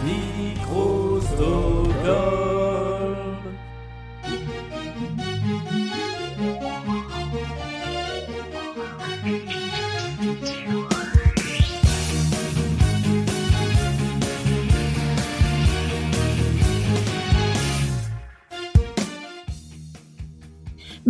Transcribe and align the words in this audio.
Microsoft. 0.00 1.82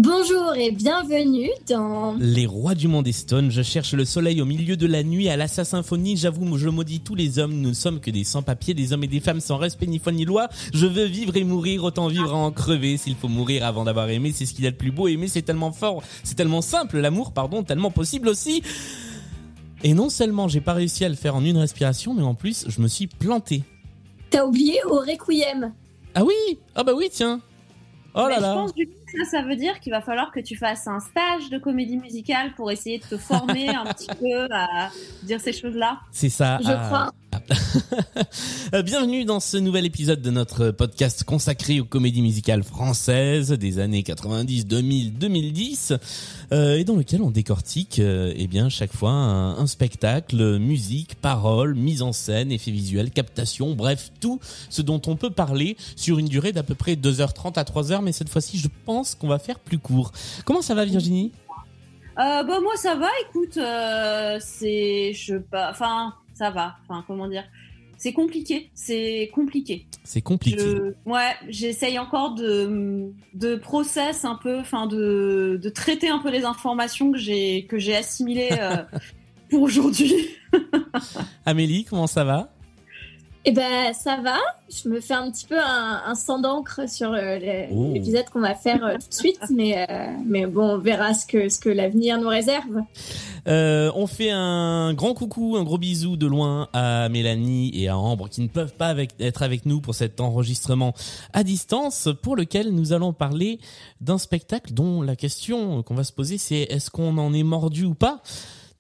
Bonjour 0.05 0.57
et 0.57 0.73
bienvenue 0.73 1.49
dans 1.69 2.17
Les 2.19 2.45
rois 2.45 2.75
du 2.75 2.89
monde 2.89 3.07
est 3.07 3.13
stone, 3.13 3.53
je 3.53 3.63
cherche 3.63 3.93
le 3.93 4.05
soleil 4.05 4.43
au 4.43 4.45
milieu 4.45 4.77
de 4.77 4.89
la 4.89 5.05
nuit 5.05 5.29
à 5.29 5.37
la 5.37 5.47
symphonie, 5.47 6.17
j'avoue, 6.17 6.59
je 6.59 6.69
maudis 6.69 6.99
tous 6.99 7.15
les 7.15 7.39
hommes, 7.39 7.55
nous 7.55 7.69
ne 7.69 7.73
sommes 7.73 8.01
que 8.01 8.11
des 8.11 8.25
sans-papiers, 8.25 8.75
des 8.75 8.93
hommes 8.93 9.05
et 9.05 9.07
des 9.07 9.21
femmes 9.21 9.39
sans 9.39 9.59
respect 9.59 9.87
ni 9.87 10.01
foi 10.01 10.11
ni 10.11 10.25
loi, 10.25 10.49
je 10.75 10.87
veux 10.87 11.05
vivre 11.05 11.37
et 11.37 11.45
mourir, 11.45 11.85
autant 11.85 12.09
vivre 12.09 12.33
à 12.33 12.37
en 12.37 12.51
crever, 12.51 12.97
s'il 12.97 13.15
faut 13.15 13.29
mourir 13.29 13.65
avant 13.65 13.85
d'avoir 13.85 14.09
aimé, 14.11 14.33
c'est 14.35 14.45
ce 14.45 14.55
qu'il 14.55 14.65
y 14.65 14.67
a 14.67 14.73
de 14.73 14.77
plus 14.77 14.91
beau, 14.91 15.07
aimer 15.07 15.29
c'est 15.29 15.43
tellement 15.43 15.71
fort, 15.71 16.03
c'est 16.25 16.35
tellement 16.35 16.63
simple, 16.63 16.99
l'amour, 16.99 17.31
pardon, 17.31 17.63
tellement 17.63 17.93
possible 17.93 18.27
aussi. 18.29 18.61
Et 19.85 19.95
non 19.95 20.09
seulement 20.09 20.49
j'ai 20.49 20.61
pas 20.61 20.73
réussi 20.73 21.05
à 21.05 21.09
le 21.11 21.15
faire 21.15 21.37
en 21.37 21.45
une 21.45 21.59
respiration, 21.59 22.13
mais 22.13 22.25
en 22.25 22.35
plus 22.35 22.65
je 22.67 22.81
me 22.81 22.89
suis 22.89 23.07
planté. 23.07 23.63
T'as 24.31 24.45
oublié 24.45 24.81
au 24.85 24.97
Requiem. 24.97 25.73
Ah 26.17 26.25
oui? 26.25 26.59
Ah 26.75 26.83
bah 26.83 26.93
oui, 26.93 27.07
tiens. 27.09 27.41
Oh 28.15 28.25
Mais 28.27 28.31
là 28.31 28.37
je 28.39 28.43
là. 28.43 28.55
pense 28.55 28.75
du 28.75 28.87
coup 28.89 28.93
ça, 29.19 29.25
ça 29.31 29.43
veut 29.43 29.57
dire 29.57 29.81
qu'il 29.81 29.93
va 29.93 30.01
falloir 30.01 30.31
que 30.33 30.41
tu 30.41 30.57
fasses 30.57 30.87
un 30.87 31.01
stage 31.01 31.51
de 31.51 31.59
comédie 31.59 31.97
musicale 31.97 32.53
pour 32.55 32.71
essayer 32.71 32.99
de 32.99 33.05
te 33.05 33.17
former 33.17 33.69
un 33.69 33.85
petit 33.93 34.09
peu 34.09 34.49
à 34.51 34.91
dire 35.23 35.41
ces 35.41 35.53
choses-là. 35.53 36.01
C'est 36.11 36.29
ça. 36.29 36.59
Je 36.61 36.73
crois. 36.87 37.11
Euh, 38.75 38.83
Bienvenue 38.83 39.27
dans 39.27 39.41
ce 39.41 39.59
nouvel 39.59 39.85
épisode 39.85 40.23
de 40.23 40.31
notre 40.31 40.71
podcast 40.71 41.25
consacré 41.25 41.79
aux 41.81 41.85
comédies 41.85 42.23
musicales 42.23 42.63
françaises 42.63 43.51
des 43.53 43.79
années 43.79 44.03
90, 44.03 44.67
2000, 44.67 45.19
2010, 45.19 45.93
euh, 46.53 46.79
et 46.79 46.85
dans 46.85 46.97
lequel 46.97 47.21
on 47.21 47.31
décortique, 47.31 47.99
euh, 47.99 48.33
eh 48.35 48.47
bien, 48.47 48.71
chaque 48.71 48.95
fois 48.95 49.11
un, 49.11 49.67
spectacle, 49.67 50.59
musique, 50.59 51.17
paroles, 51.17 51.75
mise 51.75 52.01
en 52.01 52.13
scène, 52.13 52.51
effets 52.51 52.71
visuels, 52.71 53.11
captation, 53.11 53.75
bref, 53.75 54.11
tout 54.21 54.41
ce 54.71 54.81
dont 54.81 55.03
on 55.07 55.17
peut 55.17 55.31
parler 55.31 55.77
sur 55.97 56.19
une 56.19 56.29
durée 56.29 56.53
d'à 56.53 56.63
peu 56.63 56.75
près 56.75 56.95
2h30 56.95 57.59
à 57.59 57.65
3h, 57.65 58.03
mais 58.03 58.13
cette 58.13 58.31
fois-ci, 58.31 58.57
je 58.57 58.69
pense 58.87 59.15
qu'on 59.15 59.29
va 59.29 59.39
faire 59.39 59.59
plus 59.59 59.79
court. 59.79 60.13
Comment 60.47 60.63
ça 60.63 60.75
va, 60.75 60.87
Virginie? 60.87 61.33
Euh, 62.19 62.43
bah 62.43 62.61
moi 62.61 62.77
ça 62.77 62.95
va, 62.95 63.09
écoute, 63.27 63.57
euh, 63.57 64.37
c'est 64.39 65.15
je 65.15 65.37
pas, 65.37 65.71
enfin 65.71 66.15
ça 66.35 66.51
va, 66.51 66.77
enfin 66.83 67.05
comment 67.07 67.29
dire, 67.29 67.45
c'est 67.97 68.13
compliqué, 68.13 68.71
c'est 68.75 69.31
compliqué. 69.33 69.87
C'est 70.03 70.23
compliqué. 70.23 70.59
Je, 70.59 70.95
ouais, 71.09 71.35
j'essaye 71.49 71.99
encore 71.99 72.35
de 72.35 73.13
de 73.35 73.55
process 73.55 74.25
un 74.25 74.35
peu, 74.35 74.59
enfin 74.59 74.87
de 74.87 75.61
de 75.63 75.69
traiter 75.69 76.09
un 76.09 76.19
peu 76.19 76.31
les 76.31 76.45
informations 76.45 77.13
que 77.13 77.19
j'ai 77.19 77.67
que 77.67 77.79
j'ai 77.79 77.95
assimilées 77.95 78.59
euh, 78.59 78.83
pour 79.51 79.63
aujourd'hui. 79.63 80.15
Amélie, 81.47 81.85
comment 81.85 82.09
ça 82.09 82.25
va? 82.25 82.53
Eh 83.45 83.51
ben 83.51 83.93
ça 83.93 84.19
va. 84.23 84.37
Je 84.71 84.89
me 84.89 85.01
fais 85.01 85.15
un 85.15 85.29
petit 85.31 85.47
peu 85.47 85.59
un, 85.59 86.01
un 86.07 86.15
sang 86.15 86.39
d'encre 86.39 86.89
sur 86.89 87.13
euh, 87.13 87.39
les- 87.39 87.69
Oh. 87.73 87.91
l'épisode 87.93 88.25
qu'on 88.33 88.41
va 88.41 88.55
faire 88.55 88.85
euh, 88.85 88.93
tout 88.95 89.09
de 89.09 89.15
suite, 89.15 89.41
mais 89.51 89.85
euh, 89.91 90.07
mais 90.25 90.47
bon, 90.47 90.75
on 90.75 90.79
verra 90.79 91.13
ce 91.13 91.27
que 91.27 91.49
ce 91.49 91.59
que 91.59 91.69
l'avenir 91.69 92.19
nous 92.21 92.29
réserve. 92.29 92.83
Euh, 93.49 93.91
on 93.97 94.07
fait 94.07 94.31
un 94.31 94.95
grand 94.95 95.13
coucou, 95.15 95.57
un 95.57 95.65
gros 95.65 95.77
bisou 95.79 96.17
de 96.17 96.27
loin 96.27 96.69
à 96.73 97.09
Mélanie 97.09 97.73
et 97.75 97.89
à 97.89 97.99
Ambre 97.99 98.29
qui 98.29 98.43
ne 98.43 98.47
peuvent 98.49 98.75
pas 98.75 98.87
avec- 98.87 99.11
être 99.19 99.43
avec 99.43 99.67
nous 99.67 99.81
pour 99.81 99.97
cet 99.97 100.21
enregistrement 100.21 100.95
à 101.33 101.43
distance 101.43 102.09
pour 102.23 102.37
lequel 102.37 102.71
nous 102.73 102.93
allons 102.93 103.13
parler 103.13 103.59
d'un 104.01 104.19
spectacle 104.19 104.73
dont 104.73 105.03
la 105.03 105.17
question 105.17 105.83
qu'on 105.83 105.95
va 105.97 106.05
se 106.05 106.13
poser 106.13 106.39
c'est 106.39 106.61
est-ce 106.71 106.91
qu'on 106.91 107.19
en 107.19 107.35
est 107.35 107.43
mordu 107.43 107.85
ou 107.87 107.95
pas? 107.95 108.23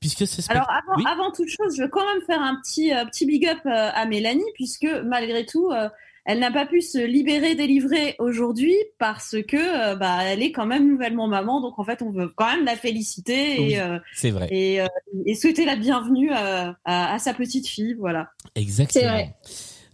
Puisque. 0.02 0.50
Alors 0.50 0.68
avant, 0.70 0.96
Oui. 0.98 1.04
avant 1.10 1.30
toute 1.32 1.48
chose, 1.48 1.74
je 1.76 1.82
veux 1.82 1.88
quand 1.88 2.04
même 2.12 2.22
faire 2.26 2.42
un 2.42 2.56
petit 2.56 2.92
euh, 2.92 3.06
petit 3.06 3.24
big 3.24 3.46
up 3.46 3.58
euh, 3.64 3.70
à 3.94 4.04
Mélanie 4.04 4.44
puisque 4.54 4.86
malgré 5.06 5.46
tout, 5.46 5.70
euh, 5.70 5.88
elle 6.24 6.38
n'a 6.38 6.52
pas 6.52 6.66
pu 6.66 6.80
se 6.82 6.98
libérer, 6.98 7.54
délivrer 7.56 8.14
aujourd'hui 8.20 8.76
parce 8.98 9.34
que 9.48 9.56
euh, 9.56 9.96
bah 9.96 10.18
elle 10.24 10.42
est 10.42 10.52
quand 10.52 10.66
même 10.66 10.86
nouvellement 10.88 11.26
maman, 11.26 11.60
donc 11.60 11.78
en 11.78 11.84
fait 11.84 12.00
on 12.02 12.10
veut 12.10 12.28
quand 12.28 12.46
même 12.46 12.64
la 12.64 12.76
féliciter 12.76 13.56
Oui. 13.58 13.72
et 13.72 13.80
euh, 13.80 13.98
C'est 14.14 14.30
vrai, 14.30 14.46
et, 14.50 14.80
euh, 14.82 14.86
et 15.26 15.34
souhaiter 15.34 15.64
la 15.64 15.74
bienvenue 15.76 16.30
euh, 16.32 16.70
à, 16.84 17.14
à 17.14 17.18
sa 17.18 17.34
petite 17.34 17.66
fille, 17.66 17.94
voilà. 17.94 18.28
exactement. 18.54 19.32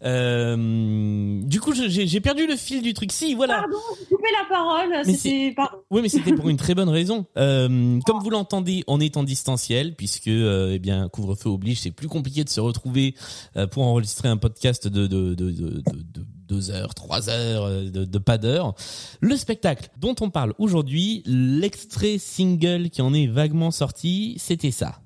Euh, 0.04 1.40
du 1.42 1.60
coup, 1.60 1.72
j'ai 1.74 2.20
perdu 2.20 2.46
le 2.46 2.56
fil 2.56 2.82
du 2.82 2.94
truc. 2.94 3.12
Si, 3.12 3.34
voilà. 3.34 3.60
Pardon, 3.60 3.76
coupé 4.08 4.28
la 4.40 4.48
parole. 4.48 5.02
Mais 5.06 5.14
C'était. 5.14 5.54
Oui, 5.90 6.02
mais 6.02 6.08
c'était 6.08 6.32
pour 6.32 6.48
une 6.48 6.56
très 6.56 6.74
bonne 6.74 6.88
raison. 6.88 7.26
Euh, 7.36 7.98
comme 8.06 8.20
vous 8.20 8.30
l'entendez, 8.30 8.84
on 8.86 9.00
est 9.00 9.16
en 9.16 9.24
distanciel 9.24 9.94
puisque, 9.94 10.28
euh, 10.28 10.72
eh 10.74 10.78
bien, 10.78 11.08
couvre-feu 11.08 11.48
oblige, 11.48 11.80
c'est 11.80 11.90
plus 11.90 12.08
compliqué 12.08 12.44
de 12.44 12.48
se 12.48 12.60
retrouver 12.60 13.14
euh, 13.56 13.66
pour 13.66 13.82
enregistrer 13.84 14.28
un 14.28 14.36
podcast 14.36 14.86
de 14.86 15.06
de 15.06 15.34
de 15.34 15.50
de, 15.50 15.60
de, 15.70 15.80
de 15.80 16.26
deux 16.48 16.70
heures, 16.70 16.94
trois 16.94 17.28
heures, 17.28 17.64
euh, 17.64 17.90
de, 17.90 18.04
de 18.04 18.18
pas 18.18 18.38
d'heure. 18.38 18.74
Le 19.20 19.36
spectacle 19.36 19.90
dont 19.98 20.14
on 20.20 20.30
parle 20.30 20.54
aujourd'hui, 20.58 21.22
l'extrait 21.26 22.18
single 22.18 22.90
qui 22.90 23.02
en 23.02 23.12
est 23.12 23.26
vaguement 23.26 23.70
sorti, 23.70 24.36
c'était 24.38 24.70
ça. 24.70 25.00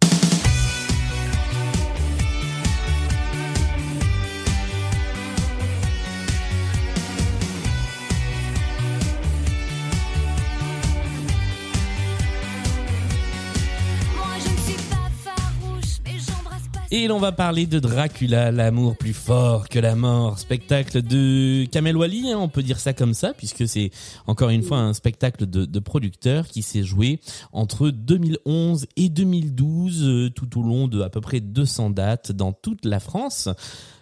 Et 16.95 17.09
l'on 17.09 17.19
va 17.19 17.33
parler 17.33 17.65
de 17.65 17.79
Dracula, 17.79 18.51
l'amour 18.53 18.99
plus 18.99 19.15
fort 19.15 19.71
que 19.71 19.79
la 19.79 19.97
mort, 19.97 20.39
spectacle 20.39 21.01
de 21.01 21.65
Kamel 21.65 21.97
Wally, 21.97 22.31
hein, 22.31 22.39
on 22.39 22.51
peut 22.51 22.63
dire 22.63 22.79
ça 22.79 22.93
comme 22.93 23.15
ça, 23.15 23.33
puisque 23.33 23.67
c'est 23.67 23.91
encore 24.27 24.51
une 24.51 24.63
fois 24.63 24.77
un 24.77 24.93
spectacle 24.93 25.47
de, 25.47 25.65
de 25.65 25.79
producteur 25.79 26.49
qui 26.49 26.61
s'est 26.61 26.83
joué 26.83 27.19
entre 27.51 27.89
2011 27.89 28.89
et 28.97 29.09
2012, 29.09 30.03
euh, 30.03 30.29
tout 30.29 30.61
au 30.61 30.63
long 30.63 30.87
de 30.87 31.01
à 31.01 31.09
peu 31.09 31.23
près 31.23 31.41
200 31.41 31.89
dates 31.89 32.31
dans 32.31 32.53
toute 32.53 32.85
la 32.85 33.01
France. 33.01 33.49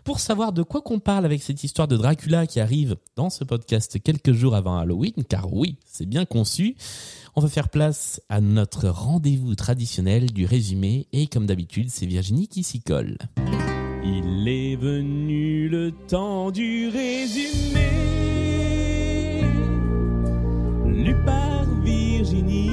Pour 0.05 0.19
savoir 0.19 0.53
de 0.53 0.63
quoi 0.63 0.81
qu'on 0.81 0.99
parle 0.99 1.25
avec 1.27 1.43
cette 1.43 1.63
histoire 1.63 1.87
de 1.87 1.97
Dracula 1.97 2.47
qui 2.47 2.59
arrive 2.61 2.97
dans 3.17 3.29
ce 3.29 3.45
podcast 3.45 3.99
quelques 4.03 4.33
jours 4.33 4.55
avant 4.55 4.79
Halloween, 4.79 5.25
car 5.29 5.53
oui, 5.53 5.77
c'est 5.85 6.07
bien 6.07 6.25
conçu, 6.25 6.77
on 7.37 7.41
va 7.41 7.49
faire 7.49 7.69
place 7.69 8.23
à 8.29 8.41
notre 8.41 8.89
rendez-vous 8.89 9.55
traditionnel 9.55 10.33
du 10.33 10.47
résumé 10.47 11.07
et 11.13 11.27
comme 11.27 11.47
d'habitude, 11.47 11.91
c'est 11.91 12.07
Virginie 12.07 12.49
qui 12.49 12.63
s'y 12.63 12.81
colle. 12.81 13.19
Il 14.03 14.49
est 14.49 14.77
venu 14.77 15.69
le 15.69 15.93
temps 16.09 16.51
du 16.51 16.89
résumé, 16.89 17.91
lu 20.87 21.15
par 21.25 21.67
Virginie, 21.83 22.71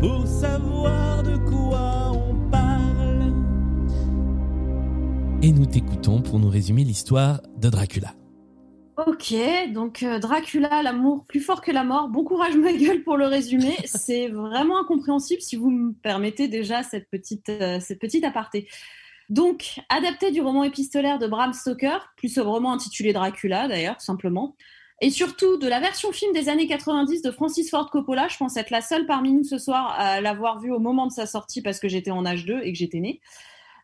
pour 0.00 0.24
savoir 0.26 0.67
Et 5.40 5.52
nous 5.52 5.66
t'écoutons 5.66 6.20
pour 6.20 6.40
nous 6.40 6.48
résumer 6.48 6.82
l'histoire 6.82 7.40
de 7.58 7.68
Dracula. 7.68 8.12
Ok, 9.06 9.32
donc 9.72 10.02
euh, 10.02 10.18
Dracula, 10.18 10.82
l'amour 10.82 11.24
plus 11.28 11.38
fort 11.38 11.60
que 11.60 11.70
la 11.70 11.84
mort. 11.84 12.08
Bon 12.08 12.24
courage 12.24 12.56
ma 12.56 12.72
gueule 12.72 13.04
pour 13.04 13.16
le 13.16 13.26
résumé. 13.26 13.76
C'est 13.84 14.26
vraiment 14.26 14.80
incompréhensible 14.80 15.40
si 15.40 15.54
vous 15.54 15.70
me 15.70 15.92
permettez 15.92 16.48
déjà 16.48 16.82
cette 16.82 17.08
petite, 17.08 17.50
euh, 17.50 17.78
cette 17.78 18.00
petite 18.00 18.24
aparté. 18.24 18.66
Donc, 19.28 19.78
adapté 19.90 20.32
du 20.32 20.40
roman 20.40 20.64
épistolaire 20.64 21.20
de 21.20 21.28
Bram 21.28 21.52
Stoker, 21.52 22.12
plus 22.16 22.30
sobrement 22.30 22.72
intitulé 22.72 23.12
Dracula 23.12 23.68
d'ailleurs, 23.68 23.96
tout 23.96 24.04
simplement. 24.04 24.56
et 25.00 25.10
surtout 25.10 25.56
de 25.58 25.68
la 25.68 25.78
version 25.78 26.10
film 26.10 26.32
des 26.32 26.48
années 26.48 26.66
90 26.66 27.22
de 27.22 27.30
Francis 27.30 27.70
Ford 27.70 27.88
Coppola. 27.90 28.26
Je 28.26 28.36
pense 28.38 28.56
être 28.56 28.70
la 28.70 28.80
seule 28.80 29.06
parmi 29.06 29.32
nous 29.32 29.44
ce 29.44 29.58
soir 29.58 29.94
à 29.96 30.20
l'avoir 30.20 30.58
vu 30.58 30.72
au 30.72 30.80
moment 30.80 31.06
de 31.06 31.12
sa 31.12 31.26
sortie 31.26 31.62
parce 31.62 31.78
que 31.78 31.88
j'étais 31.88 32.10
en 32.10 32.26
âge 32.26 32.44
2 32.44 32.62
et 32.64 32.72
que 32.72 32.78
j'étais 32.78 32.98
née. 32.98 33.20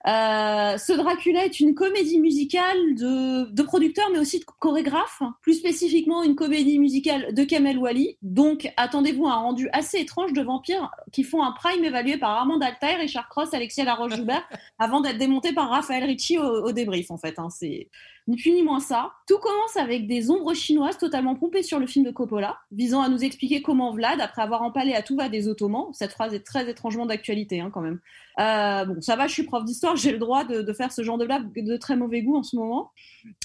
Euh, 0.06 0.77
ce 0.77 0.93
Dracula 0.93 1.47
est 1.47 1.61
une 1.61 1.75
comédie 1.75 2.21
musicale 2.21 2.95
de, 2.95 3.51
de 3.51 3.62
producteurs, 3.62 4.11
mais 4.12 4.19
aussi 4.19 4.39
de 4.39 4.45
chorégraphes. 4.45 5.23
Plus 5.41 5.55
spécifiquement, 5.55 6.23
une 6.23 6.35
comédie 6.35 6.79
musicale 6.79 7.33
de 7.33 7.45
Kamel 7.45 7.79
Wally. 7.79 8.19
Donc, 8.21 8.71
attendez-vous 8.77 9.27
à 9.27 9.33
un 9.33 9.37
rendu 9.37 9.69
assez 9.73 9.99
étrange 9.99 10.33
de 10.35 10.43
vampires 10.43 10.91
qui 11.12 11.23
font 11.23 11.43
un 11.43 11.53
prime 11.53 11.85
évalué 11.85 12.19
par 12.19 12.31
Armand 12.31 12.59
Altair, 12.59 12.99
Richard 12.99 13.29
Cross, 13.29 13.55
Alexia 13.55 13.85
Laroche-Joubert, 13.85 14.47
avant 14.79 15.01
d'être 15.01 15.19
démonté 15.19 15.53
par 15.53 15.71
Raphaël 15.71 16.05
Ricci 16.05 16.39
au, 16.39 16.67
au 16.67 16.73
débrief, 16.73 17.11
en 17.11 17.17
fait. 17.17 17.39
Hein. 17.39 17.49
C'est 17.51 17.89
ni 18.26 18.37
plus 18.37 18.53
ni 18.53 18.62
moins 18.62 18.81
ça. 18.81 19.12
Tout 19.26 19.38
commence 19.38 19.76
avec 19.76 20.06
des 20.06 20.31
ombres 20.31 20.55
chinoises 20.55 20.99
totalement 20.99 21.35
pompées 21.35 21.62
sur 21.62 21.79
le 21.79 21.87
film 21.87 22.05
de 22.05 22.11
Coppola, 22.11 22.59
visant 22.73 23.03
à 23.03 23.09
nous 23.09 23.23
expliquer 23.23 23.62
comment 23.62 23.93
Vlad, 23.93 24.21
après 24.21 24.43
avoir 24.43 24.62
empalé 24.62 24.94
à 24.94 25.03
tout 25.03 25.17
va 25.17 25.29
des 25.29 25.49
Ottomans, 25.49 25.93
cette 25.93 26.12
phrase 26.12 26.32
est 26.35 26.44
très 26.44 26.69
étrangement 26.71 27.06
d'actualité 27.06 27.61
hein, 27.61 27.71
quand 27.73 27.82
même. 27.82 28.00
Euh, 28.41 28.85
bon, 28.87 29.00
ça 29.00 29.17
va, 29.17 29.26
je 29.26 29.32
suis 29.32 29.43
prof 29.44 29.65
d'histoire, 29.65 29.97
j'ai 29.97 30.12
le 30.12 30.19
droit 30.19 30.44
de, 30.44 30.73
faire 30.73 30.91
ce 30.91 31.03
genre 31.03 31.19
de 31.19 31.26
blague 31.26 31.53
de 31.55 31.76
très 31.76 31.97
mauvais 31.97 32.23
goût 32.23 32.37
en 32.37 32.43
ce 32.43 32.56
moment. 32.56 32.91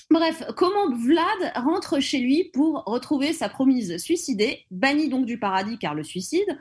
Bref, 0.10 0.44
comment 0.56 0.90
Vlad 0.96 1.52
rentre 1.56 2.00
chez 2.00 2.20
lui 2.20 2.46
pour 2.46 2.84
retrouver 2.86 3.34
sa 3.34 3.50
promise 3.50 3.98
suicidée, 3.98 4.66
banni 4.72 5.10
donc 5.10 5.26
du 5.26 5.38
paradis 5.38 5.78
car 5.78 5.94
le 5.94 6.04
suicide, 6.04 6.58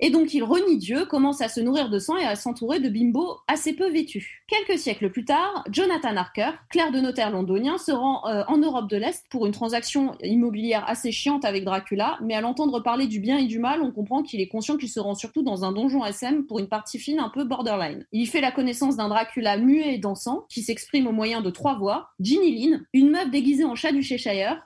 et 0.00 0.10
donc 0.10 0.34
il 0.34 0.42
renie 0.42 0.78
Dieu, 0.78 1.04
commence 1.04 1.40
à 1.40 1.48
se 1.48 1.60
nourrir 1.60 1.90
de 1.90 1.98
sang 1.98 2.16
et 2.16 2.24
à 2.24 2.36
s'entourer 2.36 2.80
de 2.80 2.88
bimbos 2.88 3.38
assez 3.46 3.74
peu 3.74 3.90
vêtus. 3.90 4.42
Quelques 4.48 4.78
siècles 4.78 5.10
plus 5.10 5.24
tard, 5.24 5.64
Jonathan 5.70 6.16
Harker, 6.16 6.52
clerc 6.70 6.90
de 6.90 7.00
notaire 7.00 7.30
londonien, 7.30 7.78
se 7.78 7.92
rend 7.92 8.26
euh, 8.26 8.42
en 8.48 8.58
Europe 8.58 8.88
de 8.88 8.96
l'Est 8.96 9.26
pour 9.30 9.46
une 9.46 9.52
transaction 9.52 10.16
immobilière 10.22 10.84
assez 10.88 11.12
chiante 11.12 11.44
avec 11.44 11.64
Dracula, 11.64 12.18
mais 12.22 12.34
à 12.34 12.40
l'entendre 12.40 12.80
parler 12.80 13.06
du 13.06 13.20
bien 13.20 13.38
et 13.38 13.46
du 13.46 13.58
mal, 13.58 13.82
on 13.82 13.90
comprend 13.90 14.22
qu'il 14.22 14.40
est 14.40 14.48
conscient 14.48 14.76
qu'il 14.76 14.88
se 14.88 15.00
rend 15.00 15.14
surtout 15.14 15.42
dans 15.42 15.64
un 15.64 15.72
donjon 15.72 16.04
SM 16.04 16.46
pour 16.46 16.58
une 16.58 16.68
partie 16.68 16.98
fine 16.98 17.20
un 17.20 17.28
peu 17.28 17.44
borderline. 17.44 18.06
Il 18.12 18.26
fait 18.26 18.40
la 18.40 18.52
connaissance 18.52 18.96
d'un 18.96 19.08
Dracula 19.08 19.56
muet 19.58 19.94
et 19.94 19.98
dansant, 19.98 20.46
qui 20.48 20.62
s'exprime 20.62 21.06
au 21.06 21.12
moyen 21.12 21.40
de 21.42 21.50
trois 21.50 21.74
voix, 21.74 22.10
Ginny 22.20 22.52
Lynn, 22.52 22.86
une 22.92 23.10
meuf 23.10 23.30
déguisée 23.30 23.64
en 23.64 23.74
chat 23.74 23.92
du 23.92 24.02
Cheshire, 24.02 24.62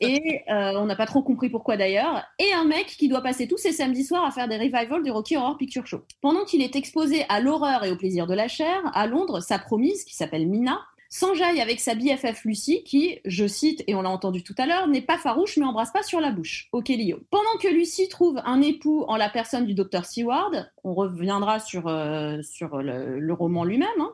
et 0.00 0.42
euh, 0.48 0.72
on 0.76 0.86
n'a 0.86 0.96
pas 0.96 1.06
trop 1.06 1.22
compris 1.22 1.48
pourquoi 1.48 1.76
d'ailleurs, 1.76 2.24
et 2.38 2.52
un 2.52 2.64
mec 2.64 2.86
qui 2.86 3.08
doit 3.08 3.22
passer 3.22 3.48
tous 3.48 3.58
ses 3.58 3.72
samedis 3.72 4.04
soirs 4.04 4.24
à 4.24 4.30
faire 4.30 4.48
des 4.48 4.56
revivals 4.56 5.02
du 5.02 5.10
Rocky 5.10 5.36
Horror 5.36 5.56
Picture 5.56 5.86
Show. 5.86 6.02
Pendant 6.20 6.44
qu'il 6.44 6.62
est 6.62 6.76
exposé 6.76 7.24
à 7.28 7.40
l'horreur 7.40 7.84
et 7.84 7.90
au 7.90 7.96
plaisir 7.96 8.26
de 8.26 8.34
la 8.34 8.48
chair, 8.48 8.80
à 8.94 9.06
Londres, 9.06 9.40
sa 9.40 9.58
promise, 9.58 10.04
qui 10.04 10.14
s'appelle 10.14 10.46
Mina, 10.46 10.80
s'enjaille 11.08 11.60
avec 11.60 11.80
sa 11.80 11.94
BFF 11.94 12.44
Lucie, 12.44 12.82
qui, 12.84 13.20
je 13.24 13.46
cite, 13.46 13.82
et 13.86 13.94
on 13.94 14.02
l'a 14.02 14.10
entendu 14.10 14.42
tout 14.42 14.54
à 14.58 14.66
l'heure, 14.66 14.88
n'est 14.88 15.02
pas 15.02 15.18
farouche 15.18 15.56
mais 15.56 15.64
embrasse 15.64 15.92
pas 15.92 16.02
sur 16.02 16.20
la 16.20 16.30
bouche. 16.30 16.68
Ok 16.72 16.88
Lio. 16.88 17.20
Pendant 17.30 17.58
que 17.60 17.68
Lucie 17.68 18.08
trouve 18.08 18.40
un 18.44 18.60
époux 18.60 19.04
en 19.08 19.16
la 19.16 19.30
personne 19.30 19.66
du 19.66 19.74
docteur 19.74 20.04
Seward, 20.04 20.70
on 20.84 20.94
reviendra 20.94 21.60
sur, 21.60 21.88
euh, 21.88 22.42
sur 22.42 22.78
le, 22.78 23.18
le 23.18 23.32
roman 23.32 23.64
lui-même, 23.64 23.88
hein, 24.00 24.12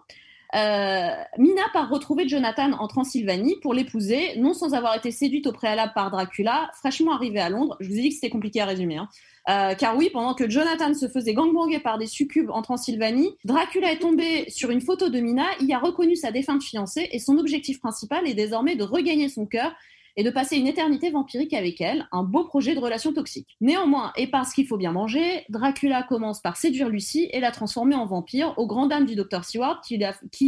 euh, 0.55 1.11
Mina 1.39 1.63
part 1.73 1.91
retrouver 1.91 2.29
Jonathan 2.29 2.73
en 2.73 2.87
Transylvanie 2.87 3.57
pour 3.61 3.75
l'épouser, 3.75 4.37
non 4.39 4.55
sans 4.55 4.75
avoir 4.75 4.97
été 4.97 5.11
séduite 5.11 5.47
au 5.47 5.53
préalable 5.53 5.93
par 5.95 6.11
Dracula, 6.11 6.71
fraîchement 6.75 7.13
arrivée 7.13 7.41
à 7.41 7.49
Londres. 7.49 7.77
Je 7.81 7.89
vous 7.89 7.99
ai 7.99 8.03
dit 8.03 8.09
que 8.11 8.15
c'était 8.15 8.31
compliqué 8.31 8.61
à 8.61 8.67
résumer. 8.67 8.97
Hein. 8.97 9.09
Euh, 9.51 9.75
car 9.75 9.97
oui, 9.97 10.11
pendant 10.11 10.35
que 10.35 10.49
Jonathan 10.49 10.95
se 10.95 11.09
faisait 11.09 11.35
gangbanger 11.35 11.79
par 11.79 11.99
des 11.99 12.07
succubes 12.07 12.51
en 12.51 12.63
Transylvanie, 12.63 13.37
Dracula 13.45 13.93
est 13.93 13.99
tombé 13.99 14.49
sur 14.49 14.71
une 14.71 14.81
photo 14.81 15.11
de 15.11 15.21
Mina, 15.21 15.45
y 15.61 15.75
a 15.75 15.79
reconnu 15.79 16.17
sa 16.17 16.31
défunte 16.31 16.63
fiancée 16.63 17.09
et 17.13 17.19
son 17.19 17.37
objectif 17.39 17.81
principal 17.81 18.27
est 18.27 18.35
désormais 18.35 18.77
de 18.77 18.85
regagner 18.85 19.29
son 19.29 19.47
cœur 19.47 19.75
et 20.17 20.25
de 20.25 20.31
passer 20.31 20.57
une 20.57 20.67
éternité 20.67 21.11
vampirique 21.11 21.55
avec 21.55 21.81
elle, 21.81 22.07
un 22.13 22.23
beau 22.23 22.45
projet 22.45 22.75
de 22.75 22.81
relation 22.81 23.13
toxique. 23.13 23.57
Néanmoins, 23.61 24.13
et 24.17 24.27
parce 24.27 24.53
qu'il 24.53 24.67
faut 24.67 24.77
bien 24.77 24.93
manger, 24.93 25.45
Dracula 25.49 26.03
commence 26.03 26.41
par 26.41 26.57
séduire 26.57 26.89
Lucie 26.89 27.29
et 27.33 27.41
la 27.41 27.51
transformer 27.51 27.95
en 27.95 28.07
vampire, 28.07 28.55
au 28.57 28.67
grand 28.67 28.87
dam 28.87 29.05
du 29.05 29.15
docteur 29.15 29.45
Seward, 29.45 29.79
qui 29.83 30.03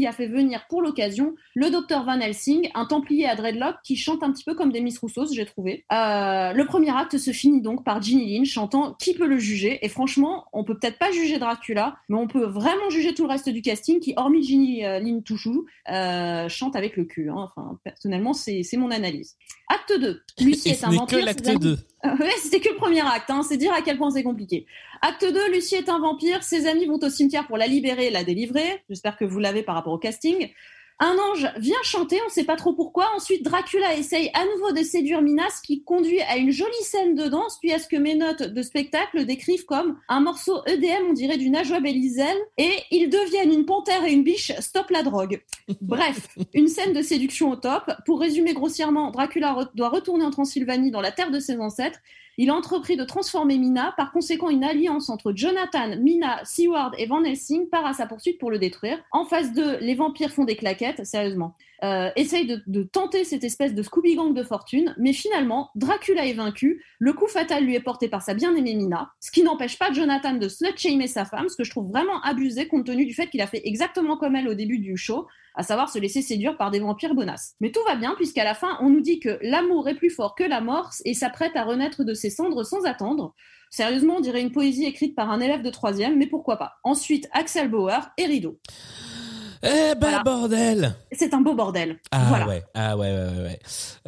a, 0.06 0.12
fait 0.12 0.26
venir 0.26 0.66
pour 0.68 0.82
l'occasion 0.82 1.34
le 1.54 1.70
docteur 1.70 2.04
Van 2.04 2.18
Helsing, 2.20 2.70
un 2.74 2.86
templier 2.86 3.26
à 3.26 3.34
dreadlock 3.34 3.76
qui 3.82 3.96
chante 3.96 4.22
un 4.22 4.32
petit 4.32 4.44
peu 4.44 4.54
comme 4.54 4.72
des 4.72 4.80
Miss 4.80 4.98
Rousseau, 4.98 5.26
j'ai 5.32 5.44
trouvé. 5.44 5.84
Euh, 5.92 6.52
le 6.52 6.64
premier 6.66 6.96
acte 6.96 7.18
se 7.18 7.32
finit 7.32 7.60
donc 7.60 7.84
par 7.84 8.00
Ginny 8.02 8.34
Lynn 8.34 8.44
chantant 8.44 8.94
Qui 8.94 9.14
peut 9.14 9.26
le 9.26 9.38
juger? 9.38 9.78
Et 9.84 9.88
franchement, 9.88 10.46
on 10.52 10.64
peut 10.64 10.78
peut-être 10.78 10.98
pas 10.98 11.10
juger 11.12 11.38
Dracula, 11.38 11.96
mais 12.08 12.16
on 12.16 12.26
peut 12.26 12.44
vraiment 12.44 12.90
juger 12.90 13.14
tout 13.14 13.24
le 13.24 13.30
reste 13.30 13.48
du 13.48 13.62
casting 13.62 14.00
qui, 14.00 14.14
hormis 14.16 14.42
Ginny 14.42 14.84
euh, 14.84 14.98
Lynn 14.98 15.22
Touchou, 15.22 15.66
euh, 15.90 16.48
chante 16.48 16.76
avec 16.76 16.96
le 16.96 17.04
cul. 17.04 17.30
Hein. 17.30 17.36
Enfin, 17.38 17.78
personnellement, 17.84 18.32
c'est 18.32 18.64
mon 18.76 18.90
analyse. 18.90 19.36
Acte 19.68 19.98
2. 19.98 20.22
Lucie 20.40 20.68
est 20.70 20.84
un 20.84 20.90
vampire. 20.90 21.18
que 21.18 21.24
l'acte 21.24 21.44
ses 21.44 21.50
amis- 21.50 21.60
2. 21.60 21.78
Ouais, 22.04 22.30
c'était 22.40 22.60
que 22.60 22.68
le 22.68 22.76
premier 22.76 23.00
acte, 23.00 23.30
hein. 23.30 23.42
c'est 23.42 23.56
dire 23.56 23.72
à 23.72 23.82
quel 23.82 23.96
point 23.98 24.10
c'est 24.10 24.22
compliqué. 24.22 24.64
Acte 25.02 25.24
2, 25.24 25.50
Lucie 25.50 25.74
est 25.74 25.88
un 25.88 25.98
vampire, 25.98 26.42
ses 26.44 26.66
amis 26.68 26.86
vont 26.86 27.00
au 27.02 27.08
cimetière 27.10 27.46
pour 27.48 27.56
la 27.56 27.66
libérer 27.66 28.06
et 28.06 28.10
la 28.10 28.22
délivrer. 28.22 28.82
J'espère 28.88 29.16
que 29.16 29.24
vous 29.24 29.40
l'avez 29.40 29.62
par 29.64 29.74
rapport 29.74 29.92
au 29.92 29.98
casting. 29.98 30.50
Un 30.98 31.14
ange 31.30 31.46
vient 31.58 31.76
chanter, 31.82 32.18
on 32.26 32.30
sait 32.30 32.44
pas 32.44 32.56
trop 32.56 32.72
pourquoi. 32.72 33.10
Ensuite, 33.14 33.42
Dracula 33.44 33.94
essaye 33.96 34.30
à 34.32 34.46
nouveau 34.46 34.72
de 34.72 34.82
séduire 34.82 35.20
Minas, 35.20 35.60
qui 35.62 35.82
conduit 35.84 36.22
à 36.22 36.38
une 36.38 36.50
jolie 36.50 36.72
scène 36.82 37.14
de 37.14 37.24
danse, 37.28 37.58
puis 37.60 37.70
à 37.72 37.78
ce 37.78 37.86
que 37.86 37.96
mes 37.96 38.14
notes 38.14 38.42
de 38.42 38.62
spectacle 38.62 39.26
décrivent 39.26 39.66
comme 39.66 39.98
un 40.08 40.20
morceau 40.20 40.62
EDM, 40.66 41.08
on 41.10 41.12
dirait 41.12 41.36
du 41.36 41.50
Najwa 41.50 41.80
Belizel, 41.80 42.36
et 42.56 42.72
ils 42.90 43.10
deviennent 43.10 43.52
une 43.52 43.66
panthère 43.66 44.04
et 44.06 44.12
une 44.12 44.24
biche, 44.24 44.52
stop 44.60 44.88
la 44.88 45.02
drogue. 45.02 45.42
Bref, 45.82 46.28
une 46.54 46.68
scène 46.68 46.94
de 46.94 47.02
séduction 47.02 47.50
au 47.50 47.56
top. 47.56 47.92
Pour 48.06 48.18
résumer 48.18 48.54
grossièrement, 48.54 49.10
Dracula 49.10 49.52
re- 49.52 49.68
doit 49.74 49.90
retourner 49.90 50.24
en 50.24 50.30
Transylvanie 50.30 50.90
dans 50.90 51.02
la 51.02 51.12
terre 51.12 51.30
de 51.30 51.40
ses 51.40 51.58
ancêtres. 51.58 51.98
Il 52.38 52.50
a 52.50 52.54
entrepris 52.54 52.96
de 52.96 53.04
transformer 53.04 53.56
Mina, 53.56 53.94
par 53.96 54.12
conséquent 54.12 54.50
une 54.50 54.62
alliance 54.62 55.08
entre 55.08 55.32
Jonathan, 55.32 55.96
Mina, 55.98 56.44
Seward 56.44 56.94
et 56.98 57.06
Van 57.06 57.24
Helsing 57.24 57.68
part 57.68 57.86
à 57.86 57.94
sa 57.94 58.06
poursuite 58.06 58.38
pour 58.38 58.50
le 58.50 58.58
détruire. 58.58 58.98
En 59.10 59.24
phase 59.24 59.52
2, 59.52 59.78
les 59.78 59.94
vampires 59.94 60.30
font 60.30 60.44
des 60.44 60.56
claquettes, 60.56 61.06
sérieusement. 61.06 61.54
Euh, 61.84 62.10
essaye 62.16 62.46
de, 62.46 62.82
tenter 62.84 63.24
cette 63.24 63.44
espèce 63.44 63.74
de 63.74 63.82
Scooby-Gang 63.82 64.32
de 64.32 64.42
fortune, 64.42 64.94
mais 64.98 65.12
finalement, 65.12 65.70
Dracula 65.74 66.24
est 66.24 66.32
vaincu, 66.32 66.82
le 66.98 67.12
coup 67.12 67.26
fatal 67.26 67.64
lui 67.64 67.74
est 67.74 67.80
porté 67.80 68.08
par 68.08 68.22
sa 68.22 68.32
bien-aimée 68.32 68.74
Mina, 68.74 69.10
ce 69.20 69.30
qui 69.30 69.42
n'empêche 69.42 69.78
pas 69.78 69.92
Jonathan 69.92 70.34
de 70.34 70.48
slut-shamer 70.48 71.06
sa 71.06 71.26
femme, 71.26 71.48
ce 71.48 71.56
que 71.56 71.64
je 71.64 71.70
trouve 71.70 71.88
vraiment 71.88 72.20
abusé 72.22 72.66
compte 72.66 72.86
tenu 72.86 73.04
du 73.04 73.12
fait 73.12 73.26
qu'il 73.26 73.42
a 73.42 73.46
fait 73.46 73.60
exactement 73.64 74.16
comme 74.16 74.36
elle 74.36 74.48
au 74.48 74.54
début 74.54 74.78
du 74.78 74.96
show, 74.96 75.26
à 75.54 75.62
savoir 75.62 75.90
se 75.90 75.98
laisser 75.98 76.22
séduire 76.22 76.56
par 76.56 76.70
des 76.70 76.80
vampires 76.80 77.14
bonasses. 77.14 77.54
Mais 77.60 77.72
tout 77.72 77.82
va 77.86 77.96
bien 77.96 78.14
puisqu'à 78.14 78.44
la 78.44 78.54
fin, 78.54 78.78
on 78.80 78.88
nous 78.88 79.00
dit 79.00 79.20
que 79.20 79.38
l'amour 79.42 79.88
est 79.88 79.94
plus 79.94 80.10
fort 80.10 80.34
que 80.34 80.44
la 80.44 80.60
mort 80.60 80.90
et 81.04 81.14
s'apprête 81.14 81.56
à 81.56 81.64
renaître 81.64 82.04
de 82.04 82.14
ses 82.14 82.30
cendres 82.30 82.64
sans 82.64 82.84
attendre. 82.84 83.34
Sérieusement, 83.70 84.16
on 84.18 84.20
dirait 84.20 84.42
une 84.42 84.52
poésie 84.52 84.84
écrite 84.84 85.14
par 85.14 85.30
un 85.30 85.40
élève 85.40 85.62
de 85.62 85.70
troisième, 85.70 86.16
mais 86.16 86.26
pourquoi 86.26 86.56
pas. 86.56 86.74
Ensuite, 86.84 87.28
Axel 87.32 87.68
Bauer 87.68 88.10
et 88.16 88.26
Rideau. 88.26 88.58
Eh 89.62 89.68
ben 89.68 89.96
Voilà. 90.00 90.22
bordel 90.22 90.94
C'est 91.12 91.32
un 91.34 91.40
beau 91.40 91.54
bordel. 91.54 91.98
Ah 92.10 92.24
voilà. 92.28 92.46
ouais, 92.46 92.62
ah 92.74 92.96
ouais, 92.96 93.10
ouais, 93.10 93.28
ouais. 93.36 93.42
ouais. 93.44 93.58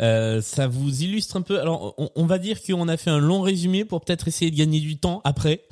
Euh, 0.00 0.40
ça 0.42 0.66
vous 0.66 1.02
illustre 1.02 1.36
un 1.36 1.42
peu. 1.42 1.60
Alors, 1.60 1.94
on, 1.98 2.10
on 2.14 2.26
va 2.26 2.38
dire 2.38 2.58
qu'on 2.62 2.88
a 2.88 2.96
fait 2.96 3.10
un 3.10 3.18
long 3.18 3.40
résumé 3.40 3.84
pour 3.84 4.00
peut-être 4.02 4.28
essayer 4.28 4.50
de 4.50 4.56
gagner 4.56 4.80
du 4.80 4.96
temps 4.98 5.20
après. 5.24 5.62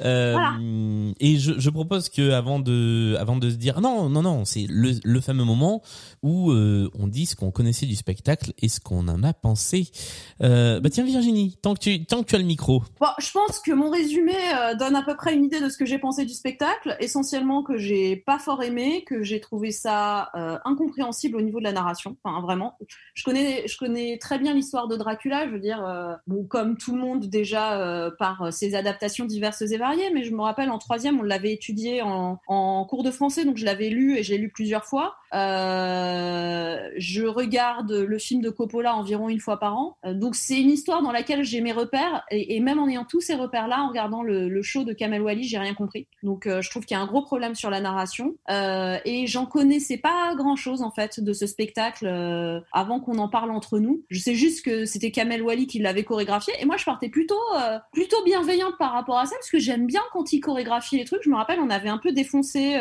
Euh, 0.00 0.32
Voilà. 0.32 0.54
Et 1.20 1.36
je, 1.38 1.58
je 1.58 1.70
propose 1.70 2.08
que 2.08 2.30
avant 2.30 2.60
de, 2.60 3.16
avant 3.18 3.36
de 3.36 3.50
se 3.50 3.56
dire 3.56 3.80
non, 3.80 4.08
non, 4.08 4.22
non, 4.22 4.44
c'est 4.44 4.66
le, 4.68 4.92
le 5.02 5.20
fameux 5.20 5.44
moment 5.44 5.82
où 6.22 6.50
euh, 6.52 6.90
on 6.98 7.06
dit 7.08 7.26
ce 7.26 7.34
qu'on 7.34 7.50
connaissait 7.50 7.86
du 7.86 7.96
spectacle 7.96 8.52
et 8.58 8.68
ce 8.68 8.80
qu'on 8.80 9.08
en 9.08 9.22
a 9.24 9.32
pensé. 9.32 9.88
Euh, 10.42 10.80
bah 10.80 10.90
tiens 10.90 11.04
Virginie, 11.04 11.58
tant 11.62 11.74
que 11.74 11.80
tu, 11.80 12.04
tant 12.04 12.22
que 12.22 12.28
tu 12.28 12.34
as 12.36 12.38
le 12.38 12.44
micro. 12.44 12.82
Bon, 13.00 13.08
je 13.18 13.30
pense 13.32 13.58
que 13.58 13.72
mon 13.72 13.90
résumé 13.90 14.34
donne 14.78 14.94
à 14.94 15.02
peu 15.02 15.16
près 15.16 15.34
une 15.34 15.44
idée 15.44 15.60
de 15.60 15.68
ce 15.68 15.76
que 15.76 15.86
j'ai 15.86 15.98
pensé 15.98 16.24
du 16.24 16.34
spectacle. 16.34 16.96
Essentiellement 17.00 17.62
que 17.62 17.76
j'ai 17.76 18.16
pas 18.16 18.38
fort 18.38 18.62
aimé, 18.62 19.04
que 19.06 19.22
j'ai 19.22 19.40
trouvé 19.40 19.72
ça 19.72 20.30
incompréhensible 20.64 21.36
au 21.36 21.40
niveau 21.42 21.58
de 21.58 21.64
la 21.64 21.72
narration. 21.72 22.16
Enfin, 22.22 22.40
vraiment. 22.40 22.76
Je 23.14 23.24
connais, 23.24 23.66
je 23.66 23.76
connais 23.76 24.18
très 24.18 24.38
bien 24.38 24.54
l'histoire 24.54 24.86
de 24.86 24.96
Dracula. 24.96 25.46
Je 25.46 25.52
veux 25.52 25.60
dire, 25.60 25.82
bon, 26.26 26.44
comme 26.44 26.76
tout 26.76 26.94
le 26.94 27.00
monde 27.00 27.26
déjà 27.26 28.10
par 28.18 28.52
ses 28.52 28.74
adaptations 28.74 29.24
diverses 29.24 29.62
et 29.62 29.76
variées. 29.76 29.87
Mais 30.14 30.24
je 30.24 30.32
me 30.32 30.42
rappelle 30.42 30.70
en 30.70 30.78
troisième, 30.78 31.20
on 31.20 31.22
l'avait 31.22 31.52
étudié 31.52 32.02
en, 32.02 32.40
en 32.46 32.84
cours 32.84 33.02
de 33.02 33.10
français, 33.10 33.44
donc 33.44 33.56
je 33.56 33.64
l'avais 33.64 33.88
lu 33.88 34.16
et 34.16 34.22
je 34.22 34.32
l'ai 34.32 34.38
lu 34.38 34.50
plusieurs 34.50 34.84
fois. 34.84 35.16
Euh, 35.34 36.88
je 36.96 37.22
regarde 37.24 37.92
le 37.92 38.18
film 38.18 38.40
de 38.40 38.50
Coppola 38.50 38.94
environ 38.94 39.28
une 39.28 39.40
fois 39.40 39.58
par 39.58 39.76
an. 39.76 39.96
Euh, 40.04 40.14
donc 40.14 40.34
c'est 40.34 40.60
une 40.60 40.70
histoire 40.70 41.02
dans 41.02 41.12
laquelle 41.12 41.44
j'ai 41.44 41.60
mes 41.60 41.72
repères 41.72 42.24
et, 42.30 42.60
même 42.60 42.78
en 42.78 42.88
ayant 42.88 43.04
tous 43.04 43.20
ces 43.20 43.34
repères-là, 43.34 43.82
en 43.82 43.88
regardant 43.88 44.22
le, 44.22 44.62
show 44.62 44.82
de 44.84 44.92
Kamel 44.92 45.22
Wally, 45.22 45.44
j'ai 45.44 45.58
rien 45.58 45.74
compris. 45.74 46.08
Donc 46.22 46.46
euh, 46.46 46.62
je 46.62 46.70
trouve 46.70 46.84
qu'il 46.84 46.96
y 46.96 47.00
a 47.00 47.02
un 47.02 47.06
gros 47.06 47.22
problème 47.22 47.54
sur 47.54 47.70
la 47.70 47.80
narration 47.80 48.34
et 48.48 49.26
j'en 49.26 49.46
connaissais 49.46 49.98
pas 49.98 50.34
grand-chose 50.34 50.82
en 50.82 50.90
fait 50.90 51.20
de 51.20 51.32
ce 51.32 51.46
spectacle 51.46 52.06
avant 52.72 53.00
qu'on 53.00 53.18
en 53.18 53.28
parle 53.28 53.50
entre 53.50 53.78
nous. 53.78 54.02
Je 54.10 54.18
sais 54.18 54.34
juste 54.34 54.64
que 54.64 54.84
c'était 54.84 55.10
Kamel 55.10 55.42
Wally 55.42 55.66
qui 55.66 55.78
l'avait 55.78 56.02
chorégraphié 56.02 56.54
et 56.60 56.64
moi 56.64 56.76
je 56.76 56.84
partais 56.84 57.08
plutôt 57.08 57.38
plutôt 57.92 58.22
bienveillante 58.24 58.76
par 58.78 58.92
rapport 58.92 59.18
à 59.18 59.26
ça 59.26 59.36
parce 59.36 59.50
que 59.50 59.58
j'aime 59.58 59.86
bien 59.86 60.02
quand 60.12 60.32
il 60.32 60.40
chorégraphie 60.40 60.96
les 60.96 61.04
trucs. 61.04 61.22
Je 61.22 61.30
me 61.30 61.36
rappelle 61.36 61.60
on 61.60 61.70
avait 61.70 61.88
un 61.88 61.98
peu 61.98 62.12
défoncé 62.12 62.76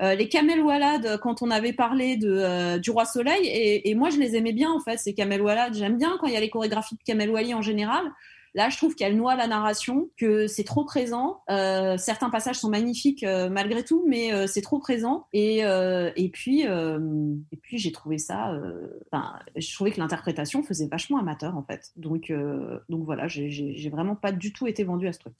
les 0.00 0.28
Kamel 0.28 0.60
Wallad 0.60 1.18
quand 1.20 1.42
on 1.42 1.50
avait 1.50 1.72
parlé 1.72 1.87
parlé 1.88 2.16
de 2.16 2.30
euh, 2.30 2.78
du 2.78 2.90
Roi 2.90 3.06
Soleil 3.06 3.40
et, 3.84 3.94
moi 3.94 4.10
je 4.10 4.18
les 4.18 4.36
aimais 4.36 4.52
bien 4.52 4.70
en 4.70 4.80
fait. 4.80 4.98
C'est 4.98 5.14
Kamel 5.14 5.40
Wallad. 5.40 5.74
J'aime 5.74 5.96
bien 5.96 6.18
quand 6.20 6.26
il 6.26 6.34
y 6.34 6.36
a 6.36 6.40
les 6.40 6.50
chorégraphies 6.50 6.96
de 6.96 7.02
Kamel 7.02 7.30
Wally 7.30 7.54
en 7.54 7.62
général. 7.62 8.04
Là, 8.54 8.70
je 8.70 8.78
trouve 8.78 8.94
qu'elle 8.94 9.16
noie 9.16 9.36
la 9.36 9.46
narration, 9.46 10.08
que 10.16 10.46
c'est 10.46 10.64
trop 10.64 10.82
présent. 10.82 11.42
Euh, 11.50 11.96
certains 11.98 12.30
passages 12.30 12.56
sont 12.56 12.70
magnifiques 12.70 13.22
euh, 13.22 13.50
malgré 13.50 13.84
tout, 13.84 14.04
mais 14.08 14.46
c'est 14.48 14.62
trop 14.62 14.78
présent. 14.78 15.26
Et, 15.32 15.58
et 15.58 16.28
puis, 16.30 16.62
et 16.62 17.56
puis 17.62 17.78
j'ai 17.78 17.92
trouvé 17.92 18.18
ça. 18.18 18.52
Enfin, 19.10 19.34
je 19.54 19.72
trouvais 19.74 19.92
que 19.92 20.00
l'interprétation 20.00 20.62
faisait 20.62 20.88
vachement 20.88 21.18
amateur 21.18 21.56
en 21.56 21.62
fait. 21.62 21.92
Donc, 21.96 22.32
donc 22.88 23.04
voilà, 23.04 23.28
j'ai 23.28 23.90
vraiment 23.90 24.16
pas 24.16 24.32
du 24.32 24.52
tout 24.52 24.66
été 24.66 24.82
vendue 24.82 25.08
à 25.08 25.12
ce 25.12 25.20
truc. 25.20 25.34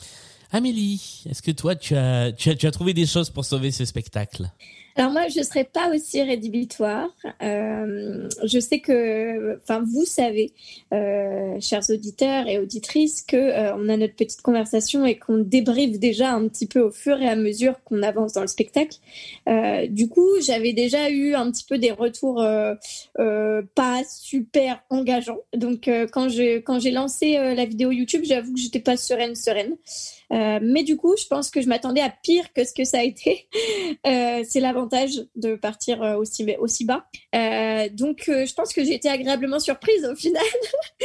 Amélie, 0.53 1.25
est-ce 1.29 1.43
que 1.43 1.51
toi, 1.51 1.77
tu 1.77 1.95
as, 1.95 2.33
tu 2.33 2.51
as, 2.51 2.55
tu 2.55 2.67
as 2.67 2.71
trouvé 2.71 2.95
des 2.95 3.07
choses 3.07 3.31
pour 3.31 3.45
sauver 3.45 3.71
ce 3.71 3.85
spectacle? 3.85 4.51
Alors 4.99 5.13
moi, 5.13 5.29
je 5.29 5.41
serais 5.43 5.63
pas 5.63 5.95
aussi 5.95 6.21
rédhibitoire. 6.23 7.09
Euh, 7.41 8.29
je 8.43 8.59
sais 8.59 8.81
que, 8.81 9.57
enfin, 9.63 9.81
vous 9.87 10.05
savez, 10.05 10.53
euh, 10.93 11.57
chers 11.61 11.89
auditeurs 11.89 12.49
et 12.49 12.59
auditrices, 12.59 13.23
que 13.23 13.37
euh, 13.37 13.77
on 13.77 13.89
a 13.89 13.97
notre 13.97 14.17
petite 14.17 14.43
conversation 14.43 15.07
et 15.07 15.17
qu'on 15.17 15.39
débriefe 15.39 16.01
déjà 16.01 16.33
un 16.33 16.49
petit 16.49 16.67
peu 16.67 16.81
au 16.81 16.91
fur 16.91 17.23
et 17.23 17.29
à 17.29 17.37
mesure 17.37 17.77
qu'on 17.85 18.03
avance 18.03 18.33
dans 18.33 18.41
le 18.41 18.49
spectacle. 18.49 18.97
Du 19.89 20.09
coup, 20.09 20.29
j'avais 20.45 20.73
déjà 20.73 21.11
eu 21.11 21.35
un 21.35 21.49
petit 21.53 21.65
peu 21.65 21.79
des 21.79 21.93
retours 21.93 22.45
pas 23.15 24.03
super 24.05 24.83
engageants. 24.91 25.39
Donc, 25.55 25.89
quand 26.11 26.29
je 26.29 26.59
quand 26.59 26.81
j'ai 26.81 26.91
lancé 26.91 27.35
la 27.35 27.65
vidéo 27.67 27.93
YouTube, 27.93 28.23
j'avoue 28.25 28.53
que 28.53 28.59
j'étais 28.59 28.81
pas 28.81 28.97
sereine, 28.97 29.37
sereine. 29.37 29.77
Euh, 30.33 30.59
mais 30.63 30.83
du 30.83 30.97
coup, 30.97 31.15
je 31.17 31.27
pense 31.27 31.51
que 31.51 31.61
je 31.61 31.69
m'attendais 31.69 32.01
à 32.01 32.11
pire 32.11 32.53
que 32.53 32.65
ce 32.65 32.73
que 32.73 32.85
ça 32.85 33.01
a 33.01 33.03
été. 33.03 33.49
Euh, 34.07 34.45
c'est 34.49 34.61
l'avantage 34.61 35.25
de 35.35 35.55
partir 35.55 36.03
euh, 36.03 36.17
aussi, 36.17 36.45
bas. 36.85 37.07
Donc, 37.93 38.25
je 38.27 38.55
pense 38.55 38.73
que 38.73 38.85
j'ai 38.85 38.95
été 38.95 39.09
agréablement 39.09 39.59
surprise 39.59 40.05
au 40.05 40.15
final, 40.15 40.45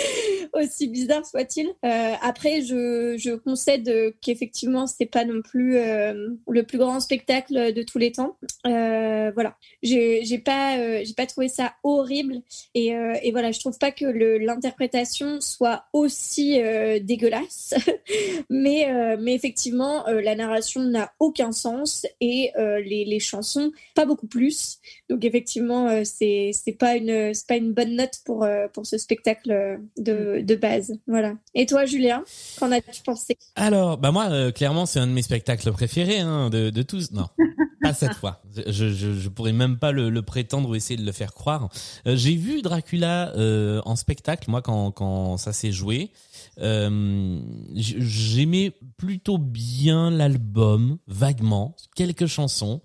aussi 0.54 0.88
bizarre 0.88 1.26
soit-il. 1.26 1.74
Après, 1.82 2.62
je, 2.62 3.36
concède 3.38 4.16
qu'effectivement, 4.22 4.86
c'est 4.86 5.06
pas 5.06 5.26
non 5.26 5.42
plus 5.42 5.74
le 5.74 6.64
plus 6.64 6.78
grand 6.78 7.00
spectacle 7.00 7.74
de 7.74 7.84
tous 7.84 7.98
les 7.98 8.12
temps. 8.12 8.38
Voilà, 8.64 9.56
j'ai 9.82 10.42
pas, 10.44 11.04
j'ai 11.04 11.14
pas 11.14 11.26
trouvé 11.26 11.48
ça 11.48 11.74
horrible. 11.84 12.42
Et, 12.76 12.90
et 13.24 13.32
voilà, 13.32 13.52
je 13.52 13.60
trouve 13.60 13.78
pas 13.78 13.92
que 13.92 14.06
l'interprétation 14.06 15.42
soit 15.42 15.86
aussi 15.94 16.60
dégueulasse. 17.02 17.74
mais, 18.50 19.13
euh, 19.14 19.18
mais 19.20 19.34
effectivement, 19.34 20.08
euh, 20.08 20.22
la 20.22 20.36
narration 20.36 20.82
n'a 20.84 21.12
aucun 21.20 21.52
sens 21.52 22.06
et 22.22 22.52
euh, 22.58 22.82
les, 22.82 23.06
les 23.06 23.20
chansons, 23.20 23.72
pas 23.96 24.06
beaucoup 24.06 24.28
plus. 24.28 24.80
Donc 25.10 25.24
effectivement, 25.26 26.04
c'est 26.04 26.52
c'est 26.54 26.74
pas 26.74 26.96
une 26.96 27.34
c'est 27.34 27.48
pas 27.48 27.56
une 27.56 27.74
bonne 27.74 27.96
note 27.96 28.20
pour 28.26 28.46
pour 28.74 28.86
ce 28.86 28.98
spectacle 28.98 29.80
de, 29.98 30.42
de 30.42 30.56
base. 30.56 30.98
Voilà. 31.08 31.36
Et 31.54 31.66
toi, 31.66 31.86
Julien, 31.86 32.24
qu'en 32.60 32.72
as-tu 32.72 33.02
pensé? 33.04 33.38
Alors, 33.56 33.98
bah 33.98 34.12
moi, 34.12 34.52
clairement, 34.52 34.86
c'est 34.86 35.00
un 35.00 35.08
de 35.08 35.12
mes 35.12 35.22
spectacles 35.22 35.72
préférés 35.72 36.20
hein, 36.20 36.50
de, 36.50 36.70
de 36.70 36.82
tous. 36.82 37.12
Non, 37.12 37.28
pas 37.84 37.94
cette 37.94 38.16
fois. 38.16 38.42
Je, 38.68 38.90
je, 38.90 39.14
je 39.14 39.30
pourrais 39.30 39.54
même 39.54 39.78
pas 39.78 39.92
le, 39.92 40.10
le 40.10 40.22
prétendre 40.22 40.70
ou 40.70 40.76
essayer 40.76 40.98
de 40.98 41.06
le 41.06 41.12
faire 41.12 41.34
croire. 41.34 41.70
Euh, 42.08 42.16
J'ai 42.16 42.36
vu 42.36 42.62
Dracula 42.62 43.34
euh, 43.36 43.82
en 43.86 43.96
spectacle, 43.96 44.50
moi, 44.50 44.62
quand, 44.62 44.92
quand 44.92 45.38
ça 45.38 45.54
s'est 45.54 45.72
joué. 45.72 46.12
Euh, 46.60 47.40
J'aimais 47.74 48.74
plutôt 48.98 49.38
bien 49.38 50.12
l'album, 50.12 50.98
vaguement, 51.08 51.76
quelques 51.96 52.28
chansons. 52.28 52.82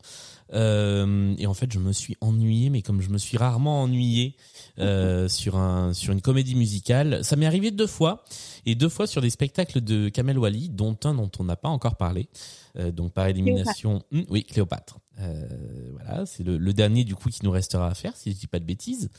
Euh, 0.54 1.34
et 1.38 1.46
en 1.46 1.54
fait, 1.54 1.72
je 1.72 1.78
me 1.78 1.92
suis 1.92 2.16
ennuyé, 2.20 2.70
mais 2.70 2.82
comme 2.82 3.00
je 3.00 3.10
me 3.10 3.18
suis 3.18 3.36
rarement 3.36 3.82
ennuyé 3.82 4.36
euh, 4.78 5.28
sur 5.28 5.56
un 5.56 5.92
sur 5.92 6.12
une 6.12 6.22
comédie 6.22 6.54
musicale, 6.54 7.24
ça 7.24 7.36
m'est 7.36 7.46
arrivé 7.46 7.70
deux 7.70 7.86
fois 7.86 8.24
et 8.64 8.74
deux 8.74 8.88
fois 8.88 9.06
sur 9.06 9.20
des 9.20 9.30
spectacles 9.30 9.80
de 9.80 10.08
Kamel 10.08 10.38
Wally, 10.38 10.70
dont 10.70 10.96
un 11.04 11.14
dont 11.14 11.30
on 11.38 11.44
n'a 11.44 11.56
pas 11.56 11.68
encore 11.68 11.96
parlé, 11.96 12.28
euh, 12.76 12.90
donc 12.90 13.12
par 13.12 13.26
élimination. 13.26 14.02
Hum, 14.12 14.24
oui, 14.30 14.44
Cléopâtre. 14.44 14.98
Euh, 15.20 15.48
voilà, 15.94 16.26
c'est 16.26 16.44
le, 16.44 16.58
le 16.58 16.72
dernier 16.72 17.04
du 17.04 17.14
coup 17.14 17.28
qui 17.28 17.40
nous 17.42 17.50
restera 17.50 17.88
à 17.88 17.94
faire, 17.94 18.16
si 18.16 18.32
je 18.32 18.36
dis 18.36 18.46
pas 18.46 18.60
de 18.60 18.64
bêtises. 18.64 19.10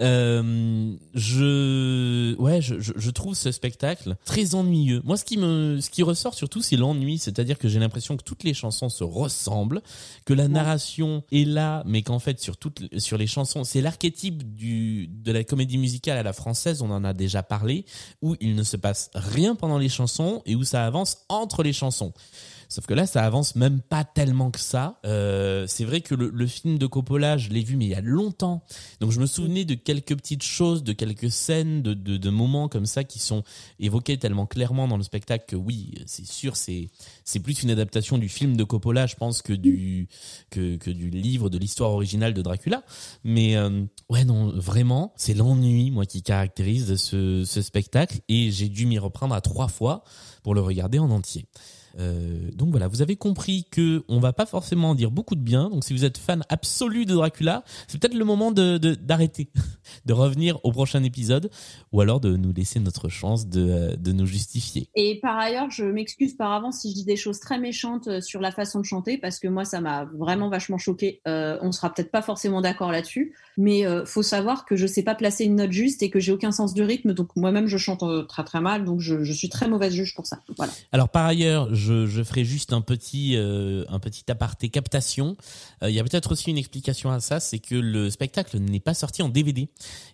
Euh, 0.00 0.94
je, 1.14 2.34
ouais, 2.36 2.60
je, 2.60 2.80
je, 2.80 2.92
je 2.96 3.10
trouve 3.10 3.34
ce 3.36 3.52
spectacle 3.52 4.16
très 4.24 4.56
ennuyeux. 4.56 5.00
Moi, 5.04 5.16
ce 5.16 5.24
qui 5.24 5.36
me, 5.38 5.78
ce 5.80 5.90
qui 5.90 6.02
ressort 6.02 6.34
surtout, 6.34 6.60
c'est 6.60 6.76
l'ennui, 6.76 7.18
c'est-à-dire 7.18 7.58
que 7.58 7.68
j'ai 7.68 7.78
l'impression 7.78 8.16
que 8.16 8.24
toutes 8.24 8.42
les 8.42 8.54
chansons 8.54 8.88
se 8.88 9.04
ressemblent, 9.04 9.80
que 10.24 10.34
la 10.34 10.48
narration 10.48 11.22
est 11.30 11.46
là, 11.46 11.82
mais 11.86 12.02
qu'en 12.02 12.18
fait 12.18 12.40
sur 12.40 12.56
toutes, 12.56 12.82
sur 12.98 13.16
les 13.16 13.28
chansons, 13.28 13.62
c'est 13.62 13.80
l'archétype 13.80 14.54
du 14.54 15.06
de 15.08 15.30
la 15.30 15.44
comédie 15.44 15.78
musicale 15.78 16.18
à 16.18 16.22
la 16.22 16.32
française. 16.32 16.82
On 16.82 16.90
en 16.90 17.04
a 17.04 17.12
déjà 17.12 17.42
parlé, 17.44 17.84
où 18.22 18.36
il 18.40 18.56
ne 18.56 18.64
se 18.64 18.76
passe 18.76 19.10
rien 19.14 19.54
pendant 19.54 19.78
les 19.78 19.88
chansons 19.88 20.42
et 20.46 20.56
où 20.56 20.64
ça 20.64 20.84
avance 20.84 21.18
entre 21.28 21.62
les 21.62 21.72
chansons. 21.72 22.12
Sauf 22.74 22.86
que 22.86 22.94
là, 22.94 23.06
ça 23.06 23.22
avance 23.22 23.54
même 23.54 23.80
pas 23.80 24.02
tellement 24.02 24.50
que 24.50 24.58
ça. 24.58 24.98
Euh, 25.06 25.64
c'est 25.68 25.84
vrai 25.84 26.00
que 26.00 26.16
le, 26.16 26.46
film 26.48 26.76
de 26.76 26.88
Coppola, 26.88 27.38
je 27.38 27.50
l'ai 27.50 27.62
vu, 27.62 27.76
mais 27.76 27.84
il 27.84 27.90
y 27.90 27.94
a 27.94 28.00
longtemps. 28.00 28.64
Donc 28.98 29.12
je 29.12 29.20
me 29.20 29.26
souvenais 29.26 29.64
de 29.64 29.74
quelques 29.74 30.16
petites 30.16 30.42
choses, 30.42 30.82
de 30.82 30.92
quelques 30.92 31.30
scènes, 31.30 31.82
de, 31.82 32.30
moments 32.30 32.68
comme 32.68 32.86
ça 32.86 33.04
qui 33.04 33.20
sont 33.20 33.44
évoqués 33.78 34.18
tellement 34.18 34.46
clairement 34.46 34.88
dans 34.88 34.96
le 34.96 35.04
spectacle 35.04 35.44
que 35.46 35.54
oui, 35.54 35.94
c'est 36.06 36.26
sûr, 36.26 36.56
c'est 36.56 36.90
plus 37.44 37.62
une 37.62 37.70
adaptation 37.70 38.18
du 38.18 38.28
film 38.28 38.56
de 38.56 38.64
Coppola, 38.64 39.06
je 39.06 39.14
pense, 39.14 39.40
que 39.40 39.52
du 39.52 40.08
livre 40.56 41.50
de 41.50 41.58
l'histoire 41.58 41.92
originale 41.92 42.34
de 42.34 42.42
Dracula. 42.42 42.82
Mais 43.22 43.54
euh, 43.54 43.84
ouais, 44.10 44.24
non, 44.24 44.50
vraiment, 44.52 45.12
c'est 45.14 45.34
l'ennui, 45.34 45.92
moi, 45.92 46.06
qui 46.06 46.24
caractérise 46.24 46.96
ce 46.96 47.44
spectacle, 47.44 48.18
et 48.28 48.50
j'ai 48.50 48.68
dû 48.68 48.86
m'y 48.86 48.98
reprendre 48.98 49.32
à 49.32 49.40
trois 49.40 49.68
fois 49.68 50.02
pour 50.42 50.56
le 50.56 50.60
regarder 50.60 50.98
en 50.98 51.10
entier. 51.10 51.46
Euh, 51.98 52.50
donc 52.54 52.70
voilà, 52.70 52.88
vous 52.88 53.02
avez 53.02 53.16
compris 53.16 53.66
que 53.70 54.04
on 54.08 54.18
va 54.18 54.32
pas 54.32 54.46
forcément 54.46 54.90
en 54.90 54.94
dire 54.94 55.10
beaucoup 55.10 55.34
de 55.34 55.40
bien. 55.40 55.70
Donc 55.70 55.84
si 55.84 55.92
vous 55.92 56.04
êtes 56.04 56.18
fan 56.18 56.42
absolu 56.48 57.06
de 57.06 57.14
Dracula, 57.14 57.64
c'est 57.88 58.00
peut-être 58.00 58.14
le 58.14 58.24
moment 58.24 58.50
de 58.52 58.78
de- 58.78 58.94
d'arrêter, 58.94 59.48
de, 60.06 60.12
revenir 60.12 60.58
au 60.64 60.72
prochain 60.72 61.02
épisode, 61.02 61.50
ou 61.92 62.00
alors 62.00 62.20
de 62.20 62.36
nous 62.36 62.52
laisser 62.52 62.80
notre 62.80 63.08
chance 63.08 63.48
de 63.48 63.68
euh, 63.68 63.96
de 63.96 64.12
nous 64.12 64.26
justifier. 64.26 64.88
Et 64.94 65.18
par 65.20 65.38
ailleurs, 65.38 65.70
je 65.70 65.84
m'excuse 65.84 66.34
par 66.34 66.52
avance 66.52 66.80
si 66.80 66.90
je 66.90 66.94
dis 66.94 67.04
des 67.04 67.16
choses 67.16 67.40
très 67.40 67.58
méchantes 67.58 68.08
euh, 68.08 68.20
sur 68.20 68.40
la 68.40 68.50
façon 68.50 68.80
de 68.80 68.84
chanter, 68.84 69.18
parce 69.18 69.38
que 69.38 69.48
moi, 69.48 69.64
ça 69.64 69.80
m'a 69.80 70.04
vraiment 70.04 70.48
vachement 70.48 70.78
choqué. 70.78 71.20
Euh, 71.28 71.58
on 71.62 71.72
sera 71.72 71.92
peut-être 71.92 72.10
pas 72.10 72.22
forcément 72.22 72.60
d'accord 72.60 72.90
là-dessus, 72.90 73.34
mais 73.56 73.86
euh, 73.86 74.04
faut 74.04 74.22
savoir 74.22 74.64
que 74.64 74.76
je 74.76 74.86
sais 74.86 75.02
pas 75.02 75.14
placer 75.14 75.44
une 75.44 75.56
note 75.56 75.72
juste 75.72 76.02
et 76.02 76.10
que 76.10 76.18
j'ai 76.18 76.32
aucun 76.32 76.52
sens 76.52 76.74
du 76.74 76.82
rythme, 76.82 77.12
donc 77.12 77.36
moi-même 77.36 77.66
je 77.66 77.76
chante 77.76 78.04
très 78.28 78.44
très 78.44 78.60
mal, 78.60 78.84
donc 78.84 79.00
je, 79.00 79.22
je 79.22 79.32
suis 79.32 79.48
très 79.48 79.68
mauvaise 79.68 79.94
juge 79.94 80.14
pour 80.14 80.26
ça. 80.26 80.40
Voilà. 80.56 80.72
Alors 80.92 81.08
par 81.08 81.26
ailleurs, 81.26 81.74
je, 81.74 81.83
je 81.84 82.22
ferai 82.22 82.44
juste 82.44 82.72
un 82.72 82.80
petit 82.80 83.36
euh, 83.36 83.84
un 83.88 83.98
petit 83.98 84.24
aparté 84.30 84.68
captation. 84.68 85.36
Euh, 85.82 85.90
Il 85.90 85.94
y 85.94 86.00
a 86.00 86.04
peut-être 86.04 86.32
aussi 86.32 86.50
une 86.50 86.58
explication 86.58 87.10
à 87.10 87.20
ça, 87.20 87.40
c'est 87.40 87.58
que 87.58 87.74
le 87.74 88.10
spectacle 88.10 88.58
n'est 88.58 88.80
pas 88.80 88.94
sorti 88.94 89.22
en 89.22 89.28
DVD, 89.28 89.68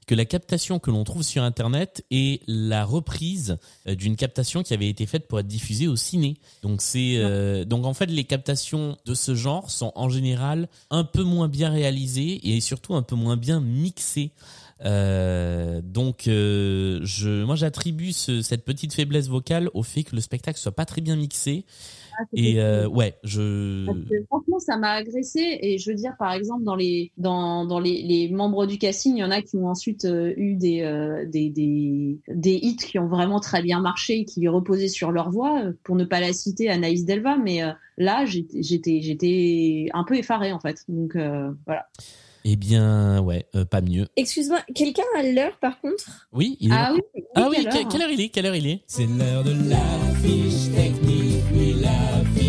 que 0.07 0.15
la 0.15 0.25
captation 0.25 0.79
que 0.79 0.91
l'on 0.91 1.05
trouve 1.05 1.23
sur 1.23 1.43
internet 1.43 2.05
est 2.11 2.43
la 2.47 2.85
reprise 2.85 3.59
euh, 3.87 3.95
d'une 3.95 4.17
captation 4.17 4.62
qui 4.62 4.75
avait 4.75 4.89
été 4.89 5.07
faite 5.07 5.29
pour 5.29 5.41
être 5.41 5.47
diffusée 5.47 5.89
au 5.89 5.97
ciné. 5.97 6.37
Donc 6.62 6.83
c'est 6.83 7.17
euh, 7.17 7.65
donc 7.65 7.87
en 7.87 7.95
fait 7.95 8.07
les 8.07 8.25
captations 8.25 8.97
de 9.07 9.15
ce 9.15 9.35
genre 9.35 9.71
sont 9.71 9.93
en 9.95 10.09
général 10.09 10.69
un 10.91 11.05
peu 11.05 11.23
moins 11.23 11.49
bien 11.49 11.71
réalisées 11.71 12.41
et 12.50 12.61
surtout 12.61 12.95
un 12.95 13.03
peu 13.03 13.17
moins 13.17 13.37
bien 13.37 13.61
mixées. 13.61 14.33
Euh, 14.84 15.80
donc, 15.84 16.26
euh, 16.26 17.00
je, 17.02 17.44
moi, 17.44 17.54
j'attribue 17.54 18.12
ce- 18.12 18.42
cette 18.42 18.64
petite 18.64 18.94
faiblesse 18.94 19.28
vocale 19.28 19.68
au 19.75 19.82
fait 19.82 20.04
que 20.04 20.14
le 20.14 20.22
spectacle 20.22 20.58
soit 20.58 20.72
pas 20.72 20.87
très 20.87 21.00
bien 21.00 21.16
mixé. 21.16 21.64
Et 22.34 22.60
euh, 22.60 22.87
ouais, 22.87 23.16
je. 23.25 23.87
Que, 23.87 24.25
franchement, 24.26 24.58
ça 24.58 24.76
m'a 24.76 24.90
agressé 24.92 25.58
et 25.62 25.78
je 25.78 25.90
veux 25.90 25.96
dire, 25.96 26.14
par 26.18 26.32
exemple, 26.32 26.64
dans 26.64 26.76
les 26.76 27.12
dans, 27.16 27.64
dans 27.64 27.78
les, 27.80 28.02
les 28.02 28.28
membres 28.30 28.66
du 28.66 28.76
casting, 28.76 29.16
il 29.16 29.20
y 29.20 29.25
en 29.25 29.30
a 29.30 29.40
qui 29.40 29.56
ont 29.56 29.68
ensuite 29.68 30.06
eu 30.37 30.54
des, 30.54 30.82
des 31.28 31.49
des 31.49 32.18
des 32.28 32.54
hits 32.60 32.76
qui 32.76 32.99
ont 32.99 33.06
vraiment 33.08 33.40
très 33.40 33.62
bien 33.62 33.80
marché, 33.80 34.26
qui 34.26 34.46
reposaient 34.49 34.88
sur 34.88 35.12
leur 35.12 35.30
voix. 35.30 35.62
Pour 35.82 35.96
ne 35.96 36.04
pas 36.04 36.20
la 36.20 36.34
citer, 36.34 36.68
Anaïs 36.68 37.06
Delva, 37.06 37.38
mais 37.38 37.60
là, 37.96 38.26
j'étais 38.26 39.87
un 39.94 40.04
peu 40.04 40.16
effarée 40.16 40.52
en 40.52 40.60
fait. 40.60 40.84
Donc 40.88 41.16
voilà. 41.64 41.87
Eh 42.44 42.56
bien, 42.56 43.20
ouais, 43.20 43.47
euh, 43.54 43.64
pas 43.64 43.80
mieux. 43.80 44.09
Excuse-moi, 44.16 44.61
quelqu'un 44.75 45.02
a 45.18 45.23
l'heure 45.23 45.56
par 45.61 45.80
contre? 45.80 46.28
Oui, 46.32 46.56
il 46.61 46.70
est 46.73 46.75
Ah 46.76 46.92
oui. 46.94 47.23
Ah 47.35 47.49
oui, 47.50 47.66
quelle 47.70 47.87
quelle 47.88 48.02
heure 48.02 48.11
il 48.11 48.20
est? 48.20 48.28
Quelle 48.30 48.47
heure 48.47 48.54
il 48.56 48.66
est? 48.66 48.80
C'est 48.87 49.06
l'heure 49.06 49.44
de 49.44 49.52
la 49.68 49.76
fiche 50.23 50.75
technique, 50.75 51.44
oui, 51.54 51.75
la 51.80 52.25
fiche 52.35 52.39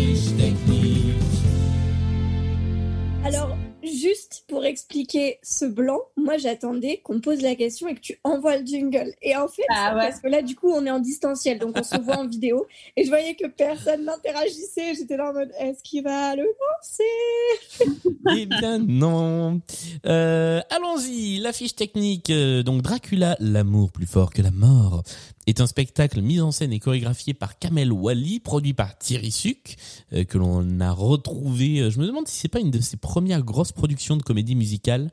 pour 4.52 4.66
expliquer 4.66 5.38
ce 5.42 5.64
blanc, 5.64 6.00
moi 6.14 6.36
j'attendais 6.36 6.98
qu'on 7.02 7.14
me 7.14 7.20
pose 7.20 7.40
la 7.40 7.54
question 7.54 7.88
et 7.88 7.94
que 7.94 8.00
tu 8.00 8.18
envoies 8.22 8.58
le 8.58 8.66
jingle. 8.66 9.14
Et 9.22 9.34
en 9.34 9.48
fait, 9.48 9.62
Ah 9.70 9.94
ouais. 9.94 10.02
parce 10.02 10.20
que 10.20 10.28
là, 10.28 10.42
du 10.42 10.54
coup, 10.56 10.70
on 10.70 10.84
est 10.84 10.90
en 10.90 10.98
distanciel, 11.00 11.58
donc 11.58 11.74
on 11.78 11.82
se 11.82 11.98
voit 11.98 12.18
en 12.18 12.26
vidéo. 12.28 12.66
Et 12.98 13.04
je 13.04 13.08
voyais 13.08 13.34
que 13.34 13.46
personne 13.46 14.04
n'interagissait. 14.04 14.94
J'étais 14.94 15.16
là 15.16 15.30
en 15.30 15.32
mode, 15.32 15.50
est-ce 15.58 15.82
qu'il 15.82 16.04
va 16.04 16.36
le 16.36 16.42
lancer 16.44 17.88
Eh 18.36 18.44
bien 18.44 18.78
non. 18.78 19.62
Euh, 20.04 20.60
Allons-y, 20.68 21.38
la 21.38 21.54
fiche 21.54 21.74
technique. 21.74 22.28
euh, 22.28 22.62
Donc 22.62 22.82
Dracula, 22.82 23.36
l'amour 23.40 23.90
plus 23.90 24.06
fort 24.06 24.30
que 24.34 24.42
la 24.42 24.50
mort, 24.50 25.02
est 25.46 25.60
un 25.60 25.66
spectacle 25.66 26.20
mis 26.22 26.40
en 26.40 26.52
scène 26.52 26.72
et 26.72 26.78
chorégraphié 26.78 27.34
par 27.34 27.58
Kamel 27.58 27.92
Wally, 27.92 28.40
produit 28.40 28.74
par 28.74 28.96
Thierry 28.98 29.30
Suc, 29.32 29.76
euh, 30.12 30.24
que 30.24 30.38
l'on 30.38 30.80
a 30.80 30.92
retrouvé. 30.92 31.80
euh, 31.80 31.90
Je 31.90 31.98
me 32.00 32.06
demande 32.06 32.28
si 32.28 32.38
c'est 32.38 32.48
pas 32.48 32.60
une 32.60 32.70
de 32.70 32.80
ses 32.80 32.96
premières 32.96 33.42
grosses 33.42 33.72
productions 33.72 34.16
de 34.16 34.22
comédie 34.22 34.54
musicale. 34.54 35.10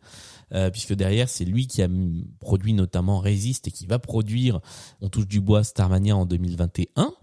euh, 0.53 0.71
puisque 0.71 0.93
derrière 0.93 1.29
c'est 1.29 1.45
lui 1.45 1.67
qui 1.67 1.83
a 1.83 1.88
produit 2.39 2.74
notamment 2.74 3.19
Résiste 3.19 3.67
et 3.67 3.71
qui 3.71 3.86
va 3.86 4.00
produire 4.00 4.62
On 5.00 5.07
touche 5.07 5.27
du 5.27 5.41
bois 5.41 5.63
Starmania 5.63 6.15
en 6.17 6.25
2021 6.25 7.13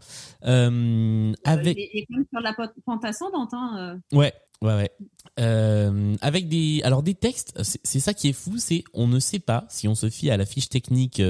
euh, 0.44 1.32
avec 1.44 1.76
Et, 1.76 1.98
et 1.98 2.06
comme 2.06 2.24
sur 2.32 2.40
la 2.40 2.52
pente 2.54 2.70
pente 2.84 3.04
ascendante, 3.04 3.50
hein, 3.52 3.98
Ouais, 4.12 4.32
ouais, 4.62 4.74
ouais. 4.76 4.90
Euh, 5.40 6.14
avec 6.20 6.48
des, 6.48 6.80
alors 6.84 7.02
des 7.02 7.14
textes, 7.14 7.52
c'est 7.62 7.80
c'est 7.84 8.00
ça 8.00 8.14
qui 8.14 8.28
est 8.28 8.32
fou, 8.32 8.58
c'est 8.58 8.84
on 8.94 9.06
ne 9.08 9.18
sait 9.18 9.40
pas 9.40 9.66
si 9.68 9.88
on 9.88 9.94
se 9.96 10.08
fie 10.08 10.30
à 10.30 10.36
la 10.36 10.46
fiche 10.46 10.68
technique. 10.68 11.20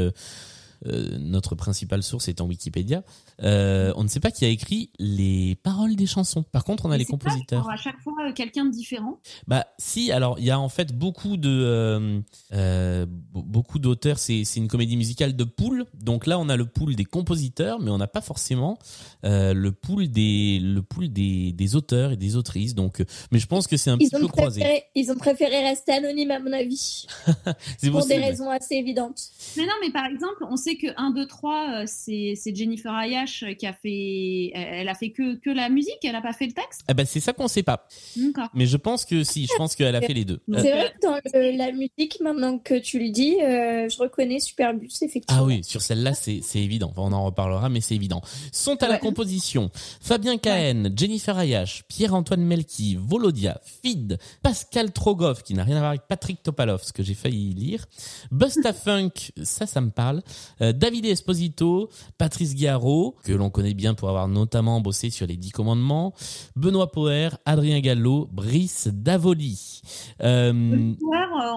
Euh, 0.86 1.18
notre 1.18 1.54
principale 1.54 2.02
source 2.02 2.28
étant 2.28 2.46
Wikipédia, 2.46 3.02
euh, 3.42 3.92
on 3.96 4.02
ne 4.04 4.08
sait 4.08 4.20
pas 4.20 4.30
qui 4.30 4.44
a 4.44 4.48
écrit 4.48 4.90
les 4.98 5.56
paroles 5.62 5.96
des 5.96 6.06
chansons. 6.06 6.42
Par 6.42 6.64
contre, 6.64 6.86
on 6.86 6.88
a 6.90 6.92
mais 6.92 6.98
les 6.98 7.04
pas 7.04 7.10
compositeurs. 7.10 7.62
genre 7.62 7.70
à 7.72 7.76
chaque 7.76 8.00
fois 8.00 8.12
euh, 8.28 8.32
quelqu'un 8.32 8.64
de 8.64 8.70
différent. 8.70 9.18
Bah 9.48 9.66
si, 9.78 10.12
alors 10.12 10.38
il 10.38 10.44
y 10.44 10.50
a 10.50 10.58
en 10.58 10.68
fait 10.68 10.96
beaucoup 10.96 11.36
de 11.36 11.48
euh, 11.50 12.20
euh, 12.52 13.06
be- 13.06 13.44
beaucoup 13.44 13.78
d'auteurs. 13.78 14.18
C'est 14.18 14.44
c'est 14.44 14.60
une 14.60 14.68
comédie 14.68 14.96
musicale 14.96 15.36
de 15.36 15.44
pool. 15.44 15.84
Donc 15.94 16.26
là, 16.26 16.38
on 16.38 16.48
a 16.48 16.56
le 16.56 16.66
pool 16.66 16.94
des 16.96 17.04
compositeurs, 17.04 17.80
mais 17.80 17.90
on 17.90 17.98
n'a 17.98 18.06
pas 18.06 18.20
forcément 18.20 18.78
euh, 19.24 19.52
le 19.54 19.72
pool 19.72 20.08
des 20.08 20.58
le 20.62 20.82
pool 20.82 21.08
des, 21.08 21.52
des 21.52 21.76
auteurs 21.76 22.12
et 22.12 22.16
des 22.16 22.36
autrices. 22.36 22.74
Donc, 22.74 23.04
mais 23.30 23.38
je 23.38 23.46
pense 23.46 23.66
que 23.66 23.76
c'est 23.76 23.90
un 23.90 23.98
ils 24.00 24.08
petit 24.10 24.20
peu 24.20 24.28
croisé. 24.28 24.60
préféré, 24.60 24.84
ils 24.94 25.10
ont 25.10 25.16
préféré 25.16 25.62
rester 25.62 25.92
anonymes, 25.92 26.30
à 26.30 26.38
mon 26.38 26.52
avis, 26.52 27.06
C'est 27.78 27.90
pour 27.90 28.06
des 28.06 28.16
raisons 28.18 28.50
assez 28.50 28.74
évidentes. 28.76 29.20
Mais 29.56 29.64
non, 29.64 29.72
mais 29.82 29.90
par 29.90 30.06
exemple, 30.06 30.44
on 30.50 30.56
sait 30.56 30.75
que 30.76 30.86
1, 30.96 31.10
2, 31.10 31.26
3, 31.26 31.52
euh, 31.54 31.84
c'est 31.86 32.34
c'est 32.36 32.54
Jennifer 32.54 32.92
Ayash 32.92 33.44
qui 33.58 33.66
a 33.66 33.72
fait. 33.72 34.50
Elle 34.54 34.88
a 34.88 34.94
fait 34.94 35.10
que, 35.10 35.36
que 35.36 35.50
la 35.50 35.68
musique, 35.68 35.98
elle 36.04 36.14
a 36.16 36.20
pas 36.22 36.32
fait 36.32 36.46
le 36.46 36.52
texte. 36.52 36.82
Ah 36.88 36.94
bah 36.94 37.04
c'est 37.04 37.20
ça 37.20 37.32
qu'on 37.32 37.48
sait 37.48 37.62
pas. 37.62 37.86
D'accord. 38.16 38.48
Mais 38.54 38.66
je 38.66 38.76
pense 38.76 39.04
que 39.04 39.24
si, 39.24 39.46
je 39.46 39.52
pense 39.56 39.74
qu'elle 39.74 39.94
a 39.96 40.00
fait 40.00 40.14
les 40.14 40.24
deux. 40.24 40.40
C'est 40.48 40.72
euh, 40.72 40.76
vrai 40.76 40.94
que 41.00 41.06
dans 41.06 41.14
le- 41.14 41.56
la 41.56 41.72
musique, 41.72 42.18
maintenant 42.20 42.58
que 42.58 42.78
tu 42.78 42.98
le 42.98 43.10
dis, 43.10 43.36
euh, 43.42 43.88
je 43.88 43.98
reconnais 43.98 44.40
Superbus, 44.40 44.88
effectivement. 45.02 45.42
Ah 45.42 45.44
oui, 45.44 45.62
sur 45.64 45.82
celle-là, 45.82 46.14
c'est 46.14 46.40
c'est 46.42 46.60
évident. 46.60 46.92
Enfin, 46.96 47.02
on 47.02 47.12
en 47.12 47.24
reparlera, 47.24 47.68
mais 47.68 47.80
c'est 47.80 47.94
évident. 47.94 48.20
Sont 48.52 48.82
à 48.82 48.88
la 48.88 48.98
composition 48.98 49.70
Fabien 50.00 50.38
Cahen, 50.38 50.92
Jennifer 50.96 51.36
Ayash, 51.36 51.84
Pierre-Antoine 51.88 52.42
Melki, 52.42 52.96
Volodia, 52.98 53.60
Fid, 53.82 54.18
Pascal 54.42 54.92
Trogoff, 54.92 55.42
qui 55.42 55.54
n'a 55.54 55.64
rien 55.64 55.76
à 55.76 55.80
voir 55.80 55.90
avec 55.90 56.02
Patrick 56.08 56.42
Topalov, 56.42 56.82
ce 56.82 56.92
que 56.92 57.02
j'ai 57.02 57.14
failli 57.14 57.52
lire, 57.54 57.84
Busta 58.30 58.72
Funk, 58.72 59.10
ça, 59.42 59.66
ça 59.66 59.80
me 59.80 59.90
parle, 59.90 60.22
euh, 60.55 60.55
David 60.60 61.06
Esposito, 61.06 61.90
Patrice 62.18 62.54
Guiaro, 62.54 63.16
que 63.24 63.32
l'on 63.32 63.50
connaît 63.50 63.74
bien 63.74 63.94
pour 63.94 64.08
avoir 64.08 64.28
notamment 64.28 64.80
bossé 64.80 65.10
sur 65.10 65.26
les 65.26 65.36
Dix 65.36 65.50
Commandements, 65.50 66.14
Benoît 66.54 66.90
Poher, 66.90 67.38
Adrien 67.44 67.80
Gallo, 67.80 68.28
Brice 68.32 68.88
Davoli. 68.88 69.82
Euh, 70.22 70.52
euh, 70.52 70.94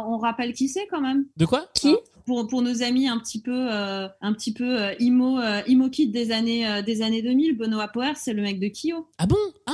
on 0.08 0.18
rappelle 0.18 0.54
qui 0.54 0.68
c'est 0.68 0.88
quand 0.88 1.02
même? 1.02 1.26
de 1.38 1.46
quoi? 1.46 1.66
Qui? 1.74 1.96
Pour, 2.26 2.48
pour 2.48 2.62
nos 2.62 2.84
amis 2.84 3.08
un 3.08 3.18
petit 3.20 3.42
peu, 3.42 3.72
euh, 3.72 4.08
un 4.22 4.34
petit 4.34 4.54
peu 4.54 4.80
euh, 4.82 4.94
imo, 5.00 5.40
euh, 5.40 5.62
imo 5.68 5.90
kid 5.90 6.12
des 6.12 6.32
années, 6.32 6.68
euh, 6.68 6.82
des 6.82 7.02
années 7.02 7.22
2000, 7.22 7.58
Benoît 7.58 7.88
Power, 7.88 8.14
c'est 8.16 8.34
le 8.34 8.42
mec 8.42 8.60
de 8.60 8.68
Kyo. 8.68 9.08
Ah 9.18 9.26
bon? 9.26 9.38
Ah 9.68 9.74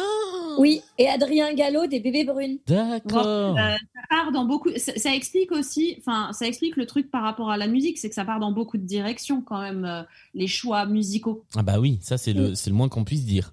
Oui, 0.59 0.81
et 0.97 1.07
Adrien 1.09 1.53
Gallo 1.53 1.85
des 1.87 1.99
Bébés 1.99 2.23
Brunes. 2.23 2.57
D'accord. 2.67 3.57
Euh, 3.57 3.75
ça 3.93 4.01
part 4.09 4.31
dans 4.31 4.45
beaucoup. 4.45 4.69
Ça, 4.77 4.93
ça 4.97 5.13
explique 5.13 5.51
aussi, 5.51 5.95
enfin, 5.99 6.29
ça 6.33 6.47
explique 6.47 6.77
le 6.77 6.85
truc 6.85 7.11
par 7.11 7.23
rapport 7.23 7.49
à 7.51 7.57
la 7.57 7.67
musique, 7.67 7.97
c'est 7.97 8.09
que 8.09 8.15
ça 8.15 8.25
part 8.25 8.39
dans 8.39 8.51
beaucoup 8.51 8.77
de 8.77 8.85
directions 8.85 9.41
quand 9.41 9.61
même, 9.61 9.83
euh, 9.85 10.01
les 10.33 10.47
choix 10.47 10.85
musicaux. 10.85 11.43
Ah 11.55 11.63
bah 11.63 11.79
oui, 11.79 11.99
ça 12.01 12.17
c'est 12.17 12.33
le 12.33 12.55
c'est 12.55 12.69
le 12.69 12.75
moins 12.75 12.87
qu'on 12.89 13.03
puisse 13.03 13.25
dire. 13.25 13.51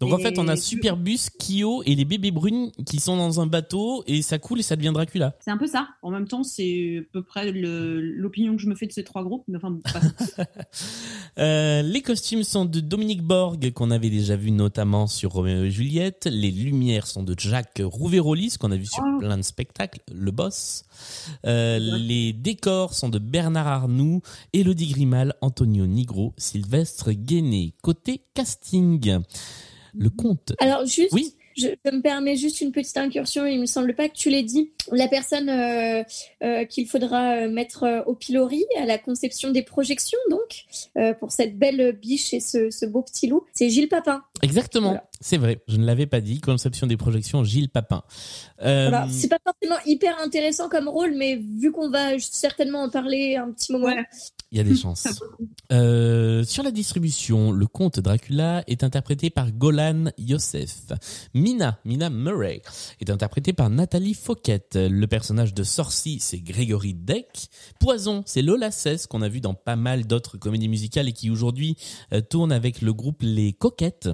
Donc 0.00 0.12
en 0.12 0.18
fait, 0.18 0.38
on 0.38 0.48
a 0.48 0.56
Superbus, 0.56 1.18
Kyo 1.38 1.82
et 1.84 1.94
les 1.94 2.04
bébés 2.04 2.32
brunes 2.32 2.70
qui 2.86 2.98
sont 2.98 3.16
dans 3.16 3.40
un 3.40 3.46
bateau 3.46 4.02
et 4.06 4.20
ça 4.22 4.38
coule 4.38 4.58
et 4.60 4.62
ça 4.62 4.74
devient 4.76 4.90
Dracula. 4.92 5.34
C'est 5.40 5.50
un 5.52 5.56
peu 5.56 5.66
ça. 5.68 5.88
En 6.02 6.10
même 6.10 6.26
temps, 6.26 6.42
c'est 6.42 6.98
à 7.00 7.12
peu 7.12 7.22
près 7.22 7.52
le- 7.52 8.00
l'opinion 8.32 8.56
que 8.56 8.62
je 8.62 8.68
me 8.68 8.74
fais 8.74 8.86
de 8.86 8.92
ces 8.92 9.04
trois 9.04 9.22
groupes. 9.22 9.44
Mais 9.48 9.58
enfin. 9.58 9.78
Euh, 11.38 11.80
les 11.80 12.02
costumes 12.02 12.42
sont 12.42 12.66
de 12.66 12.80
Dominique 12.80 13.22
Borg 13.22 13.72
qu'on 13.72 13.90
avait 13.90 14.10
déjà 14.10 14.36
vu 14.36 14.50
notamment 14.50 15.06
sur 15.06 15.32
Roméo 15.32 15.64
et 15.64 15.70
Juliette. 15.70 16.28
Les 16.30 16.50
lumières 16.50 17.06
sont 17.06 17.22
de 17.22 17.34
Jacques 17.38 17.80
Rouveroli, 17.82 18.50
ce 18.50 18.58
qu'on 18.58 18.70
a 18.70 18.76
vu 18.76 18.84
sur 18.84 19.02
Oh. 19.02 19.18
plein 19.18 19.38
de 19.38 19.42
spectacles, 19.42 20.00
le 20.12 20.30
boss. 20.30 20.84
Euh, 21.46 21.78
les 21.78 22.34
décors 22.34 22.92
sont 22.92 23.08
de 23.08 23.18
Bernard 23.18 23.66
Arnoux, 23.66 24.20
Elodie 24.52 24.88
Grimal, 24.88 25.34
Antonio 25.40 25.86
Nigro, 25.86 26.34
Sylvestre 26.36 27.12
Guéné. 27.12 27.72
Côté 27.82 28.22
casting, 28.34 29.20
le 29.94 30.10
conte. 30.10 30.52
Alors, 30.60 30.84
juste, 30.84 31.12
Oui. 31.12 31.34
Je, 31.56 31.68
je 31.84 31.90
me 31.90 32.00
permets 32.00 32.36
juste 32.36 32.60
une 32.60 32.72
petite 32.72 32.96
incursion, 32.96 33.46
il 33.46 33.60
me 33.60 33.66
semble 33.66 33.94
pas 33.94 34.08
que 34.08 34.14
tu 34.14 34.30
l'aies 34.30 34.42
dit. 34.42 34.72
La 34.90 35.08
personne 35.08 35.48
euh, 35.48 36.02
euh, 36.42 36.64
qu'il 36.64 36.86
faudra 36.88 37.36
euh, 37.36 37.48
mettre 37.50 38.02
au 38.06 38.14
pilori 38.14 38.64
à 38.80 38.84
la 38.86 38.98
conception 38.98 39.50
des 39.50 39.62
projections, 39.62 40.18
donc, 40.30 40.64
euh, 40.98 41.14
pour 41.14 41.32
cette 41.32 41.58
belle 41.58 41.92
biche 41.92 42.34
et 42.34 42.40
ce, 42.40 42.70
ce 42.70 42.86
beau 42.86 43.02
petit 43.02 43.26
loup, 43.26 43.44
c'est 43.52 43.68
Gilles 43.70 43.88
Papin. 43.88 44.22
Exactement, 44.42 44.88
Voilà. 44.88 45.08
c'est 45.20 45.36
vrai. 45.36 45.60
Je 45.68 45.76
ne 45.76 45.84
l'avais 45.86 46.06
pas 46.06 46.20
dit. 46.20 46.40
Conception 46.40 46.86
des 46.86 46.96
projections, 46.96 47.44
Gilles 47.44 47.68
Papin. 47.70 48.02
Euh, 48.62 48.88
Voilà. 48.88 49.06
C'est 49.10 49.28
pas 49.28 49.38
forcément 49.44 49.80
hyper 49.86 50.18
intéressant 50.20 50.68
comme 50.68 50.88
rôle, 50.88 51.14
mais 51.16 51.36
vu 51.36 51.70
qu'on 51.72 51.90
va 51.90 52.18
certainement 52.18 52.82
en 52.82 52.90
parler 52.90 53.36
un 53.36 53.50
petit 53.52 53.72
moment. 53.72 53.86
Ouais. 53.86 54.04
Il 54.52 54.58
y 54.58 54.60
a 54.60 54.64
des 54.64 54.76
chances. 54.82 55.06
Euh, 55.72 56.44
sur 56.44 56.62
la 56.62 56.70
distribution, 56.70 57.50
le 57.50 57.66
comte 57.66 57.98
Dracula 57.98 58.62
est 58.66 58.84
interprété 58.84 59.30
par 59.30 59.50
Golan 59.50 60.10
Youssef. 60.18 60.92
Mina, 61.34 61.78
Mina 61.86 62.10
Murray, 62.10 62.60
est 63.00 63.08
interprétée 63.08 63.54
par 63.54 63.70
Nathalie 63.70 64.14
Fouquet. 64.14 64.62
Le 64.74 65.06
personnage 65.06 65.54
de 65.54 65.64
Sorcy, 65.64 66.18
c'est 66.20 66.40
Grégory 66.40 66.92
Deck. 66.92 67.48
Poison, 67.80 68.22
c'est 68.26 68.42
Lola 68.42 68.70
Cesse, 68.70 69.06
qu'on 69.06 69.22
a 69.22 69.28
vu 69.28 69.40
dans 69.40 69.54
pas 69.54 69.76
mal 69.76 70.06
d'autres 70.06 70.36
comédies 70.36 70.68
musicales 70.68 71.08
et 71.08 71.12
qui 71.12 71.30
aujourd'hui 71.30 71.76
euh, 72.12 72.20
tourne 72.20 72.52
avec 72.52 72.82
le 72.82 72.92
groupe 72.92 73.22
Les 73.22 73.54
Coquettes. 73.54 74.10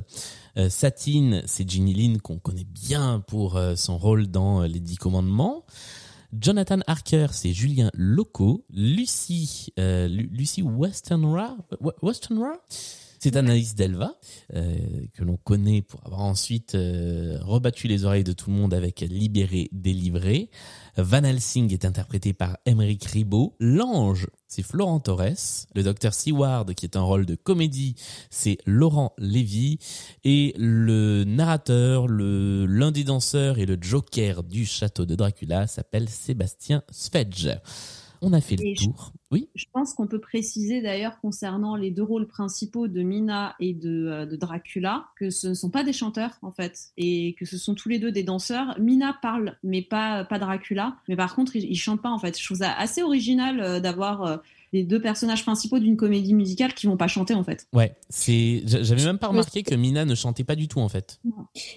Euh, 0.57 0.69
Satine, 0.69 1.43
c'est 1.47 1.69
Ginny 1.69 1.95
Lynn 1.95 2.21
qu'on 2.21 2.39
connaît 2.39 2.65
bien 2.65 3.23
pour 3.27 3.61
son 3.75 3.99
rôle 3.99 4.29
dans 4.29 4.63
Les 4.63 4.81
Dix 4.81 4.97
Commandements. 4.97 5.65
Jonathan 6.33 6.81
Harker, 6.87 7.29
c'est 7.33 7.53
Julien 7.53 7.91
Loco. 7.95 8.65
Lucie, 8.71 9.73
euh, 9.79 10.09
Lu- 10.09 10.29
Lucie 10.33 10.63
Westenra, 10.63 11.57
We- 11.81 11.95
Westenra? 12.03 12.53
C'est 13.21 13.35
Anaïs 13.35 13.75
Delva, 13.75 14.15
euh, 14.55 14.77
que 15.13 15.25
l'on 15.25 15.37
connaît 15.39 15.83
pour 15.83 16.07
avoir 16.07 16.21
ensuite 16.21 16.77
euh, 16.77 17.39
rebattu 17.43 17.89
les 17.89 18.05
oreilles 18.05 18.23
de 18.23 18.33
tout 18.33 18.49
le 18.51 18.57
monde 18.57 18.73
avec 18.73 19.01
Libéré, 19.01 19.69
délivré. 19.73 20.51
Van 20.97 21.25
Helsing 21.25 21.73
est 21.73 21.85
interprété 21.85 22.33
par 22.33 22.59
Emmerich 22.65 23.05
Ribot. 23.07 23.57
L'ange, 23.59 24.29
c'est 24.49 24.63
Florent 24.63 24.99
Torres. 24.99 25.67
Le 25.75 25.83
docteur 25.83 26.15
Seward, 26.15 26.75
qui 26.75 26.87
est 26.87 26.97
un 26.97 27.03
rôle 27.03 27.27
de 27.27 27.35
comédie, 27.37 27.95
c'est 28.31 28.59
Laurent 28.67 29.13
Lévy. 29.19 29.79
Et 30.25 30.55
le 30.59 31.25
narrateur, 31.25 32.09
le 32.09 32.67
l'un 32.67 32.91
des 32.91 33.05
danseurs 33.05 33.59
et 33.59 33.67
le 33.67 33.77
joker 33.81 34.43
du 34.43 34.65
château 34.65 35.05
de 35.05 35.15
Dracula 35.15 35.67
s'appelle 35.67 36.09
Sébastien 36.09 36.83
Svedge. 36.91 37.51
On 38.23 38.33
a 38.33 38.41
fait 38.41 38.57
le 38.57 38.67
Et 38.67 38.75
tour. 38.75 39.13
Oui 39.31 39.49
Je 39.55 39.67
pense 39.73 39.93
qu'on 39.93 40.07
peut 40.07 40.21
préciser 40.21 40.81
d'ailleurs 40.81 41.21
concernant 41.21 41.77
les 41.77 41.91
deux 41.91 42.03
rôles 42.03 42.27
principaux 42.27 42.89
de 42.89 43.03
Mina 43.03 43.55
et 43.61 43.75
de, 43.75 44.07
euh, 44.07 44.27
de 44.27 44.37
Dracula 44.37 45.07
que 45.17 45.29
ce 45.29 45.49
ne 45.49 45.55
sont 45.55 45.69
pas 45.69 45.85
des 45.85 45.93
chanteurs 45.93 46.39
en 46.41 46.51
fait 46.51 46.93
et 46.97 47.35
que 47.39 47.45
ce 47.45 47.59
sont 47.59 47.75
tous 47.75 47.91
les 47.91 47.99
deux 47.99 48.11
des 48.11 48.23
danseurs. 48.23 48.79
Mina 48.81 49.19
parle 49.21 49.57
mais 49.63 49.83
pas 49.83 50.25
pas 50.25 50.39
Dracula, 50.39 50.97
mais 51.09 51.17
par 51.17 51.35
contre 51.35 51.57
ils, 51.57 51.65
ils 51.65 51.77
chantent 51.77 52.01
pas 52.01 52.11
en 52.11 52.19
fait. 52.19 52.39
Je 52.39 52.45
trouve 52.45 52.59
ça 52.59 52.73
assez 52.73 53.03
original 53.03 53.61
euh, 53.61 53.81
d'avoir 53.81 54.23
euh, 54.23 54.37
les 54.73 54.83
deux 54.85 55.01
personnages 55.01 55.43
principaux 55.45 55.79
d'une 55.79 55.97
comédie 55.97 56.35
musicale 56.35 56.75
qui 56.75 56.87
vont 56.87 56.97
pas 56.97 57.09
chanter 57.09 57.35
en 57.35 57.45
fait. 57.45 57.67
Ouais, 57.73 57.95
c'est. 58.09 58.63
j'a- 58.67 58.83
J'avais 58.83 59.05
même 59.05 59.19
pas 59.19 59.29
remarqué 59.29 59.63
que 59.63 59.75
Mina 59.75 60.05
ne 60.05 60.15
chantait 60.15 60.45
pas 60.45 60.55
du 60.57 60.69
tout 60.69 60.81
en 60.81 60.89
fait. 60.89 61.21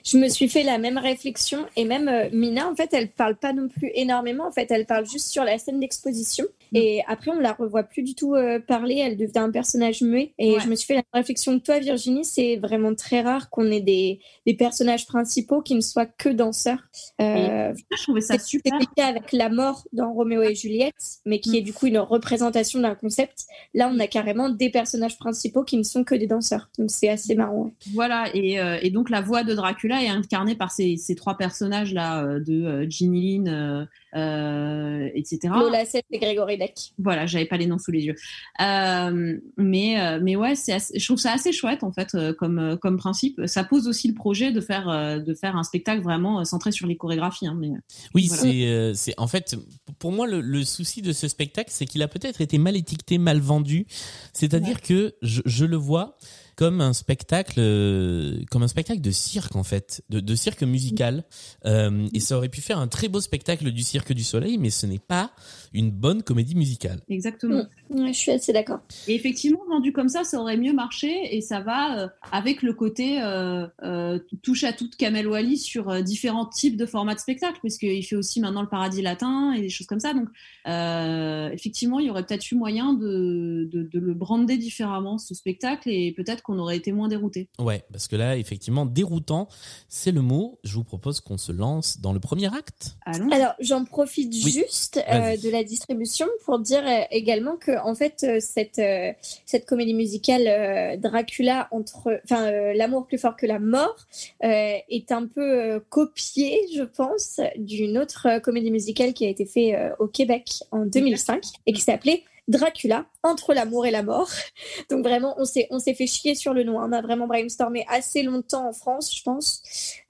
Je 0.06 0.18
me 0.18 0.28
suis 0.30 0.48
fait 0.50 0.64
la 0.64 0.78
même 0.78 0.98
réflexion 0.98 1.66
et 1.76 1.86
même 1.86 2.08
euh, 2.08 2.30
Mina, 2.34 2.70
en 2.70 2.76
fait, 2.76 2.90
elle 2.94 3.10
parle 3.12 3.36
pas 3.38 3.54
non 3.54 3.68
plus 3.68 3.92
énormément. 3.96 4.48
En 4.48 4.52
fait, 4.52 4.70
elle 4.72 4.86
parle 4.86 5.08
juste 5.10 5.30
sur 5.30 5.44
la 5.44 5.58
scène 5.58 5.80
d'exposition. 5.80 6.46
Et 6.74 7.02
après, 7.08 7.32
on 7.32 7.40
la 7.40 7.52
revoit 7.54 7.84
plus 7.84 8.02
du 8.04 8.16
tout 8.16 8.34
euh, 8.36 8.60
parler. 8.60 8.96
Elle 8.96 9.18
devient 9.18 9.40
un 9.40 9.52
personnage 9.52 10.02
muet. 10.02 10.34
Et 10.40 10.52
Ouais. 10.54 10.60
je 10.62 10.68
me 10.70 10.76
suis 10.76 10.88
fait 10.88 10.96
la 10.96 11.04
réflexion 11.14 11.60
que 11.60 11.64
toi, 11.66 11.80
Virginie, 11.80 12.24
c'est 12.26 12.56
vraiment 12.58 12.94
très 12.96 13.22
rare 13.22 13.50
qu'on 13.50 13.70
ait 13.72 13.82
des, 13.82 14.20
des 14.46 14.54
personnages 14.54 15.06
principaux 15.06 15.62
qui 15.62 15.76
ne 15.76 15.82
soient 15.82 16.06
que 16.06 16.30
danseurs. 16.30 16.80
Euh, 17.22 17.74
Je 17.98 18.04
trouvais 18.04 18.22
ça 18.22 18.38
c'est 18.38 18.46
super. 18.46 18.74
c'est 18.74 18.86
le 18.88 18.96
cas 18.96 19.08
avec 19.08 19.32
la 19.32 19.50
mort 19.50 19.84
dans 19.94 20.14
Roméo 20.14 20.42
et 20.44 20.56
Juliette, 20.56 20.94
mais 21.26 21.40
qui 21.40 21.52
Mm. 21.52 21.56
est 21.56 21.62
du 21.62 21.74
coup 21.74 21.88
une 21.88 21.98
représentation 22.00 22.80
d'un 22.82 22.96
concept. 22.96 23.46
Là, 23.74 23.90
on 23.94 24.00
a 24.00 24.08
carrément 24.08 24.50
des 24.50 24.70
personnages 24.70 25.18
principaux 25.18 25.64
qui 25.64 25.78
ne 25.78 25.84
sont 25.84 26.04
que 26.04 26.16
des 26.16 26.28
danseurs. 26.28 26.70
Donc 26.78 26.90
c'est 26.92 27.10
assez 27.10 27.36
marrant. 27.36 27.64
ouais. 27.66 27.72
Voilà, 27.94 28.26
et, 28.34 28.60
euh, 28.60 28.78
et 28.82 28.90
donc 28.90 29.10
la 29.10 29.22
voix 29.22 29.44
de 29.44 29.54
Dracula 29.54 30.04
est 30.04 30.10
incarnée 30.10 30.56
par 30.56 30.72
ces, 30.72 30.98
ces 30.98 31.16
trois 31.16 31.38
personnages-là 31.38 32.24
euh, 32.24 32.40
de 32.40 32.54
euh, 32.66 32.90
Ginny 32.90 33.38
Lynn, 33.40 33.48
euh, 33.48 33.86
euh, 34.16 35.10
etc. 35.16 35.54
Lola 35.56 35.86
Seth 35.86 36.06
et 36.12 36.20
Grégory 36.20 36.58
Deck. 36.58 36.94
Voilà, 36.98 37.26
j'avais 37.26 37.46
pas 37.46 37.58
les 37.58 37.66
noms 37.68 37.78
sous 37.80 37.92
les 37.92 38.02
yeux. 38.06 38.16
Euh, 38.62 39.38
mais, 39.58 40.00
euh, 40.00 40.20
mais 40.22 40.36
ouais, 40.36 40.52
assez- 40.52 40.98
je 41.00 41.06
trouve 41.06 41.18
ça 41.20 41.34
assez 41.34 41.52
chouette 41.52 41.84
en 41.84 41.92
fait 41.92 42.14
euh, 42.16 42.34
comme, 42.34 42.60
euh, 42.60 42.76
comme 42.78 42.98
principe. 42.98 43.42
Ça 43.46 43.64
pose 43.64 43.88
aussi 43.88 44.08
le 44.08 44.14
projet 44.14 44.52
de 44.52 44.62
faire, 44.62 44.90
euh, 44.90 45.20
de 45.20 45.34
faire 45.34 45.56
un 45.56 45.64
spectacle 45.64 46.02
vraiment 46.02 46.44
centré 46.46 46.72
sur 46.72 46.88
les 46.88 46.98
chorégraphies. 46.98 47.48
Hein, 47.48 47.56
mais... 47.60 47.70
Oui, 48.14 48.28
Voilà. 48.28 48.42
c'est, 48.44 48.66
euh, 48.68 48.94
c'est 48.94 49.14
en 49.18 49.28
fait 49.28 49.56
pour 50.00 50.12
moi 50.12 50.28
le, 50.28 50.42
le 50.42 50.64
souci 50.64 51.02
de 51.02 51.14
ce 51.14 51.28
spectacle, 51.28 51.70
c'est 51.72 51.86
qu'il 51.86 52.02
a 52.02 52.08
peut-être 52.08 52.42
été 52.42 52.58
mal 52.58 52.71
étiqueté, 52.76 53.18
mal 53.18 53.40
vendu. 53.40 53.86
C'est-à-dire 54.34 54.82
que 54.82 55.16
je, 55.22 55.42
je 55.46 55.66
le 55.66 55.78
vois 55.78 56.18
comme 56.62 56.80
un 56.80 56.94
spectacle, 56.94 57.56
euh, 57.58 58.38
comme 58.52 58.62
un 58.62 58.68
spectacle 58.68 59.02
de 59.02 59.10
cirque 59.10 59.56
en 59.56 59.64
fait, 59.64 60.04
de, 60.12 60.20
de 60.20 60.36
cirque 60.36 60.62
musical. 60.62 61.24
Euh, 61.66 62.08
et 62.14 62.20
ça 62.20 62.38
aurait 62.38 62.50
pu 62.50 62.62
faire 62.62 62.78
un 62.78 62.88
très 62.88 63.08
beau 63.08 63.20
spectacle 63.20 63.72
du 63.72 63.82
Cirque 63.82 64.14
du 64.14 64.24
Soleil, 64.24 64.60
mais 64.60 64.70
ce 64.70 64.86
n'est 64.86 65.00
pas 65.00 65.32
une 65.74 65.90
bonne 65.90 66.22
comédie 66.22 66.54
musicale. 66.54 67.00
Exactement. 67.10 67.64
Ouais, 67.90 68.14
je 68.14 68.18
suis 68.20 68.32
assez 68.32 68.54
d'accord. 68.54 68.82
Et 69.08 69.16
effectivement, 69.16 69.62
vendu 69.68 69.92
comme 69.92 70.08
ça, 70.08 70.24
ça 70.24 70.40
aurait 70.40 70.56
mieux 70.56 70.74
marché 70.74 71.36
et 71.36 71.42
ça 71.42 71.62
va 71.62 71.98
euh, 71.98 72.08
avec 72.32 72.62
le 72.62 72.74
côté 72.74 73.20
euh, 73.24 73.66
euh, 73.82 74.20
touche 74.44 74.64
à 74.64 74.72
toute 74.72 74.98
Kamel 74.98 75.26
Wally 75.28 75.58
sur 75.58 75.90
euh, 75.90 76.02
différents 76.02 76.46
types 76.46 76.78
de 76.78 76.86
formats 76.86 77.16
de 77.16 77.20
spectacle, 77.20 77.58
puisqu'il 77.62 78.04
fait 78.04 78.16
aussi 78.16 78.40
maintenant 78.40 78.62
le 78.62 78.70
paradis 78.70 79.02
latin 79.02 79.54
et 79.54 79.62
des 79.62 79.70
choses 79.70 79.88
comme 79.88 80.00
ça. 80.00 80.14
Donc, 80.14 80.28
euh, 80.68 81.50
effectivement, 81.50 81.98
il 82.00 82.06
y 82.06 82.10
aurait 82.12 82.24
peut-être 82.24 82.52
eu 82.52 82.56
moyen 82.56 82.94
de, 82.94 83.68
de, 83.72 83.82
de 83.82 84.00
le 84.00 84.14
brander 84.14 84.58
différemment, 84.58 85.18
ce 85.18 85.34
spectacle, 85.34 85.90
et 85.90 86.12
peut-être 86.12 86.44
qu'on 86.52 86.60
aurait 86.60 86.78
été 86.78 86.92
moins 86.92 87.08
dérouté. 87.08 87.48
Ouais, 87.60 87.84
parce 87.92 88.08
que 88.08 88.16
là, 88.16 88.36
effectivement, 88.38 88.86
déroutant, 88.86 89.48
c'est 89.88 90.12
le 90.12 90.22
mot. 90.22 90.60
Je 90.64 90.76
vous 90.76 90.84
propose 90.84 91.22
qu'on 91.22 91.38
se 91.38 91.52
lance 91.52 92.00
dans 92.02 92.14
le 92.14 92.20
premier 92.20 92.48
acte. 92.54 92.98
Allons. 93.06 93.30
Alors, 93.32 93.54
j'en 93.60 93.86
profite 93.86 94.34
Oui, 94.44 94.52
juste 94.52 95.02
euh, 95.10 95.38
de 95.38 95.50
la 95.50 95.64
distribution 95.64 96.28
pour 96.46 96.60
dire 96.60 96.84
euh, 96.86 97.04
également 97.12 97.56
que, 97.56 97.80
en 97.86 97.96
fait, 97.96 98.24
euh, 98.24 98.38
cette, 98.40 98.80
euh, 98.80 99.12
cette 99.46 99.66
comédie 99.66 99.94
musicale 99.94 100.48
euh, 100.48 100.98
Dracula 100.98 101.68
entre, 101.72 102.20
enfin, 102.26 102.44
euh, 102.44 102.74
l'amour 102.74 103.08
plus 103.08 103.18
fort 103.18 103.36
que 103.36 103.46
la 103.46 103.60
mort 103.60 103.96
euh, 104.44 104.74
est 104.90 105.12
un 105.12 105.28
peu 105.28 105.76
euh, 105.76 105.80
copiée, 105.90 106.60
je 106.76 106.84
pense, 106.84 107.40
d'une 107.58 107.98
autre 107.98 108.28
euh, 108.28 108.40
comédie 108.40 108.72
musicale 108.72 109.14
qui 109.14 109.26
a 109.26 109.30
été 109.30 109.46
faite 109.46 109.76
euh, 109.76 109.92
au 110.00 110.08
Québec 110.08 110.64
en 110.72 110.86
2005 110.86 111.44
et 111.66 111.74
qui 111.74 111.82
s'appelait 111.82 112.24
Dracula 112.52 113.06
entre 113.24 113.54
l'amour 113.54 113.86
et 113.86 113.92
la 113.92 114.04
mort. 114.04 114.30
Donc 114.90 115.04
vraiment, 115.04 115.36
on 115.38 115.46
s'est 115.46 115.68
on 115.72 115.80
s'est 115.80 115.94
fait 115.94 116.08
chier 116.08 116.36
sur 116.36 116.54
le 116.54 116.64
nom. 116.64 116.78
On 116.78 116.92
a 116.92 117.02
vraiment 117.02 117.28
brainstormé 117.28 117.86
assez 117.88 118.24
longtemps 118.24 118.68
en 118.68 118.74
France, 118.74 119.16
je 119.16 119.24
pense. 119.24 119.64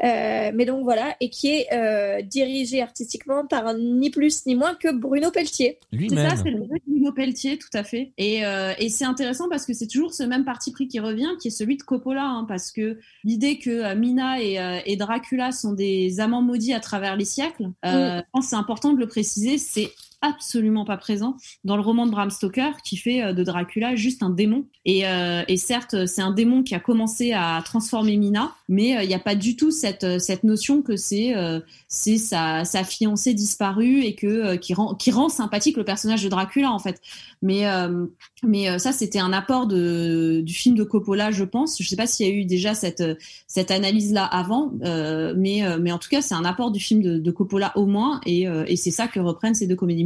Euh, 0.04 0.52
mais 0.54 0.66
donc 0.66 0.84
voilà, 0.84 1.16
et 1.20 1.30
qui 1.30 1.50
est 1.50 1.68
euh, 1.74 2.22
dirigé 2.22 2.82
artistiquement 2.82 3.46
par 3.46 3.74
ni 3.74 4.10
plus 4.10 4.46
ni 4.46 4.56
moins 4.56 4.76
que 4.76 4.92
Bruno 4.92 5.32
Pelletier. 5.32 5.80
C'est 5.92 5.98
Lui-même. 5.98 6.30
ça, 6.30 6.36
c'est 6.36 6.50
le 6.50 6.66
vrai 6.66 6.82
Bruno 6.88 7.12
Pelletier, 7.12 7.58
tout 7.58 7.70
à 7.74 7.84
fait. 7.84 8.12
Et, 8.18 8.46
euh, 8.46 8.74
et 8.78 8.90
c'est 8.90 9.06
intéressant 9.06 9.50
parce 9.50 9.66
que 9.66 9.74
c'est 9.74 9.88
toujours 9.88 10.14
ce 10.14 10.24
même 10.24 10.46
parti 10.46 10.72
pris 10.72 10.88
qui 10.88 11.00
revient, 11.00 11.30
qui 11.40 11.50
est 11.50 11.52
celui 11.52 11.78
de 11.78 11.84
Coppola, 11.84 12.24
hein, 12.24 12.46
parce 12.48 12.72
que 12.72 13.00
l'idée 13.24 13.58
que 13.60 13.94
Mina 13.96 14.42
et, 14.42 14.60
euh, 14.60 14.80
et 14.86 14.96
Dracula 14.96 15.52
sont 15.52 15.74
des 15.74 16.20
amants 16.20 16.42
maudits 16.42 16.74
à 16.74 16.80
travers 16.80 17.16
les 17.16 17.26
siècles, 17.26 17.72
euh, 17.86 18.18
je 18.18 18.24
pense 18.32 18.46
que 18.46 18.50
c'est 18.52 18.56
important 18.56 18.94
de 18.94 19.00
le 19.00 19.08
préciser, 19.08 19.58
c'est 19.58 19.92
absolument 20.22 20.86
pas 20.86 20.98
présent 20.98 21.36
dans 21.64 21.76
le 21.76 21.82
roman 21.82 22.06
de 22.06 22.12
Bram 22.12 22.30
Stoker 22.30 22.72
qui 22.84 22.98
fait 22.98 23.24
euh, 23.24 23.34
de 23.34 23.44
Dracula 23.44 23.96
juste 23.96 24.24
un 24.24 24.30
démon. 24.30 24.66
Et, 24.86 25.08
euh, 25.08 25.44
et 25.48 25.58
certes, 25.58 26.06
c'est 26.06 26.22
un 26.22 26.32
démon 26.32 26.64
qui 26.64 26.76
a 26.76 26.80
commencé 26.80 27.34
à 27.34 27.62
transformer 27.64 28.18
Mina, 28.18 28.54
mais 28.70 28.98
euh, 28.98 29.04
il 29.04 29.08
n'y 29.08 29.14
a 29.14 29.20
pas 29.20 29.36
du 29.36 29.56
tout 29.56 29.72
cette, 29.72 30.04
euh, 30.04 30.20
cette 30.20 30.44
notion 30.44 30.82
que 30.82 30.96
c'est 30.96 31.36
euh, 31.36 31.60
sa, 31.88 32.66
sa 32.66 32.84
fiancée 32.84 33.34
disparue 33.34 34.02
et 34.02 34.16
que 34.16 34.28
euh, 34.28 34.58
qui 34.58 34.74
rend 34.74 34.96
qui 34.96 35.12
rend 35.12 35.30
sympathique 35.30 35.78
le 35.78 35.84
personnage 35.84 36.24
de 36.24 36.30
Dracula 36.30 36.72
en 36.72 36.80
fait. 36.80 37.02
Mais 37.42 37.68
euh, 37.68 38.06
mais 38.44 38.70
euh, 38.70 38.78
ça 38.78 38.92
c'était 38.92 39.20
un 39.20 39.34
apport 39.34 39.68
de 39.68 40.42
du 40.44 40.54
film 40.54 40.76
de 40.76 40.84
Coppola, 40.84 41.32
je 41.32 41.44
pense. 41.44 41.82
Je 41.82 41.88
sais 41.88 41.96
pas 41.96 42.08
s'il 42.08 42.28
y 42.28 42.30
a 42.30 42.34
eu 42.34 42.46
déjà 42.46 42.74
cette 42.74 43.04
cette 43.48 43.72
analyse 43.72 44.14
là 44.14 44.26
avant, 44.26 44.74
euh, 44.84 45.34
mais 45.38 45.64
euh, 45.64 45.80
mais 45.82 45.92
en 45.92 45.98
tout 45.98 46.10
cas 46.10 46.22
c'est 46.22 46.36
un 46.36 46.46
apport 46.46 46.72
du 46.72 46.80
film 46.80 47.02
de, 47.02 47.18
de 47.18 47.32
Coppola 47.32 47.72
au 47.76 47.86
moins 47.86 48.22
et 48.26 48.48
euh, 48.48 48.64
et 48.68 48.76
c'est 48.76 48.92
ça 48.92 49.08
que 49.08 49.20
reprennent 49.20 49.56
ces 49.56 49.68
deux 49.68 49.76
comédies 49.76 50.04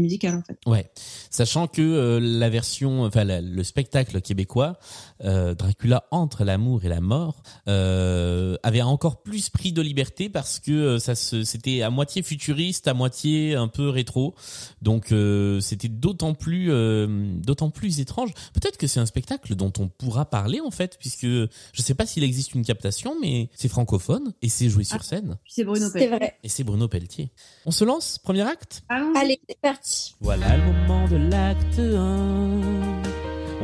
Ouais, 0.66 0.90
sachant 1.30 1.68
que 1.68 1.82
euh, 1.82 2.20
la 2.22 2.50
version, 2.50 3.04
enfin 3.04 3.24
le 3.26 3.64
spectacle 3.64 4.22
québécois, 4.22 4.78
euh, 5.24 5.54
Dracula 5.56 6.06
entre 6.12 6.44
l'amour 6.44 6.84
et 6.86 6.90
la 6.90 7.02
mort, 7.02 7.42
euh, 7.68 8.58
avait 8.64 8.82
encore 8.82 9.22
plus 9.24 9.50
pris 9.50 9.72
de 9.74 9.82
liberté 9.82 10.30
parce 10.30 10.60
que 10.60 10.72
euh, 10.72 11.00
ça 11.00 11.16
se, 11.16 11.44
c'était 11.44 11.82
à 11.82 11.90
moitié 11.90 12.22
futuriste, 12.24 12.88
à 12.88 12.94
moitié 12.94 13.56
un 13.56 13.68
peu 13.68 13.90
rétro, 13.90 14.36
donc 14.82 15.12
euh, 15.12 15.60
c'était 15.60 15.88
d'autant 15.88 16.34
plus, 16.34 16.72
euh, 16.72 17.08
d'autant 17.40 17.70
plus 17.70 18.00
étrange. 18.00 18.32
Peut-être 18.54 18.78
que 18.78 18.88
c'est 18.88 19.00
un 19.00 19.06
spectacle 19.06 19.56
dont 19.56 19.72
on 19.80 19.88
pourra 19.88 20.26
parler 20.26 20.60
en 20.62 20.72
fait, 20.72 20.98
puisque 21.00 21.26
je 21.26 21.48
sais 21.82 21.94
pas 21.96 22.06
s'il 22.06 22.24
existe 22.24 22.54
une 22.56 22.66
captation, 22.66 23.16
mais 23.22 23.50
c'est 23.56 23.70
francophone 23.70 24.34
et 24.42 24.50
c'est 24.50 24.70
joué 24.70 24.84
sur 24.84 25.04
scène 25.04 25.38
Puis 25.44 25.54
c'est 25.56 25.64
Bruno 25.64 25.88
C'est 25.88 25.94
Pelletier. 26.00 26.18
vrai. 26.18 26.38
et 26.44 26.50
c'est 26.50 26.64
Bruno 26.64 26.88
Pelletier. 26.88 27.32
On 27.66 27.72
se 27.72 27.84
lance, 27.86 28.18
premier 28.20 28.42
acte? 28.42 28.84
Allons-y. 28.90 29.18
Allez, 29.18 29.40
c'est 29.48 29.60
parti. 29.62 30.16
Voilà 30.20 30.58
le 30.58 30.64
moment 30.64 31.08
de 31.08 31.16
l'acte 31.16 31.80
1. 31.80 33.05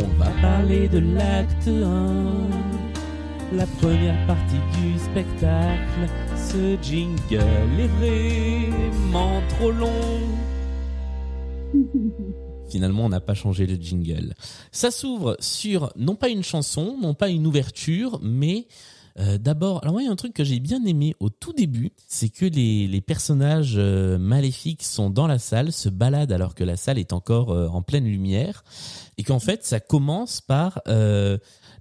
On 0.04 0.08
va 0.18 0.32
parler 0.42 0.88
de 0.88 1.00
l'acte 1.00 1.68
1. 1.68 3.56
La 3.56 3.68
première 3.68 4.26
partie 4.26 4.60
du 4.82 4.98
spectacle. 4.98 6.08
Ce 6.36 6.82
jingle 6.82 7.80
est 7.80 7.88
vraiment 7.88 9.42
trop 9.50 9.72
long. 9.72 10.20
Finalement, 12.70 13.06
on 13.06 13.10
n'a 13.10 13.20
pas 13.20 13.34
changé 13.34 13.68
le 13.68 13.76
jingle. 13.76 14.34
Ça 14.72 14.92
s'ouvre 14.92 15.36
sur 15.40 15.92
non 15.96 16.16
pas 16.16 16.30
une 16.30 16.44
chanson, 16.44 16.98
non 17.02 17.14
pas 17.14 17.30
une 17.30 17.46
ouverture, 17.46 18.20
mais 18.24 18.66
euh, 19.20 19.38
d'abord, 19.38 19.80
alors 19.82 19.94
moi, 19.94 20.02
il 20.02 20.06
y 20.06 20.08
a 20.08 20.12
un 20.12 20.16
truc 20.16 20.34
que 20.34 20.44
j'ai 20.44 20.60
bien 20.60 20.84
aimé 20.86 21.16
au 21.20 21.30
tout 21.30 21.54
début, 21.54 21.92
c'est 22.08 22.30
que 22.30 22.46
les, 22.46 22.88
les 22.88 23.02
personnages 23.02 23.76
euh, 23.78 24.18
maléfiques 24.18 24.84
sont 24.84 25.10
dans 25.10 25.28
la 25.28 25.40
salle, 25.40 25.72
se 25.72 25.90
baladent 25.90 26.32
alors 26.32 26.56
que 26.56 26.64
la 26.64 26.78
salle 26.78 26.98
est 26.98 27.14
encore 27.14 27.52
euh, 27.52 27.68
en 27.68 27.82
pleine 27.82 28.06
lumière, 28.06 28.64
et 29.18 29.24
qu'en 29.24 29.40
fait, 29.40 29.66
ça 29.66 29.80
commence 29.80 30.42
par 30.42 30.82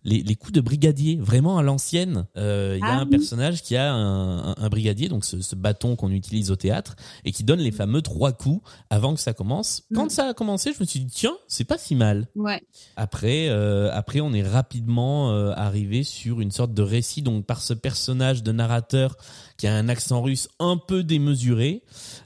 les, 0.04 0.22
les 0.22 0.34
coups 0.34 0.52
de 0.52 0.60
brigadier, 0.60 1.16
vraiment 1.16 1.58
à 1.58 1.62
l'ancienne. 1.62 2.26
Euh, 2.36 2.76
Il 2.78 2.80
y 2.80 2.88
a 2.88 2.92
Ah 2.94 2.98
un 3.00 3.04
oui. 3.04 3.10
personnage 3.10 3.62
qui 3.62 3.76
a 3.76 3.92
un, 3.92 4.50
un- 4.50 4.54
un 4.56 4.68
brigadier, 4.68 5.08
donc 5.08 5.24
ce, 5.24 5.40
ce 5.40 5.54
bâton 5.54 5.96
qu'on 5.96 6.10
utilise 6.10 6.50
au 6.50 6.56
théâtre, 6.56 6.96
et 7.24 7.32
qui 7.32 7.44
donne 7.44 7.60
les 7.60 7.70
fameux 7.72 8.00
trois 8.02 8.32
coups 8.32 8.62
avant 8.90 9.14
que 9.14 9.20
ça 9.20 9.32
commence. 9.34 9.82
Quand 9.94 10.06
Mm. 10.06 10.10
ça 10.10 10.28
a 10.28 10.34
commencé, 10.34 10.72
je 10.72 10.80
me 10.80 10.84
suis 10.86 11.00
dit 11.00 11.12
tiens, 11.12 11.36
c'est 11.48 11.64
pas 11.64 11.78
si 11.78 11.94
mal. 11.94 12.28
Ouais. 12.34 12.62
Après, 12.96 13.48
euh, 13.48 13.90
après, 13.92 14.20
on 14.20 14.32
est 14.32 14.42
rapidement 14.42 15.32
euh, 15.32 15.52
arrivé 15.54 16.02
sur 16.02 16.40
une 16.40 16.50
sorte 16.50 16.72
de 16.74 16.82
récit, 16.82 17.22
donc 17.22 17.44
par 17.46 17.60
ce 17.60 17.74
personnage 17.74 18.42
de 18.42 18.52
narrateur 18.52 19.16
qui 19.58 19.66
a 19.66 19.74
un 19.74 19.88
accent 19.90 20.22
russe 20.22 20.48
un 20.58 20.78
peu 20.78 21.02
démesuré 21.04 21.82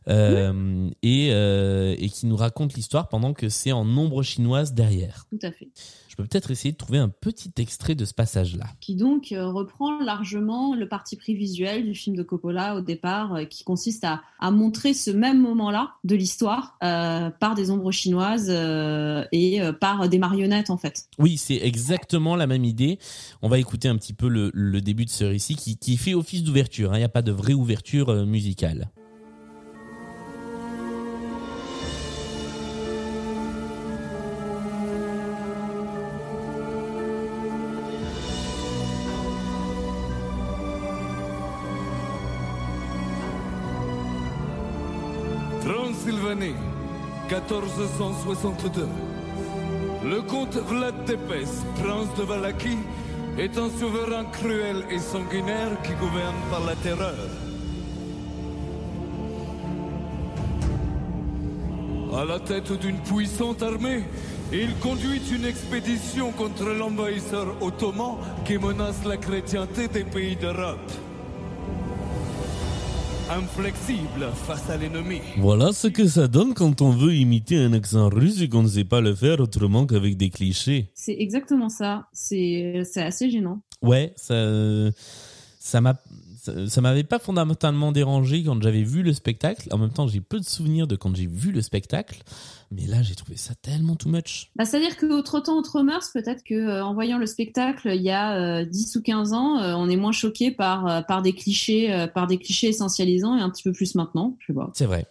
euh, 0.09 0.89
et, 1.03 1.29
et 1.29 2.09
qui 2.11 2.27
nous 2.27 2.37
raconte 2.37 2.75
l'histoire 2.75 3.09
pendant 3.09 3.33
que 3.33 3.49
c'est 3.49 3.73
en 3.73 3.87
ombre 3.97 4.23
chinoise 4.23 4.73
derrière. 4.75 5.27
Tout 5.31 5.39
à 5.47 5.51
fait. 5.51 5.69
Je 6.17 6.23
peux 6.23 6.29
peut-être 6.29 6.53
essayer 6.53 6.71
de 6.71 6.77
trouver 6.77 6.99
un 6.99 7.09
petit 7.09 7.51
extrait 7.59 7.97
de 7.97 8.05
ce 8.05 8.15
passage-là. 8.15 8.67
qui 8.81 8.95
donc 8.95 9.33
euh, 9.33 9.49
reprend 9.49 9.99
largement 9.99 10.77
le 10.77 10.87
parti 10.89 11.17
pris 11.17 11.35
visuel 11.35 11.85
du 11.85 11.93
film 11.97 12.15
de 12.15 12.23
Coppola 12.23 12.77
au 12.77 12.81
départ, 12.83 13.35
euh, 13.35 13.45
qui 13.47 13.65
consiste 13.65 14.05
à, 14.05 14.23
à 14.39 14.53
montrer 14.53 14.95
ce 14.95 15.11
même 15.11 15.41
moment-là 15.41 15.95
de 16.05 16.15
l'histoire 16.15 16.77
euh, 16.85 17.31
par 17.31 17.57
des 17.57 17.73
ombres 17.73 17.91
chinoises 17.91 18.47
euh, 18.49 19.25
et 19.33 19.61
euh, 19.61 19.73
par 19.73 20.09
des 20.09 20.19
marionnettes 20.21 20.71
en 20.71 20.77
fait. 20.77 21.09
Oui, 21.19 21.37
c'est 21.37 21.57
exactement 21.57 22.37
la 22.37 22.47
même 22.47 22.65
idée. 22.65 23.01
On 23.43 23.49
va 23.49 23.59
écouter 23.59 23.89
un 23.89 23.97
petit 23.97 24.13
peu 24.13 24.29
le, 24.29 24.53
le 24.55 24.81
début 24.81 25.07
de 25.07 25.11
ce 25.11 25.25
récit 25.25 25.57
qui, 25.57 25.77
qui 25.79 25.97
fait 25.97 26.15
office 26.15 26.45
d'ouverture. 26.45 26.93
hein. 26.93 26.97
Il 26.97 27.01
n'y 27.01 27.05
a 27.05 27.09
pas 27.09 27.23
de 27.23 27.33
vraie 27.33 27.55
ouverture 27.55 28.25
musicale. 28.25 28.89
1462. 47.51 48.89
Le 50.03 50.23
comte 50.23 50.57
Vlad 50.57 51.05
Tepes, 51.05 51.65
prince 51.83 52.09
de 52.17 52.23
Valaquie, 52.23 52.79
est 53.39 53.59
un 53.59 53.69
souverain 53.79 54.25
cruel 54.33 54.85
et 54.91 54.99
sanguinaire 54.99 55.81
qui 55.83 55.93
gouverne 55.93 56.37
par 56.51 56.65
la 56.65 56.75
terreur. 56.77 57.15
À 62.17 62.25
la 62.25 62.39
tête 62.39 62.73
d'une 62.81 62.99
puissante 62.99 63.63
armée, 63.63 64.05
il 64.53 64.75
conduit 64.77 65.21
une 65.33 65.45
expédition 65.45 66.31
contre 66.33 66.65
l'envahisseur 66.65 67.57
ottoman 67.61 68.17
qui 68.45 68.57
menace 68.57 69.05
la 69.05 69.17
chrétienté 69.17 69.89
des 69.89 70.05
pays 70.05 70.37
d'Europe. 70.37 71.04
Inflexible 73.31 74.29
face 74.47 74.69
à 74.69 74.77
l'ennemi. 74.77 75.21
Voilà 75.39 75.73
ce 75.73 75.89
que 75.89 76.07
ça 76.07 76.29
donne 76.29 76.53
quand 76.53 76.83
on 76.83 76.91
veut 76.91 77.15
imiter 77.15 77.57
un 77.57 77.73
accent 77.73 78.11
russe 78.11 78.43
et 78.43 78.51
qu'on 78.51 78.63
ne 78.63 78.69
sait 78.69 78.85
pas 78.85 79.01
le 79.01 79.15
faire 79.15 79.41
autrement 79.41 79.87
qu'avec 79.87 80.19
des 80.19 80.29
clichés. 80.29 80.91
C'est 80.95 81.17
exactement 81.19 81.71
ça. 81.71 82.07
C'est 82.13 82.83
c'est 82.85 83.03
assez 83.03 83.31
gênant. 83.31 83.63
Ouais, 83.81 84.13
ça, 84.17 84.35
ça 85.59 85.81
m'a, 85.81 85.95
ça, 86.45 86.53
ça 86.69 86.81
m'avait 86.83 87.05
pas 87.05 87.19
fondamentalement 87.19 87.91
dérangé 87.91 88.45
quand 88.45 88.61
j'avais 88.63 88.83
vu 88.83 89.03
le 89.03 89.15
spectacle. 89.15 89.69
En 89.71 89.79
même 89.79 89.93
temps, 89.93 90.07
j'ai 90.07 90.21
peu 90.21 90.39
de 90.39 90.45
souvenirs 90.45 90.87
de 90.87 90.95
quand 90.97 91.17
j'ai 91.17 91.27
vu 91.27 91.53
le 91.53 91.63
spectacle, 91.63 92.23
mais 92.71 92.87
là, 92.87 93.03
j'ai 93.03 93.15
trouvé 93.15 93.37
ça 93.37 93.55
tellement 93.55 93.97
too 93.97 94.11
much. 94.11 94.51
Bah, 94.57 94.65
C'est-à-dire 94.65 94.97
qu'autre 94.97 95.41
temps, 95.41 95.57
autre 95.57 95.83
mœurs, 95.83 96.11
peut-être 96.13 96.45
que 96.45 96.55
euh, 96.55 96.85
en 96.85 96.93
voyant 96.93 97.19
le 97.19 97.27
spectacle 97.27 97.93
il 97.95 98.03
y 98.03 98.11
a 98.11 98.61
euh, 98.61 98.65
10 98.65 98.97
ou 98.97 99.03
15 99.03 99.33
ans, 99.33 99.59
euh, 99.59 99.75
on 99.75 99.89
est 99.89 99.97
moins 99.97 100.13
choqué 100.13 100.51
par, 100.51 100.87
euh, 100.87 101.01
par 101.01 101.23
des 101.23 101.33
clichés 101.33 102.07
par 102.15 102.27
des 102.27 102.39
clichés 102.39 102.69
essentialisants 102.69 103.37
et 103.37 103.41
un 103.41 103.51
petit 103.51 103.63
peu 103.63 103.73
plus 103.73 103.95
maintenant. 103.95 104.37
Je 104.41 104.47
sais 104.47 104.53
pas. 104.53 104.71
C'est 104.75 104.87
vrai. 104.87 105.07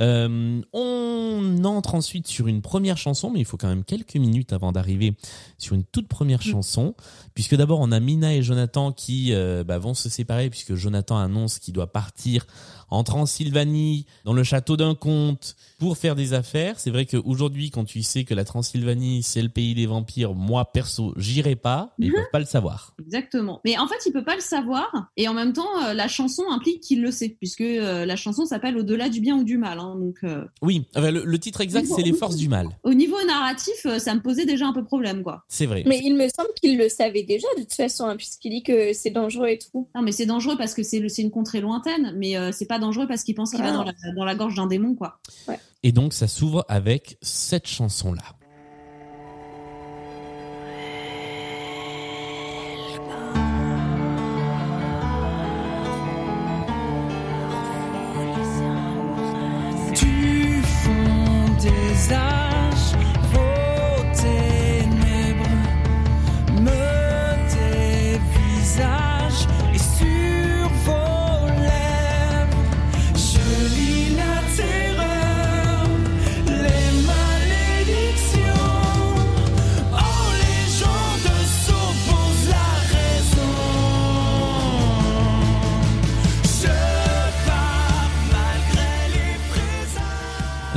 Euh, 0.00 0.60
on 0.72 1.64
entre 1.64 1.94
ensuite 1.94 2.26
sur 2.26 2.46
une 2.46 2.62
première 2.62 2.96
chanson, 2.96 3.30
mais 3.30 3.40
il 3.40 3.44
faut 3.44 3.56
quand 3.56 3.68
même 3.68 3.84
quelques 3.84 4.16
minutes 4.16 4.52
avant 4.52 4.72
d'arriver 4.72 5.14
sur 5.58 5.74
une 5.74 5.84
toute 5.84 6.08
première 6.08 6.42
chanson, 6.42 6.94
puisque 7.34 7.54
d'abord 7.54 7.80
on 7.80 7.92
a 7.92 8.00
Mina 8.00 8.34
et 8.34 8.42
Jonathan 8.42 8.92
qui 8.92 9.32
euh, 9.32 9.64
bah, 9.64 9.78
vont 9.78 9.94
se 9.94 10.08
séparer, 10.08 10.50
puisque 10.50 10.74
Jonathan 10.74 11.18
annonce 11.18 11.58
qu'il 11.58 11.74
doit 11.74 11.92
partir 11.92 12.46
en 12.90 13.04
Transylvanie, 13.04 14.06
dans 14.24 14.32
le 14.32 14.42
château 14.44 14.76
d'un 14.76 14.94
comte, 14.94 15.56
pour 15.78 15.96
faire 15.96 16.14
des 16.16 16.32
affaires. 16.34 16.78
C'est 16.78 16.90
vrai 16.90 17.06
qu'aujourd'hui, 17.06 17.70
quand 17.70 17.84
tu 17.84 18.02
sais 18.02 18.24
que 18.24 18.34
la 18.34 18.44
Transylvanie 18.44 19.22
c'est 19.22 19.42
le 19.42 19.48
pays 19.48 19.74
des 19.74 19.86
vampires, 19.86 20.34
moi 20.34 20.64
perso, 20.72 21.14
j'irai 21.16 21.56
pas, 21.56 21.94
mais 21.98 22.06
ils 22.06 22.12
peuvent 22.12 22.24
pas 22.32 22.38
le 22.38 22.44
savoir. 22.44 22.94
Exactement. 23.04 23.60
Mais 23.64 23.78
en 23.78 23.86
fait, 23.86 23.96
il 24.06 24.12
peut 24.12 24.24
pas 24.24 24.34
le 24.34 24.40
savoir 24.40 25.10
et 25.16 25.28
en 25.28 25.34
même 25.34 25.52
temps, 25.52 25.68
euh, 25.86 25.94
la 25.94 26.08
chanson 26.08 26.42
implique 26.50 26.80
qu'il 26.80 27.00
le 27.02 27.10
sait, 27.10 27.28
puisque 27.30 27.60
euh, 27.62 28.04
la 28.04 28.16
chanson 28.16 28.44
s'appelle 28.44 28.76
Au-delà 28.76 29.08
du 29.08 29.20
bien 29.20 29.36
ou 29.36 29.44
du 29.44 29.56
mal. 29.58 29.78
hein. 29.78 29.96
donc, 29.98 30.16
euh, 30.24 30.44
Oui, 30.62 30.84
enfin, 30.96 31.10
le, 31.10 31.24
le 31.24 31.38
titre 31.38 31.60
exact 31.60 31.86
c'est 31.86 32.02
Les 32.02 32.12
forces 32.12 32.36
du 32.36 32.48
mal. 32.48 32.68
au 32.84 32.94
niveau 32.94 33.16
narratif, 33.26 33.86
euh, 33.86 33.98
ça 33.98 34.14
me 34.14 34.20
posait 34.20 34.46
déjà 34.46 34.66
un 34.66 34.72
peu 34.72 34.84
problème, 34.84 35.22
quoi. 35.22 35.44
C'est 35.48 35.66
vrai. 35.66 35.84
Mais 35.86 36.00
il 36.04 36.14
me 36.16 36.28
semble 36.28 36.48
qu'il 36.60 36.76
le 36.78 36.88
savait 36.88 37.22
déjà 37.22 37.46
de 37.56 37.62
toute 37.62 37.72
façon, 37.74 38.04
hein, 38.06 38.16
puisqu'il 38.16 38.50
dit 38.50 38.62
que 38.62 38.92
c'est 38.92 39.10
dangereux 39.10 39.48
et 39.48 39.58
tout. 39.58 39.88
Non, 39.94 40.02
mais 40.02 40.12
c'est 40.12 40.26
dangereux 40.26 40.56
parce 40.58 40.74
que 40.74 40.82
c'est 40.82 40.98
le- 40.98 41.08
c'est 41.08 41.22
une 41.22 41.30
contrée 41.30 41.60
lointaine, 41.60 42.14
mais 42.16 42.36
euh, 42.36 42.50
c'est 42.52 42.66
pas 42.66 42.78
dangereux 42.80 43.06
parce 43.06 43.22
qu'il 43.22 43.34
pense 43.34 43.50
qu'il 43.52 43.60
va 43.62 43.68
Ah. 43.68 43.72
dans 43.72 43.84
la, 43.84 43.92
dans 44.16 44.24
la 44.24 44.34
gorge 44.34 44.54
d'un 44.56 44.66
démon, 44.66 44.94
quoi. 44.94 45.20
Et 45.82 45.92
donc 45.92 46.12
ça 46.12 46.26
s'ouvre 46.28 46.64
avec 46.68 47.16
cette 47.22 47.66
chanson-là. 47.68 48.22
Du 59.94 60.62
fond 60.62 61.54
des 61.60 62.12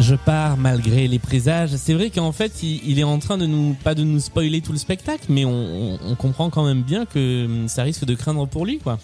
Je 0.04 0.16
pars 0.16 0.58
malgré 0.58 1.08
les 1.08 1.18
présages. 1.20 1.70
C'est 1.78 1.94
vrai 1.94 2.10
qu'en 2.10 2.34
fait, 2.34 2.62
il, 2.62 2.86
il 2.90 3.00
est 3.00 3.04
en 3.06 3.20
train 3.20 3.38
de 3.38 3.46
nous, 3.46 3.74
pas 3.86 3.96
de 3.96 4.04
nous 4.04 4.20
spoiler 4.20 4.60
tout 4.60 4.74
le 4.74 4.78
spectacle, 4.78 5.26
mais 5.30 5.46
on, 5.46 5.52
on- 5.94 6.00
on 6.04 6.16
comprend 6.16 6.50
quand 6.50 6.66
même 6.66 6.82
bien 6.82 7.06
que 7.06 7.46
hum, 7.46 7.68
ça 7.70 7.84
risque 7.84 8.04
de 8.04 8.14
craindre 8.14 8.46
pour 8.48 8.66
lui, 8.66 8.80
quoi. 8.80 9.00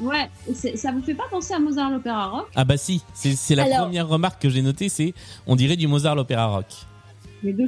Ouais, 0.00 0.28
ça 0.76 0.92
vous 0.92 1.02
fait 1.02 1.14
pas 1.14 1.24
penser 1.30 1.52
à 1.54 1.58
Mozart 1.58 1.90
l'opéra 1.90 2.26
rock? 2.28 2.46
Ah 2.54 2.64
bah 2.64 2.76
si, 2.76 3.02
c'est 3.14 3.54
la 3.56 3.64
Alors- 3.64 3.78
première 3.86 4.06
remarque 4.08 4.40
que 4.42 4.48
j'ai 4.50 4.62
notée, 4.62 4.88
c'est 4.88 5.14
on 5.46 5.56
dirait 5.56 5.76
du 5.76 5.86
Mozart 5.88 6.14
l'opéra 6.14 6.46
rock. 6.46 6.66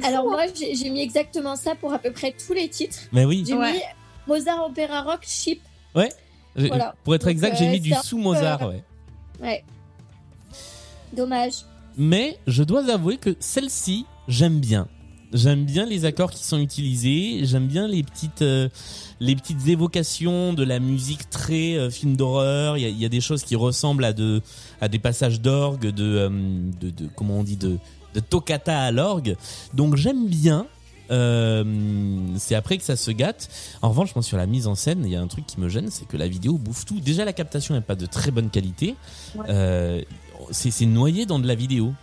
Alors 0.03 0.25
hein. 0.27 0.29
moi, 0.31 0.41
j'ai 0.55 0.89
mis 0.89 1.01
exactement 1.01 1.55
ça 1.55 1.75
pour 1.75 1.93
à 1.93 1.99
peu 1.99 2.11
près 2.11 2.33
tous 2.33 2.53
les 2.53 2.67
titres. 2.69 2.97
Mais 3.11 3.25
oui, 3.25 3.43
J'ai 3.45 3.55
Ouais. 3.55 3.73
mis 3.73 3.79
Mozart 4.27 4.65
Opéra 4.65 5.01
Rock 5.03 5.21
Chip. 5.23 5.61
ouais. 5.95 6.09
Voilà. 6.55 6.95
Pour 7.03 7.13
être 7.13 7.25
Donc, 7.25 7.31
exact, 7.31 7.57
j'ai 7.59 7.67
euh, 7.67 7.71
mis 7.71 7.79
du 7.79 7.93
sous 8.03 8.17
Mozart, 8.17 8.67
ouais. 8.67 8.83
Ouais. 9.41 9.63
Dommage. 11.15 11.53
Mais 11.97 12.37
je 12.45 12.63
dois 12.63 12.89
avouer 12.91 13.17
que 13.17 13.35
celle-ci, 13.39 14.05
j'aime 14.27 14.59
bien. 14.59 14.87
J'aime 15.33 15.65
bien 15.65 15.85
les 15.85 16.05
accords 16.05 16.31
qui 16.31 16.45
sont 16.45 16.59
utilisés. 16.59 17.41
J'aime 17.43 17.67
bien 17.67 17.87
les 17.87 18.01
petites, 18.03 18.43
euh, 18.43 18.69
les 19.19 19.35
petites 19.35 19.67
évocations 19.67 20.53
de 20.53 20.63
la 20.63 20.79
musique 20.79 21.29
très 21.29 21.75
euh, 21.75 21.89
film 21.89 22.15
d'horreur. 22.15 22.77
Il 22.77 22.83
y 22.83 22.85
a, 22.85 22.89
il 22.89 22.97
y 22.97 23.05
a 23.05 23.09
des 23.09 23.19
choses 23.19 23.43
qui 23.43 23.55
ressemblent 23.55 24.05
à 24.05 24.13
de, 24.13 24.41
à 24.79 24.87
des 24.87 24.99
passages 24.99 25.41
d'orgue, 25.41 25.87
de, 25.87 26.03
euh, 26.03 26.29
de, 26.79 26.91
de, 26.91 27.09
comment 27.13 27.39
on 27.39 27.43
dit, 27.43 27.57
de, 27.57 27.77
de 28.13 28.19
toccata 28.21 28.79
à 28.79 28.91
l'orgue. 28.91 29.35
Donc 29.73 29.97
j'aime 29.97 30.27
bien. 30.27 30.65
Euh, 31.09 31.63
c'est 32.37 32.55
après 32.55 32.77
que 32.77 32.83
ça 32.83 32.95
se 32.97 33.11
gâte. 33.11 33.49
En 33.81 33.89
revanche, 33.89 34.13
moi, 34.15 34.23
sur 34.23 34.37
la 34.37 34.45
mise 34.45 34.67
en 34.67 34.75
scène, 34.75 35.03
il 35.05 35.11
y 35.11 35.15
a 35.15 35.21
un 35.21 35.27
truc 35.27 35.45
qui 35.45 35.59
me 35.59 35.69
gêne, 35.69 35.89
c'est 35.89 36.05
que 36.05 36.17
la 36.17 36.27
vidéo 36.27 36.57
bouffe 36.57 36.85
tout. 36.85 36.99
Déjà, 36.99 37.23
la 37.23 37.31
captation 37.33 37.73
n'est 37.75 37.81
pas 37.81 37.95
de 37.95 38.05
très 38.05 38.29
bonne 38.29 38.49
qualité. 38.49 38.95
Ouais. 39.35 40.05
C'est 40.51 40.85
noyé 40.85 41.25
dans 41.25 41.39
de 41.39 41.47
la 41.47 41.55
vidéo. 41.55 41.93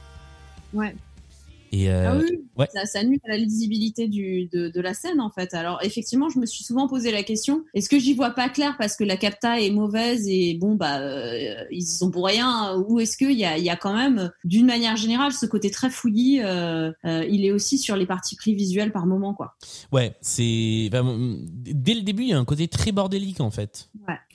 Ouais. 0.72 0.94
Et 1.74 1.90
euh, 1.90 2.12
Ah 2.12 2.16
oui, 2.16 2.40
ouais. 2.56 2.68
ça, 2.72 2.86
ça 2.86 3.02
nuit 3.02 3.20
à 3.24 3.30
la 3.30 3.36
lisibilité 3.36 4.06
du, 4.06 4.46
de, 4.52 4.68
de 4.68 4.80
la 4.80 4.94
scène 4.94 5.20
en 5.20 5.30
fait. 5.30 5.54
Alors 5.54 5.80
effectivement, 5.82 6.28
je 6.28 6.38
me 6.38 6.46
suis 6.46 6.62
souvent 6.62 6.86
posé 6.86 7.10
la 7.10 7.24
question 7.24 7.64
est-ce 7.74 7.88
que 7.88 7.98
j'y 7.98 8.14
vois 8.14 8.30
pas 8.30 8.48
clair 8.48 8.76
parce 8.78 8.96
que 8.96 9.02
la 9.02 9.16
capta 9.16 9.60
est 9.60 9.70
mauvaise 9.72 10.28
et 10.28 10.54
bon 10.54 10.76
bah 10.76 11.00
euh, 11.00 11.64
ils 11.72 11.78
y 11.78 11.82
sont 11.82 12.12
pour 12.12 12.26
rien 12.26 12.76
ou 12.76 13.00
est-ce 13.00 13.16
qu'il 13.16 13.32
y 13.32 13.44
a, 13.44 13.58
y 13.58 13.70
a 13.70 13.76
quand 13.76 13.92
même 13.92 14.30
d'une 14.44 14.66
manière 14.66 14.96
générale 14.96 15.32
ce 15.32 15.46
côté 15.46 15.68
très 15.72 15.90
fouillis 15.90 16.42
euh, 16.42 16.92
il 17.02 17.44
est 17.44 17.50
aussi 17.50 17.78
sur 17.78 17.96
les 17.96 18.06
parties 18.06 18.36
pris 18.36 18.54
visuelles 18.54 18.92
par 18.92 19.06
moment 19.06 19.34
quoi. 19.34 19.56
ouais, 19.90 20.14
c'est 20.20 20.90
dès 20.90 21.94
le 21.94 22.02
début, 22.02 22.22
il 22.22 22.28
y 22.28 22.34
a 22.34 22.38
un 22.38 22.44
côté 22.44 22.68
très 22.68 22.92
bordélique 22.92 23.40
en 23.40 23.50
fait. 23.50 23.90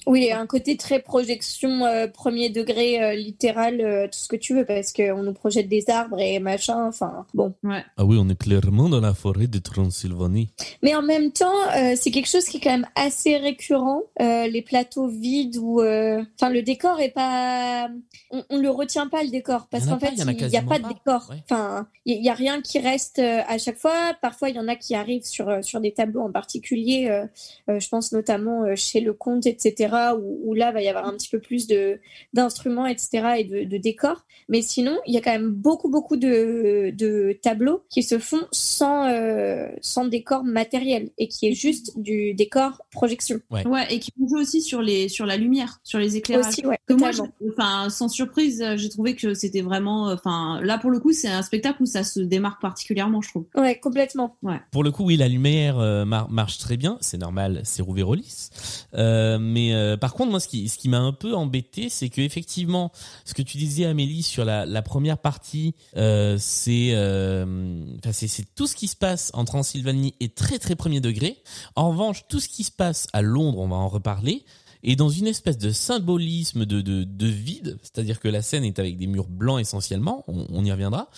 Oui, 0.10 0.22
il 0.24 0.28
y 0.28 0.32
a 0.32 0.40
un 0.40 0.48
côté 0.48 0.76
très 0.76 1.00
projection 1.00 1.86
euh, 1.86 2.08
premier 2.08 2.50
degré 2.50 2.88
euh, 3.04 3.14
littéral, 3.14 3.80
euh, 3.80 4.08
tout 4.08 4.18
ce 4.26 4.28
que 4.28 4.36
tu 4.36 4.56
veux, 4.56 4.66
parce 4.66 4.92
qu'on 4.92 5.22
nous 5.22 5.34
projette 5.34 5.70
des 5.70 5.86
arbres 5.90 6.20
et 6.20 6.40
machin. 6.40 6.88
Enfin, 6.88 7.26
bon. 7.36 7.54
Ouais. 7.64 7.84
Ah 7.96 8.06
oui, 8.06 8.18
on 8.20 8.28
est 8.28 8.40
clairement 8.46 8.90
dans 8.90 9.02
la 9.02 9.14
forêt 9.14 9.46
de 9.48 9.60
Transylvanie. 9.60 10.50
Mais 10.82 10.96
en 10.96 11.04
même 11.04 11.32
temps, 11.32 11.62
euh, 11.78 11.94
c'est 11.96 12.10
quelque 12.10 12.28
chose 12.28 12.46
qui 12.46 12.58
est 12.58 12.60
quand 12.60 12.72
même 12.72 12.88
assez 12.96 13.38
récurrent. 13.38 14.02
euh, 14.20 14.48
les 14.48 14.64
plateaux 14.64 15.08
vides 15.08 15.58
où, 15.58 15.80
euh, 15.82 16.24
enfin, 16.40 16.50
le 16.52 16.64
décor 16.64 17.00
est 17.00 17.10
pas, 17.14 17.88
on, 18.32 18.44
on 18.50 18.58
le 18.58 18.70
retient 18.72 19.08
pas 19.08 19.24
le 19.24 19.30
décor 19.30 19.68
parce 19.70 19.86
qu'en 19.86 19.98
pas, 20.00 20.08
fait, 20.08 20.14
il 20.14 20.20
y 20.20 20.58
en 20.58 20.62
a 20.66 20.68
pas 20.68 20.80
de 20.80 20.84
pas, 20.84 20.90
décor. 20.90 21.34
Enfin, 21.44 21.88
il 22.06 22.16
y, 22.16 22.18
il 22.20 22.26
y 22.26 22.30
a 22.30 22.34
rien 22.34 22.62
qui 22.62 22.80
reste 22.80 23.20
euh, 23.20 23.42
à 23.48 23.58
chaque 23.60 23.78
fois. 23.78 24.16
Parfois, 24.22 24.50
il 24.50 24.56
y 24.56 24.60
en 24.60 24.68
a 24.68 24.76
qui 24.76 24.96
arrivent 24.96 25.26
sur 25.26 25.64
sur 25.64 25.80
des 25.82 25.94
tableaux 25.94 26.22
en 26.24 26.32
particulier. 26.32 27.08
euh, 27.10 27.26
euh, 27.70 27.80
je 27.80 27.88
pense 27.90 28.12
notamment 28.12 28.64
euh, 28.64 28.76
chez 28.76 29.02
le 29.02 29.14
comte, 29.14 29.46
etc. 29.46 29.94
Où, 30.16 30.40
où 30.46 30.54
là, 30.54 30.72
va 30.72 30.82
y 30.82 30.88
avoir 30.88 31.08
un 31.08 31.14
petit 31.14 31.30
peu 31.30 31.40
plus 31.40 31.68
de 31.68 32.00
d'instruments, 32.34 32.86
etc. 32.88 33.10
et 33.40 33.44
de, 33.44 33.64
de 33.64 33.78
décors. 33.78 34.26
Mais 34.48 34.62
sinon, 34.62 34.98
il 35.06 35.14
y 35.14 35.18
a 35.18 35.22
quand 35.22 35.32
même 35.32 35.52
beaucoup 35.52 35.90
beaucoup 35.90 36.18
de 36.18 36.92
de 36.96 37.38
tableaux 37.42 37.84
qui 37.90 38.04
se 38.04 38.18
font 38.20 38.42
sans 38.52 39.08
euh, 39.08 39.68
sans 39.82 40.06
décor 40.06 40.44
matériel 40.44 41.10
et 41.18 41.28
qui 41.28 41.48
est 41.48 41.54
juste 41.54 42.00
du 42.00 42.34
décor 42.34 42.82
projection. 42.92 43.40
Ouais. 43.52 43.66
Ouais 43.68 43.86
et 43.94 44.00
qui 44.00 44.12
joue 44.18 44.38
aussi 44.40 44.62
sur 44.62 44.82
les 44.82 45.08
sur 45.10 45.26
la 45.26 45.38
lumière, 45.38 45.80
sur 45.84 46.00
les 46.00 46.18
éclairages. 46.18 46.48
Aussi, 46.48 46.66
ouais, 46.66 46.78
que 46.88 46.94
moi, 46.94 47.12
enfin, 47.52 47.90
sans 47.90 48.08
surprise, 48.08 48.62
euh, 48.62 48.78
j'ai 48.78 48.90
trouvé 48.90 49.16
que 49.16 49.34
c'était 49.34 49.62
vraiment, 49.62 50.10
euh, 50.10 50.16
enfin, 50.16 50.60
là 50.64 50.78
pour 50.78 50.90
le 50.90 51.00
coup, 51.00 51.12
c'est 51.12 51.28
un 51.28 51.42
spectacle 51.44 51.84
où 51.84 51.86
ça 51.86 52.04
se 52.04 52.20
démarque 52.20 52.62
particulièrement, 52.62 53.22
je 53.22 53.30
trouve. 53.30 53.46
Ouais, 53.56 53.78
complètement. 53.80 54.36
Pour 54.72 54.84
le 54.84 54.92
coup, 54.92 55.04
oui, 55.06 55.18
la 55.18 55.28
lumière 55.28 55.80
euh, 55.80 56.06
mar- 56.06 56.30
marche 56.30 56.58
très 56.58 56.78
bien. 56.78 56.98
C'est 57.02 57.18
normal, 57.18 57.62
c'est 57.64 57.82
Rouvérolis. 57.82 58.50
Euh, 58.96 59.38
mais 59.40 59.74
euh, 59.80 59.98
par 59.98 60.14
contre, 60.14 60.32
moi, 60.32 60.40
ce 60.40 60.48
qui, 60.48 60.90
m'a 60.90 61.00
un 61.00 61.14
peu 61.14 61.36
embêté, 61.36 61.90
c'est 61.90 62.10
que 62.10 62.22
effectivement, 62.22 62.92
ce 63.26 63.34
que 63.34 63.42
tu 63.42 63.58
disais, 63.58 63.86
Amélie, 63.86 64.24
sur 64.24 64.46
la, 64.46 64.82
première 64.82 65.18
partie, 65.18 65.76
euh, 65.98 66.38
c'est, 66.40 66.92
euh, 66.94 67.86
c'est, 68.12 68.28
c'est 68.28 68.46
tout 68.56 68.68
ce 68.68 68.76
qui 68.76 68.88
se 68.88 68.96
passe 68.96 69.32
en 69.34 69.46
Transylvanie 69.46 70.16
est 70.20 70.36
très 70.36 70.60
très 70.60 70.76
premier 70.76 71.02
degré. 71.02 71.38
En 71.76 71.90
revanche, 71.92 72.24
tout 72.28 72.40
ce 72.40 72.50
qui 72.50 72.64
se 72.64 72.72
passe 72.72 73.08
à 73.14 73.22
Londres, 73.22 73.60
on 73.60 73.68
va 73.68 73.76
en 73.76 73.88
reparler. 73.88 74.44
Et 74.82 74.96
dans 74.96 75.10
une 75.10 75.28
espèce 75.28 75.58
de 75.58 75.72
symbolisme 75.72 76.66
de, 76.66 76.82
de, 76.82 77.04
de 77.04 77.28
vide, 77.28 77.78
c'est-à-dire 77.82 78.20
que 78.20 78.30
la 78.30 78.42
scène 78.42 78.64
est 78.64 78.80
avec 78.80 78.98
des 78.98 79.08
murs 79.08 79.28
blancs 79.28 79.60
essentiellement, 79.60 80.24
on 80.28 80.64
y 80.64 80.72
reviendra, 80.72 81.10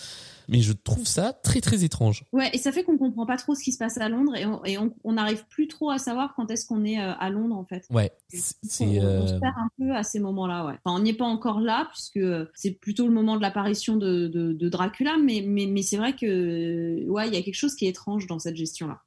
mais 0.52 0.60
je 0.60 0.72
trouve 0.72 1.04
ça 1.06 1.32
très 1.32 1.60
très 1.60 1.82
étrange. 1.82 2.24
Ouais, 2.32 2.50
et 2.52 2.58
ça 2.58 2.70
fait 2.70 2.84
qu'on 2.84 2.98
comprend 2.98 3.26
pas 3.26 3.36
trop 3.36 3.54
ce 3.56 3.62
qui 3.64 3.72
se 3.72 3.78
passe 3.78 3.98
à 3.98 4.08
Londres 4.08 4.36
et 4.36 4.46
on 4.46 4.64
et 4.64 4.78
on- 4.78 4.94
on 5.02 5.14
n'arrive 5.14 5.44
plus 5.48 5.66
trop 5.66 5.90
à 5.90 5.98
savoir 5.98 6.34
quand 6.36 6.50
est-ce 6.50 6.66
qu'on 6.66 6.84
est 6.84 7.00
euh, 7.00 7.12
à 7.18 7.30
Londres 7.30 7.56
en 7.56 7.64
fait. 7.64 7.84
Ouais, 7.90 8.12
On, 8.32 8.38
c'est... 8.62 8.84
on 9.00 9.02
euh, 9.02 9.26
se 9.26 9.34
perd 9.40 9.54
un 9.56 9.68
peu 9.78 9.96
à 9.96 10.02
ces 10.02 10.20
moments-là, 10.20 10.66
ouais. 10.66 10.74
Enfin, 10.84 10.96
on 10.96 11.02
n'y 11.02 11.10
est 11.10 11.14
pas 11.14 11.24
encore 11.24 11.60
là 11.60 11.88
puisque 11.92 12.18
euh, 12.18 12.46
c'est 12.54 12.70
plutôt 12.72 13.06
le 13.08 13.12
moment 13.14 13.36
de 13.36 13.42
l'apparition 13.42 13.96
de, 13.96 14.28
de, 14.28 14.52
de 14.52 14.68
Dracula, 14.68 15.16
mais, 15.22 15.42
mais, 15.46 15.66
mais 15.66 15.82
c'est 15.82 15.96
vrai 15.96 16.14
que 16.14 17.08
ouais, 17.08 17.28
il 17.28 17.34
y 17.34 17.36
a 17.36 17.42
quelque 17.42 17.54
chose 17.54 17.74
qui 17.74 17.86
est 17.86 17.88
étrange 17.88 18.26
dans 18.26 18.38
cette 18.38 18.56
gestion-là. 18.56 19.00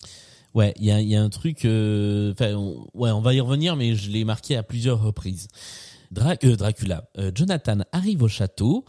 Ouais, 0.56 0.74
il 0.80 0.86
y 0.86 0.92
a, 0.92 1.02
il 1.02 1.08
y 1.10 1.16
a 1.18 1.22
un 1.22 1.30
truc. 1.30 1.66
euh, 1.66 2.32
Enfin, 2.32 2.54
on, 2.56 2.88
ouais, 2.94 3.12
on 3.12 3.20
va 3.22 3.34
y 3.34 3.42
revenir, 3.42 3.76
mais 3.76 3.94
je 3.96 4.10
l'ai 4.10 4.24
marqué 4.24 4.56
à 4.56 4.64
plusieurs 4.64 5.02
reprises. 5.04 5.48
Dra- 6.12 6.38
euh, 6.46 6.56
Dracula. 6.56 7.10
Euh, 7.18 7.30
Jonathan 7.36 7.80
arrive 7.92 8.24
au 8.24 8.30
château. 8.30 8.86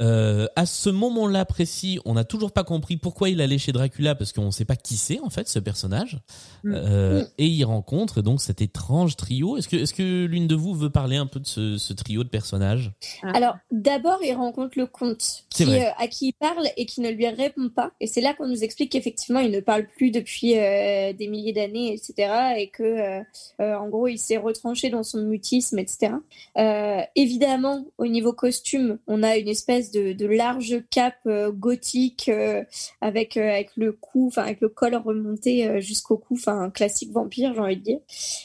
Euh, 0.00 0.46
à 0.56 0.66
ce 0.66 0.90
moment-là 0.90 1.44
précis, 1.44 1.98
on 2.04 2.14
n'a 2.14 2.24
toujours 2.24 2.52
pas 2.52 2.64
compris 2.64 2.96
pourquoi 2.96 3.28
il 3.28 3.40
allait 3.40 3.58
chez 3.58 3.72
Dracula 3.72 4.14
parce 4.14 4.32
qu'on 4.32 4.46
ne 4.46 4.50
sait 4.50 4.64
pas 4.64 4.76
qui 4.76 4.96
c'est 4.96 5.20
en 5.20 5.30
fait 5.30 5.48
ce 5.48 5.58
personnage. 5.58 6.18
Mm. 6.64 6.74
Euh, 6.74 7.24
Et 7.38 7.46
il 7.46 7.64
rencontre 7.64 8.22
donc 8.22 8.40
cet 8.40 8.60
étrange 8.60 9.16
trio. 9.16 9.56
Est-ce 9.56 9.68
que, 9.68 9.76
est-ce 9.76 9.94
que 9.94 10.24
l'une 10.24 10.46
de 10.46 10.54
vous 10.54 10.74
veut 10.74 10.90
parler 10.90 11.16
un 11.16 11.26
peu 11.26 11.40
de 11.40 11.46
ce, 11.46 11.78
ce 11.78 11.92
trio 11.92 12.24
de 12.24 12.28
personnages? 12.28 12.92
Alors, 13.22 13.56
d'abord, 13.70 14.18
il 14.22 14.34
rencontre 14.34 14.78
le 14.78 14.86
comte 14.86 15.44
qui, 15.50 15.64
euh, 15.64 15.90
à 15.98 16.08
qui 16.08 16.28
il 16.28 16.32
parle 16.32 16.66
et 16.76 16.86
qui 16.86 17.00
ne 17.00 17.10
lui 17.10 17.28
répond 17.28 17.68
pas. 17.68 17.92
Et 18.00 18.06
c'est 18.06 18.20
là 18.20 18.34
qu'on 18.34 18.48
nous 18.48 18.64
explique 18.64 18.92
qu'effectivement, 18.92 19.40
il 19.40 19.50
ne 19.50 19.60
parle 19.60 19.86
plus 19.86 20.10
depuis 20.10 20.58
euh, 20.58 21.12
des 21.12 21.28
milliers 21.28 21.52
d'années, 21.52 21.94
etc. 21.94 22.54
Et 22.58 22.68
que, 22.68 22.82
euh, 22.82 23.22
euh, 23.60 23.74
en 23.74 23.88
gros, 23.88 24.08
il 24.08 24.18
s'est 24.18 24.36
retranché 24.36 24.90
dans 24.90 25.02
son 25.02 25.22
mutisme, 25.22 25.78
etc. 25.78 26.12
Euh, 26.58 27.00
évidemment, 27.14 27.84
au 27.98 28.06
niveau 28.06 28.32
costume, 28.32 28.98
on 29.06 29.22
a 29.22 29.36
une 29.36 29.48
espèce 29.48 29.85
de, 29.90 30.12
de 30.12 30.26
large 30.26 30.82
cape 30.90 31.14
euh, 31.26 31.50
gothique 31.52 32.28
euh, 32.28 32.64
avec, 33.00 33.36
euh, 33.36 33.48
avec 33.48 33.70
le 33.76 33.92
cou, 33.92 34.28
enfin, 34.28 34.42
avec 34.42 34.60
le 34.60 34.68
col 34.68 34.94
remonté 34.94 35.80
jusqu'au 35.80 36.16
cou, 36.16 36.34
enfin, 36.34 36.70
classique 36.70 37.12
vampire, 37.12 37.52
j'ai 37.54 37.60
envie 37.60 37.76
de 37.76 37.82
dire. 37.82 38.00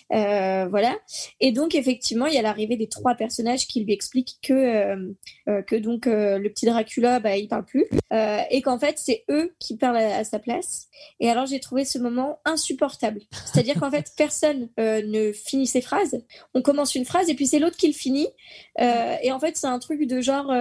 Voilà. 0.09 0.97
Et 1.39 1.51
donc, 1.51 1.75
effectivement, 1.75 2.25
il 2.25 2.33
y 2.33 2.37
a 2.37 2.41
l'arrivée 2.41 2.77
des 2.77 2.87
trois 2.87 3.15
personnages 3.15 3.67
qui 3.67 3.83
lui 3.83 3.93
expliquent 3.93 4.37
que, 4.41 5.13
que 5.45 5.75
donc 5.75 6.05
le 6.05 6.47
petit 6.49 6.65
Dracula, 6.65 7.19
bah, 7.19 7.37
il 7.37 7.47
parle 7.47 7.65
plus, 7.65 7.85
et 8.11 8.61
qu'en 8.61 8.79
fait, 8.79 8.97
c'est 8.97 9.23
eux 9.29 9.53
qui 9.59 9.77
parlent 9.77 9.97
à, 9.97 10.23
sa 10.23 10.39
place. 10.39 10.87
Et 11.19 11.29
alors, 11.29 11.45
j'ai 11.45 11.59
trouvé 11.59 11.85
ce 11.85 11.97
moment 11.97 12.39
insupportable. 12.45 13.21
C'est-à-dire 13.31 13.79
qu'en 13.79 13.91
fait, 13.91 14.11
personne 14.17 14.69
ne 14.77 15.31
finit 15.31 15.67
ses 15.67 15.81
phrases. 15.81 16.21
On 16.53 16.61
commence 16.61 16.95
une 16.95 17.05
phrase 17.05 17.29
et 17.29 17.33
puis 17.33 17.47
c'est 17.47 17.59
l'autre 17.59 17.77
qui 17.77 17.87
le 17.87 17.93
finit. 17.93 18.27
Et 18.79 19.31
en 19.31 19.39
fait, 19.39 19.57
c'est 19.57 19.67
un 19.67 19.79
truc 19.79 20.07
de 20.07 20.21
genre, 20.21 20.51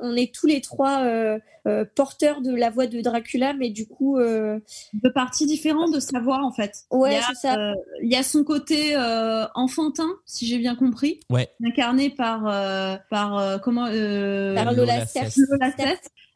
on 0.00 0.14
est 0.16 0.34
tous 0.34 0.46
les 0.46 0.60
trois 0.60 1.00
euh, 1.04 1.38
euh, 1.66 1.84
porteurs 1.94 2.40
de 2.42 2.54
la 2.54 2.70
voix 2.70 2.86
de 2.86 3.00
Dracula, 3.00 3.54
mais 3.54 3.70
du 3.70 3.86
coup, 3.86 4.18
euh, 4.18 4.58
De 4.94 5.08
parties 5.08 5.46
différentes 5.46 5.94
de 5.94 6.00
sa 6.00 6.20
voix 6.20 6.42
en 6.44 6.52
fait. 6.52 6.72
Ouais, 6.90 7.12
il 7.12 7.14
y 7.14 7.16
a, 7.18 7.22
c'est 7.28 7.34
ça. 7.48 7.54
euh, 7.56 7.74
il 8.02 8.10
y 8.12 8.16
a 8.16 8.22
son 8.22 8.44
côté 8.44 8.94
euh, 8.96 9.44
enfantin, 9.54 10.08
si 10.26 10.46
j'ai 10.46 10.58
bien 10.58 10.74
compris, 10.76 11.20
Ouais. 11.30 11.48
incarné 11.64 12.10
par 12.10 12.42
par 12.44 12.98
par 13.10 13.38
euh, 13.38 13.58
comment 13.58 13.86
euh, 13.88 14.54
par 14.54 14.72
Lola. 14.72 15.04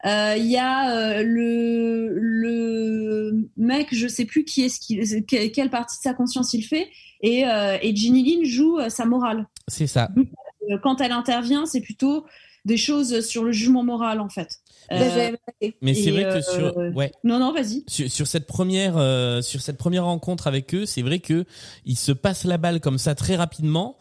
Euh, 0.05 0.35
Il 0.37 0.45
y 0.45 0.57
a 0.57 0.95
euh, 0.95 1.23
le 1.23 2.13
le 2.17 3.49
mec, 3.57 3.87
je 3.91 4.07
sais 4.07 4.25
plus 4.25 4.45
qui 4.45 4.63
est-ce 4.63 4.79
qui 4.79 4.97
que- 5.25 5.47
quelle 5.49 5.69
partie 5.69 5.97
de 5.97 6.03
sa 6.03 6.13
conscience 6.13 6.53
il 6.53 6.61
fait, 6.63 6.87
et 7.21 7.45
euh, 7.45 7.77
et 7.81 7.95
Ginny 7.95 8.23
Lynn 8.23 8.45
joue 8.45 8.79
euh, 8.79 8.89
sa 8.89 9.05
morale. 9.05 9.45
C'est 9.67 9.87
ça. 9.87 10.09
Euh, 10.17 10.77
Quand 10.83 11.01
elle 11.01 11.11
intervient, 11.11 11.65
c'est 11.65 11.81
plutôt 11.81 12.25
des 12.69 12.77
choses 12.77 13.25
sur 13.25 13.43
le 13.43 13.51
jugement 13.51 13.83
moral 13.83 14.21
en 14.21 14.29
fait. 14.29 14.47
Bah, 14.89 14.97
Euh. 15.01 15.71
Mais 15.81 15.93
c'est 15.93 16.11
vrai 16.11 16.23
que 16.23 16.37
euh, 16.37 16.41
sur, 16.41 16.95
ouais. 16.95 17.11
non 17.23 17.39
non, 17.39 17.51
vas-y. 17.51 17.83
sur, 17.87 18.09
sur 18.09 18.27
cette 18.27 18.47
première 18.47 18.97
euh, 18.97 19.41
sur 19.41 19.61
cette 19.61 19.77
première 19.77 20.05
rencontre 20.05 20.47
avec 20.47 20.73
eux, 20.73 20.85
c'est 20.85 21.01
vrai 21.01 21.19
que 21.19 21.45
ils 21.85 21.97
se 21.97 22.11
passent 22.11 22.45
la 22.45 22.57
balle 22.57 22.79
comme 22.79 22.97
ça 22.97 23.13
très 23.15 23.35
rapidement. 23.35 23.97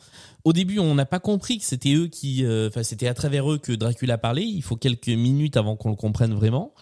Au 0.49 0.55
début, 0.55 0.79
on 0.79 0.95
n'a 0.95 1.05
pas 1.05 1.19
compris 1.21 1.59
que 1.59 1.65
c'était 1.65 1.93
eux 1.93 2.07
qui, 2.07 2.43
euh, 2.43 2.69
enfin, 2.69 2.83
c'était 2.83 3.07
à 3.07 3.13
travers 3.13 3.53
eux 3.53 3.59
que 3.59 3.71
Dracula 3.73 4.17
parlait. 4.17 4.47
Il 4.47 4.63
faut 4.63 4.77
quelques 4.77 5.09
minutes 5.09 5.59
avant 5.59 5.77
qu'on 5.77 5.91
le 5.91 5.95
comprenne 5.97 6.33
vraiment, 6.33 6.73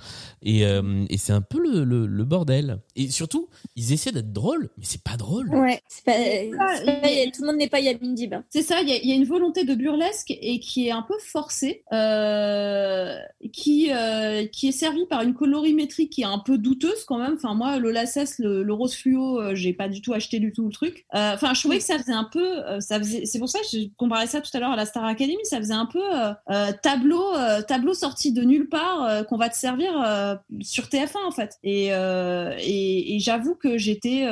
et, 0.40 0.64
euh, 0.64 1.04
et 1.10 1.18
c'est 1.18 1.32
un 1.32 1.40
peu 1.40 1.58
le, 1.58 1.82
le, 1.82 2.06
le 2.06 2.24
bordel. 2.24 2.78
Et 2.94 3.10
surtout, 3.10 3.48
ils 3.74 3.92
essaient 3.92 4.12
d'être 4.12 4.32
drôles, 4.32 4.70
mais 4.78 4.84
c'est 4.86 5.02
pas 5.02 5.16
drôle. 5.16 5.48
Ouais, 5.52 5.80
c'est 5.88 6.04
pas, 6.04 6.12
c'est 6.14 6.50
pas- 6.56 7.30
tout 7.34 7.42
le 7.42 7.46
monde 7.48 7.56
n'est 7.56 7.68
pas 7.68 7.80
Yamin 7.80 8.12
Dib. 8.12 8.34
hein. 8.34 8.44
C'est 8.50 8.62
ça, 8.62 8.82
il 8.82 8.88
y, 8.88 8.92
a- 8.92 8.98
il 9.02 9.08
y 9.08 9.12
a 9.12 9.16
une 9.16 9.24
volonté 9.24 9.64
de 9.64 9.74
burlesque 9.74 10.30
et 10.30 10.60
qui 10.60 10.86
est 10.86 10.92
un 10.92 11.02
peu 11.02 11.14
forcée, 11.18 11.82
euh, 11.92 13.16
qui 13.52 13.90
euh, 13.92 14.46
qui 14.46 14.68
est 14.68 14.72
servie 14.72 15.06
par 15.10 15.22
une 15.22 15.34
colorimétrie 15.34 16.08
qui 16.08 16.20
est 16.22 16.24
un 16.26 16.38
peu 16.38 16.56
douteuse 16.56 17.02
quand 17.04 17.18
même. 17.18 17.34
Enfin 17.34 17.54
moi, 17.54 17.78
Lola 17.80 18.06
Sess, 18.06 18.38
le, 18.38 18.62
le 18.62 18.72
rose 18.72 18.94
fluo, 18.94 19.40
j'ai 19.56 19.72
pas 19.72 19.88
du 19.88 20.02
tout 20.02 20.12
acheté 20.12 20.38
du 20.38 20.52
tout 20.52 20.66
le 20.66 20.72
truc. 20.72 21.04
Euh, 21.16 21.32
Enfin, 21.34 21.52
je 21.54 21.60
trouvais 21.60 21.78
que 21.78 21.84
ça 21.84 21.98
faisait 21.98 22.12
un 22.12 22.28
peu, 22.32 22.46
ça 22.80 22.98
faisait. 23.00 23.26
C'est 23.26 23.38
pour 23.40 23.48
ça 23.48 23.55
que 23.60 23.66
je 23.72 23.78
comparais 23.96 24.26
ça 24.26 24.40
tout 24.40 24.50
à 24.54 24.60
l'heure 24.60 24.70
à 24.72 24.76
la 24.76 24.86
Star 24.86 25.04
Academy. 25.04 25.38
Ça 25.44 25.58
faisait 25.58 25.74
un 25.74 25.86
peu 25.86 26.00
euh, 26.00 26.32
euh, 26.50 26.72
tableau 26.82 27.22
euh, 27.34 27.62
tableau 27.62 27.94
sorti 27.94 28.32
de 28.32 28.42
nulle 28.42 28.68
part 28.68 29.04
euh, 29.04 29.22
qu'on 29.22 29.36
va 29.36 29.48
te 29.48 29.56
servir 29.56 29.92
euh, 30.04 30.34
sur 30.62 30.84
TF1 30.84 31.26
en 31.26 31.30
fait. 31.30 31.54
Et 31.62 31.86
et, 31.88 33.16
et 33.16 33.18
j'avoue 33.20 33.54
que 33.54 33.78
j'étais, 33.78 34.26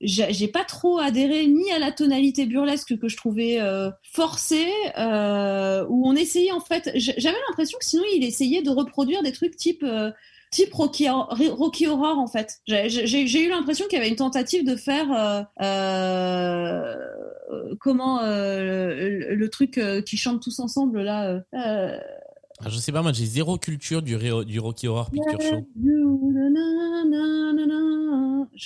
j'ai 0.00 0.48
pas 0.48 0.64
trop 0.64 0.98
adhéré 0.98 1.46
ni 1.46 1.70
à 1.72 1.78
la 1.78 1.92
tonalité 1.92 2.46
burlesque 2.46 2.96
que 2.98 3.08
je 3.08 3.16
trouvais 3.16 3.58
forcée, 4.02 4.68
où 4.96 6.08
on 6.08 6.14
essayait 6.16 6.52
en 6.52 6.60
fait, 6.60 6.90
j'avais 6.94 7.38
l'impression 7.48 7.78
que 7.78 7.84
sinon 7.84 8.04
il 8.14 8.24
essayait 8.24 8.62
de 8.62 8.70
reproduire 8.70 9.22
des 9.22 9.32
trucs 9.32 9.56
type 9.56 9.84
type 10.50 10.72
Rocky, 10.72 11.08
Rocky 11.10 11.86
Horror 11.86 12.18
en 12.18 12.26
fait. 12.26 12.60
J'ai- 12.66 13.42
eu 13.44 13.50
l'impression 13.50 13.86
qu'il 13.86 13.98
y 13.98 14.00
avait 14.00 14.08
une 14.08 14.16
tentative 14.16 14.64
de 14.64 14.76
faire 14.76 15.12
euh, 15.12 15.42
euh, 15.62 16.94
comment 17.80 18.20
euh, 18.22 18.94
le, 19.08 19.34
le 19.34 19.48
truc 19.50 19.78
euh, 19.78 20.00
qui 20.02 20.16
chante 20.16 20.42
tous 20.42 20.58
ensemble 20.60 21.00
là. 21.02 21.28
euh, 21.30 21.40
euh, 21.54 21.98
Ah, 22.64 22.68
je 22.68 22.78
sais 22.78 22.92
pas, 22.92 23.02
moi 23.02 23.12
j'ai 23.12 23.26
zéro 23.26 23.56
culture 23.58 24.02
du, 24.02 24.16
du 24.46 24.60
Rocky 24.60 24.88
Horror 24.88 25.10
Picture 25.10 25.40
Show. 25.40 25.66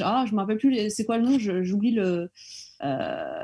Ah, 0.00 0.24
je 0.26 0.32
me 0.34 0.38
rappelle 0.40 0.58
plus 0.58 0.90
c'est 0.90 1.04
quoi 1.04 1.18
le 1.18 1.24
nom, 1.24 1.38
je- 1.38 1.62
j'oublie 1.62 1.92
le. 1.92 2.30
euh, 2.82 3.42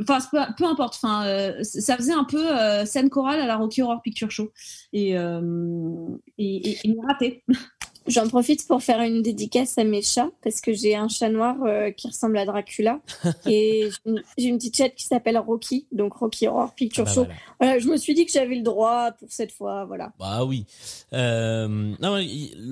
Enfin, 0.00 0.18
peu, 0.30 0.38
peu 0.58 0.64
importe. 0.66 0.94
Enfin, 1.02 1.26
euh, 1.26 1.62
ça 1.62 1.96
faisait 1.96 2.12
un 2.12 2.24
peu 2.24 2.54
euh, 2.54 2.84
scène 2.84 3.08
chorale 3.08 3.40
à 3.40 3.46
la 3.46 3.56
Rocky 3.56 3.80
Horror 3.80 4.02
Picture 4.02 4.30
Show 4.30 4.52
et 4.92 5.16
euh, 5.16 5.40
et, 6.36 6.70
et, 6.72 6.78
et 6.84 6.96
raté. 7.06 7.42
J'en 8.08 8.28
profite 8.28 8.66
pour 8.66 8.82
faire 8.82 9.00
une 9.00 9.22
dédicace 9.22 9.78
à 9.78 9.84
mes 9.84 10.02
chats 10.02 10.30
parce 10.42 10.60
que 10.60 10.72
j'ai 10.72 10.94
un 10.94 11.08
chat 11.08 11.28
noir 11.28 11.56
euh, 11.64 11.90
qui 11.90 12.08
ressemble 12.08 12.38
à 12.38 12.44
Dracula 12.44 13.00
et 13.46 13.88
j'ai 14.38 14.48
une, 14.48 14.58
petite 14.58 14.76
chatte 14.76 14.94
qui 14.94 15.04
s'appelle 15.04 15.38
Rocky, 15.38 15.86
donc 15.92 16.14
Rocky 16.14 16.46
Horror 16.46 16.74
Picture 16.74 17.04
Ah 17.06 17.10
bah 17.10 17.14
Show. 17.14 17.24
voilà. 17.24 17.40
Voilà, 17.58 17.78
je 17.78 17.88
me 17.88 17.96
suis 17.96 18.14
dit 18.14 18.26
que 18.26 18.32
j'avais 18.32 18.54
le 18.54 18.62
droit 18.62 19.12
pour 19.12 19.28
cette 19.30 19.52
fois, 19.52 19.84
voilà. 19.86 20.12
Bah 20.18 20.44
oui. 20.44 20.66
Euh, 21.12 21.94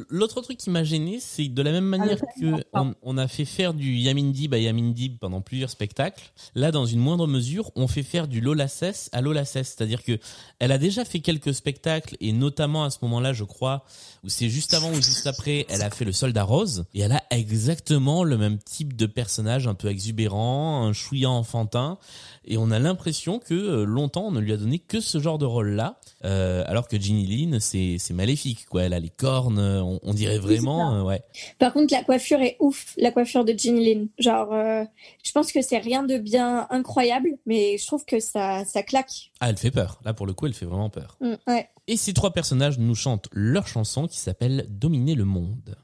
l'autre 0.09 0.41
truc 0.41 0.59
qui 0.59 0.71
m'a 0.71 0.85
gêné, 0.85 1.19
c'est 1.21 1.49
de 1.49 1.63
la 1.63 1.73
même 1.73 1.85
manière 1.85 2.21
que 2.21 2.63
on, 2.73 2.95
on 3.03 3.19
a 3.19 3.29
fait 3.29 3.45
faire 3.45 3.75
du 3.75 3.95
Yamin 3.95 4.31
Dib 4.31 4.55
à 4.55 4.59
Yamin 4.59 4.91
Dib 4.91 5.19
pendant 5.19 5.41
plusieurs 5.41 5.71
spectacles. 5.71 6.33
Là, 6.55 6.71
dans 6.71 6.87
une 6.87 7.01
moindre 7.01 7.27
mesure, 7.27 7.71
on 7.75 7.89
fait 7.89 8.03
faire 8.03 8.29
du 8.29 8.41
Lola 8.41 8.69
Sess 8.69 9.09
à 9.13 9.21
Lola 9.21 9.45
Sess. 9.45 9.75
C'est-à-dire 9.77 10.03
que 10.03 10.19
elle 10.59 10.73
a 10.73 10.79
déjà 10.79 11.05
fait 11.05 11.21
quelques 11.21 11.55
spectacles 11.55 12.17
et 12.21 12.33
notamment 12.33 12.85
à 12.85 12.91
ce 12.91 12.99
moment-là, 13.03 13.33
je 13.33 13.45
crois, 13.45 13.85
où 14.23 14.29
c'est 14.29 14.49
juste 14.49 14.75
avant 14.75 14.91
ou 14.91 14.97
juste 14.97 15.24
après, 15.27 15.67
elle 15.69 15.83
a 15.83 15.91
fait 15.91 16.05
le 16.05 16.13
Soldat 16.13 16.45
Rose 16.45 16.85
et 16.95 17.01
elle 17.01 17.13
a 17.13 17.23
exactement 17.31 18.25
le 18.25 18.37
même 18.39 18.59
type 18.59 18.97
de 18.97 19.07
personnage 19.07 19.67
un 19.67 19.75
peu 19.75 19.89
exubérant, 19.89 20.85
un 20.85 20.93
chouïa 20.93 21.31
enfantin. 21.31 21.99
Et 22.47 22.59
on 22.59 22.71
a 22.71 22.79
l'impression 22.79 23.39
que 23.39 23.55
euh, 23.55 23.85
longtemps 23.85 24.27
on 24.27 24.31
ne 24.31 24.41
lui 24.41 24.53
a 24.53 24.57
donné 24.57 24.79
que 24.79 25.01
ce 25.01 25.19
genre 25.19 25.39
de 25.39 25.47
rôle-là, 25.47 25.99
euh, 26.25 26.63
alors 26.67 26.89
que 26.89 27.01
Ginny 27.01 27.27
Lynn 27.27 27.59
c'est 27.59 27.97
c'est 27.99 28.13
maléfique 28.13 28.67
quoi. 28.67 28.83
Elle 28.83 28.93
a 28.93 29.01
les 29.01 29.09
cornes, 29.09 29.59
on, 29.59 29.99
on 30.03 30.15
dirait 30.15 30.39
vraiment, 30.39 30.95
euh, 30.95 31.03
ouais. 31.03 31.23
Par 31.59 31.73
contre, 31.73 31.95
la 31.95 32.05
coiffure 32.05 32.41
est 32.43 32.57
ouf, 32.61 32.95
la 32.99 33.11
coiffure 33.11 33.45
de 33.45 33.55
Ginny 33.57 33.95
Lynn. 33.95 34.09
Genre, 34.19 34.53
euh, 34.53 34.85
je 35.25 35.33
pense 35.33 35.53
que 35.53 35.63
c'est 35.63 35.79
rien 35.79 36.03
de 36.03 36.19
bien 36.19 36.67
incroyable, 36.71 37.31
mais 37.47 37.79
je 37.79 37.87
trouve 37.87 38.05
que 38.05 38.21
ça, 38.21 38.65
ça 38.67 38.83
claque. 38.83 39.33
Ah 39.41 39.49
elle 39.49 39.57
fait 39.57 39.71
peur. 39.71 40.01
Là 40.05 40.13
pour 40.13 40.27
le 40.27 40.35
coup 40.35 40.47
elle 40.47 40.55
fait 40.55 40.67
vraiment 40.67 40.91
peur. 40.91 41.17
Mm, 41.21 41.35
ouais. 41.47 41.69
Et 41.87 41.99
ces 41.99 42.15
trois 42.15 42.33
personnages 42.33 42.79
nous 42.79 42.95
chantent 42.95 43.29
leur 43.33 43.67
chanson 43.67 44.07
qui 44.07 44.19
s'appelle 44.19 44.67
Dominer 44.71 45.15
le 45.15 45.27
monde. 45.27 45.77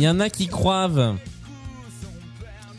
Il 0.00 0.04
y 0.04 0.08
en 0.08 0.18
a 0.18 0.30
qui 0.30 0.46
croivent. 0.46 1.14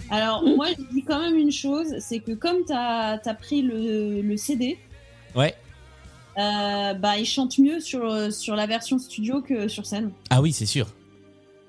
Alors, 0.10 0.44
moi, 0.44 0.70
je 0.76 0.84
dis 0.92 1.04
quand 1.04 1.20
même 1.20 1.36
une 1.38 1.52
chose, 1.52 1.94
c'est 2.00 2.18
que 2.18 2.32
comme 2.32 2.66
t'as 2.66 3.20
as 3.24 3.34
pris 3.36 3.62
le, 3.62 4.24
le 4.24 4.38
CD, 4.38 4.80
Ouais. 5.36 5.54
euh, 6.40 6.96
bah, 6.96 7.20
il 7.20 7.28
chante 7.28 7.60
mieux 7.60 7.80
sur, 7.80 8.34
sur 8.34 8.56
la 8.56 8.66
version 8.66 8.98
studio 8.98 9.40
que 9.44 9.68
sur 9.68 9.86
scène. 9.86 10.10
Ah 10.32 10.42
oui, 10.42 10.52
c'est 10.52 10.66
sûr. 10.66 10.88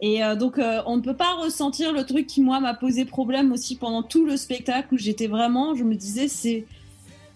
Et 0.00 0.24
euh, 0.24 0.36
donc, 0.36 0.56
euh, 0.58 0.80
on 0.86 0.96
ne 0.96 1.02
peut 1.02 1.16
pas 1.16 1.34
ressentir 1.34 1.92
le 1.92 2.06
truc 2.06 2.26
qui, 2.26 2.40
moi, 2.40 2.58
m'a 2.58 2.72
posé 2.72 3.04
problème 3.04 3.52
aussi 3.52 3.76
pendant 3.76 4.02
tout 4.02 4.24
le 4.24 4.38
spectacle 4.38 4.94
où 4.94 4.96
j'étais 4.96 5.26
vraiment, 5.26 5.74
je 5.74 5.84
me 5.84 5.96
disais, 5.96 6.28
c'est. 6.28 6.64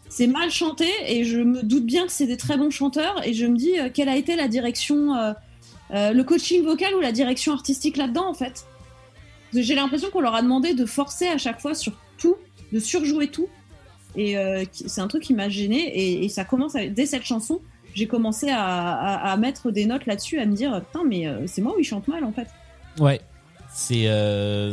C'est 0.08 0.28
mal 0.28 0.50
chanté 0.52 0.86
et 1.06 1.24
je 1.24 1.40
me 1.40 1.62
doute 1.64 1.84
bien 1.84 2.06
que 2.06 2.12
c'est 2.12 2.28
des 2.28 2.36
très 2.38 2.56
bons 2.56 2.70
chanteurs 2.70 3.26
et 3.26 3.34
je 3.34 3.44
me 3.44 3.56
dis 3.56 3.78
euh, 3.78 3.90
quelle 3.92 4.08
a 4.08 4.16
été 4.16 4.36
la 4.36 4.46
direction, 4.48 5.12
euh, 5.92 6.12
le 6.12 6.24
coaching 6.24 6.64
vocal 6.64 6.94
ou 6.94 7.00
la 7.00 7.12
direction 7.12 7.52
artistique 7.52 7.96
là-dedans 7.96 8.28
en 8.28 8.34
fait. 8.34 8.66
J'ai 9.54 9.74
l'impression 9.74 10.10
qu'on 10.10 10.20
leur 10.20 10.34
a 10.34 10.42
demandé 10.42 10.74
de 10.74 10.84
forcer 10.84 11.28
à 11.28 11.38
chaque 11.38 11.60
fois 11.60 11.74
sur 11.74 11.92
tout, 12.18 12.36
de 12.72 12.78
surjouer 12.78 13.28
tout 13.28 13.48
et 14.16 14.36
euh, 14.36 14.64
c'est 14.72 15.00
un 15.00 15.08
truc 15.08 15.22
qui 15.22 15.34
m'a 15.34 15.48
gêné 15.48 16.24
et, 16.24 16.28
ça 16.28 16.44
commence 16.44 16.72
dès 16.74 17.06
cette 17.06 17.24
chanson 17.24 17.60
j'ai 17.94 18.06
commencé 18.06 18.48
à, 18.50 19.36
mettre 19.38 19.70
des 19.70 19.86
notes 19.86 20.06
là-dessus 20.06 20.38
à 20.38 20.46
me 20.46 20.54
dire 20.54 20.82
putain 20.84 21.04
mais 21.04 21.26
euh, 21.26 21.46
c'est 21.46 21.62
moi 21.62 21.74
où 21.76 21.80
il 21.80 21.84
chante 21.84 22.08
mal 22.08 22.24
en 22.24 22.32
fait. 22.32 22.48
Ouais. 22.98 23.20
C'est 23.72 24.08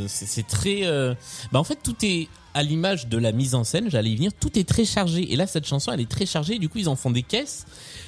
c'est 0.07 0.47
très. 0.47 0.83
Bah 1.51 1.59
en 1.59 1.63
fait 1.63 1.79
tout 1.83 1.95
est 2.03 2.29
à 2.53 2.63
l'image 2.63 3.07
de 3.07 3.17
la 3.17 3.31
mise 3.31 3.55
en 3.55 3.63
scène. 3.63 3.89
J'allais 3.89 4.11
y 4.11 4.15
venir. 4.15 4.31
Tout 4.33 4.57
est 4.57 4.67
très 4.67 4.85
chargé. 4.85 5.31
Et 5.31 5.35
là 5.35 5.47
cette 5.47 5.65
chanson 5.65 5.91
elle 5.91 6.01
est 6.01 6.09
très 6.09 6.25
chargée. 6.25 6.59
Du 6.59 6.69
coup 6.69 6.79
ils 6.79 6.89
en 6.89 6.95
font 6.95 7.11
des 7.11 7.23
caisses. 7.23 7.65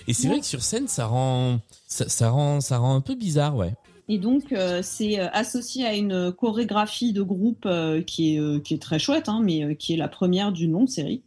Et 0.07 0.13
c'est 0.13 0.27
vrai 0.27 0.39
que 0.39 0.45
sur 0.45 0.61
scène 0.61 0.87
ça 0.87 1.07
rend 1.07 1.59
ça, 1.87 2.09
ça 2.09 2.29
rend 2.29 2.61
ça 2.61 2.77
rend 2.77 2.95
un 2.95 3.01
peu 3.01 3.15
bizarre 3.15 3.55
ouais. 3.55 3.73
Et 4.07 4.17
donc, 4.19 4.51
euh, 4.51 4.81
c'est 4.83 5.19
euh, 5.19 5.27
associé 5.33 5.85
à 5.85 5.95
une 5.95 6.31
chorégraphie 6.31 7.11
de 7.11 7.23
groupe 7.23 7.65
euh, 7.65 8.01
qui, 8.03 8.35
est, 8.35 8.39
euh, 8.39 8.59
qui 8.59 8.75
est 8.75 8.81
très 8.81 8.99
chouette, 8.99 9.29
hein, 9.29 9.41
mais 9.43 9.63
euh, 9.63 9.73
qui 9.73 9.93
est 9.93 9.97
la 9.97 10.07
première 10.07 10.51
d'une 10.51 10.73
longue 10.73 10.89
série. 10.89 11.23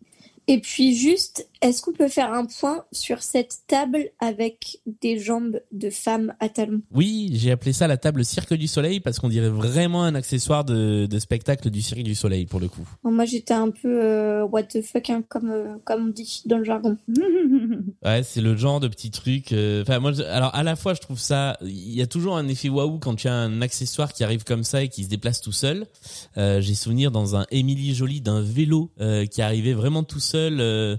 Et 0.47 0.61
puis 0.61 0.95
juste, 0.95 1.49
est-ce 1.61 1.83
qu'on 1.83 1.93
peut 1.93 2.09
faire 2.09 2.33
un 2.33 2.47
point 2.47 2.85
sur 2.93 3.23
cette 3.23 3.59
table 3.67 4.11
avec 4.21 4.81
des 5.01 5.19
jambes 5.19 5.61
de 5.73 5.91
femme 5.91 6.35
à 6.41 6.49
talons? 6.49 6.81
Oui 6.93 7.31
j'ai 7.35 7.51
appelé 7.51 7.73
ça 7.73 7.87
la 7.87 7.97
table 7.97 8.25
Cirque 8.25 8.55
du 8.55 8.67
Soleil 8.69 9.01
parce 9.01 9.19
qu'on 9.19 9.29
dirait 9.29 9.49
vraiment 9.49 10.05
un 10.05 10.15
accessoire 10.15 10.65
de, 10.65 11.07
de 11.07 11.19
spectacle 11.19 11.71
du 11.71 11.83
Cirque 11.83 12.03
du 12.03 12.15
Soleil 12.15 12.47
pour 12.47 12.61
le 12.61 12.69
coup. 12.69 12.87
Moi 13.05 13.25
j'étais 13.25 13.55
un 13.55 13.71
peu 13.71 14.03
euh, 14.03 14.45
what 14.45 14.65
the 14.65 14.83
fuck, 14.83 15.11
hein, 15.11 15.23
comme, 15.29 15.51
euh, 15.51 15.77
comme 15.85 16.05
on 16.07 16.09
dit 16.11 16.43
dans 16.47 16.59
le 16.59 16.65
jargon. 16.65 16.97
Ouais, 18.05 18.23
c'est 18.23 18.41
le 18.41 18.57
genre 18.57 18.81
de 18.81 18.89
petit 18.89 19.11
truc. 19.11 19.53
euh, 19.53 19.85
moi, 20.01 20.13
je- 20.13 20.23
alors 20.23 20.55
à 20.55 20.63
la 20.63 20.77
fois, 20.77 20.95
je 20.95 21.01
trouve 21.01 21.19
ça. 21.19 21.57
Il 21.63 21.93
y 21.95 22.01
a 22.03 22.07
toujours 22.07 22.37
un 22.37 22.47
effet 22.49 22.69
waouh 22.69 22.99
quand 22.99 23.15
tu 23.17 23.27
as 23.29 23.35
un 23.35 23.61
accessoire 23.61 24.13
qui 24.13 24.23
arrive 24.25 24.45
comme 24.45 24.63
ça 24.65 24.83
et 24.83 24.89
qui 24.89 25.05
se 25.05 25.09
déplace 25.09 25.41
tout 25.41 25.53
seul. 25.53 25.87
J'ai 26.37 26.75
souvenir 26.75 27.11
dans 27.11 27.35
un 27.37 27.47
Émilie 27.51 27.95
Jolie 27.95 28.21
d'un 28.21 28.41
vélo 28.41 28.91
qui 29.31 29.43
arrivait 29.43 29.73
vraiment 29.73 30.03
tout 30.05 30.21
seul 30.21 30.61
euh, 30.61 30.97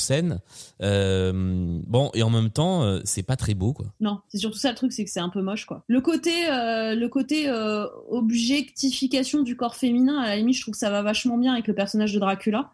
scène. 0.00 0.40
Euh, 0.82 1.32
bon, 1.34 2.10
et 2.14 2.22
en 2.22 2.30
même 2.30 2.50
temps, 2.50 2.82
euh, 2.82 3.00
c'est 3.04 3.22
pas 3.22 3.36
très 3.36 3.54
beau, 3.54 3.72
quoi. 3.72 3.86
non, 4.00 4.20
c'est 4.28 4.38
surtout 4.38 4.58
ça 4.58 4.70
le 4.70 4.76
truc, 4.76 4.92
c'est 4.92 5.04
que 5.04 5.10
c'est 5.10 5.20
un 5.20 5.28
peu 5.28 5.42
moche, 5.42 5.66
quoi. 5.66 5.84
Le 5.88 6.00
côté, 6.00 6.48
euh, 6.48 7.86
objectification 8.10 9.42
du 9.42 9.56
corps 9.56 9.76
féminin, 9.76 10.18
à 10.18 10.28
la 10.28 10.36
limite, 10.36 10.56
je 10.56 10.62
trouve 10.62 10.72
que 10.72 10.78
ça 10.78 10.90
va 10.90 11.02
vachement 11.02 11.38
bien 11.38 11.52
avec 11.52 11.66
le 11.66 11.74
personnage 11.74 12.12
de 12.12 12.18
Dracula, 12.18 12.70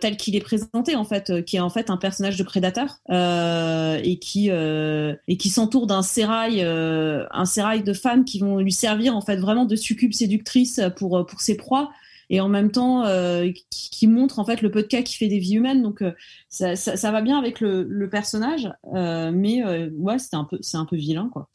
tel 0.00 0.16
qu'il 0.16 0.36
est 0.36 0.40
présenté, 0.40 0.96
en 0.96 1.04
fait, 1.04 1.44
qui 1.44 1.56
est 1.56 1.60
en 1.60 1.70
fait 1.70 1.90
un 1.90 1.96
personnage 1.96 2.36
de 2.36 2.42
prédateur 2.42 3.00
et 3.10 4.18
qui 4.18 5.50
s'entoure 5.50 5.86
d'un 5.86 6.02
sérail, 6.02 6.62
un 6.62 7.44
sérail 7.44 7.82
de 7.82 7.92
femmes 7.92 8.24
qui 8.24 8.40
vont 8.40 8.58
lui 8.58 8.72
servir 8.72 9.16
en 9.16 9.20
fait 9.20 9.36
vraiment 9.36 9.64
de 9.64 9.76
succube 9.76 10.12
séductrice 10.12 10.80
pour 10.96 11.26
pour 11.26 11.40
ses 11.40 11.56
proies 11.56 11.90
et 12.30 12.40
en 12.40 12.48
même 12.48 12.70
temps 12.70 13.04
euh, 13.04 13.50
qui, 13.70 13.90
qui 13.90 14.06
montre 14.06 14.38
en 14.38 14.44
fait 14.46 14.62
le 14.62 14.70
peu 14.70 14.82
de 14.82 14.86
cas 14.86 15.02
qui 15.02 15.16
fait 15.16 15.28
des 15.28 15.38
vies 15.38 15.56
humaines 15.56 15.82
donc 15.82 16.00
euh, 16.02 16.12
ça, 16.48 16.74
ça, 16.76 16.96
ça 16.96 17.10
va 17.12 17.20
bien 17.20 17.38
avec 17.38 17.60
le, 17.60 17.82
le 17.82 18.08
personnage 18.08 18.70
euh, 18.94 19.30
mais 19.34 19.62
euh, 19.62 19.90
ouais 19.98 20.18
c'était 20.18 20.36
un 20.36 20.44
peu 20.44 20.56
c'est 20.62 20.76
un 20.78 20.86
peu 20.86 20.96
vilain 20.96 21.28
quoi 21.32 21.48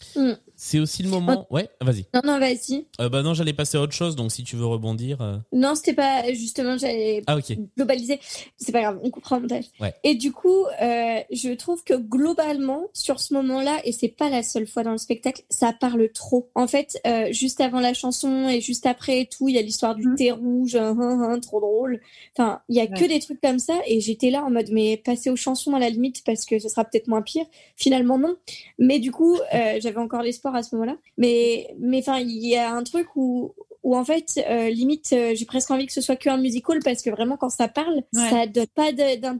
C'est 0.58 0.80
aussi 0.80 1.04
le 1.04 1.10
moment. 1.10 1.46
Ouais, 1.50 1.68
vas-y. 1.82 2.06
Non, 2.14 2.22
non, 2.24 2.40
vas-y. 2.40 2.88
Euh, 3.02 3.10
bah 3.10 3.22
non, 3.24 3.34
j'allais 3.34 3.52
passer 3.52 3.78
à 3.78 3.82
autre 3.82 3.92
chose. 3.92 4.16
Donc 4.16 4.32
si 4.32 4.42
tu 4.46 4.56
veux 4.56 4.66
rebondir. 4.66 5.22
euh, 5.22 5.36
Non, 5.52 5.76
c'était 5.76 5.94
pas 5.94 6.32
justement, 6.34 6.78
j'allais 6.78 7.24
Ah 7.28 7.36
ok. 7.36 7.58
globaliser. 7.78 8.22
C'est 8.56 8.72
pas 8.72 8.82
grave, 8.82 9.00
on 9.04 9.10
comprend 9.12 9.36
le 9.36 9.42
montage. 9.44 9.66
Ouais. 9.82 9.94
Et 10.06 10.16
du 10.16 10.32
coup, 10.32 10.64
euh, 10.82 11.20
je 11.30 11.54
trouve 11.56 11.84
que 11.84 11.94
globalement, 11.96 12.84
sur 12.94 13.20
ce 13.20 13.34
moment-là, 13.34 13.80
et 13.84 13.92
c'est 13.92 14.08
pas 14.08 14.30
la 14.30 14.44
seule 14.44 14.66
fois 14.66 14.84
dans 14.84 14.92
le 14.94 14.98
spectacle, 14.98 15.44
ça 15.50 15.74
parle 15.74 16.10
trop. 16.14 16.50
En 16.56 16.68
fait, 16.68 17.00
euh, 17.06 17.32
juste 17.34 17.60
avant 17.60 17.82
la 17.82 17.94
chanson 17.94 18.48
et 18.48 18.62
juste 18.62 18.86
après 18.86 19.22
et 19.22 19.26
tout, 19.28 19.50
il 19.50 19.56
y 19.56 19.58
a 19.58 19.62
l'histoire 19.62 19.94
du 19.96 20.08
Mhm. 20.08 20.16
thé 20.16 20.32
rouge, 20.66 20.76
hein, 20.76 20.95
hein, 20.99 21.22
hein, 21.22 21.39
trop 21.39 21.59
drôle. 21.59 22.01
Enfin, 22.38 22.61
il 22.70 22.76
y 22.76 22.82
a 22.82 22.88
que 22.88 23.05
des 23.05 23.20
trucs 23.20 23.41
comme 23.41 23.59
ça, 23.59 23.76
et 23.88 23.99
j'étais 23.99 24.30
là 24.30 24.43
en 24.43 24.49
mode, 24.49 24.70
mais 24.72 24.97
passer 24.97 25.30
aux 25.30 25.36
chansons 25.36 25.74
à 25.74 25.80
la 25.80 25.89
limite 25.89 26.24
parce 26.26 26.45
que 26.45 26.59
ce 26.59 26.70
sera 26.70 26.84
peut-être 26.84 27.07
moins 27.07 27.22
pire. 27.22 27.45
Finalement, 27.76 28.18
non. 28.18 28.36
Mais 28.80 28.99
du 28.99 29.11
coup, 29.11 29.36
euh, 29.53 29.80
j'avais 29.80 29.97
encore 29.97 30.22
l'espoir 30.22 30.55
à 30.55 30.63
ce 30.63 30.76
moment-là. 30.76 30.97
Mais, 31.18 31.74
mais 31.80 31.99
enfin, 31.99 32.20
il 32.20 32.45
y 32.45 32.55
a 32.55 32.74
un 32.74 32.84
truc 32.84 33.16
où, 33.16 33.53
où 33.86 33.96
en 33.96 34.04
fait, 34.04 34.44
euh, 34.50 34.70
limite, 34.70 35.14
euh, 35.14 35.34
j'ai 35.36 35.46
presque 35.46 35.70
envie 35.72 35.86
que 35.86 35.94
ce 35.94 36.02
soit 36.02 36.16
qu'un 36.18 36.38
musical 36.38 36.80
parce 36.84 37.02
que 37.04 37.10
vraiment, 37.12 37.38
quand 37.38 37.50
ça 37.50 37.68
parle, 37.70 38.02
Ouais. 38.14 38.30
ça 38.30 38.48
donne 38.48 38.66
pas 38.76 38.92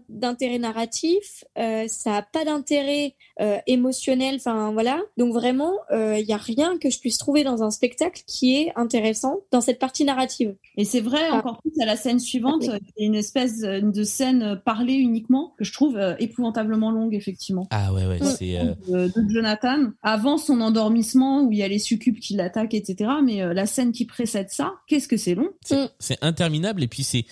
d'intérêt 0.08 0.60
narratif, 0.60 1.43
euh, 1.58 1.86
ça 1.88 2.18
a 2.18 2.22
pas 2.22 2.46
d'intérêt 2.46 3.16
euh, 3.41 3.58
émotionnel, 3.68 4.36
enfin 4.36 4.72
voilà. 4.72 5.02
Donc 5.18 5.34
vraiment, 5.34 5.74
euh, 5.91 6.18
il 6.20 6.26
y 6.26 6.32
a 6.32 6.38
rien 6.38 6.78
que 6.78 6.89
je 6.89 7.00
puisse 7.00 7.18
trouver 7.18 7.43
dans 7.43 7.64
un 7.64 7.72
spectacle 7.72 8.22
qui 8.28 8.56
est 8.56 8.72
intéressant 8.76 9.39
dans 9.52 9.62
cette 9.62 9.80
partie 9.80 10.06
narrative. 10.06 10.56
et 10.78 10.86
c'est 10.86 11.02
vrai 11.02 11.22
Ah. 11.32 11.38
encore 11.38 11.60
plus 11.62 11.72
à 11.82 11.86
la 11.86 11.96
scène 11.98 12.20
suivante 12.20 12.64
Ok. 12.64 12.80
il 12.98 13.02
y 13.02 13.04
a 13.04 13.08
une 13.08 13.16
espèce 13.16 13.60
de 13.62 14.04
scène 14.04 14.62
parlée 14.64 14.93
uniquement 14.93 15.54
que 15.58 15.64
je 15.66 15.74
trouve 15.74 15.98
euh, 15.98 16.14
épouvantablement 16.20 16.91
longue 16.91 17.16
effectivement 17.16 17.68
Ah 17.72 17.91
ouais, 17.93 18.06
ouais. 18.06 18.20
C'est. 18.38 18.58
euh, 18.60 18.76
de, 18.88 19.08
de 19.22 19.30
Jonathan 19.30 19.88
avant 20.04 20.38
son 20.38 20.62
endormissement 20.62 21.41
où 21.41 21.52
il 21.52 21.58
y 21.58 21.64
a 21.64 21.68
les 21.68 21.80
succubes 21.80 22.20
qui 22.20 22.36
l'attaquent 22.36 22.74
etc 22.76 23.10
mais 23.24 23.41
euh, 23.41 23.54
la 23.54 23.66
scène 23.66 23.91
qui 23.91 24.06
précède 24.06 24.35
ça 24.50 24.74
qu'est-ce 24.88 25.08
que 25.08 25.18
c'est 25.18 25.36
long 25.36 25.50
C'est 25.64 25.90
c'est 26.00 26.18
interminable 26.22 26.84
et 26.84 26.88
puis 26.88 27.04
c'est 27.04 27.26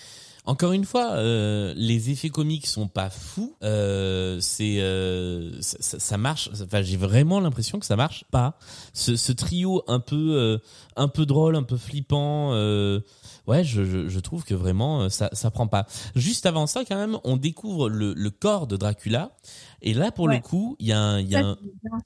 encore 0.46 0.72
une 0.72 0.84
fois 0.84 1.12
euh, 1.12 1.72
les 1.74 2.10
effets 2.10 2.28
comiques 2.28 2.66
sont 2.66 2.86
pas 2.86 3.08
fous 3.08 3.56
euh, 3.62 4.38
c'est 4.40 4.76
euh, 4.80 5.52
ça, 5.60 6.18
marche 6.18 6.50
enfin 6.52 6.82
j'ai 6.82 6.98
vraiment 6.98 7.40
l'impression 7.40 7.78
que 7.78 7.86
ça 7.86 7.96
marche 7.96 8.24
pas. 8.30 8.58
Ce, 8.92 9.16
ce 9.16 9.32
trio 9.32 9.82
un 9.88 10.00
peu 10.00 10.34
euh, 10.34 10.58
un 10.96 11.08
peu 11.08 11.24
drôle 11.24 11.56
un 11.56 11.62
peu 11.62 11.78
flippant 11.78 12.52
euh, 12.52 13.00
ouais 13.46 13.64
je, 13.64 13.84
je, 13.84 14.08
je 14.08 14.20
trouve 14.20 14.44
que 14.44 14.54
vraiment 14.54 15.08
ça 15.08 15.30
ça 15.32 15.50
prend 15.50 15.66
pas. 15.66 15.86
Juste 16.14 16.44
avant 16.44 16.66
ça 16.66 16.84
quand 16.84 16.96
même 16.96 17.18
on 17.24 17.38
découvre 17.38 17.88
le, 17.88 18.12
le 18.12 18.30
corps 18.30 18.66
de 18.66 18.76
Dracula 18.76 19.34
et 19.84 19.94
là 19.94 20.10
pour 20.10 20.26
le 20.26 20.40
coup 20.40 20.74
il 20.80 20.88
y 20.88 20.92
a 20.92 20.98
un 20.98 21.20
y 21.20 21.36
a 21.36 21.40
Ça, 21.42 21.46
un. 21.46 21.58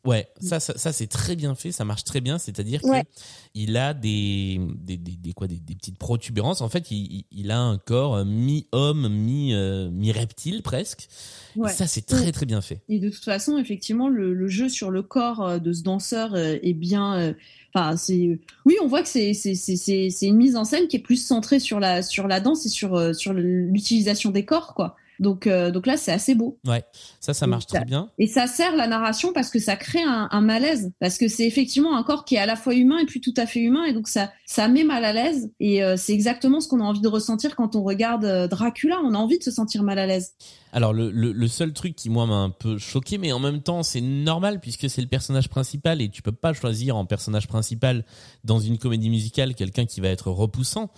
Ouais, 0.04 0.28
ça, 0.40 0.60
ça, 0.60 0.76
ça, 0.76 0.92
c'est 0.92 1.06
très 1.06 1.34
bien 1.36 1.54
fait, 1.54 1.72
ça 1.72 1.84
marche 1.86 2.04
très 2.04 2.20
bien. 2.20 2.36
C'est-à-dire 2.38 2.84
Ouais. 2.84 3.04
que 3.04 3.08
il 3.54 3.76
a 3.78 3.94
des, 3.94 4.60
des, 4.76 4.96
des, 4.98 5.16
des 5.16 5.32
quoi, 5.32 5.46
des, 5.46 5.58
des 5.58 5.74
petites 5.74 5.96
protubérances. 5.98 6.60
En 6.60 6.68
fait, 6.68 6.90
il, 6.90 7.50
a 7.50 7.58
un 7.60 7.78
corps 7.78 8.24
mi-homme, 8.24 9.08
mi, 9.08 9.54
euh, 9.54 9.90
mi-reptile 9.90 10.62
presque. 10.62 11.08
Ouais. 11.56 11.70
Et 11.70 11.74
ça, 11.74 11.86
c'est 11.86 12.04
très 12.06 12.30
très 12.32 12.46
bien 12.46 12.60
fait. 12.60 12.82
Et 12.88 12.98
de 12.98 13.08
toute 13.08 13.24
façon, 13.24 13.56
effectivement, 13.58 14.08
le, 14.08 14.34
le 14.34 14.48
jeu 14.48 14.68
sur 14.68 14.90
le 14.90 15.02
corps 15.02 15.40
euh, 15.46 15.58
de 15.58 15.72
ce 15.72 15.82
danseur 15.82 16.34
euh, 16.34 16.56
est 16.62 16.74
bien. 16.74 17.14
euh, 17.18 17.32
Enfin, 17.74 17.96
c'est. 17.96 18.38
Oui, 18.64 18.76
on 18.82 18.86
voit 18.88 19.02
que 19.02 19.08
c'est 19.08 19.34
c'est 19.34 20.26
une 20.26 20.36
mise 20.36 20.56
en 20.56 20.64
scène 20.64 20.88
qui 20.88 20.96
est 20.96 21.00
plus 21.02 21.22
centrée 21.24 21.60
sur 21.60 21.80
la 21.80 22.02
sur 22.02 22.26
la 22.26 22.40
danse 22.40 22.64
et 22.66 22.70
sur 22.70 22.94
euh, 22.94 23.12
sur 23.12 23.32
l'utilisation 23.34 24.30
des 24.30 24.44
corps, 24.44 24.74
quoi. 24.74 24.96
Donc 25.20 25.46
euh, 25.46 25.70
donc 25.70 25.86
là, 25.86 25.96
c'est 25.96 26.12
assez 26.12 26.34
beau. 26.34 26.58
Ouais, 26.66 26.84
ça, 27.20 27.34
ça 27.34 27.46
marche 27.46 27.66
très 27.66 27.84
bien. 27.84 28.10
Et 28.18 28.26
ça 28.26 28.46
sert 28.46 28.76
la 28.76 28.86
narration 28.86 29.32
parce 29.32 29.50
que 29.50 29.58
ça 29.58 29.76
crée 29.76 30.02
un, 30.02 30.28
un 30.30 30.40
malaise. 30.40 30.92
Parce 31.00 31.18
que 31.18 31.28
c'est 31.28 31.46
effectivement 31.46 31.96
un 31.96 32.02
corps 32.02 32.24
qui 32.24 32.36
est 32.36 32.38
à 32.38 32.46
la 32.46 32.56
fois 32.56 32.74
humain 32.74 32.98
et 32.98 33.06
puis 33.06 33.20
tout 33.20 33.34
à 33.36 33.46
fait 33.46 33.60
humain. 33.60 33.84
Et 33.84 33.92
donc 33.92 34.08
ça, 34.08 34.32
ça 34.46 34.68
met 34.68 34.84
mal 34.84 35.04
à 35.04 35.12
l'aise. 35.12 35.50
Et 35.60 35.82
euh, 35.82 35.96
c'est 35.96 36.12
exactement 36.12 36.60
ce 36.60 36.68
qu'on 36.68 36.80
a 36.80 36.84
envie 36.84 37.00
de 37.00 37.08
ressentir 37.08 37.56
quand 37.56 37.76
on 37.76 37.82
regarde 37.82 38.24
euh, 38.24 38.48
Dracula. 38.48 38.98
On 39.04 39.14
a 39.14 39.18
envie 39.18 39.38
de 39.38 39.44
se 39.44 39.50
sentir 39.50 39.82
mal 39.82 39.98
à 39.98 40.06
l'aise. 40.06 40.34
Alors 40.72 40.92
le, 40.92 41.10
le, 41.10 41.32
le 41.32 41.48
seul 41.48 41.72
truc 41.72 41.96
qui 41.96 42.10
moi 42.10 42.26
m'a 42.26 42.34
un 42.34 42.50
peu 42.50 42.76
choqué, 42.76 43.16
mais 43.16 43.32
en 43.32 43.38
même 43.38 43.62
temps 43.62 43.82
c'est 43.82 44.02
normal 44.02 44.60
puisque 44.60 44.90
c'est 44.90 45.00
le 45.00 45.06
personnage 45.08 45.48
principal 45.48 46.02
et 46.02 46.10
tu 46.10 46.20
peux 46.20 46.32
pas 46.32 46.52
choisir 46.52 46.96
en 46.96 47.06
personnage 47.06 47.48
principal 47.48 48.04
dans 48.44 48.58
une 48.58 48.76
comédie 48.76 49.08
musicale 49.08 49.54
quelqu'un 49.54 49.86
qui 49.86 50.00
va 50.00 50.08
être 50.08 50.30
repoussant. 50.30 50.90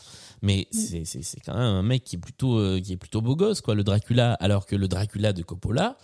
Mais 0.43 0.69
c'est 0.71 1.05
c'est 1.05 1.23
c'est 1.23 1.41
quand 1.41 1.55
même 1.55 1.63
un 1.63 1.83
mec 1.83 2.05
qui 2.05 2.17
est 2.17 2.19
plutôt 2.19 2.59
euh, 2.59 2.81
qui 2.81 2.93
est 2.93 2.97
plutôt 2.97 3.21
beau 3.21 3.37
gosse 3.37 3.61
quoi 3.61 3.75
le 3.75 3.85
Dracula. 3.85 4.35
Alors 4.35 4.67
que 4.67 4.77
le 4.77 4.89
Dracula 4.89 5.33
de 5.33 5.43
Coppola 5.43 5.99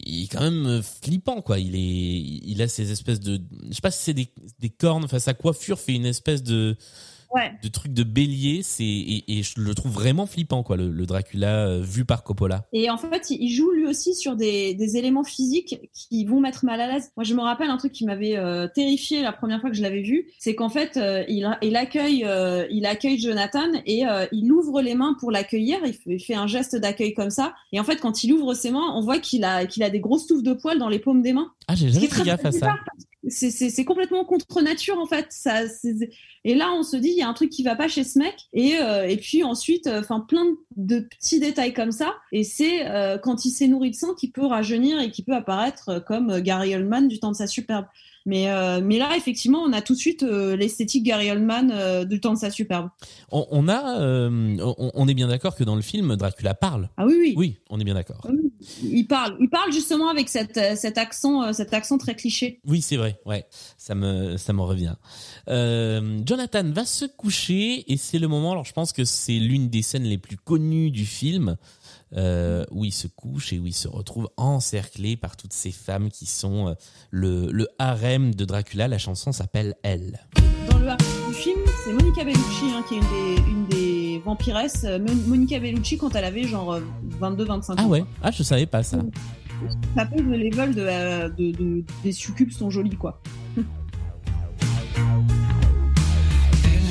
il 0.00 0.24
est 0.24 0.26
quand 0.26 0.40
même 0.40 0.66
euh, 0.66 0.82
flippant 0.82 1.42
quoi. 1.42 1.58
Il 1.58 1.74
est 1.74 2.40
il 2.44 2.62
a 2.62 2.68
ces 2.68 2.90
espèces 2.90 3.20
de 3.20 3.40
je 3.68 3.74
sais 3.74 3.80
pas 3.80 3.90
si 3.90 4.02
c'est 4.02 4.14
des 4.14 4.32
des 4.58 4.70
cornes 4.70 5.04
enfin 5.04 5.18
sa 5.18 5.34
coiffure 5.34 5.78
fait 5.78 5.94
une 5.94 6.06
espèce 6.06 6.42
de 6.42 6.76
Ouais. 7.34 7.52
de 7.62 7.68
truc 7.68 7.92
de 7.94 8.02
bélier, 8.02 8.60
c'est 8.62 8.84
et, 8.84 9.38
et 9.38 9.42
je 9.42 9.60
le 9.60 9.74
trouve 9.74 9.92
vraiment 9.92 10.26
flippant 10.26 10.62
quoi, 10.62 10.76
le, 10.76 10.90
le 10.90 11.06
Dracula 11.06 11.66
euh, 11.66 11.80
vu 11.80 12.04
par 12.04 12.24
Coppola. 12.24 12.66
Et 12.72 12.90
en 12.90 12.98
fait, 12.98 13.30
il 13.30 13.48
joue 13.48 13.70
lui 13.70 13.86
aussi 13.86 14.14
sur 14.14 14.36
des, 14.36 14.74
des 14.74 14.96
éléments 14.96 15.24
physiques 15.24 15.80
qui 15.94 16.24
vont 16.24 16.40
mettre 16.40 16.64
mal 16.64 16.80
à 16.80 16.86
l'aise. 16.92 17.10
Moi, 17.16 17.24
je 17.24 17.34
me 17.34 17.40
rappelle 17.40 17.70
un 17.70 17.76
truc 17.78 17.92
qui 17.92 18.04
m'avait 18.04 18.36
euh, 18.36 18.68
terrifié 18.74 19.22
la 19.22 19.32
première 19.32 19.60
fois 19.60 19.70
que 19.70 19.76
je 19.76 19.82
l'avais 19.82 20.02
vu, 20.02 20.26
c'est 20.38 20.54
qu'en 20.54 20.68
fait, 20.68 20.96
euh, 20.96 21.24
il, 21.28 21.48
il 21.62 21.76
accueille, 21.76 22.24
euh, 22.26 22.66
il 22.70 22.84
accueille 22.86 23.18
Jonathan 23.18 23.70
et 23.86 24.02
il 24.32 24.52
ouvre 24.52 24.82
les 24.82 24.94
mains 24.94 25.16
pour 25.18 25.30
l'accueillir. 25.30 25.78
Il, 25.86 25.92
fait- 25.94 26.14
il 26.14 26.20
fait 26.20 26.34
un 26.34 26.46
geste 26.46 26.76
d'accueil 26.76 27.14
comme 27.14 27.30
ça. 27.30 27.54
Et 27.72 27.80
en 27.80 27.84
fait, 27.84 27.96
quand 27.96 28.24
il 28.24 28.32
ouvre 28.32 28.54
ses 28.54 28.70
mains, 28.70 28.92
on 28.94 29.00
voit 29.00 29.18
qu'il 29.18 29.44
a, 29.44 29.64
qu'il 29.66 29.82
a 29.82 29.90
des 29.90 30.00
grosses 30.00 30.26
touffes 30.26 30.42
de 30.42 30.52
poils 30.52 30.78
dans 30.78 30.88
les 30.88 30.98
paumes 30.98 31.22
des 31.22 31.32
mains. 31.32 31.50
Ah, 31.68 31.74
j'ai 31.74 31.88
jamais 31.90 32.08
fait 32.08 32.22
gaffe 32.24 32.44
à 32.44 32.52
ça. 32.52 32.66
parce 32.66 33.04
C'est, 33.28 33.84
complètement 33.84 34.24
contre 34.24 34.62
nature 34.62 34.98
en 34.98 35.06
fait. 35.06 35.26
Ça, 35.30 35.60
et 36.44 36.54
là, 36.54 36.72
on 36.72 36.82
se 36.82 36.96
dit, 36.96 37.10
il 37.10 37.16
y 37.16 37.22
a 37.22 37.28
un 37.28 37.34
truc 37.34 37.50
qui 37.50 37.62
va 37.62 37.76
pas 37.76 37.86
chez 37.86 38.02
ce 38.02 38.18
mec. 38.18 38.34
Et, 38.52 38.76
euh, 38.80 39.06
et 39.08 39.16
puis 39.16 39.44
ensuite, 39.44 39.86
enfin, 39.86 40.20
plein 40.20 40.44
de 40.76 41.00
petits 41.00 41.38
détails 41.38 41.72
comme 41.72 41.92
ça. 41.92 42.14
Et 42.32 42.42
c'est 42.42 42.88
euh, 42.88 43.18
quand 43.18 43.44
il 43.44 43.50
s'est 43.50 43.68
nourri 43.68 43.90
de 43.90 43.96
sang 43.96 44.14
qu'il 44.14 44.32
peut 44.32 44.46
rajeunir 44.46 45.00
et 45.00 45.10
qu'il 45.10 45.24
peut 45.24 45.34
apparaître 45.34 45.88
euh, 45.88 46.00
comme 46.00 46.30
euh, 46.30 46.40
Gary 46.40 46.74
Oldman 46.74 47.06
du 47.06 47.20
temps 47.20 47.30
de 47.30 47.36
sa 47.36 47.46
superbe. 47.46 47.86
Mais, 48.24 48.50
euh, 48.50 48.80
mais 48.82 48.98
là, 48.98 49.16
effectivement, 49.16 49.62
on 49.62 49.72
a 49.72 49.82
tout 49.82 49.94
de 49.94 49.98
suite 49.98 50.22
euh, 50.22 50.56
l'esthétique 50.56 51.04
Gary 51.04 51.30
Oldman 51.30 51.72
euh, 51.72 52.04
du 52.04 52.20
temps 52.20 52.32
de 52.32 52.38
sa 52.38 52.50
superbe. 52.50 52.88
On, 53.30 53.46
on 53.50 53.68
a, 53.68 54.00
euh, 54.00 54.56
on, 54.60 54.90
on 54.94 55.08
est 55.08 55.14
bien 55.14 55.28
d'accord 55.28 55.56
que 55.56 55.64
dans 55.64 55.74
le 55.74 55.82
film 55.82 56.14
Dracula 56.16 56.54
parle. 56.54 56.88
Ah 56.96 57.06
oui, 57.06 57.14
oui. 57.18 57.34
Oui, 57.36 57.56
on 57.70 57.80
est 57.80 57.84
bien 57.84 57.94
d'accord. 57.94 58.20
Il 58.82 59.06
parle, 59.06 59.36
il 59.40 59.48
parle 59.48 59.72
justement 59.72 60.08
avec 60.08 60.28
cette, 60.28 60.56
euh, 60.56 60.76
cet 60.76 60.98
accent, 60.98 61.42
euh, 61.42 61.52
cet 61.52 61.74
accent 61.74 61.98
très 61.98 62.14
cliché. 62.14 62.60
Oui, 62.66 62.82
c'est 62.82 62.96
vrai. 62.96 63.20
Ouais, 63.26 63.46
ça 63.76 63.94
me 63.94 64.36
ça 64.36 64.52
me 64.52 64.62
revient. 64.62 64.94
Euh, 65.48 66.20
Jonathan 66.24 66.64
va 66.70 66.84
se 66.84 67.04
coucher 67.04 67.90
et 67.92 67.96
c'est 67.96 68.18
le 68.18 68.28
moment. 68.28 68.52
Alors, 68.52 68.64
je 68.64 68.72
pense 68.72 68.92
que 68.92 69.04
c'est 69.04 69.38
l'une 69.38 69.68
des 69.68 69.82
scènes 69.82 70.04
les 70.04 70.18
plus 70.18 70.36
connues 70.36 70.90
du 70.90 71.06
film. 71.06 71.56
Euh, 72.14 72.66
où 72.70 72.84
il 72.84 72.92
se 72.92 73.06
couche 73.06 73.54
et 73.54 73.58
où 73.58 73.66
il 73.66 73.72
se 73.72 73.88
retrouve 73.88 74.28
encerclé 74.36 75.16
par 75.16 75.34
toutes 75.34 75.54
ces 75.54 75.70
femmes 75.70 76.10
qui 76.10 76.26
sont 76.26 76.76
le, 77.10 77.50
le 77.50 77.68
harem 77.78 78.34
de 78.34 78.44
Dracula. 78.44 78.86
La 78.86 78.98
chanson 78.98 79.32
s'appelle 79.32 79.76
Elle. 79.82 80.20
Dans 80.68 80.78
le 80.78 80.88
arc 80.88 81.00
du 81.28 81.34
film, 81.34 81.60
c'est 81.82 81.92
Monica 81.94 82.22
Bellucci 82.22 82.66
hein, 82.70 82.84
qui 82.86 82.96
est 82.96 82.98
une 82.98 83.04
des, 83.04 83.50
une 83.50 83.66
des 83.66 83.81
vampiresses. 84.24 84.84
Euh, 84.84 84.98
Mon- 84.98 85.14
Monica 85.28 85.58
Bellucci 85.58 85.98
quand 85.98 86.14
elle 86.16 86.24
avait 86.24 86.44
genre 86.44 86.78
22-25 87.20 87.72
ans. 87.72 87.74
Ah 87.78 87.86
ouais 87.86 88.04
Ah, 88.22 88.30
je 88.30 88.42
savais 88.42 88.66
pas 88.66 88.82
ça. 88.82 88.98
Ça 89.96 90.06
peut 90.06 90.20
le 90.20 90.36
level 90.36 90.74
de, 90.74 90.80
euh, 90.82 91.28
de, 91.28 91.52
de- 91.52 91.84
des 92.02 92.12
succubes 92.12 92.50
sont 92.50 92.68
jolis 92.70 92.96
quoi. 92.96 93.20
Elle 93.56 93.62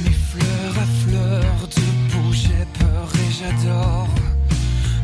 met 0.04 0.12
fleur 0.12 0.74
à 0.78 0.86
fleur 1.06 1.68
de 1.68 2.12
peau, 2.14 2.32
j'ai 2.32 2.66
peur 2.80 3.10
et 3.16 3.32
j'adore. 3.32 4.08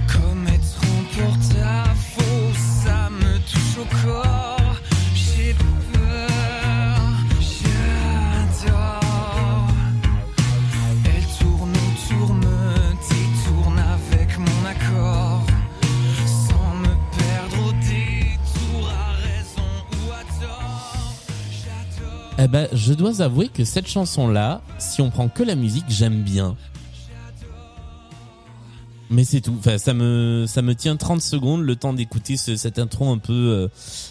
Comme 0.08 0.48
être 0.48 0.80
en 0.84 1.04
porte-à-faux, 1.20 2.54
ça 2.84 3.10
me 3.10 3.38
touche 3.40 3.78
au 3.82 4.08
corps. 4.08 4.37
Eh 22.40 22.48
ben, 22.48 22.68
je 22.72 22.94
dois 22.94 23.22
avouer 23.22 23.48
que 23.50 23.64
cette 23.64 23.88
chanson-là, 23.88 24.62
si 24.78 25.02
on 25.02 25.10
prend 25.10 25.28
que 25.28 25.42
la 25.44 25.56
musique, 25.56 25.86
j'aime 25.90 26.22
bien. 26.22 26.56
Mais 29.10 29.24
c'est 29.24 29.42
tout. 29.42 29.56
Enfin, 29.58 29.78
ça 29.78 29.94
me, 29.94 30.46
ça 30.48 30.62
me 30.62 30.76
tient 30.76 30.98
30 30.98 31.22
secondes 31.22 31.62
le 31.64 31.76
temps 31.76 31.94
d'écouter 31.94 32.38
ce, 32.38 32.56
cette 32.56 32.78
intro 32.78 33.10
un 33.10 33.18
peu, 33.18 33.34
euh, 33.34 33.68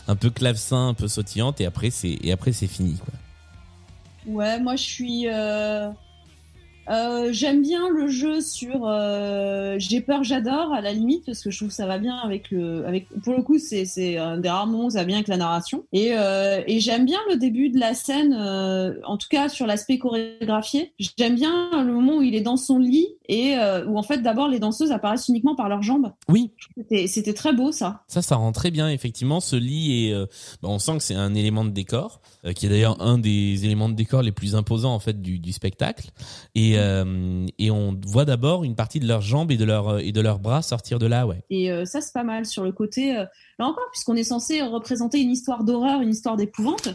un 0.09 0.17
peu 0.17 0.31
clavecin, 0.31 0.89
un 0.89 0.95
peu 0.95 1.07
sautillante, 1.07 1.61
et 1.61 1.67
après 1.67 1.91
c'est, 1.91 2.19
et 2.23 2.33
après 2.33 2.53
c'est 2.53 2.67
fini. 2.67 2.95
Quoi. 2.97 3.15
Ouais, 4.35 4.59
moi 4.59 4.75
je 4.77 4.83
suis. 4.83 5.29
euh, 5.29 5.91
euh, 6.89 7.29
J'aime 7.33 7.63
bien 7.63 7.89
le 7.89 8.09
jeu 8.09 8.41
sur 8.41 8.87
euh, 8.87 9.77
j'ai 9.79 10.01
peur, 10.01 10.23
j'adore 10.23 10.73
à 10.73 10.81
la 10.81 10.93
limite 10.93 11.25
parce 11.27 11.43
que 11.43 11.51
je 11.51 11.57
trouve 11.57 11.69
que 11.69 11.75
ça 11.75 11.87
va 11.87 11.99
bien 11.99 12.17
avec 12.17 12.51
le 12.51 12.87
avec 12.87 13.09
pour 13.23 13.35
le 13.35 13.43
coup 13.43 13.59
c'est 13.59 13.85
c'est 13.85 14.17
un 14.17 14.39
des 14.39 14.49
rares 14.49 14.67
moments 14.67 14.87
où 14.87 14.91
ça 14.91 15.01
va 15.01 15.05
bien 15.05 15.17
avec 15.17 15.29
la 15.29 15.37
narration. 15.37 15.85
Et 15.93 16.11
euh, 16.13 16.63
et 16.67 16.81
j'aime 16.81 17.05
bien 17.05 17.19
le 17.31 17.37
début 17.37 17.71
de 17.71 17.79
la 17.79 17.95
scène 17.95 18.35
en 18.35 19.17
tout 19.17 19.29
cas 19.29 19.49
sur 19.49 19.67
l'aspect 19.67 19.99
chorégraphié. 19.99 20.93
J'aime 21.19 21.35
bien 21.35 21.83
le 21.85 21.93
moment 21.93 22.19
où 22.19 22.23
il 22.23 22.35
est 22.35 22.41
dans 22.41 22.57
son 22.57 22.79
lit 22.79 23.09
et 23.29 23.57
où 23.87 23.99
en 23.99 24.03
fait 24.03 24.19
d'abord 24.19 24.49
les 24.49 24.59
danseuses 24.59 24.93
apparaissent 24.93 25.29
uniquement 25.29 25.57
par 25.57 25.69
leurs 25.69 25.83
jambes. 25.83 26.13
Oui, 26.29 26.53
c'était 26.77 27.07
c'était 27.07 27.35
très 27.35 27.53
beau 27.53 27.73
ça. 27.73 28.05
Ça, 28.09 28.23
ça 28.23 28.37
rend 28.37 28.53
très 28.53 28.71
bien 28.71 28.89
effectivement. 28.89 29.41
Ce 29.41 29.57
lit 29.57 30.07
et 30.07 30.15
bah, 30.63 30.69
on 30.69 30.79
sent 30.79 30.99
que 30.99 31.03
c'est 31.03 31.15
un 31.15 31.35
élément 31.35 31.65
de 31.65 31.71
décor, 31.71 32.21
qui 32.55 32.67
est 32.67 32.69
d'ailleurs 32.69 33.01
un 33.01 33.19
des 33.19 33.65
éléments 33.65 33.89
de 33.89 33.95
décor 33.95 34.23
les 34.23 34.33
plus 34.33 34.55
imposants 34.55 34.95
en 34.95 34.99
fait 34.99 35.21
du, 35.21 35.39
du 35.39 35.53
spectacle. 35.53 36.11
Et 36.55 36.76
euh, 36.77 37.47
et 37.59 37.71
on 37.71 37.99
voit 38.07 38.25
d'abord 38.25 38.65
une 38.65 38.75
partie 38.75 39.01
de 39.01 39.07
leurs 39.07 39.23
jambes 39.23 39.51
et 39.51 39.57
de 39.57 39.65
leurs 39.65 40.01
leurs 40.21 40.39
bras 40.39 40.63
sortir 40.63 40.99
de 40.99 41.07
là, 41.07 41.27
ouais. 41.27 41.43
Et 41.51 41.71
euh, 41.71 41.85
ça, 41.85 42.01
c'est 42.01 42.13
pas 42.13 42.25
mal 42.25 42.47
sur 42.47 42.65
le 42.65 42.73
côté. 42.73 43.17
euh, 43.17 43.25
là 43.59 43.67
encore, 43.67 43.89
puisqu'on 43.93 44.17
est 44.17 44.25
censé 44.25 44.63
représenter 44.63 45.21
une 45.21 45.31
histoire 45.31 45.65
d'horreur, 45.65 46.01
une 46.01 46.11
histoire 46.11 46.37
d'épouvante, 46.37 46.89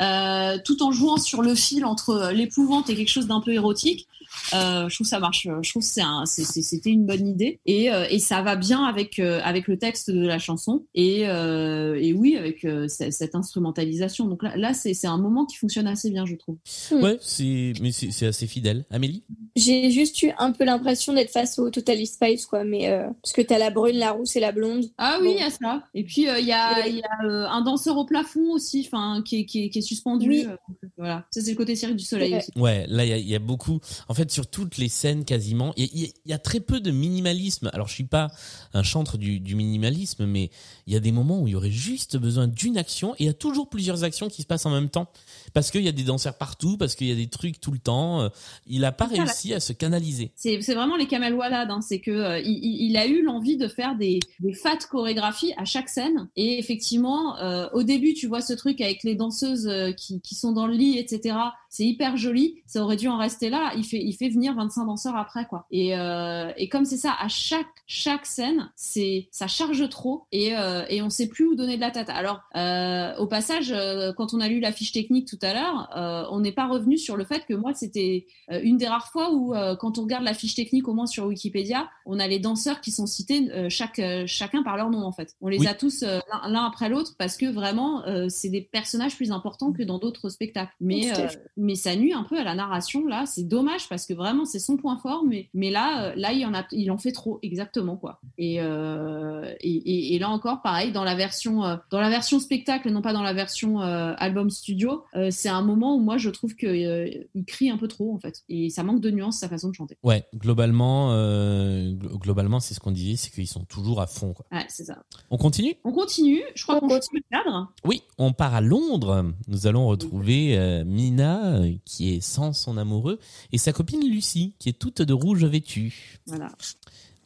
euh, 0.00 0.58
tout 0.64 0.82
en 0.82 0.92
jouant 0.92 1.16
sur 1.16 1.42
le 1.42 1.54
fil 1.54 1.84
entre 1.84 2.10
euh, 2.10 2.32
l'épouvante 2.32 2.88
et 2.90 2.94
quelque 2.94 3.10
chose 3.10 3.26
d'un 3.26 3.40
peu 3.40 3.52
érotique. 3.52 4.08
Euh, 4.54 4.88
je 4.88 4.94
trouve 4.94 5.06
ça 5.06 5.18
marche. 5.20 5.46
Je 5.62 5.70
trouve 5.70 5.82
que 5.82 5.88
c'est 5.88 6.00
un- 6.02 6.24
c'est- 6.26 6.44
c'est- 6.44 6.62
c'était 6.62 6.90
une 6.90 7.06
bonne 7.06 7.26
idée 7.26 7.60
et, 7.66 7.90
euh, 7.92 8.06
et 8.10 8.18
ça 8.18 8.42
va 8.42 8.56
bien 8.56 8.84
avec 8.84 9.18
euh, 9.18 9.40
avec 9.42 9.68
le 9.68 9.78
texte 9.78 10.10
de 10.10 10.26
la 10.26 10.38
chanson 10.38 10.84
et, 10.94 11.28
euh, 11.28 11.98
et 12.00 12.12
oui 12.12 12.36
avec 12.36 12.64
euh, 12.64 12.86
cette 12.88 13.34
instrumentalisation. 13.34 14.26
Donc 14.26 14.42
là, 14.42 14.56
là 14.56 14.74
c'est 14.74 14.94
c'est 14.94 15.06
un 15.06 15.18
moment 15.18 15.44
qui 15.46 15.56
fonctionne 15.56 15.86
assez 15.86 16.10
bien, 16.10 16.24
je 16.26 16.34
trouve. 16.36 16.56
Hmm. 16.90 17.02
Ouais, 17.02 17.18
c'est 17.20 17.72
mais 17.80 17.92
c'est 17.92 18.10
c'est 18.10 18.26
assez 18.26 18.46
fidèle. 18.46 18.84
Amélie? 18.90 19.22
J'ai 19.56 19.90
juste 19.90 20.22
eu 20.22 20.30
un 20.38 20.52
peu 20.52 20.64
l'impression 20.64 21.12
d'être 21.12 21.30
face 21.30 21.58
au 21.58 21.70
Total 21.70 22.04
Spice, 22.06 22.46
quoi, 22.46 22.64
mais 22.64 22.88
euh, 22.90 23.06
parce 23.22 23.32
que 23.32 23.42
t'as 23.42 23.58
la 23.58 23.70
brune, 23.70 23.96
la 23.96 24.12
rousse 24.12 24.36
et 24.36 24.40
la 24.40 24.52
blonde. 24.52 24.84
Ah 24.98 25.18
oui, 25.20 25.32
il 25.36 25.40
y 25.40 25.42
a 25.42 25.50
ça. 25.50 25.82
Et 25.94 26.04
puis 26.04 26.28
euh, 26.28 26.38
il 26.38 26.46
y 26.46 26.52
a, 26.52 26.86
il 26.86 26.96
y 26.96 27.02
a 27.02 27.24
euh, 27.26 27.46
un 27.48 27.62
danseur 27.62 27.96
au 27.96 28.04
plafond 28.04 28.52
aussi, 28.52 28.84
enfin 28.86 29.22
qui, 29.24 29.40
est- 29.40 29.44
qui, 29.46 29.64
est- 29.64 29.70
qui 29.70 29.78
est 29.78 29.82
suspendu. 29.82 30.28
Oui. 30.28 30.46
euh, 30.48 30.56
voilà, 30.96 31.24
ça 31.30 31.40
c'est 31.40 31.50
le 31.50 31.56
côté 31.56 31.74
Cirque 31.76 31.96
du 31.96 32.04
Soleil 32.04 32.32
Ouais. 32.32 32.38
aussi. 32.38 32.52
Ouais, 32.56 32.86
là 32.88 33.04
il 33.04 33.08
y 33.10 33.12
a, 33.12 33.16
il 33.18 33.28
y 33.28 33.34
a 33.34 33.38
beaucoup. 33.38 33.80
En 34.08 34.14
fait, 34.14 34.17
sur 34.26 34.46
toutes 34.48 34.76
les 34.78 34.88
scènes 34.88 35.24
quasiment, 35.24 35.72
il 35.76 36.12
y 36.26 36.32
a, 36.32 36.38
très 36.38 36.60
peu 36.60 36.80
de 36.80 36.90
minimalisme. 36.90 37.70
Alors, 37.72 37.88
je 37.88 37.94
suis 37.94 38.04
pas 38.04 38.28
un 38.74 38.82
chantre 38.82 39.16
du 39.18 39.54
minimalisme, 39.54 40.26
mais 40.26 40.50
il 40.88 40.94
y 40.94 40.96
a 40.96 41.00
des 41.00 41.12
moments 41.12 41.42
où 41.42 41.46
il 41.46 41.50
y 41.50 41.54
aurait 41.54 41.70
juste 41.70 42.16
besoin 42.16 42.48
d'une 42.48 42.78
action 42.78 43.12
et 43.14 43.24
il 43.24 43.26
y 43.26 43.28
a 43.28 43.34
toujours 43.34 43.68
plusieurs 43.68 44.04
actions 44.04 44.28
qui 44.28 44.40
se 44.40 44.46
passent 44.46 44.64
en 44.64 44.70
même 44.70 44.88
temps 44.88 45.08
parce 45.52 45.70
qu'il 45.70 45.82
y 45.82 45.88
a 45.88 45.92
des 45.92 46.02
danseurs 46.02 46.38
partout, 46.38 46.78
parce 46.78 46.94
qu'il 46.94 47.08
y 47.08 47.12
a 47.12 47.14
des 47.14 47.26
trucs 47.26 47.60
tout 47.60 47.72
le 47.72 47.78
temps. 47.78 48.22
Euh, 48.22 48.28
Il 48.66 48.86
a 48.86 48.92
pas 48.92 49.04
réussi 49.04 49.52
à 49.52 49.60
se 49.60 49.74
canaliser. 49.74 50.32
C'est 50.34 50.56
vraiment 50.74 50.96
les 50.96 51.06
Kamel 51.06 51.34
Walad, 51.34 51.70
hein. 51.70 51.82
c'est 51.82 52.00
que 52.00 52.10
euh, 52.10 52.40
il, 52.40 52.96
a 52.96 53.06
eu 53.06 53.22
l'envie 53.22 53.58
de 53.58 53.68
faire 53.68 53.96
des, 53.96 54.18
des 54.40 54.54
fat 54.54 54.78
chorégraphies 54.90 55.52
à 55.58 55.66
chaque 55.66 55.90
scène. 55.90 56.28
Et 56.36 56.58
effectivement, 56.58 57.38
euh, 57.38 57.68
au 57.74 57.82
début, 57.82 58.14
tu 58.14 58.26
vois 58.26 58.40
ce 58.40 58.54
truc 58.54 58.80
avec 58.80 59.02
les 59.04 59.14
danseuses 59.14 59.70
qui, 59.94 60.22
qui 60.22 60.34
sont 60.34 60.52
dans 60.52 60.66
le 60.66 60.72
lit, 60.72 60.98
etc. 60.98 61.36
C'est 61.68 61.84
hyper 61.84 62.16
joli. 62.16 62.62
Ça 62.66 62.82
aurait 62.82 62.96
dû 62.96 63.08
en 63.08 63.18
rester 63.18 63.50
là. 63.50 63.72
Il 63.76 63.84
fait, 63.84 64.02
il 64.02 64.14
fait 64.14 64.30
venir 64.30 64.54
25 64.54 64.86
danseurs 64.86 65.16
après, 65.16 65.46
quoi. 65.46 65.66
Et, 65.70 65.96
euh, 65.96 66.50
et 66.56 66.68
comme 66.68 66.84
c'est 66.84 66.96
ça, 66.96 67.14
à 67.18 67.28
chaque 67.28 67.66
chaque 67.86 68.26
scène, 68.26 68.70
c'est 68.76 69.28
ça 69.30 69.46
charge 69.46 69.88
trop 69.88 70.26
et, 70.32 70.56
euh, 70.56 70.77
et 70.88 71.02
on 71.02 71.10
sait 71.10 71.28
plus 71.28 71.46
où 71.46 71.54
donner 71.54 71.76
de 71.76 71.80
la 71.80 71.90
tête. 71.90 72.08
Alors, 72.10 72.40
euh, 72.56 73.16
au 73.18 73.26
passage, 73.26 73.72
euh, 73.72 74.12
quand 74.12 74.34
on 74.34 74.40
a 74.40 74.48
lu 74.48 74.60
la 74.60 74.72
fiche 74.72 74.92
technique 74.92 75.28
tout 75.28 75.38
à 75.42 75.52
l'heure, 75.54 75.88
euh, 75.96 76.24
on 76.30 76.40
n'est 76.40 76.52
pas 76.52 76.66
revenu 76.66 76.98
sur 76.98 77.16
le 77.16 77.24
fait 77.24 77.44
que 77.46 77.54
moi, 77.54 77.72
c'était 77.74 78.26
euh, 78.50 78.60
une 78.62 78.76
des 78.76 78.86
rares 78.88 79.08
fois 79.08 79.32
où, 79.32 79.54
euh, 79.54 79.76
quand 79.76 79.98
on 79.98 80.02
regarde 80.02 80.24
la 80.24 80.34
fiche 80.34 80.54
technique, 80.54 80.88
au 80.88 80.94
moins 80.94 81.06
sur 81.06 81.26
Wikipédia, 81.26 81.88
on 82.06 82.18
a 82.18 82.26
les 82.26 82.38
danseurs 82.38 82.80
qui 82.80 82.90
sont 82.90 83.06
cités 83.06 83.50
euh, 83.52 83.68
chaque, 83.68 83.98
euh, 83.98 84.24
chacun 84.26 84.62
par 84.62 84.76
leur 84.76 84.90
nom 84.90 85.02
en 85.02 85.12
fait. 85.12 85.34
On 85.40 85.48
les 85.48 85.58
Oui. 85.58 85.66
a 85.66 85.74
tous 85.74 86.02
euh, 86.02 86.18
l'un 86.48 86.64
après 86.64 86.88
l'autre 86.88 87.14
parce 87.18 87.36
que 87.36 87.46
vraiment, 87.46 88.04
euh, 88.06 88.26
c'est 88.28 88.48
des 88.50 88.60
personnages 88.62 89.16
plus 89.16 89.32
importants 89.32 89.72
que 89.72 89.82
dans 89.82 89.98
d'autres 89.98 90.28
spectacles. 90.28 90.72
Mais, 90.80 91.12
euh, 91.18 91.26
mais 91.56 91.74
ça 91.74 91.96
nuit 91.96 92.12
un 92.12 92.22
peu 92.24 92.38
à 92.38 92.44
la 92.44 92.54
narration 92.54 93.06
là. 93.06 93.24
C'est 93.26 93.46
dommage 93.46 93.88
parce 93.88 94.06
que 94.06 94.14
vraiment, 94.14 94.44
c'est 94.44 94.58
son 94.58 94.76
point 94.76 94.98
fort. 94.98 95.24
Mais, 95.24 95.48
mais 95.54 95.70
là, 95.70 96.04
euh, 96.04 96.12
là, 96.16 96.32
il 96.32 96.44
en 96.46 96.54
a, 96.54 96.64
il 96.72 96.90
en 96.90 96.98
fait 96.98 97.12
trop 97.12 97.38
exactement 97.42 97.96
quoi. 97.96 98.20
Et, 98.38 98.60
euh, 98.60 99.52
et, 99.60 99.70
et, 99.70 100.14
et 100.14 100.18
là 100.18 100.30
encore, 100.30 100.62
pareil, 100.68 100.92
dans 100.92 101.04
la 101.04 101.14
version, 101.14 101.64
euh, 101.64 101.76
dans 101.90 102.00
la 102.00 102.10
version 102.10 102.38
spectacle, 102.40 102.90
non 102.90 103.00
pas 103.00 103.14
dans 103.14 103.22
la 103.22 103.32
version 103.32 103.80
euh, 103.80 104.12
album 104.18 104.50
studio, 104.50 105.02
euh, 105.14 105.28
c'est 105.30 105.48
un 105.48 105.62
moment 105.62 105.96
où 105.96 106.00
moi 106.00 106.18
je 106.18 106.28
trouve 106.28 106.54
que 106.56 106.66
euh, 106.66 107.08
il 107.34 107.44
crie 107.46 107.70
un 107.70 107.78
peu 107.78 107.88
trop 107.88 108.14
en 108.14 108.18
fait, 108.18 108.42
et 108.50 108.68
ça 108.68 108.82
manque 108.82 109.00
de 109.00 109.10
nuance 109.10 109.38
sa 109.38 109.48
façon 109.48 109.70
de 109.70 109.74
chanter. 109.74 109.96
Ouais, 110.02 110.26
globalement, 110.34 111.12
euh, 111.12 111.92
glo- 111.94 112.18
globalement, 112.18 112.60
c'est 112.60 112.74
ce 112.74 112.80
qu'on 112.80 112.90
disait, 112.92 113.16
c'est 113.16 113.30
qu'ils 113.30 113.46
sont 113.48 113.64
toujours 113.64 114.00
à 114.02 114.06
fond. 114.06 114.34
Quoi. 114.34 114.44
Ouais, 114.52 114.66
c'est 114.68 114.84
ça. 114.84 114.98
On 115.30 115.38
continue? 115.38 115.74
On 115.84 115.92
continue. 115.92 116.42
Je 116.54 116.62
crois 116.64 116.76
On 116.76 116.80
qu'on 116.80 116.88
change 116.90 117.00
de 117.14 117.22
cadre. 117.32 117.72
Oui, 117.86 118.02
on 118.18 118.32
part 118.32 118.54
à 118.54 118.60
Londres. 118.60 119.32
Nous 119.46 119.66
allons 119.66 119.86
retrouver 119.86 120.58
euh, 120.58 120.84
Mina 120.84 121.62
qui 121.86 122.12
est 122.14 122.20
sans 122.20 122.52
son 122.52 122.76
amoureux, 122.76 123.18
et 123.52 123.58
sa 123.58 123.72
copine 123.72 124.06
Lucie, 124.06 124.54
qui 124.58 124.68
est 124.68 124.78
toute 124.78 125.00
de 125.00 125.14
rouge 125.14 125.44
vêtue. 125.44 126.18
Voilà. 126.26 126.50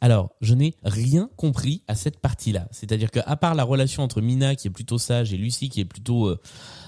Alors, 0.03 0.35
je 0.41 0.53
n'ai 0.53 0.75
rien 0.83 1.29
compris 1.37 1.81
à 1.87 1.95
cette 1.95 2.19
partie-là. 2.19 2.67
C'est-à-dire 2.71 3.09
que, 3.09 3.21
à 3.25 3.37
part 3.37 3.55
la 3.55 3.63
relation 3.63 4.03
entre 4.03 4.19
Mina, 4.19 4.53
qui 4.53 4.67
est 4.67 4.69
plutôt 4.69 4.97
sage, 4.97 5.31
et 5.31 5.37
Lucie, 5.37 5.69
qui 5.69 5.79
est 5.79 5.85
plutôt 5.85 6.27
euh, 6.27 6.41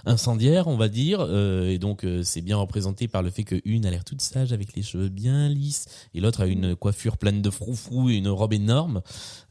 incendiaire, 0.06 0.68
on 0.68 0.76
va 0.76 0.90
dire, 0.90 1.20
euh, 1.22 1.70
et 1.70 1.78
donc 1.78 2.04
euh, 2.04 2.24
c'est 2.24 2.42
bien 2.42 2.58
représenté 2.58 3.08
par 3.08 3.22
le 3.22 3.30
fait 3.30 3.46
que 3.46 3.62
une 3.64 3.86
a 3.86 3.90
l'air 3.90 4.04
toute 4.04 4.22
sage 4.22 4.52
avec 4.52 4.76
les 4.76 4.82
cheveux 4.82 5.08
bien 5.08 5.48
lisses, 5.48 5.86
et 6.14 6.20
l'autre 6.20 6.42
a 6.42 6.48
une 6.48 6.76
coiffure 6.76 7.18
pleine 7.18 7.42
de 7.42 7.50
froufrou 7.50 8.10
et 8.10 8.16
une 8.16 8.28
robe 8.28 8.52
énorme. 8.52 9.02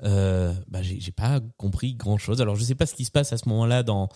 Euh, 0.02 0.52
bah, 0.68 0.82
j'ai 0.82 1.12
pas 1.12 1.40
compris 1.56 1.94
grand-chose. 1.94 2.42
Alors, 2.42 2.56
je 2.56 2.64
sais 2.64 2.74
pas 2.74 2.84
ce 2.84 2.94
qui 2.94 3.06
se 3.06 3.10
passe 3.10 3.32
à 3.32 3.38
ce 3.38 3.48
moment-là 3.48 3.82
dans 3.82 4.10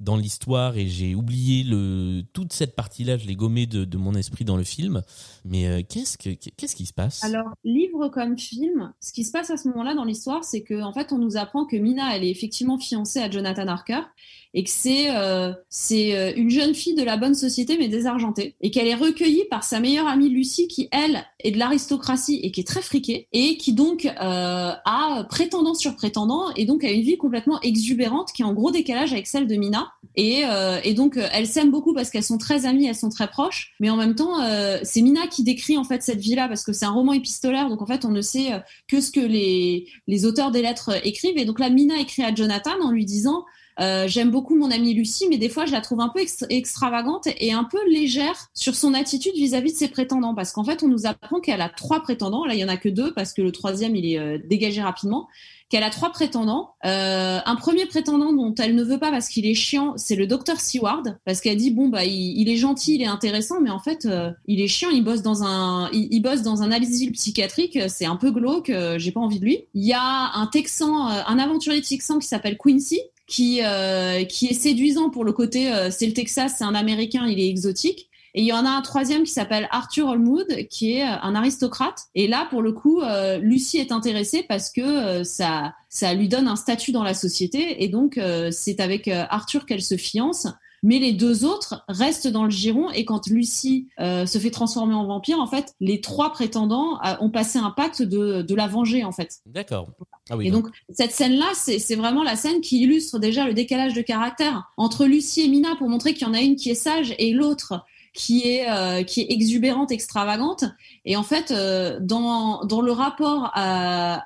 dans 0.00 0.16
l'histoire, 0.16 0.76
et 0.76 0.86
j'ai 0.86 1.14
oublié 1.14 1.62
le 1.62 2.22
toute 2.32 2.52
cette 2.52 2.74
partie-là. 2.74 3.16
Je 3.16 3.26
l'ai 3.26 3.36
gommé 3.36 3.66
de, 3.66 3.96
mon 3.96 4.14
esprit 4.14 4.44
dans 4.44 4.56
le 4.56 4.64
film. 4.64 5.02
Mais 5.44 5.66
euh, 5.66 5.82
qu'est-ce 5.88 6.18
que 6.18 6.30
qu'est-ce 6.30 6.76
qui 6.76 6.86
se 6.86 6.92
passe? 6.92 7.22
Alors, 7.24 7.54
livre 7.64 8.08
comme 8.08 8.38
film, 8.38 8.92
ce 9.00 9.12
qui 9.12 9.24
se 9.24 9.32
passe 9.32 9.50
à 9.50 9.56
ce 9.56 9.68
moment-là 9.68 9.94
dans 9.94 10.04
l'histoire, 10.04 10.44
c'est 10.44 10.62
que 10.62 10.82
en 10.82 10.92
fait, 10.92 11.12
on 11.12 11.18
nous 11.18 11.36
apprend 11.36 11.64
que 11.64 11.76
Mina, 11.76 12.16
elle 12.16 12.24
est 12.24 12.30
effectivement 12.30 12.78
fiancée 12.78 13.20
à 13.20 13.30
Jonathan 13.30 13.68
Harker 13.68 14.02
et 14.54 14.62
que 14.62 14.70
c'est 14.70 15.10
euh, 15.10 15.52
c'est 15.68 16.16
euh, 16.16 16.32
une 16.36 16.48
jeune 16.48 16.74
fille 16.74 16.94
de 16.94 17.02
la 17.02 17.16
bonne 17.16 17.34
société 17.34 17.76
mais 17.76 17.88
désargentée 17.88 18.54
et 18.60 18.70
qu'elle 18.70 18.86
est 18.86 18.94
recueillie 18.94 19.44
par 19.50 19.64
sa 19.64 19.80
meilleure 19.80 20.06
amie 20.06 20.28
Lucie 20.28 20.68
qui 20.68 20.88
elle 20.92 21.24
est 21.40 21.50
de 21.50 21.58
l'aristocratie 21.58 22.38
et 22.42 22.52
qui 22.52 22.60
est 22.60 22.66
très 22.66 22.80
friquée 22.80 23.26
et 23.32 23.56
qui 23.56 23.72
donc 23.72 24.06
euh, 24.06 24.12
a 24.16 25.26
prétendant 25.28 25.74
sur 25.74 25.96
prétendant 25.96 26.54
et 26.54 26.64
donc 26.66 26.84
a 26.84 26.90
une 26.90 27.02
vie 27.02 27.18
complètement 27.18 27.60
exubérante 27.62 28.32
qui 28.32 28.42
est 28.42 28.44
en 28.44 28.54
gros 28.54 28.70
décalage 28.70 29.12
avec 29.12 29.26
celle 29.26 29.48
de 29.48 29.56
Mina. 29.56 29.92
Et, 30.14 30.42
euh, 30.44 30.78
et 30.84 30.94
donc 30.94 31.18
elles 31.32 31.48
s'aiment 31.48 31.72
beaucoup 31.72 31.92
parce 31.92 32.10
qu'elles 32.10 32.22
sont 32.22 32.38
très 32.38 32.64
amies, 32.66 32.86
elles 32.86 32.94
sont 32.94 33.08
très 33.08 33.26
proches 33.28 33.74
mais 33.80 33.90
en 33.90 33.96
même 33.96 34.14
temps 34.14 34.38
c'est 34.84 35.02
Mina 35.02 35.26
qui 35.26 35.42
décrit 35.42 35.76
en 35.76 35.84
fait 35.84 36.02
cette 36.02 36.20
vie 36.20 36.36
là 36.36 36.46
parce 36.46 36.62
que 36.62 36.72
c'est 36.72 36.84
un 36.84 36.92
roman 36.92 37.12
épistolaire 37.12 37.68
donc 37.68 37.82
en 37.82 37.86
fait 37.86 38.04
on 38.04 38.10
ne 38.10 38.20
sait 38.20 38.50
que 38.86 39.00
ce 39.00 39.10
que 39.10 39.20
les 39.20 39.88
les 40.06 40.26
auteurs 40.26 40.52
des 40.52 40.62
lettres 40.62 41.04
écrivent. 41.04 41.38
Et 41.38 41.44
donc 41.44 41.58
là 41.58 41.70
Mina 41.70 41.98
écrit 41.98 42.22
à 42.22 42.32
Jonathan 42.32 42.70
en 42.80 42.92
lui 42.92 43.04
disant 43.04 43.44
euh, 43.80 44.06
j'aime 44.08 44.30
beaucoup 44.30 44.56
mon 44.56 44.70
amie 44.70 44.94
Lucie, 44.94 45.26
mais 45.28 45.36
des 45.38 45.48
fois 45.48 45.66
je 45.66 45.72
la 45.72 45.80
trouve 45.80 46.00
un 46.00 46.08
peu 46.08 46.20
ex- 46.20 46.44
extravagante 46.50 47.28
et 47.38 47.52
un 47.52 47.64
peu 47.64 47.78
légère 47.90 48.48
sur 48.54 48.74
son 48.74 48.94
attitude 48.94 49.34
vis-à-vis 49.34 49.72
de 49.72 49.78
ses 49.78 49.88
prétendants. 49.88 50.34
Parce 50.34 50.52
qu'en 50.52 50.64
fait, 50.64 50.82
on 50.82 50.88
nous 50.88 51.06
apprend 51.06 51.40
qu'elle 51.40 51.60
a 51.60 51.68
trois 51.68 52.00
prétendants. 52.00 52.44
Là, 52.44 52.54
il 52.54 52.60
y 52.60 52.64
en 52.64 52.68
a 52.68 52.76
que 52.76 52.88
deux 52.88 53.12
parce 53.14 53.32
que 53.32 53.42
le 53.42 53.52
troisième 53.52 53.96
il 53.96 54.06
est 54.12 54.18
euh, 54.18 54.38
dégagé 54.44 54.80
rapidement. 54.82 55.28
Qu'elle 55.70 55.82
a 55.82 55.90
trois 55.90 56.10
prétendants. 56.10 56.74
Euh, 56.84 57.40
un 57.44 57.56
premier 57.56 57.86
prétendant 57.86 58.32
dont 58.32 58.54
elle 58.58 58.74
ne 58.74 58.84
veut 58.84 58.98
pas 58.98 59.10
parce 59.10 59.28
qu'il 59.28 59.46
est 59.46 59.54
chiant, 59.54 59.94
c'est 59.96 60.14
le 60.14 60.26
docteur 60.26 60.60
Seward, 60.60 61.18
parce 61.24 61.40
qu'elle 61.40 61.56
dit 61.56 61.70
bon 61.70 61.88
bah 61.88 62.04
il, 62.04 62.48
est 62.48 62.56
gentil, 62.56 62.96
il 62.96 63.02
est 63.02 63.06
intéressant, 63.06 63.60
mais 63.62 63.70
en 63.70 63.78
fait 63.80 64.04
euh, 64.04 64.30
il 64.46 64.60
est 64.60 64.68
chiant. 64.68 64.90
Il 64.90 65.02
bosse 65.02 65.22
dans 65.22 65.42
un, 65.42 65.90
il, 65.92 66.20
bosse 66.20 66.42
dans 66.42 66.62
un 66.62 66.70
asile 66.70 67.12
psychiatrique. 67.12 67.78
C'est 67.88 68.04
un 68.04 68.16
peu 68.16 68.30
glauque. 68.30 68.68
euh, 68.70 68.98
J'ai 68.98 69.10
pas 69.10 69.20
envie 69.20 69.40
de 69.40 69.44
lui. 69.46 69.64
Il 69.72 69.84
y 69.84 69.94
a 69.94 70.32
un 70.34 70.46
Texan, 70.46 71.06
un 71.06 71.38
aventurier 71.38 71.80
texan 71.80 72.18
qui 72.18 72.28
s'appelle 72.28 72.58
Quincy, 72.58 73.00
qui 73.26 73.62
euh, 73.62 74.24
qui 74.24 74.46
est 74.46 74.54
séduisant 74.54 75.10
pour 75.10 75.24
le 75.24 75.32
côté 75.32 75.72
euh, 75.72 75.90
c'est 75.90 76.06
le 76.06 76.12
Texas, 76.12 76.56
c'est 76.58 76.64
un 76.64 76.74
Américain, 76.74 77.26
il 77.26 77.40
est 77.40 77.48
exotique. 77.48 78.10
Et 78.36 78.40
il 78.40 78.46
y 78.46 78.52
en 78.52 78.66
a 78.66 78.68
un 78.68 78.82
troisième 78.82 79.22
qui 79.22 79.30
s'appelle 79.30 79.68
Arthur 79.70 80.08
Holmwood, 80.08 80.66
qui 80.68 80.94
est 80.94 81.04
euh, 81.04 81.16
un 81.22 81.36
aristocrate. 81.36 82.06
Et 82.16 82.26
là, 82.26 82.48
pour 82.50 82.62
le 82.62 82.72
coup, 82.72 83.00
euh, 83.00 83.38
Lucie 83.38 83.78
est 83.78 83.92
intéressée 83.92 84.44
parce 84.48 84.70
que 84.70 84.80
euh, 84.80 85.24
ça 85.24 85.74
ça 85.88 86.12
lui 86.14 86.28
donne 86.28 86.48
un 86.48 86.56
statut 86.56 86.90
dans 86.90 87.04
la 87.04 87.14
société. 87.14 87.84
Et 87.84 87.88
donc, 87.88 88.18
euh, 88.18 88.50
c'est 88.50 88.80
avec 88.80 89.06
Arthur 89.06 89.64
qu'elle 89.64 89.82
se 89.82 89.96
fiance. 89.96 90.48
Mais 90.84 90.98
les 90.98 91.12
deux 91.12 91.46
autres 91.46 91.82
restent 91.88 92.28
dans 92.28 92.44
le 92.44 92.50
giron 92.50 92.90
et 92.90 93.06
quand 93.06 93.26
Lucie 93.26 93.88
euh, 93.98 94.26
se 94.26 94.38
fait 94.38 94.50
transformer 94.50 94.94
en 94.94 95.06
vampire, 95.06 95.40
en 95.40 95.46
fait, 95.46 95.74
les 95.80 96.02
trois 96.02 96.30
prétendants 96.30 97.00
euh, 97.04 97.14
ont 97.20 97.30
passé 97.30 97.58
un 97.58 97.70
pacte 97.70 98.02
de, 98.02 98.42
de 98.42 98.54
la 98.54 98.68
venger, 98.68 99.02
en 99.02 99.10
fait. 99.10 99.40
D'accord. 99.46 99.88
Ah 100.28 100.36
oui. 100.36 100.48
Et 100.48 100.50
donc, 100.50 100.68
cette 100.90 101.12
scène-là, 101.12 101.50
c'est 101.54 101.78
c'est 101.78 101.96
vraiment 101.96 102.22
la 102.22 102.36
scène 102.36 102.60
qui 102.60 102.82
illustre 102.82 103.18
déjà 103.18 103.46
le 103.46 103.54
décalage 103.54 103.94
de 103.94 104.02
caractère 104.02 104.70
entre 104.76 105.06
Lucie 105.06 105.42
et 105.42 105.48
Mina 105.48 105.74
pour 105.76 105.88
montrer 105.88 106.12
qu'il 106.12 106.26
y 106.26 106.30
en 106.30 106.34
a 106.34 106.40
une 106.40 106.56
qui 106.56 106.70
est 106.70 106.74
sage 106.74 107.14
et 107.18 107.32
l'autre 107.32 107.84
qui 108.14 108.42
est 108.42 108.70
euh, 108.70 109.02
qui 109.04 109.22
est 109.22 109.30
exubérante, 109.30 109.90
extravagante. 109.90 110.64
Et 111.06 111.16
en 111.16 111.22
fait, 111.22 111.50
euh, 111.50 111.98
dans 112.00 112.64
dans 112.64 112.82
le 112.82 112.92
rapport 112.92 113.50
à 113.54 114.24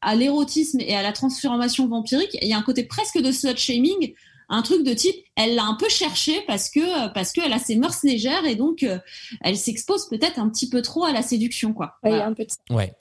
à 0.00 0.14
l'érotisme 0.14 0.80
et 0.80 0.94
à 0.94 1.02
la 1.02 1.12
transformation 1.12 1.86
vampirique, 1.88 2.36
il 2.40 2.48
y 2.48 2.52
a 2.52 2.58
un 2.58 2.62
côté 2.62 2.84
presque 2.84 3.18
de 3.20 3.32
slut 3.32 3.56
shaming, 3.56 4.14
un 4.48 4.62
truc 4.62 4.84
de 4.84 4.94
type, 4.94 5.16
elle 5.36 5.54
l'a 5.54 5.64
un 5.64 5.74
peu 5.74 5.88
cherché 5.88 6.40
parce 6.46 6.70
que 6.70 7.12
parce 7.12 7.32
qu'elle 7.32 7.52
a 7.52 7.58
ses 7.58 7.76
mœurs 7.76 8.02
légères 8.02 8.44
et 8.46 8.54
donc 8.54 8.82
euh, 8.82 8.98
elle 9.42 9.56
s'expose 9.56 10.08
peut-être 10.08 10.38
un 10.38 10.48
petit 10.48 10.68
peu 10.68 10.82
trop 10.82 11.04
à 11.04 11.12
la 11.12 11.22
séduction, 11.22 11.72
quoi. 11.72 11.94
Ouais, 12.02 12.10
Voilà. 12.10 12.26
un 12.26 12.32
peu 12.34 12.44
de 12.44 12.50
ça. 12.50 12.56
Ouais. 12.74 12.94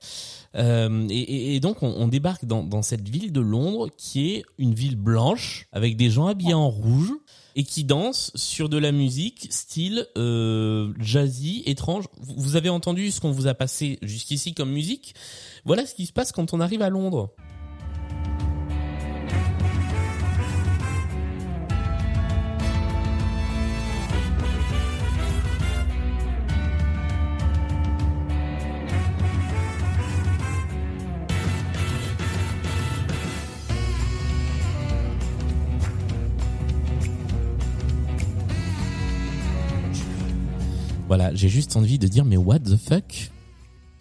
Euh, 0.55 1.07
et, 1.09 1.59
donc 1.59 1.83
on, 1.83 1.87
on 1.87 2.07
débarque 2.07 2.45
dans, 2.45 2.63
dans 2.63 2.81
cette 2.81 3.07
ville 3.07 3.31
de 3.31 3.41
Londres 3.41 3.89
qui 3.97 4.31
est 4.31 4.43
une 4.57 4.73
ville 4.73 4.95
blanche 4.95 5.67
avec 5.71 5.97
des 5.97 6.09
gens 6.09 6.27
habillés 6.27 6.53
en 6.53 6.69
rouge 6.69 7.11
et 7.55 7.63
qui 7.63 7.83
dansent 7.83 8.31
sur 8.35 8.69
de 8.69 8.77
la 8.77 8.91
musique 8.91 9.47
style 9.51 10.07
euh, 10.17 10.93
jazzy 10.99 11.63
étrange. 11.65 12.05
Vous 12.19 12.55
avez 12.55 12.69
entendu 12.69 13.11
ce 13.11 13.19
qu'on 13.19 13.31
vous 13.31 13.47
a 13.47 13.53
passé 13.53 13.99
jusqu'ici 14.01 14.53
comme 14.53 14.71
musique? 14.71 15.15
Voilà 15.65 15.85
ce 15.85 15.95
qui 15.95 16.05
se 16.05 16.13
passe 16.13 16.31
quand 16.31 16.53
on 16.53 16.59
arrive 16.59 16.81
à 16.81 16.89
Londres. 16.89 17.31
Voilà, 41.07 41.33
j'ai 41.33 41.47
juste 41.49 41.75
envie 41.77 41.97
de 41.97 42.07
dire 42.07 42.25
mais 42.25 42.37
what 42.37 42.59
the 42.59 42.75
fuck? 42.77 43.31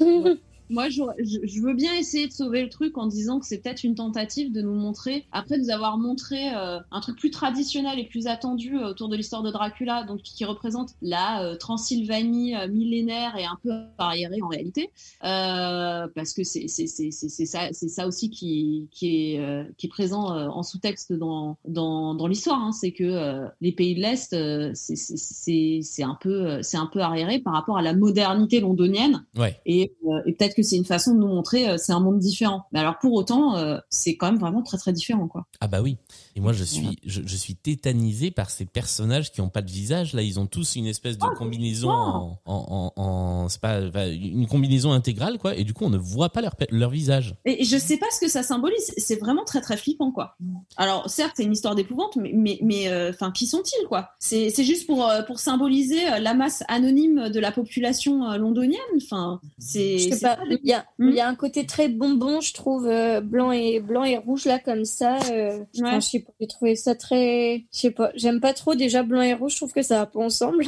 Moi, 0.69 0.89
je, 0.89 1.03
je 1.19 1.61
veux 1.61 1.75
bien 1.75 1.95
essayer 1.95 2.27
de 2.27 2.33
sauver 2.33 2.63
le 2.63 2.69
truc 2.69 2.99
en 2.99 3.07
disant 3.07 3.39
que 3.39 3.47
c'est 3.47 3.59
peut-être 3.59 3.85
une 3.85 3.95
tentative 3.95 4.53
de 4.53 4.61
nous 4.61 4.75
montrer, 4.75 5.25
après 5.33 5.59
nous 5.59 5.71
avoir 5.71 5.99
montré 5.99 6.55
euh, 6.55 6.79
un 6.91 7.01
truc 7.01 7.19
plus 7.19 7.31
traditionnel 7.31 7.99
et 7.99 8.05
plus 8.05 8.27
attendu 8.27 8.77
euh, 8.77 8.89
autour 8.89 9.09
de 9.09 9.17
l'histoire 9.17 9.43
de 9.43 9.51
Dracula, 9.51 10.05
donc 10.05 10.23
qui 10.23 10.45
représente 10.45 10.91
la 11.03 11.43
euh, 11.43 11.57
Transylvanie 11.57 12.55
millénaire 12.69 13.37
et 13.37 13.45
un 13.45 13.59
peu 13.63 13.71
arriérée 13.99 14.43
en 14.43 14.49
réalité, 14.49 14.91
euh, 15.25 16.07
parce 16.15 16.33
que 16.33 16.43
c'est 16.45 16.67
ça 16.69 18.07
aussi 18.07 18.31
qui 18.31 18.89
qui 18.91 19.35
est 19.35 19.75
qui 19.77 19.87
est 19.87 19.91
présent 19.91 20.27
en 20.27 20.63
sous-texte 20.63 21.13
dans 21.13 21.59
dans 21.67 22.15
dans 22.15 22.27
l'histoire, 22.27 22.61
hein, 22.61 22.73
c'est 22.73 22.93
que 22.93 23.47
les 23.61 23.73
pays 23.73 23.95
de 23.95 24.01
l'est 24.01 24.35
c'est 24.75 26.03
un 26.03 26.19
peu 26.21 26.63
c'est 26.63 26.77
un 26.77 26.87
peu 26.87 27.01
arriéré 27.01 27.39
par 27.39 27.53
rapport 27.53 27.79
à 27.79 27.83
la 27.83 27.95
modernité 27.95 28.61
londonienne. 28.61 29.25
Ouais. 29.37 29.57
et, 29.67 29.93
et 30.27 30.33
peut-être 30.33 30.56
c'est 30.63 30.77
une 30.77 30.85
façon 30.85 31.15
de 31.15 31.21
nous 31.21 31.29
montrer 31.29 31.69
euh, 31.69 31.77
c'est 31.79 31.93
un 31.93 32.01
monde 32.01 32.19
différent. 32.19 32.67
Mais 32.73 32.81
alors 32.81 32.99
pour 32.99 33.13
autant, 33.15 33.57
euh, 33.57 33.79
c'est 33.91 34.17
quand 34.17 34.31
même 34.31 34.41
vraiment 34.41 34.63
très 34.63 34.79
très 34.79 34.93
différent 34.93 35.29
quoi. 35.29 35.47
Ah 35.61 35.69
bah 35.69 35.83
oui. 35.83 35.99
Et 36.37 36.41
moi 36.41 36.53
je 36.53 36.65
suis 36.65 36.99
je, 37.05 37.23
je 37.25 37.37
suis 37.37 37.55
tétanisé 37.57 38.31
par 38.31 38.51
ces 38.51 38.67
personnages 38.67 39.33
qui 39.33 39.41
ont 39.41 39.49
pas 39.49 39.63
de 39.63 39.71
visage. 39.71 40.13
Là 40.13 40.21
ils 40.23 40.39
ont 40.39 40.47
tous 40.47 40.77
une 40.77 40.87
espèce 40.87 41.17
de 41.17 41.27
combinaison 41.39 41.91
en, 41.91 42.39
en, 42.45 42.93
en, 42.97 43.03
en- 43.03 43.49
c'est 43.49 43.61
pas 43.61 43.81
enfin, 43.89 44.07
une 44.11 44.47
combinaison 44.47 44.93
intégrale 44.93 45.39
quoi. 45.39 45.57
Et 45.57 45.65
du 45.65 45.73
coup 45.73 45.85
on 45.85 45.91
ne 45.91 45.97
voit 45.99 46.29
pas 46.29 46.43
leur 46.43 46.55
leur 46.71 46.91
visage. 46.91 47.35
Et 47.47 47.65
je 47.65 47.77
sais 47.79 47.97
pas 47.97 48.07
ce 48.13 48.21
que 48.21 48.29
ça 48.29 48.43
symbolise. 48.43 48.93
C'est 48.99 49.19
vraiment 49.19 49.45
très 49.45 49.61
très 49.63 49.77
flippant 49.77 50.13
quoi. 50.13 50.37
Alors 50.77 51.09
certes 51.09 51.33
c'est 51.37 51.45
une 51.45 51.53
histoire 51.53 51.75
d'épouvante, 51.75 52.17
mais 52.17 52.33
mais 52.35 52.59
mais 52.63 52.89
euh, 52.89 53.11
enfin 53.11 53.33
qui 53.33 53.47
sont-ils 53.47 53.87
quoi? 53.89 54.11
C'est 54.19 54.51
c'est 54.51 54.65
juste 54.65 54.87
pour 54.87 55.09
euh, 55.09 55.23
pour 55.23 55.39
symboliser 55.39 56.07
euh, 56.13 56.19
la 56.19 56.35
masse 56.35 56.63
anonyme 56.69 57.31
de 57.31 57.41
la 57.41 57.51
population 57.51 58.31
euh, 58.31 58.37
londonienne. 58.37 58.79
Enfin 58.97 59.41
c'est 59.59 59.99
Je 59.99 60.05
sais 60.11 60.17
c'est 60.17 60.21
pas, 60.27 60.39
il 60.51 60.69
y, 60.69 60.73
a, 60.75 60.85
Hmm. 60.99 61.09
il 61.09 61.15
y 61.15 61.21
a 61.21 61.29
un 61.29 61.35
côté 61.35 61.67
très 61.67 61.89
bonbon, 61.89 62.41
je 62.41 62.53
trouve, 62.53 62.87
euh, 62.87 63.21
blanc 63.21 63.53
et 63.53 63.81
blanc 63.81 64.05
et 64.05 64.17
rouge 64.19 64.45
là 64.45 64.59
comme 64.59 64.85
ça. 64.85 65.19
euh, 65.31 65.59
enfin, 65.81 66.01
je 66.01 66.07
sais 66.07 66.26
j'ai 66.41 66.47
trouvé 66.47 66.77
ça 66.77 66.95
très, 66.95 67.65
je 67.73 67.79
sais 67.79 67.91
pas, 67.91 68.11
j'aime 68.15 68.41
pas 68.41 68.53
trop 68.53 68.75
déjà 68.75 69.03
blanc 69.03 69.23
et 69.23 69.35
rouge, 69.35 69.53
je 69.53 69.57
trouve 69.57 69.73
que 69.73 69.83
ça 69.83 69.99
va 69.99 70.07
pas 70.07 70.21
ensemble. 70.21 70.65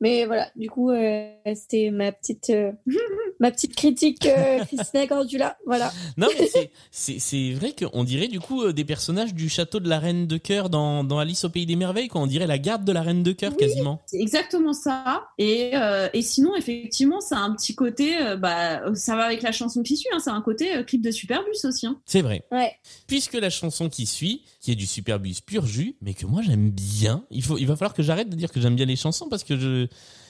Mais 0.00 0.26
voilà, 0.26 0.50
du 0.56 0.68
coup, 0.68 0.90
euh, 0.90 1.28
c'était 1.54 1.90
ma 1.90 2.12
petite, 2.12 2.50
euh, 2.50 2.72
ma 3.40 3.50
petite 3.50 3.74
critique 3.74 4.26
euh, 4.26 4.64
Christina 4.66 5.06
Cordula. 5.06 5.56
Voilà. 5.66 5.92
Non, 6.16 6.28
mais 6.38 6.48
c'est- 6.90 7.52
vrai 7.54 7.74
qu'on 7.78 8.04
dirait 8.04 8.28
du 8.28 8.40
coup 8.40 8.62
euh, 8.62 8.72
des 8.72 8.84
personnages 8.84 9.34
du 9.34 9.48
château 9.48 9.80
de 9.80 9.88
la 9.88 9.98
Reine 9.98 10.26
de 10.26 10.36
Cœur 10.36 10.70
dans, 10.70 11.04
dans 11.04 11.18
Alice 11.18 11.44
au 11.44 11.50
Pays 11.50 11.66
des 11.66 11.76
Merveilles, 11.76 12.08
quoi. 12.08 12.20
On 12.20 12.26
dirait 12.26 12.46
la 12.46 12.58
garde 12.58 12.84
de 12.84 12.92
la 12.92 13.02
Reine 13.02 13.22
de 13.22 13.32
Cœur 13.32 13.52
Oui. 13.52 13.58
quasiment. 13.58 14.00
C'est 14.06 14.20
exactement 14.20 14.72
ça. 14.72 15.26
Et, 15.38 15.72
et 16.12 16.22
sinon, 16.22 16.56
effectivement, 16.56 17.20
ça 17.20 17.38
a 17.38 17.40
un 17.40 17.54
petit 17.54 17.74
côté, 17.74 18.14
bah, 18.38 18.82
ça 18.94 19.16
va 19.16 19.24
avec 19.24 19.42
la 19.42 19.52
chanson 19.52 19.82
qui 19.82 19.96
suit, 19.96 20.08
hein, 20.14 20.18
ça 20.20 20.32
a 20.32 20.34
un 20.34 20.42
côté 20.42 20.84
clip 20.86 21.02
de 21.02 21.10
Superbus 21.10 21.64
aussi. 21.64 21.86
Hein. 21.86 22.00
C'est 22.06 22.22
vrai. 22.22 22.44
Ouais. 22.50 22.72
Puisque 23.06 23.34
la 23.34 23.50
chanson 23.50 23.88
qui 23.88 24.06
suit, 24.06 24.42
qui 24.60 24.72
est 24.72 24.76
du 24.76 24.86
Superbus 24.86 25.34
pur 25.46 25.66
jus, 25.66 25.96
mais 26.00 26.14
que 26.14 26.26
moi 26.26 26.42
j'aime 26.42 26.70
bien, 26.70 27.24
il, 27.30 27.42
faut, 27.42 27.58
il 27.58 27.66
va 27.66 27.76
falloir 27.76 27.94
que 27.94 28.02
j'arrête 28.02 28.28
de 28.30 28.36
dire 28.36 28.50
que 28.50 28.60
j'aime 28.60 28.76
bien 28.76 28.86
les 28.86 28.96
chansons 28.96 29.28
parce 29.28 29.44
que 29.44 29.56
je, 29.58 29.83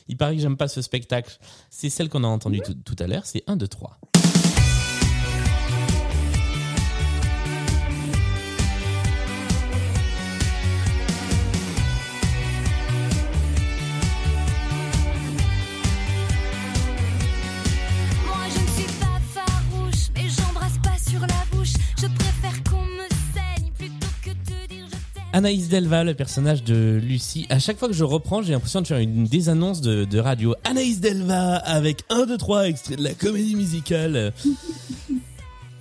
il 0.09 0.17
paraît 0.17 0.37
que 0.37 0.43
j'aime 0.43 0.57
pas 0.57 0.69
ce 0.69 0.83
spectacle. 0.83 1.39
C'est 1.71 1.91
celle 1.91 2.09
qu'on 2.09 2.25
a 2.25 2.29
entendue 2.29 2.61
tout, 2.61 2.97
à 2.99 3.07
l'heure, 3.07 3.27
c'est 3.27 3.43
1, 3.47 3.57
2, 3.57 3.69
3. 3.69 3.99
Anaïs 25.35 25.69
Delva, 25.69 26.05
le 26.05 26.15
personnage 26.15 26.63
de 26.63 27.01
Lucie. 27.03 27.49
À 27.51 27.59
chaque 27.59 27.77
fois 27.77 27.89
que 27.89 27.95
je 27.95 28.05
reprends, 28.05 28.41
j'ai 28.41 28.53
l'impression 28.53 28.81
de 28.83 28.87
faire 28.87 28.99
une 28.99 29.25
désannonce 29.25 29.81
de, 29.81 30.05
de 30.05 30.19
radio. 30.21 30.55
Anaïs 30.63 31.01
Delva 31.01 31.57
avec 31.57 32.05
1, 32.09 32.27
2, 32.27 32.39
3, 32.39 32.69
extrait 32.69 32.95
de 32.95 33.03
la 33.03 33.15
comédie 33.15 33.57
musicale. 33.57 34.33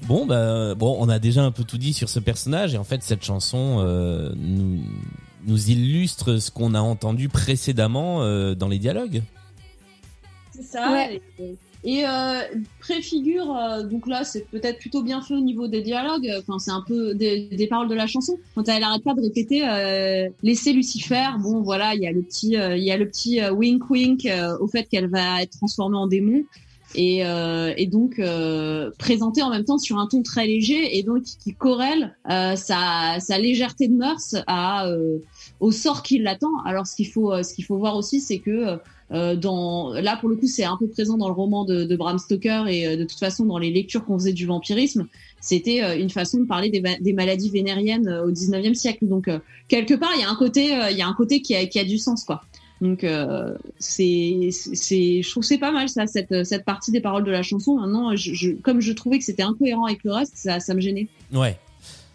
Bon, 0.05 0.25
bah, 0.25 0.75
bon, 0.75 0.97
on 0.99 1.07
a 1.07 1.17
déjà 1.17 1.43
un 1.43 1.51
peu 1.51 1.63
tout 1.63 1.77
dit 1.77 1.93
sur 1.93 2.09
ce 2.09 2.19
personnage 2.19 2.73
et 2.73 2.77
en 2.77 2.83
fait, 2.83 3.01
cette 3.03 3.23
chanson 3.23 3.77
euh, 3.79 4.33
nous, 4.35 4.81
nous 5.45 5.69
illustre 5.69 6.39
ce 6.39 6.51
qu'on 6.51 6.73
a 6.73 6.81
entendu 6.81 7.29
précédemment 7.29 8.21
euh, 8.21 8.53
dans 8.53 8.67
les 8.67 8.79
dialogues. 8.79 9.23
C'est 10.53 10.63
ça. 10.63 10.91
Ouais. 10.91 11.21
Et, 11.39 11.55
et, 11.83 12.05
euh, 12.07 12.41
préfigure, 12.79 13.55
euh, 13.55 13.83
donc 13.83 14.07
là, 14.07 14.23
c'est 14.23 14.47
peut-être 14.49 14.79
plutôt 14.79 15.03
bien 15.03 15.21
fait 15.21 15.33
au 15.33 15.41
niveau 15.41 15.67
des 15.67 15.81
dialogues. 15.81 16.31
Enfin, 16.39 16.57
c'est 16.57 16.71
un 16.71 16.83
peu 16.87 17.13
des, 17.13 17.47
des 17.47 17.67
paroles 17.67 17.89
de 17.89 17.95
la 17.95 18.07
chanson. 18.07 18.37
Quand 18.55 18.67
elle 18.69 18.83
arrête 18.83 19.03
pas 19.03 19.13
de 19.13 19.21
répéter, 19.21 19.67
euh, 19.67 20.29
laissez 20.43 20.71
Lucifer. 20.71 21.25
Bon, 21.41 21.61
voilà, 21.61 21.93
il 21.93 22.01
y 22.01 22.07
a 22.07 22.11
le 22.11 22.21
petit, 22.21 22.57
euh, 22.57 22.77
il 22.77 22.83
y 22.83 22.91
a 22.91 22.97
le 22.97 23.07
petit 23.07 23.41
euh, 23.41 23.51
wink 23.51 23.89
wink 23.89 24.25
euh, 24.25 24.57
au 24.59 24.67
fait 24.67 24.83
qu'elle 24.85 25.09
va 25.09 25.41
être 25.41 25.57
transformée 25.57 25.97
en 25.97 26.07
démon. 26.07 26.43
Et, 26.95 27.25
euh, 27.25 27.73
et 27.75 27.87
donc 27.87 28.19
euh, 28.19 28.91
en 29.41 29.49
même 29.49 29.65
temps 29.65 29.79
sur 29.79 29.97
un 29.97 30.05
ton 30.05 30.21
très 30.21 30.45
léger 30.45 30.95
et 30.95 31.01
donc 31.01 31.23
qui 31.23 31.55
corrèle 31.55 32.15
euh, 32.29 32.55
sa, 32.55 33.19
sa 33.19 33.39
légèreté 33.39 33.87
de 33.87 33.95
mœurs 33.95 34.35
à 34.45 34.87
au 35.59 35.71
sort 35.71 36.03
qui 36.03 36.19
l'attend. 36.19 36.55
Alors 36.65 36.85
ce 36.85 36.95
qu'il 36.95 37.07
faut 37.07 37.41
ce 37.41 37.51
qu'il 37.55 37.65
faut 37.65 37.77
voir 37.77 37.95
aussi 37.95 38.21
c'est 38.21 38.37
que 38.37 38.77
euh, 39.13 39.35
dans 39.35 39.93
là 39.93 40.17
pour 40.17 40.29
le 40.29 40.35
coup 40.35 40.47
c'est 40.47 40.63
un 40.63 40.77
peu 40.77 40.87
présent 40.87 41.17
dans 41.17 41.27
le 41.27 41.33
roman 41.33 41.65
de, 41.65 41.83
de 41.83 41.95
Bram 41.95 42.17
Stoker 42.17 42.67
et 42.67 42.87
euh, 42.87 42.97
de 42.97 43.03
toute 43.03 43.19
façon 43.19 43.45
dans 43.45 43.57
les 43.57 43.71
lectures 43.71 44.03
qu'on 44.05 44.17
faisait 44.17 44.33
du 44.33 44.45
vampirisme 44.45 45.07
c'était 45.39 45.83
euh, 45.83 45.97
une 45.97 46.09
façon 46.09 46.39
de 46.39 46.45
parler 46.45 46.69
des, 46.69 47.13
maladies 47.13 47.49
vénériennes 47.49 48.07
euh, 48.07 48.25
au 48.25 48.31
19e 48.31 48.73
siècle 48.73 49.05
donc 49.07 49.27
euh, 49.27 49.39
quelque 49.67 49.93
part 49.93 50.11
il 50.15 50.21
y 50.21 50.23
a 50.23 50.29
un 50.29 50.35
côté 50.35 50.75
euh, 50.75 50.89
il 50.89 50.97
y 50.97 51.01
a 51.01 51.07
un 51.07 51.13
côté 51.13 51.41
qui 51.41 51.55
a, 51.55 51.65
qui 51.65 51.79
a 51.79 51.83
du 51.85 51.97
sens 51.97 52.23
quoi 52.23 52.43
donc 52.81 53.03
euh, 53.03 53.53
c'est 53.79 54.49
c'est 54.51 55.21
je 55.21 55.29
trouve 55.29 55.41
que 55.43 55.47
c'est 55.47 55.57
pas 55.57 55.71
mal 55.71 55.87
ça 55.89 56.07
cette 56.07 56.43
cette 56.43 56.65
partie 56.65 56.91
des 56.91 56.99
paroles 57.01 57.23
de 57.23 57.31
la 57.31 57.43
chanson 57.43 57.75
maintenant 57.77 58.15
je, 58.15 58.33
je- 58.33 58.51
comme 58.51 58.81
je 58.81 58.93
trouvais 58.93 59.19
que 59.19 59.25
c'était 59.25 59.43
incohérent 59.43 59.85
avec 59.85 60.03
le 60.03 60.11
reste 60.13 60.33
ça 60.35 60.59
ça 60.59 60.73
me 60.73 60.81
gênait 60.81 61.07
Ouais. 61.33 61.57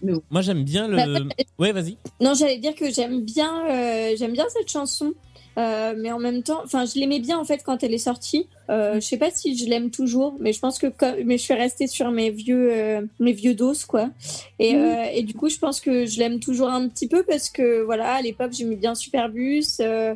Mais 0.00 0.12
bon. 0.12 0.22
Moi, 0.30 0.42
j'aime 0.42 0.62
bien 0.62 0.86
le. 0.86 0.96
Bah, 0.96 1.06
bah, 1.08 1.34
Ouais, 1.58 1.72
vas-y. 1.72 1.96
Non, 2.20 2.32
j'allais 2.34 2.58
dire 2.58 2.72
que 2.76 2.88
j'aime 2.88 3.22
bien, 3.24 3.50
euh, 3.68 4.14
j'aime 4.16 4.32
bien 4.32 4.44
cette 4.48 4.70
chanson, 4.70 5.12
euh, 5.58 5.94
mais 5.98 6.12
en 6.12 6.18
même 6.20 6.42
temps, 6.42 6.60
enfin, 6.64 6.84
je 6.86 6.98
l'aimais 6.98 7.18
bien 7.18 7.38
en 7.38 7.44
fait 7.44 7.62
quand 7.64 7.82
elle 7.82 7.92
est 7.92 7.98
sortie. 7.98 8.48
Euh, 8.70 8.94
je 8.96 9.00
sais 9.00 9.16
pas 9.16 9.30
si 9.30 9.56
je 9.56 9.66
l'aime 9.66 9.90
toujours, 9.90 10.36
mais 10.40 10.52
je 10.52 10.60
pense 10.60 10.78
que 10.78 10.86
comme, 10.88 11.16
mais 11.24 11.36
je 11.38 11.42
suis 11.42 11.54
restée 11.54 11.86
sur 11.86 12.10
mes 12.10 12.30
vieux, 12.30 12.68
euh, 12.70 13.00
mes 13.18 13.32
vieux 13.32 13.54
dos 13.54 13.72
quoi. 13.88 14.10
Et, 14.58 14.74
Mhm. 14.74 14.82
euh, 14.84 15.04
et 15.14 15.22
du 15.22 15.34
coup, 15.34 15.48
je 15.48 15.58
pense 15.58 15.80
que 15.80 16.04
je 16.06 16.18
l'aime 16.18 16.38
toujours 16.38 16.68
un 16.68 16.86
petit 16.88 17.08
peu 17.08 17.22
parce 17.24 17.48
que 17.48 17.82
voilà, 17.82 18.12
à 18.14 18.22
l'époque, 18.22 18.52
j'aimais 18.52 18.76
bien 18.76 18.94
Superbus, 18.94 19.64
euh, 19.80 20.14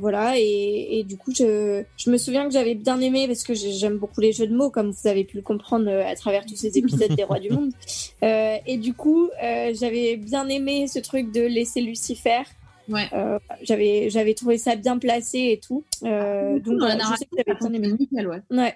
voilà, 0.00 0.38
et, 0.38 0.98
et 0.98 1.04
du 1.04 1.16
coup, 1.18 1.30
je, 1.32 1.82
je 1.96 2.10
me 2.10 2.16
souviens 2.16 2.46
que 2.46 2.52
j'avais 2.52 2.74
bien 2.74 2.98
aimé 3.00 3.26
parce 3.26 3.42
que 3.44 3.52
j'ai- 3.54 3.72
j'aime 3.72 3.98
beaucoup 3.98 4.20
les 4.22 4.32
jeux 4.32 4.46
de 4.46 4.56
mots, 4.56 4.70
comme 4.70 4.90
vous 4.90 5.06
avez 5.08 5.24
pu 5.24 5.36
le 5.36 5.42
comprendre 5.42 5.90
à 5.90 6.14
travers 6.14 6.46
tous 6.46 6.56
ces 6.56 6.78
épisodes 6.78 7.14
des 7.14 7.24
Rois 7.24 7.38
du 7.40 7.50
Monde. 7.50 7.72
Et 8.66 8.76
du 8.78 8.94
coup, 8.94 9.28
j'avais 9.40 10.16
bien 10.16 10.48
aimé 10.48 10.86
ce 10.88 10.98
truc 10.98 11.30
de 11.32 11.42
laisser 11.42 11.80
Lucifer. 11.82 12.42
Ouais. 12.88 13.08
Euh, 13.12 13.38
j'avais 13.62 14.10
j'avais 14.10 14.34
trouvé 14.34 14.58
ça 14.58 14.76
bien 14.76 14.98
placé 14.98 15.38
et 15.52 15.60
tout. 15.60 15.84
Euh, 16.04 16.58
donc 16.60 16.78
dans 16.78 16.86
la 16.86 16.96
voilà, 16.96 17.10
je 17.12 17.16
sais 17.18 17.24
que 17.26 17.36
j'avais 17.36 17.58
bien 17.58 17.72
aimé. 17.72 17.96
nickel 17.98 18.26
ouais 18.28 18.42
Ouais. 18.50 18.74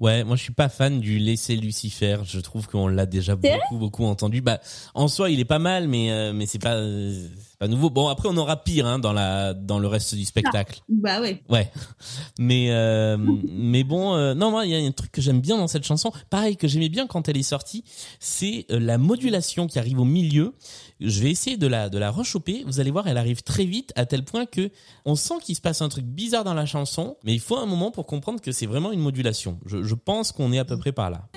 Ouais, 0.00 0.24
moi 0.24 0.36
je 0.36 0.42
suis 0.42 0.52
pas 0.52 0.68
fan 0.68 1.00
du 1.00 1.18
laisser 1.18 1.56
Lucifer. 1.56 2.18
Je 2.24 2.40
trouve 2.40 2.66
qu'on 2.68 2.88
l'a 2.88 3.06
déjà 3.06 3.36
beaucoup 3.36 3.76
beaucoup 3.78 4.04
entendu. 4.04 4.40
Bah 4.40 4.60
en 4.94 5.08
soi 5.08 5.30
il 5.30 5.40
est 5.40 5.44
pas 5.44 5.58
mal, 5.58 5.88
mais 5.88 6.10
euh, 6.10 6.32
mais 6.32 6.46
c'est 6.46 6.58
pas 6.58 6.74
euh, 6.74 7.12
c'est 7.50 7.58
pas 7.58 7.68
nouveau. 7.68 7.90
Bon 7.90 8.08
après 8.08 8.28
on 8.30 8.36
aura 8.36 8.62
pire 8.62 8.86
hein, 8.86 8.98
dans 8.98 9.12
la 9.12 9.52
dans 9.54 9.78
le 9.78 9.88
reste 9.88 10.14
du 10.14 10.24
spectacle. 10.24 10.80
bah 10.88 11.20
ouais 11.20 11.42
Ouais, 11.48 11.70
mais 12.38 12.68
euh, 12.70 13.16
mais 13.18 13.84
bon, 13.84 14.14
euh, 14.14 14.34
non 14.34 14.50
moi 14.50 14.64
il 14.64 14.70
y 14.70 14.74
a 14.74 14.78
un 14.78 14.92
truc 14.92 15.12
que 15.12 15.20
j'aime 15.20 15.40
bien 15.40 15.58
dans 15.58 15.68
cette 15.68 15.84
chanson, 15.84 16.12
pareil 16.30 16.56
que 16.56 16.66
j'aimais 16.68 16.88
bien 16.88 17.06
quand 17.06 17.28
elle 17.28 17.36
est 17.36 17.42
sortie, 17.42 17.84
c'est 18.18 18.66
euh, 18.70 18.78
la 18.80 18.96
modulation 18.98 19.66
qui 19.66 19.78
arrive 19.78 20.00
au 20.00 20.04
milieu. 20.04 20.54
Je 21.00 21.22
vais 21.22 21.30
essayer 21.30 21.56
de 21.56 21.66
la 21.66 21.88
de 21.88 21.96
la 21.98 22.10
rechoper. 22.10 22.62
Vous 22.66 22.78
allez 22.78 22.90
voir, 22.90 23.08
elle 23.08 23.16
arrive 23.16 23.42
très 23.42 23.64
vite 23.64 23.90
à 23.96 24.04
tel 24.04 24.22
point 24.22 24.44
que 24.44 24.70
on 25.06 25.16
sent 25.16 25.34
qu'il 25.42 25.56
se 25.56 25.62
passe 25.62 25.80
un 25.80 25.88
truc 25.88 26.04
bizarre 26.04 26.44
dans 26.44 26.52
la 26.52 26.66
chanson, 26.66 27.16
mais 27.24 27.32
il 27.32 27.40
faut 27.40 27.56
un 27.56 27.64
moment 27.64 27.90
pour 27.90 28.06
comprendre 28.06 28.40
que 28.40 28.52
c'est 28.52 28.66
vraiment 28.66 28.92
une 28.92 29.00
modulation. 29.00 29.58
Je, 29.64 29.94
pense 29.94 30.32
qu'on 30.32 30.52
est 30.52 30.58
à 30.58 30.64
peu 30.66 30.76
près 30.76 30.92
par 30.92 31.08
là. 31.08 31.28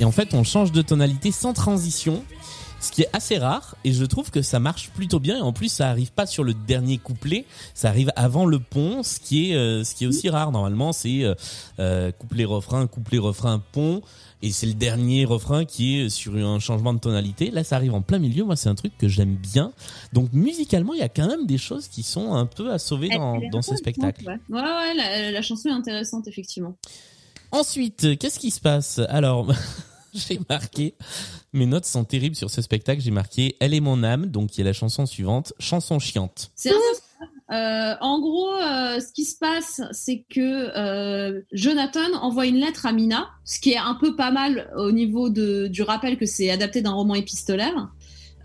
Et 0.00 0.04
en 0.04 0.12
fait, 0.12 0.34
on 0.34 0.44
change 0.44 0.70
de 0.70 0.82
tonalité 0.82 1.32
sans 1.32 1.52
transition, 1.52 2.22
ce 2.80 2.92
qui 2.92 3.02
est 3.02 3.08
assez 3.12 3.38
rare. 3.38 3.76
Et 3.84 3.92
je 3.92 4.04
trouve 4.04 4.30
que 4.30 4.42
ça 4.42 4.60
marche 4.60 4.90
plutôt 4.90 5.20
bien. 5.20 5.38
Et 5.38 5.40
en 5.40 5.52
plus, 5.52 5.68
ça 5.68 5.88
arrive 5.88 6.12
pas 6.12 6.26
sur 6.26 6.44
le 6.44 6.54
dernier 6.54 6.98
couplet, 6.98 7.44
ça 7.74 7.88
arrive 7.88 8.10
avant 8.16 8.46
le 8.46 8.58
pont, 8.58 9.02
ce 9.02 9.18
qui 9.20 9.50
est 9.50 9.56
euh, 9.56 9.84
ce 9.84 9.94
qui 9.94 10.04
est 10.04 10.06
aussi 10.06 10.28
rare. 10.28 10.52
Normalement, 10.52 10.92
c'est 10.92 11.24
euh, 11.24 11.34
euh, 11.78 12.12
couplet 12.12 12.44
refrain, 12.44 12.86
couplet 12.86 13.18
refrain 13.18 13.62
pont. 13.72 14.02
Et 14.40 14.52
c'est 14.52 14.66
le 14.66 14.74
dernier 14.74 15.24
refrain 15.24 15.64
qui 15.64 15.98
est 15.98 16.08
sur 16.10 16.36
un 16.36 16.60
changement 16.60 16.94
de 16.94 17.00
tonalité. 17.00 17.50
Là, 17.50 17.64
ça 17.64 17.74
arrive 17.74 17.92
en 17.92 18.02
plein 18.02 18.20
milieu. 18.20 18.44
Moi, 18.44 18.54
c'est 18.54 18.68
un 18.68 18.76
truc 18.76 18.92
que 18.96 19.08
j'aime 19.08 19.34
bien. 19.34 19.72
Donc, 20.12 20.32
musicalement, 20.32 20.94
il 20.94 21.00
y 21.00 21.02
a 21.02 21.08
quand 21.08 21.26
même 21.26 21.44
des 21.44 21.58
choses 21.58 21.88
qui 21.88 22.04
sont 22.04 22.34
un 22.34 22.46
peu 22.46 22.70
à 22.70 22.78
sauver 22.78 23.08
dans, 23.08 23.34
Elle 23.40 23.50
dans 23.50 23.62
ce 23.62 23.74
spectacle. 23.74 24.24
ouais 24.24 24.38
ouais, 24.48 24.60
ouais, 24.62 24.94
la, 24.94 25.32
la 25.32 25.42
chanson 25.42 25.70
est 25.70 25.72
intéressante 25.72 26.28
effectivement 26.28 26.76
Ensuite, 27.50 28.18
qu'est-ce 28.18 28.38
qui 28.38 28.50
se 28.50 28.60
passe? 28.60 29.00
Alors, 29.08 29.52
j'ai 30.14 30.40
marqué, 30.48 30.94
mes 31.52 31.66
notes 31.66 31.84
sont 31.84 32.04
terribles 32.04 32.36
sur 32.36 32.50
ce 32.50 32.62
spectacle, 32.62 33.00
j'ai 33.00 33.10
marqué 33.10 33.56
Elle 33.60 33.74
est 33.74 33.80
mon 33.80 34.02
âme, 34.02 34.26
donc 34.26 34.50
qui 34.50 34.60
est 34.60 34.64
la 34.64 34.72
chanson 34.72 35.06
suivante, 35.06 35.52
chanson 35.58 35.98
chiante. 35.98 36.50
C'est 36.54 36.70
un 36.70 36.74
peu 36.74 36.94
ça. 36.94 37.26
Euh, 37.50 37.94
en 38.02 38.20
gros, 38.20 38.54
euh, 38.56 39.00
ce 39.00 39.10
qui 39.12 39.24
se 39.24 39.36
passe, 39.38 39.80
c'est 39.92 40.24
que 40.28 40.40
euh, 40.76 41.40
Jonathan 41.52 42.12
envoie 42.20 42.46
une 42.46 42.58
lettre 42.58 42.84
à 42.84 42.92
Mina, 42.92 43.30
ce 43.44 43.58
qui 43.58 43.72
est 43.72 43.78
un 43.78 43.94
peu 43.94 44.16
pas 44.16 44.30
mal 44.30 44.70
au 44.76 44.92
niveau 44.92 45.30
de, 45.30 45.66
du 45.66 45.82
rappel 45.82 46.18
que 46.18 46.26
c'est 46.26 46.50
adapté 46.50 46.82
d'un 46.82 46.92
roman 46.92 47.14
épistolaire. 47.14 47.88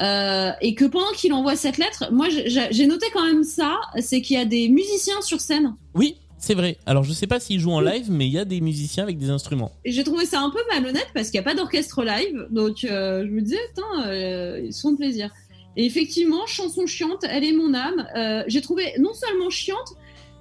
Euh, 0.02 0.52
et 0.62 0.74
que 0.74 0.86
pendant 0.86 1.12
qu'il 1.16 1.34
envoie 1.34 1.56
cette 1.56 1.78
lettre, 1.78 2.12
moi 2.12 2.28
j'ai 2.30 2.88
noté 2.88 3.06
quand 3.14 3.26
même 3.26 3.44
ça, 3.44 3.80
c'est 4.00 4.22
qu'il 4.22 4.38
y 4.38 4.40
a 4.40 4.46
des 4.46 4.70
musiciens 4.70 5.22
sur 5.22 5.40
scène. 5.40 5.76
Oui, 5.94 6.18
c'est 6.44 6.56
vrai. 6.56 6.78
Alors, 6.86 7.06
je 7.06 7.14
sais 7.14 7.26
pas 7.26 7.40
s'ils 7.40 7.62
jouent 7.62 7.72
en 7.72 7.80
live, 7.80 8.12
mais 8.12 8.28
il 8.28 8.34
y 8.34 8.38
a 8.38 8.44
des 8.44 8.60
musiciens 8.60 9.04
avec 9.04 9.18
des 9.18 9.30
instruments. 9.30 9.72
J'ai 9.86 10.04
trouvé 10.04 10.26
ça 10.26 10.42
un 10.42 10.50
peu 10.50 10.60
malhonnête 10.70 11.08
parce 11.14 11.30
qu'il 11.30 11.40
n'y 11.40 11.46
a 11.46 11.50
pas 11.50 11.56
d'orchestre 11.56 12.04
live, 12.04 12.48
donc 12.52 12.84
euh, 12.84 13.24
je 13.26 13.32
me 13.32 13.40
disais, 13.40 13.60
putain, 13.70 14.08
euh, 14.10 14.60
ils 14.62 14.74
sont 14.74 14.92
de 14.92 14.98
plaisir. 14.98 15.32
Et 15.78 15.86
effectivement, 15.86 16.46
chanson 16.46 16.86
chiante, 16.86 17.24
elle 17.30 17.46
est 17.46 17.54
mon 17.54 17.74
âme. 17.74 18.06
Euh, 18.18 18.44
j'ai 18.48 18.60
trouvé 18.60 18.92
non 19.00 19.14
seulement 19.14 19.50
chiante, 19.50 19.94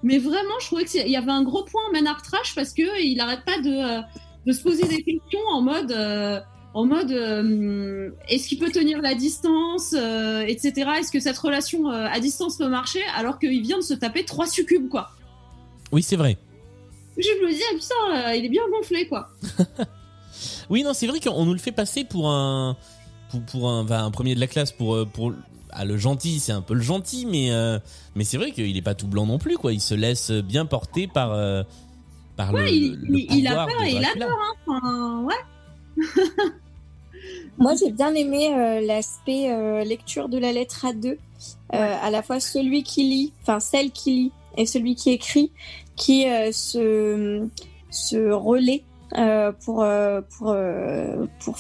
mais 0.02 0.18
vraiment, 0.18 0.58
je 0.60 0.66
trouvais 0.66 0.84
qu'il 0.86 1.08
y 1.08 1.16
avait 1.16 1.30
un 1.30 1.44
gros 1.44 1.62
point 1.62 1.82
en 1.94 2.14
Trash 2.20 2.56
parce 2.56 2.72
que 2.72 3.00
il 3.00 3.20
arrête 3.20 3.44
pas 3.46 3.60
de, 3.60 3.70
euh, 3.70 4.02
de 4.44 4.52
se 4.52 4.60
poser 4.60 4.88
des 4.88 5.04
questions 5.04 5.40
en 5.52 5.62
mode, 5.62 5.92
euh, 5.92 6.40
en 6.74 6.84
mode, 6.84 7.12
euh, 7.12 8.10
est-ce 8.28 8.48
qu'il 8.48 8.58
peut 8.58 8.72
tenir 8.72 9.00
la 9.00 9.14
distance, 9.14 9.94
euh, 9.96 10.40
etc. 10.40 10.90
Est-ce 10.98 11.12
que 11.12 11.20
cette 11.20 11.38
relation 11.38 11.90
euh, 11.90 12.08
à 12.10 12.18
distance 12.18 12.56
peut 12.56 12.68
marcher? 12.68 13.02
Alors 13.16 13.38
qu'il 13.38 13.62
vient 13.62 13.78
de 13.78 13.84
se 13.84 13.94
taper 13.94 14.24
trois 14.24 14.48
succubes, 14.48 14.88
quoi. 14.88 15.10
Oui, 15.92 16.02
c'est 16.02 16.16
vrai. 16.16 16.38
Je 17.16 17.28
me 17.44 17.50
dis, 17.52 17.60
ah, 17.70 17.74
putain, 17.74 18.30
euh, 18.30 18.36
il 18.36 18.44
est 18.46 18.48
bien 18.48 18.62
gonflé, 18.70 19.06
quoi. 19.08 19.28
Oui, 20.70 20.82
non, 20.82 20.92
c'est 20.94 21.06
vrai 21.06 21.20
qu'on 21.20 21.44
nous 21.44 21.52
le 21.52 21.58
fait 21.58 21.72
passer 21.72 22.04
pour 22.04 22.30
un, 22.30 22.76
pour, 23.30 23.42
pour 23.42 23.68
un, 23.70 23.84
enfin, 23.84 24.04
un 24.04 24.10
premier 24.10 24.34
de 24.34 24.40
la 24.40 24.46
classe, 24.46 24.72
pour, 24.72 24.94
euh, 24.94 25.04
pour 25.04 25.32
ah, 25.70 25.84
le 25.84 25.96
gentil, 25.98 26.40
c'est 26.40 26.52
un 26.52 26.62
peu 26.62 26.74
le 26.74 26.80
gentil, 26.80 27.26
mais, 27.26 27.52
euh, 27.52 27.78
mais 28.14 28.24
c'est 28.24 28.38
vrai 28.38 28.50
qu'il 28.52 28.74
est 28.76 28.82
pas 28.82 28.94
tout 28.94 29.06
blanc 29.06 29.26
non 29.26 29.38
plus, 29.38 29.56
quoi. 29.58 29.72
Il 29.72 29.80
se 29.80 29.94
laisse 29.94 30.30
bien 30.30 30.64
porter 30.64 31.06
par, 31.06 31.32
euh, 31.32 31.62
par 32.36 32.52
Ouais, 32.54 32.62
le, 32.64 32.70
il, 32.70 32.92
le 33.02 33.18
il- 33.18 33.34
il 33.40 33.46
a 33.46 33.66
peur 33.66 33.84
il 33.84 34.04
a 34.04 34.14
peur. 34.18 34.30
Hein. 34.30 34.54
Enfin, 34.66 35.22
ouais. 35.24 36.04
Moi, 37.58 37.74
j'ai 37.78 37.92
bien 37.92 38.14
aimé 38.14 38.54
euh, 38.54 38.80
l'aspect 38.80 39.50
euh, 39.52 39.84
lecture 39.84 40.28
de 40.28 40.38
la 40.38 40.52
lettre 40.52 40.86
A2. 40.86 41.08
Euh, 41.08 41.16
à 42.02 42.10
la 42.10 42.22
fois 42.22 42.40
celui 42.40 42.82
qui 42.82 43.04
lit, 43.04 43.32
enfin 43.42 43.60
celle 43.60 43.90
qui 43.90 44.10
lit, 44.12 44.32
et 44.56 44.66
celui 44.66 44.94
qui 44.94 45.10
écrit, 45.10 45.50
qui 45.96 46.26
euh, 46.28 46.50
se, 46.52 47.46
se 47.90 48.30
relaie 48.30 48.82
euh, 49.16 49.52
pour, 49.64 49.82
euh, 49.82 50.20
pour, 50.38 50.50
euh, 50.50 51.26
pour, 51.44 51.54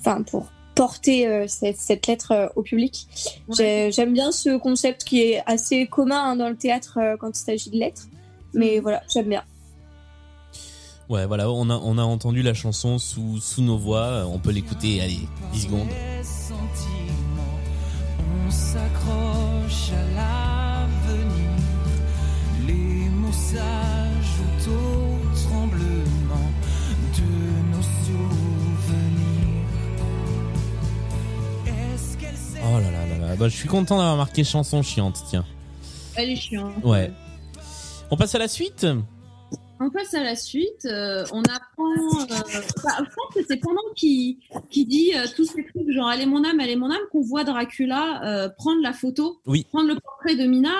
enfin, 0.00 0.22
pour 0.22 0.46
porter 0.74 1.26
euh, 1.26 1.46
cette, 1.48 1.76
cette 1.76 2.06
lettre 2.06 2.32
euh, 2.32 2.48
au 2.56 2.62
public. 2.62 3.06
J'ai- 3.54 3.92
J'aime 3.92 4.12
bien 4.14 4.32
ce 4.32 4.56
concept 4.56 5.04
qui 5.04 5.20
est 5.20 5.42
assez 5.46 5.86
commun 5.86 6.30
hein, 6.30 6.36
dans 6.36 6.48
le 6.48 6.56
théâtre 6.56 6.98
euh, 6.98 7.16
quand 7.18 7.28
il 7.38 7.42
s'agit 7.42 7.70
de 7.70 7.76
lettres. 7.76 8.06
Mais 8.54 8.78
voilà, 8.80 9.02
j'aime 9.12 9.28
bien. 9.28 9.42
Ouais, 11.08 11.26
voilà, 11.26 11.50
on 11.50 11.68
a, 11.68 11.74
on 11.76 11.98
a 11.98 12.02
entendu 12.02 12.40
la 12.42 12.54
chanson 12.54 12.98
sous, 12.98 13.38
sous 13.38 13.60
nos 13.60 13.76
voix. 13.76 14.24
On 14.32 14.38
peut 14.38 14.50
l'écouter, 14.52 15.02
allez, 15.02 15.18
10 15.52 15.60
secondes. 15.62 15.88
Les 15.88 16.22
sentiments, 16.24 17.58
on 18.46 18.50
s'accroche 18.50 19.90
à 19.90 20.14
l'avenir. 20.14 20.71
Les 23.52 23.58
mots 23.58 23.64
s'ajoutent 23.64 24.68
au 24.68 25.36
tremblement 25.48 26.50
de 27.16 27.76
nos 27.76 27.82
souvenirs. 28.04 29.68
Est-ce 31.66 32.16
qu'elle 32.18 32.36
sait 32.36 32.60
Oh 32.64 32.78
là 32.78 32.90
là 32.90 33.06
là 33.06 33.28
là. 33.28 33.36
Bah, 33.36 33.48
je 33.48 33.56
suis 33.56 33.68
content 33.68 33.98
d'avoir 33.98 34.16
marqué 34.16 34.44
chanson 34.44 34.82
chiante, 34.82 35.22
tiens. 35.28 35.44
Elle 36.14 36.30
est 36.30 36.36
chiante. 36.36 36.74
Ouais. 36.84 37.10
On 38.10 38.16
passe 38.16 38.34
à 38.34 38.38
la 38.38 38.48
suite? 38.48 38.86
On 39.84 39.90
passe 39.90 40.14
à 40.14 40.22
la 40.22 40.36
suite. 40.36 40.84
euh, 40.84 41.24
on 41.32 41.42
apprend. 41.42 42.20
euh, 42.30 42.60
bah, 42.84 42.90
je 43.00 43.14
pense 43.14 43.34
que 43.34 43.40
c'est 43.48 43.56
pendant 43.56 43.82
qu'il 43.96 44.36
dit 44.70 45.12
euh, 45.16 45.26
tous 45.34 45.44
ces 45.44 45.64
trucs, 45.64 45.90
genre 45.90 46.12
est 46.12 46.26
mon 46.26 46.44
âme, 46.44 46.60
est 46.60 46.76
mon 46.76 46.90
âme, 46.90 47.00
qu'on 47.10 47.20
voit 47.22 47.42
Dracula 47.44 48.50
prendre 48.58 48.80
la 48.82 48.92
photo, 48.92 49.40
Oui. 49.46 49.64
prendre 49.70 49.88
le 49.88 49.98
portrait 49.98 50.36
de 50.36 50.46
Mina 50.46 50.70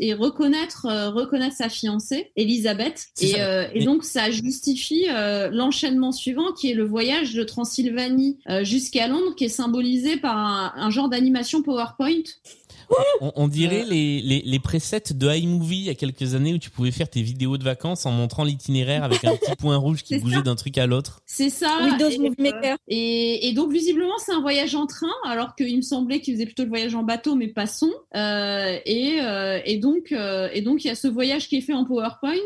et, 0.00 0.12
reconnaître, 0.14 0.86
reconnaître 1.12 1.56
sa 1.56 1.68
fiancée, 1.68 2.32
Elisabeth. 2.36 3.06
Et, 3.20 3.84
donc 3.84 4.04
ça 4.04 4.30
justifie 4.30 5.06
l'enchaînement 5.52 6.12
suivant 6.12 6.52
qui 6.52 6.70
est 6.70 6.74
le 6.74 6.84
voyage 6.84 7.34
de 7.34 7.42
Transylvanie 7.44 8.38
jusqu'à 8.62 9.08
Londres, 9.08 9.34
qui 9.36 9.44
est 9.44 9.48
symbolisé 9.48 10.16
par 10.18 10.36
un, 10.36 10.72
un 10.76 10.90
genre 10.90 11.08
d'animation 11.08 11.62
PowerPoint. 11.62 12.22
On, 13.20 13.32
on 13.36 13.48
dirait 13.48 13.84
les, 13.88 14.20
les, 14.20 14.42
les 14.44 14.58
presets 14.58 15.02
de 15.12 15.28
iMovie 15.28 15.78
il 15.78 15.84
y 15.84 15.90
a 15.90 15.94
quelques 15.94 16.34
années 16.34 16.54
où 16.54 16.58
tu 16.58 16.70
pouvais 16.70 16.90
faire 16.90 17.08
tes 17.08 17.22
vidéos 17.22 17.56
de 17.58 17.64
vacances 17.64 18.06
en 18.06 18.10
montrant 18.10 18.44
l'itinéraire 18.44 19.04
avec 19.04 19.24
un 19.24 19.36
petit 19.36 19.54
point 19.56 19.76
rouge 19.76 20.02
qui 20.02 20.18
bougeait 20.18 20.42
d'un 20.42 20.56
truc 20.56 20.76
à 20.78 20.86
l'autre. 20.86 21.20
C'est 21.26 21.50
ça. 21.50 21.78
Windows 21.84 22.08
et, 22.08 22.18
Movie 22.18 22.34
euh, 22.38 22.42
Maker. 22.42 22.76
Et, 22.88 23.48
et 23.48 23.52
donc 23.52 23.72
visiblement 23.72 24.14
c'est 24.24 24.32
un 24.32 24.40
voyage 24.40 24.74
en 24.74 24.86
train, 24.86 25.08
alors 25.24 25.54
qu'il 25.54 25.76
me 25.76 25.82
semblait 25.82 26.20
qu'il 26.20 26.34
faisait 26.34 26.46
plutôt 26.46 26.64
le 26.64 26.68
voyage 26.68 26.94
en 26.94 27.02
bateau, 27.02 27.34
mais 27.34 27.48
passons. 27.48 27.92
Euh, 28.16 28.78
et, 28.86 29.18
euh, 29.20 29.60
et 29.64 29.78
donc 29.78 30.12
euh, 30.12 30.48
et 30.52 30.62
donc 30.62 30.84
il 30.84 30.88
y 30.88 30.90
a 30.90 30.94
ce 30.94 31.08
voyage 31.08 31.48
qui 31.48 31.56
est 31.56 31.60
fait 31.60 31.74
en 31.74 31.84
PowerPoint 31.84 32.36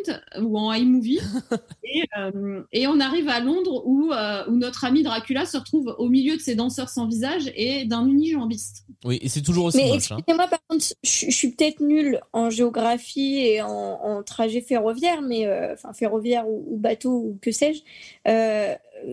ou 0.40 0.58
en 0.58 0.72
iMovie. 0.72 1.20
et, 1.84 2.02
euh, 2.18 2.62
et 2.72 2.86
on 2.86 3.00
arrive 3.00 3.28
à 3.28 3.40
Londres 3.40 3.82
où 3.86 4.12
euh, 4.12 4.44
où 4.48 4.56
notre 4.56 4.84
ami 4.84 5.02
Dracula 5.02 5.46
se 5.46 5.56
retrouve 5.56 5.94
au 5.98 6.08
milieu 6.08 6.36
de 6.36 6.40
ces 6.42 6.54
danseurs 6.54 6.88
sans 6.88 7.06
visage 7.06 7.50
et 7.56 7.84
d'un 7.84 8.06
unijambiste. 8.06 8.84
Oui, 9.04 9.18
et 9.22 9.28
c'est 9.28 9.42
toujours 9.42 9.66
aussi 9.66 9.78
Mais 9.78 9.88
moche. 9.90 10.12
hein. 10.12 10.18
Excusez-moi, 10.34 10.48
par 10.48 10.66
contre, 10.68 10.84
je, 11.02 11.30
suis 11.30 11.50
peut-être 11.50 11.80
nulle 11.80 12.20
en 12.32 12.50
géographie 12.50 13.38
et 13.38 13.62
en, 13.62 14.22
trajet 14.22 14.60
ferroviaire, 14.60 15.22
mais 15.22 15.46
euh, 15.46 15.74
enfin 15.74 15.92
ferroviaire 15.92 16.48
ou, 16.48 16.64
ou 16.68 16.76
bateau 16.76 17.10
ou 17.10 17.38
que 17.40 17.52
sais-je. 17.52 17.82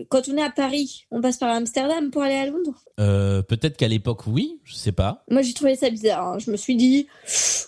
Quand 0.08 0.28
on 0.28 0.36
est 0.36 0.42
à 0.42 0.50
Paris, 0.50 1.06
on 1.10 1.20
passe 1.20 1.38
par 1.38 1.50
Amsterdam 1.54 2.10
pour 2.10 2.22
aller 2.22 2.34
à 2.34 2.46
Londres. 2.46 2.74
Euh, 3.00 3.42
Peut-être 3.42 3.76
qu'à 3.76 3.88
l'époque, 3.88 4.26
oui, 4.26 4.60
je 4.64 4.74
sais 4.74 4.92
pas. 4.92 5.24
Moi, 5.30 5.42
j'ai 5.42 5.54
trouvé 5.54 5.74
ça 5.76 5.90
bizarre. 5.90 6.26
hein. 6.34 6.38
Je 6.38 6.50
me 6.50 6.56
suis 6.56 6.76
dit, 6.76 7.06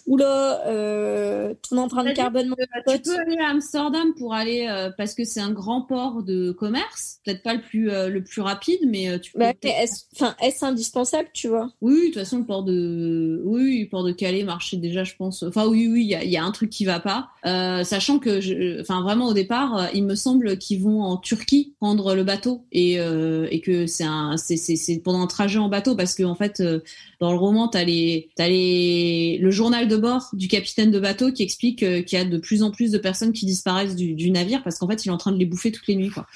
oula, 0.07 0.67
euh, 0.67 1.55
ton 1.69 1.79
empreinte 1.79 2.13
carbone, 2.15 2.49
mon 2.49 2.57
Euh, 2.59 2.65
pote. 2.85 3.03
tu 3.03 3.11
peux 3.11 3.19
aller 3.19 3.39
à 3.39 3.49
Amsterdam 3.51 4.09
pour 4.19 4.35
aller 4.35 4.67
euh, 4.69 4.91
parce 4.97 5.15
que 5.15 5.25
c'est 5.25 5.41
un 5.41 5.51
grand 5.51 5.83
port 5.83 6.23
de 6.23 6.53
commerce, 6.53 7.19
peut-être 7.25 7.43
pas 7.43 7.55
le 7.55 7.61
plus 7.61 7.91
euh, 7.91 8.09
le 8.09 8.23
plus 8.23 8.41
rapide, 8.43 8.81
mais 8.87 9.19
tu 9.21 9.33
peux. 9.33 9.41
Bah, 9.41 9.53
est-ce, 9.63 10.05
enfin, 10.15 10.35
est-ce 10.43 10.65
indispensable, 10.65 11.29
tu 11.33 11.49
vois? 11.49 11.71
Oui, 11.81 11.99
de 12.01 12.05
toute 12.07 12.15
façon, 12.15 12.39
le 12.39 12.45
port 12.45 12.63
de, 12.63 13.41
oui, 13.45 13.83
le 13.83 13.89
port 13.89 14.05
de 14.05 14.13
Calais 14.13 14.45
marchait 14.45 14.77
déjà, 14.77 15.05
je 15.05 15.15
pense. 15.17 15.43
Enfin, 15.43 15.67
oui, 15.67 15.89
oui, 15.91 16.03
il 16.03 16.09
y 16.09 16.15
a, 16.15 16.23
il 16.25 16.31
y 16.31 16.37
a 16.37 16.45
un 16.45 16.53
truc 16.53 16.71
qui 16.71 16.85
va 16.85 17.01
pas. 17.01 17.29
Euh, 17.47 17.85
sachant 17.85 18.19
que, 18.19 18.41
je... 18.41 18.81
enfin, 18.81 19.03
vraiment 19.03 19.27
au 19.27 19.35
départ, 19.35 19.89
il 19.95 20.05
me 20.05 20.15
semble 20.15 20.59
qu'ils 20.59 20.83
vont 20.83 21.03
en 21.03 21.17
Turquie 21.17 21.75
prendre 21.81 22.14
le 22.15 22.25
bateau 22.25 22.65
et, 22.73 22.99
euh, 22.99 23.47
et 23.51 23.61
que 23.61 23.87
c'est 23.87 24.05
un, 24.05 24.37
c'est, 24.37 24.99
pendant 25.03 25.23
un 25.23 25.27
trajet 25.27 25.59
en 25.59 25.69
bateau 25.69 25.95
parce 25.97 26.15
que 26.15 26.23
en 26.23 26.35
fait, 26.35 26.61
euh, 26.61 26.81
dans 27.21 27.33
le 27.33 27.39
roman, 27.39 27.69
t'as 27.69 27.85
les, 27.85 28.29
t'as 28.37 28.49
les, 28.49 29.39
le 29.41 29.51
journal 29.51 29.89
de 29.89 29.97
bord 29.97 30.31
du 30.33 30.49
capitaine 30.49 30.91
de 30.91 30.99
bateau 30.99 31.33
qui 31.33 31.43
explique 31.43 31.83
euh, 31.83 32.03
qu'il 32.03 32.19
y 32.19 32.21
a 32.21 32.25
de 32.25 32.39
plus 32.39 32.63
en 32.63 32.71
plus 32.71 32.91
de 32.91 32.99
personnes 32.99 33.33
qui 33.33 33.47
disparaissent 33.47 33.97
du, 33.97 34.15
du 34.15 34.31
navire 34.31 34.63
parce 34.63 34.79
qu'en 34.79 34.89
fait, 34.89 35.05
il 35.05 35.09
est 35.09 35.13
en 35.13 35.17
train 35.17 35.33
de 35.33 35.39
les 35.39 35.47
bouffer 35.47 35.73
toutes 35.73 35.87
les 35.87 35.97
nuits, 35.97 36.11
quoi. 36.11 36.27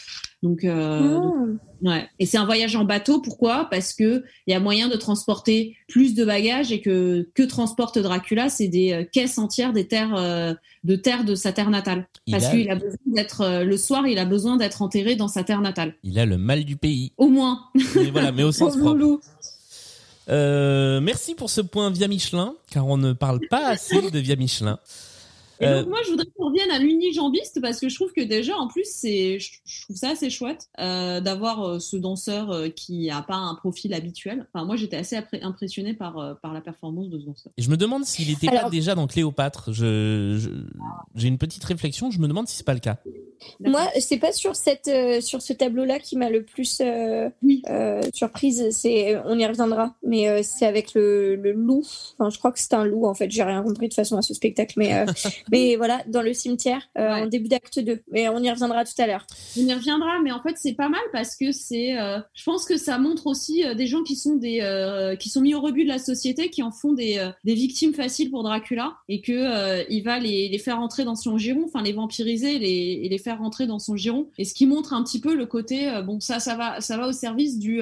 Donc, 0.42 0.62
euh, 0.64 1.00
donc, 1.18 1.34
Ah. 1.34 1.44
Ouais. 1.80 2.08
Et 2.18 2.26
c'est 2.26 2.38
un 2.38 2.44
voyage 2.44 2.74
en 2.74 2.84
bateau. 2.84 3.20
Pourquoi? 3.20 3.66
Parce 3.70 3.92
que 3.94 4.24
il 4.46 4.52
y 4.52 4.54
a 4.54 4.58
moyen 4.60 4.88
de 4.88 4.96
transporter 4.96 5.76
plus 5.88 6.14
de 6.14 6.24
bagages 6.24 6.72
et 6.72 6.80
que 6.80 7.28
que 7.34 7.42
transporte 7.44 7.98
Dracula, 7.98 8.48
c'est 8.48 8.66
des 8.68 8.92
euh, 8.92 9.04
caisses 9.04 9.38
entières 9.38 9.72
des 9.72 9.86
terres 9.86 10.14
euh, 10.16 10.54
de 10.84 10.96
terres 10.96 11.24
de 11.24 11.34
sa 11.36 11.52
terre 11.52 11.70
natale. 11.70 12.06
Il 12.26 12.32
Parce 12.32 12.46
a- 12.46 12.50
qu'il 12.50 12.68
a 12.70 12.74
besoin 12.74 12.96
d'être 13.06 13.40
euh, 13.42 13.64
le 13.64 13.76
soir, 13.76 14.06
il 14.08 14.18
a 14.18 14.24
besoin 14.24 14.56
d'être 14.56 14.82
enterré 14.82 15.14
dans 15.16 15.28
sa 15.28 15.44
terre 15.44 15.60
natale. 15.60 15.94
Il 16.02 16.18
a 16.18 16.26
le 16.26 16.36
mal 16.38 16.64
du 16.64 16.76
pays. 16.76 17.12
Au 17.16 17.28
moins. 17.28 17.60
Mais 17.96 18.10
voilà, 18.10 18.32
mais 18.32 18.42
au 18.44 18.52
sens 18.52 18.76
propre. 18.76 19.20
Euh, 20.28 21.00
merci 21.00 21.34
pour 21.34 21.48
ce 21.48 21.60
point 21.60 21.90
via 21.90 22.06
Michelin, 22.08 22.54
car 22.70 22.86
on 22.86 22.96
ne 22.98 23.12
parle 23.12 23.40
pas 23.48 23.66
assez 23.68 24.10
de 24.10 24.18
via 24.18 24.36
Michelin. 24.36 24.78
Et 25.60 25.66
Euh, 25.66 25.80
donc 25.80 25.88
moi, 25.90 25.98
je 26.04 26.10
voudrais 26.10 26.26
qu'on 26.36 26.46
revienne 26.46 26.70
à 26.70 26.78
l'unijambiste 26.78 27.60
parce 27.60 27.80
que 27.80 27.88
je 27.88 27.94
trouve 27.94 28.12
que 28.12 28.20
déjà, 28.22 28.56
en 28.56 28.68
plus, 28.68 28.86
c'est, 28.88 29.38
je 29.38 29.82
trouve 29.82 29.96
ça 29.96 30.10
assez 30.10 30.30
chouette 30.30 30.68
euh, 30.78 31.20
d'avoir 31.20 31.62
euh, 31.64 31.78
ce 31.78 31.96
danseur 31.96 32.50
euh, 32.50 32.68
qui 32.68 33.10
a 33.10 33.22
pas 33.22 33.34
un 33.36 33.54
profil 33.54 33.92
habituel. 33.94 34.46
Enfin, 34.52 34.64
moi, 34.64 34.76
j'étais 34.76 34.96
assez 34.96 35.16
appré- 35.16 35.42
impressionnée 35.42 35.94
par 35.94 36.18
euh, 36.18 36.34
par 36.34 36.52
la 36.52 36.60
performance 36.60 37.08
de 37.08 37.18
ce 37.18 37.24
danseur. 37.26 37.52
Et 37.56 37.62
je 37.62 37.70
me 37.70 37.76
demande 37.76 38.04
s'il 38.04 38.28
n'était 38.28 38.46
pas 38.48 38.58
Alors- 38.58 38.70
déjà 38.70 38.94
dans 38.94 39.06
Cléopâtre. 39.06 39.72
Je, 39.72 40.36
je- 40.38 40.50
j'ai 41.14 41.28
une 41.28 41.38
petite 41.38 41.64
réflexion. 41.64 42.10
Je 42.10 42.18
me 42.20 42.28
demande 42.28 42.46
si 42.48 42.56
c'est 42.56 42.66
pas 42.66 42.74
le 42.74 42.80
cas. 42.80 42.96
Moi, 43.60 43.82
c'est 44.00 44.18
pas 44.18 44.32
sur 44.32 44.56
cette, 44.56 44.88
euh, 44.88 45.20
sur 45.20 45.42
ce 45.42 45.52
tableau-là 45.52 46.00
qui 46.00 46.16
m'a 46.16 46.28
le 46.28 46.42
plus 46.42 46.80
euh, 46.80 47.28
Oui. 47.42 47.62
euh, 47.68 48.02
surprise. 48.12 48.66
C'est, 48.72 49.16
on 49.26 49.38
y 49.38 49.46
reviendra, 49.46 49.94
mais 50.04 50.28
euh, 50.28 50.40
c'est 50.42 50.66
avec 50.66 50.94
le, 50.94 51.36
le 51.36 51.52
loup. 51.52 51.84
Enfin, 52.18 52.30
je 52.30 52.38
crois 52.38 52.50
que 52.52 52.58
c'est 52.58 52.74
un 52.74 52.84
loup 52.84 53.06
en 53.06 53.14
fait. 53.14 53.30
J'ai 53.30 53.42
rien 53.44 53.62
compris 53.62 53.88
de 53.88 53.94
façon 53.94 54.16
à 54.16 54.22
ce 54.22 54.34
spectacle, 54.34 54.74
mais 54.76 54.92
euh, 54.94 55.06
mais 55.50 55.76
voilà, 55.76 56.02
dans 56.06 56.22
le 56.22 56.32
cimetière 56.32 56.88
euh, 56.98 57.08
Ouais. 57.08 57.22
en 57.22 57.26
début 57.26 57.48
d'acte 57.48 57.78
2. 57.78 58.00
Mais 58.10 58.28
on 58.28 58.38
y 58.42 58.50
reviendra 58.50 58.84
tout 58.84 58.92
à 59.00 59.06
l'heure. 59.06 59.26
On 59.56 59.62
y 59.62 59.72
reviendra, 59.72 60.20
mais 60.22 60.30
en 60.32 60.42
fait 60.42 60.54
c'est 60.56 60.74
pas 60.74 60.88
mal 60.88 61.00
parce 61.12 61.36
que 61.36 61.52
c'est, 61.52 61.98
euh, 61.98 62.18
je 62.34 62.44
pense 62.44 62.64
que 62.64 62.76
ça 62.76 62.98
montre 62.98 63.26
aussi 63.26 63.64
euh, 63.64 63.74
des 63.74 63.86
gens 63.86 64.02
qui 64.02 64.16
sont 64.16 64.36
des, 64.36 65.16
qui 65.18 65.28
sont 65.28 65.40
mis 65.40 65.54
au 65.54 65.60
rebut 65.60 65.84
de 65.84 65.88
la 65.88 65.98
société, 65.98 66.50
qui 66.50 66.62
en 66.62 66.70
font 66.70 66.92
des, 66.92 67.26
des 67.44 67.54
victimes 67.54 67.94
faciles 67.94 68.30
pour 68.30 68.42
Dracula 68.42 68.94
et 69.08 69.20
que 69.20 69.32
euh, 69.32 69.84
il 69.88 70.02
va 70.02 70.18
les, 70.18 70.48
les 70.48 70.58
faire 70.58 70.78
rentrer 70.78 71.04
dans 71.04 71.14
son 71.14 71.38
giron, 71.38 71.64
enfin 71.66 71.82
les 71.82 71.92
vampiriser 71.92 72.56
et 72.56 72.58
les, 72.58 73.00
et 73.04 73.08
les 73.08 73.18
faire 73.18 73.38
rentrer 73.38 73.66
dans 73.66 73.78
son 73.78 73.96
giron. 73.96 74.28
Et 74.38 74.44
ce 74.44 74.54
qui 74.54 74.66
montre 74.66 74.92
un 74.92 75.02
petit 75.02 75.20
peu 75.20 75.34
le 75.34 75.46
côté, 75.46 75.90
bon 76.04 76.20
ça, 76.20 76.40
ça 76.40 76.54
va, 76.56 76.80
ça 76.80 76.96
va 76.96 77.08
au 77.08 77.12
service 77.12 77.58
du, 77.58 77.80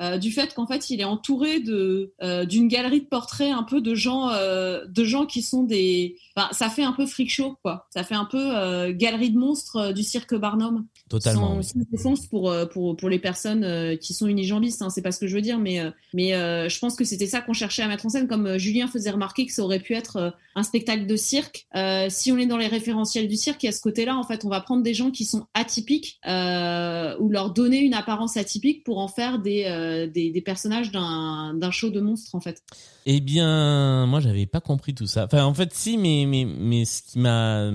euh, 0.00 0.16
du 0.16 0.30
fait 0.30 0.54
qu'en 0.54 0.66
fait 0.66 0.90
il 0.90 1.00
est 1.00 1.04
entouré 1.04 1.58
de 1.58 2.12
euh, 2.22 2.44
d'une 2.44 2.68
galerie 2.68 3.00
de 3.00 3.06
portraits 3.06 3.52
un 3.52 3.64
peu 3.64 3.80
de 3.80 3.96
gens 3.96 4.30
euh, 4.30 4.84
de 4.86 5.02
gens 5.02 5.26
qui 5.26 5.42
sont 5.42 5.64
des 5.64 6.16
enfin, 6.36 6.48
ça 6.52 6.70
fait 6.70 6.84
un 6.84 6.92
peu 6.92 7.04
freak 7.04 7.30
show 7.30 7.56
quoi 7.62 7.88
ça 7.90 8.04
fait 8.04 8.14
un 8.14 8.24
peu 8.24 8.92
galerie 8.92 9.30
de 9.30 9.38
monstres 9.38 9.92
du 9.92 10.04
cirque 10.04 10.36
Barnum 10.36 10.86
Totalement. 11.08 11.62
sans, 11.62 11.70
sans 11.70 11.84
défense 11.90 12.26
pour, 12.26 12.54
pour, 12.70 12.96
pour 12.96 13.08
les 13.08 13.18
personnes 13.18 13.96
qui 13.98 14.12
sont 14.14 14.26
unijambistes, 14.26 14.82
hein, 14.82 14.90
c'est 14.90 15.02
pas 15.02 15.10
ce 15.10 15.18
que 15.18 15.26
je 15.26 15.34
veux 15.34 15.40
dire, 15.40 15.58
mais, 15.58 15.80
mais 16.12 16.32
je 16.32 16.78
pense 16.78 16.96
que 16.96 17.04
c'était 17.04 17.26
ça 17.26 17.40
qu'on 17.40 17.54
cherchait 17.54 17.82
à 17.82 17.88
mettre 17.88 18.04
en 18.04 18.10
scène, 18.10 18.28
comme 18.28 18.58
Julien 18.58 18.88
faisait 18.88 19.10
remarquer 19.10 19.46
que 19.46 19.52
ça 19.52 19.62
aurait 19.62 19.80
pu 19.80 19.94
être 19.94 20.34
un 20.54 20.62
spectacle 20.62 21.06
de 21.06 21.16
cirque. 21.16 21.66
Si 22.08 22.30
on 22.30 22.36
est 22.36 22.46
dans 22.46 22.58
les 22.58 22.66
référentiels 22.66 23.26
du 23.26 23.36
cirque, 23.36 23.62
il 23.62 23.66
y 23.66 23.68
a 23.70 23.72
ce 23.72 23.80
côté-là, 23.80 24.16
en 24.16 24.22
fait, 24.22 24.44
on 24.44 24.48
va 24.48 24.60
prendre 24.60 24.82
des 24.82 24.94
gens 24.94 25.10
qui 25.10 25.24
sont 25.24 25.46
atypiques 25.54 26.20
ou 26.26 27.28
leur 27.30 27.52
donner 27.54 27.78
une 27.78 27.94
apparence 27.94 28.36
atypique 28.36 28.84
pour 28.84 28.98
en 28.98 29.08
faire 29.08 29.38
des, 29.38 29.64
euh, 29.88 30.06
des, 30.06 30.30
des 30.30 30.40
personnages 30.42 30.92
d'un 30.92 31.54
d'un 31.54 31.70
show 31.70 31.90
de 31.90 32.00
monstres 32.00 32.34
en 32.34 32.40
fait. 32.40 32.62
Eh 33.06 33.20
bien, 33.20 34.06
moi, 34.06 34.20
j'avais 34.20 34.46
pas 34.46 34.60
compris 34.60 34.94
tout 34.94 35.06
ça. 35.06 35.24
Enfin, 35.24 35.44
en 35.44 35.54
fait, 35.54 35.72
si, 35.74 35.96
mais 35.98 36.24
mais 36.26 36.44
mais 36.44 36.84
ce 36.84 37.02
qui 37.02 37.18
m'a 37.18 37.70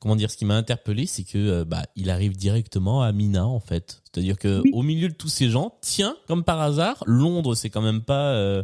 comment 0.00 0.14
dire, 0.16 0.30
ce 0.30 0.36
qui 0.36 0.44
m'a 0.44 0.54
interpellé, 0.56 1.06
c'est 1.06 1.24
que 1.24 1.38
euh, 1.38 1.64
bah 1.64 1.82
il 1.96 2.10
arrive 2.10 2.36
directement 2.36 3.02
à 3.02 3.12
Mina 3.12 3.46
en 3.46 3.60
fait. 3.60 4.02
C'est-à-dire 4.04 4.38
que 4.38 4.60
Oui. 4.62 4.70
au 4.72 4.82
milieu 4.82 5.08
de 5.08 5.14
tous 5.14 5.28
ces 5.28 5.48
gens, 5.48 5.74
tiens, 5.80 6.16
comme 6.28 6.44
par 6.44 6.60
hasard, 6.60 7.02
Londres, 7.06 7.54
c'est 7.54 7.70
quand 7.70 7.82
même 7.82 8.02
pas 8.02 8.32
euh, 8.34 8.62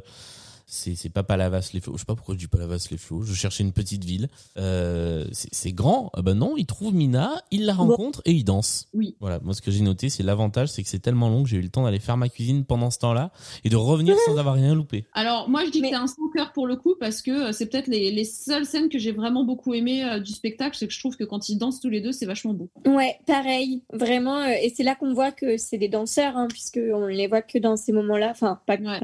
c'est 0.66 0.94
c'est 0.94 1.08
pas 1.10 1.22
Palavas 1.22 1.70
les 1.74 1.80
flots. 1.80 1.94
Je 1.94 1.98
sais 2.00 2.04
pas 2.04 2.14
pourquoi 2.14 2.34
je 2.34 2.40
dis 2.40 2.46
Palavas 2.46 2.86
les 2.90 2.96
flots. 2.96 3.22
Je 3.22 3.34
cherchais 3.34 3.62
une 3.64 3.72
petite 3.72 4.04
ville. 4.04 4.28
Euh, 4.56 5.24
c'est 5.32 5.72
grand. 5.72 6.10
Ah 6.14 6.22
ben 6.22 6.34
non, 6.34 6.56
il 6.56 6.66
trouve 6.66 6.94
Mina, 6.94 7.42
il 7.50 7.66
la 7.66 7.74
rencontre 7.74 8.22
et 8.24 8.32
il 8.32 8.44
danse. 8.44 8.86
Oui. 8.94 9.16
Voilà. 9.20 9.40
Moi, 9.40 9.54
ce 9.54 9.62
que 9.62 9.70
j'ai 9.70 9.80
noté, 9.82 10.08
c'est 10.08 10.22
l'avantage, 10.22 10.68
c'est 10.68 10.82
que 10.82 10.88
c'est 10.88 10.98
tellement 11.00 11.28
long 11.28 11.42
que 11.42 11.48
j'ai 11.48 11.56
eu 11.58 11.62
le 11.62 11.68
temps 11.68 11.84
d'aller 11.84 11.98
faire 11.98 12.16
ma 12.16 12.28
cuisine 12.28 12.64
pendant 12.64 12.90
ce 12.90 12.98
temps-là 13.00 13.30
et 13.64 13.68
de 13.68 13.76
revenir 13.76 14.16
sans 14.26 14.36
avoir 14.38 14.54
rien 14.54 14.74
loupé. 14.74 15.04
Alors 15.12 15.48
moi 15.48 15.64
je 15.64 15.70
dis 15.70 15.80
Mais- 15.80 15.90
que 15.90 15.96
c'est 15.96 16.02
un 16.02 16.06
sans 16.06 16.28
cœur 16.34 16.52
pour 16.52 16.66
le 16.66 16.76
coup 16.76 16.94
parce 16.98 17.20
que 17.22 17.48
euh, 17.48 17.52
c'est 17.52 17.66
peut-être 17.66 17.86
les, 17.88 18.10
les 18.10 18.24
seules 18.24 18.64
scènes 18.66 18.88
que 18.88 18.98
j'ai 18.98 19.12
vraiment 19.12 19.44
beaucoup 19.44 19.74
aimées 19.74 20.04
euh, 20.04 20.20
du 20.20 20.32
spectacle, 20.32 20.76
c'est 20.78 20.86
que 20.86 20.92
je 20.92 20.98
trouve 21.00 21.16
que 21.16 21.24
quand 21.24 21.48
ils 21.48 21.56
dansent 21.58 21.80
tous 21.80 21.90
les 21.90 22.00
deux 22.00 22.12
c'est 22.12 22.26
vachement 22.26 22.54
beau. 22.54 22.68
Ouais, 22.86 23.16
pareil, 23.26 23.82
vraiment. 23.92 24.38
euh, 24.38 24.52
et 24.62 24.72
c'est 24.74 24.82
là 24.82 24.94
qu'on 24.94 25.12
voit 25.14 25.32
que 25.32 25.56
c'est 25.56 25.78
des 25.78 25.88
danseurs, 25.88 26.36
hein, 26.36 26.46
puisque 26.48 26.78
on 26.92 27.06
les 27.06 27.26
voit 27.26 27.42
que 27.42 27.58
dans 27.58 27.76
ces 27.76 27.92
moments-là. 27.92 28.28
Enfin, 28.30 28.60
pas 28.66 28.76
Ouais. 28.84 29.00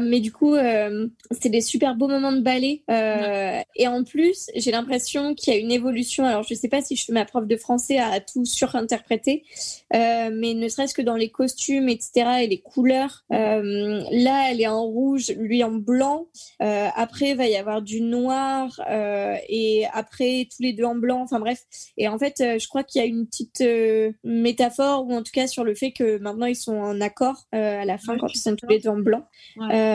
Mais 0.00 0.20
du 0.20 0.32
coup, 0.32 0.54
euh, 0.54 1.08
c'est 1.30 1.48
des 1.48 1.60
super 1.60 1.94
beaux 1.94 2.08
moments 2.08 2.32
de 2.32 2.40
ballet. 2.40 2.82
Euh, 2.90 3.60
Et 3.76 3.88
en 3.88 4.04
plus, 4.04 4.50
j'ai 4.54 4.70
l'impression 4.70 5.34
qu'il 5.34 5.52
y 5.52 5.56
a 5.56 5.60
une 5.60 5.70
évolution. 5.70 6.24
Alors, 6.24 6.42
je 6.42 6.54
sais 6.54 6.68
pas 6.68 6.82
si 6.82 6.96
je 6.96 7.04
fais 7.04 7.12
ma 7.12 7.24
prof 7.24 7.46
de 7.46 7.56
français 7.56 7.98
à 7.98 8.20
tout 8.20 8.44
surinterpréter, 8.44 9.44
euh, 9.94 10.30
mais 10.32 10.54
ne 10.54 10.68
serait-ce 10.68 10.94
que 10.94 11.02
dans 11.02 11.16
les 11.16 11.30
costumes, 11.30 11.88
etc., 11.88 12.10
et 12.42 12.46
les 12.46 12.60
couleurs. 12.60 13.24
là, 13.30 14.50
elle 14.50 14.60
est 14.60 14.66
en 14.66 14.82
rouge, 14.82 15.32
lui 15.36 15.62
en 15.64 15.72
blanc. 15.72 16.26
Après, 16.58 17.30
il 17.30 17.36
va 17.36 17.46
y 17.46 17.56
avoir 17.56 17.82
du 17.82 18.00
noir, 18.00 18.80
et 19.48 19.86
après, 19.92 20.48
tous 20.50 20.62
les 20.62 20.72
deux 20.72 20.84
en 20.84 20.94
blanc. 20.94 21.22
Enfin 21.22 21.40
bref. 21.40 21.60
Et 21.96 22.08
en 22.08 22.18
fait, 22.18 22.36
je 22.38 22.68
crois 22.68 22.84
qu'il 22.84 23.00
y 23.00 23.04
a 23.04 23.06
une 23.06 23.26
petite 23.26 23.62
métaphore, 24.24 25.06
ou 25.06 25.14
en 25.14 25.22
tout 25.22 25.32
cas 25.32 25.46
sur 25.46 25.64
le 25.64 25.74
fait 25.74 25.92
que 25.92 26.18
maintenant 26.18 26.46
ils 26.46 26.56
sont 26.56 26.76
en 26.76 27.00
accord 27.00 27.46
euh, 27.54 27.80
à 27.80 27.84
la 27.84 27.98
fin 27.98 28.14
Ouais, 28.14 28.18
quand 28.18 28.34
ils 28.34 28.38
sont 28.38 28.56
tous 28.56 28.66
les 28.66 28.78
deux 28.78 28.88
en 28.88 28.98
blanc. 28.98 29.26
Ouais. 29.56 29.74
Euh, 29.74 29.89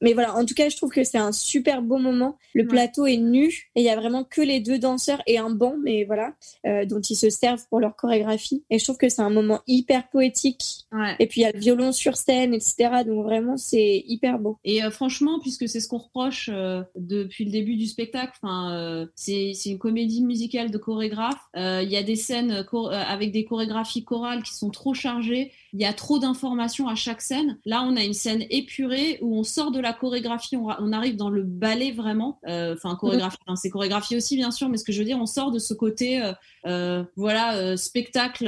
mais 0.00 0.12
voilà, 0.14 0.34
en 0.36 0.44
tout 0.44 0.54
cas, 0.54 0.68
je 0.68 0.76
trouve 0.76 0.90
que 0.90 1.04
c'est 1.04 1.18
un 1.18 1.32
super 1.32 1.82
beau 1.82 1.98
moment. 1.98 2.36
Le 2.54 2.62
Ouais. 2.62 2.68
plateau 2.68 3.06
est 3.06 3.16
nu 3.16 3.46
et 3.74 3.80
il 3.80 3.84
y 3.84 3.88
a 3.90 3.96
vraiment 3.96 4.24
que 4.24 4.40
les 4.40 4.60
deux 4.60 4.78
danseurs 4.78 5.22
et 5.26 5.38
un 5.38 5.50
banc, 5.50 5.74
mais 5.82 6.04
voilà, 6.04 6.34
euh, 6.66 6.84
dont 6.84 7.00
ils 7.00 7.14
se 7.16 7.30
servent 7.30 7.64
pour 7.68 7.80
leur 7.80 7.96
chorégraphie. 7.96 8.64
Et 8.70 8.78
je 8.78 8.84
trouve 8.84 8.96
que 8.98 9.08
c'est 9.08 9.22
un 9.22 9.30
moment 9.30 9.60
hyper 9.66 10.08
poétique. 10.08 10.86
Ouais. 10.92 11.14
Et 11.18 11.26
puis 11.26 11.40
il 11.40 11.44
y 11.44 11.46
a 11.46 11.52
le 11.52 11.58
violon 11.58 11.92
sur 11.92 12.16
scène, 12.16 12.54
etc. 12.54 13.04
Donc 13.06 13.24
vraiment, 13.24 13.56
c'est 13.56 14.02
hyper 14.06 14.38
beau. 14.38 14.58
Et 14.64 14.82
euh, 14.84 14.90
franchement, 14.90 15.38
puisque 15.40 15.68
c'est 15.68 15.80
ce 15.80 15.88
qu'on 15.88 15.98
reproche 15.98 16.50
euh, 16.52 16.82
depuis 16.96 17.44
le 17.44 17.50
début 17.50 17.76
du 17.76 17.86
spectacle, 17.86 18.32
enfin, 18.42 18.74
euh, 18.74 19.06
c'est 19.14 19.52
une 19.66 19.78
comédie 19.78 20.22
musicale 20.24 20.70
de 20.70 20.78
chorégraphe. 20.78 21.40
Euh, 21.56 21.82
Il 21.82 21.90
y 21.90 21.96
a 21.96 22.02
des 22.02 22.16
scènes 22.16 22.50
euh, 22.52 22.62
euh, 22.74 22.88
avec 22.90 23.32
des 23.32 23.44
chorégraphies 23.44 24.04
chorales 24.04 24.42
qui 24.42 24.54
sont 24.54 24.70
trop 24.70 24.94
chargées. 24.94 25.52
Il 25.72 25.80
y 25.80 25.84
a 25.84 25.92
trop 25.92 26.18
d'informations 26.18 26.88
à 26.88 26.94
chaque 26.94 27.22
scène. 27.22 27.58
Là, 27.64 27.82
on 27.82 27.96
a 27.96 28.02
une 28.02 28.14
scène 28.14 28.44
épurée 28.50 29.18
où 29.22 29.38
on 29.38 29.44
sort 29.44 29.70
de 29.70 29.80
la 29.80 29.92
chorégraphie, 29.92 30.56
on, 30.56 30.92
arrive 30.92 31.16
dans 31.16 31.30
le 31.30 31.42
ballet 31.42 31.92
vraiment. 31.92 32.40
Euh, 32.48 32.74
Enfin, 32.82 32.96
chorégraphie, 32.96 33.36
hein, 33.46 33.56
c'est 33.56 33.70
chorégraphie 33.70 34.16
aussi 34.16 34.36
bien 34.36 34.50
sûr, 34.50 34.68
mais 34.68 34.76
ce 34.76 34.84
que 34.84 34.92
je 34.92 34.98
veux 34.98 35.04
dire, 35.04 35.18
on 35.18 35.26
sort 35.26 35.50
de 35.50 35.58
ce 35.58 35.74
côté, 35.74 36.22
euh, 36.22 36.32
euh, 36.66 37.04
voilà, 37.16 37.76
spectacle, 37.76 38.46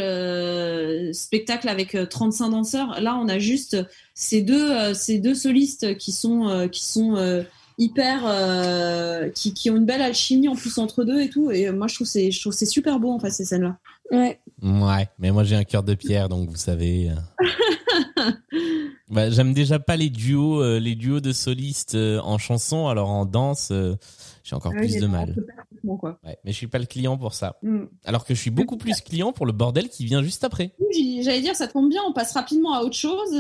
spectacle 1.13 1.69
avec 1.69 1.95
euh, 1.95 2.07
35 2.07 2.51
danseurs. 2.51 3.01
Là, 3.01 3.19
on 3.21 3.29
a 3.29 3.39
juste 3.39 3.77
ces 4.15 4.43
deux, 4.43 4.95
ces 4.95 5.19
deux 5.19 5.35
solistes 5.35 5.97
qui 5.99 6.13
sont, 6.13 6.69
qui 6.71 6.85
sont 6.85 7.45
hyper, 7.79 8.23
qui, 9.35 9.55
qui 9.55 9.71
ont 9.71 9.77
une 9.77 9.87
belle 9.87 10.03
alchimie 10.03 10.49
en 10.49 10.55
plus 10.55 10.79
entre 10.79 11.05
deux 11.05 11.21
et 11.21 11.29
tout. 11.29 11.51
Et 11.51 11.71
moi, 11.71 11.89
je 11.89 11.95
trouve 11.95 12.07
c'est, 12.07 12.31
je 12.31 12.41
trouve 12.41 12.53
c'est 12.53 12.67
super 12.67 12.99
beau 12.99 13.11
en 13.11 13.19
fait 13.19 13.31
ces 13.31 13.45
scènes-là. 13.45 13.79
Ouais. 14.13 14.39
Ouais, 14.63 15.09
mais 15.19 15.31
moi 15.33 15.43
j'ai 15.43 15.57
un 15.57 15.65
cœur 15.65 15.83
de 15.83 15.95
pierre, 15.95 16.29
donc 16.29 16.49
vous 16.51 16.57
savez. 16.57 17.11
euh. 17.11 18.31
bah, 19.09 19.31
J'aime 19.31 19.53
déjà 19.55 19.79
pas 19.79 19.97
les 19.97 20.11
duos, 20.11 20.63
euh, 20.63 20.79
les 20.79 20.95
duos 20.95 21.21
de 21.21 21.33
solistes 21.33 21.95
euh, 21.95 22.21
en 22.21 22.39
chanson, 22.39 22.89
alors 22.89 23.11
en 23.11 23.25
danse, 23.27 23.71
euh, 23.73 23.95
j'ai 24.45 24.55
encore 24.55 24.73
plus 24.73 24.97
de 24.97 25.07
mal. 25.07 25.35
quoi. 25.99 26.19
Ouais, 26.25 26.39
mais 26.45 26.53
je 26.53 26.57
suis 26.57 26.67
pas 26.69 26.79
le 26.79 26.85
client 26.87 27.17
pour 27.17 27.35
ça. 27.35 27.57
Mm. 27.63 27.85
Alors 28.05 28.25
que 28.25 28.35
je 28.35 28.41
suis 28.41 28.51
beaucoup 28.51 28.77
plus 28.77 29.01
client 29.01 29.33
pour 29.33 29.47
le 29.47 29.53
bordel 29.53 29.89
qui 29.89 30.05
vient 30.05 30.23
juste 30.23 30.45
après. 30.45 30.73
J'allais 31.23 31.41
dire, 31.41 31.57
ça 31.57 31.67
tombe 31.67 31.89
bien, 31.89 32.03
on 32.07 32.13
passe 32.13 32.33
rapidement 32.35 32.75
à 32.75 32.83
autre 32.83 32.97
chose 32.97 33.35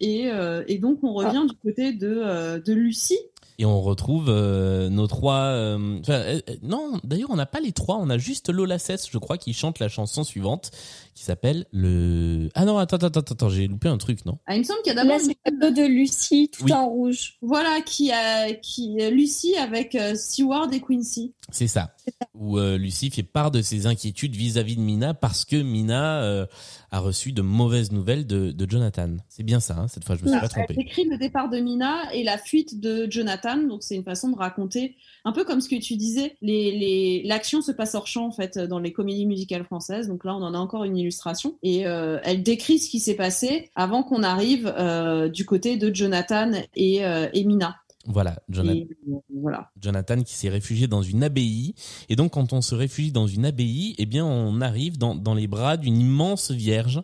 et, 0.00 0.30
et 0.68 0.78
donc 0.78 0.98
on 1.02 1.12
revient 1.12 1.44
du 1.48 1.56
côté 1.56 1.92
de, 1.92 2.58
de 2.64 2.72
Lucie. 2.72 3.18
Et 3.58 3.64
on 3.64 3.80
retrouve 3.80 4.26
euh, 4.28 4.88
nos 4.88 5.06
trois. 5.06 5.34
euh, 5.34 6.00
euh, 6.08 6.40
non, 6.62 6.98
d'ailleurs, 7.04 7.30
on 7.30 7.36
n'a 7.36 7.46
pas 7.46 7.60
les 7.60 7.72
trois. 7.72 7.96
On 7.96 8.10
a 8.10 8.18
juste 8.18 8.48
Lola 8.48 8.78
Cess, 8.78 9.08
je 9.10 9.18
crois, 9.18 9.38
qui 9.38 9.52
chante 9.52 9.78
la 9.78 9.88
chanson 9.88 10.24
suivante, 10.24 10.72
qui 11.14 11.22
s'appelle 11.24 11.66
le. 11.70 12.48
Ah 12.54 12.64
non, 12.64 12.76
attends, 12.78 12.96
attends, 12.96 13.20
attends, 13.20 13.48
j'ai 13.48 13.66
loupé 13.68 13.88
un 13.88 13.98
truc, 13.98 14.24
non? 14.26 14.38
Ah, 14.46 14.56
il 14.56 14.60
me 14.60 14.64
semble 14.64 14.80
qu'il 14.82 14.92
y 14.92 14.98
a 14.98 15.02
d'abord 15.02 15.18
le 15.18 15.34
tableau 15.44 15.70
de 15.70 15.86
Lucie, 15.86 16.50
tout 16.52 16.64
Oui. 16.64 16.72
en 16.72 16.88
rouge. 16.88 17.38
voilà 17.40 17.80
qui 17.82 18.10
a 18.10 18.52
qui 18.54 18.96
Lucie 19.12 19.54
avec 19.56 19.94
euh, 19.94 20.14
Seward 20.16 20.74
et 20.74 20.80
Quincy. 20.80 21.32
C'est 21.50 21.68
ça. 21.68 21.94
Où 22.34 22.58
euh, 22.58 22.76
Lucie 22.78 23.10
fait 23.10 23.22
part 23.22 23.50
de 23.50 23.62
ses 23.62 23.86
inquiétudes 23.86 24.34
vis-à-vis 24.34 24.76
de 24.76 24.80
Mina 24.80 25.14
parce 25.14 25.44
que 25.44 25.56
Mina 25.62 26.22
euh, 26.24 26.46
a 26.90 26.98
reçu 26.98 27.32
de 27.32 27.42
mauvaises 27.42 27.92
nouvelles 27.92 28.26
de, 28.26 28.50
de 28.50 28.70
Jonathan. 28.70 29.16
C'est 29.28 29.42
bien 29.44 29.60
ça, 29.60 29.76
hein, 29.78 29.88
cette 29.88 30.04
fois, 30.04 30.16
je 30.16 30.24
me 30.24 30.28
suis 30.30 30.38
pas 30.40 30.44
Elle 30.46 30.50
trompé. 30.50 30.74
décrit 30.74 31.04
le 31.04 31.16
départ 31.16 31.48
de 31.48 31.58
Mina 31.60 32.12
et 32.12 32.24
la 32.24 32.38
fuite 32.38 32.80
de 32.80 33.06
Jonathan. 33.10 33.56
Donc 33.58 33.82
c'est 33.82 33.94
une 33.94 34.04
façon 34.04 34.30
de 34.30 34.36
raconter 34.36 34.96
un 35.24 35.32
peu 35.32 35.44
comme 35.44 35.60
ce 35.60 35.68
que 35.68 35.76
tu 35.76 35.96
disais. 35.96 36.36
Les, 36.42 36.70
les, 36.72 37.22
l'action 37.24 37.62
se 37.62 37.72
passe 37.72 37.94
hors 37.94 38.06
champ 38.06 38.26
en 38.26 38.32
fait 38.32 38.58
dans 38.58 38.78
les 38.78 38.92
comédies 38.92 39.26
musicales 39.26 39.64
françaises. 39.64 40.08
Donc 40.08 40.24
là 40.24 40.34
on 40.34 40.42
en 40.42 40.54
a 40.54 40.58
encore 40.58 40.84
une 40.84 40.96
illustration 40.96 41.56
et 41.62 41.86
euh, 41.86 42.18
elle 42.24 42.42
décrit 42.42 42.78
ce 42.78 42.90
qui 42.90 43.00
s'est 43.00 43.14
passé 43.14 43.70
avant 43.74 44.02
qu'on 44.02 44.22
arrive 44.22 44.72
euh, 44.78 45.28
du 45.28 45.44
côté 45.44 45.76
de 45.76 45.94
Jonathan 45.94 46.52
et, 46.74 47.04
euh, 47.04 47.28
et 47.32 47.44
Mina. 47.44 47.76
Voilà, 48.06 48.38
Jonathan. 48.48 48.78
Et, 48.78 48.88
euh, 49.08 49.16
voilà. 49.40 49.70
Jonathan 49.80 50.20
qui 50.22 50.34
s'est 50.34 50.48
réfugié 50.48 50.86
dans 50.86 51.02
une 51.02 51.24
abbaye. 51.24 51.74
Et 52.08 52.16
donc, 52.16 52.32
quand 52.32 52.52
on 52.52 52.60
se 52.60 52.74
réfugie 52.74 53.12
dans 53.12 53.26
une 53.26 53.46
abbaye, 53.46 53.94
eh 53.98 54.06
bien, 54.06 54.26
on 54.26 54.60
arrive 54.60 54.98
dans, 54.98 55.14
dans 55.14 55.34
les 55.34 55.46
bras 55.46 55.76
d'une 55.76 55.98
immense 55.98 56.50
vierge. 56.50 57.02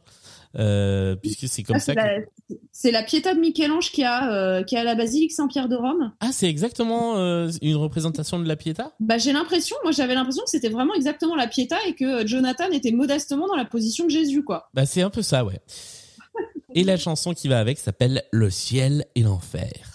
Euh, 0.59 1.14
puisque 1.14 1.46
c'est 1.46 1.62
comme 1.62 1.76
Ah, 1.76 1.78
ça 1.78 1.92
c'est, 1.92 1.94
que... 1.94 2.01
la, 2.01 2.57
c'est 2.72 2.90
la 2.90 3.03
Pietà 3.05 3.34
de 3.34 3.40
Michel-Ange 3.40 3.92
qui 3.92 4.03
a 4.03 4.32
euh, 4.32 4.62
qui 4.64 4.76
a 4.76 4.80
à 4.80 4.84
la 4.84 4.96
basilique 4.96 5.30
Saint-Pierre 5.30 5.68
de 5.68 5.76
Rome. 5.76 6.12
Ah, 6.18 6.30
c'est 6.32 6.48
exactement 6.48 7.18
euh, 7.18 7.51
une 7.62 7.76
représentation 7.76 8.40
de 8.40 8.48
la 8.48 8.57
Pietà? 8.57 8.92
Bah, 8.98 9.18
j'ai 9.18 9.32
l'impression, 9.32 9.76
moi 9.84 9.92
j'avais 9.92 10.14
l'impression 10.14 10.42
que 10.42 10.51
c'était 10.51 10.68
vraiment 10.68 10.94
exactement 10.94 11.36
la 11.36 11.46
Pietà 11.46 11.76
et 11.86 11.94
que 11.94 12.26
Jonathan 12.26 12.68
était 12.72 12.90
modestement 12.90 13.46
dans 13.46 13.57
la 13.57 13.64
position 13.64 14.07
de 14.07 14.11
Jésus, 14.11 14.42
quoi. 14.42 14.70
Bah, 14.74 14.86
c'est 14.86 15.03
un 15.03 15.11
peu 15.11 15.22
ça, 15.22 15.44
ouais. 15.44 15.61
Et 16.74 16.84
la 16.84 16.96
chanson 16.96 17.32
qui 17.34 17.48
va 17.48 17.59
avec 17.59 17.78
s'appelle 17.78 18.22
Le 18.32 18.51
ciel 18.51 19.05
et 19.14 19.22
l'enfer. 19.22 19.89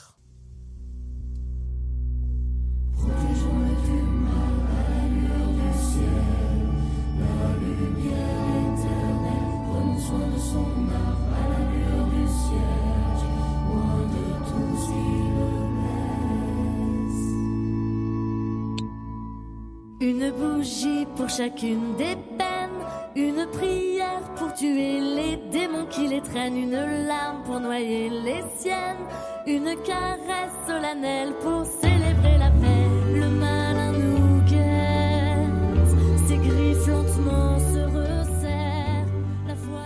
Une 20.05 20.29
bougie 20.29 21.07
pour 21.15 21.27
chacune 21.27 21.95
des 21.97 22.15
peines, 22.37 22.69
une 23.15 23.47
prière 23.47 24.21
pour 24.35 24.53
tuer 24.53 24.99
les 24.99 25.37
démons 25.51 25.87
qui 25.87 26.07
les 26.07 26.21
traînent, 26.21 26.57
une 26.57 27.07
larme 27.07 27.41
pour 27.43 27.59
noyer 27.59 28.11
les 28.11 28.43
siennes, 28.59 29.07
une 29.47 29.75
caresse 29.83 30.53
solennelle 30.67 31.33
pour 31.41 31.65
célébrer 31.65 32.37
la 32.37 32.51
paix. 32.51 32.87
Le 33.15 33.29
malin 33.29 33.93
nous 33.93 34.41
guette, 34.43 36.27
ses 36.27 36.37
griffes 36.37 36.87
lentement 36.87 37.57
se 37.57 37.79
resserrent. 37.79 39.07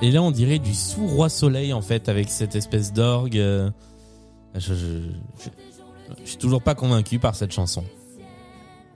Et 0.01 0.11
là, 0.11 0.21
on 0.21 0.31
dirait 0.31 0.59
du 0.59 0.73
sous-roi 0.73 1.29
soleil, 1.29 1.71
en 1.71 1.81
fait, 1.81 2.09
avec 2.09 2.27
cette 2.27 2.57
espèce 2.57 2.91
d'orgue. 2.91 3.37
euh, 3.37 3.71
je, 4.53 4.73
je 4.73 6.25
suis 6.25 6.37
toujours 6.37 6.61
pas 6.61 6.75
convaincu 6.75 7.19
par 7.19 7.35
cette 7.35 7.53
chanson. 7.53 7.85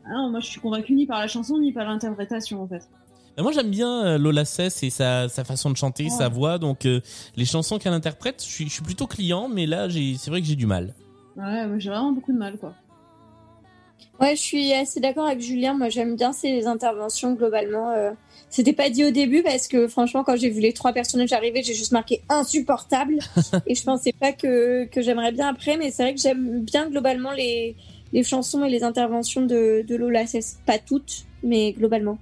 Ah 0.05 0.09
non, 0.13 0.29
moi 0.29 0.39
je 0.39 0.47
suis 0.47 0.59
convaincue 0.59 0.93
ni 0.93 1.05
par 1.05 1.19
la 1.19 1.27
chanson 1.27 1.57
ni 1.59 1.71
par 1.71 1.85
l'interprétation 1.85 2.61
en 2.63 2.67
fait. 2.67 2.81
Mais 3.35 3.41
moi, 3.41 3.51
j'aime 3.51 3.71
bien 3.71 4.05
euh, 4.05 4.17
Lola 4.19 4.45
Cess 4.45 4.83
et 4.83 4.91
sa, 4.91 5.27
sa 5.27 5.43
façon 5.43 5.71
de 5.71 5.75
chanter, 5.77 6.03
Ouais. 6.03 6.09
sa 6.11 6.29
voix. 6.29 6.59
Donc, 6.59 6.85
euh, 6.85 7.01
les 7.35 7.45
chansons 7.45 7.79
qu'elle 7.79 7.93
interprète, 7.93 8.43
je 8.45 8.51
suis, 8.51 8.65
je 8.65 8.73
suis 8.73 8.83
plutôt 8.83 9.07
client, 9.07 9.47
mais 9.49 9.65
là, 9.65 9.89
j'ai, 9.89 10.17
c'est 10.19 10.29
vrai 10.29 10.39
que 10.39 10.45
j'ai 10.45 10.55
du 10.55 10.67
mal. 10.67 10.93
Ouais, 11.35 11.65
j'ai 11.79 11.89
vraiment 11.89 12.11
beaucoup 12.11 12.31
de 12.31 12.37
mal 12.37 12.59
quoi. 12.59 12.75
Ouais, 14.19 14.35
je 14.35 14.41
suis 14.41 14.71
assez 14.73 14.99
d'accord 14.99 15.25
avec 15.25 15.41
Julien. 15.41 15.73
Moi, 15.73 15.89
j'aime 15.89 16.15
bien 16.15 16.31
ces 16.31 16.67
interventions 16.67 17.33
globalement. 17.33 17.89
euh. 17.91 18.11
C'était 18.51 18.73
pas 18.73 18.91
dit 18.91 19.03
au 19.03 19.09
début 19.09 19.41
parce 19.41 19.67
que 19.67 19.87
franchement, 19.87 20.23
quand 20.23 20.35
j'ai 20.35 20.49
vu 20.51 20.61
les 20.61 20.73
trois 20.73 20.93
personnages 20.93 21.33
arriver, 21.33 21.63
j'ai 21.63 21.73
juste 21.73 21.91
marqué 21.91 22.21
insupportable. 22.29 23.17
et 23.65 23.73
je 23.73 23.83
pensais 23.83 24.13
pas 24.13 24.31
que, 24.31 24.85
que 24.85 25.01
j'aimerais 25.01 25.31
bien 25.31 25.47
après, 25.47 25.75
mais 25.77 25.89
c'est 25.89 26.03
vrai 26.03 26.13
que 26.13 26.21
j'aime 26.21 26.59
bien 26.63 26.87
globalement 26.87 27.31
les, 27.31 27.75
les 28.14 28.24
chansons 28.24 28.64
et 28.64 28.70
les 28.70 28.84
interventions 28.84 29.41
de, 29.41 29.84
de 29.86 29.95
Lola. 29.95 30.26
C'est 30.28 30.43
pas 30.66 30.80
toutes, 30.80 31.26
mais 31.43 31.74
globalement. 31.74 32.18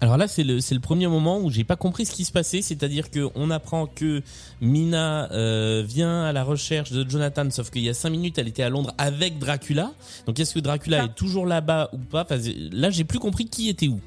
Alors 0.00 0.16
là, 0.16 0.26
c'est 0.26 0.42
le, 0.42 0.60
c'est 0.60 0.74
le 0.74 0.80
premier 0.80 1.06
moment 1.06 1.38
où 1.38 1.50
j'ai 1.50 1.64
pas 1.64 1.76
compris 1.76 2.04
ce 2.04 2.12
qui 2.12 2.24
se 2.24 2.32
passait, 2.32 2.62
c'est-à-dire 2.62 3.10
que 3.10 3.28
on 3.36 3.50
apprend 3.50 3.86
que 3.86 4.22
Mina 4.60 5.30
euh, 5.32 5.82
vient 5.86 6.24
à 6.24 6.32
la 6.32 6.42
recherche 6.42 6.90
de 6.90 7.08
Jonathan, 7.08 7.48
sauf 7.50 7.70
qu'il 7.70 7.82
y 7.82 7.88
a 7.88 7.94
cinq 7.94 8.10
minutes, 8.10 8.36
elle 8.38 8.48
était 8.48 8.64
à 8.64 8.68
Londres 8.68 8.92
avec 8.98 9.38
Dracula. 9.38 9.92
Donc 10.26 10.40
est-ce 10.40 10.54
que 10.54 10.60
Dracula 10.60 11.04
est 11.04 11.14
toujours 11.14 11.46
là-bas 11.46 11.90
ou 11.92 11.98
pas? 11.98 12.22
Enfin, 12.22 12.36
Là, 12.72 12.90
j'ai 12.90 13.04
plus 13.04 13.18
compris 13.18 13.46
qui 13.46 13.68
était 13.68 13.88
où. 13.88 14.00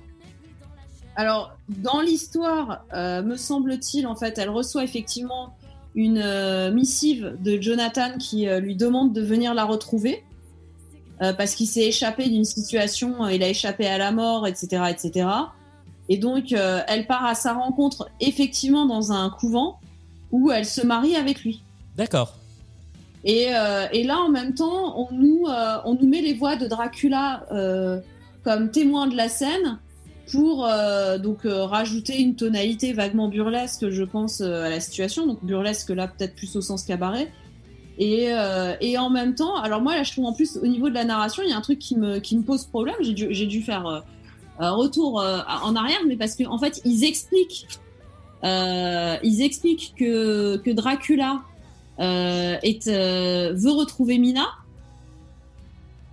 Alors, 1.15 1.57
dans 1.67 1.99
l'histoire, 2.01 2.85
euh, 2.93 3.23
me 3.23 3.37
semble-t-il, 3.37 4.05
en 4.05 4.15
fait, 4.15 4.37
elle 4.37 4.51
reçoit 4.51 4.83
effectivement 4.83 5.55
une 5.95 6.21
euh, 6.23 6.71
missive 6.71 7.35
de 7.43 7.59
Jonathan 7.59 8.19
qui 8.19 8.47
euh, 8.47 8.59
lui 8.59 8.75
demande 8.75 9.13
de 9.13 9.21
venir 9.21 9.55
la 9.55 9.65
retrouver 9.65 10.23
euh, 11.21 11.33
parce 11.33 11.55
qu'il 11.55 11.67
s'est 11.67 11.87
échappé 11.87 12.29
d'une 12.29 12.45
situation, 12.45 13.25
euh, 13.25 13.33
il 13.33 13.41
a 13.41 13.49
échappé 13.49 13.87
à 13.87 13.97
la 13.97 14.11
mort, 14.11 14.45
etc., 14.45 14.83
etc. 14.89 15.27
Et 16.09 16.17
donc, 16.17 16.53
euh, 16.53 16.81
elle 16.87 17.07
part 17.07 17.25
à 17.25 17.33
sa 17.33 17.53
rencontre 17.53 18.09
effectivement 18.21 18.85
dans 18.85 19.11
un 19.11 19.29
couvent 19.29 19.79
où 20.31 20.51
elle 20.51 20.65
se 20.65 20.85
marie 20.85 21.15
avec 21.15 21.43
lui. 21.43 21.63
D'accord. 21.95 22.35
Et, 23.23 23.47
et 23.91 24.03
là, 24.03 24.19
en 24.19 24.29
même 24.29 24.53
temps, 24.53 24.97
on 24.97 25.13
nous, 25.13 25.47
on 25.83 25.95
nous 25.95 26.07
met 26.07 26.21
les 26.21 26.33
voix 26.33 26.55
de 26.55 26.65
Dracula 26.65 27.45
comme 28.43 28.71
témoins 28.71 29.07
de 29.07 29.17
la 29.17 29.27
scène 29.27 29.79
pour 30.31 30.65
donc 31.19 31.39
rajouter 31.43 32.21
une 32.21 32.35
tonalité 32.35 32.93
vaguement 32.93 33.27
burlesque, 33.27 33.89
je 33.89 34.03
pense, 34.03 34.39
à 34.39 34.69
la 34.69 34.79
situation. 34.79 35.25
Donc 35.25 35.43
burlesque 35.43 35.89
là, 35.89 36.07
peut-être 36.07 36.35
plus 36.35 36.55
au 36.55 36.61
sens 36.61 36.83
cabaret. 36.83 37.29
Et, 37.99 38.27
euh, 38.31 38.75
et 38.79 38.97
en 38.97 39.09
même 39.09 39.33
temps, 39.33 39.55
alors 39.55 39.81
moi 39.81 39.95
là, 39.95 40.03
je 40.03 40.11
trouve 40.11 40.25
en 40.25 40.33
plus 40.33 40.57
au 40.57 40.67
niveau 40.67 40.89
de 40.89 40.93
la 40.93 41.03
narration, 41.03 41.41
il 41.43 41.49
y 41.49 41.53
a 41.53 41.57
un 41.57 41.61
truc 41.61 41.79
qui 41.79 41.97
me, 41.97 42.19
qui 42.19 42.37
me 42.37 42.43
pose 42.43 42.65
problème. 42.65 42.95
J'ai 43.01 43.13
dû, 43.13 43.47
dû 43.47 43.61
faire 43.61 44.03
euh, 44.59 44.71
retour 44.71 45.21
euh, 45.21 45.39
en 45.63 45.75
arrière, 45.75 45.99
mais 46.07 46.15
parce 46.15 46.35
qu'en 46.35 46.51
en 46.53 46.57
fait, 46.57 46.81
ils 46.83 47.03
expliquent, 47.03 47.67
euh, 48.43 49.15
ils 49.23 49.43
expliquent 49.43 49.93
que, 49.95 50.57
que 50.57 50.71
Dracula 50.71 51.41
veut 51.99 53.71
retrouver 53.71 54.17
Mina. 54.17 54.47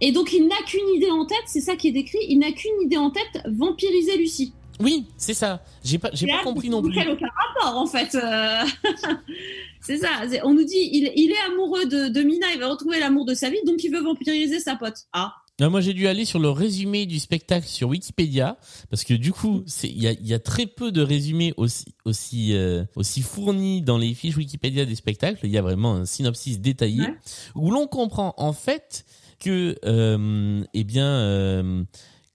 Et 0.01 0.12
donc 0.12 0.32
il 0.32 0.47
n'a 0.47 0.57
qu'une 0.66 0.89
idée 0.97 1.11
en 1.11 1.24
tête, 1.24 1.45
c'est 1.47 1.61
ça 1.62 1.76
qui 1.76 1.89
est 1.89 1.93
décrit, 1.93 2.18
il 2.28 2.39
n'a 2.39 2.53
qu'une 2.53 2.82
idée 2.82 2.99
en 2.99 3.11
tête, 3.11 3.43
vampiriser 3.47 4.18
Lucie. 4.18 4.53
Oui, 4.81 5.07
c'est 5.16 5.35
ça. 5.35 5.62
J'ai 5.85 5.99
pas, 5.99 6.11
j'ai 6.12 6.27
pas 6.27 6.43
compris 6.43 6.68
non 6.68 6.83
plus. 6.83 6.93
quel 6.95 7.09
aucun 7.11 7.27
rapport 7.29 7.81
en 7.81 7.87
fait. 7.87 8.14
euh. 8.14 8.62
c'est 9.81 9.99
ça. 9.99 10.09
On 10.45 10.55
nous 10.55 10.64
dit 10.64 10.89
il, 10.93 11.12
il 11.16 11.31
est 11.31 11.53
amoureux 11.53 11.85
de, 11.87 12.09
de 12.09 12.22
Mina, 12.22 12.47
il 12.55 12.61
va 12.61 12.68
retrouver 12.68 12.99
l'amour 13.01 13.25
de 13.25 13.35
sa 13.35 13.51
vie, 13.51 13.59
donc 13.66 13.83
il 13.85 13.91
veut 13.91 14.03
vampiriser 14.03 14.61
sa 14.61 14.77
pote. 14.77 15.05
Ah. 15.12 15.35
Non, 15.61 15.70
moi, 15.70 15.81
j'ai 15.81 15.95
dû 15.95 16.09
aller 16.09 16.25
sur 16.25 16.41
le 16.41 16.51
résumé 16.51 17.07
du 17.07 17.20
spectacle 17.20 17.68
sur 17.68 17.89
Wikipédia 17.91 18.57
parce 18.91 19.05
que 19.05 19.14
du 19.14 19.31
coup, 19.31 19.62
il 19.85 20.03
y 20.03 20.09
a, 20.09 20.12
y 20.20 20.35
a 20.35 20.41
très 20.41 20.66
peu 20.66 20.91
de 20.91 21.01
résumés 21.01 21.55
aussi 21.57 21.95
aussi 22.05 22.55
euh, 22.55 22.83
aussi 22.97 23.22
fournis 23.22 23.81
dans 23.81 23.97
les 23.97 24.14
fiches 24.14 24.37
Wikipédia 24.37 24.85
des 24.85 24.97
spectacles. 24.97 25.39
Il 25.47 25.53
y 25.53 25.59
a 25.59 25.62
vraiment 25.62 25.95
un 25.95 26.07
synopsis 26.07 26.59
détaillé 26.59 27.03
Ouais. 27.03 27.14
où 27.55 27.70
l'on 27.70 27.87
comprend 27.87 28.35
en 28.37 28.53
fait 28.53 29.05
que 29.39 29.77
euh, 29.85 30.64
eh 30.75 30.83
bien 30.83 31.07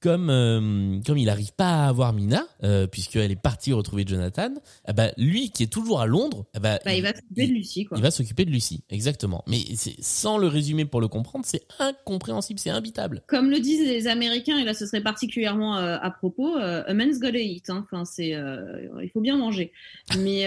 comme 0.01 0.29
euh, 0.29 0.99
comme 1.05 1.17
il 1.17 1.25
n'arrive 1.25 1.53
pas 1.53 1.83
à 1.83 1.89
avoir 1.89 2.13
Mina 2.13 2.45
euh, 2.63 2.87
puisqu'elle 2.87 3.31
est 3.31 3.41
partie 3.41 3.73
retrouver 3.73 4.05
Jonathan, 4.07 4.53
eh 4.87 4.93
ben 4.93 5.11
lui 5.17 5.51
qui 5.51 5.63
est 5.63 5.71
toujours 5.71 5.99
à 5.99 6.05
Londres, 6.05 6.45
eh 6.55 6.59
ben, 6.59 6.79
Bah, 6.85 6.93
il 6.93 7.03
va 7.03 7.13
s'occuper 7.13 7.47
de 7.47 7.53
Lucie 7.53 7.85
quoi. 7.85 7.97
il 7.97 8.03
va 8.03 8.11
s'occuper 8.11 8.45
de 8.45 8.51
Lucie, 8.51 8.83
exactement. 8.89 9.43
Mais 9.47 9.59
sans 9.99 10.37
le 10.37 10.47
résumé 10.47 10.85
pour 10.85 11.01
le 11.01 11.07
comprendre, 11.07 11.45
c'est 11.45 11.63
incompréhensible, 11.79 12.59
c'est 12.59 12.69
imbitable. 12.69 13.23
Comme 13.27 13.49
le 13.49 13.59
disent 13.59 13.85
les 13.85 14.07
Américains, 14.07 14.57
et 14.57 14.63
là 14.63 14.73
ce 14.73 14.85
serait 14.85 15.01
particulièrement 15.01 15.77
euh, 15.77 15.97
à 16.01 16.11
propos, 16.11 16.55
euh, 16.57 16.83
a 16.85 16.93
man's 16.93 17.19
gotta 17.19 17.37
eat. 17.37 17.69
Hein. 17.69 17.85
Enfin, 17.85 18.05
c'est, 18.05 18.29
il 18.29 19.09
faut 19.13 19.21
bien 19.21 19.37
manger. 19.37 19.71
Mais, 20.19 20.45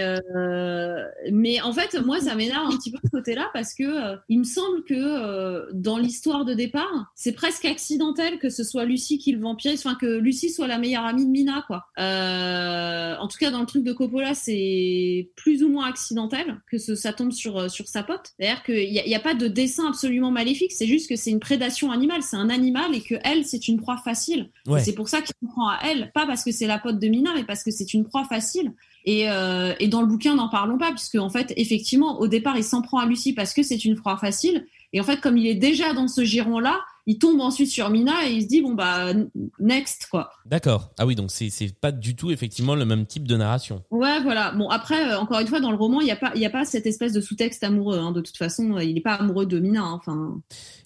mais 1.31 1.61
en 1.61 1.73
fait, 1.73 1.99
moi, 2.03 2.19
ça 2.19 2.35
m'énerve 2.35 2.67
un 2.67 2.77
petit 2.77 2.91
peu 2.91 2.97
ce 3.03 3.09
côté-là 3.09 3.49
parce 3.53 3.73
que 3.73 4.17
il 4.29 4.39
me 4.39 4.43
semble 4.43 4.83
que 4.83 5.71
dans 5.73 5.97
l'histoire 5.97 6.45
de 6.45 6.53
départ, 6.53 7.11
c'est 7.15 7.33
presque 7.33 7.65
accidentel 7.65 8.39
que 8.39 8.49
ce 8.49 8.63
soit 8.63 8.85
Lucie 8.85 9.17
qui 9.17 9.31
le 9.31 9.42
vampirise, 9.43 9.85
enfin 9.85 9.95
que 9.95 10.17
Lucie 10.17 10.49
soit 10.49 10.67
la 10.67 10.79
meilleure 10.79 11.05
amie 11.05 11.25
de 11.25 11.29
Mina, 11.29 11.63
quoi. 11.67 11.85
Euh, 11.99 13.15
en 13.17 13.27
tout 13.27 13.37
cas, 13.37 13.51
dans 13.51 13.59
le 13.59 13.65
truc 13.65 13.83
de 13.83 13.93
Coppola, 13.93 14.33
c'est 14.33 15.29
plus 15.35 15.63
ou 15.63 15.69
moins 15.69 15.85
accidentel 15.85 16.59
que 16.71 16.77
ce, 16.77 16.95
ça 16.95 17.13
tombe 17.13 17.31
sur 17.31 17.57
euh, 17.57 17.69
sur 17.69 17.87
sa 17.87 18.01
pote. 18.03 18.31
C'est-à-dire 18.37 18.63
qu'il 18.63 18.91
n'y 18.91 18.99
a, 18.99 19.07
y 19.07 19.15
a 19.15 19.19
pas 19.19 19.35
de 19.35 19.47
dessin 19.47 19.87
absolument 19.87 20.31
maléfique, 20.31 20.71
c'est 20.71 20.87
juste 20.87 21.07
que 21.07 21.15
c'est 21.15 21.31
une 21.31 21.39
prédation 21.39 21.91
animale, 21.91 22.23
c'est 22.23 22.37
un 22.37 22.49
animal 22.49 22.95
et 22.95 23.01
que 23.01 23.15
elle, 23.23 23.45
c'est 23.45 23.67
une 23.67 23.79
proie 23.79 23.97
facile. 23.97 24.49
Ouais. 24.65 24.81
C'est 24.81 24.93
pour 24.93 25.09
ça 25.09 25.21
qu'il 25.21 25.35
prend 25.47 25.69
à 25.69 25.79
elle, 25.83 26.11
pas 26.13 26.25
parce 26.25 26.43
que 26.43 26.51
c'est 26.51 26.67
la 26.67 26.79
pote 26.79 26.99
de 26.99 27.07
Mina, 27.07 27.31
mais 27.35 27.43
parce 27.43 27.63
que 27.63 27.71
c'est 27.71 27.93
une 27.93 28.05
proie 28.05 28.25
facile. 28.25 28.73
Et, 29.05 29.29
euh, 29.29 29.73
et 29.79 29.87
dans 29.87 30.01
le 30.01 30.07
bouquin, 30.07 30.35
n'en 30.35 30.49
parlons 30.49 30.77
pas, 30.77 30.91
puisque 30.91 31.15
en 31.15 31.29
fait, 31.29 31.53
effectivement, 31.57 32.19
au 32.19 32.27
départ, 32.27 32.57
il 32.57 32.63
s'en 32.63 32.81
prend 32.81 32.99
à 32.99 33.05
Lucie 33.05 33.33
parce 33.33 33.53
que 33.53 33.63
c'est 33.63 33.83
une 33.83 33.95
proie 33.95 34.17
facile. 34.17 34.65
Et 34.93 35.01
en 35.01 35.03
fait, 35.03 35.19
comme 35.19 35.37
il 35.37 35.47
est 35.47 35.55
déjà 35.55 35.93
dans 35.93 36.07
ce 36.07 36.23
giron-là, 36.23 36.79
il 37.05 37.17
tombe 37.17 37.41
ensuite 37.41 37.69
sur 37.69 37.89
Mina 37.89 38.27
et 38.27 38.33
il 38.33 38.43
se 38.43 38.47
dit 38.47 38.61
bon 38.61 38.73
bah 38.73 39.13
next 39.59 40.07
quoi. 40.09 40.29
D'accord. 40.45 40.91
Ah 40.97 41.05
oui, 41.05 41.15
donc 41.15 41.31
c'est 41.31 41.49
c'est 41.49 41.73
pas 41.79 41.91
du 41.91 42.15
tout 42.15 42.31
effectivement 42.31 42.75
le 42.75 42.85
même 42.85 43.05
type 43.05 43.27
de 43.27 43.35
narration. 43.35 43.83
Ouais, 43.91 44.21
voilà. 44.21 44.51
Bon, 44.51 44.69
après, 44.69 45.11
euh, 45.11 45.19
encore 45.19 45.39
une 45.39 45.47
fois, 45.47 45.59
dans 45.59 45.71
le 45.71 45.77
roman, 45.77 46.01
il 46.01 46.05
n'y 46.05 46.11
a 46.11 46.15
pas, 46.15 46.31
il 46.35 46.41
y 46.41 46.45
a 46.45 46.49
pas 46.49 46.65
cette 46.65 46.85
espèce 46.85 47.13
de 47.13 47.21
sous-texte 47.21 47.63
amoureux. 47.63 47.97
hein. 47.97 48.11
De 48.11 48.21
toute 48.21 48.37
façon, 48.37 48.77
euh, 48.77 48.83
il 48.83 48.93
n'est 48.95 49.01
pas 49.01 49.13
amoureux 49.15 49.45
de 49.45 49.59
Mina. 49.59 49.81
hein. 49.81 49.93
Enfin, 49.99 50.39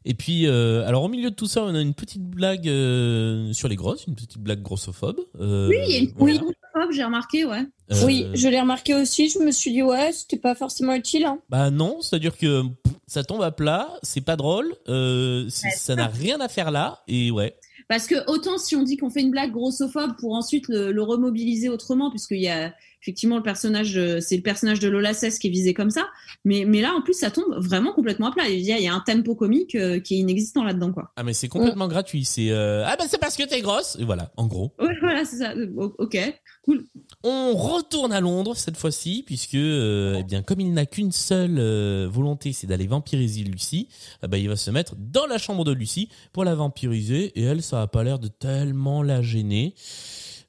Et 0.05 0.13
puis, 0.13 0.47
euh, 0.47 0.86
alors 0.88 1.03
au 1.03 1.07
milieu 1.09 1.30
de 1.30 1.36
tout 1.36 1.47
ça, 1.47 1.63
on 1.63 1.74
a 1.76 1.82
une 1.82 1.93
petite 1.93 2.24
blague 2.24 2.68
euh, 2.68 3.51
sur 3.53 3.68
les 3.68 3.76
grosses, 3.76 4.05
une 4.07 4.15
petite 4.15 4.38
blague 4.38 4.61
grossophobe. 4.61 5.20
Euh, 5.39 5.68
oui, 5.70 5.76
il 5.88 5.91
y 5.93 5.95
a 5.95 5.99
une 5.99 6.11
voilà. 6.15 6.34
grossophobe, 6.38 6.91
j'ai 6.93 7.03
remarqué, 7.03 7.45
ouais. 7.45 7.63
Euh, 7.91 8.05
Oui, 8.05 8.26
je 8.34 8.47
l'ai 8.47 8.59
remarqué 8.59 8.93
aussi. 8.95 9.30
Je 9.30 9.39
me 9.39 9.51
suis 9.51 9.72
dit, 9.72 9.82
ouais, 9.84 10.11
c'était 10.11 10.38
pas 10.38 10.55
forcément 10.55 10.93
utile. 10.93 11.26
hein. 11.26 11.39
Bah 11.49 11.70
non, 11.72 12.01
c'est-à-dire 12.01 12.38
que 12.38 12.63
pff, 12.63 12.87
ça 13.06 13.24
tombe 13.24 13.41
à 13.41 13.52
plat, 13.52 13.89
c'est 14.02 14.22
pas 14.22 14.36
drôle, 14.36 14.74
euh, 14.88 15.43
Ouais, 15.45 15.50
ça 15.50 15.95
n'a 15.95 16.08
rien 16.08 16.39
à 16.39 16.48
faire 16.48 16.72
là, 16.72 17.04
et 17.08 17.32
ouais. 17.32 17.56
Parce 17.88 18.08
que 18.08 18.16
autant 18.30 18.58
si 18.58 18.76
on 18.76 18.84
dit 18.84 18.98
qu'on 18.98 19.10
fait 19.10 19.22
une 19.22 19.32
blague 19.32 19.52
grossophobe 19.52 20.18
pour 20.20 20.34
ensuite 20.34 20.68
le, 20.68 20.91
le 20.91 21.02
remobiliser 21.04 21.70
autrement, 21.70 22.10
puisqu'il 22.10 22.41
y 22.41 22.50
a 22.50 22.74
effectivement 23.08 23.38
le 23.38 23.43
personnage, 23.43 23.97
euh, 23.97 24.20
c'est 24.20 24.36
le 24.36 24.41
personnage 24.41 24.82
de 24.82 24.89
Lola 24.89 25.14
Cesse 25.14 25.39
qui 25.39 25.47
est 25.47 25.49
visé 25.49 25.74
comme 25.74 25.89
ça, 25.91 26.08
mais, 26.43 26.66
mais 26.68 26.82
là 26.82 26.93
en 26.93 27.01
plus 27.01 27.14
ça 27.14 27.32
tombe 27.32 27.55
vraiment 27.58 27.93
complètement 27.93 28.28
à 28.28 28.32
plat. 28.34 28.49
Il 28.49 28.60
y 28.60 28.74
a, 28.74 28.78
il 28.78 28.84
y 28.84 28.88
a 28.89 28.93
un 28.93 28.99
tempo 28.99 29.34
comique 29.34 29.76
euh, 29.76 30.01
qui 30.01 30.16
est 30.16 30.18
inexistant 30.18 30.66
là-dedans, 30.66 30.91
quoi. 30.91 31.14
Ah 31.16 31.24
mais 31.24 31.32
c'est 31.34 31.47
complètement 31.47 31.88
gratuit, 31.88 32.26
c'est 32.26 32.51
euh, 32.51 32.84
ah 32.86 32.97
bah 32.99 33.05
c'est 33.08 33.18
parce 33.20 33.38
que 33.38 33.43
t'es 33.47 33.62
grosse, 33.62 33.95
et 33.99 34.03
voilà, 34.03 34.32
en 34.36 34.45
gros. 34.47 34.74
Ouais, 34.80 34.93
voilà, 34.99 35.24
c'est 35.24 35.38
ça. 35.38 35.53
O- 35.78 35.95
Ok, 35.99 36.18
cool. 36.64 36.84
On 37.24 37.53
retourne 37.55 38.12
à 38.12 38.20
Londres 38.20 38.58
cette 38.58 38.76
fois-ci, 38.78 39.24
puisque 39.26 39.55
euh, 39.55 40.18
eh 40.20 40.24
bien 40.24 40.41
comme 40.43 40.60
il 40.60 40.74
n'a 40.74 40.86
qu'une 40.86 41.14
seule 41.14 41.58
euh, 41.60 42.10
volonté, 42.12 42.51
c'est 42.51 42.68
d'aller 42.68 42.88
vampiriser 42.88 43.43
Lucie, 43.43 43.88
eh 44.24 44.28
ben, 44.28 44.38
il 44.38 44.49
va 44.49 44.58
se 44.58 44.70
mettre 44.70 44.95
dans 44.97 45.26
la 45.28 45.38
chambre 45.38 45.64
de 45.64 45.72
Lucie 45.72 46.10
pour 46.34 46.43
la 46.43 46.55
vampiriser, 46.55 47.32
et 47.39 47.43
elle, 47.43 47.62
ça 47.64 47.82
a 47.82 47.88
pas 47.88 48.03
l'air 48.03 48.20
de 48.20 48.28
tellement 48.28 49.01
la 49.01 49.22
gêner. 49.22 49.74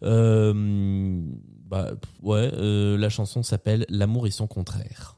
Euh, 0.04 1.20
bah 1.68 1.90
ouais, 2.22 2.50
euh, 2.54 2.96
la 2.96 3.10
chanson 3.10 3.42
s'appelle 3.42 3.84
L'amour 3.90 4.26
et 4.26 4.30
son 4.30 4.46
contraire. 4.46 5.16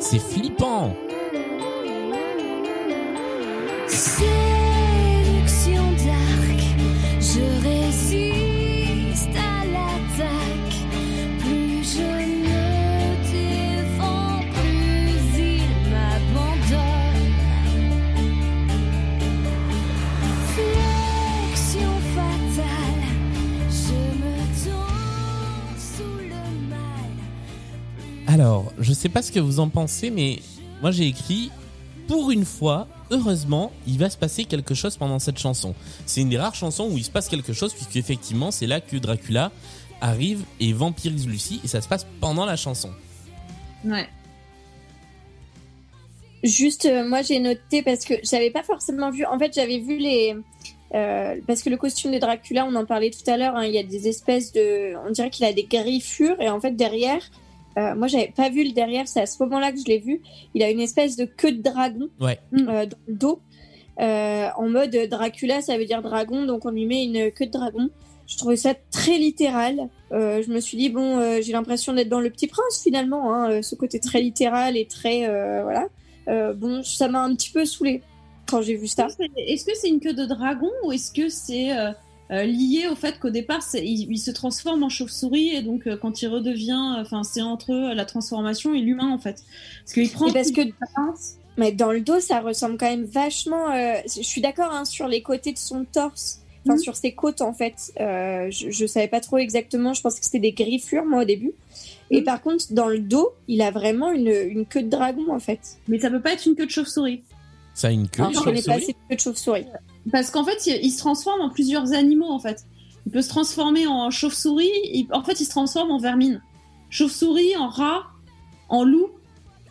C'est 0.00 0.18
flippant. 0.18 0.94
Alors, 28.40 28.72
je 28.78 28.94
sais 28.94 29.10
pas 29.10 29.20
ce 29.20 29.30
que 29.30 29.38
vous 29.38 29.60
en 29.60 29.68
pensez, 29.68 30.08
mais 30.08 30.38
moi 30.80 30.92
j'ai 30.92 31.06
écrit 31.06 31.50
pour 32.08 32.30
une 32.30 32.46
fois, 32.46 32.88
heureusement, 33.10 33.70
il 33.86 33.98
va 33.98 34.08
se 34.08 34.16
passer 34.16 34.46
quelque 34.46 34.74
chose 34.74 34.96
pendant 34.96 35.18
cette 35.18 35.38
chanson. 35.38 35.74
C'est 36.06 36.22
une 36.22 36.30
des 36.30 36.38
rares 36.38 36.54
chansons 36.54 36.88
où 36.90 36.96
il 36.96 37.04
se 37.04 37.10
passe 37.10 37.28
quelque 37.28 37.52
chose, 37.52 37.74
puisque 37.74 37.96
effectivement, 37.96 38.50
c'est 38.50 38.66
là 38.66 38.80
que 38.80 38.96
Dracula 38.96 39.52
arrive 40.00 40.42
et 40.58 40.72
vampirise 40.72 41.28
Lucie, 41.28 41.60
et 41.62 41.68
ça 41.68 41.82
se 41.82 41.88
passe 41.88 42.06
pendant 42.18 42.46
la 42.46 42.56
chanson. 42.56 42.88
Ouais. 43.84 44.08
Juste, 46.42 46.86
euh, 46.86 47.06
moi 47.06 47.20
j'ai 47.20 47.40
noté 47.40 47.82
parce 47.82 48.06
que 48.06 48.14
j'avais 48.22 48.50
pas 48.50 48.62
forcément 48.62 49.10
vu. 49.10 49.26
En 49.26 49.38
fait, 49.38 49.52
j'avais 49.54 49.80
vu 49.80 49.98
les. 49.98 50.34
euh, 50.94 51.36
parce 51.46 51.62
que 51.62 51.68
le 51.68 51.76
costume 51.76 52.12
de 52.12 52.18
Dracula, 52.18 52.64
on 52.64 52.74
en 52.74 52.86
parlait 52.86 53.10
tout 53.10 53.30
à 53.30 53.36
l'heure, 53.36 53.54
hein, 53.54 53.66
il 53.66 53.74
y 53.74 53.78
a 53.78 53.82
des 53.82 54.08
espèces 54.08 54.50
de. 54.52 54.94
On 55.06 55.10
dirait 55.10 55.28
qu'il 55.28 55.44
a 55.44 55.52
des 55.52 55.64
griffures 55.64 56.40
et 56.40 56.48
en 56.48 56.58
fait 56.58 56.70
derrière, 56.70 57.20
euh, 57.78 57.94
moi 57.94 58.06
j'avais 58.08 58.32
pas 58.34 58.48
vu 58.50 58.64
le 58.64 58.72
derrière, 58.72 59.06
c'est 59.08 59.20
à 59.20 59.26
ce 59.26 59.42
moment-là 59.42 59.72
que 59.72 59.78
je 59.78 59.84
l'ai 59.84 59.98
vu. 59.98 60.20
Il 60.54 60.62
a 60.62 60.70
une 60.70 60.80
espèce 60.80 61.16
de 61.16 61.24
queue 61.24 61.52
de 61.52 61.62
dragon 61.62 62.08
Ouais. 62.20 62.38
euh, 62.54 62.86
dans 62.86 62.96
le 63.06 63.14
dos. 63.14 63.40
Euh, 64.00 64.48
en 64.56 64.68
mode 64.68 64.96
Dracula, 65.10 65.60
ça 65.60 65.76
veut 65.76 65.84
dire 65.84 66.00
dragon, 66.02 66.46
donc 66.46 66.64
on 66.64 66.70
lui 66.70 66.86
met 66.86 67.04
une 67.04 67.30
queue 67.30 67.46
de 67.46 67.50
dragon. 67.52 67.90
Je 68.26 68.36
trouvais 68.38 68.56
ça 68.56 68.74
très 68.90 69.18
littéral. 69.18 69.88
Euh, 70.12 70.42
je 70.42 70.50
me 70.50 70.60
suis 70.60 70.76
dit, 70.78 70.88
bon, 70.88 71.18
euh, 71.18 71.40
j'ai 71.42 71.52
l'impression 71.52 71.92
d'être 71.92 72.08
dans 72.08 72.20
Le 72.20 72.30
Petit 72.30 72.46
Prince 72.46 72.80
finalement, 72.82 73.34
hein, 73.34 73.60
ce 73.62 73.74
côté 73.74 73.98
très 74.00 74.20
littéral 74.22 74.76
et 74.76 74.86
très. 74.86 75.28
euh, 75.28 75.62
voilà. 75.64 75.88
Euh, 76.28 76.52
bon, 76.54 76.82
ça 76.82 77.08
m'a 77.08 77.20
un 77.22 77.34
petit 77.34 77.50
peu 77.50 77.64
saoulé 77.64 78.02
quand 78.48 78.62
j'ai 78.62 78.76
vu 78.76 78.86
ça. 78.86 79.08
Est-ce 79.36 79.64
que 79.64 79.72
c'est 79.74 79.88
une 79.88 80.00
queue 80.00 80.12
de 80.14 80.24
dragon 80.26 80.70
ou 80.84 80.92
est-ce 80.92 81.10
que 81.12 81.28
c'est 81.28 81.70
euh, 82.30 82.34
euh, 82.36 82.44
lié 82.44 82.86
au 82.90 82.94
fait 82.94 83.18
qu'au 83.18 83.30
départ 83.30 83.60
il, 83.74 84.10
il 84.10 84.18
se 84.18 84.30
transforme 84.30 84.82
en 84.82 84.88
chauve-souris 84.88 85.48
et 85.54 85.62
donc 85.62 85.86
euh, 85.86 85.96
quand 85.96 86.22
il 86.22 86.28
redevient, 86.28 86.78
enfin 87.00 87.22
c'est 87.24 87.42
entre 87.42 87.72
eux, 87.72 87.94
la 87.94 88.04
transformation 88.04 88.74
et 88.74 88.80
l'humain 88.80 89.10
en 89.10 89.18
fait. 89.18 89.42
Parce 89.84 89.92
qu'il 89.94 90.10
prend 90.10 90.28
Et 90.28 90.32
parce 90.32 90.50
que. 90.52 90.60
Mais 91.56 91.72
dans 91.72 91.90
le 91.92 92.00
dos, 92.00 92.20
ça 92.20 92.40
ressemble 92.40 92.78
quand 92.78 92.88
même 92.88 93.04
vachement. 93.04 93.70
euh, 93.72 93.94
je 94.06 94.22
suis 94.22 94.40
d'accord 94.40 94.72
hein, 94.72 94.84
sur 94.84 95.08
les 95.08 95.20
côtés 95.22 95.52
de 95.52 95.58
son 95.58 95.84
torse, 95.84 96.40
enfin 96.64 96.76
Mhm. 96.76 96.80
sur 96.80 96.96
ses 96.96 97.12
côtes 97.12 97.42
en 97.42 97.52
fait. 97.52 97.92
Euh, 98.00 98.48
je, 98.50 98.70
je 98.70 98.86
savais 98.86 99.08
pas 99.08 99.20
trop 99.20 99.36
exactement. 99.38 99.92
Je 99.92 100.00
pensais 100.00 100.20
que 100.20 100.24
c'était 100.24 100.38
des 100.38 100.52
griffures 100.52 101.04
moi 101.04 101.22
au 101.22 101.24
début. 101.24 101.52
Et 102.12 102.20
Mhm. 102.20 102.24
par 102.24 102.40
contre, 102.42 102.64
dans 102.72 102.86
le 102.88 103.00
dos, 103.00 103.30
il 103.48 103.60
a 103.62 103.70
vraiment 103.72 104.10
une, 104.12 104.28
une 104.28 104.64
queue 104.66 104.82
de 104.82 104.88
dragon 104.88 105.32
en 105.32 105.38
fait. 105.40 105.60
Mais 105.88 105.98
ça 105.98 106.10
peut 106.10 106.20
pas 106.22 106.32
être 106.32 106.46
une 106.46 106.54
queue 106.54 106.66
de 106.66 106.70
chauve-souris. 106.70 107.22
Ça 107.74 107.88
a 107.88 107.90
une 107.90 108.08
queue. 108.08 108.22
Alors, 108.22 108.32
de 108.32 108.38
je 108.38 108.42
connais 108.44 108.62
pas 108.62 108.74
chauve-souris? 108.74 108.82
assez 108.84 108.92
de 108.92 109.08
queue 109.08 109.16
de 109.16 109.20
chauve-souris. 109.20 109.66
Parce 110.12 110.30
qu'en 110.30 110.44
fait, 110.44 110.66
il, 110.66 110.80
il 110.84 110.90
se 110.90 110.98
transforme 110.98 111.40
en 111.40 111.50
plusieurs 111.50 111.92
animaux 111.92 112.30
en 112.30 112.38
fait. 112.38 112.64
Il 113.06 113.12
peut 113.12 113.22
se 113.22 113.28
transformer 113.28 113.86
en 113.86 114.10
chauve-souris, 114.10 114.70
il- 114.92 115.06
en 115.12 115.22
fait 115.22 115.40
il 115.40 115.44
se 115.44 115.50
transforme 115.50 115.90
en 115.90 115.98
vermine. 115.98 116.40
Chauve-souris, 116.90 117.56
en 117.56 117.68
rat, 117.68 118.02
en 118.68 118.84
loup. 118.84 119.08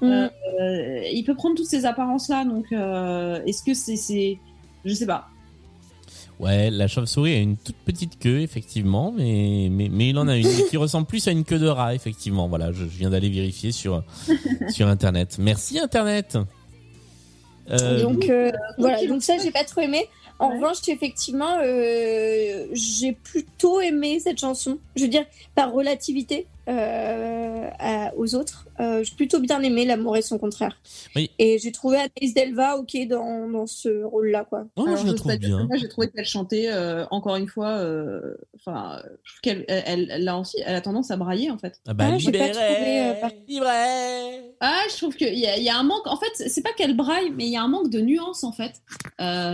Euh, 0.02 0.30
il 1.12 1.24
peut 1.26 1.36
prendre 1.36 1.56
toutes 1.56 1.66
ces 1.68 1.86
apparences-là, 1.86 2.46
donc 2.46 2.66
euh, 2.72 3.44
est-ce 3.46 3.62
que 3.64 3.74
c'est, 3.74 3.98
c'est, 3.98 4.38
je 4.86 4.94
sais 4.94 5.06
pas. 5.06 5.28
Ouais, 6.40 6.70
la 6.72 6.88
chauve-souris 6.88 7.34
a 7.34 7.40
une 7.40 7.58
toute 7.58 7.76
petite 7.76 8.18
queue, 8.18 8.40
effectivement, 8.40 9.12
mais, 9.16 9.68
mais, 9.70 9.90
mais 9.92 10.10
il 10.12 10.18
en 10.18 10.30
a 10.30 10.38
une 10.38 10.48
qui 10.70 10.78
ressemble 10.78 11.06
plus 11.06 11.28
à 11.28 11.32
une 11.32 11.44
queue 11.44 11.60
de 11.60 11.68
rat, 11.68 11.96
effectivement. 11.96 12.48
Voilà, 12.48 12.72
je, 12.72 12.86
je 12.86 12.98
viens 12.98 13.10
d'aller 13.10 13.30
vérifier 13.30 13.74
sur, 13.74 14.04
sur 14.70 14.88
Internet. 14.88 15.36
Merci, 15.38 15.80
Internet. 15.80 16.38
Euh, 17.72 18.02
donc 18.02 18.30
euh, 18.30 18.52
voilà, 18.78 19.06
donc 19.06 19.22
ça 19.24 19.38
j'ai 19.38 19.52
pas 19.52 19.64
trop 19.64 19.82
aimé. 19.82 20.08
En 20.42 20.50
Ouais. 20.52 20.56
revanche, 20.56 20.78
effectivement, 20.88 21.58
euh, 21.62 22.66
j'ai 22.72 23.12
plutôt 23.12 23.82
aimé 23.82 24.20
cette 24.22 24.40
chanson. 24.40 24.78
Je 24.96 25.04
veux 25.04 25.10
dire, 25.10 25.26
par 25.54 25.74
relativité 25.74 26.48
euh, 26.70 27.68
à- 27.78 28.14
aux 28.16 28.36
autres, 28.36 28.66
euh, 28.80 29.04
j'ai 29.04 29.16
plutôt 29.16 29.40
bien 29.40 29.62
aimé 29.62 29.86
L'amour 29.86 30.16
et 30.18 30.22
son 30.22 30.38
contraire. 30.38 30.80
Oui. 31.16 31.30
Et 31.40 31.58
j'ai 31.60 31.72
trouvé 31.72 31.98
Anaïs 31.98 32.34
Delva 32.34 32.78
ok 32.78 32.96
dans, 33.08 33.50
dans 33.50 33.68
ce 33.68 34.04
rôle-là, 34.04 34.46
quoi. 34.46 34.66
oh, 34.76 34.84
Alors, 34.86 34.98
je 34.98 35.04
la 35.04 35.10
j'ose 35.12 35.20
trouve 35.20 35.36
bien. 35.38 35.68
j'ai 35.76 35.88
trouvé 35.90 36.10
qu'elle 36.10 36.26
chantait 36.26 36.70
euh, 36.72 37.06
encore 37.12 37.36
une 37.36 37.48
fois. 37.48 37.78
euh, 37.78 38.36
Enfin, 38.56 39.02
je 39.24 39.32
trouve 39.34 39.42
qu'elle, 39.42 39.66
elle, 39.68 40.08
elle, 40.12 40.28
a 40.28 40.38
aussi, 40.38 40.58
elle 40.66 40.76
a 40.76 40.82
tendance 40.82 41.12
à 41.12 41.18
brailler 41.18 41.50
en 41.52 41.58
fait. 41.58 41.80
Ah 41.88 41.94
bah, 41.94 42.06
Ah, 42.14 42.18
j'ai 42.18 42.32
pas 42.32 42.48
libéré, 42.48 42.52
trouvé, 42.52 43.00
euh, 43.02 43.14
par- 43.22 43.32
libéré. 43.48 44.54
Ah, 44.62 44.82
je 44.92 44.98
trouve 44.98 45.16
qu'il 45.16 45.38
y, 45.40 45.48
a- 45.48 45.58
il 45.58 45.64
y 45.64 45.70
a 45.70 45.78
un 45.78 45.84
manque. 45.84 46.06
En 46.08 46.18
fait, 46.18 46.50
c'est 46.50 46.62
pas 46.62 46.74
qu'elle 46.74 46.96
braille, 46.96 47.32
mais 47.36 47.46
il 47.46 47.52
y 47.52 47.58
a 47.58 47.62
un 47.64 47.68
manque 47.70 47.90
de 47.90 48.02
nuance 48.02 48.44
en 48.44 48.52
fait. 48.52 48.74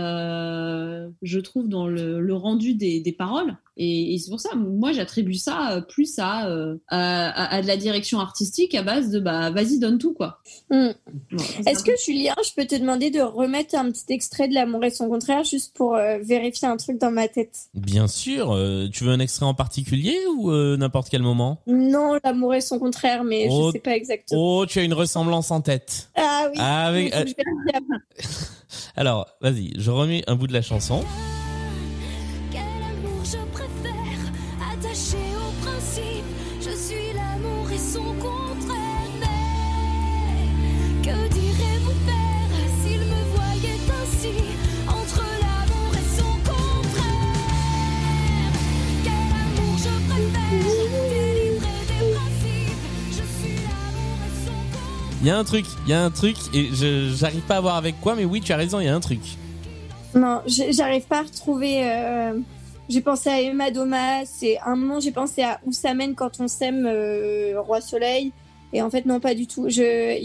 Euh, 0.00 1.08
je 1.22 1.38
trouve 1.38 1.68
dans 1.68 1.86
le, 1.86 2.20
le 2.20 2.34
rendu 2.34 2.74
des, 2.74 3.00
des 3.00 3.12
paroles. 3.12 3.56
Et, 3.78 4.14
et 4.14 4.18
c'est 4.18 4.30
pour 4.30 4.40
ça, 4.40 4.54
moi, 4.54 4.92
j'attribue 4.92 5.34
ça 5.34 5.72
euh, 5.76 5.80
plus 5.82 6.18
à, 6.18 6.48
euh, 6.48 6.76
à, 6.88 7.28
à- 7.28 7.56
à 7.56 7.62
de 7.62 7.66
la 7.66 7.76
direction 7.76 8.20
artistique 8.20 8.74
à 8.74 8.82
base 8.82 9.10
de 9.10 9.15
bah 9.20 9.50
vas-y 9.50 9.78
donne 9.78 9.98
tout 9.98 10.14
quoi. 10.14 10.40
Hmm. 10.70 10.88
Bon, 11.32 11.44
Est-ce 11.66 11.82
que 11.84 11.92
Julien, 12.04 12.34
je 12.44 12.50
peux 12.54 12.66
te 12.66 12.74
demander 12.74 13.10
de 13.10 13.20
remettre 13.20 13.74
un 13.74 13.90
petit 13.90 14.04
extrait 14.10 14.48
de 14.48 14.54
L'amour 14.54 14.84
et 14.84 14.90
son 14.90 15.08
contraire 15.08 15.44
juste 15.44 15.74
pour 15.76 15.94
euh, 15.94 16.18
vérifier 16.22 16.68
un 16.68 16.76
truc 16.76 16.98
dans 16.98 17.10
ma 17.10 17.28
tête? 17.28 17.56
Bien 17.74 18.06
sûr. 18.08 18.52
euh, 18.52 18.88
tu 18.92 19.04
veux 19.04 19.10
un 19.12 19.20
extrait 19.20 19.46
en 19.46 19.54
particulier 19.54 20.18
ou 20.36 20.50
euh, 20.50 20.76
n'importe 20.76 21.08
quel 21.10 21.22
moment? 21.22 21.60
Non, 21.66 22.18
L'amour 22.24 22.54
et 22.54 22.60
son 22.60 22.78
contraire, 22.78 23.24
mais 23.24 23.46
Oh. 23.50 23.66
je 23.68 23.72
sais 23.72 23.78
pas 23.80 23.94
exactement. 23.96 24.40
Oh, 24.60 24.66
tu 24.66 24.78
as 24.78 24.82
une 24.82 24.94
ressemblance 24.94 25.50
en 25.50 25.60
tête. 25.60 26.08
Ah 26.16 26.46
oui. 26.50 26.56
Ah, 26.58 26.86
avec- 26.86 27.12
donc, 27.12 27.26
je 27.28 27.34
vais 27.34 27.44
le 27.44 27.72
dire. 27.72 27.80
Alors, 28.96 29.26
vas-y, 29.40 29.72
je 29.78 29.90
remets 29.90 30.22
un 30.26 30.34
bout 30.36 30.46
de 30.46 30.52
la 30.52 30.62
chanson. 30.62 31.02
Il 55.26 55.30
y 55.30 55.32
a 55.32 55.38
un 55.38 55.42
truc, 55.42 55.66
il 55.86 55.90
y 55.90 55.92
a 55.92 56.04
un 56.04 56.10
truc, 56.12 56.36
et 56.54 56.68
j'arrive 56.72 57.40
pas 57.48 57.56
à 57.56 57.60
voir 57.60 57.74
avec 57.74 58.00
quoi, 58.00 58.14
mais 58.14 58.24
oui, 58.24 58.40
tu 58.40 58.52
as 58.52 58.56
raison, 58.56 58.78
il 58.78 58.84
y 58.84 58.88
a 58.88 58.94
un 58.94 59.00
truc. 59.00 59.18
Non, 60.14 60.40
j'arrive 60.46 61.02
pas 61.02 61.18
à 61.18 61.22
retrouver. 61.22 61.80
euh, 61.82 62.38
J'ai 62.88 63.00
pensé 63.00 63.28
à 63.30 63.40
Emma 63.40 63.72
Domas, 63.72 64.22
et 64.42 64.56
un 64.64 64.76
moment 64.76 65.00
j'ai 65.00 65.10
pensé 65.10 65.42
à 65.42 65.58
Où 65.66 65.72
ça 65.72 65.94
mène 65.94 66.14
quand 66.14 66.38
on 66.38 66.46
s'aime, 66.46 66.86
euh, 66.88 67.60
Roi 67.60 67.80
Soleil. 67.80 68.30
Et 68.72 68.82
en 68.82 68.88
fait, 68.88 69.04
non, 69.04 69.18
pas 69.18 69.34
du 69.34 69.48
tout. 69.48 69.68
Je... 69.68 69.82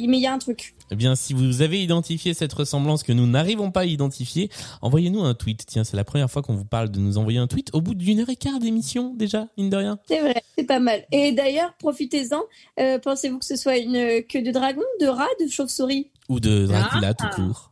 Mais 0.08 0.18
il 0.18 0.22
y 0.22 0.28
a 0.28 0.34
un 0.34 0.38
truc. 0.38 0.76
Eh 0.92 0.96
bien, 0.96 1.16
si 1.16 1.34
vous 1.34 1.62
avez 1.62 1.82
identifié 1.82 2.34
cette 2.34 2.52
ressemblance 2.52 3.04
que 3.04 3.14
nous 3.14 3.26
n'arrivons 3.26 3.72
pas 3.72 3.82
à 3.82 3.86
identifier, 3.86 4.50
envoyez-nous 4.82 5.24
un 5.24 5.34
tweet. 5.34 5.64
Tiens, 5.66 5.84
c'est 5.86 5.96
la 5.96 6.04
première 6.04 6.30
fois 6.30 6.42
qu'on 6.42 6.54
vous 6.56 6.66
parle 6.66 6.90
de 6.92 7.00
nous 7.00 7.18
envoyer 7.18 7.40
un 7.40 7.48
tweet 7.48 7.70
au 7.74 7.80
bout 7.82 7.96
d'une 7.96 8.20
heure 8.20 8.30
et 8.30 8.36
quart 8.36 8.60
d'émission, 8.60 9.14
déjà, 9.16 9.48
mine 9.58 9.70
de 9.70 9.78
rien. 9.78 10.00
C'est 10.08 10.20
vrai, 10.20 10.44
c'est 10.58 10.66
pas 10.66 10.80
mal. 10.80 11.06
Et 11.14 11.32
d'ailleurs, 11.32 11.74
profitez-en. 11.80 12.42
Euh, 12.80 13.00
Pensez-vous 13.00 13.40
que 13.40 13.46
ce 13.46 13.56
soit 13.56 13.78
une 13.78 14.22
queue 14.24 14.42
de 14.42 14.52
dragon, 14.52 14.82
de 15.00 15.08
rat, 15.08 15.28
de 15.44 15.50
chauve-souris? 15.50 16.10
Ou 16.28 16.40
de 16.42 16.66
Dracula, 16.66 17.10
Ah. 17.10 17.14
tout 17.14 17.42
court. 17.42 17.72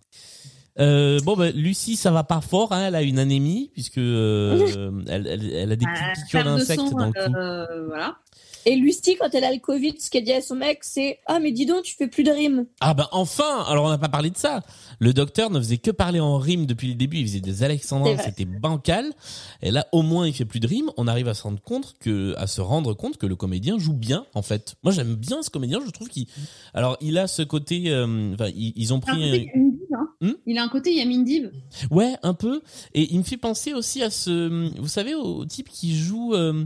Euh, 0.80 1.20
bon, 1.26 1.36
bah, 1.36 1.52
Lucie, 1.52 1.98
ça 1.98 2.10
va 2.12 2.24
pas 2.24 2.40
fort, 2.40 2.72
hein, 2.72 2.86
elle 2.88 2.96
a 2.96 3.02
une 3.02 3.20
anémie, 3.20 3.70
puisque 3.74 3.98
euh, 3.98 4.92
elle, 5.10 5.28
elle, 5.28 5.52
elle 5.54 5.72
a 5.74 5.76
des 5.76 5.86
petites 5.86 6.24
piqûres 6.24 6.44
d'insectes 6.46 6.92
dans 6.94 7.08
le 7.08 7.12
cou. 7.12 7.36
euh, 7.36 7.88
voilà. 7.88 8.16
Et 8.66 8.76
Lucie, 8.76 9.16
quand 9.20 9.30
elle 9.34 9.44
a 9.44 9.52
le 9.54 9.60
Covid, 9.60 9.96
ce 10.00 10.10
qu'elle 10.10 10.24
dit 10.24 10.34
à 10.34 10.42
son 10.42 10.56
mec, 10.56 10.80
c'est 10.84 11.20
Ah, 11.26 11.40
mais 11.40 11.52
dis 11.52 11.66
donc, 11.66 11.84
tu 11.84 11.96
fais 11.96 12.08
plus 12.08 12.24
de 12.24 12.32
rimes. 12.32 12.66
Ah 12.82 12.94
bah 12.94 13.08
enfin 13.12 13.64
Alors 13.68 13.86
on 13.86 13.90
n'a 13.90 13.98
pas 13.98 14.10
parlé 14.10 14.30
de 14.30 14.38
ça. 14.38 14.62
Le 15.00 15.14
docteur 15.14 15.50
ne 15.50 15.60
faisait 15.60 15.78
que 15.78 15.92
parler 15.92 16.20
en 16.20 16.38
rime 16.38 16.66
depuis 16.66 16.88
le 16.90 16.96
début. 16.96 17.18
Il 17.18 17.28
faisait 17.28 17.40
des 17.40 17.64
alexandrins, 17.64 18.18
c'était 18.18 18.46
bancal. 18.46 19.12
Et 19.62 19.72
là, 19.72 19.88
au 19.92 20.02
moins, 20.02 20.28
il 20.28 20.34
fait 20.34 20.46
plus 20.46 20.60
de 20.60 20.68
rimes. 20.68 20.92
On 20.98 21.08
arrive 21.08 21.28
à 21.28 21.34
se 21.34 21.44
rendre 21.44 21.62
compte 21.62 21.96
que, 22.00 22.36
à 22.38 22.48
se 22.48 22.62
rendre 22.62 22.94
compte 22.94 23.18
que 23.18 23.26
le 23.26 23.36
comédien 23.36 23.78
joue 23.78 23.94
bien, 23.94 24.26
en 24.34 24.42
fait. 24.42 24.76
Moi, 24.84 24.92
j'aime 24.94 25.16
bien 25.16 25.42
ce 25.42 25.50
comédien. 25.50 25.80
Je 25.86 25.92
trouve 25.92 26.10
qu'il, 26.10 26.28
alors, 26.74 26.98
il 27.02 27.18
a 27.18 27.28
ce 27.28 27.42
côté. 27.44 27.84
euh, 27.88 28.34
Enfin, 28.34 28.50
ils, 28.56 28.74
ils 28.76 28.94
ont 28.94 29.00
Il 29.08 29.10
a 29.10 29.14
un 29.14 29.30
pris. 29.30 29.48
Hmm? 30.22 30.32
Il 30.46 30.58
a 30.58 30.64
un 30.64 30.70
côté 30.70 30.94
Yamin 30.94 31.24
Dib. 31.24 31.48
Ouais, 31.92 32.16
un 32.24 32.34
peu. 32.34 32.62
Et 32.94 33.14
il 33.14 33.18
me 33.20 33.24
fait 33.24 33.38
penser 33.38 33.74
aussi 33.74 34.04
à 34.04 34.10
ce, 34.10 34.78
vous 34.80 34.88
savez, 34.88 35.16
au 35.16 35.46
type 35.46 35.70
qui 35.70 35.96
joue, 35.96 36.34
euh, 36.34 36.66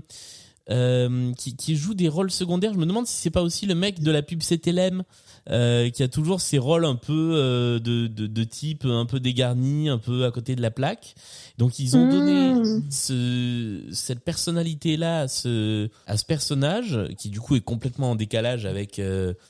euh, 0.70 1.34
qui, 1.34 1.58
qui 1.58 1.76
joue 1.76 1.94
des 1.94 2.08
rôles 2.08 2.32
secondaires. 2.32 2.74
Je 2.74 2.80
me 2.80 2.86
demande 2.86 3.06
si 3.06 3.16
c'est 3.16 3.30
pas 3.30 3.42
aussi 3.42 3.66
le 3.66 3.76
mec 3.76 4.00
de 4.02 4.12
la 4.12 4.22
pub 4.22 4.42
CTLM, 4.42 5.04
euh, 5.50 5.90
qui 5.90 6.04
a 6.04 6.08
toujours 6.08 6.40
ces 6.40 6.58
rôles 6.58 6.86
un 6.86 6.96
peu 6.96 7.32
euh, 7.36 7.80
de, 7.80 8.08
de, 8.08 8.28
de 8.28 8.44
type 8.46 8.86
un 8.86 9.06
peu 9.06 9.20
dégarni, 9.20 9.90
un 9.90 9.98
peu 9.98 10.24
à 10.24 10.32
côté 10.32 10.56
de 10.56 10.62
la 10.62 10.72
plaque. 10.72 11.16
Donc 11.58 11.80
ils 11.80 11.98
ont 11.98 12.10
donné 12.10 12.82
ce, 12.90 13.82
cette 13.92 14.22
personnalité-là 14.22 15.22
à 15.22 15.28
ce, 15.28 15.90
à 16.08 16.16
ce 16.16 16.24
personnage, 16.24 16.98
qui 17.18 17.30
du 17.30 17.42
coup 17.42 17.58
est 17.58 17.62
complètement 17.62 18.12
en 18.12 18.16
décalage 18.16 18.66
avec, 18.66 19.02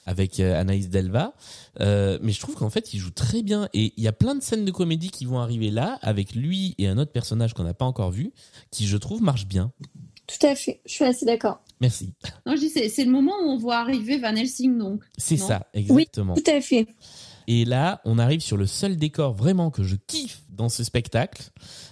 avec 0.08 0.40
Anaïs 0.40 0.90
Delva. 0.90 1.36
Mais 1.80 2.32
je 2.32 2.40
trouve 2.40 2.56
qu'en 2.56 2.72
fait, 2.72 2.94
il 2.96 3.00
joue 3.00 3.12
très 3.12 3.44
bien. 3.44 3.70
Et 3.74 3.94
il 3.98 4.04
y 4.04 4.08
a 4.08 4.14
plein 4.14 4.34
de 4.34 4.42
scènes 4.42 4.66
de 4.66 4.72
comédie 4.72 5.12
qui 5.12 5.26
vont 5.26 5.40
arriver 5.40 5.70
là, 5.70 6.00
avec 6.02 6.34
lui 6.34 6.74
et 6.80 6.88
un 6.88 6.98
autre 6.98 7.12
personnage 7.12 7.54
qu'on 7.54 7.64
n'a 7.64 7.76
pas 7.76 7.86
encore 7.86 8.12
vu, 8.12 8.34
qui 8.72 8.88
je 8.88 8.98
trouve 8.98 9.22
marche 9.22 9.46
bien. 9.46 9.72
Tout 10.28 10.46
à 10.46 10.56
fait, 10.56 10.82
je 10.86 10.94
suis 10.94 11.06
assez 11.06 11.26
d'accord. 11.26 11.60
Merci. 11.82 12.14
Non, 12.46 12.56
je 12.56 12.62
dis 12.62 12.70
c'est 12.70 12.88
c'est 12.88 13.04
le 13.04 13.12
moment 13.12 13.34
où 13.44 13.50
on 13.50 13.58
voit 13.58 13.78
arriver 13.78 14.18
Van 14.18 14.36
Helsing 14.36 14.78
donc. 14.78 15.04
C'est 15.18 15.38
ça, 15.38 15.68
exactement. 15.74 16.34
Tout 16.34 16.50
à 16.50 16.62
fait. 16.62 16.88
Et 17.48 17.66
là, 17.66 18.02
on 18.06 18.20
arrive 18.20 18.40
sur 18.40 18.58
le 18.58 18.66
seul 18.66 18.96
décor 18.96 19.34
vraiment 19.34 19.70
que 19.70 19.84
je 19.84 19.96
kiffe 19.96 20.44
dans 20.50 20.70
ce 20.70 20.84
spectacle. 20.84 21.50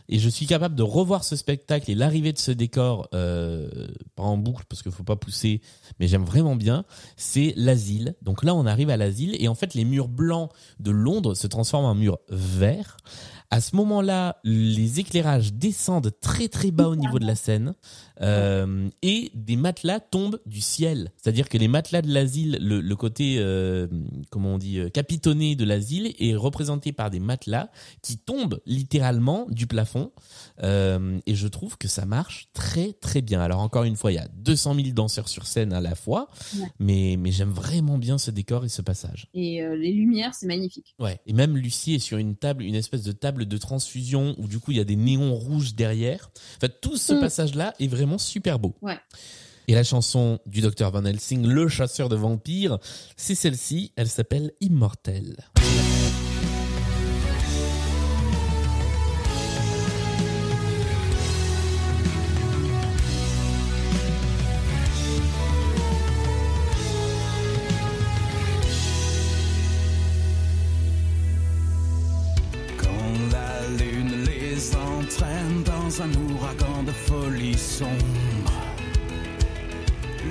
Et 0.08 0.20
je 0.20 0.30
suis 0.30 0.45
capable 0.45 0.76
de 0.76 0.84
revoir 0.84 1.24
ce 1.24 1.36
spectacle 1.36 1.90
et 1.90 1.95
l'arrivée 1.95 2.34
de 2.34 2.38
ce 2.38 2.52
décor, 2.52 3.08
euh, 3.14 3.88
pas 4.16 4.24
en 4.24 4.38
boucle 4.38 4.66
parce 4.70 4.82
qu'il 4.82 4.91
faut 4.91 5.03
pas 5.03 5.16
pousser, 5.16 5.62
mais 5.99 6.08
j'aime 6.08 6.26
vraiment 6.26 6.56
bien. 6.56 6.86
C'est 7.18 7.53
l'asile. 7.56 8.16
Donc 8.22 8.44
là, 8.44 8.53
on 8.56 8.66
arrive 8.66 8.90
à 8.90 8.98
l'asile 8.98 9.36
et 9.40 9.48
en 9.48 9.56
fait, 9.56 9.74
les 9.74 9.86
murs 9.86 10.10
blancs 10.10 10.52
de 10.80 10.91
Londres 10.91 11.34
se 11.34 11.48
transforment 11.48 11.86
en 11.86 11.95
murs 11.95 12.20
verts. 12.30 12.98
À 13.49 13.60
ce 13.60 13.76
moment-là, 13.76 14.38
les 14.45 15.02
éclairages 15.02 15.53
descendent 15.53 16.12
très 16.22 16.48
très 16.48 16.72
bas 16.72 16.88
au 16.88 16.95
niveau 16.95 17.20
de 17.20 17.26
la 17.26 17.36
scène 17.36 17.74
euh, 18.22 18.89
et 19.02 19.31
des 19.34 19.56
matelas 19.56 19.99
tombent 19.99 20.39
du 20.45 20.61
ciel. 20.61 21.11
C'est-à-dire 21.18 21.49
que 21.49 21.57
les 21.57 21.68
matelas 21.68 22.02
de 22.02 22.11
l'asile, 22.14 22.57
le, 22.61 22.81
le 22.81 22.95
côté 22.95 23.35
euh, 23.39 23.88
comment 24.30 24.56
on 24.56 24.57
dit 24.57 24.80
euh, 24.80 24.89
capitonné 24.89 25.56
de 25.56 25.64
l'asile 25.65 26.14
est 26.19 26.35
représenté 26.35 26.91
par 26.91 27.10
des 27.10 27.19
matelas 27.19 27.69
qui 28.02 28.18
tombent 28.18 28.60
littéralement 28.65 29.48
du 29.49 29.68
plafond. 29.68 30.11
Euh, 30.64 31.19
et 31.26 31.35
je 31.35 31.48
trouve 31.48 31.77
que 31.77 31.88
ça 31.88 32.06
marche 32.06 32.48
très 32.53 32.93
très 32.93 33.22
bien. 33.22 33.41
Alors 33.41 33.60
encore 33.61 33.84
une 33.84 33.95
fois, 33.95 34.11
il 34.11 34.15
y 34.15 34.19
a 34.19 34.27
200 34.35 34.76
000 34.76 34.88
danseurs 34.89 35.27
sur 35.27 35.45
scène 35.48 35.73
à 35.73 35.81
la 35.81 35.95
fois, 35.95 36.27
Ouais. 36.60 36.68
mais 36.80 37.15
mais 37.19 37.31
j'aime 37.31 37.52
vraiment 37.52 37.98
bien 37.98 38.18
ce 38.18 38.31
décor 38.31 38.65
et 38.65 38.69
ce 38.69 38.81
passage. 38.81 39.27
Et 39.34 39.61
les 39.77 39.91
lumières, 39.91 40.34
c'est 40.35 40.48
magnifique. 40.48 40.95
Ouais. 40.99 41.19
Et 41.26 41.34
même 41.34 41.57
Lucie 41.57 41.95
est 41.95 41.99
sur 41.99 42.18
une 42.18 42.35
table, 42.35 42.64
une 42.64 42.76
espèce 42.76 43.03
de 43.03 43.11
table 43.11 43.45
de 43.45 43.57
transfusion 43.57 44.35
où 44.38 44.48
du 44.48 44.60
coup 44.60 44.72
il 44.72 44.77
y 44.77 44.81
a 44.81 44.84
des 44.85 44.95
néons 44.95 45.34
rouges 45.35 45.76
derrière. 45.76 46.31
En 46.57 46.60
fait, 46.61 46.80
tout 46.81 46.98
ce 46.98 47.14
Mm. 47.14 47.19
passage-là 47.19 47.73
est 47.80 47.88
vraiment 47.88 48.10
super 48.17 48.59
beau. 48.59 48.75
Ouais. 48.81 48.99
Et 49.67 49.73
la 49.73 49.83
chanson 49.83 50.39
du 50.45 50.61
docteur 50.61 50.91
Van 50.91 51.05
Helsing, 51.05 51.45
le 51.45 51.67
chasseur 51.67 52.09
de 52.09 52.15
vampires, 52.15 52.77
c'est 53.15 53.35
celle-ci. 53.35 53.93
Elle 53.95 54.09
s'appelle 54.09 54.51
Immortel. 54.59 55.38
Un 75.99 76.13
ouragan 76.13 76.84
de 76.84 76.91
folie 76.91 77.57
sombre. 77.57 78.53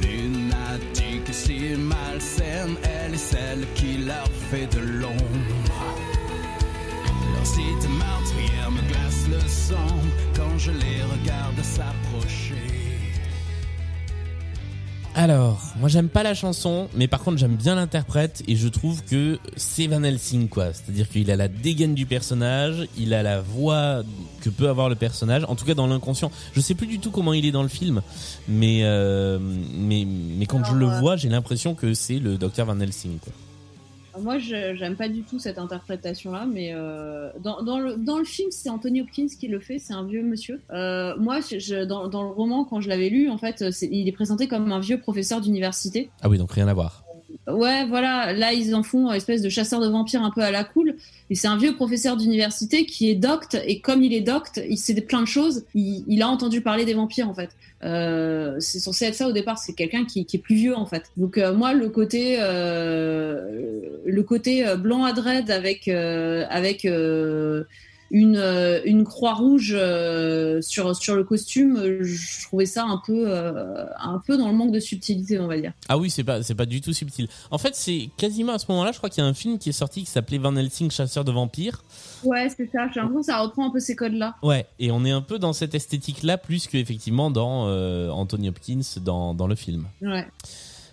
Lunatique 0.01 1.29
si 1.33 1.77
malsaine, 1.77 2.77
elle 2.83 3.15
est 3.15 3.19
celle 3.19 3.67
qui 3.75 3.99
leur 3.99 4.29
fait 4.51 4.67
de 4.75 4.81
l'ombre. 4.81 5.83
Leur 7.35 7.47
cité 7.47 7.89
meurtrière 7.89 8.71
me 8.71 8.81
glace 8.89 9.27
le 9.29 9.41
sang 9.49 9.99
quand 10.35 10.57
je 10.57 10.71
les 10.71 11.03
regarde 11.03 11.61
s'approcher. 11.63 12.80
Alors, 15.17 15.61
moi 15.81 15.89
j'aime 15.89 16.09
pas 16.09 16.23
la 16.23 16.35
chanson, 16.35 16.89
mais 16.95 17.09
par 17.09 17.21
contre 17.21 17.37
j'aime 17.39 17.57
bien 17.57 17.75
l'interprète 17.75 18.43
et 18.47 18.55
je 18.55 18.69
trouve 18.69 19.03
que 19.05 19.39
c'est 19.57 19.89
Van 19.89 20.03
Helsing 20.03 20.49
quoi. 20.49 20.73
C'est-à-dire 20.73 21.09
qu'il 21.09 21.31
a 21.33 21.37
la 21.37 21.49
dégaine 21.49 21.95
du 21.95 22.07
personnage, 22.07 22.87
il 22.97 23.13
a 23.13 23.23
la 23.23 23.41
voix 23.41 24.03
que 24.41 24.51
peut 24.51 24.69
avoir 24.69 24.89
le 24.89 24.95
personnage, 24.95 25.45
en 25.49 25.57
tout 25.57 25.65
cas 25.65 25.75
dans 25.75 25.89
l'inconscient. 25.89 26.31
Je 26.55 26.61
sais 26.61 26.75
plus 26.75 26.87
du 26.87 27.01
tout 27.01 27.11
comment 27.11 27.33
il 27.33 27.45
est 27.45 27.51
dans 27.51 27.63
le 27.65 27.69
film, 27.69 28.03
mais 28.49 28.81
euh, 28.85 29.39
mais 29.41 30.07
mais 30.07 30.47
quand 30.47 30.65
je 30.65 30.75
le 30.75 30.87
euh, 30.87 31.01
vois, 31.01 31.17
j'ai 31.17 31.29
l'impression 31.29 31.75
que 31.75 31.93
c'est 31.93 32.21
le 32.21 32.39
docteur 32.39 32.67
Van 32.67 32.79
Helsing 32.79 33.19
quoi. 33.19 33.33
Moi, 34.19 34.39
j'aime 34.39 34.97
pas 34.97 35.09
du 35.09 35.23
tout 35.23 35.39
cette 35.39 35.59
interprétation-là, 35.59 36.47
mais 36.47 36.73
euh, 36.75 37.31
dans, 37.41 37.79
le, 37.79 37.97
dans 37.97 38.19
le 38.19 38.25
film, 38.25 38.51
c'est 38.51 38.69
Anthony 38.69 39.03
Hopkins 39.03 39.29
qui 39.39 39.49
le 39.49 39.61
fait, 39.61 39.79
c'est 39.79 39.93
un 39.93 40.05
vieux 40.05 40.23
monsieur. 40.23 40.61
Euh, 40.71 41.17
moi, 41.17 41.41
je, 41.41 41.85
dans, 41.85 42.23
le 42.23 42.31
roman, 42.31 42.65
quand 42.65 42.81
je 42.81 42.89
l'avais 42.89 43.09
lu, 43.09 43.29
en 43.31 43.39
fait, 43.39 43.65
il 43.83 44.09
est 44.09 44.13
présenté 44.13 44.49
comme 44.49 44.73
un 44.73 44.81
vieux 44.81 44.99
professeur 45.01 45.41
d'université. 45.41 46.11
Ah 46.23 46.29
oui, 46.29 46.39
donc 46.39 46.53
rien 46.53 46.69
à 46.69 46.75
voir. 46.75 47.05
Ouais, 47.55 47.87
voilà, 47.87 48.33
là, 48.33 48.53
ils 48.53 48.75
en 48.75 48.83
font 48.83 49.11
une 49.11 49.17
espèce 49.17 49.43
de 49.43 49.49
chasseur 49.49 49.81
de 49.81 49.89
vampires 49.89 50.23
un 50.23 50.31
peu 50.31 50.43
à 50.43 50.51
la 50.51 50.65
cool. 50.65 50.97
Et 51.31 51.35
c'est 51.35 51.49
un 51.49 51.57
vieux 51.57 51.75
professeur 51.75 52.17
d'université 52.17 52.87
qui 52.87 53.11
est 53.11 53.15
docte, 53.15 53.57
et 53.67 53.81
comme 53.81 54.03
il 54.03 54.13
est 54.13 54.21
docte, 54.21 54.61
il 54.69 54.79
sait 54.79 54.95
plein 55.01 55.23
de 55.23 55.27
choses, 55.27 55.65
il, 55.75 56.23
a 56.23 56.29
entendu 56.29 56.61
parler 56.61 56.85
des 56.85 56.95
vampires, 56.95 57.29
en 57.29 57.35
fait. 57.35 57.51
Euh, 57.83 58.57
c'est 58.59 58.81
censé 58.81 59.07
être 59.07 59.15
ça 59.15 59.29
au 59.29 59.33
départ, 59.33 59.59
c'est 59.59 59.73
quelqu'un 59.73 60.05
qui, 60.05 60.21
est 60.21 60.39
plus 60.39 60.57
vieux, 60.57 60.77
en 60.77 60.87
fait. 60.87 61.11
Donc, 61.17 61.39
euh, 61.39 61.55
moi, 61.55 61.73
le 61.73 61.89
côté, 61.89 62.37
euh, 62.41 63.81
le 64.05 64.23
côté 64.23 64.65
blanc 64.77 65.05
à 65.05 65.13
dread 65.13 65.51
avec, 65.51 65.89
avec 65.89 66.87
une, 68.11 68.37
euh, 68.37 68.81
une 68.85 69.05
croix 69.05 69.35
rouge 69.35 69.73
euh, 69.77 70.61
sur, 70.63 70.95
sur 70.97 71.15
le 71.15 71.25
costume, 71.25 71.77
euh, 71.77 72.03
je 72.03 72.43
trouvais 72.43 72.67
ça 72.67 72.85
un 72.85 73.01
peu, 73.05 73.33
un 73.33 74.21
peu 74.27 74.37
dans 74.37 74.49
le 74.49 74.55
manque 74.55 74.73
de 74.73 74.81
subtilité, 74.81 75.39
on 75.39 75.47
va 75.47 75.61
dire. 75.61 75.73
Ah 75.89 75.97
oui, 75.97 76.11
c'est 76.11 76.25
pas 76.25 76.43
c'est 76.43 76.55
pas 76.55 76.67
du 76.67 76.81
tout 76.81 76.93
subtil. 76.93 77.29
En 77.51 77.59
fait, 77.59 77.75
c'est 77.75 78.11
quasiment 78.17 78.55
à 78.55 78.59
ce 78.59 78.67
moment-là, 78.69 78.93
je 78.93 78.99
crois 78.99 79.11
qu'il 79.11 79.23
y 79.23 79.27
a 79.27 79.29
un 79.29 79.35
film 79.35 79.59
qui 79.59 79.69
est 79.69 79.73
sorti 79.73 80.01
qui 80.01 80.11
s'appelait 80.11 80.39
Van 80.39 80.55
Helsing 80.57 80.91
chasseur 80.91 81.25
de 81.25 81.33
vampires. 81.33 81.83
Ouais, 82.25 82.49
c'est 82.49 82.71
ça. 82.71 82.89
J'ai 82.93 83.01
l'impression 83.01 83.21
que 83.21 83.27
ça 83.27 83.41
reprend 83.41 83.69
un 83.69 83.71
peu 83.71 83.81
ces 83.81 83.97
codes-là. 83.97 84.35
Ouais, 84.43 84.67
et 84.79 84.91
on 84.91 85.05
est 85.05 85.13
un 85.13 85.23
peu 85.23 85.39
dans 85.39 85.53
cette 85.53 85.75
esthétique-là 85.75 86.39
plus 86.39 86.67
qu'effectivement 86.67 87.31
dans 87.31 87.69
euh, 87.69 88.11
Anthony 88.11 88.49
Hopkins 88.49 88.81
dans 89.05 89.35
dans 89.35 89.47
le 89.47 89.55
film. 89.55 89.87
Ouais. 90.03 90.27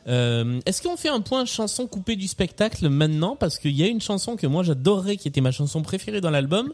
Euh, 0.08 0.60
Est-ce 0.66 0.82
qu'on 0.82 0.96
fait 0.96 1.10
un 1.10 1.20
point 1.20 1.46
chanson 1.46 1.86
coupée 1.86 2.16
du 2.16 2.28
spectacle 2.28 2.88
maintenant? 2.90 3.36
Parce 3.36 3.58
qu'il 3.58 3.76
y 3.76 3.84
a 3.84 3.88
une 3.88 4.02
chanson 4.02 4.36
que 4.36 4.48
moi 4.48 4.64
j'adorerais, 4.64 5.18
qui 5.18 5.28
était 5.28 5.42
ma 5.42 5.52
chanson 5.52 5.82
préférée 5.82 6.22
dans 6.22 6.30
l'album, 6.30 6.72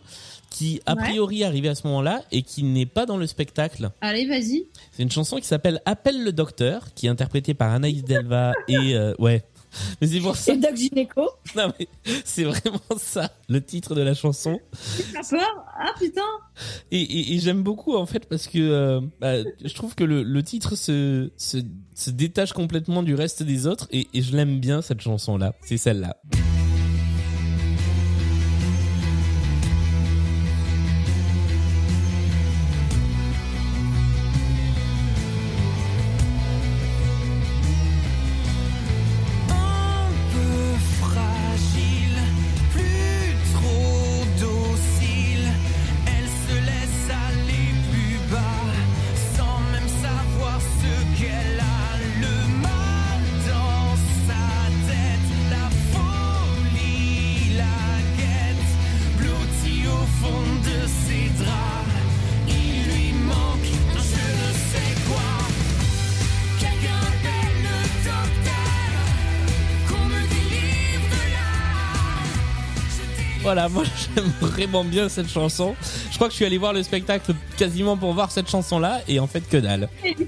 qui 0.54 0.80
a 0.86 0.94
Ouais. 0.96 1.02
priori 1.02 1.44
arrivait 1.44 1.70
à 1.70 1.76
ce 1.76 1.88
moment-là 1.88 2.22
et 2.32 2.44
qui 2.44 2.62
n'est 2.64 2.86
pas 2.86 3.06
dans 3.08 3.18
le 3.18 3.26
spectacle. 3.26 3.90
Allez, 4.02 4.26
vas-y. 4.28 4.68
C'est 4.92 5.02
une 5.04 5.10
chanson 5.12 5.38
qui 5.38 5.48
s'appelle 5.48 5.82
Appelle 5.86 6.24
le 6.24 6.32
docteur, 6.32 6.94
qui 6.94 7.08
est 7.08 7.10
interprétée 7.10 7.56
par 7.56 7.72
Anaïs 7.74 8.04
Delva 8.04 8.54
et 8.68 8.96
euh, 8.96 9.16
ouais. 9.18 9.44
Mais 10.00 10.06
c'est 10.08 10.20
pour 10.20 10.36
ça. 10.36 10.54
Et 10.54 10.58
Doc 10.58 10.76
Gynéco. 10.76 11.28
Non 11.56 11.74
mais 11.80 11.88
c'est 12.24 12.44
vraiment 12.44 12.80
ça, 12.98 13.32
le 13.50 13.60
titre 13.64 13.96
de 13.96 14.02
la 14.04 14.14
chanson. 14.14 14.60
Peur 15.30 15.66
Ah 15.80 15.92
putain 15.98 16.22
Et, 16.92 17.02
et, 17.02 17.34
et 17.34 17.40
j'aime 17.40 17.64
beaucoup 17.64 17.96
en 17.96 18.06
fait 18.06 18.28
parce 18.30 18.46
que 18.48 18.60
euh, 18.60 19.02
bah, 19.20 19.42
je 19.42 19.74
trouve 19.74 19.96
que 19.96 20.04
le, 20.04 20.22
le 20.22 20.44
titre 20.44 20.76
se, 20.76 21.32
se, 21.38 21.58
se 21.96 22.10
détache 22.12 22.54
complètement 22.54 23.02
du 23.02 23.16
reste 23.16 23.42
des 23.42 23.66
autres 23.66 23.88
et, 23.92 24.08
et 24.14 24.22
je 24.22 24.36
l'aime 24.38 24.60
bien 24.60 24.84
cette 24.84 25.02
chanson 25.02 25.38
là. 25.38 25.54
C'est 25.64 25.78
celle-là. 25.78 26.18
J'aime 74.16 74.26
vraiment 74.42 74.84
bien 74.84 75.10
cette 75.10 75.30
chanson. 75.30 75.76
Je 76.12 76.16
crois 76.16 76.28
que 76.28 76.34
je 76.34 76.38
suis 76.38 76.46
allé 76.46 76.58
voir 76.58 76.74
le 76.74 76.84
spectacle 76.84 77.34
quasiment 77.58 77.98
pour 77.98 78.14
voir 78.14 78.32
cette 78.32 78.50
chanson 78.50 78.80
là 78.80 79.02
et 79.08 79.20
en 79.20 79.28
fait 79.28 79.48
que 79.48 79.58
dalle. 79.58 79.90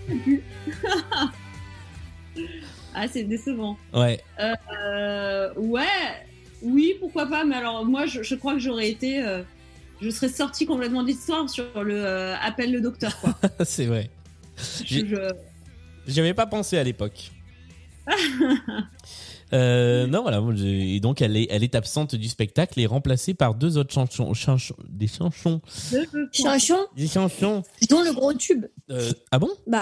Ah, 2.97 3.07
c'est 3.11 3.23
décevant. 3.23 3.77
Ouais. 3.93 4.21
Euh, 4.39 5.53
ouais, 5.57 5.83
oui, 6.61 6.93
pourquoi 7.01 7.25
pas, 7.27 7.43
mais 7.43 7.55
alors 7.55 7.83
moi, 7.85 8.05
je, 8.05 8.23
je 8.23 8.35
crois 8.35 8.53
que 8.53 8.59
j'aurais 8.59 8.89
été. 8.89 9.21
euh, 9.21 9.43
je 10.01 10.09
serais 10.09 10.29
sortie 10.29 10.65
complètement 10.65 11.03
de 11.03 11.07
l'histoire 11.07 11.49
sur 11.49 11.83
le 11.83 11.93
euh, 12.05 12.35
appel 12.41 12.71
le 12.71 12.79
docteur, 12.79 13.19
quoi. 13.19 13.37
c'est 13.65 13.85
vrai. 13.85 14.09
J'y 14.85 15.03
avais 16.19 16.33
pas 16.33 16.45
pensé 16.45 16.77
à 16.77 16.83
l'époque. 16.85 17.31
Euh, 19.53 20.07
non, 20.07 20.21
voilà. 20.23 20.41
Et 20.65 20.99
donc, 20.99 21.21
elle 21.21 21.37
est, 21.37 21.47
elle 21.49 21.63
est 21.63 21.75
absente 21.75 22.15
du 22.15 22.27
spectacle 22.29 22.79
et 22.79 22.85
remplacée 22.85 23.33
par 23.33 23.55
deux 23.55 23.77
autres 23.77 23.93
chansons, 23.93 24.33
chansons 24.33 24.75
des 24.89 25.07
chansons, 25.07 25.61
Chanchon, 26.31 26.77
des 26.95 27.07
chansons. 27.07 27.63
dont 27.89 28.01
le 28.03 28.11
gros 28.13 28.33
tube. 28.33 28.65
Euh, 28.91 29.11
ah 29.31 29.39
bon? 29.39 29.49
Bah, 29.67 29.81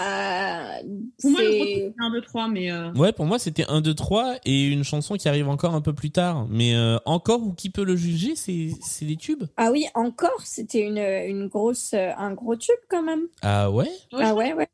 Pour 1.21 1.31
moi, 1.31 1.41
le 1.41 1.55
gros 1.55 1.65
truc, 1.65 1.93
c'est 1.97 2.03
un, 2.03 2.11
deux, 2.11 2.21
trois, 2.21 2.47
mais. 2.47 2.71
euh, 2.71 2.91
Ouais, 2.93 3.11
pour 3.11 3.25
moi, 3.25 3.39
c'était 3.39 3.65
1, 3.67 3.81
2, 3.81 3.93
3 3.93 4.35
et 4.45 4.67
une 4.67 4.83
chanson 4.83 5.15
qui 5.15 5.27
arrive 5.27 5.49
encore 5.49 5.73
un 5.75 5.81
peu 5.81 5.93
plus 5.93 6.11
tard. 6.11 6.47
Mais 6.49 6.75
euh, 6.75 6.97
encore, 7.05 7.41
ou 7.43 7.53
qui 7.53 7.69
peut 7.69 7.83
le 7.83 7.95
juger, 7.95 8.35
c'est 8.35 8.69
c'est 8.81 9.05
des 9.05 9.15
tubes? 9.17 9.43
Ah 9.57 9.71
oui, 9.71 9.85
encore, 9.95 10.41
c'était 10.43 10.81
une, 10.81 10.97
une 10.97 11.47
grosse, 11.47 11.93
un 11.93 12.33
gros 12.33 12.55
tube 12.55 12.75
quand 12.89 13.03
même. 13.03 13.21
Ah 13.41 13.71
ouais? 13.71 13.89
Ah 14.13 14.33
ouais, 14.35 14.53
ouais. 14.53 14.67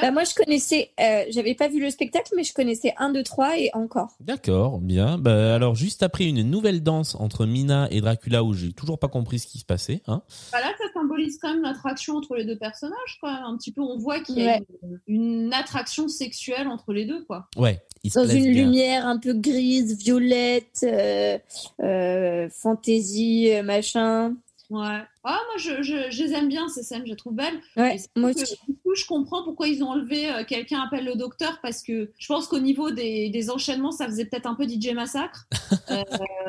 Bah, 0.00 0.10
moi, 0.10 0.24
je 0.24 0.34
connaissais, 0.34 0.90
euh, 1.00 1.24
j'avais 1.30 1.54
pas 1.54 1.68
vu 1.68 1.80
le 1.80 1.90
spectacle, 1.90 2.32
mais 2.36 2.44
je 2.44 2.52
connaissais 2.54 2.94
1, 2.98 3.10
2, 3.12 3.22
3 3.22 3.58
et 3.58 3.70
encore. 3.74 4.08
D'accord, 4.20 4.35
bien. 4.80 5.18
Bah, 5.18 5.54
alors, 5.54 5.74
juste 5.74 6.02
après 6.02 6.24
une 6.24 6.42
nouvelle 6.42 6.82
danse 6.82 7.14
entre 7.14 7.46
Mina 7.46 7.88
et 7.90 8.00
Dracula 8.00 8.42
où 8.44 8.52
j'ai 8.54 8.72
toujours 8.72 8.98
pas 8.98 9.08
compris 9.08 9.38
ce 9.38 9.46
qui 9.46 9.58
se 9.58 9.64
passait. 9.64 10.02
Hein. 10.06 10.22
Bah 10.52 10.60
là, 10.60 10.72
ça 10.78 10.84
symbolise 10.94 11.38
quand 11.40 11.52
même 11.52 11.62
l'attraction 11.62 12.16
entre 12.16 12.34
les 12.36 12.44
deux 12.44 12.56
personnages, 12.58 13.18
même. 13.20 13.42
Un 13.46 13.56
petit 13.56 13.72
peu, 13.72 13.80
on 13.80 13.98
voit 13.98 14.20
qu'il 14.20 14.38
y 14.38 14.42
a 14.48 14.52
Ouais. 14.56 14.62
une, 15.08 15.44
une 15.44 15.52
attraction 15.54 16.08
sexuelle 16.08 16.68
entre 16.68 16.92
les 16.92 17.04
deux, 17.04 17.24
quoi. 17.24 17.48
Ouais, 17.56 17.82
il 18.02 18.10
se 18.12 18.18
Dans 18.18 18.26
une 18.26 18.52
bien. 18.52 18.64
lumière 18.64 19.06
un 19.06 19.18
peu 19.18 19.32
grise, 19.34 19.96
violette, 19.98 20.80
euh, 20.84 21.38
euh, 21.82 22.48
fantaisie, 22.50 23.50
euh, 23.52 23.62
machin. 23.62 24.34
Ouais. 24.70 25.00
Ah, 25.28 25.40
moi, 25.48 25.56
je, 25.58 25.82
je, 25.82 26.08
je 26.08 26.22
les 26.22 26.32
aime 26.34 26.46
bien, 26.46 26.68
ces 26.68 26.84
scènes, 26.84 27.02
je 27.04 27.10
les 27.10 27.16
trouve 27.16 27.34
belles. 27.34 27.60
Ouais, 27.76 27.96
Et 27.96 27.98
c'est 27.98 28.08
moi 28.14 28.32
que, 28.32 28.42
aussi. 28.42 28.56
Du 28.68 28.76
coup, 28.76 28.94
je 28.94 29.04
comprends 29.04 29.42
pourquoi 29.42 29.66
ils 29.66 29.82
ont 29.82 29.88
enlevé 29.88 30.30
euh, 30.30 30.44
quelqu'un 30.44 30.80
appelle 30.80 31.04
le 31.04 31.16
docteur, 31.16 31.58
parce 31.62 31.82
que 31.82 32.10
je 32.16 32.26
pense 32.28 32.46
qu'au 32.46 32.60
niveau 32.60 32.92
des, 32.92 33.28
des 33.30 33.50
enchaînements, 33.50 33.90
ça 33.90 34.06
faisait 34.06 34.24
peut-être 34.24 34.46
un 34.46 34.54
peu 34.54 34.68
DJ 34.68 34.92
Massacre. 34.94 35.48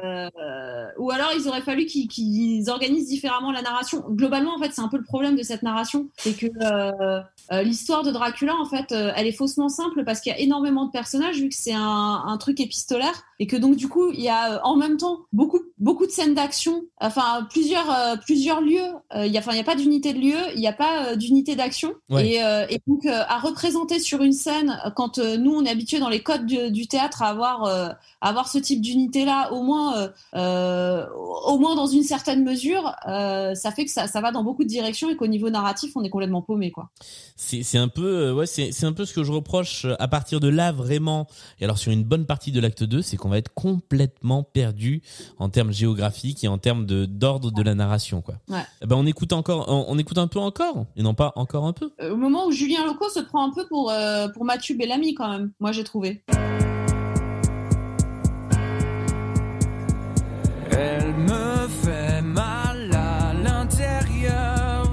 Euh, 0.03 0.87
ou 0.99 1.09
alors, 1.09 1.31
il 1.37 1.47
aurait 1.47 1.61
fallu 1.61 1.85
qu'ils 1.85 2.69
organisent 2.69 3.07
différemment 3.07 3.51
la 3.51 3.61
narration. 3.61 4.05
Globalement, 4.09 4.55
en 4.55 4.59
fait, 4.59 4.71
c'est 4.71 4.81
un 4.81 4.87
peu 4.87 4.97
le 4.97 5.03
problème 5.03 5.35
de 5.35 5.41
cette 5.41 5.63
narration. 5.63 6.07
C'est 6.17 6.37
que 6.37 6.45
euh, 6.61 7.63
l'histoire 7.63 8.03
de 8.03 8.11
Dracula, 8.11 8.55
en 8.55 8.65
fait, 8.65 8.91
elle 8.91 9.25
est 9.25 9.31
faussement 9.31 9.69
simple 9.69 10.03
parce 10.05 10.21
qu'il 10.21 10.31
y 10.31 10.35
a 10.35 10.39
énormément 10.39 10.85
de 10.85 10.91
personnages, 10.91 11.37
vu 11.37 11.49
que 11.49 11.55
c'est 11.55 11.73
un, 11.73 12.23
un 12.25 12.37
truc 12.37 12.59
épistolaire. 12.59 13.23
Et 13.39 13.47
que 13.47 13.55
donc, 13.55 13.75
du 13.75 13.87
coup, 13.87 14.11
il 14.11 14.21
y 14.21 14.29
a 14.29 14.65
en 14.65 14.75
même 14.75 14.97
temps 14.97 15.21
beaucoup, 15.33 15.61
beaucoup 15.79 16.05
de 16.05 16.11
scènes 16.11 16.35
d'action, 16.35 16.83
enfin, 16.99 17.47
plusieurs, 17.49 18.19
plusieurs 18.25 18.61
lieux. 18.67 18.93
Euh, 19.15 19.25
Il 19.25 19.31
y 19.31 19.37
a, 19.37 19.53
n'y 19.53 19.59
a 19.59 19.63
pas 19.63 19.75
d'unité 19.75 20.13
de 20.13 20.19
lieu, 20.19 20.37
il 20.53 20.59
n'y 20.59 20.67
a 20.67 20.73
pas 20.73 21.07
euh, 21.07 21.15
d'unité 21.15 21.55
d'action. 21.55 21.93
Ouais. 22.09 22.27
Et, 22.27 22.43
euh, 22.43 22.65
et 22.69 22.79
donc, 22.87 23.05
à 23.05 23.39
représenter 23.39 23.99
sur 23.99 24.21
une 24.21 24.33
scène, 24.33 24.79
quand 24.95 25.17
nous, 25.17 25.53
on 25.53 25.65
est 25.65 25.69
habitué 25.69 25.99
dans 25.99 26.09
les 26.09 26.21
codes 26.21 26.45
du, 26.45 26.71
du 26.71 26.87
théâtre 26.87 27.23
à 27.23 27.29
avoir, 27.29 27.65
à 27.65 27.97
avoir 28.21 28.47
ce 28.47 28.57
type 28.57 28.81
d'unité-là, 28.81 29.51
au 29.53 29.63
moins, 29.63 30.09
au 30.33 31.59
moins 31.59 31.75
dans 31.75 31.87
une 31.87 32.03
certaine 32.03 32.43
mesure, 32.43 32.95
ça 33.05 33.71
fait 33.75 33.85
que 33.85 33.91
ça, 33.91 34.07
ça 34.07 34.21
va 34.21 34.31
dans 34.31 34.43
beaucoup 34.43 34.63
de 34.63 34.69
directions 34.69 35.09
et 35.09 35.15
qu'au 35.15 35.27
niveau 35.27 35.49
narratif, 35.49 35.93
on 35.95 36.03
est 36.03 36.09
complètement 36.09 36.41
paumé, 36.41 36.71
quoi. 36.71 36.89
C'est 37.35 37.77
un 37.77 37.87
peu, 37.87 38.31
ouais, 38.31 38.45
un 38.83 38.93
peu 38.93 39.05
ce 39.05 39.13
que 39.13 39.23
je 39.23 39.31
reproche 39.31 39.85
à 39.99 40.07
partir 40.07 40.39
de 40.39 40.47
là 40.47 40.71
vraiment. 40.71 41.27
Et 41.59 41.63
alors 41.63 41.77
sur 41.77 41.91
une 41.91 42.03
bonne 42.03 42.25
partie 42.25 42.51
de 42.51 42.59
l'acte 42.59 42.83
2, 42.83 43.01
c'est 43.01 43.17
qu'on 43.17 43.29
va 43.29 43.37
être 43.37 43.53
complètement 43.53 44.43
perdu 44.43 45.01
en 45.37 45.49
termes 45.49 45.71
géographiques 45.71 46.43
et 46.43 46.47
en 46.47 46.57
termes 46.57 46.85
de 46.85 47.05
d'ordre 47.05 47.51
de 47.51 47.61
la 47.61 47.75
narration, 47.75 48.21
quoi. 48.21 48.35
Ouais. 48.49 48.56
Eh 48.81 48.85
ben 48.85 48.95
on 48.95 49.05
écoute 49.05 49.33
encore, 49.33 49.65
on, 49.67 49.85
on 49.87 49.97
écoute 49.97 50.17
un 50.17 50.27
peu 50.27 50.39
encore 50.39 50.85
et 50.95 51.03
non 51.03 51.13
pas 51.13 51.33
encore 51.35 51.65
un 51.65 51.73
peu. 51.73 51.91
Euh, 52.01 52.13
au 52.13 52.17
moment 52.17 52.45
où 52.47 52.51
Julien 52.51 52.85
Loco 52.85 53.09
se 53.09 53.19
prend 53.19 53.47
un 53.47 53.53
peu 53.53 53.67
pour, 53.67 53.91
euh, 53.91 54.27
pour 54.29 54.45
Mathieu 54.45 54.75
Bellamy, 54.75 55.13
quand 55.13 55.29
même, 55.29 55.51
moi, 55.59 55.71
j'ai 55.71 55.83
trouvé. 55.83 56.23
Elle 60.71 61.13
me 61.15 61.67
fait 61.67 62.21
mal 62.21 62.91
à 62.93 63.33
l'intérieur 63.33 64.85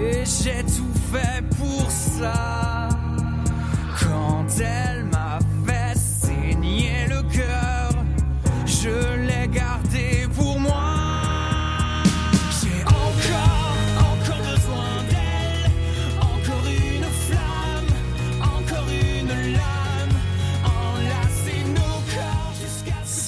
et 0.00 0.24
j'ai 0.24 0.62
tout 0.64 0.92
fait 1.12 1.42
pour 1.58 1.90
ça. 1.90 2.51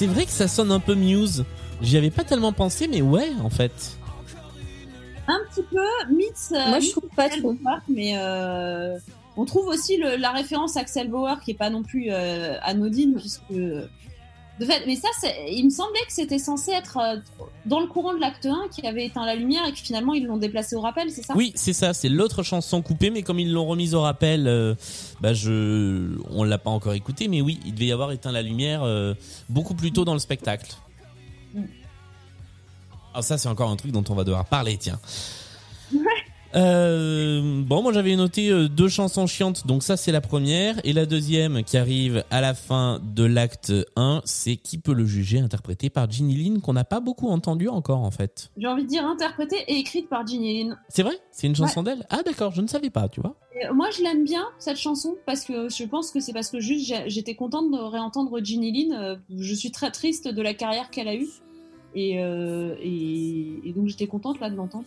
C'est 0.05 0.13
vrai 0.13 0.25
que 0.25 0.31
ça 0.31 0.47
sonne 0.47 0.71
un 0.71 0.79
peu 0.79 0.93
Muse. 0.93 1.45
J'y 1.81 1.97
avais 1.97 2.11
pas 2.11 2.23
tellement 2.23 2.53
pensé, 2.53 2.87
mais 2.87 3.01
ouais, 3.01 3.31
en 3.43 3.49
fait. 3.49 3.71
Un 5.27 5.39
petit 5.49 5.63
peu, 5.63 6.13
Mitz. 6.15 6.51
euh, 6.51 6.69
Moi, 6.69 6.79
je 6.79 6.91
trouve 6.91 7.09
pas 7.15 7.23
Axel 7.23 7.39
trop. 7.41 7.53
Bauer, 7.53 7.79
mais 7.89 8.13
euh, 8.15 8.97
on 9.35 9.45
trouve 9.45 9.65
aussi 9.65 9.97
le- 9.97 10.15
la 10.17 10.29
référence 10.29 10.77
Axel 10.77 11.09
Bauer 11.09 11.39
qui 11.43 11.51
est 11.51 11.55
pas 11.55 11.71
non 11.71 11.81
plus 11.81 12.09
euh, 12.11 12.53
anodine, 12.61 13.15
puisque. 13.15 13.41
De 14.59 14.65
fait, 14.65 14.85
mais 14.87 14.95
ça, 14.95 15.09
il 15.49 15.65
me 15.65 15.69
semblait 15.69 15.99
que 16.07 16.13
c'était 16.13 16.39
censé 16.39 16.71
être 16.71 16.97
euh, 16.97 17.17
dans 17.65 17.81
le 17.81 17.87
courant 17.87 18.13
de 18.13 18.21
l'acte 18.21 18.45
1 18.45 18.69
qui 18.71 18.87
avait 18.87 19.05
éteint 19.05 19.25
la 19.25 19.35
lumière 19.35 19.65
et 19.67 19.73
que 19.73 19.77
finalement 19.77 20.13
ils 20.13 20.25
l'ont 20.25 20.37
déplacé 20.37 20.77
au 20.77 20.81
rappel, 20.81 21.11
c'est 21.11 21.23
ça? 21.23 21.33
Oui, 21.35 21.51
c'est 21.55 21.73
ça, 21.73 21.93
c'est 21.93 22.07
l'autre 22.07 22.41
chanson 22.41 22.81
coupée, 22.81 23.09
mais 23.09 23.21
comme 23.21 23.37
ils 23.37 23.51
l'ont 23.51 23.65
remise 23.65 23.95
au 23.95 24.01
rappel, 24.01 24.47
euh, 24.47 24.73
bah 25.19 25.33
je, 25.33 26.17
on 26.29 26.45
l'a 26.45 26.57
pas 26.57 26.69
encore 26.69 26.93
écouté, 26.93 27.27
mais 27.27 27.41
oui, 27.41 27.59
il 27.65 27.73
devait 27.73 27.87
y 27.87 27.91
avoir 27.91 28.13
éteint 28.13 28.31
la 28.31 28.41
lumière 28.41 28.83
euh, 28.83 29.13
beaucoup 29.49 29.73
plus 29.73 29.91
tôt 29.91 30.05
dans 30.05 30.13
le 30.13 30.19
spectacle. 30.19 30.73
Mm. 31.53 31.63
Alors 33.13 33.23
ça, 33.25 33.37
c'est 33.37 33.49
encore 33.49 33.69
un 33.69 33.75
truc 33.75 33.91
dont 33.91 34.03
on 34.07 34.15
va 34.15 34.23
devoir 34.23 34.45
parler, 34.45 34.77
tiens. 34.77 34.99
Euh, 36.55 37.63
bon, 37.65 37.81
moi 37.81 37.91
j'avais 37.91 38.15
noté 38.15 38.49
euh, 38.49 38.69
deux 38.69 38.87
chansons 38.87 39.27
chiantes, 39.27 39.67
donc 39.67 39.83
ça 39.83 39.97
c'est 39.97 40.13
la 40.13 40.21
première, 40.21 40.79
et 40.85 40.93
la 40.93 41.05
deuxième 41.05 41.63
qui 41.63 41.75
arrive 41.75 42.23
à 42.31 42.39
la 42.39 42.53
fin 42.53 43.01
de 43.03 43.25
l'acte 43.25 43.73
1, 43.97 44.21
c'est 44.23 44.55
Qui 44.55 44.77
peut 44.77 44.93
le 44.93 45.05
juger, 45.05 45.39
interprété 45.39 45.89
par 45.89 46.09
Ginny 46.09 46.35
Lynn, 46.35 46.61
qu'on 46.61 46.73
n'a 46.73 46.85
pas 46.85 47.01
beaucoup 47.01 47.27
entendu 47.27 47.67
encore 47.67 47.99
en 47.99 48.11
fait. 48.11 48.51
J'ai 48.57 48.67
envie 48.67 48.83
de 48.83 48.87
dire 48.87 49.05
interprétée 49.05 49.57
et 49.67 49.75
écrite 49.75 50.07
par 50.07 50.25
Ginny 50.25 50.63
Lynn. 50.63 50.77
C'est 50.87 51.03
vrai? 51.03 51.17
C'est 51.31 51.47
une 51.47 51.55
chanson 51.55 51.83
d'elle? 51.83 52.05
Ah 52.09 52.21
d'accord, 52.25 52.51
je 52.53 52.61
ne 52.61 52.67
savais 52.67 52.89
pas, 52.89 53.09
tu 53.09 53.19
vois. 53.19 53.35
Et, 53.55 53.65
euh, 53.65 53.73
moi, 53.73 53.89
je 53.91 54.01
l'aime 54.01 54.23
bien 54.23 54.45
cette 54.57 54.77
chanson 54.77 55.15
parce 55.25 55.43
que 55.43 55.69
je 55.69 55.83
pense 55.83 56.11
que 56.11 56.19
c'est 56.19 56.33
parce 56.33 56.49
que 56.49 56.59
juste 56.59 56.93
j'étais 57.07 57.35
contente 57.35 57.69
de 57.71 57.77
réentendre 57.77 58.39
Ginny 58.41 58.71
Lynn. 58.71 59.19
Je 59.29 59.53
suis 59.53 59.71
très 59.71 59.91
triste 59.91 60.27
de 60.27 60.41
la 60.41 60.53
carrière 60.53 60.89
qu'elle 60.89 61.07
a 61.07 61.15
eue. 61.15 61.27
Et, 61.95 62.21
euh, 62.21 62.75
et, 62.81 63.59
et 63.63 63.71
donc 63.73 63.87
j'étais 63.87 64.07
contente 64.07 64.39
là 64.39 64.49
de 64.49 64.55
l'entendre. 64.55 64.85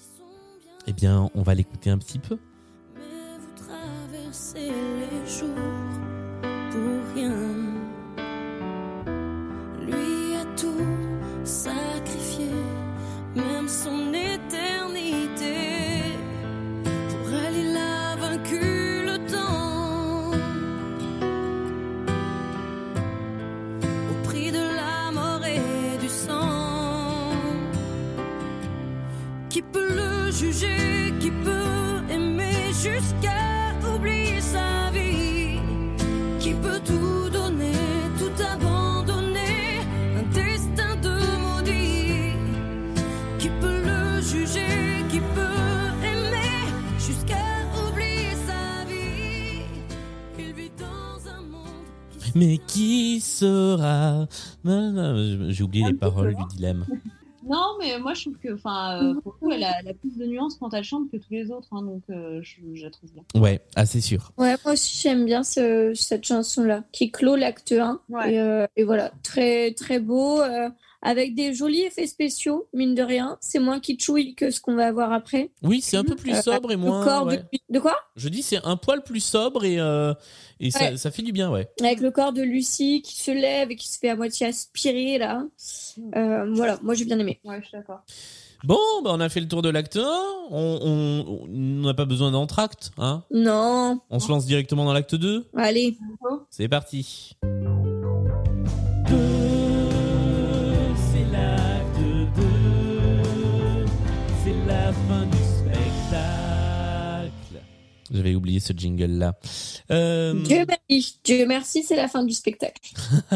Eh 0.90 0.94
bien, 0.94 1.28
on 1.34 1.42
va 1.42 1.54
l'écouter 1.54 1.90
un 1.90 1.98
petit 1.98 2.18
peu. 2.18 2.38
Mais 2.94 3.02
vous 3.38 3.62
traversez 3.62 4.70
les 4.70 5.30
jours 5.30 5.54
pour 6.70 7.14
rien. 7.14 7.36
Lui 9.82 10.34
a 10.34 10.46
tout 10.56 11.44
sacrifié, 11.44 12.48
même 13.36 13.68
son 13.68 14.14
éternité. 14.14 15.17
Mais 52.34 52.58
qui 52.66 53.20
sera? 53.20 54.26
Non, 54.64 54.92
non, 54.92 55.50
J'ai 55.50 55.62
oublié 55.64 55.86
les 55.86 55.94
paroles 55.94 56.34
du 56.34 56.44
dilemme. 56.56 56.84
Non, 57.50 57.78
mais 57.78 57.98
moi 57.98 58.12
je 58.12 58.22
trouve 58.22 58.36
que, 58.36 58.52
enfin, 58.52 59.00
euh, 59.02 59.14
pour 59.22 59.32
le 59.40 59.46
coup, 59.46 59.50
elle 59.52 59.64
a, 59.64 59.72
elle 59.80 59.88
a 59.88 59.94
plus 59.94 60.14
de 60.18 60.26
nuances 60.26 60.56
quand 60.60 60.74
elle 60.74 60.84
chante 60.84 61.10
que 61.10 61.16
tous 61.16 61.30
les 61.30 61.50
autres, 61.50 61.68
hein, 61.70 61.80
donc 61.80 62.02
euh, 62.10 62.40
je, 62.42 62.56
je 62.74 62.84
la 62.84 62.90
trouve 62.90 63.10
bien. 63.10 63.22
Ouais, 63.40 63.62
ah, 63.74 63.86
c'est 63.86 64.02
sûr. 64.02 64.32
Ouais, 64.36 64.54
moi 64.64 64.74
aussi 64.74 65.00
j'aime 65.00 65.24
bien 65.24 65.42
ce- 65.42 65.92
cette 65.94 66.26
chanson-là 66.26 66.84
qui 66.92 67.10
clôt 67.10 67.36
l'acte 67.36 67.72
1. 67.72 68.00
Ouais. 68.10 68.34
Et, 68.34 68.40
euh, 68.40 68.66
et 68.76 68.84
voilà, 68.84 69.12
très 69.22 69.72
très 69.72 69.98
beau, 69.98 70.42
euh, 70.42 70.68
avec 71.02 71.34
des 71.34 71.54
jolis 71.54 71.82
effets 71.82 72.06
spéciaux, 72.06 72.68
mine 72.74 72.94
de 72.94 73.02
rien. 73.02 73.38
C'est 73.40 73.58
moins 73.60 73.78
kitschouille 73.80 74.34
que 74.34 74.50
ce 74.50 74.60
qu'on 74.60 74.74
va 74.74 74.86
avoir 74.86 75.12
après. 75.12 75.50
Oui, 75.62 75.80
c'est 75.80 75.96
un 75.96 76.04
peu 76.04 76.16
plus 76.16 76.32
Euh, 76.34 76.42
sobre 76.42 76.70
et 76.72 76.74
le 76.74 76.80
moins. 76.80 77.04
corps 77.04 77.26
ouais. 77.26 77.36
de... 77.38 77.42
de 77.70 77.78
quoi? 77.78 77.94
Je 78.16 78.28
dis 78.28 78.42
c'est 78.42 78.64
un 78.64 78.76
poil 78.76 79.02
plus 79.02 79.20
sobre 79.20 79.64
et 79.64 79.78
euh, 79.78 80.12
et 80.60 80.70
ça, 80.72 80.90
Ouais. 80.90 80.96
ça 80.96 81.10
fait 81.10 81.22
du 81.22 81.32
bien, 81.32 81.50
ouais. 81.50 81.68
Avec 81.80 82.00
le 82.00 82.10
corps 82.10 82.32
de 82.32 82.42
Lucie 82.42 83.00
qui 83.02 83.14
se 83.20 83.30
lève 83.30 83.70
et 83.70 83.76
qui 83.76 83.88
se 83.88 83.98
fait 83.98 84.08
à 84.08 84.16
moitié 84.16 84.46
aspirer 84.48 85.18
là. 85.18 85.44
Euh, 86.16 86.52
voilà, 86.54 86.78
moi 86.82 86.94
j'ai 86.94 87.04
bien 87.04 87.18
aimé. 87.18 87.40
Ouais, 87.44 87.60
je 87.62 87.68
suis 87.68 87.76
d'accord. 87.76 88.00
Bon, 88.64 88.76
bah 89.04 89.10
on 89.12 89.20
a 89.20 89.28
fait 89.28 89.38
le 89.40 89.46
tour 89.46 89.62
de 89.62 89.68
l'acte 89.68 89.96
1. 89.96 90.00
On 90.50 90.78
on- 90.82 91.42
on 91.44 91.46
n'a 91.86 91.94
pas 91.94 92.06
besoin 92.06 92.32
d'entracte, 92.32 92.90
hein? 92.98 93.22
Non, 93.30 94.00
On 94.10 94.18
se 94.18 94.28
lance 94.28 94.46
directement 94.46 94.84
dans 94.84 94.92
l'acte 94.92 95.14
2. 95.14 95.46
allez. 95.56 95.96
C'est 96.50 96.66
parti. 96.68 97.36
J'avais 108.10 108.34
oublié 108.34 108.58
ce 108.60 108.72
jingle 108.72 109.18
là. 109.18 109.34
Euh, 109.90 110.32
Dieu 110.44 110.64
merci, 110.66 111.20
Dieu 111.24 111.46
merci, 111.46 111.82
c'est 111.82 111.96
la 111.96 112.08
fin 112.08 112.22
du 112.24 112.32
spectacle. 112.32 112.80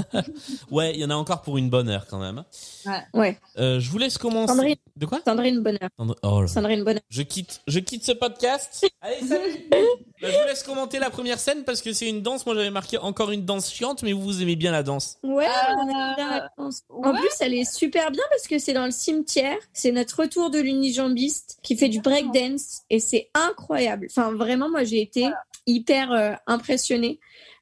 ouais, 0.70 0.94
il 0.94 1.00
y 1.00 1.04
en 1.04 1.10
a 1.10 1.14
encore 1.14 1.42
pour 1.42 1.58
une 1.58 1.68
bonne 1.70 1.88
heure 1.88 2.06
quand 2.08 2.18
même. 2.18 2.42
Ouais, 3.14 3.38
Euh, 3.58 3.80
je 3.80 3.90
vous 3.90 3.98
laisse 3.98 4.18
commencer. 4.18 4.52
Sandrine. 4.54 4.76
De 4.96 5.06
quoi? 5.06 5.20
Sandrine 5.26 5.60
Bonheur. 5.62 5.88
Sandrine- 5.98 6.16
Oh. 6.22 6.46
Sandrine 6.46 6.84
Bonheur. 6.84 7.02
Je 7.10 7.22
quitte, 7.22 7.60
je 7.66 7.78
quitte 7.80 8.04
ce 8.04 8.12
podcast. 8.12 8.86
Allez, 9.00 9.20
salut. 9.26 9.66
Bah, 9.70 9.76
je 10.22 10.26
vous 10.38 10.46
laisse 10.46 10.62
commenter 10.62 10.98
la 10.98 11.10
première 11.10 11.38
scène 11.38 11.64
parce 11.64 11.82
que 11.82 11.92
c'est 11.92 12.08
une 12.08 12.22
danse. 12.22 12.46
Moi, 12.46 12.54
j'avais 12.54 12.70
marqué 12.70 12.96
encore 12.98 13.30
une 13.32 13.44
danse 13.44 13.72
chiante, 13.72 14.02
mais 14.02 14.12
vous, 14.12 14.22
vous 14.22 14.42
aimez 14.42 14.56
bien 14.56 14.70
la 14.72 14.82
danse. 14.82 15.16
Ouais, 15.22 15.46
Euh, 15.46 15.74
on 15.76 15.88
a 15.94 16.14
bien 16.16 16.30
la 16.30 16.42
réponse. 16.48 16.82
En 16.88 17.10
ouais. 17.12 17.18
plus, 17.18 17.30
elle 17.40 17.54
est 17.54 17.70
super 17.70 18.10
bien 18.10 18.22
parce 18.30 18.46
que 18.46 18.58
c'est 18.58 18.72
dans 18.72 18.84
le 18.86 18.92
cimetière. 18.92 19.56
C'est 19.72 19.92
notre 19.92 20.20
retour 20.20 20.50
de 20.50 20.58
l'unijambiste 20.60 21.58
qui 21.62 21.76
fait 21.76 21.88
du 21.88 22.00
breakdance 22.00 22.82
et 22.90 23.00
c'est 23.00 23.30
incroyable. 23.34 24.06
Enfin, 24.10 24.32
vraiment, 24.32 24.61
moi, 24.68 24.84
j'ai 24.84 25.00
été 25.00 25.28
hyper 25.66 26.12
euh, 26.12 26.32
impressionnée. 26.46 27.20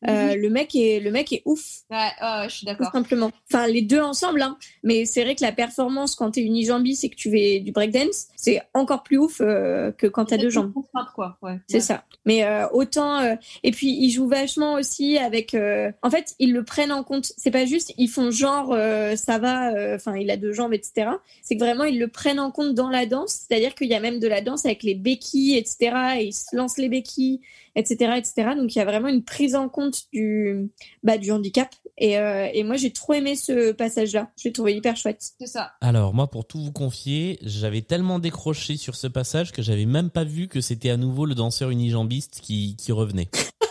Euh, 0.08 0.34
le 0.34 0.48
mec 0.48 0.74
est 0.74 0.98
le 0.98 1.10
mec 1.10 1.30
est 1.30 1.42
ouf 1.44 1.80
Ouais, 1.90 2.08
je 2.48 2.54
suis 2.54 2.64
d'accord. 2.64 2.90
simplement 2.90 3.30
enfin 3.52 3.66
les 3.66 3.82
deux 3.82 4.00
ensemble 4.00 4.40
hein. 4.40 4.56
mais 4.82 5.04
c'est 5.04 5.22
vrai 5.24 5.34
que 5.34 5.42
la 5.44 5.52
performance 5.52 6.14
quand 6.14 6.30
t'es 6.30 6.40
unijambiste 6.40 7.04
et 7.04 7.10
que 7.10 7.16
tu 7.16 7.30
fais 7.30 7.60
du 7.60 7.70
breakdance 7.70 8.28
c'est 8.34 8.62
encore 8.72 9.02
plus 9.02 9.18
ouf 9.18 9.42
euh, 9.42 9.92
que 9.92 10.06
quand 10.06 10.24
t'as 10.24 10.38
deux 10.38 10.48
jambes 10.48 10.72
quoi. 11.14 11.36
Ouais. 11.42 11.58
c'est 11.68 11.80
ça. 11.80 12.04
Mais 12.24 12.44
euh, 12.44 12.66
autant 12.72 13.18
euh, 13.20 13.34
et 13.62 13.72
puis 13.72 13.88
ils 14.00 14.10
jouent 14.10 14.28
vachement 14.28 14.74
aussi 14.74 15.18
avec. 15.18 15.52
euh, 15.54 15.90
En 16.02 16.08
fait, 16.10 16.34
ils 16.38 16.52
le 16.52 16.64
prennent 16.64 16.92
en 16.92 17.02
compte. 17.04 17.32
C'est 17.36 17.50
pas 17.50 17.66
juste 17.66 17.92
ils 17.98 18.08
font 18.08 18.30
genre 18.30 18.72
euh, 18.72 19.16
ça 19.16 19.38
va. 19.38 19.72
euh, 19.74 19.96
Enfin, 19.96 20.16
il 20.16 20.30
a 20.30 20.36
deux 20.36 20.52
jambes, 20.52 20.72
etc. 20.72 21.10
C'est 21.42 21.56
que 21.56 21.60
vraiment 21.64 21.84
ils 21.84 21.98
le 21.98 22.08
prennent 22.08 22.40
en 22.40 22.50
compte 22.50 22.74
dans 22.74 22.88
la 22.90 23.04
danse. 23.06 23.46
C'est-à-dire 23.48 23.74
qu'il 23.74 23.88
y 23.88 23.94
a 23.94 24.00
même 24.00 24.18
de 24.18 24.28
la 24.28 24.40
danse 24.40 24.64
avec 24.64 24.82
les 24.82 24.94
béquilles, 24.94 25.56
etc. 25.56 25.76
Et 26.20 26.24
ils 26.26 26.32
se 26.32 26.54
lancent 26.56 26.78
les 26.78 26.88
béquilles, 26.88 27.40
etc., 27.76 28.14
etc. 28.16 28.50
Donc 28.56 28.74
il 28.74 28.78
y 28.78 28.82
a 28.82 28.84
vraiment 28.84 29.08
une 29.08 29.24
prise 29.24 29.54
en 29.54 29.68
compte 29.68 30.04
du 30.12 30.70
bah 31.02 31.18
du 31.18 31.32
handicap. 31.32 31.74
Et, 31.98 32.18
euh, 32.18 32.48
et 32.52 32.62
moi 32.62 32.76
j'ai 32.76 32.92
trop 32.92 33.12
aimé 33.14 33.36
ce 33.36 33.72
passage-là. 33.72 34.30
Je 34.36 34.48
l'ai 34.48 34.52
trouvé 34.52 34.74
hyper 34.74 34.96
chouette. 34.96 35.22
C'est 35.38 35.46
ça. 35.46 35.72
Alors, 35.80 36.14
moi, 36.14 36.28
pour 36.28 36.46
tout 36.46 36.58
vous 36.58 36.72
confier, 36.72 37.38
j'avais 37.42 37.82
tellement 37.82 38.18
décroché 38.18 38.76
sur 38.76 38.94
ce 38.94 39.06
passage 39.06 39.52
que 39.52 39.62
j'avais 39.62 39.86
même 39.86 40.10
pas 40.10 40.24
vu 40.24 40.48
que 40.48 40.60
c'était 40.60 40.90
à 40.90 40.96
nouveau 40.96 41.26
le 41.26 41.34
danseur 41.34 41.70
unijambiste 41.70 42.40
qui, 42.42 42.76
qui 42.76 42.92
revenait. 42.92 43.28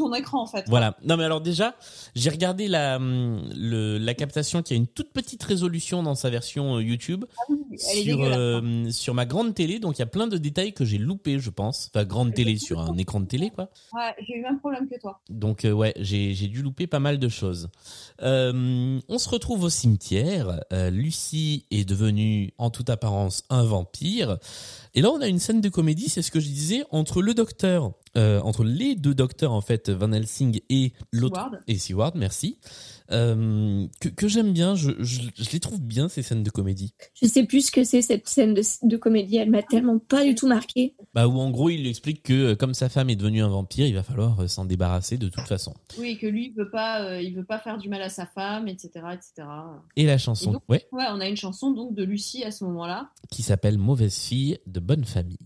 Ton 0.00 0.14
écran, 0.14 0.42
en 0.42 0.46
fait. 0.46 0.64
Voilà. 0.68 0.96
Non, 1.04 1.16
mais 1.18 1.24
alors 1.24 1.40
déjà, 1.42 1.74
j'ai 2.14 2.30
regardé 2.30 2.68
la, 2.68 2.96
hum, 2.96 3.42
le, 3.54 3.98
la 3.98 4.14
captation 4.14 4.62
qui 4.62 4.72
a 4.72 4.76
une 4.76 4.86
toute 4.86 5.12
petite 5.12 5.42
résolution 5.42 6.02
dans 6.02 6.14
sa 6.14 6.30
version 6.30 6.76
euh, 6.76 6.82
YouTube. 6.82 7.24
Est 7.72 7.76
sur, 8.04 8.16
dégueulasse. 8.16 8.38
euh, 8.38 8.90
sur 8.90 9.14
ma 9.14 9.26
grande 9.26 9.54
télé, 9.54 9.78
donc 9.78 9.96
il 9.98 10.00
y 10.00 10.02
a 10.02 10.06
plein 10.06 10.26
de 10.26 10.36
détails 10.38 10.72
que 10.72 10.84
j'ai 10.84 10.98
loupés, 10.98 11.38
je 11.38 11.50
pense. 11.50 11.90
Enfin, 11.94 12.04
grande 12.04 12.34
télé 12.34 12.56
sur 12.58 12.80
un 12.80 12.96
écran 12.98 13.20
de 13.20 13.26
télé, 13.26 13.50
quoi. 13.50 13.70
Ouais, 13.92 14.14
j'ai 14.26 14.34
eu 14.34 14.42
le 14.42 14.48
même 14.48 14.58
problème 14.58 14.88
que 14.88 14.98
toi. 14.98 15.20
Donc 15.28 15.64
euh, 15.64 15.72
ouais, 15.72 15.92
j'ai 15.98 16.34
j'ai 16.34 16.48
dû 16.48 16.62
louper 16.62 16.86
pas 16.86 16.98
mal 16.98 17.18
de 17.18 17.28
choses. 17.28 17.68
Euh, 18.22 18.98
on 19.08 19.18
se 19.18 19.28
retrouve 19.28 19.64
au 19.64 19.70
cimetière. 19.70 20.60
Lucie 20.90 21.66
est 21.70 21.84
devenue 21.88 22.52
en 22.58 22.70
toute 22.70 22.90
apparence 22.90 23.44
un 23.50 23.62
vampire. 23.64 24.38
Et 24.94 25.02
là, 25.02 25.10
on 25.10 25.20
a 25.20 25.28
une 25.28 25.38
scène 25.38 25.60
de 25.60 25.68
comédie, 25.68 26.08
c'est 26.08 26.22
ce 26.22 26.30
que 26.30 26.40
je 26.40 26.48
disais, 26.48 26.84
entre 26.90 27.22
le 27.22 27.34
docteur, 27.34 27.92
euh, 28.16 28.40
entre 28.40 28.64
les 28.64 28.96
deux 28.96 29.14
docteurs 29.14 29.52
en 29.52 29.60
fait, 29.60 29.88
Van 29.88 30.10
Helsing 30.12 30.60
et 30.68 30.92
l'autre 31.12 31.50
et 31.68 31.78
Seward, 31.78 32.16
merci. 32.16 32.58
Euh, 33.12 33.86
que 34.00 34.08
que 34.08 34.28
j'aime 34.28 34.52
bien, 34.52 34.74
je, 34.74 34.90
je, 35.00 35.20
je 35.36 35.50
les 35.50 35.60
trouve 35.60 35.80
bien 35.80 36.08
ces 36.08 36.22
scènes 36.22 36.42
de 36.42 36.50
comédie. 36.50 36.94
Je 37.20 37.26
sais 37.26 37.44
plus 37.44 37.66
ce 37.66 37.70
que 37.72 37.82
c'est 37.84 38.02
cette 38.02 38.28
scène 38.28 38.54
de, 38.54 38.62
de 38.82 38.96
comédie. 38.96 39.36
Elle 39.36 39.50
m'a 39.50 39.62
tellement 39.62 39.98
pas 39.98 40.24
du 40.24 40.34
tout 40.34 40.46
marqué. 40.46 40.94
Bah 41.14 41.26
où 41.26 41.38
en 41.38 41.50
gros 41.50 41.70
il 41.70 41.80
lui 41.82 41.88
explique 41.90 42.22
que 42.22 42.32
euh, 42.52 42.54
comme 42.54 42.74
sa 42.74 42.88
femme 42.88 43.10
est 43.10 43.16
devenue 43.16 43.42
un 43.42 43.48
vampire, 43.48 43.86
il 43.86 43.94
va 43.94 44.02
falloir 44.02 44.40
euh, 44.40 44.46
s'en 44.48 44.64
débarrasser 44.64 45.18
de 45.18 45.28
toute 45.28 45.46
façon. 45.48 45.74
Oui, 45.98 46.18
que 46.18 46.26
lui, 46.26 46.46
il 46.48 46.54
veut 46.54 46.70
pas, 46.70 47.02
euh, 47.02 47.20
il 47.22 47.34
veut 47.34 47.44
pas 47.44 47.58
faire 47.58 47.78
du 47.78 47.88
mal 47.88 48.02
à 48.02 48.08
sa 48.10 48.26
femme, 48.26 48.68
etc., 48.68 48.90
etc. 49.12 49.48
Et 49.96 50.06
la 50.06 50.18
chanson, 50.18 50.50
Et 50.50 50.52
donc- 50.54 50.62
ouais, 50.68 50.86
Ouais, 50.92 51.04
on 51.10 51.20
a 51.20 51.28
une 51.28 51.36
chanson 51.36 51.72
donc 51.72 51.94
de 51.94 52.04
Lucie 52.04 52.44
à 52.44 52.50
ce 52.50 52.64
moment-là. 52.64 53.10
qui 53.30 53.42
s'appelle 53.42 53.78
Mauvaise 53.78 54.16
fille 54.18 54.58
de 54.66 54.80
bonne 54.80 55.04
famille. 55.04 55.38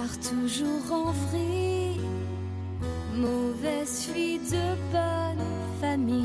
Part 0.00 0.18
toujours 0.20 0.92
en 0.92 1.12
vrille, 1.12 2.00
mauvaise 3.14 4.06
fille 4.06 4.38
de 4.38 4.74
bonne 4.92 5.44
famille. 5.80 6.24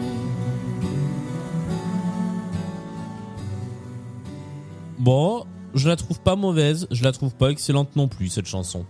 Bon, 4.98 5.46
je 5.74 5.90
la 5.90 5.98
trouve 5.98 6.22
pas 6.22 6.38
mauvaise, 6.38 6.88
je 6.90 7.04
la 7.04 7.12
trouve 7.12 7.36
pas 7.36 7.50
excellente 7.50 7.96
non 7.98 8.08
plus 8.08 8.30
cette 8.30 8.46
chanson. 8.46 8.86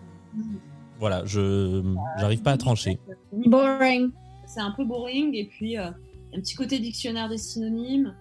Voilà, 1.00 1.26
je 1.26 1.82
j'arrive 2.20 2.44
pas 2.44 2.52
à 2.52 2.58
trancher. 2.58 3.00
Boring. 3.32 4.12
C'est 4.46 4.62
un 4.62 4.72
peu 4.72 4.86
boring 4.86 5.34
et 5.34 5.46
puis 5.46 5.80
euh, 5.80 5.90
un 6.36 6.40
petit 6.42 6.56
côté 6.56 6.80
dictionnaire 6.80 7.30
des 7.30 7.38
synonymes. 7.38 8.14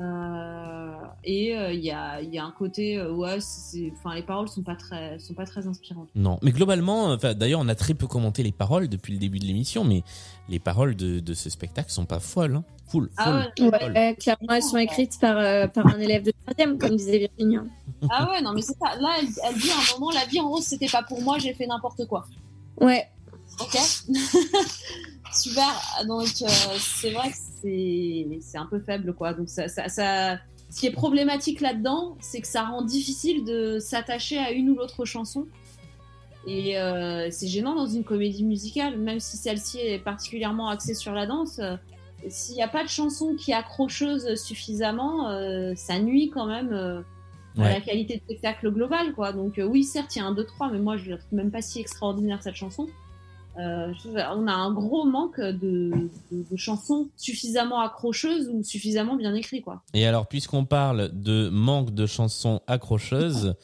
Euh, 0.00 0.92
et 1.24 1.56
euh, 1.56 1.72
il 1.72 1.80
y, 1.84 1.90
a, 1.90 2.22
il 2.22 2.32
y 2.32 2.38
a 2.38 2.44
un 2.44 2.50
côté 2.52 2.96
euh, 2.96 3.12
ouais, 3.12 3.36
enfin 3.92 4.14
les 4.14 4.22
paroles 4.22 4.48
sont 4.48 4.62
pas 4.62 4.76
très 4.76 5.18
sont 5.18 5.34
pas 5.34 5.44
très 5.44 5.66
inspirantes. 5.66 6.08
Non, 6.14 6.38
mais 6.42 6.52
globalement, 6.52 7.12
enfin 7.12 7.34
d'ailleurs 7.34 7.60
on 7.60 7.68
a 7.68 7.74
très 7.74 7.92
peu 7.94 8.06
commenté 8.06 8.42
les 8.42 8.52
paroles 8.52 8.88
depuis 8.88 9.12
le 9.12 9.18
début 9.18 9.38
de 9.38 9.44
l'émission, 9.44 9.84
mais 9.84 10.04
les 10.48 10.58
paroles 10.58 10.96
de, 10.96 11.20
de 11.20 11.34
ce 11.34 11.50
spectacle 11.50 11.90
sont 11.90 12.06
pas 12.06 12.20
folles, 12.20 12.56
hein. 12.56 12.64
Full, 12.88 13.04
full. 13.04 13.10
Ah 13.18 13.46
ouais, 13.58 13.64
Ouais, 13.70 13.78
Folle. 13.78 13.96
euh, 13.96 14.12
clairement, 14.14 14.52
elles 14.54 14.62
sont 14.62 14.76
écrites 14.76 15.18
par, 15.20 15.36
euh, 15.38 15.66
par 15.66 15.86
un 15.86 15.98
élève 15.98 16.22
de 16.24 16.32
troisième, 16.44 16.78
comme 16.78 16.96
disait 16.96 17.18
Virginie. 17.18 17.56
hein. 17.56 17.66
Ah 18.10 18.30
ouais, 18.30 18.40
non 18.42 18.52
mais 18.54 18.62
c'est 18.62 18.76
ça. 18.78 18.96
Là, 19.00 19.16
elle, 19.20 19.28
elle 19.48 19.58
dit 19.60 19.70
à 19.70 19.74
un 19.74 19.98
moment, 19.98 20.10
la 20.12 20.24
vie 20.26 20.40
en 20.40 20.48
rose, 20.48 20.64
c'était 20.64 20.88
pas 20.88 21.02
pour 21.02 21.20
moi, 21.22 21.38
j'ai 21.38 21.52
fait 21.54 21.66
n'importe 21.66 22.06
quoi. 22.06 22.24
Ouais, 22.80 23.06
Ok. 23.60 23.76
Super. 25.32 25.72
Donc 26.06 26.28
euh, 26.42 26.46
c'est 26.78 27.10
vrai 27.10 27.30
que 27.30 27.36
c'est 28.40 28.58
un 28.58 28.66
peu 28.66 28.80
faible 28.80 29.14
quoi. 29.14 29.32
Donc 29.34 29.48
ça, 29.48 29.68
ça, 29.68 29.88
ça- 29.88 30.38
ce 30.70 30.80
qui 30.80 30.86
est 30.86 30.90
problématique 30.92 31.60
là-dedans, 31.60 32.16
c'est 32.20 32.40
que 32.40 32.46
ça 32.46 32.62
rend 32.64 32.82
difficile 32.82 33.44
de 33.44 33.78
s'attacher 33.78 34.38
à 34.38 34.52
une 34.52 34.70
ou 34.70 34.74
l'autre 34.74 35.04
chanson. 35.04 35.46
Et 36.46 36.78
euh, 36.78 37.28
c'est 37.30 37.46
gênant 37.46 37.74
dans 37.74 37.86
une 37.86 38.04
comédie 38.04 38.42
musicale, 38.42 38.98
même 38.98 39.20
si 39.20 39.36
celle-ci 39.36 39.78
est 39.78 39.98
particulièrement 39.98 40.68
axée 40.68 40.94
sur 40.94 41.12
la 41.12 41.26
danse. 41.26 41.58
euh, 41.60 41.76
S'il 42.28 42.54
n'y 42.56 42.62
a 42.62 42.68
pas 42.68 42.82
de 42.84 42.88
chanson 42.88 43.36
qui 43.36 43.50
est 43.50 43.54
accrocheuse 43.54 44.34
suffisamment, 44.42 45.28
euh, 45.30 45.74
ça 45.76 45.98
nuit 45.98 46.30
quand 46.30 46.46
même 46.46 46.72
à 47.58 47.68
la 47.74 47.80
qualité 47.82 48.16
de 48.16 48.22
spectacle 48.22 48.70
global. 48.72 49.12
Quoi. 49.12 49.32
Donc 49.34 49.60
oui, 49.62 49.84
certes, 49.84 50.16
il 50.16 50.20
y 50.20 50.22
a 50.22 50.24
un 50.24 50.34
2-3, 50.34 50.70
mais 50.72 50.78
moi 50.78 50.96
je 50.96 51.10
la 51.10 51.18
trouve 51.18 51.34
même 51.34 51.50
pas 51.50 51.60
si 51.62 51.80
extraordinaire 51.80 52.42
cette 52.42 52.54
chanson. 52.56 52.86
Euh, 53.58 53.92
on 54.34 54.46
a 54.48 54.52
un 54.52 54.72
gros 54.72 55.04
manque 55.04 55.38
de, 55.40 55.90
de- 56.30 56.44
de 56.50 56.56
chansons 56.56 57.08
suffisamment 57.16 57.80
accrocheuses 57.80 58.48
ou 58.48 58.62
suffisamment 58.62 59.16
bien 59.16 59.34
écrites, 59.34 59.62
quoi. 59.64 59.82
Et 59.92 60.06
alors, 60.06 60.26
puisqu'on 60.26 60.64
parle 60.64 61.10
de 61.12 61.48
manque 61.50 61.90
de 61.92 62.06
chansons 62.06 62.60
accrocheuses, 62.66 63.54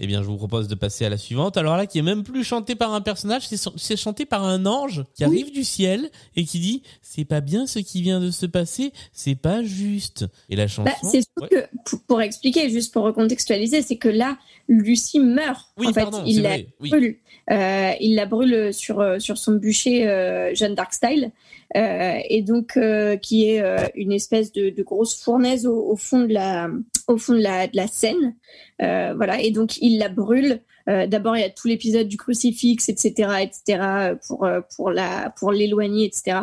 eh 0.00 0.06
bien, 0.06 0.22
je 0.22 0.28
vous 0.28 0.36
propose 0.36 0.68
de 0.68 0.74
passer 0.74 1.04
à 1.04 1.08
la 1.08 1.16
suivante. 1.16 1.56
Alors 1.56 1.76
là, 1.76 1.86
qui 1.86 1.98
est 1.98 2.02
même 2.02 2.22
plus 2.22 2.44
chantée 2.44 2.74
par 2.74 2.94
un 2.94 3.00
personnage, 3.00 3.46
c'est 3.48 3.58
c'est 3.76 3.96
chanté 3.96 4.26
par 4.26 4.44
un 4.44 4.64
ange 4.66 5.04
qui 5.14 5.24
arrive 5.24 5.52
du 5.52 5.64
ciel 5.64 6.10
et 6.36 6.44
qui 6.44 6.58
dit 6.60 6.82
c'est 7.02 7.24
pas 7.24 7.40
bien 7.40 7.66
ce 7.66 7.78
qui 7.80 8.02
vient 8.02 8.20
de 8.20 8.30
se 8.30 8.46
passer, 8.46 8.92
c'est 9.12 9.34
pas 9.34 9.62
juste. 9.62 10.26
Et 10.50 10.56
la 10.56 10.68
chanson. 10.68 10.84
Bah, 10.84 10.92
c'est 11.02 11.22
sûr 11.22 11.28
Ouais. 11.40 11.48
que, 11.48 11.66
pour, 11.84 12.00
pour 12.02 12.22
expliquer, 12.22 12.68
juste 12.70 12.92
pour 12.92 13.04
recontextualiser, 13.04 13.82
c'est 13.82 13.96
que 13.96 14.08
là, 14.08 14.38
Lucie 14.68 15.20
meurt. 15.20 15.68
Oui, 15.76 15.86
en 15.88 15.92
fait, 15.92 16.02
pardon, 16.02 16.22
il 16.26 16.36
c'est 16.36 16.42
la 16.42 16.56
oui. 16.80 16.90
brûle. 16.90 17.16
Euh, 17.50 17.92
il 18.00 18.14
la 18.14 18.26
brûle 18.26 18.74
sur, 18.74 19.00
euh, 19.00 19.18
sur 19.18 19.38
son 19.38 19.52
bûcher 19.52 20.08
euh, 20.08 20.54
Jeanne 20.54 20.74
d'Arc 20.74 20.92
style. 20.92 21.32
Euh, 21.76 22.18
et 22.28 22.42
donc, 22.42 22.76
euh, 22.76 23.16
qui 23.16 23.50
est 23.50 23.60
euh, 23.60 23.86
une 23.94 24.12
espèce 24.12 24.52
de, 24.52 24.70
de 24.70 24.82
grosse 24.82 25.20
fournaise 25.20 25.66
au, 25.66 25.90
au 25.90 25.96
fond 25.96 26.20
de 26.20 26.32
la, 26.32 26.70
au 27.06 27.18
fond 27.18 27.34
de 27.34 27.42
la, 27.42 27.66
de 27.66 27.76
la 27.76 27.86
Seine. 27.86 28.34
Voilà. 28.78 29.40
Et 29.40 29.50
donc, 29.50 29.78
il 29.78 29.98
la 29.98 30.08
brûle. 30.08 30.60
Euh, 30.88 31.06
D'abord, 31.06 31.36
il 31.36 31.40
y 31.40 31.44
a 31.44 31.50
tout 31.50 31.68
l'épisode 31.68 32.08
du 32.08 32.16
crucifix, 32.16 32.88
etc., 32.88 33.12
etc., 33.42 34.14
pour 34.26 34.44
euh, 34.44 34.60
pour 34.74 34.90
la 34.90 35.30
pour 35.38 35.52
l'éloigner, 35.52 36.06
etc. 36.06 36.40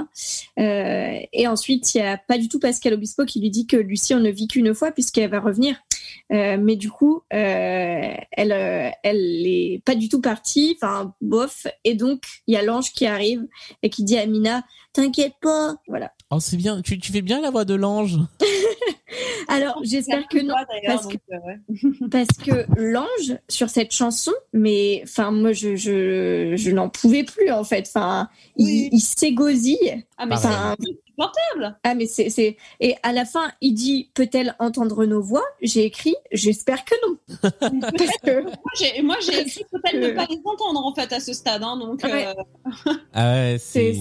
Euh, 0.60 1.20
et 1.34 1.48
ensuite, 1.48 1.94
il 1.96 2.00
y 2.00 2.02
a 2.02 2.18
pas 2.18 2.38
du 2.38 2.48
tout 2.48 2.60
Pascal 2.60 2.94
Obispo 2.94 3.26
qui 3.26 3.40
lui 3.40 3.50
dit 3.50 3.68
que 3.68 3.78
Lucie, 3.78 4.14
on 4.14 4.20
ne 4.20 4.32
vit 4.32 4.48
qu'une 4.48 4.74
fois 4.74 4.92
puisqu'elle 4.92 5.30
va 5.30 5.40
revenir. 5.40 5.78
Euh, 6.32 6.58
mais 6.60 6.76
du 6.76 6.90
coup, 6.90 7.22
euh, 7.34 8.14
elle 8.32 8.52
euh, 8.52 8.90
elle 9.04 9.46
est 9.46 9.82
pas 9.86 9.96
du 9.96 10.10
tout 10.10 10.22
partie, 10.22 10.78
enfin 10.82 11.14
bof. 11.22 11.68
Et 11.84 11.96
donc, 11.96 12.24
il 12.48 12.54
y 12.54 12.58
a 12.58 12.64
l'ange 12.64 12.92
qui 12.94 13.06
arrive 13.06 13.46
et 13.84 13.90
qui 13.90 14.04
dit 14.04 14.18
à 14.18 14.26
Mina, 14.26 14.64
t'inquiète 14.94 15.36
pas, 15.42 15.76
voilà. 15.88 16.12
Oh, 16.32 16.40
c'est 16.40 16.58
bien. 16.58 16.82
Tu, 16.82 16.98
tu 17.00 17.12
fais 17.12 17.22
bien 17.22 17.42
la 17.42 17.52
voix 17.52 17.66
de 17.66 17.76
l'ange. 17.76 18.18
Alors, 19.48 19.80
j'espère 19.84 20.28
que 20.28 20.40
non, 20.40 20.54
parce 20.86 21.06
euh, 21.08 21.38
ouais. 21.46 21.60
parce 22.12 22.28
que 22.44 22.66
l'ange 22.80 23.38
sur 23.48 23.70
cette 23.70 23.92
chanson, 23.92 24.32
mais 24.54 25.02
enfin 25.04 25.32
moi 25.32 25.52
je 25.54 25.76
je, 25.76 26.54
je 26.56 26.72
n'en 26.72 26.90
pouvais 26.90 27.24
plus 27.24 27.52
en 27.52 27.64
fait. 27.64 27.86
Enfin, 27.88 28.30
Oui. 28.58 28.90
il, 28.92 28.98
il 28.98 29.00
s'égosille. 29.02 30.04
Ah, 30.18 30.26
mais 30.26 30.36
insupportable. 30.36 31.78
ah 31.84 31.96
mais 31.96 32.06
c'est 32.08 32.30
c'est 32.30 32.58
et 32.80 32.96
à 33.04 33.12
la 33.14 33.26
fin 33.26 33.52
il 33.62 33.74
dit 33.74 34.10
peut-elle 34.14 34.56
entendre 34.60 35.06
nos 35.06 35.22
voix? 35.22 35.44
J'ai 35.62 35.84
écrit 35.86 36.16
j'espère 36.32 36.84
que 36.86 36.96
non 37.08 37.18
parce 37.42 38.18
que 38.24 38.44
Moi, 39.02 39.16
j'ai, 39.22 39.40
écrit 39.42 39.66
peut-être 39.72 39.92
que- 39.94 39.98
ne 39.98 40.12
pas 40.12 40.26
les 40.30 40.40
entendre, 40.46 40.86
en 40.86 40.94
fait, 40.94 41.12
à 41.14 41.20
ce 41.20 41.34
stade. 41.34 41.64
Hein, 41.64 41.78
donc, 41.78 42.02
Ouais. 42.04 42.28
euh, 42.28 42.94
Ah 43.14 43.34
ouais, 43.34 43.58
c'est 43.60 43.94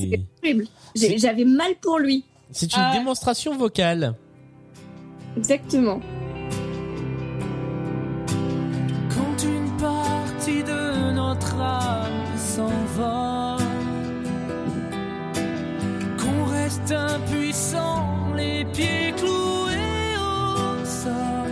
horrible. 0.42 0.66
J'avais 0.94 1.44
mal 1.44 1.74
pour 1.80 1.98
lui 1.98 2.24
C'est 2.50 2.72
une 2.74 2.82
Ah. 2.82 2.92
démonstration 2.96 3.56
vocale. 3.56 4.14
Exactement. 5.36 6.00
Quand 9.10 9.42
une 9.44 9.70
partie 9.78 10.62
de 10.62 11.12
notre 11.12 11.60
âme 11.60 12.36
s'envole, 12.36 13.64
qu'on 16.18 16.44
reste 16.50 16.92
impuissant, 16.92 18.32
les 18.36 18.64
pieds 18.66 19.12
cloués 19.16 20.16
au 20.18 20.84
sol, 20.84 21.50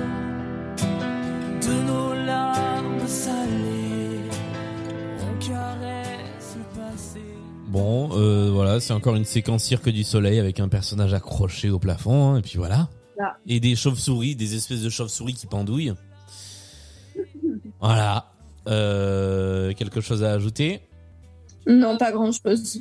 de 1.60 1.86
nos 1.86 2.14
larmes 2.26 3.06
salées, 3.06 4.28
on 5.20 5.38
caresse 5.44 6.56
le 6.56 6.80
passé. 6.80 7.20
Bon, 7.68 8.10
euh, 8.12 8.50
voilà, 8.52 8.80
c'est 8.80 8.92
encore 8.92 9.14
une 9.16 9.24
séquence 9.24 9.64
Cirque 9.64 9.88
du 9.88 10.04
Soleil 10.04 10.38
avec 10.38 10.60
un 10.60 10.68
personnage 10.68 11.14
accroché 11.14 11.70
au 11.70 11.78
plafond, 11.78 12.34
hein, 12.34 12.38
et 12.38 12.42
puis 12.42 12.58
voilà. 12.58 12.88
Et 13.46 13.60
des 13.60 13.76
chauves-souris, 13.76 14.36
des 14.36 14.54
espèces 14.54 14.82
de 14.82 14.90
chauves-souris 14.90 15.34
qui 15.34 15.46
pendouillent. 15.46 15.94
Voilà. 17.80 18.32
Euh, 18.68 19.72
quelque 19.74 20.00
chose 20.00 20.22
à 20.22 20.32
ajouter? 20.32 20.80
Non 21.66 21.96
pas 21.96 22.12
grand 22.12 22.32
chose. 22.32 22.80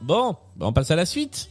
Bon, 0.00 0.36
on 0.60 0.72
passe 0.72 0.90
à 0.90 0.96
la 0.96 1.06
suite. 1.06 1.50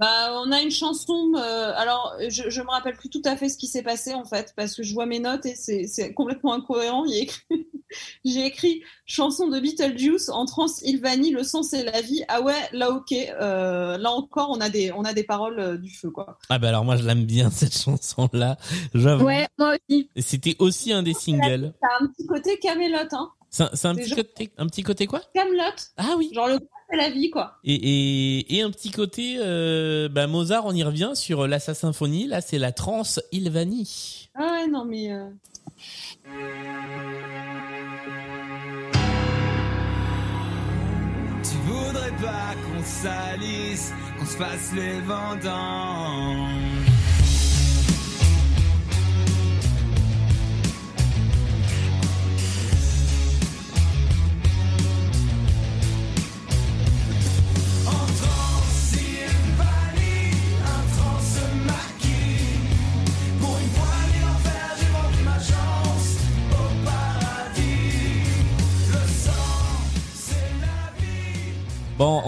Bah, 0.00 0.40
on 0.44 0.50
a 0.50 0.60
une 0.62 0.70
chanson. 0.72 1.32
euh, 1.36 1.72
alors, 1.76 2.16
je, 2.28 2.48
je 2.50 2.60
me 2.62 2.68
rappelle 2.70 2.96
plus 2.96 3.10
tout 3.10 3.22
à 3.24 3.36
fait 3.36 3.48
ce 3.48 3.56
qui 3.58 3.66
s'est 3.68 3.82
passé, 3.82 4.14
en 4.14 4.24
fait, 4.24 4.52
parce 4.56 4.74
que 4.74 4.82
je 4.82 4.92
vois 4.94 5.06
mes 5.06 5.18
notes 5.20 5.44
et 5.46 5.54
c'est, 5.54 5.86
c'est 5.86 6.12
complètement 6.14 6.54
incohérent. 6.54 7.04
Écrit- 7.04 7.42
J'ai 8.24 8.46
écrit 8.46 8.82
chanson 9.04 9.48
de 9.48 9.58
Beetlejuice 9.58 10.28
en 10.28 10.46
Transylvanie, 10.46 11.32
le 11.32 11.42
sens 11.42 11.72
et 11.72 11.82
la 11.82 12.00
vie. 12.00 12.22
Ah 12.28 12.40
ouais, 12.40 12.54
là, 12.72 12.90
ok. 12.92 13.12
Euh, 13.12 13.98
là 13.98 14.12
encore, 14.12 14.50
on 14.50 14.60
a 14.60 14.68
des, 14.68 14.92
on 14.92 15.02
a 15.04 15.12
des 15.12 15.24
paroles 15.24 15.58
euh, 15.58 15.76
du 15.76 15.90
feu, 15.90 16.10
quoi. 16.10 16.38
Ah 16.48 16.58
bah 16.60 16.68
alors 16.68 16.84
moi 16.84 16.96
je 16.96 17.02
l'aime 17.04 17.24
bien 17.24 17.50
cette 17.50 17.76
chanson-là, 17.76 18.56
j'avoue. 18.94 19.24
Ouais 19.24 19.48
moi 19.58 19.74
aussi. 19.90 20.08
C'était 20.18 20.54
aussi 20.60 20.92
un 20.92 21.02
des 21.02 21.14
singles. 21.14 21.72
Ça 21.82 21.88
a 21.98 22.04
un 22.04 22.06
petit 22.06 22.26
côté 22.26 22.58
Camelot, 22.58 22.96
hein. 23.12 23.30
C'est 23.52 23.64
un, 23.64 23.70
c'est 23.74 23.88
un 23.88 23.94
C'est 23.96 24.00
petit 24.02 24.08
genre- 24.10 24.16
côté, 24.18 24.52
un 24.58 24.66
petit 24.68 24.82
côté 24.84 25.06
quoi? 25.08 25.20
Camelot. 25.34 25.62
Ah 25.96 26.14
oui. 26.16 26.30
Genre 26.32 26.46
le 26.46 26.60
c'est 26.90 26.96
la 26.96 27.10
vie, 27.10 27.30
quoi. 27.30 27.58
Et, 27.64 27.74
et, 27.74 28.56
et 28.56 28.62
un 28.62 28.70
petit 28.70 28.90
côté, 28.90 29.36
euh, 29.38 30.08
bah 30.08 30.26
Mozart, 30.26 30.66
on 30.66 30.72
y 30.74 30.82
revient 30.82 31.12
sur 31.14 31.46
la 31.46 31.58
sa 31.60 31.74
symphonie. 31.74 32.26
Là, 32.26 32.40
c'est 32.40 32.58
la 32.58 32.72
Transylvanie. 32.72 34.28
Ah 34.34 34.52
ouais, 34.52 34.68
non, 34.68 34.84
mais. 34.84 35.12
euh, 35.12 35.28
Tu 41.42 41.56
voudrais 41.66 42.10
pas 42.22 42.54
qu'on 42.64 42.82
salisse, 42.84 43.92
qu'on 44.18 44.26
se 44.26 44.36
fasse 44.36 44.72
les 44.74 45.00
vendanges. 45.00 46.69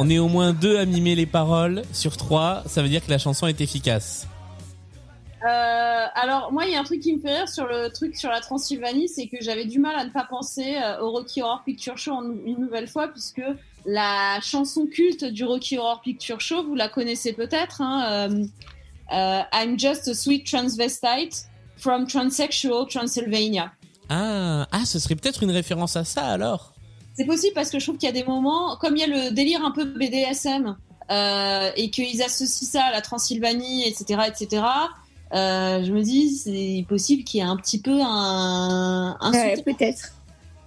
On 0.03 0.11
est 0.11 0.19
au 0.19 0.27
moins 0.27 0.53
deux 0.53 0.79
à 0.79 0.85
mimer 0.85 1.15
les 1.15 1.27
paroles 1.27 1.83
sur 1.93 2.17
trois. 2.17 2.65
Ça 2.67 2.83
veut 2.83 2.89
dire 2.89 3.07
que 3.07 3.11
la 3.11 3.19
chanson 3.19 3.47
est 3.47 3.61
efficace. 3.61 4.27
Euh, 5.45 6.07
alors 6.15 6.53
moi 6.53 6.65
il 6.67 6.73
y 6.73 6.77
a 6.77 6.81
un 6.81 6.85
truc 6.85 7.01
qui 7.01 7.15
me 7.15 7.21
fait 7.21 7.37
rire 7.37 7.49
sur 7.49 7.67
le 7.67 7.89
truc 7.89 8.17
sur 8.17 8.31
la 8.31 8.41
Transylvanie, 8.41 9.09
c'est 9.09 9.27
que 9.27 9.37
j'avais 9.41 9.65
du 9.65 9.79
mal 9.79 9.95
à 9.97 10.05
ne 10.05 10.11
pas 10.11 10.25
penser 10.25 10.77
euh, 10.77 11.01
au 11.01 11.11
Rocky 11.11 11.43
Horror 11.43 11.63
Picture 11.65 11.99
Show 11.99 12.13
une 12.47 12.59
nouvelle 12.59 12.89
fois 12.89 13.09
puisque 13.09 13.43
la 13.85 14.41
chanson 14.41 14.87
culte 14.87 15.25
du 15.25 15.45
Rocky 15.45 15.79
Horror 15.79 16.01
Picture 16.01 16.41
Show, 16.41 16.65
vous 16.65 16.75
la 16.75 16.89
connaissez 16.89 17.33
peut-être, 17.33 17.81
hein, 17.81 18.29
euh, 18.31 18.45
euh, 19.13 19.43
I'm 19.53 19.79
just 19.79 20.09
a 20.09 20.15
sweet 20.15 20.47
transvestite 20.47 21.47
from 21.77 22.07
transsexual 22.07 22.89
Transylvania. 22.89 23.73
Ah, 24.09 24.67
ah, 24.71 24.85
ce 24.85 24.99
serait 24.99 25.17
peut-être 25.17 25.43
une 25.43 25.51
référence 25.53 25.97
à 25.97 26.05
ça 26.05 26.27
alors. 26.27 26.72
C'est 27.15 27.27
possible 27.27 27.53
parce 27.55 27.71
que 27.71 27.79
je 27.79 27.85
trouve 27.85 27.99
qu'il 27.99 28.09
y 28.09 28.11
a 28.11 28.15
des 28.15 28.25
moments, 28.25 28.77
comme 28.77 28.97
il 28.97 29.01
y 29.01 29.05
a 29.05 29.07
le 29.07 29.31
délire 29.33 29.65
un 29.65 29.71
peu 29.71 29.85
BDSM, 29.85 30.77
euh, 31.11 31.71
et 31.77 31.91
qu'ils 31.91 32.23
associent 32.23 32.69
ça 32.69 32.85
à 32.85 32.93
la 32.93 33.01
Transylvanie, 33.01 33.87
etc., 33.87 34.23
etc., 34.29 34.63
euh, 35.35 35.83
je 35.83 35.93
me 35.93 36.03
dis, 36.03 36.31
c'est 36.37 36.85
possible 36.89 37.25
qu'il 37.25 37.41
y 37.41 37.43
ait 37.43 37.47
un 37.47 37.57
petit 37.57 37.81
peu 37.81 38.01
un, 38.03 39.17
un 39.19 39.33
Ouais, 39.33 39.63
peut-être. 39.63 40.13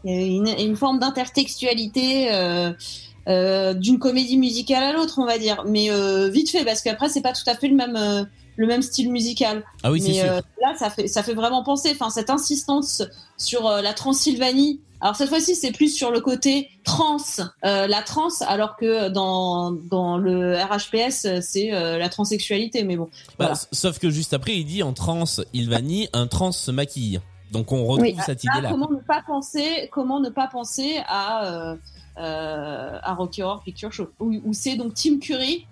une, 0.03 0.47
une 0.59 0.75
forme 0.75 0.97
d'intertextualité 0.99 2.31
euh, 2.31 3.73
d'une 3.75 3.99
comédie 3.99 4.37
musicale 4.37 4.83
à 4.83 4.93
l'autre, 4.93 5.19
on 5.19 5.25
va 5.25 5.37
dire. 5.37 5.63
Mais 5.67 5.89
vite 6.29 6.49
fait, 6.49 6.65
parce 6.65 6.81
qu'après, 6.81 7.09
c'est 7.09 7.21
pas 7.21 7.33
tout 7.33 7.47
à 7.47 7.55
fait 7.55 7.67
le 7.67 7.75
même, 7.75 8.27
le 8.57 8.67
même 8.67 8.81
style 8.81 9.11
musical. 9.11 9.63
Ah 9.83 9.91
oui, 9.91 10.01
c'est 10.01 10.07
Mais 10.09 10.13
sûr. 10.19 10.31
euh, 10.31 10.41
là, 10.61 10.73
ça 10.77 10.89
fait, 10.89 11.07
ça 11.07 11.23
fait 11.23 11.33
vraiment 11.33 11.63
penser, 11.63 11.91
enfin, 11.93 12.09
cette 12.09 12.29
insistance 12.29 13.03
sur 13.37 13.67
euh, 13.67 13.81
la 13.81 13.93
Transylvanie. 13.93 14.79
Alors 15.01 15.15
cette 15.17 15.29
fois-ci, 15.29 15.55
c'est 15.55 15.71
plus 15.71 15.89
sur 15.93 16.09
le 16.09 16.21
côté 16.21 16.69
trans, 16.85 17.17
euh, 17.65 17.85
la 17.85 18.01
trans, 18.01 18.29
alors 18.47 18.75
que 18.77 19.09
dans, 19.09 19.71
dans 19.71 20.17
le 20.17 20.55
RHPS, 20.55 21.41
c'est 21.41 21.73
euh, 21.73 21.97
la 21.97 22.09
transsexualité. 22.09 22.83
Mais 22.83 22.95
bon, 22.95 23.05
Bah, 23.37 23.45
voilà. 23.47 23.55
Sauf 23.71 23.99
que 23.99 24.09
juste 24.09 24.33
après, 24.33 24.55
il 24.55 24.65
dit 24.65 24.81
en 24.83 24.93
Transylvanie, 24.93 26.07
un 26.13 26.27
trans 26.27 26.51
se 26.51 26.71
maquille. 26.71 27.19
Donc 27.51 27.71
on 27.71 27.85
retrouve 27.85 28.01
Oui. 28.01 28.15
cette 28.25 28.43
Là, 28.43 28.53
idée-là. 28.53 28.69
comment 28.71 28.89
ne 28.89 28.97
pas 28.99 29.21
penser, 29.27 29.89
comment 29.91 30.19
ne 30.19 30.29
pas 30.29 30.47
penser 30.47 30.97
à 31.07 31.45
euh, 31.71 31.75
euh, 32.17 32.97
à 33.03 33.13
Rocky 33.13 33.43
Horror 33.43 33.61
Picture 33.63 33.91
Show, 33.91 34.07
où, 34.19 34.33
où 34.45 34.53
c'est 34.53 34.75
donc 34.77 34.93
Tim 34.95 35.19
Curry, 35.19 35.67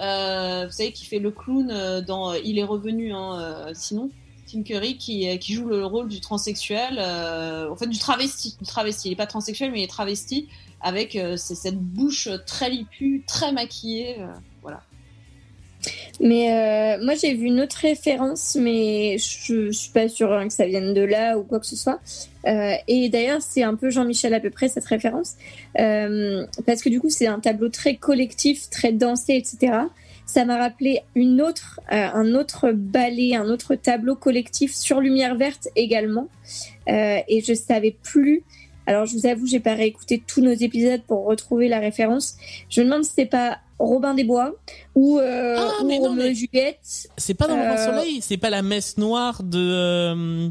euh, 0.00 0.66
vous 0.66 0.72
savez, 0.72 0.92
qui 0.92 1.04
fait 1.04 1.18
le 1.18 1.30
clown 1.30 1.70
euh, 1.70 2.00
dans 2.00 2.34
Il 2.34 2.58
est 2.58 2.64
revenu, 2.64 3.12
hein, 3.12 3.40
euh, 3.40 3.70
sinon. 3.74 4.10
Tim 4.50 4.62
Curry 4.62 4.96
qui, 4.96 5.28
euh, 5.28 5.36
joue 5.40 5.66
le 5.66 5.84
rôle 5.84 6.08
du 6.08 6.20
transsexuel, 6.20 6.98
euh, 6.98 7.70
en 7.70 7.76
fait 7.76 7.86
du 7.86 7.98
travesti, 7.98 8.56
du 8.58 8.66
travesti. 8.66 9.08
Il 9.08 9.12
est 9.12 9.16
pas 9.16 9.26
transsexuel, 9.26 9.70
mais 9.70 9.80
il 9.80 9.84
est 9.84 9.88
travesti 9.88 10.48
avec 10.80 11.16
euh, 11.16 11.36
cette 11.36 11.78
bouche 11.78 12.28
très 12.46 12.70
lipue, 12.70 13.24
très 13.26 13.52
maquillée. 13.52 14.16
Mais 16.20 16.52
euh, 16.52 17.04
moi, 17.04 17.14
j'ai 17.14 17.34
vu 17.34 17.46
une 17.46 17.60
autre 17.60 17.76
référence, 17.80 18.56
mais 18.60 19.18
je, 19.18 19.66
je 19.66 19.70
suis 19.70 19.92
pas 19.92 20.08
sûre 20.08 20.32
hein, 20.32 20.48
que 20.48 20.52
ça 20.52 20.66
vienne 20.66 20.94
de 20.94 21.02
là 21.02 21.38
ou 21.38 21.44
quoi 21.44 21.60
que 21.60 21.66
ce 21.66 21.76
soit. 21.76 22.00
Euh, 22.46 22.72
et 22.86 23.08
d'ailleurs, 23.08 23.42
c'est 23.42 23.62
un 23.62 23.74
peu 23.74 23.90
Jean-Michel 23.90 24.34
à 24.34 24.40
peu 24.40 24.50
près 24.50 24.68
cette 24.68 24.86
référence, 24.86 25.34
Euh, 25.78 26.44
parce 26.66 26.82
que 26.82 26.88
du 26.88 27.00
coup, 27.00 27.10
c'est 27.10 27.26
un 27.26 27.40
tableau 27.40 27.68
très 27.68 27.96
collectif, 27.96 28.68
très 28.70 28.92
dansé, 28.92 29.34
etc. 29.34 29.72
Ça 30.26 30.44
m'a 30.44 30.58
rappelé 30.58 31.02
une 31.14 31.40
autre, 31.40 31.80
euh, 31.92 32.08
un 32.12 32.34
autre 32.34 32.72
ballet, 32.72 33.34
un 33.34 33.48
autre 33.48 33.76
tableau 33.76 34.14
collectif 34.16 34.74
sur 34.74 35.00
lumière 35.00 35.36
verte 35.36 35.68
également. 35.76 36.28
Euh, 36.88 37.18
et 37.28 37.40
je 37.40 37.54
savais 37.54 37.96
plus. 38.02 38.42
Alors, 38.86 39.06
je 39.06 39.14
vous 39.14 39.26
avoue, 39.26 39.46
j'ai 39.46 39.60
pas 39.60 39.74
réécouté 39.74 40.22
tous 40.26 40.40
nos 40.40 40.52
épisodes 40.52 41.02
pour 41.06 41.26
retrouver 41.26 41.68
la 41.68 41.78
référence. 41.78 42.36
Je 42.70 42.80
me 42.80 42.86
demande 42.86 43.04
si 43.04 43.10
c'était 43.10 43.26
pas 43.26 43.58
Robin 43.78 44.14
des 44.14 44.24
Bois 44.24 44.54
ou, 44.94 45.18
euh, 45.18 45.56
Ah, 45.58 45.82
ou 45.82 45.86
mais 45.86 45.98
non, 45.98 46.16
Juliette. 46.34 47.08
C'est 47.16 47.34
pas 47.34 47.46
dans 47.46 47.56
le 47.56 47.62
Euh, 47.62 47.84
Soleil, 47.86 48.20
c'est 48.22 48.36
pas 48.36 48.50
la 48.50 48.62
messe 48.62 48.98
noire 48.98 49.42
de 49.42 49.58
euh, 49.58 50.48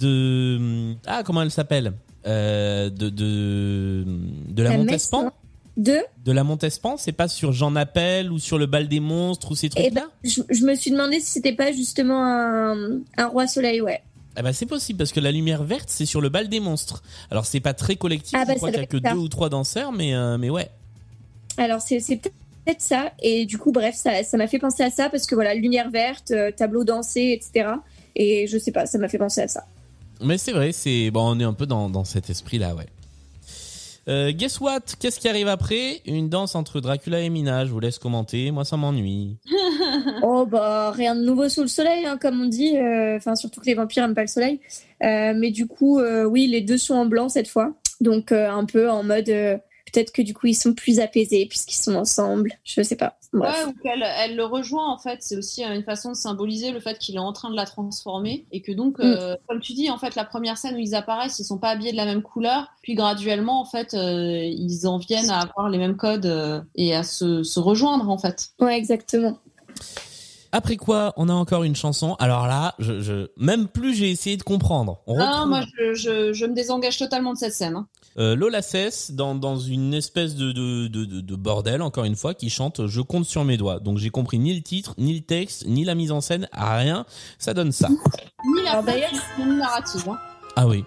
de 0.00 0.94
ah 1.06 1.22
comment 1.24 1.42
elle 1.42 1.50
s'appelle 1.50 1.92
euh, 2.26 2.90
de 2.90 3.08
de 3.10 4.04
de 4.48 4.62
la, 4.62 4.70
La 4.70 4.76
messe 4.78 4.86
Montespan. 5.12 5.32
De 5.76 5.98
de 6.24 6.32
la 6.32 6.42
Montespan, 6.42 6.96
c'est 6.96 7.12
pas 7.12 7.28
sur 7.28 7.52
Jean 7.52 7.76
Appel 7.76 8.32
ou 8.32 8.38
sur 8.40 8.58
le 8.58 8.66
bal 8.66 8.88
des 8.88 8.98
monstres 9.00 9.52
ou 9.52 9.54
ces 9.54 9.68
trucs 9.68 9.84
Eh 9.86 9.90
là 9.90 10.02
ben, 10.24 10.28
je, 10.28 10.42
je 10.50 10.64
me 10.64 10.74
suis 10.74 10.90
demandé 10.90 11.20
si 11.20 11.26
c'était 11.30 11.52
pas 11.52 11.70
justement 11.70 12.24
un, 12.24 12.98
un 13.16 13.26
roi 13.28 13.46
soleil, 13.46 13.80
ouais. 13.80 14.02
Eh 14.36 14.42
ben 14.42 14.52
c'est 14.52 14.66
possible 14.66 14.98
parce 14.98 15.12
que 15.12 15.20
la 15.20 15.30
lumière 15.30 15.62
verte 15.62 15.88
c'est 15.88 16.06
sur 16.06 16.20
le 16.20 16.28
bal 16.28 16.48
des 16.48 16.58
monstres. 16.60 17.02
Alors 17.30 17.46
c'est 17.46 17.60
pas 17.60 17.74
très 17.74 17.94
collectif, 17.94 18.34
Ah 18.36 18.42
je 18.42 18.48
bah, 18.48 18.54
crois 18.56 18.68
ça 18.70 18.72
qu'il 18.72 18.80
y 18.82 18.84
a 18.84 18.86
que 18.86 19.00
ça. 19.08 19.14
deux 19.14 19.18
ou 19.20 19.28
trois 19.28 19.48
danseurs 19.48 19.92
mais 19.92 20.14
euh, 20.14 20.36
mais 20.38 20.50
ouais. 20.50 20.68
Alors 21.56 21.80
c'est 21.80 22.00
c'est 22.00 22.20
peut-être 22.68 22.80
ça. 22.82 23.12
Et 23.22 23.46
du 23.46 23.58
coup, 23.58 23.72
bref, 23.72 23.94
ça 23.94 24.22
ça 24.22 24.36
m'a 24.36 24.46
fait 24.46 24.58
penser 24.58 24.82
à 24.82 24.90
ça 24.90 25.08
parce 25.08 25.26
que 25.26 25.34
voilà, 25.34 25.54
lumière 25.54 25.90
verte, 25.90 26.30
euh, 26.30 26.50
tableau 26.50 26.84
dansé, 26.84 27.32
etc. 27.40 27.70
Et 28.14 28.46
je 28.46 28.58
sais 28.58 28.72
pas, 28.72 28.86
ça 28.86 28.98
m'a 28.98 29.08
fait 29.08 29.18
penser 29.18 29.40
à 29.42 29.48
ça. 29.48 29.64
Mais 30.20 30.36
c'est 30.38 30.52
vrai, 30.52 30.72
c'est 30.72 31.10
bon, 31.10 31.36
on 31.36 31.40
est 31.40 31.44
un 31.44 31.52
peu 31.52 31.66
dans, 31.66 31.88
dans 31.88 32.04
cet 32.04 32.28
esprit-là, 32.30 32.74
ouais. 32.74 32.86
Euh, 34.08 34.32
guess 34.32 34.58
what? 34.60 34.80
Qu'est-ce 34.98 35.20
qui 35.20 35.28
arrive 35.28 35.48
après? 35.48 36.00
Une 36.06 36.30
danse 36.30 36.54
entre 36.54 36.80
Dracula 36.80 37.20
et 37.20 37.28
Mina. 37.28 37.66
Je 37.66 37.70
vous 37.70 37.78
laisse 37.80 37.98
commenter. 37.98 38.50
Moi, 38.50 38.64
ça 38.64 38.76
m'ennuie. 38.76 39.36
Oh 40.22 40.46
bah 40.46 40.90
rien 40.92 41.14
de 41.14 41.22
nouveau 41.24 41.48
sous 41.48 41.62
le 41.62 41.68
soleil, 41.68 42.04
hein, 42.06 42.18
comme 42.20 42.40
on 42.40 42.46
dit. 42.46 42.76
euh, 42.76 43.16
Enfin 43.16 43.34
surtout 43.34 43.60
que 43.60 43.66
les 43.66 43.74
vampires 43.74 44.04
aiment 44.04 44.14
pas 44.14 44.22
le 44.22 44.26
soleil. 44.28 44.60
Euh, 45.02 45.32
mais 45.36 45.50
du 45.50 45.66
coup, 45.66 45.98
euh, 45.98 46.24
oui, 46.24 46.46
les 46.46 46.60
deux 46.60 46.78
sont 46.78 46.94
en 46.94 47.06
blanc 47.06 47.28
cette 47.28 47.48
fois. 47.48 47.74
Donc 48.00 48.32
euh, 48.32 48.48
un 48.50 48.64
peu 48.64 48.88
en 48.90 49.02
mode 49.02 49.28
euh, 49.28 49.56
peut-être 49.90 50.12
que 50.12 50.22
du 50.22 50.34
coup 50.34 50.46
ils 50.46 50.54
sont 50.54 50.74
plus 50.74 51.00
apaisés 51.00 51.46
puisqu'ils 51.46 51.76
sont 51.76 51.94
ensemble. 51.94 52.52
Je 52.64 52.82
sais 52.82 52.96
pas. 52.96 53.18
Bref. 53.32 53.54
Ouais, 53.54 53.64
ou 53.70 53.82
qu'elle 53.82 54.02
elle 54.02 54.36
le 54.36 54.44
rejoint 54.44 54.90
en 54.90 54.98
fait. 54.98 55.18
C'est 55.20 55.36
aussi 55.36 55.64
euh, 55.64 55.74
une 55.74 55.84
façon 55.84 56.10
de 56.10 56.16
symboliser 56.16 56.70
le 56.70 56.80
fait 56.80 56.98
qu'il 56.98 57.16
est 57.16 57.20
en 57.20 57.32
train 57.32 57.50
de 57.50 57.56
la 57.56 57.66
transformer 57.66 58.46
et 58.52 58.62
que 58.62 58.72
donc, 58.72 59.00
euh, 59.00 59.36
comme 59.48 59.60
tu 59.60 59.72
dis, 59.72 59.90
en 59.90 59.98
fait, 59.98 60.14
la 60.14 60.24
première 60.24 60.58
scène 60.58 60.74
où 60.74 60.78
ils 60.78 60.94
apparaissent, 60.94 61.38
ils 61.38 61.44
sont 61.44 61.58
pas 61.58 61.70
habillés 61.70 61.92
de 61.92 61.96
la 61.96 62.04
même 62.04 62.22
couleur. 62.22 62.68
Puis 62.82 62.94
graduellement, 62.94 63.60
en 63.60 63.64
fait, 63.64 63.94
euh, 63.94 64.42
ils 64.44 64.86
en 64.86 64.98
viennent 64.98 65.30
à 65.30 65.40
avoir 65.40 65.68
les 65.68 65.78
mêmes 65.78 65.96
codes 65.96 66.26
euh, 66.26 66.60
et 66.74 66.94
à 66.94 67.02
se, 67.02 67.42
se 67.42 67.60
rejoindre 67.60 68.08
en 68.08 68.18
fait. 68.18 68.48
Ouais, 68.60 68.76
exactement. 68.76 69.38
Après 70.50 70.76
quoi, 70.76 71.12
on 71.16 71.28
a 71.28 71.32
encore 71.34 71.62
une 71.64 71.76
chanson. 71.76 72.14
Alors 72.18 72.46
là, 72.46 72.74
je, 72.78 73.00
je 73.00 73.26
même 73.36 73.68
plus 73.68 73.94
j'ai 73.94 74.10
essayé 74.10 74.36
de 74.38 74.42
comprendre. 74.42 74.98
On 75.06 75.18
Ah, 75.20 75.30
retrouve 75.30 75.48
moi, 75.48 75.60
je, 75.78 75.94
je, 75.94 76.32
je 76.32 76.46
me 76.46 76.54
désengage 76.54 76.96
totalement 76.96 77.34
de 77.34 77.38
cette 77.38 77.52
scène. 77.52 77.76
hein. 77.76 77.86
euh, 78.18 78.34
Lola 78.34 78.62
Cesse 78.62 79.10
dans, 79.10 79.34
dans 79.34 79.58
une 79.58 79.92
espèce 79.92 80.34
de, 80.36 80.52
de, 80.52 80.88
de, 80.88 81.04
de- 81.04 81.20
de 81.20 81.36
bordel, 81.36 81.82
encore 81.82 82.04
une 82.04 82.16
fois, 82.16 82.32
qui 82.32 82.48
chante 82.48 82.86
Je 82.86 83.00
compte 83.02 83.26
sur 83.26 83.44
mes 83.44 83.58
doigts. 83.58 83.78
Donc 83.78 83.98
j'ai 83.98 84.08
compris 84.10 84.38
ni 84.38 84.54
le 84.54 84.62
titre, 84.62 84.94
ni 84.96 85.14
le 85.14 85.20
texte, 85.20 85.66
ni 85.66 85.84
la 85.84 85.94
mise 85.94 86.12
en 86.12 86.22
scène, 86.22 86.48
rien. 86.52 87.04
Ça 87.38 87.52
donne 87.52 87.70
ça. 87.72 87.88
Ni 87.90 88.62
la 88.64 88.80
d'ailleurs- 88.80 89.10
ni 89.38 89.44
la 89.44 89.54
narrative. 89.54 90.08
hein. 90.08 90.18
Ah 90.56 90.66
oui. 90.66 90.82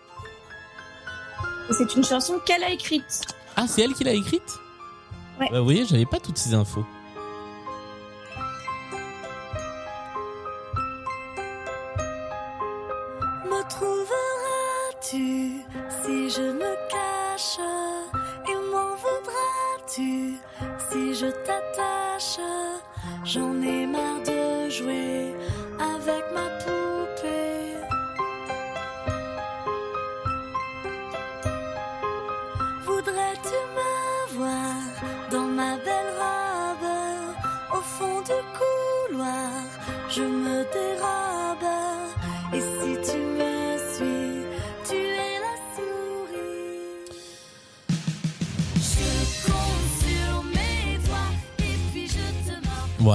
Et 1.70 1.74
C'est 1.74 1.96
une 1.96 2.04
chanson 2.04 2.34
qu'elle 2.46 2.64
a 2.64 2.72
écrite. 2.72 3.22
Ah, 3.56 3.66
c'est 3.68 3.84
elle 3.84 3.94
qui 3.94 4.04
l'a 4.04 4.14
écrite? 4.14 4.42
Ouais. 5.40 5.48
Bah, 5.52 5.60
vous 5.60 5.66
voyez, 5.66 5.86
j'avais 5.86 6.06
pas 6.08 6.20
toutes 6.20 6.38
ces 6.38 6.54
infos. 6.56 6.84
Me 13.62 13.70
trouveras-tu 13.70 15.62
si 16.02 16.30
je 16.32 16.42
me 16.42 16.74
cache? 16.90 17.60
Et 18.50 18.56
m'en 18.72 18.96
voudras-tu 18.96 20.40
si 20.90 21.14
je 21.14 21.28
t'attache? 21.28 22.40
J'en 23.24 23.62
ai 23.62 23.86
marre 23.86 24.24
de 24.26 24.68
jouer 24.68 25.31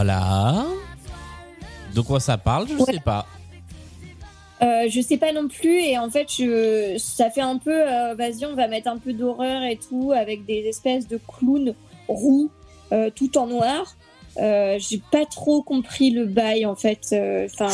Voilà. 0.00 0.66
De 1.94 2.02
quoi 2.02 2.20
ça 2.20 2.36
parle, 2.36 2.68
je 2.68 2.74
Ouais. 2.74 2.92
sais 2.92 3.00
pas. 3.00 3.24
Euh, 4.60 4.86
je 4.90 5.00
sais 5.00 5.16
pas 5.16 5.32
non 5.32 5.48
plus 5.48 5.78
et 5.80 5.96
en 5.98 6.08
fait 6.10 6.28
je 6.38 6.96
ça 6.98 7.30
fait 7.30 7.40
un 7.42 7.56
peu 7.58 7.72
euh, 7.74 8.14
vas-y 8.14 8.44
on 8.46 8.54
va 8.54 8.68
mettre 8.68 8.88
un 8.88 8.96
peu 8.98 9.12
d'horreur 9.14 9.62
et 9.64 9.76
tout 9.78 10.12
avec 10.16 10.46
des 10.46 10.60
espèces 10.66 11.06
de 11.06 11.18
clowns 11.28 11.74
roux 12.08 12.50
euh, 12.92 13.08
tout 13.14 13.36
en 13.38 13.46
noir. 13.46 13.96
Euh, 14.38 14.76
j'ai 14.78 15.00
pas 15.10 15.24
trop 15.24 15.62
compris 15.62 16.10
le 16.10 16.26
bail 16.26 16.66
en 16.66 16.74
fait. 16.76 17.08
euh, 17.12 17.46
Enfin, 17.52 17.68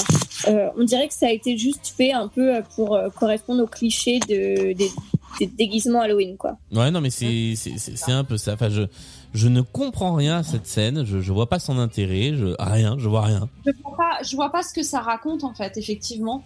on 0.76 0.84
dirait 0.84 1.08
que 1.08 1.14
ça 1.14 1.26
a 1.26 1.30
été 1.30 1.58
juste 1.58 1.92
fait 1.96 2.12
un 2.12 2.28
peu 2.28 2.52
pour 2.76 2.96
correspondre 3.16 3.64
aux 3.64 3.66
clichés 3.66 4.20
de, 4.28 4.72
des, 4.72 4.90
des 5.40 5.46
déguisements 5.46 6.00
Halloween 6.02 6.36
quoi. 6.36 6.56
Ouais, 6.72 6.90
non, 6.92 7.00
mais 7.00 7.10
c'est 7.10 7.56
un 8.08 8.22
peu 8.24 8.36
ça. 8.36 8.52
Enfin, 8.54 8.68
je 8.70 8.82
je 9.34 9.48
ne 9.48 9.60
comprends 9.60 10.14
rien 10.14 10.38
à 10.38 10.42
cette 10.42 10.66
scène. 10.66 11.04
Je 11.04 11.20
je 11.20 11.32
vois 11.32 11.48
pas 11.48 11.58
son 11.58 11.78
intérêt. 11.78 12.34
Je 12.34 12.54
rien. 12.58 12.96
Je 12.98 13.08
vois 13.08 13.22
rien. 13.22 13.48
Je 13.66 13.72
vois 13.82 13.96
pas, 13.96 14.22
je 14.22 14.36
vois 14.36 14.50
pas 14.50 14.62
ce 14.62 14.72
que 14.74 14.82
ça 14.82 15.00
raconte 15.00 15.44
en 15.44 15.54
fait, 15.54 15.76
effectivement. 15.76 16.44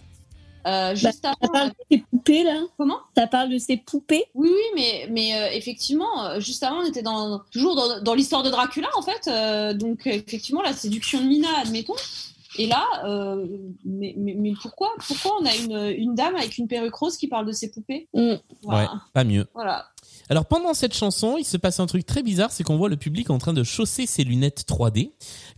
Euh, 0.65 0.95
juste 0.95 1.21
Ça 1.23 1.33
avant, 1.41 1.53
parle 1.53 1.69
de 1.69 1.75
ces 1.89 1.97
poupées 1.99 2.43
là 2.43 2.59
comment? 2.77 2.97
Ça 3.15 3.25
parle 3.27 3.49
de 3.49 3.57
ces 3.57 3.77
poupées 3.77 4.25
Oui, 4.35 4.49
oui, 4.51 4.61
mais, 4.75 5.07
mais 5.09 5.33
euh, 5.33 5.47
effectivement, 5.53 6.25
euh, 6.25 6.39
juste 6.41 6.61
avant, 6.61 6.79
on 6.81 6.85
était 6.85 7.03
dans, 7.03 7.39
toujours 7.51 7.75
dans, 7.75 8.01
dans 8.01 8.13
l'histoire 8.13 8.43
de 8.43 8.49
Dracula, 8.49 8.89
en 8.97 9.01
fait. 9.01 9.29
euh, 9.29 9.73
donc, 9.73 10.05
euh, 10.07 10.11
effectivement, 10.11 10.61
la 10.61 10.73
séduction 10.73 11.21
de 11.21 11.25
Mina, 11.27 11.47
admettons. 11.61 11.93
Et 12.57 12.67
là, 12.67 12.83
euh, 13.05 13.45
mais, 13.85 14.13
mais, 14.17 14.33
mais 14.33 14.51
pourquoi, 14.61 14.89
pourquoi 15.07 15.37
on 15.39 15.45
a 15.45 15.55
une, 15.55 15.95
une 16.01 16.15
dame 16.15 16.35
avec 16.35 16.57
une 16.57 16.67
perruque 16.67 16.95
rose 16.95 17.15
qui 17.15 17.27
parle 17.29 17.45
de 17.45 17.51
ses 17.53 17.71
poupées? 17.71 18.09
Mm. 18.13 18.33
Voilà. 18.63 18.81
Ouais, 18.91 18.99
pas 19.13 19.23
mieux. 19.23 19.45
Voilà. 19.53 19.85
Alors 20.29 20.45
pendant 20.45 20.73
cette 20.73 20.93
chanson, 20.93 21.37
il 21.37 21.45
se 21.45 21.57
passe 21.57 21.79
un 21.79 21.85
truc 21.85 22.05
très 22.05 22.23
bizarre, 22.23 22.51
c'est 22.51 22.63
qu'on 22.63 22.77
voit 22.77 22.89
le 22.89 22.97
public 22.97 23.29
en 23.29 23.37
train 23.37 23.53
de 23.53 23.63
chausser 23.63 24.05
ses 24.05 24.23
lunettes 24.23 24.65
3D. 24.67 25.11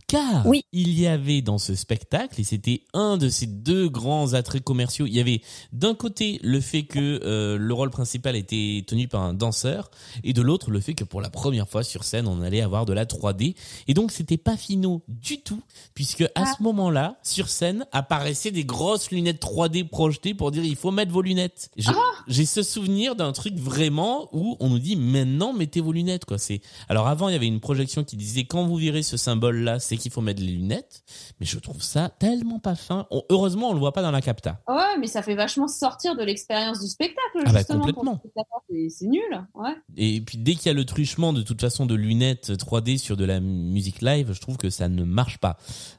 Car 0.06 0.44
Oui. 0.46 0.64
il 0.72 0.98
y 0.98 1.06
avait 1.06 1.40
dans 1.40 1.58
ce 1.58 1.74
spectacle, 1.74 2.40
et 2.40 2.44
c'était 2.44 2.82
un 2.94 3.16
de 3.16 3.28
ces 3.28 3.46
deux 3.46 3.88
grands 3.88 4.34
attraits 4.34 4.62
commerciaux, 4.62 5.06
il 5.06 5.14
y 5.14 5.20
avait 5.20 5.40
d'un 5.72 5.94
côté 5.94 6.40
le 6.42 6.60
fait 6.60 6.82
que 6.82 7.20
euh, 7.24 7.56
le 7.56 7.74
rôle 7.74 7.90
principal 7.90 8.34
était 8.36 8.84
tenu 8.86 9.06
par 9.06 9.22
un 9.22 9.34
danseur, 9.34 9.90
et 10.24 10.32
de 10.32 10.42
l'autre 10.42 10.70
le 10.70 10.80
fait 10.80 10.94
que 10.94 11.04
pour 11.04 11.20
la 11.20 11.30
première 11.30 11.68
fois 11.68 11.84
sur 11.84 12.04
scène, 12.04 12.26
on 12.26 12.42
allait 12.42 12.60
avoir 12.60 12.86
de 12.86 12.92
la 12.92 13.06
3D. 13.06 13.54
Et 13.86 13.94
donc 13.94 14.10
c'était 14.10 14.36
pas 14.36 14.56
finaux 14.56 15.02
du 15.08 15.40
tout, 15.42 15.62
puisque 15.94 16.24
à 16.34 16.46
ce 16.46 16.62
moment-là, 16.62 17.18
sur 17.22 17.48
scène, 17.48 17.86
apparaissaient 17.92 18.50
des 18.50 18.64
grosses 18.64 19.10
lunettes 19.10 19.40
3D 19.42 19.88
projetées 19.88 20.34
pour 20.34 20.50
dire 20.50 20.64
il 20.64 20.76
faut 20.76 20.90
mettre 20.90 21.12
vos 21.12 21.22
lunettes. 21.22 21.70
J'ai 21.76 21.90
j'ai 22.26 22.46
ce 22.46 22.62
souvenir 22.62 23.16
d'un 23.16 23.32
truc 23.32 23.54
vraiment 23.56 24.28
où 24.32 24.56
on 24.60 24.68
nous 24.68 24.78
dit 24.78 24.96
maintenant 24.96 25.52
mettez 25.52 25.80
vos 25.80 25.92
lunettes 25.92 26.24
quoi. 26.24 26.38
C'est 26.38 26.60
alors 26.88 27.08
avant 27.08 27.28
il 27.28 27.32
y 27.32 27.36
avait 27.36 27.46
une 27.46 27.60
projection 27.60 28.04
qui 28.04 28.16
disait 28.16 28.44
quand 28.44 28.66
vous 28.66 28.76
verrez 28.76 29.02
ce 29.02 29.16
symbole 29.16 29.58
là, 29.60 29.78
c'est 29.78 29.96
qu'il 29.96 30.10
faut 30.10 30.20
mettre 30.20 30.40
les 30.42 30.52
lunettes. 30.52 31.02
Mais 31.40 31.46
je 31.46 31.58
trouve 31.58 31.82
ça 31.82 32.08
tellement 32.18 32.58
pas 32.58 32.74
fin. 32.74 33.06
On- 33.10 33.22
heureusement, 33.30 33.70
on 33.70 33.72
le 33.72 33.78
voit 33.78 33.92
pas 33.92 34.02
dans 34.02 34.10
la 34.10 34.20
capta. 34.20 34.60
Ouais, 34.68 34.98
mais 35.00 35.06
ça 35.06 35.22
fait 35.22 35.34
vachement 35.34 35.68
sortir 35.68 36.16
de 36.16 36.22
l'expérience 36.22 36.80
du 36.80 36.88
spectacle, 36.88 37.20
Ah 37.46 37.52
bah, 37.52 37.58
justement. 37.58 37.80
complètement. 37.80 38.18
spectateur. 38.18 38.62
C'est- 38.90 39.06
nul, 39.06 39.22
ouais. 39.54 39.74
Et 39.96 40.20
puis 40.20 40.38
dès 40.38 40.54
qu'il 40.54 40.66
y 40.66 40.68
a 40.70 40.74
le 40.74 40.84
truchement 40.84 41.32
de 41.32 41.42
toute 41.42 41.60
façon 41.60 41.86
de 41.86 41.94
lunettes 41.94 42.52
3D 42.58 42.98
sur 42.98 43.16
de 43.16 43.24
la 43.24 43.40
musique 43.40 44.00
live, 44.02 44.32
je 44.32 44.40
trouve 44.40 44.56
que 44.58 44.70
ça 44.70 44.88
ne 44.88 45.04
marche 45.04 45.38
pas. 45.38 45.56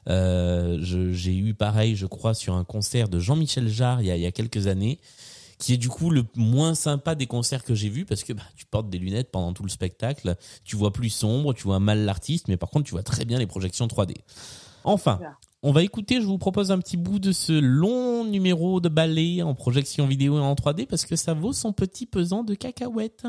Euh, 0.08 0.78
J'ai 1.12 1.36
eu 1.36 1.54
pareil, 1.54 1.96
je 1.96 2.06
crois, 2.06 2.34
sur 2.34 2.54
un 2.54 2.64
concert 2.64 3.08
de 3.08 3.18
Jean-Michel 3.18 3.68
Jarre 3.68 4.00
il 4.02 4.06
y, 4.06 4.10
a, 4.10 4.16
il 4.16 4.22
y 4.22 4.26
a 4.26 4.32
quelques 4.32 4.66
années, 4.66 4.98
qui 5.62 5.74
est 5.74 5.78
du 5.78 5.88
coup 5.88 6.10
le 6.10 6.24
moins 6.34 6.74
sympa 6.74 7.14
des 7.14 7.26
concerts 7.26 7.62
que 7.62 7.72
j'ai 7.72 7.88
vus 7.88 8.04
parce 8.04 8.24
que 8.24 8.32
bah, 8.32 8.42
tu 8.56 8.66
portes 8.66 8.90
des 8.90 8.98
lunettes 8.98 9.30
pendant 9.30 9.52
tout 9.52 9.62
le 9.62 9.68
spectacle, 9.68 10.34
tu 10.64 10.74
vois 10.74 10.92
plus 10.92 11.08
sombre, 11.08 11.54
tu 11.54 11.62
vois 11.62 11.78
mal 11.78 12.04
l'artiste, 12.04 12.48
mais 12.48 12.56
par 12.56 12.68
contre 12.68 12.86
tu 12.86 12.90
vois 12.90 13.04
très 13.04 13.24
bien 13.24 13.38
les 13.38 13.46
projections 13.46 13.86
3D. 13.86 14.16
Enfin, 14.82 15.20
on 15.62 15.70
va 15.70 15.84
écouter, 15.84 16.20
je 16.20 16.26
vous 16.26 16.38
propose 16.38 16.72
un 16.72 16.78
petit 16.78 16.96
bout 16.96 17.20
de 17.20 17.30
ce 17.30 17.52
long 17.52 18.24
numéro 18.24 18.80
de 18.80 18.88
ballet 18.88 19.42
en 19.42 19.54
projection 19.54 20.08
vidéo 20.08 20.38
et 20.38 20.40
en 20.40 20.54
3D 20.54 20.86
parce 20.86 21.06
que 21.06 21.14
ça 21.14 21.32
vaut 21.32 21.52
son 21.52 21.72
petit 21.72 22.06
pesant 22.06 22.42
de 22.42 22.54
cacahuètes. 22.54 23.24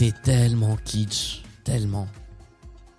C'est 0.00 0.14
tellement 0.22 0.76
kitsch, 0.84 1.42
tellement. 1.64 2.06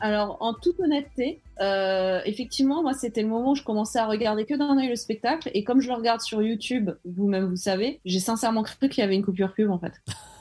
Alors, 0.01 0.35
en 0.41 0.53
toute 0.53 0.81
honnêteté, 0.81 1.39
euh, 1.61 2.21
effectivement, 2.25 2.81
moi, 2.81 2.93
c'était 2.93 3.21
le 3.21 3.27
moment 3.27 3.51
où 3.51 3.55
je 3.55 3.63
commençais 3.63 3.99
à 3.99 4.07
regarder 4.07 4.45
que 4.45 4.53
d'un 4.55 4.77
œil 4.77 4.87
le 4.89 4.95
spectacle. 4.95 5.49
Et 5.53 5.63
comme 5.63 5.81
je 5.81 5.87
le 5.89 5.93
regarde 5.95 6.21
sur 6.21 6.41
YouTube, 6.41 6.91
vous-même, 7.05 7.45
vous 7.49 7.55
savez, 7.57 7.99
j'ai 8.05 8.19
sincèrement 8.19 8.63
cru 8.63 8.89
qu'il 8.89 9.01
y 9.01 9.05
avait 9.05 9.15
une 9.15 9.25
coupure 9.25 9.53
pub, 9.53 9.69
en 9.69 9.79
fait. 9.79 9.93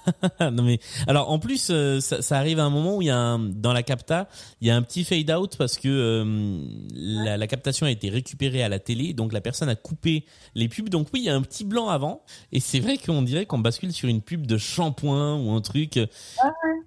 non 0.40 0.62
mais 0.62 0.78
alors 1.06 1.30
en 1.30 1.38
plus 1.38 1.68
euh, 1.70 2.00
ça, 2.00 2.22
ça 2.22 2.38
arrive 2.38 2.58
à 2.60 2.64
un 2.64 2.70
moment 2.70 2.96
où 2.96 3.02
il 3.02 3.08
y 3.08 3.10
a 3.10 3.18
un, 3.18 3.38
dans 3.38 3.74
la 3.74 3.82
capta 3.82 4.26
il 4.62 4.66
y 4.66 4.70
a 4.70 4.76
un 4.76 4.80
petit 4.80 5.04
fade 5.04 5.30
out 5.30 5.56
parce 5.58 5.76
que 5.76 5.88
euh, 5.88 6.62
la, 6.94 7.36
la 7.36 7.46
captation 7.46 7.84
a 7.84 7.90
été 7.90 8.08
récupérée 8.08 8.62
à 8.62 8.70
la 8.70 8.78
télé. 8.78 9.12
Donc 9.12 9.34
la 9.34 9.42
personne 9.42 9.68
a 9.68 9.74
coupé 9.74 10.24
les 10.54 10.68
pubs. 10.68 10.88
Donc 10.88 11.08
oui 11.12 11.20
il 11.20 11.26
y 11.26 11.28
a 11.28 11.34
un 11.34 11.42
petit 11.42 11.64
blanc 11.64 11.88
avant. 11.88 12.22
Et 12.52 12.60
c'est 12.60 12.80
vrai 12.80 12.96
qu'on 12.96 13.20
dirait 13.20 13.44
qu'on 13.44 13.58
bascule 13.58 13.92
sur 13.92 14.08
une 14.08 14.22
pub 14.22 14.46
de 14.46 14.56
shampoing 14.56 15.36
ou 15.42 15.50
un 15.50 15.60
truc. 15.60 16.00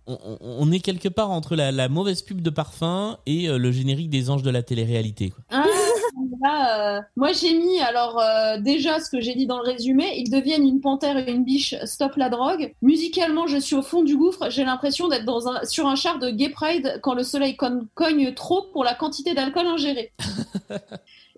On, 0.08 0.18
on- 0.24 0.38
on 0.42 0.72
est 0.72 0.80
quelque 0.80 1.10
part 1.10 1.30
entre 1.30 1.56
la, 1.56 1.72
la 1.72 1.90
mauvaise 1.90 2.24
pub 2.24 2.42
de 2.42 2.50
parfum 2.50 3.20
et 3.28 3.48
le 3.48 3.72
générique 3.72 4.10
des 4.10 4.21
anges 4.30 4.44
de 4.44 4.52
la 4.52 4.64
télé-réalité 4.64 5.30
quoi. 5.30 5.44
Ah, 5.50 5.66
là, 6.42 6.98
euh, 6.98 7.02
moi, 7.16 7.32
j'ai 7.32 7.54
mis, 7.54 7.80
alors, 7.80 8.20
euh, 8.20 8.60
déjà, 8.60 9.00
ce 9.00 9.10
que 9.10 9.22
j'ai 9.22 9.36
dit 9.36 9.46
dans 9.46 9.58
le 9.58 9.64
résumé, 9.64 10.14
ils 10.18 10.30
deviennent 10.30 10.68
une 10.68 10.82
panthère 10.82 11.18
et 11.18 11.32
une 11.32 11.44
biche, 11.44 11.76
stop 11.86 12.16
la 12.16 12.30
drogue. 12.30 12.74
Musicalement, 12.82 13.48
je 13.48 13.58
suis 13.58 13.76
au 13.76 13.82
fond 13.82 14.04
du 14.04 14.18
gouffre, 14.18 14.50
j'ai 14.50 14.64
l'impression 14.64 15.08
d'être 15.08 15.26
dans 15.26 15.48
un, 15.48 15.64
sur 15.66 15.88
un 15.88 15.96
char 15.96 16.20
de 16.20 16.30
Gay 16.30 16.50
Pride 16.50 17.00
quand 17.02 17.14
le 17.14 17.24
soleil 17.24 17.56
cogne 17.56 18.34
trop 18.34 18.64
pour 18.74 18.84
la 18.84 18.94
quantité 18.94 19.34
d'alcool 19.34 19.68
ingéré. 19.68 20.12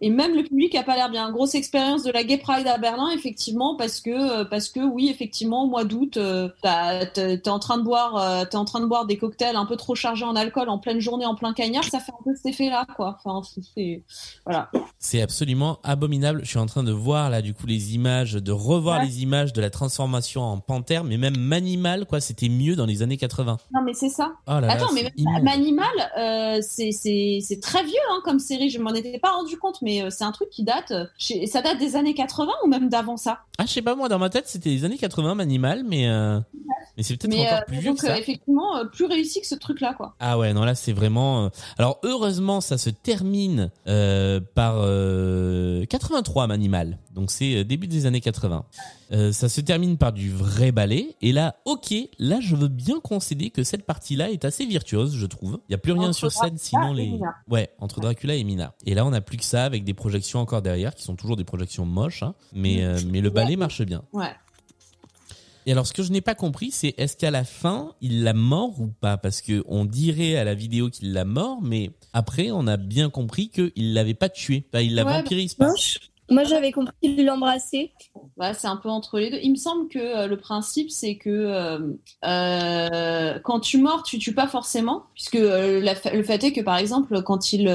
Et 0.01 0.10
même 0.10 0.35
le 0.35 0.43
public 0.43 0.76
a 0.76 0.84
pas 0.84 0.95
l'air 0.95 1.10
bien. 1.10 1.31
Grosse 1.31 1.55
expérience 1.55 2.03
de 2.03 2.11
la 2.11 2.23
Gay 2.23 2.38
Pride 2.38 2.68
à 2.68 2.77
Berlin, 2.77 3.10
effectivement, 3.11 3.76
parce 3.77 4.01
que 4.01 4.10
euh, 4.41 4.43
parce 4.43 4.68
que 4.69 4.80
oui, 4.81 5.07
effectivement, 5.10 5.64
au 5.64 5.68
mois 5.68 5.85
d'août, 5.85 6.18
euh, 6.18 6.49
t'as- 6.61 7.05
t'es 7.05 7.49
en 7.49 7.60
train 7.60 7.77
de 7.77 7.84
boire, 7.84 8.18
euh, 8.18 8.43
t'es 8.49 8.57
en 8.57 8.65
train 8.65 8.81
de 8.81 8.85
boire 8.85 9.05
des 9.05 9.18
cocktails 9.18 9.55
un 9.55 9.65
peu 9.65 9.77
trop 9.77 9.95
chargés 9.95 10.26
en 10.26 10.35
alcool 10.35 10.68
en 10.68 10.77
pleine 10.77 10.99
journée, 10.99 11.26
en 11.26 11.35
plein 11.35 11.53
cagnard, 11.53 11.84
ça 11.85 11.99
fait 11.99 12.11
un 12.11 12.23
peu 12.23 12.35
cet 12.35 12.47
effet-là, 12.47 12.85
quoi. 12.97 13.18
Enfin, 13.23 13.47
c'est- 13.76 14.03
voilà. 14.45 14.69
C'est 14.99 15.22
absolument 15.22 15.80
abominable. 15.84 16.41
Je 16.43 16.49
suis 16.49 16.60
en 16.60 16.65
train 16.65 16.84
de 16.84 16.91
voir 16.91 17.30
là 17.30 17.41
du 17.41 17.53
coup 17.53 17.65
les 17.68 17.95
images, 17.95 18.34
de 18.34 18.51
revoir 18.51 18.99
Ouais. 18.99 19.05
les 19.05 19.22
images 19.23 19.53
de 19.53 19.61
la 19.61 19.69
transformation 19.69 20.41
en 20.41 20.60
panthère, 20.60 21.03
mais 21.03 21.18
même 21.18 21.38
Manimal 21.38 22.05
quoi, 22.05 22.19
c'était 22.19 22.49
mieux 22.49 22.76
dans 22.76 22.85
les 22.85 23.03
années 23.03 23.18
80. 23.18 23.57
Non, 23.73 23.81
mais 23.85 23.93
c'est 23.93 24.10
ça. 24.10 24.34
Oh 24.47 24.51
là 24.53 24.61
là, 24.61 24.72
Attends, 24.73 24.91
mais. 24.93 25.11
Manimal, 25.41 25.88
euh, 26.18 26.60
c'est 26.61 27.60
très 27.61 27.84
vieux 27.84 27.93
hein, 28.11 28.22
comme 28.26 28.39
série. 28.39 28.69
Je 28.69 28.80
m'en 28.80 28.93
étais 28.93 29.19
pas 29.23 29.31
rendu 29.31 29.57
compte, 29.57 29.81
mais 29.81 30.03
euh, 30.03 30.09
c'est 30.11 30.23
un 30.25 30.31
truc 30.31 30.49
qui 30.51 30.63
date. 30.63 30.91
euh, 30.91 31.05
chez- 31.17 31.47
Ça 31.47 31.61
date 31.63 31.79
des 31.79 31.95
années 31.95 32.13
80 32.13 32.51
ou 32.63 32.67
même 32.67 32.89
d'avant 32.89 33.17
ça. 33.17 33.39
Ah, 33.57 33.63
je 33.65 33.71
sais 33.71 33.81
pas 33.81 33.95
moi 33.95 34.09
dans 34.09 34.19
ma 34.19 34.29
tête 34.29 34.47
c'était 34.47 34.69
les 34.69 34.83
années 34.85 34.97
80 34.97 35.33
Manimal, 35.35 35.83
mais 35.83 36.07
euh, 36.09 36.39
mais 36.97 37.03
c'est 37.03 37.15
peut-être 37.17 37.33
encore 37.39 37.53
euh, 37.59 37.65
plus 37.65 37.77
vieux 37.77 37.89
donc 37.91 37.99
que 38.01 38.07
ça. 38.07 38.17
effectivement 38.19 38.85
plus 38.91 39.05
réussi 39.05 39.41
que 39.41 39.47
ce 39.47 39.55
truc-là, 39.55 39.93
quoi. 39.95 40.15
Ah 40.19 40.37
ouais, 40.37 40.53
non 40.53 40.63
là 40.65 40.75
c'est 40.75 40.93
vraiment. 40.93 41.49
Alors 41.77 41.99
heureusement 42.03 42.61
ça 42.61 42.77
se 42.77 42.89
termine 42.91 43.71
par 44.55 44.75
euh, 44.79 45.85
83 45.85 46.47
Manimal, 46.47 46.97
donc 47.15 47.31
c'est 47.31 47.63
début 47.63 47.87
des 47.87 48.05
années 48.05 48.21
80. 48.21 48.65
Euh, 49.14 49.31
ça 49.31 49.48
se 49.48 49.61
termine 49.61 49.98
par 49.98 50.11
du 50.11 50.31
vrai 50.31 50.72
ballet 50.72 51.15
et 51.22 51.34
là, 51.34 51.56
ok, 51.65 51.94
là 52.18 52.40
je 52.41 52.56
veux 52.56 52.68
bien 52.68 52.99
concéder 52.99 53.52
que 53.52 53.64
cette 53.64 53.85
partie-là 53.85 54.31
est 54.31 54.44
assez 54.44 54.65
virtuose, 54.65 55.15
je 55.15 55.26
trouve. 55.27 55.60
Il 55.69 55.73
y 55.73 55.76
a 55.76 55.77
plus 55.77 55.91
rien 55.91 56.07
Entre 56.10 56.15
sur 56.18 56.31
scène, 56.31 56.56
Dracula 56.56 56.57
sinon 56.60 56.94
les. 56.94 57.10
Mina. 57.11 57.35
Ouais, 57.48 57.69
entre 57.80 57.99
Dracula 57.99 58.34
et 58.35 58.44
Mina. 58.44 58.73
Et 58.88 58.95
là 58.95 59.06
on 59.06 59.14
a 59.14 59.22
plus 59.22 59.38
que 59.38 59.44
ça 59.45 59.65
avec 59.65 59.84
des 59.84 59.94
projections 59.94 60.40
encore 60.40 60.64
derrière 60.64 60.95
qui 60.95 61.03
sont 61.03 61.15
toujours 61.15 61.35
des 61.38 61.44
projections 61.44 61.85
moches, 61.85 62.23
hein, 62.23 62.34
mais 62.53 62.84
euh, 62.84 62.99
mais 63.11 63.22
le 63.22 63.30
ballet 63.30 63.56
marche 63.56 63.84
bien. 63.84 64.03
Ouais. 64.14 64.31
Et 65.65 65.72
alors, 65.72 65.88
ce 65.88 65.94
que 65.94 66.03
je 66.03 66.11
n'ai 66.11 66.19
pas 66.19 66.35
compris, 66.35 66.72
c'est 66.72 66.94
est-ce 66.98 67.15
qu'à 67.15 67.31
la 67.31 67.45
fin, 67.45 67.94
il 68.02 68.23
l'a 68.23 68.34
mort 68.34 68.81
ou 68.81 68.88
pas? 68.88 69.15
Parce 69.15 69.41
que 69.41 69.64
on 69.69 69.85
dirait 69.85 70.35
à 70.35 70.44
la 70.44 70.56
vidéo 70.56 70.90
qu'il 70.90 71.14
l'a 71.14 71.23
mort, 71.23 71.60
mais 71.61 71.91
après, 72.11 72.52
on 72.52 72.68
a 72.68 72.76
bien 72.76 73.10
compris 73.10 73.48
qu'il 73.49 73.94
l'avait 73.94 74.14
pas 74.14 74.27
tué. 74.27 74.65
Enfin, 74.73 74.84
il 74.84 74.94
l'a 74.94 75.06
Ouais, 75.06 75.23
pas. 75.57 75.69
Je- 75.77 75.99
Moi, 76.34 76.43
j'avais 76.43 76.72
compris 76.72 77.23
l'embrassait. 77.23 77.91
Ouais, 78.38 78.53
c'est 78.53 78.68
un 78.68 78.77
peu 78.77 78.89
entre 78.89 79.19
les 79.19 79.30
deux. 79.30 79.39
Il 79.43 79.51
me 79.51 79.55
semble 79.55 79.88
que 79.88 79.99
euh, 79.99 80.27
le 80.27 80.38
principe, 80.38 80.89
c'est 80.89 81.15
que 81.15 81.30
euh, 81.30 81.80
euh, 82.26 83.39
quand 83.43 83.60
tu 83.60 83.77
mords, 83.77 84.03
tu 84.03 84.18
tues 84.18 84.34
pas 84.34 84.47
forcément, 84.47 85.03
puisque 85.14 85.35
la 85.35 85.93
le 85.93 86.23
fait 86.23 86.43
est 86.43 86.51
que, 86.51 86.61
par 86.61 86.77
exemple, 86.77 87.22
quand 87.22 87.53
il, 87.53 87.69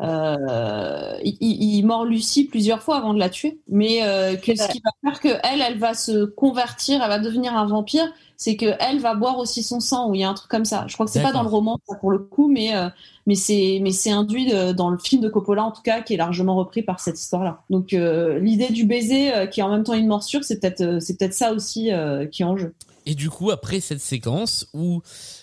il, 0.00 1.82
mord 1.84 2.04
Lucie 2.04 2.44
plusieurs 2.44 2.82
fois 2.82 2.96
avant 2.96 3.14
de 3.14 3.18
la 3.18 3.28
tuer, 3.28 3.58
mais 3.68 3.98
que 4.42 4.54
ce 4.54 4.68
qui 4.70 4.80
va 4.84 4.90
faire 5.02 5.20
que 5.20 5.40
elle, 5.42 5.60
elle 5.60 5.78
va 5.78 5.94
se 5.94 6.24
convertir, 6.24 7.02
elle 7.02 7.08
va 7.08 7.18
devenir 7.18 7.56
un 7.56 7.66
vampire, 7.66 8.12
c'est 8.36 8.56
que 8.56 8.66
elle 8.80 8.98
va 9.00 9.14
boire 9.14 9.38
aussi 9.38 9.62
son 9.62 9.80
sang, 9.80 10.10
ou 10.10 10.14
il 10.14 10.20
y 10.20 10.24
a 10.24 10.28
un 10.28 10.34
truc 10.34 10.50
comme 10.50 10.64
ça. 10.64 10.84
Je 10.88 10.94
crois 10.94 11.06
que 11.06 11.12
c'est 11.12 11.22
pas 11.22 11.32
dans 11.32 11.42
le 11.42 11.48
roman, 11.48 11.78
ça, 11.88 11.96
pour 11.96 12.10
le 12.10 12.18
coup, 12.18 12.48
mais 12.48 12.74
euh, 12.76 12.88
mais 13.26 13.34
c'est 13.34 13.78
mais 13.82 13.92
c'est 13.92 14.10
induit 14.10 14.46
de- 14.50 14.72
dans 14.72 14.90
le 14.90 14.98
film 14.98 15.20
de 15.22 15.28
Coppola 15.28 15.64
en 15.64 15.72
tout 15.72 15.82
cas 15.82 16.00
qui 16.02 16.14
est 16.14 16.16
largement 16.16 16.54
repris 16.56 16.82
par 16.82 17.00
cette 17.00 17.18
histoire-là. 17.18 17.62
Donc 17.70 17.92
euh, 17.92 18.38
l'idée 18.38 18.68
du 18.70 18.84
baiser 18.84 19.34
euh, 19.34 19.46
qui 19.46 19.60
est 19.60 19.62
en 19.62 19.70
même 19.70 19.84
temps 19.84 19.94
une 19.94 20.06
morsure, 20.06 20.44
c'est 20.44 20.60
peut-être 20.60 21.00
c'est 21.00 21.16
peut-être 21.18 21.34
ça 21.34 21.52
aussi 21.52 21.90
qui 22.30 22.42
est 22.42 22.46
en 22.46 22.56
jeu. 22.56 22.74
Et 23.08 23.14
du 23.14 23.30
coup, 23.30 23.52
après 23.52 23.78
cette 23.80 24.00
séquence 24.00 24.66
où, 24.74 25.00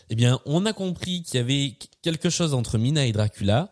eh 0.10 0.16
bien, 0.16 0.40
on 0.46 0.66
a 0.66 0.74
compris 0.74 1.24
qu'il 1.24 1.40
y 1.40 1.44
avait 1.44 1.76
quelque 2.02 2.30
chose 2.30 2.54
entre 2.54 2.78
Mina 2.78 3.06
et 3.06 3.14
Dracula. 3.14 3.70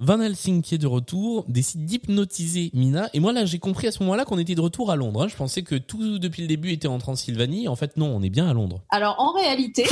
Van 0.00 0.20
Helsing 0.20 0.62
qui 0.62 0.76
est 0.76 0.78
de 0.78 0.86
retour 0.86 1.44
décide 1.48 1.84
d'hypnotiser 1.84 2.70
Mina 2.72 3.10
et 3.14 3.20
moi 3.20 3.32
là 3.32 3.44
j'ai 3.44 3.58
compris 3.58 3.88
à 3.88 3.92
ce 3.92 4.00
moment-là 4.04 4.24
qu'on 4.24 4.38
était 4.38 4.54
de 4.54 4.60
retour 4.60 4.92
à 4.92 4.96
Londres. 4.96 5.22
hein. 5.22 5.28
Je 5.28 5.34
pensais 5.34 5.62
que 5.62 5.74
tout 5.74 6.20
depuis 6.20 6.42
le 6.42 6.48
début 6.48 6.70
était 6.70 6.86
en 6.86 6.98
Transylvanie. 6.98 7.66
En 7.66 7.74
fait 7.74 7.96
non, 7.96 8.06
on 8.14 8.22
est 8.22 8.30
bien 8.30 8.48
à 8.48 8.52
Londres. 8.52 8.80
Alors 8.90 9.16
en 9.18 9.32
réalité, 9.32 9.86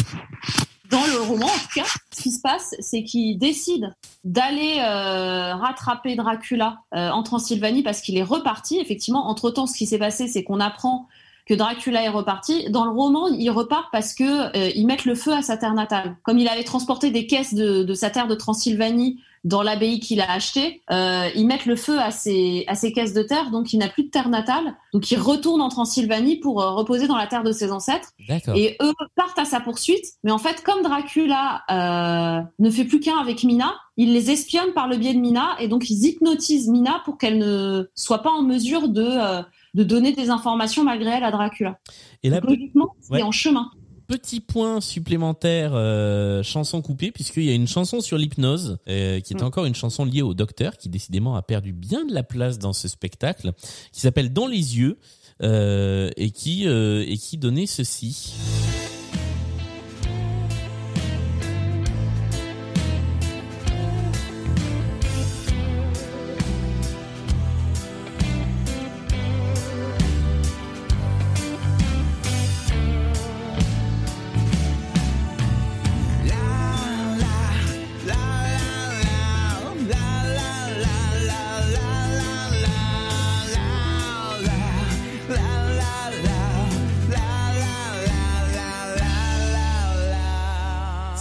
dans 0.93 1.05
le 1.07 1.21
roman 1.29 1.47
en 1.47 1.49
tout 1.49 1.81
cas, 1.81 1.87
ce 2.17 2.23
qui 2.23 2.31
se 2.31 2.41
passe, 2.41 2.77
c'est 2.79 3.03
qu'il 3.03 3.37
décide 3.39 3.93
d'aller 4.23 4.77
euh, 4.79 5.57
rattraper 5.57 6.15
Dracula 6.15 6.79
euh, 6.95 7.11
en 7.11 7.25
Transylvanie 7.25 7.83
parce 7.83 8.01
qu'il 8.01 8.17
est 8.17 8.23
reparti. 8.23 8.79
Effectivement, 8.79 9.29
entre 9.29 9.51
temps, 9.51 9.67
ce 9.67 9.77
qui 9.77 9.87
s'est 9.87 9.99
passé, 9.99 10.29
c'est 10.29 10.45
qu'on 10.45 10.61
apprend 10.61 11.09
que 11.47 11.55
Dracula 11.55 12.03
est 12.05 12.09
reparti. 12.09 12.71
Dans 12.71 12.85
le 12.85 12.91
roman, 12.91 13.27
il 13.29 13.51
repart 13.51 13.87
parce 13.91 14.15
que 14.15 14.57
euh, 14.57 14.71
ils 14.75 14.87
mettent 14.87 15.05
le 15.05 15.17
feu 15.17 15.33
à 15.33 15.43
sa 15.43 15.57
terre 15.57 15.75
natale. 15.75 16.17
Comme 16.23 16.39
il 16.39 16.47
allait 16.47 16.65
transporter 16.65 17.11
des 17.11 17.27
caisses 17.27 17.55
de 17.55 17.95
sa 17.95 18.11
terre 18.11 18.29
de 18.29 18.35
Transylvanie 18.37 19.21
dans 19.47 19.63
l'abbaye 19.63 20.01
qu'il 20.01 20.21
a 20.21 20.31
achetée, 20.31 20.83
euh, 20.91 21.29
ils 21.37 21.47
mettent 21.47 21.67
le 21.67 21.77
feu 21.77 21.99
à 22.01 22.11
ses, 22.11 22.65
à 22.67 22.75
ses 22.75 22.93
caisses 22.93 23.15
de 23.15 23.23
terre, 23.23 23.51
donc 23.53 23.73
il 23.73 23.79
n'a 23.79 23.89
plus 23.89 24.03
de 24.03 24.11
terre 24.11 24.29
natale. 24.29 24.75
Donc 24.93 25.09
il 25.11 25.19
retourne 25.19 25.63
en 25.63 25.69
Transylvanie 25.69 26.37
pour 26.37 26.61
euh, 26.61 26.73
reposer 26.73 27.07
dans 27.07 27.17
la 27.17 27.29
terre 27.29 27.45
de 27.45 27.53
ses 27.53 27.71
ancêtres. 27.71 28.11
Et 28.57 28.77
eux 28.83 28.93
partent 29.15 29.39
à 29.39 29.45
sa 29.45 29.61
poursuite. 29.61 30.05
Mais 30.25 30.33
en 30.33 30.39
fait, 30.39 30.63
comme 30.65 30.83
Dracula 30.83 31.63
euh, 31.71 32.43
ne 32.59 32.71
fait 32.71 32.85
plus 32.85 32.99
qu'un 32.99 33.19
avec 33.19 33.45
Mina, 33.45 33.73
il 33.97 34.13
les 34.13 34.31
espionne 34.33 34.73
par 34.75 34.89
le 34.89 34.97
biais 34.97 35.15
de 35.15 35.21
Mina 35.21 35.51
et 35.61 35.69
donc 35.69 35.89
ils 35.91 36.05
hypnotisent 36.05 36.69
Mina 36.69 37.01
pour 37.05 37.17
qu'elle 37.17 37.39
ne 37.39 37.89
soit 37.95 38.23
pas 38.23 38.31
en 38.31 38.43
mesure 38.43 38.89
de, 38.89 39.05
euh, 39.07 39.43
de 39.75 39.85
donner 39.85 40.11
des 40.13 40.29
informations 40.29 40.83
malgré 40.83 41.11
elle 41.11 41.25
à 41.25 41.31
Dracula. 41.31 41.79
Et 42.25 42.31
là, 42.31 42.41
logiquement, 42.41 42.97
c'est 43.01 43.13
Ouais. 43.13 43.23
en 43.23 43.31
chemin. 43.31 43.71
Petit 44.07 44.41
point 44.41 44.81
supplémentaire 44.81 45.73
euh, 45.75 46.43
chanson 46.43 46.83
coupée 46.83 47.11
puisqu'il 47.11 47.45
y 47.45 47.51
a 47.51 47.55
une 47.55 47.67
chanson 47.69 48.01
sur 48.01 48.19
l'hypnose 48.19 48.79
euh, 48.89 49.21
qui 49.21 49.35
est 49.35 49.43
Mm. 49.43 49.47
encore 49.47 49.65
une 49.65 49.75
chanson 49.75 50.05
liée 50.05 50.23
au 50.23 50.35
docteur 50.35 50.77
qui 50.77 50.89
décidément 50.89 51.37
a 51.37 51.43
perdu 51.43 51.73
bien 51.73 52.05
de 52.05 52.15
la 52.15 52.23
place 52.23 52.59
dans 52.59 52.73
ce 52.73 52.89
spectacle 52.89 53.53
qui 53.93 54.01
s'appelle 54.01 54.33
Dans 54.33 54.47
les 54.47 54.79
yeux 54.79 54.99
euh, 55.43 56.11
et 56.17 56.31
qui 56.31 56.67
euh, 56.67 57.05
et 57.07 57.19
qui 57.19 57.37
donnait 57.37 57.67
ceci. 57.67 58.35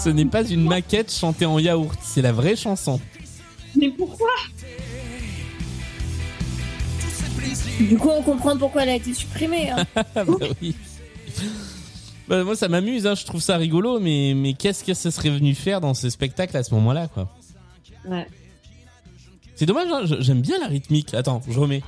Ce 0.06 0.12
n'est 0.12 0.26
pas 0.26 0.48
une 0.48 0.62
maquette 0.62 1.12
chantée 1.12 1.48
en 1.48 1.58
yaourt, 1.58 1.98
c'est 2.00 2.22
la 2.22 2.32
vraie 2.32 2.56
chanson. 2.56 3.02
Mais 3.76 3.90
pourquoi? 3.90 4.30
Du 7.80 7.98
coup, 7.98 8.10
on 8.10 8.22
comprend 8.22 8.56
pourquoi 8.56 8.84
elle 8.84 8.90
a 8.90 8.96
été 8.98 9.16
supprimée. 9.16 9.72
hein. 9.72 9.84
Ah 9.96 10.04
bah 10.24 10.36
oui. 10.62 10.76
Bah, 12.28 12.44
moi 12.44 12.56
ça 12.56 12.68
m'amuse, 12.68 13.08
hein, 13.08 13.16
je 13.16 13.26
trouve 13.26 13.42
ça 13.42 13.58
rigolo, 13.58 14.00
mais 14.00 14.34
mais 14.36 14.54
qu'est-ce 14.54 14.84
que 14.84 14.94
ce 14.94 15.10
serait 15.10 15.32
venu 15.32 15.56
faire 15.56 15.82
dans 15.82 15.96
ce 15.96 16.08
spectacle 16.12 16.56
à 16.56 16.62
ce 16.62 16.76
moment-là, 16.76 17.08
quoi? 17.08 17.34
Ouais. 18.08 18.28
C'est 19.56 19.66
dommage, 19.66 19.88
hein, 19.92 20.02
j'aime 20.20 20.42
bien 20.42 20.60
la 20.60 20.68
rythmique. 20.68 21.16
Attends, 21.16 21.42
je 21.50 21.60
remets. 21.60 21.82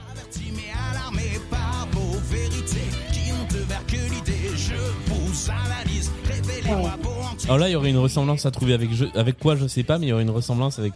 Alors 7.48 7.58
là, 7.60 7.70
il 7.70 7.72
y 7.72 7.76
aurait 7.76 7.90
une 7.90 7.98
ressemblance 7.98 8.46
à 8.46 8.52
trouver 8.52 8.74
avec 8.74 8.94
je, 8.94 9.06
avec 9.16 9.40
quoi, 9.40 9.56
je 9.56 9.68
sais 9.68 9.84
pas, 9.84 9.98
mais 9.98 10.08
il 10.08 10.10
y 10.10 10.14
aurait 10.14 10.24
une 10.24 10.30
ressemblance 10.30 10.80
avec. 10.80 10.94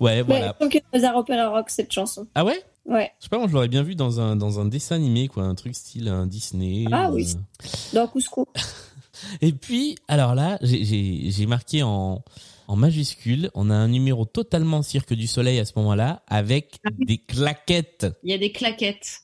Ouais, 0.00 0.22
voilà. 0.22 0.56
Mais 0.58 0.66
donc, 0.66 0.82
Mozart 0.94 1.16
Opera 1.16 1.48
Rock, 1.50 1.68
cette 1.68 1.92
chanson. 1.92 2.26
Ah 2.34 2.44
ouais? 2.44 2.58
Ouais. 2.86 3.12
Je 3.18 3.24
sais 3.24 3.28
pas, 3.28 3.36
moi 3.38 3.46
je 3.46 3.52
l'aurais 3.52 3.68
bien 3.68 3.82
vu 3.82 3.94
dans 3.94 4.20
un 4.20 4.36
dans 4.36 4.58
un 4.58 4.64
dessin 4.64 4.96
animé, 4.96 5.28
quoi, 5.28 5.42
un 5.44 5.54
truc 5.54 5.74
style 5.74 6.08
un 6.08 6.26
Disney. 6.26 6.86
Ah 6.90 7.10
ou, 7.10 7.16
oui. 7.16 7.34
euh, 7.36 7.68
Dans 7.92 8.06
Cusco. 8.08 8.48
Et 9.42 9.52
puis, 9.52 9.96
alors 10.08 10.34
là, 10.34 10.58
j'ai 10.62 11.44
marqué 11.46 11.82
en, 11.82 12.22
en 12.70 12.76
majuscule, 12.76 13.50
on 13.54 13.68
a 13.68 13.74
un 13.74 13.88
numéro 13.88 14.24
totalement 14.24 14.82
Cirque 14.82 15.12
du 15.14 15.26
Soleil 15.26 15.58
à 15.58 15.64
ce 15.64 15.72
moment-là, 15.74 16.22
avec 16.28 16.76
des 17.00 17.18
claquettes. 17.18 18.06
Il 18.22 18.30
y 18.30 18.32
a 18.32 18.38
des 18.38 18.52
claquettes. 18.52 19.22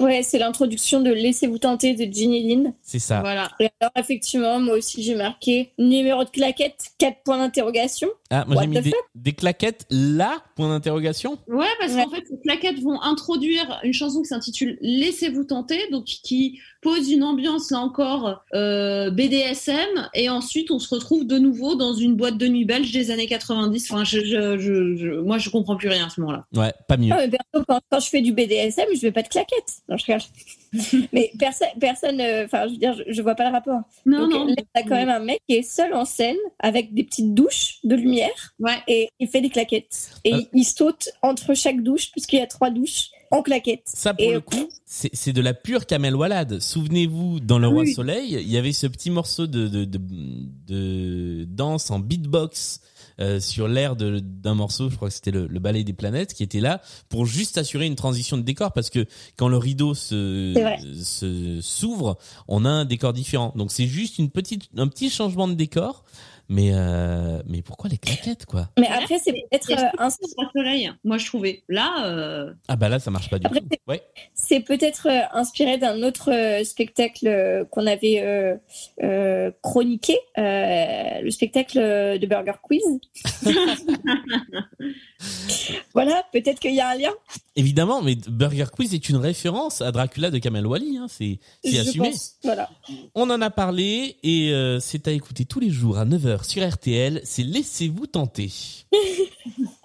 Ouais, 0.00 0.24
c'est 0.24 0.40
l'introduction 0.40 1.00
de 1.00 1.10
Laissez-vous 1.12 1.58
tenter 1.58 1.94
de 1.94 2.12
Ginny 2.12 2.48
Lynn. 2.48 2.74
C'est 2.82 2.98
ça. 2.98 3.20
Voilà. 3.20 3.48
Et 3.60 3.68
alors, 3.80 3.92
effectivement, 3.96 4.58
moi 4.58 4.74
aussi, 4.76 5.04
j'ai 5.04 5.14
marqué 5.14 5.72
numéro 5.78 6.24
de 6.24 6.30
claquette, 6.30 6.90
4 6.98 7.22
points 7.24 7.38
d'interrogation. 7.38 8.08
Ah, 8.30 8.44
moi 8.48 8.62
j'ai 8.62 8.66
mis 8.66 8.80
the 8.80 8.94
des, 9.14 9.32
claquettes 9.32 9.86
là, 9.90 10.42
point 10.56 10.68
d'interrogation. 10.68 11.38
Ouais, 11.46 11.66
parce 11.78 11.92
Ouais. 11.92 12.02
qu'en 12.04 12.10
fait, 12.10 12.24
ces 12.28 12.40
claquettes 12.40 12.80
vont 12.80 13.00
introduire 13.00 13.78
une 13.84 13.92
chanson 13.92 14.20
qui 14.22 14.28
s'intitule 14.28 14.78
Laissez-vous 14.80 15.44
tenter, 15.44 15.78
donc 15.92 16.06
qui 16.06 16.58
pose 16.82 17.10
une 17.10 17.22
ambiance, 17.22 17.70
là 17.70 17.78
encore, 17.78 18.44
euh, 18.54 19.10
BDSM, 19.10 20.08
et 20.14 20.28
ensuite 20.28 20.70
on 20.70 20.78
se 20.78 20.92
retrouve 20.92 21.26
de 21.26 21.38
nouveau 21.38 21.76
dans 21.76 21.94
une 21.94 22.16
boîte 22.16 22.36
de 22.36 22.48
nuit 22.48 22.63
belge 22.64 22.90
des 22.92 23.10
années 23.10 23.26
90. 23.26 23.90
Enfin, 23.90 24.04
je, 24.04 24.20
je, 24.20 24.58
je, 24.58 24.96
je- 24.96 25.20
moi, 25.20 25.38
je 25.38 25.50
comprends 25.50 25.76
plus 25.76 25.88
rien 25.88 26.06
à 26.06 26.10
ce 26.10 26.20
moment-là. 26.20 26.44
Ouais, 26.54 26.72
pas 26.88 26.96
mieux. 26.96 27.12
Ah, 27.12 27.18
mais 27.18 27.28
perso, 27.30 27.64
quand, 27.68 27.80
quand 27.90 28.00
je 28.00 28.08
fais 28.08 28.20
du 28.22 28.32
BDSM, 28.32 28.86
je 28.94 29.00
vais 29.00 29.12
pas 29.12 29.22
de 29.22 29.28
claquettes. 29.28 29.74
Non, 29.88 29.96
je 29.96 30.04
rigole. 30.06 30.22
mais 31.12 31.30
personne, 31.38 31.68
personne, 31.80 32.20
euh, 32.20 32.44
enfin, 32.46 32.66
je 32.66 32.72
veux 32.72 32.78
dire, 32.78 32.94
je, 32.94 33.12
je 33.12 33.22
vois 33.22 33.34
pas 33.36 33.44
le 33.48 33.52
rapport. 33.52 33.80
Non, 34.06 34.22
Donc, 34.28 34.30
non. 34.32 34.46
là, 34.46 34.54
t'as 34.74 34.82
quand 34.82 34.96
même 34.96 35.08
un 35.08 35.20
mec 35.20 35.38
qui 35.48 35.56
est 35.56 35.62
seul 35.62 35.94
en 35.94 36.04
scène 36.04 36.36
avec 36.58 36.92
des 36.94 37.04
petites 37.04 37.32
douches 37.34 37.76
de 37.84 37.94
lumière 37.94 38.54
Ouais. 38.58 38.78
et 38.88 39.08
il 39.20 39.28
fait 39.28 39.40
des 39.40 39.50
claquettes. 39.50 40.10
Et 40.24 40.30
il, 40.30 40.48
il 40.52 40.64
saute 40.64 41.10
entre 41.22 41.54
chaque 41.54 41.80
douche, 41.82 42.10
puisqu'il 42.10 42.38
y 42.38 42.42
a 42.42 42.46
trois 42.46 42.70
douches, 42.70 43.10
en 43.34 43.42
claquettes. 43.42 43.82
Ça, 43.86 44.14
pour 44.14 44.24
Et- 44.24 44.32
le 44.32 44.40
coup, 44.40 44.68
c'est 44.86 45.32
de 45.32 45.40
la 45.40 45.54
pure 45.54 45.86
Kamel 45.86 46.14
Walad. 46.14 46.60
Souvenez-vous, 46.60 47.40
dans 47.40 47.58
Le 47.58 47.68
Roi 47.68 47.82
Oui. 47.82 47.92
Soleil, 47.94 48.32
il 48.40 48.48
y 48.50 48.56
avait 48.56 48.72
ce 48.72 48.86
petit 48.86 49.10
morceau 49.10 49.46
de, 49.46 49.66
de, 49.68 49.84
de, 49.84 49.98
de 50.66 51.44
danse 51.48 51.90
en 51.90 51.98
beatbox 51.98 52.80
euh, 53.20 53.38
sur 53.38 53.68
l'air 53.68 53.94
d'un 53.94 54.54
morceau, 54.54 54.90
je 54.90 54.96
crois 54.96 55.08
que 55.08 55.14
c'était 55.14 55.30
le, 55.30 55.46
le 55.46 55.60
ballet 55.60 55.84
des 55.84 55.92
planètes, 55.92 56.34
qui 56.34 56.42
était 56.42 56.58
là 56.60 56.80
pour 57.08 57.26
juste 57.26 57.58
assurer 57.58 57.86
une 57.86 57.94
transition 57.94 58.36
de 58.36 58.42
décor, 58.42 58.72
parce 58.72 58.90
que 58.90 59.06
quand 59.36 59.46
le 59.46 59.56
rideau 59.56 59.94
se- 59.94 61.60
s'ouvre, 61.62 62.18
on 62.48 62.64
a 62.64 62.68
un 62.68 62.84
décor 62.84 63.12
différent. 63.12 63.52
Donc 63.56 63.70
c'est 63.70 63.86
juste 63.86 64.18
une 64.18 64.30
petite, 64.30 64.68
un 64.76 64.88
petit 64.88 65.10
changement 65.10 65.46
de 65.48 65.54
décor. 65.54 66.04
Mais 66.48 66.70
euh, 66.74 67.40
mais 67.46 67.62
pourquoi 67.62 67.88
les 67.88 67.96
claquettes 67.98 68.44
quoi? 68.44 68.68
Mais 68.78 68.88
après, 68.88 69.18
c'est 69.18 69.32
peut-être 69.32 69.72
un- 69.98 70.10
Soleil, 70.54 70.92
moi, 71.02 71.16
je 71.18 71.26
trouvais. 71.26 71.62
Là, 71.68 72.04
euh, 72.06 72.52
Ah 72.68 72.76
bah 72.76 72.88
là 72.88 72.98
ça 72.98 73.10
marche 73.10 73.30
pas 73.30 73.38
du 73.38 73.46
Après, 73.46 73.60
tout. 73.60 73.68
Ouais. 73.88 74.02
c'est 74.34 74.60
peut-être 74.60 75.08
euh, 75.08 75.22
inspiré 75.32 75.78
d'un 75.78 76.02
autre 76.02 76.30
spectacle 76.64 77.66
qu'on 77.70 77.86
avait 77.86 78.20
euh, 78.22 78.56
euh, 79.02 79.50
chroniqué, 79.62 80.16
euh, 80.38 81.20
le 81.22 81.30
spectacle 81.30 81.78
de 81.78 82.26
Burger 82.26 82.52
Quiz. 82.62 82.82
voilà, 85.94 86.22
peut-être 86.32 86.60
qu'il 86.60 86.74
y 86.74 86.80
a 86.80 86.88
un 86.88 86.96
lien. 86.96 87.12
Évidemment, 87.56 88.02
mais 88.02 88.16
Burger 88.16 88.66
Quiz 88.72 88.94
est 88.94 89.08
une 89.08 89.16
référence 89.16 89.80
à 89.80 89.92
Dracula 89.92 90.30
de 90.30 90.38
Kamel 90.38 90.66
Wally. 90.66 90.98
Hein, 90.98 91.06
c'est 91.08 91.38
assumé. 91.78 92.10
pense. 92.10 92.34
Voilà. 92.42 92.68
On 93.14 93.30
en 93.30 93.40
a 93.40 93.50
parlé 93.50 94.16
et 94.24 94.50
euh, 94.52 94.80
c'est 94.80 95.06
à 95.06 95.12
écouter 95.12 95.44
tous 95.44 95.60
les 95.60 95.70
jours 95.70 95.98
à 95.98 96.04
9h 96.04 96.44
sur 96.44 96.68
RTL. 96.68 97.20
C'est 97.24 97.44
Laissez-vous 97.44 98.06
tenter. 98.06 98.50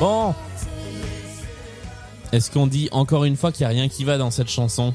Bon, 0.00 0.34
est-ce 2.32 2.50
qu'on 2.50 2.66
dit 2.66 2.88
encore 2.90 3.24
une 3.24 3.36
fois 3.36 3.52
qu'il 3.52 3.66
n'y 3.66 3.72
a 3.72 3.76
rien 3.76 3.88
qui 3.88 4.04
va 4.04 4.16
dans 4.16 4.30
cette 4.30 4.48
chanson 4.48 4.94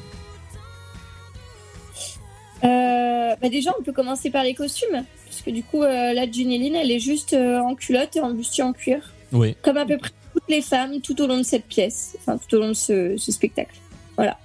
Euh, 2.64 3.36
bah 3.40 3.50
déjà, 3.50 3.72
on 3.80 3.84
peut 3.84 3.92
commencer 3.92 4.32
par 4.32 4.44
les 4.44 4.56
costumes, 4.56 5.04
puisque 5.26 5.50
du 5.52 5.62
coup, 5.64 5.84
euh, 5.84 6.14
la 6.14 6.26
Lynn, 6.26 6.76
elle 6.76 6.90
est 6.90 7.00
juste 7.00 7.34
euh, 7.34 7.60
en 7.60 7.76
culotte 7.76 8.16
et 8.16 8.22
en 8.22 8.32
bustier 8.32 8.64
en 8.64 8.74
cuir, 8.74 9.14
Oui. 9.32 9.56
comme 9.62 9.78
à 9.78 9.86
peu 9.86 9.98
près 9.98 10.10
toutes 10.34 10.50
les 10.50 10.62
femmes 10.64 11.00
tout 11.02 11.22
au 11.22 11.28
long 11.28 11.38
de 11.38 11.44
cette 11.44 11.66
pièce, 11.66 12.18
enfin 12.20 12.38
tout 12.38 12.56
au 12.56 12.60
long 12.60 12.70
de 12.70 12.74
ce, 12.74 13.16
ce 13.18 13.32
spectacle. 13.32 13.76
Voilà. 14.16 14.40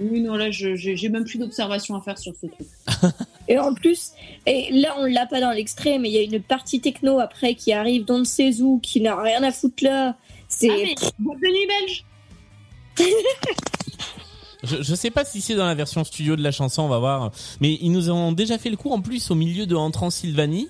Oui, 0.00 0.20
non, 0.20 0.34
là, 0.34 0.50
j'ai 0.50 1.08
même 1.08 1.24
plus 1.24 1.38
d'observation 1.38 1.94
à 1.96 2.00
faire 2.00 2.18
sur 2.18 2.32
ce 2.34 2.46
truc. 2.46 3.12
Et 3.48 3.58
en 3.58 3.74
plus, 3.74 4.12
et 4.46 4.70
là 4.72 4.94
on 4.98 5.04
l'a 5.04 5.26
pas 5.26 5.38
dans 5.38 5.50
l'extrait, 5.50 5.98
mais 5.98 6.08
il 6.08 6.14
y 6.14 6.18
a 6.18 6.22
une 6.22 6.40
partie 6.40 6.80
techno 6.80 7.20
après 7.20 7.54
qui 7.54 7.74
arrive 7.74 8.06
ne 8.10 8.24
sait 8.24 8.62
où, 8.62 8.78
qui 8.82 9.02
n'a 9.02 9.20
rien 9.20 9.42
à 9.42 9.52
foutre 9.52 9.84
là. 9.84 10.16
C'est 10.48 10.70
Ah, 10.70 10.74
mais 10.76 10.94
boîte 11.18 11.38
de 11.40 11.48
nuit 11.48 11.66
belge 11.68 12.04
Je, 14.62 14.82
je 14.82 14.94
sais 14.94 15.10
pas 15.10 15.26
si 15.26 15.42
c'est 15.42 15.56
dans 15.56 15.66
la 15.66 15.74
version 15.74 16.04
studio 16.04 16.36
de 16.36 16.42
la 16.42 16.50
chanson, 16.52 16.82
on 16.84 16.88
va 16.88 16.98
voir. 16.98 17.32
Mais 17.60 17.74
ils 17.82 17.92
nous 17.92 18.08
ont 18.10 18.32
déjà 18.32 18.56
fait 18.56 18.70
le 18.70 18.76
coup 18.76 18.90
en 18.92 19.02
plus 19.02 19.30
au 19.30 19.34
milieu 19.34 19.66
de 19.66 19.76
En 19.76 19.90
Transylvanie. 19.90 20.68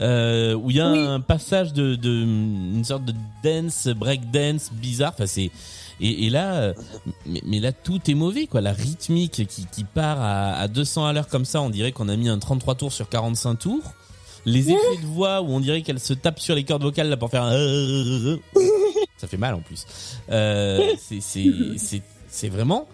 Euh, 0.00 0.54
où 0.54 0.70
il 0.70 0.76
y 0.76 0.80
a 0.80 0.90
Oui. 0.90 0.98
un 0.98 1.20
passage 1.20 1.72
de, 1.74 1.96
de 1.96 2.10
une 2.24 2.82
sorte 2.84 3.04
de 3.04 3.12
dance 3.44 3.88
break 3.88 4.30
dance 4.30 4.70
bizarre 4.72 5.12
enfin 5.12 5.26
c'est 5.26 5.50
et, 6.02 6.26
et 6.26 6.30
là 6.30 6.54
euh, 6.56 6.74
mais, 7.26 7.40
mais 7.46 7.60
là 7.60 7.72
tout 7.72 8.00
est 8.10 8.14
mauvais 8.14 8.46
quoi 8.46 8.60
la 8.60 8.72
rythmique 8.72 9.46
qui, 9.48 9.66
qui 9.72 9.84
part 9.84 10.20
à, 10.20 10.52
à 10.54 10.68
200 10.68 11.06
à 11.06 11.12
l'heure 11.14 11.28
comme 11.28 11.44
ça 11.46 11.62
on 11.62 11.70
dirait 11.70 11.92
qu'on 11.92 12.08
a 12.10 12.16
mis 12.16 12.28
un 12.28 12.38
33 12.38 12.74
tours 12.74 12.92
sur 12.92 13.08
45 13.08 13.54
tours 13.58 13.92
Les 14.44 14.70
effets 14.70 15.00
de 15.00 15.06
voix 15.06 15.40
où 15.40 15.46
on 15.50 15.60
dirait 15.60 15.82
qu'elle 15.82 16.00
se 16.00 16.12
tape 16.14 16.40
sur 16.40 16.54
les 16.54 16.64
cordes 16.64 16.82
vocales 16.82 17.08
là 17.08 17.16
pour 17.16 17.30
faire 17.30 17.44
un... 17.44 17.52
Ça 19.16 19.28
fait 19.28 19.36
mal 19.36 19.54
en 19.54 19.60
plus. 19.60 19.86
Euh, 20.30 20.94
c'est- 20.98 22.48
vraiment 22.48 22.88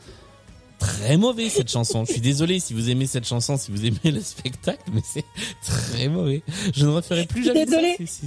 très 0.79 1.17
mauvais 1.17 1.49
cette 1.49 1.71
chanson. 1.71 2.05
Je 2.05 2.13
suis 2.13 2.21
désolé 2.21 2.61
si 2.61 2.75
vous 2.75 2.91
aimez 2.91 3.07
cette 3.07 3.27
chanson, 3.27 3.57
si 3.57 3.71
vous 3.71 3.87
aimez 3.87 3.99
le 4.13 4.21
spectacle, 4.21 4.83
mais 4.93 5.01
c'est 5.05 5.25
très 5.63 6.09
mauvais. 6.09 6.43
Je 6.75 6.85
ne 6.85 6.91
referai 6.91 7.25
plus 7.25 7.45
jamais 7.45 7.67
ça. 7.67 7.79
C'est- 8.07 8.27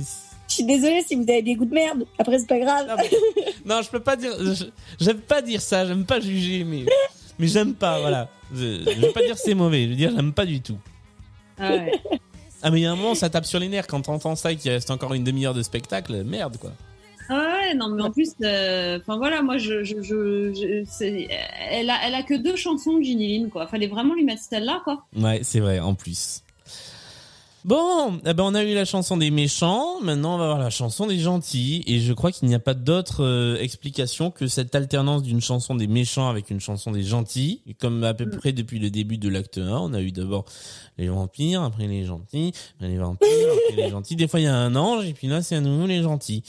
Je 0.52 0.56
suis 0.56 0.64
désolée 0.66 1.02
si 1.08 1.16
vous 1.16 1.24
avez 1.24 1.42
des 1.42 1.56
goûts 1.56 1.64
de 1.66 1.74
merde. 1.74 2.06
Après, 2.20 2.38
c'est 2.38 2.48
pas 2.48 2.60
grave. 2.60 2.88
Non, 2.90 2.96
mais- 2.98 3.10
non, 3.66 3.82
je 3.82 3.90
peux 3.90 4.02
pas 4.02 4.18
dire. 4.18 4.34
J'aime 5.00 5.20
pas 5.22 5.42
dire 5.42 5.62
ça. 5.62 5.86
J'aime 5.86 6.06
pas 6.06 6.20
juger, 6.20 6.66
mais 6.66 6.86
mais 7.40 7.48
j'aime 7.48 7.74
pas. 7.74 8.00
Voilà. 8.02 8.28
Je, 8.54 8.58
je 8.84 9.00
vais 9.00 9.12
pas 9.14 9.22
dire 9.22 9.38
c'est 9.38 9.54
mauvais. 9.54 9.86
Je 9.86 9.90
veux 9.92 9.96
dire 9.96 10.12
j'aime 10.14 10.34
pas 10.34 10.46
du 10.46 10.60
tout. 10.62 10.78
Ah 11.58 11.70
ouais. 11.72 11.92
Ah 12.62 12.70
mais 12.70 12.82
il 12.82 12.84
y 12.84 12.86
a 12.86 12.92
un 12.92 12.96
moment 12.98 13.16
ça 13.16 13.30
tape 13.30 13.46
sur 13.46 13.60
les 13.60 13.70
nerfs 13.70 13.88
quand 13.88 14.02
t'entends 14.02 14.36
ça 14.36 14.52
et 14.52 14.58
qu'il 14.58 14.72
reste 14.72 14.92
encore 14.92 15.14
une 15.14 15.24
demi-heure 15.24 15.54
de 15.54 15.64
spectacle. 15.64 16.24
Merde 16.26 16.58
quoi. 16.58 16.72
Ah 17.30 17.60
ouais, 17.62 17.74
non, 17.76 17.88
mais 17.90 18.04
en 18.04 18.12
plus, 18.12 18.32
euh, 18.44 19.00
enfin 19.00 19.16
voilà, 19.16 19.42
moi, 19.42 19.58
je, 19.58 19.86
je, 19.86 20.02
je, 20.02 20.54
je- 20.54 20.84
c'est- 20.86 21.30
elle 21.70 21.90
a, 21.90 21.96
elle 22.06 22.14
a 22.14 22.24
que 22.24 22.34
deux 22.34 22.58
chansons, 22.58 23.02
Ginny 23.02 23.38
Lynn, 23.40 23.50
quoi. 23.50 23.68
Fallait 23.68 23.88
vraiment 23.88 24.16
lui 24.16 24.26
mettre 24.26 24.42
celle-là, 24.42 24.82
quoi. 24.84 25.06
Ouais, 25.16 25.40
c'est 25.42 25.62
vrai, 25.62 25.80
en 25.80 25.94
plus. 25.96 26.42
Bon, 27.64 28.20
eh 28.26 28.34
ben 28.34 28.44
on 28.44 28.56
a 28.56 28.64
eu 28.64 28.74
la 28.74 28.86
chanson 28.86 29.18
des 29.18 29.30
méchants, 29.30 30.02
maintenant 30.02 30.34
on 30.34 30.38
va 30.40 30.48
voir 30.48 30.58
la 30.58 30.72
chanson 30.72 31.06
des 31.06 31.20
gentils, 31.20 31.84
et 31.86 32.00
je 32.00 32.12
crois 32.12 32.32
qu'il 32.32 32.48
n'y 32.48 32.56
a 32.56 32.60
pas 32.60 32.74
d'autre 32.74 33.24
euh, 33.24 33.56
explication 33.60 34.32
que 34.32 34.48
cette 34.48 34.74
alternance 34.74 35.22
d'une 35.22 35.42
chanson 35.42 35.76
des 35.76 35.86
méchants 35.86 36.28
avec 36.28 36.50
une 36.50 36.60
chanson 36.60 36.92
des 36.92 37.04
gentils, 37.04 37.62
comme 37.80 38.04
à 38.04 38.16
peu 38.16 38.28
près 38.28 38.52
depuis 38.52 38.80
le 38.80 38.90
début 38.90 39.20
de 39.20 39.30
l'acte 39.30 39.60
1, 39.60 39.78
on 39.78 39.94
a 39.94 40.02
eu 40.02 40.12
d'abord 40.12 40.46
les 40.98 41.08
vampires, 41.08 41.62
après 41.62 41.86
les 41.86 42.04
gentils, 42.04 42.52
après 42.78 42.88
les 42.88 42.98
vampires, 42.98 43.28
après 43.30 43.84
les 43.84 43.90
gentils, 43.92 44.16
des 44.16 44.28
fois 44.28 44.40
il 44.40 44.44
y 44.44 44.48
a 44.48 44.56
un 44.56 44.76
ange, 44.76 45.06
et 45.06 45.14
puis 45.14 45.28
là 45.28 45.44
c'est 45.44 45.56
à 45.56 45.62
nouveau 45.62 45.86
les 45.86 46.02
gentils. 46.02 46.42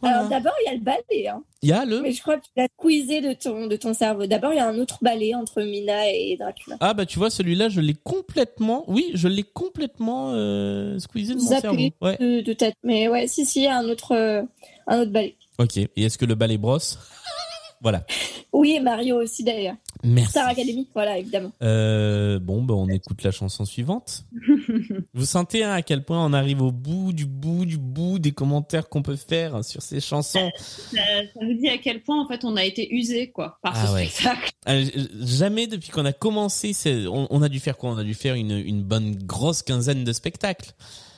Voilà. 0.00 0.18
Alors 0.18 0.28
d'abord, 0.28 0.52
il 0.62 0.66
y 0.66 0.72
a 0.72 0.74
le 0.74 0.80
ballet. 0.80 1.28
Hein. 1.28 1.42
Il 1.62 1.70
y 1.70 1.72
a 1.72 1.84
le... 1.84 2.02
Mais 2.02 2.12
je 2.12 2.20
crois 2.20 2.36
que 2.36 2.44
tu 2.44 2.50
l'as 2.56 2.68
squeezé 2.78 3.20
de 3.20 3.32
ton, 3.32 3.66
de 3.66 3.76
ton 3.76 3.94
cerveau. 3.94 4.26
D'abord, 4.26 4.52
il 4.52 4.56
y 4.56 4.60
a 4.60 4.68
un 4.68 4.78
autre 4.78 4.98
ballet 5.02 5.34
entre 5.34 5.62
Mina 5.62 6.08
et 6.10 6.36
Dracula. 6.38 6.76
Ah 6.80 6.92
bah 6.94 7.06
tu 7.06 7.18
vois 7.18 7.30
celui-là 7.30 7.68
je 7.68 7.80
l'ai 7.80 7.94
complètement, 7.94 8.84
oui 8.88 9.10
je 9.14 9.26
l'ai 9.26 9.42
complètement 9.42 10.32
euh, 10.32 10.98
squeezé 10.98 11.34
de 11.34 11.38
mon 11.38 11.46
Zappé 11.46 11.60
cerveau. 11.62 11.88
Ouais. 12.02 12.16
de, 12.18 12.40
de 12.42 12.52
tête. 12.52 12.74
Mais 12.84 13.08
ouais, 13.08 13.26
si, 13.26 13.46
si, 13.46 13.60
il 13.60 13.64
y 13.64 13.66
a 13.68 13.78
un 13.78 13.88
autre, 13.88 14.12
euh, 14.12 14.42
un 14.86 15.00
autre 15.00 15.10
ballet. 15.12 15.34
Ok. 15.58 15.78
Et 15.78 15.90
est-ce 15.96 16.18
que 16.18 16.26
le 16.26 16.34
ballet 16.34 16.58
brosse? 16.58 16.98
Voilà. 17.86 18.04
Oui, 18.52 18.72
et 18.72 18.80
Mario 18.80 19.22
aussi 19.22 19.44
d'ailleurs. 19.44 19.76
Merci. 20.02 20.30
Star 20.30 20.48
Academy, 20.48 20.88
voilà, 20.92 21.18
évidemment. 21.18 21.52
Euh, 21.62 22.40
bon, 22.40 22.64
bah, 22.64 22.74
on 22.74 22.88
écoute 22.88 23.22
la 23.22 23.30
chanson 23.30 23.64
suivante. 23.64 24.24
Vous 25.14 25.24
sentez 25.24 25.62
hein, 25.62 25.70
à 25.70 25.82
quel 25.82 26.04
point 26.04 26.24
on 26.26 26.32
arrive 26.32 26.62
au 26.62 26.72
bout 26.72 27.12
du 27.12 27.26
bout 27.26 27.64
du 27.64 27.78
bout 27.78 28.18
des 28.18 28.32
commentaires 28.32 28.88
qu'on 28.88 29.02
peut 29.02 29.14
faire 29.14 29.64
sur 29.64 29.82
ces 29.82 30.00
chansons. 30.00 30.50
Ça, 30.58 30.96
ça 30.96 31.40
vous 31.40 31.54
dit 31.54 31.68
à 31.68 31.78
quel 31.78 32.02
point, 32.02 32.20
en 32.20 32.26
fait, 32.26 32.44
on 32.44 32.56
a 32.56 32.64
été 32.64 32.92
usé, 32.92 33.30
quoi, 33.30 33.60
par 33.62 33.74
Ah 33.76 33.86
ce 33.86 33.92
ouais. 33.92 34.06
spectacle. 34.06 34.50
Euh, 34.68 34.84
jamais 35.20 35.68
depuis 35.68 35.90
qu'on 35.90 36.06
a 36.06 36.12
commencé, 36.12 36.74
on, 37.06 37.28
on 37.30 37.40
a 37.40 37.48
dû 37.48 37.60
faire 37.60 37.76
quoi? 37.76 37.90
On 37.90 37.98
a 37.98 38.04
dû 38.04 38.14
faire 38.14 38.34
une, 38.34 38.50
une 38.50 38.82
bonne 38.82 39.14
grosse 39.14 39.62
quinzaine 39.62 40.02
de 40.02 40.12
spectacles. 40.12 40.72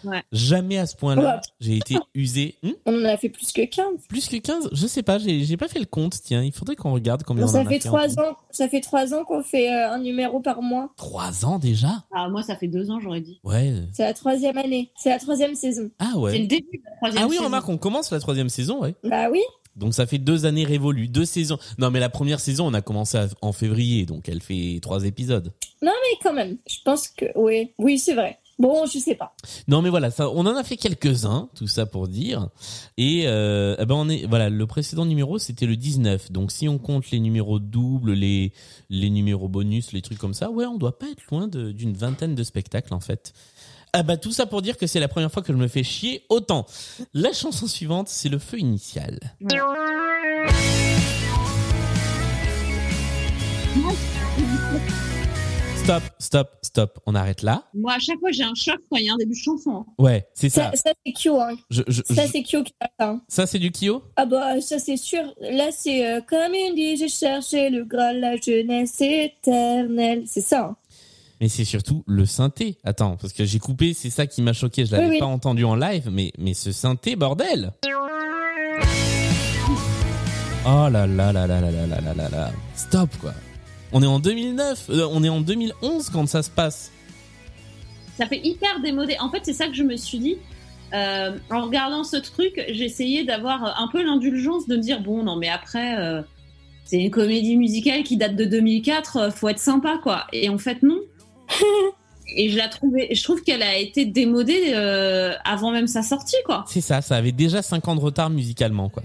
Ouais. 0.09 0.23
Jamais 0.33 0.79
à 0.79 0.87
ce 0.87 0.97
point-là, 0.97 1.37
Ouais. 1.37 1.41
j'ai 1.61 1.77
été 1.77 1.97
usé. 2.15 2.57
Hmm? 2.63 2.71
On 2.87 3.01
en 3.01 3.05
a 3.05 3.17
fait 3.17 3.29
plus 3.29 3.53
que 3.53 3.65
15. 3.65 4.07
plus 4.09 4.29
que 4.29 4.37
15 4.37 4.69
Je 4.73 4.87
sais 4.87 5.03
pas, 5.03 5.19
j'ai 5.19 5.57
pas 5.57 5.69
fait 5.69 5.79
le 5.79 5.85
compte. 5.87 6.15
Tiens, 6.23 6.43
il 6.43 6.53
faudrait 6.53 6.77
qu'on 6.77 6.93
regarde 6.93 7.23
combien 7.25 7.45
Non, 7.45 7.49
on 7.49 7.51
en 7.51 7.55
ça 7.55 7.61
a 7.61 7.65
fait 7.65 7.81
fait 7.81 7.89
en 7.89 7.93
trois 7.93 8.09
tout. 8.09 8.21
ans, 8.21 8.37
ça 8.51 8.69
fait 8.69 8.81
trois 8.81 9.15
ans 9.15 9.25
qu'on 9.25 9.43
fait 9.43 9.71
euh, 9.71 9.91
un 9.93 9.99
numéro 9.99 10.41
par 10.41 10.63
mois. 10.63 10.91
Trois 10.97 11.45
ans 11.45 11.59
déjà? 11.59 12.05
Ah, 12.15 12.29
moi, 12.29 12.43
ça 12.43 12.57
fait 12.57 12.69
deux 12.69 12.91
ans, 12.91 13.01
j'aurais 13.01 13.21
dit. 13.21 13.41
Ouais. 13.45 13.73
C'est 13.93 14.05
la 14.05 14.15
troisième 14.15 14.57
année, 14.59 14.91
c'est 14.97 15.11
la 15.11 15.19
troisième 15.19 15.55
saison. 15.55 15.91
Ah 15.99 16.07
C'est 16.11 16.15
le 16.17 16.21
ouais. 16.21 16.39
début 16.47 16.79
de 16.79 16.83
la 16.85 16.97
troisième 16.97 17.23
Ah 17.23 17.27
oui, 17.27 17.35
saison. 17.37 17.45
remarque, 17.47 17.69
on 17.69 17.79
commence 17.79 18.11
la 18.11 18.21
troisième 18.21 18.49
saison, 18.49 18.81
ouais. 18.83 18.95
Bah 19.05 19.29
oui. 19.31 19.41
Donc 19.77 19.95
ça 19.95 20.07
fait 20.07 20.19
deux 20.19 20.45
années 20.45 20.65
révolues, 20.65 21.07
deux 21.07 21.25
saisons. 21.25 21.57
Non 21.79 21.93
mais 21.93 22.01
la 22.01 22.09
première 22.09 22.41
saison, 22.41 22.67
on 22.67 22.75
a 22.75 22.81
commencé 22.81 23.17
à- 23.17 23.29
en 23.43 23.53
février, 23.53 24.07
donc 24.07 24.29
elle 24.29 24.43
fait 24.43 24.81
trois 24.83 25.05
épisodes. 25.05 25.53
Mais 25.83 25.91
quand 26.21 26.33
même, 26.33 26.57
je 26.69 26.79
pense 26.85 27.07
que 27.07 27.27
oui, 27.37 27.71
oui, 27.79 27.97
c'est 27.97 28.15
vrai. 28.15 28.39
Bon, 28.59 28.87
je 28.87 28.99
sais 28.99 29.15
pas. 29.15 29.35
Non 29.69 29.83
mais 29.83 29.89
voilà, 29.89 30.11
ça, 30.11 30.29
on 30.31 30.41
en 30.41 30.57
a 30.57 30.65
fait 30.65 30.77
quelques-uns, 30.77 31.49
tout 31.55 31.69
ça 31.69 31.87
pour 31.87 32.09
dire. 32.09 32.49
Et 32.97 33.25
euh, 33.27 33.77
eh 33.79 33.87
ben 33.87 33.95
on 33.95 34.09
est, 34.09 34.27
voilà, 34.27 34.51
le 34.51 34.67
précédent 34.67 35.05
numéro 35.05 35.39
c'était 35.39 35.67
le 35.67 35.77
19. 35.77 36.33
Donc 36.33 36.51
si 36.51 36.69
on 36.69 36.79
compte 36.79 37.11
les 37.11 37.21
numéros 37.21 37.61
doubles, 37.61 38.13
les 38.13 38.53
les 38.91 39.11
numéros 39.11 39.49
bonus, 39.49 39.93
les 39.93 40.03
trucs 40.03 40.19
comme 40.19 40.35
ça, 40.35 40.51
ouais, 40.51 40.67
on 40.67 40.77
doit 40.77 40.99
pas 40.99 41.07
être 41.07 41.23
loin 41.31 41.47
d'une 41.47 41.95
vingtaine 41.95 42.35
de 42.35 42.43
spectacles 42.43 42.95
en 42.95 43.01
fait. 43.01 43.33
Ah 43.93 44.03
bah 44.03 44.17
tout 44.17 44.33
ça 44.33 44.47
pour 44.47 44.61
dire 44.61 44.77
que 44.77 44.87
c'est 44.87 45.01
la 45.01 45.09
première 45.09 45.33
fois 45.33 45.43
que 45.43 45.53
je 45.53 45.59
me 45.59 45.69
fais 45.69 45.85
chier 45.85 46.25
autant. 46.29 46.67
La 47.15 47.33
chanson 47.33 47.67
suivante, 47.67 48.09
c'est 48.09 48.29
le 48.29 48.39
feu 48.39 48.59
initial. 48.59 49.19
Stop, 55.89 56.03
stop, 56.19 56.49
stop. 56.61 56.99
On 57.07 57.15
arrête 57.15 57.41
là. 57.41 57.63
Moi, 57.73 57.95
à 57.95 57.99
chaque 57.99 58.19
fois, 58.19 58.31
j'ai 58.31 58.43
un 58.43 58.53
choc 58.55 58.77
quand 58.91 58.99
il 58.99 59.07
y 59.07 59.09
a 59.09 59.15
un 59.15 59.17
début 59.17 59.33
de 59.33 59.39
chanson. 59.43 59.71
hein. 59.71 59.87
Ouais, 59.99 60.27
c'est 60.35 60.51
ça. 60.51 60.71
Ça, 60.75 60.77
ça 60.77 60.91
c'est 61.07 61.13
Kyo. 61.15 61.41
Hein. 61.41 61.57
Je- 61.71 61.81
je- 61.89 62.03
Ça, 62.15 62.27
je- 62.27 62.31
c'est 62.33 62.43
Kyo 62.43 62.63
qui 62.63 62.75
a 62.79 62.91
ça. 63.01 63.09
hein. 63.09 63.23
ça 63.27 63.47
c'est 63.47 63.59
du 63.59 63.71
Kyo? 63.71 64.03
Ah 64.17 64.27
bah, 64.27 64.61
ça, 64.61 64.79
c'est 64.79 64.99
sûr. 64.99 65.23
Là, 65.41 65.71
c'est 65.73 66.07
euh, 66.07 66.21
comme 66.21 66.55
il 66.55 66.75
dit, 66.75 66.99
j'ai 66.99 67.09
cherché 67.09 67.71
le 67.71 67.85
Graal, 67.87 68.21
la 68.21 68.37
jeunesse 68.37 69.01
éternelle. 69.01 70.25
C'est 70.27 70.43
ça. 70.43 70.67
hein. 70.67 70.77
Mais 71.41 71.49
c'est 71.49 71.65
surtout 71.65 72.05
le 72.07 72.27
synthé. 72.27 72.77
Attends, 72.85 73.17
parce 73.17 73.33
que 73.33 73.47
j'ai 73.47 73.59
coupé, 73.59 73.95
c'est 73.95 74.11
ça 74.11 74.27
qui 74.27 74.43
m'a 74.43 74.53
choqué. 74.53 74.85
Je 74.85 74.93
l'avais 74.93 75.05
Oui, 75.07 75.11
oui. 75.13 75.19
pas 75.21 75.25
entendu 75.25 75.65
en 75.65 75.75
live, 75.75 76.11
mais, 76.13 76.33
mais 76.37 76.53
ce 76.53 76.71
synthé, 76.71 77.17
bordel 77.17 77.73
Oh 80.67 80.89
là 80.91 81.07
là 81.07 81.07
là 81.07 81.33
là 81.33 81.47
là 81.47 81.61
là 81.63 81.71
là 81.87 82.01
là 82.03 82.15
là 82.15 82.29
là. 82.29 82.51
Stop, 82.77 83.09
quoi. 83.23 83.33
On 83.93 84.03
est 84.03 84.07
en 84.07 84.19
2009, 84.19 84.91
euh, 84.91 85.09
on 85.11 85.25
est 85.25 85.29
en 85.29 85.41
2011 85.41 86.11
quand 86.11 86.27
ça 86.29 86.43
se 86.43 86.51
passe. 86.51 86.93
Ça 88.17 88.27
fait 88.27 88.41
hyper 88.43 88.81
démodé. 88.81 89.17
En 89.21 89.31
fait, 89.31 89.41
c'est 89.45 89.53
ça 89.53 89.67
que 89.67 89.75
je 89.75 89.85
me 89.85 89.97
suis 89.97 90.19
dit. 90.19 90.37
Euh, 90.95 91.39
en 91.51 91.63
regardant 91.63 92.05
ce 92.05 92.17
truc, 92.17 92.63
j'ai 92.69 92.85
essayé 92.85 93.25
d'avoir 93.25 93.81
un 93.81 93.89
peu 93.89 94.03
l'indulgence 94.03 94.67
de 94.67 94.77
me 94.77 94.83
dire 94.83 95.01
bon, 95.01 95.23
non, 95.23 95.37
mais 95.37 95.49
après, 95.49 95.99
euh, 95.99 96.23
c'est 96.89 96.97
une 96.97 97.11
comédie 97.11 97.57
musicale 97.57 98.03
qui 98.03 98.17
date 98.17 98.35
de 98.35 98.47
2004, 98.47 99.17
euh, 99.17 99.31
faut 99.31 99.49
être 99.49 99.59
sympa, 99.59 99.99
quoi. 100.03 100.27
Et 100.33 100.49
en 100.49 100.57
fait, 100.57 100.83
non. 100.83 101.01
Et 102.37 102.49
je 102.49 102.57
la 102.57 102.69
trouvais, 102.69 103.15
je 103.15 103.23
trouve 103.23 103.43
qu'elle 103.43 103.63
a 103.63 103.77
été 103.77 104.07
démodée 104.07 104.73
euh, 104.75 105.35
avant 105.45 105.71
même 105.71 105.87
sa 105.87 106.03
sortie, 106.03 106.37
quoi. 106.47 106.65
C'est 106.67 106.81
ça, 106.81 107.03
ça 107.03 107.17
avait 107.17 107.33
déjà 107.33 107.61
5 107.61 107.89
ans 107.89 107.95
de 107.95 108.01
retard 108.01 108.31
musicalement, 108.31 108.89
quoi. 108.89 109.03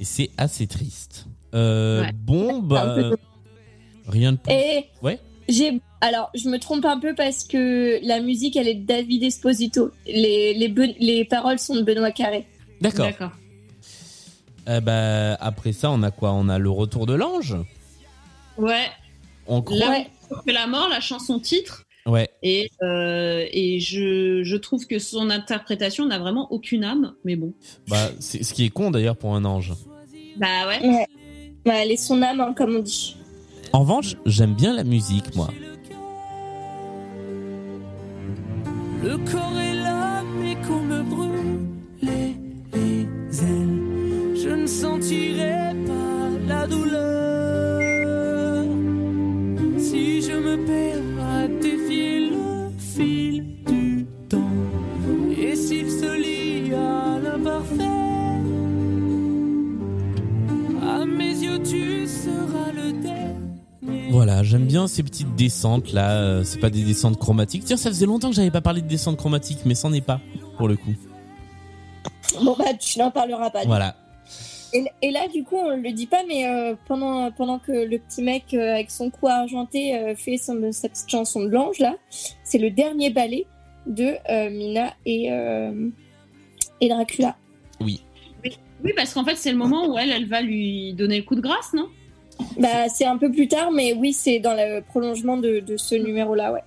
Et 0.00 0.04
c'est 0.04 0.30
assez 0.38 0.66
triste. 0.66 1.26
Euh, 1.54 2.02
Ouais. 2.02 2.10
Bon, 2.14 2.58
bah... 2.62 2.96
Rien 4.06 4.32
de 4.32 4.36
plus. 4.38 4.52
Et 4.52 4.84
Ouais. 5.02 5.18
j'ai. 5.48 5.80
Alors, 6.00 6.30
je 6.34 6.48
me 6.50 6.58
trompe 6.58 6.84
un 6.84 6.98
peu 7.00 7.14
parce 7.14 7.44
que 7.44 7.98
la 8.06 8.20
musique, 8.20 8.56
elle 8.56 8.68
est 8.68 8.74
de 8.74 8.84
David 8.86 9.22
Esposito. 9.22 9.90
Les, 10.06 10.52
les, 10.52 10.68
Ben- 10.68 10.92
les 10.98 11.24
paroles 11.24 11.58
sont 11.58 11.74
de 11.74 11.82
Benoît 11.82 12.10
Carré. 12.10 12.46
D'accord. 12.82 13.06
D'accord. 13.06 13.30
Euh, 14.68 14.80
bah, 14.80 15.34
après 15.40 15.72
ça, 15.72 15.90
on 15.90 16.02
a 16.02 16.10
quoi? 16.10 16.32
On 16.32 16.48
a 16.48 16.58
le 16.58 16.68
retour 16.70 17.06
de 17.06 17.14
l'ange 17.14 17.56
Ouais. 18.58 18.86
On 19.46 19.62
croit... 19.62 19.78
Là, 19.78 19.88
Ouais. 19.90 20.52
la 20.52 20.66
mort, 20.66 20.88
la 20.90 21.00
chanson 21.00 21.38
titre. 21.38 21.84
Ouais. 22.06 22.28
Et, 22.42 22.70
euh, 22.82 23.46
et 23.50 23.80
je, 23.80 24.42
je 24.42 24.56
trouve 24.56 24.86
que 24.86 24.98
son 24.98 25.30
interprétation 25.30 26.04
n'a 26.06 26.18
vraiment 26.18 26.52
aucune 26.52 26.84
âme, 26.84 27.14
mais 27.24 27.36
bon. 27.36 27.54
Bah, 27.88 28.10
c'est 28.20 28.42
ce 28.42 28.52
qui 28.52 28.64
est 28.66 28.70
con 28.70 28.90
d'ailleurs 28.90 29.16
pour 29.16 29.34
un 29.34 29.44
ange. 29.46 29.72
Bah 30.36 30.66
ouais. 30.68 30.86
Ouais. 30.86 31.06
Ouais, 31.66 31.82
elle 31.82 31.92
est 31.92 31.96
son 31.96 32.20
âme, 32.22 32.40
hein, 32.40 32.54
comme 32.56 32.76
on 32.76 32.80
dit. 32.80 33.16
En 33.72 33.80
revanche, 33.80 34.16
j'aime 34.26 34.54
bien 34.54 34.74
la 34.74 34.84
musique, 34.84 35.34
moi. 35.34 35.48
Le 39.02 39.16
corps 39.30 39.58
est 39.58 39.74
là, 39.74 40.22
mais 40.38 40.56
qu'on 40.66 40.80
me 40.80 41.02
brûle 41.02 41.66
les, 42.02 42.36
les 42.74 43.42
ailes. 43.42 44.36
Je 44.36 44.48
ne 44.50 44.66
sentirai 44.66 45.74
pas 45.86 46.30
la 46.46 46.66
douleur. 46.66 48.64
Si 49.78 50.22
je 50.22 50.32
me 50.32 50.56
perds 50.66 51.13
Voilà, 64.34 64.48
j'aime 64.48 64.66
bien 64.66 64.88
ces 64.88 65.04
petites 65.04 65.36
descentes 65.36 65.92
là. 65.92 66.10
euh, 66.10 66.42
C'est 66.44 66.58
pas 66.58 66.70
des 66.70 66.82
descentes 66.82 67.18
chromatiques. 67.18 67.64
Tiens, 67.64 67.76
ça 67.76 67.88
faisait 67.90 68.06
longtemps 68.06 68.30
que 68.30 68.34
j'avais 68.34 68.50
pas 68.50 68.60
parlé 68.60 68.82
de 68.82 68.88
descentes 68.88 69.16
chromatiques, 69.16 69.60
mais 69.64 69.76
c'en 69.76 69.92
est 69.92 70.00
pas 70.00 70.20
pour 70.58 70.66
le 70.66 70.76
coup. 70.76 70.94
Bon, 72.42 72.56
bah, 72.58 72.74
tu 72.80 72.98
n'en 72.98 73.12
parleras 73.12 73.50
pas. 73.50 73.64
Voilà. 73.64 73.94
Et, 74.72 74.84
et 75.02 75.10
là, 75.12 75.28
du 75.32 75.44
coup, 75.44 75.54
on 75.56 75.76
le 75.76 75.92
dit 75.92 76.06
pas, 76.06 76.22
mais 76.26 76.48
euh, 76.48 76.74
pendant, 76.88 77.30
pendant 77.30 77.60
que 77.60 77.70
le 77.70 77.96
petit 77.98 78.22
mec 78.22 78.46
euh, 78.54 78.74
avec 78.74 78.90
son 78.90 79.08
cou 79.08 79.28
argenté 79.28 79.96
euh, 79.96 80.16
fait 80.16 80.36
son, 80.36 80.72
sa 80.72 80.88
petite 80.88 81.08
chanson 81.08 81.44
de 81.44 81.48
l'ange, 81.50 81.78
là, 81.78 81.94
c'est 82.42 82.58
le 82.58 82.70
dernier 82.70 83.10
ballet. 83.10 83.46
de 83.86 84.14
euh, 84.30 84.50
Mina 84.50 84.94
et, 85.06 85.30
euh, 85.30 85.90
et 86.80 86.88
Dracula. 86.88 87.36
Oui. 87.80 88.02
Oui, 88.82 88.92
parce 88.96 89.14
qu'en 89.14 89.24
fait, 89.24 89.36
c'est 89.36 89.52
le 89.52 89.56
moment 89.56 89.86
où 89.86 89.96
elle, 89.96 90.10
elle 90.10 90.26
va 90.26 90.42
lui 90.42 90.92
donner 90.94 91.18
le 91.18 91.22
coup 91.22 91.36
de 91.36 91.40
grâce, 91.40 91.72
non? 91.72 91.86
Bah, 92.58 92.88
c'est 92.88 93.04
un 93.04 93.16
peu 93.18 93.30
plus 93.30 93.48
tard, 93.48 93.70
mais 93.70 93.92
oui, 93.92 94.12
c'est 94.12 94.38
dans 94.38 94.54
le 94.54 94.80
prolongement 94.80 95.36
de, 95.36 95.60
de 95.60 95.76
ce 95.76 95.94
numéro-là, 95.94 96.52
ouais. 96.52 96.62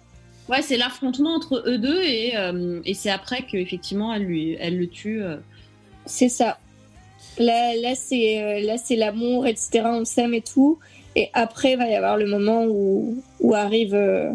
Ouais, 0.50 0.62
c'est 0.62 0.78
l'affrontement 0.78 1.36
entre 1.36 1.64
eux 1.68 1.78
deux 1.78 2.02
et, 2.04 2.38
euh, 2.38 2.80
et 2.86 2.94
c'est 2.94 3.10
après 3.10 3.42
qu'effectivement, 3.42 4.14
elle, 4.14 4.24
lui, 4.24 4.56
elle 4.60 4.78
le 4.78 4.88
tue. 4.88 5.22
euh. 5.22 5.36
C'est 6.06 6.30
ça. 6.30 6.58
Là, 7.38 7.76
là 7.76 7.96
c'est 7.96 8.42
euh, 8.42 8.62
là, 8.66 8.78
c'est 8.78 8.96
l'amour, 8.96 9.46
etc. 9.46 9.82
On 9.86 10.06
s'aime 10.06 10.34
et 10.34 10.42
tout. 10.42 10.80
Et 11.18 11.30
après, 11.34 11.74
il 11.74 11.78
va 11.78 11.88
y 11.90 11.96
avoir 11.96 12.16
le 12.16 12.28
moment 12.28 12.64
où, 12.66 13.22
où 13.42 13.54
arrivent 13.54 13.94
euh, 13.94 14.32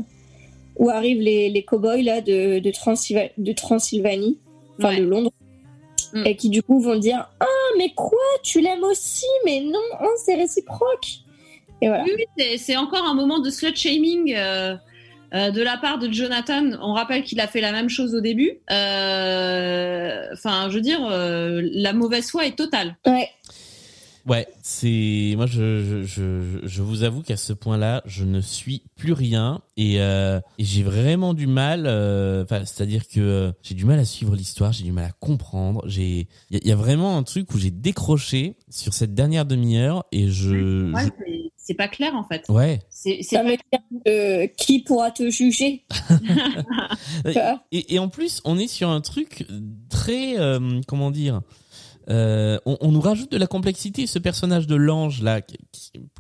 où 0.77 0.91
arrivent 0.91 1.21
les, 1.21 1.49
les 1.49 1.63
cow-boys 1.63 2.03
là 2.03 2.21
de, 2.21 2.59
de, 2.59 2.71
Transylva- 2.71 3.31
de 3.39 3.53
Transylvanie, 3.53 4.39
enfin 4.79 4.91
Ouais. 4.91 5.01
de 5.01 5.05
Londres, 5.05 5.31
Mm. 6.15 6.27
et 6.27 6.37
qui 6.37 6.51
du 6.51 6.63
coup 6.63 6.79
vont 6.79 6.97
dire 6.97 7.27
ah 7.41 7.47
mais 7.79 7.89
quoi, 7.97 8.19
tu 8.43 8.61
l'aimes 8.61 8.85
aussi, 8.85 9.25
mais 9.47 9.61
non, 9.61 9.79
hein, 9.99 10.11
c'est 10.23 10.35
réciproque. 10.35 11.22
Et 11.83 11.89
voilà. 11.89 12.05
Oui, 12.05 12.11
oui, 12.17 12.45
c'est- 12.57 12.77
encore 12.77 13.05
un 13.05 13.15
moment 13.15 13.41
de 13.41 13.51
slut 13.51 13.77
shaming 13.77 14.33
euh, 14.35 14.75
euh, 15.35 15.51
de 15.51 15.61
la 15.63 15.77
part 15.77 15.99
de 15.99 16.11
Jonathan. 16.11 16.63
On 16.81 16.93
rappelle 16.95 17.25
qu'il 17.25 17.41
a 17.41 17.47
fait 17.47 17.61
la 17.61 17.73
même 17.73 17.89
chose 17.91 18.15
au 18.15 18.21
début. 18.21 18.61
Euh, 18.71 20.27
Enfin, 20.33 20.69
je 20.71 20.75
veux 20.77 20.81
dire, 20.81 21.01
euh, 21.11 21.61
la 21.73 21.93
mauvaise 21.93 22.31
foi 22.31 22.47
est 22.47 22.57
totale. 22.57 22.97
Ouais. 23.07 23.29
Ouais, 24.25 24.47
c'est 24.63 25.35
moi 25.37 25.47
je 25.47 25.83
je, 25.83 26.03
je 26.05 26.61
je 26.63 26.83
vous 26.83 27.03
avoue 27.03 27.23
qu'à 27.23 27.37
ce 27.37 27.53
point-là, 27.53 28.03
je 28.07 28.25
ne 28.25 28.41
suis 28.41 28.83
plus 28.97 29.13
rien 29.13 29.63
et, 29.77 30.01
euh, 30.01 30.39
et 30.59 30.65
j'ai 30.65 30.85
vraiment 30.85 31.35
du 31.35 31.49
mal. 31.49 31.87
euh, 31.87 32.45
Enfin, 32.45 32.65
c'est-à-dire 32.65 33.09
que 33.09 33.19
euh, 33.19 33.53
j'ai 33.65 33.75
du 33.75 33.85
mal 33.85 33.99
à 33.99 34.05
suivre 34.05 34.37
l'histoire, 34.37 34.73
j'ai 34.73 34.85
du 34.85 34.93
mal 34.93 35.07
à 35.07 35.11
comprendre. 35.19 35.83
J'ai 35.89 36.29
il 36.51 36.55
y, 36.55 36.57
a- 36.57 36.61
il 36.63 36.69
y 36.69 36.73
a 36.73 36.77
vraiment 36.77 37.19
un 37.19 37.25
truc 37.25 37.53
où 37.53 37.59
j'ai 37.59 37.73
décroché 37.73 38.55
sur 38.71 38.95
cette 38.95 39.13
dernière 39.13 39.45
demi-heure 39.45 40.05
et 40.13 40.29
je, 40.29 40.93
Ouais, 40.95 41.03
je- 41.05 41.51
c'est- 41.63 41.75
pas 41.75 41.89
clair 41.89 42.15
en 42.15 42.25
fait. 42.25 42.45
ouais. 42.49 42.81
C'est 42.91 43.19
c'est 43.23 43.37
Ça 43.37 43.43
veut 43.43 43.51
dire 43.57 43.81
que 44.05 44.47
qui 44.57 44.81
pourra 44.81 45.11
te 45.11 45.31
juger? 45.31 45.85
Et, 47.73 47.95
et 47.95 47.99
en 47.99 48.09
plus, 48.09 48.41
on 48.45 48.59
est 48.59 48.67
sur 48.69 48.89
un 48.91 49.01
truc 49.01 49.47
très 49.89 50.39
euh, 50.39 50.81
comment 50.87 51.11
dire. 51.11 51.41
Euh, 52.09 52.59
on, 52.67 52.77
on 52.81 52.91
nous 52.91 53.01
rajoute 53.01 53.31
de 53.31 53.37
la 53.39 53.47
complexité. 53.47 54.07
Ce 54.09 54.19
personnage 54.19 54.67
de 54.67 54.75
l'ange 54.75 55.23
là, 55.23 55.41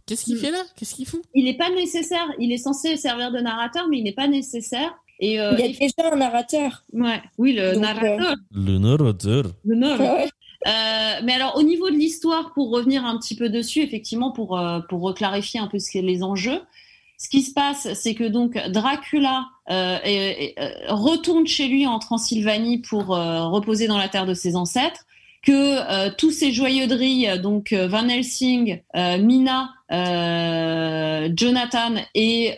qu'est-ce 0.06 0.24
qu'il 0.24 0.36
Mm. 0.36 0.38
fait 0.38 0.50
là? 0.52 0.62
Qu'est-ce 0.76 0.94
qu'il 0.94 1.06
fout? 1.06 1.22
Il 1.34 1.44
n'est 1.44 1.56
pas 1.56 1.70
nécessaire. 1.70 2.26
Il 2.38 2.52
est 2.52 2.56
censé 2.58 2.96
servir 2.96 3.32
de 3.32 3.38
narrateur, 3.40 3.88
mais 3.90 3.98
il 3.98 4.04
n'est 4.04 4.12
pas 4.12 4.28
nécessaire. 4.28 4.94
Et 5.18 5.40
euh, 5.40 5.52
Il 5.54 5.58
y 5.60 5.62
a 5.62 5.66
il- 5.66 5.78
déjà 5.78 6.12
un 6.12 6.16
narrateur. 6.16 6.84
ouais, 6.92 7.20
oui, 7.38 7.52
le 7.54 7.72
Donc, 7.74 7.82
narrateur. 7.82 8.36
Le 8.52 8.78
narrateur. 8.78 9.44
Le 9.64 9.74
narrateur. 9.74 10.28
Euh, 10.66 11.20
mais 11.24 11.32
alors 11.32 11.56
au 11.56 11.62
niveau 11.62 11.90
de 11.90 11.96
l'histoire, 11.96 12.52
pour 12.52 12.70
revenir 12.70 13.04
un 13.04 13.18
petit 13.18 13.34
peu 13.34 13.48
dessus, 13.48 13.80
effectivement, 13.80 14.30
pour 14.30 14.58
euh, 14.58 14.80
pour 14.88 15.00
reclarifier 15.00 15.60
un 15.60 15.66
peu 15.66 15.78
ce 15.78 15.98
les 15.98 16.22
enjeux, 16.22 16.60
ce 17.22 17.28
qui 17.28 17.42
se 17.42 17.52
passe, 17.52 17.86
c'est 17.94 18.14
que 18.14 18.24
donc 18.24 18.58
Dracula 18.70 19.46
euh, 19.70 19.96
euh, 20.04 20.48
retourne 20.88 21.46
chez 21.46 21.68
lui 21.68 21.86
en 21.86 22.00
Transylvanie 22.00 22.78
pour 22.78 23.14
euh, 23.14 23.46
reposer 23.46 23.86
dans 23.86 23.96
la 23.96 24.08
terre 24.08 24.26
de 24.26 24.34
ses 24.34 24.56
ancêtres, 24.56 25.06
que 25.42 26.10
tous 26.16 26.32
ces 26.32 26.52
joyeuderies, 26.52 27.28
euh, 27.28 27.38
donc 27.38 27.72
Van 27.72 28.08
Helsing, 28.08 28.80
Mina, 28.94 29.72
Jonathan 31.36 31.94
et 32.16 32.56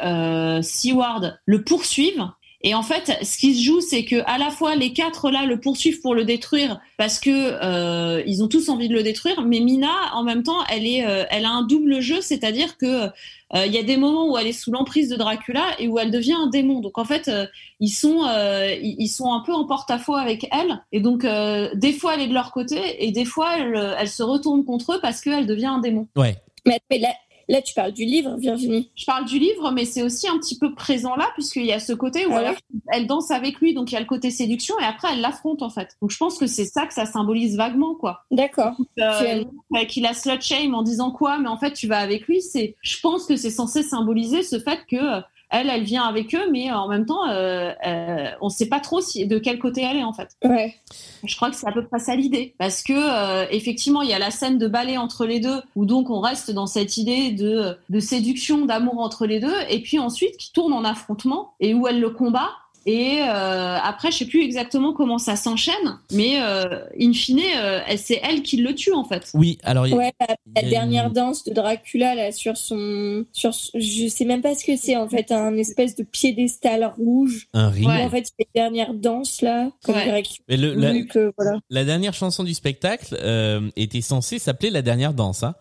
Seward 0.62 1.38
le 1.44 1.62
poursuivent. 1.62 2.26
Et 2.66 2.74
en 2.74 2.82
fait, 2.82 3.18
ce 3.22 3.36
qui 3.36 3.54
se 3.54 3.62
joue, 3.62 3.82
c'est 3.82 4.06
que 4.06 4.22
à 4.24 4.38
la 4.38 4.48
fois 4.48 4.74
les 4.74 4.94
quatre 4.94 5.30
là 5.30 5.44
le 5.44 5.60
poursuivent 5.60 6.00
pour 6.00 6.14
le 6.14 6.24
détruire 6.24 6.80
parce 6.96 7.20
que 7.20 7.30
euh, 7.30 8.22
ils 8.26 8.42
ont 8.42 8.48
tous 8.48 8.70
envie 8.70 8.88
de 8.88 8.94
le 8.94 9.02
détruire, 9.02 9.42
mais 9.42 9.60
Mina, 9.60 9.92
en 10.14 10.22
même 10.22 10.42
temps, 10.42 10.64
elle 10.72 10.86
est, 10.86 11.06
euh, 11.06 11.24
elle 11.30 11.44
a 11.44 11.50
un 11.50 11.62
double 11.62 12.00
jeu, 12.00 12.22
c'est-à-dire 12.22 12.78
que 12.78 13.10
euh, 13.54 13.66
il 13.66 13.72
y 13.72 13.76
a 13.76 13.82
des 13.82 13.98
moments 13.98 14.32
où 14.32 14.38
elle 14.38 14.46
est 14.46 14.52
sous 14.52 14.72
l'emprise 14.72 15.10
de 15.10 15.16
Dracula 15.16 15.62
et 15.78 15.88
où 15.88 15.98
elle 15.98 16.10
devient 16.10 16.32
un 16.32 16.46
démon. 16.46 16.80
Donc 16.80 16.96
en 16.96 17.04
fait, 17.04 17.28
euh, 17.28 17.46
ils 17.80 17.90
sont, 17.90 18.24
euh, 18.24 18.74
ils 18.82 18.96
ils 18.98 19.08
sont 19.08 19.30
un 19.30 19.40
peu 19.40 19.52
en 19.52 19.66
porte-à-faux 19.66 20.16
avec 20.16 20.48
elle. 20.50 20.82
Et 20.90 21.00
donc 21.00 21.26
euh, 21.26 21.68
des 21.74 21.92
fois 21.92 22.14
elle 22.14 22.22
est 22.22 22.28
de 22.28 22.34
leur 22.34 22.50
côté 22.50 23.04
et 23.04 23.12
des 23.12 23.26
fois 23.26 23.58
elle, 23.58 23.94
elle 23.98 24.08
se 24.08 24.22
retourne 24.22 24.64
contre 24.64 24.94
eux 24.94 25.00
parce 25.02 25.20
qu'elle 25.20 25.46
devient 25.46 25.66
un 25.66 25.80
démon. 25.80 26.08
Ouais. 26.16 26.38
Mais, 26.66 26.80
mais 26.90 26.98
là, 26.98 27.08
là, 27.48 27.62
tu 27.62 27.74
parles 27.74 27.92
du 27.92 28.04
livre, 28.04 28.36
Virginie. 28.36 28.90
Je 28.96 29.04
parle 29.04 29.24
du 29.24 29.38
livre, 29.38 29.70
mais 29.70 29.84
c'est 29.84 30.02
aussi 30.02 30.28
un 30.28 30.38
petit 30.38 30.58
peu 30.58 30.74
présent 30.74 31.16
là, 31.16 31.28
puisqu'il 31.34 31.66
y 31.66 31.72
a 31.72 31.80
ce 31.80 31.92
côté 31.92 32.26
où 32.26 32.30
Ah 32.32 32.42
elle, 32.42 32.50
ouais 32.50 32.56
elle 32.88 33.06
danse 33.06 33.30
avec 33.30 33.60
lui, 33.60 33.74
donc 33.74 33.90
il 33.90 33.94
y 33.94 33.96
a 33.96 34.00
le 34.00 34.06
côté 34.06 34.30
séduction, 34.30 34.78
et 34.80 34.84
après 34.84 35.08
elle 35.12 35.20
l'affronte 35.20 35.62
en 35.62 35.70
fait. 35.70 35.96
Donc 36.00 36.10
je 36.10 36.16
pense 36.16 36.38
que 36.38 36.46
c'est 36.46 36.64
ça 36.64 36.86
que 36.86 36.94
ça 36.94 37.06
symbolise 37.06 37.56
vaguement, 37.56 37.94
quoi. 37.94 38.24
D'accord. 38.30 38.74
Euh, 38.98 39.44
euh, 39.74 39.84
qu'il 39.86 40.06
a 40.06 40.14
slut 40.14 40.40
shame 40.40 40.74
en 40.74 40.82
disant 40.82 41.10
quoi, 41.10 41.38
mais 41.38 41.48
en 41.48 41.56
fait 41.56 41.72
tu 41.72 41.86
vas 41.86 41.98
avec 41.98 42.26
lui, 42.26 42.42
c'est, 42.42 42.76
je 42.82 43.00
pense 43.00 43.26
que 43.26 43.36
c'est 43.36 43.50
censé 43.50 43.82
symboliser 43.82 44.42
ce 44.42 44.58
fait 44.58 44.80
que 44.88 44.96
euh, 44.96 45.20
elle, 45.54 45.70
elle 45.70 45.84
vient 45.84 46.02
avec 46.02 46.34
eux, 46.34 46.50
mais 46.50 46.72
en 46.72 46.88
même 46.88 47.06
temps, 47.06 47.28
euh, 47.28 47.70
euh, 47.86 48.26
on 48.40 48.48
sait 48.48 48.68
pas 48.68 48.80
trop 48.80 49.00
si, 49.00 49.26
de 49.26 49.38
quel 49.38 49.60
côté 49.60 49.82
elle 49.82 49.98
est 49.98 50.04
en 50.04 50.12
fait. 50.12 50.30
Ouais. 50.42 50.74
Je 51.22 51.36
crois 51.36 51.48
que 51.48 51.56
c'est 51.56 51.68
à 51.68 51.72
peu 51.72 51.84
près 51.86 52.00
ça 52.00 52.16
l'idée, 52.16 52.54
parce 52.58 52.82
que 52.82 52.92
euh, 52.92 53.46
effectivement, 53.50 54.02
il 54.02 54.10
y 54.10 54.12
a 54.12 54.18
la 54.18 54.32
scène 54.32 54.58
de 54.58 54.66
ballet 54.66 54.96
entre 54.96 55.26
les 55.26 55.38
deux, 55.38 55.62
où 55.76 55.86
donc 55.86 56.10
on 56.10 56.18
reste 56.20 56.50
dans 56.50 56.66
cette 56.66 56.96
idée 56.96 57.30
de, 57.30 57.76
de 57.88 58.00
séduction, 58.00 58.66
d'amour 58.66 58.98
entre 58.98 59.26
les 59.26 59.38
deux, 59.38 59.54
et 59.68 59.80
puis 59.80 60.00
ensuite 60.00 60.36
qui 60.38 60.52
tourne 60.52 60.72
en 60.72 60.84
affrontement 60.84 61.54
et 61.60 61.72
où 61.72 61.86
elle 61.86 62.00
le 62.00 62.10
combat. 62.10 62.50
Et 62.86 63.20
euh, 63.22 63.78
après, 63.82 64.10
je 64.10 64.18
sais 64.18 64.24
plus 64.26 64.42
exactement 64.44 64.92
comment 64.92 65.18
ça 65.18 65.36
s'enchaîne, 65.36 65.74
mais 66.12 66.40
euh, 66.40 66.80
in 67.00 67.12
fine, 67.14 67.40
euh, 67.56 67.80
c'est 67.96 68.20
elle 68.22 68.42
qui 68.42 68.58
le 68.58 68.74
tue 68.74 68.92
en 68.92 69.04
fait. 69.04 69.30
Oui, 69.34 69.58
alors 69.62 69.86
il 69.86 69.90
y 69.90 69.92
a- 69.94 69.96
Ouais, 69.96 70.12
la, 70.20 70.26
la 70.28 70.36
il 70.62 70.64
y 70.64 70.66
a 70.66 70.70
dernière 70.70 71.06
une- 71.06 71.12
danse 71.14 71.44
de 71.44 71.54
Dracula 71.54 72.14
là 72.14 72.30
sur 72.32 72.56
son, 72.56 73.24
sur, 73.32 73.52
je 73.74 74.08
sais 74.08 74.24
même 74.26 74.42
pas 74.42 74.54
ce 74.54 74.64
que 74.64 74.76
c'est 74.76 74.96
en 74.96 75.08
fait, 75.08 75.32
un 75.32 75.56
espèce 75.56 75.96
de 75.96 76.02
piédestal 76.02 76.92
rouge. 76.98 77.48
un 77.54 77.68
ring. 77.70 77.88
En 77.88 78.10
fait, 78.10 78.26
c'est 78.26 78.34
les 78.38 78.48
dernières 78.54 78.92
danses 78.94 79.40
là, 79.40 79.70
comme 79.84 79.94
Ouais. 79.94 80.22
Mais 80.48 80.56
le, 80.58 80.74
la, 80.74 80.92
que, 81.04 81.32
voilà. 81.38 81.58
la 81.70 81.84
dernière 81.84 82.12
chanson 82.14 82.44
du 82.44 82.52
spectacle 82.54 83.16
euh, 83.20 83.70
était 83.76 84.00
censée 84.02 84.38
s'appeler 84.38 84.70
la 84.70 84.82
dernière 84.82 85.14
danse, 85.14 85.42
hein. 85.42 85.54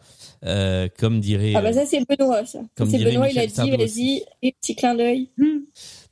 Euh, 0.45 0.89
comme 0.99 1.21
dirait. 1.21 1.53
Ah 1.55 1.61
bah 1.61 1.71
ça 1.71 1.85
c'est 1.85 2.01
Benoît 2.05 2.45
ça. 2.45 2.59
Comme 2.75 2.89
C'est 2.89 2.97
dirait 2.97 3.11
Benoît, 3.11 3.29
il 3.29 3.39
a 3.39 3.43
Michel 3.45 3.63
dit 3.63 3.77
vas-y, 3.77 4.23
et 4.41 4.51
petit 4.59 4.75
clin 4.75 4.93
d'œil. 4.93 5.29
Hmm. 5.37 5.59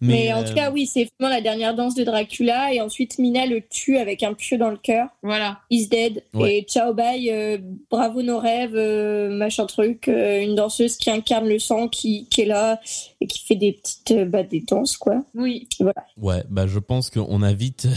Mais, 0.01 0.33
en 0.33 0.41
euh, 0.41 0.47
tout 0.47 0.53
cas 0.53 0.71
oui, 0.71 0.85
c'est 0.85 1.07
vraiment 1.19 1.33
la 1.33 1.41
dernière 1.41 1.75
danse 1.75 1.95
de 1.95 2.03
Dracula 2.03 2.73
et 2.73 2.81
ensuite 2.81 3.19
Mina 3.19 3.45
le 3.45 3.61
tue 3.61 3.97
avec 3.97 4.23
un 4.23 4.33
pieu 4.33 4.57
dans 4.57 4.69
le 4.69 4.77
cœur. 4.77 5.07
Voilà. 5.21 5.59
He's 5.69 5.89
dead. 5.89 6.23
Ouais. 6.33 6.57
Et 6.57 6.61
ciao 6.63 6.93
bye, 6.93 7.29
euh, 7.29 7.57
bravo 7.89 8.21
nos 8.21 8.39
rêves, 8.39 8.75
euh, 8.75 9.29
machin 9.29 9.65
truc. 9.65 10.07
euh, 10.07 10.41
une 10.41 10.55
danseuse 10.55 10.97
qui 10.97 11.09
incarne 11.09 11.47
le 11.47 11.59
sang, 11.59 11.87
qui, 11.87 12.27
qui 12.29 12.41
est 12.41 12.45
là 12.45 12.79
et 13.19 13.27
qui 13.27 13.45
fait 13.45 13.55
des 13.55 13.73
petites 13.73 14.11
euh, 14.11 14.25
bah, 14.25 14.43
des 14.43 14.61
danses 14.61 14.97
quoi. 14.97 15.23
Oui. 15.35 15.67
Voilà. 15.79 16.05
Ouais, 16.17 16.43
bah 16.49 16.67
je 16.67 16.79
pense 16.79 17.09
qu'on 17.09 17.41
a 17.41 17.53
vite, 17.53 17.87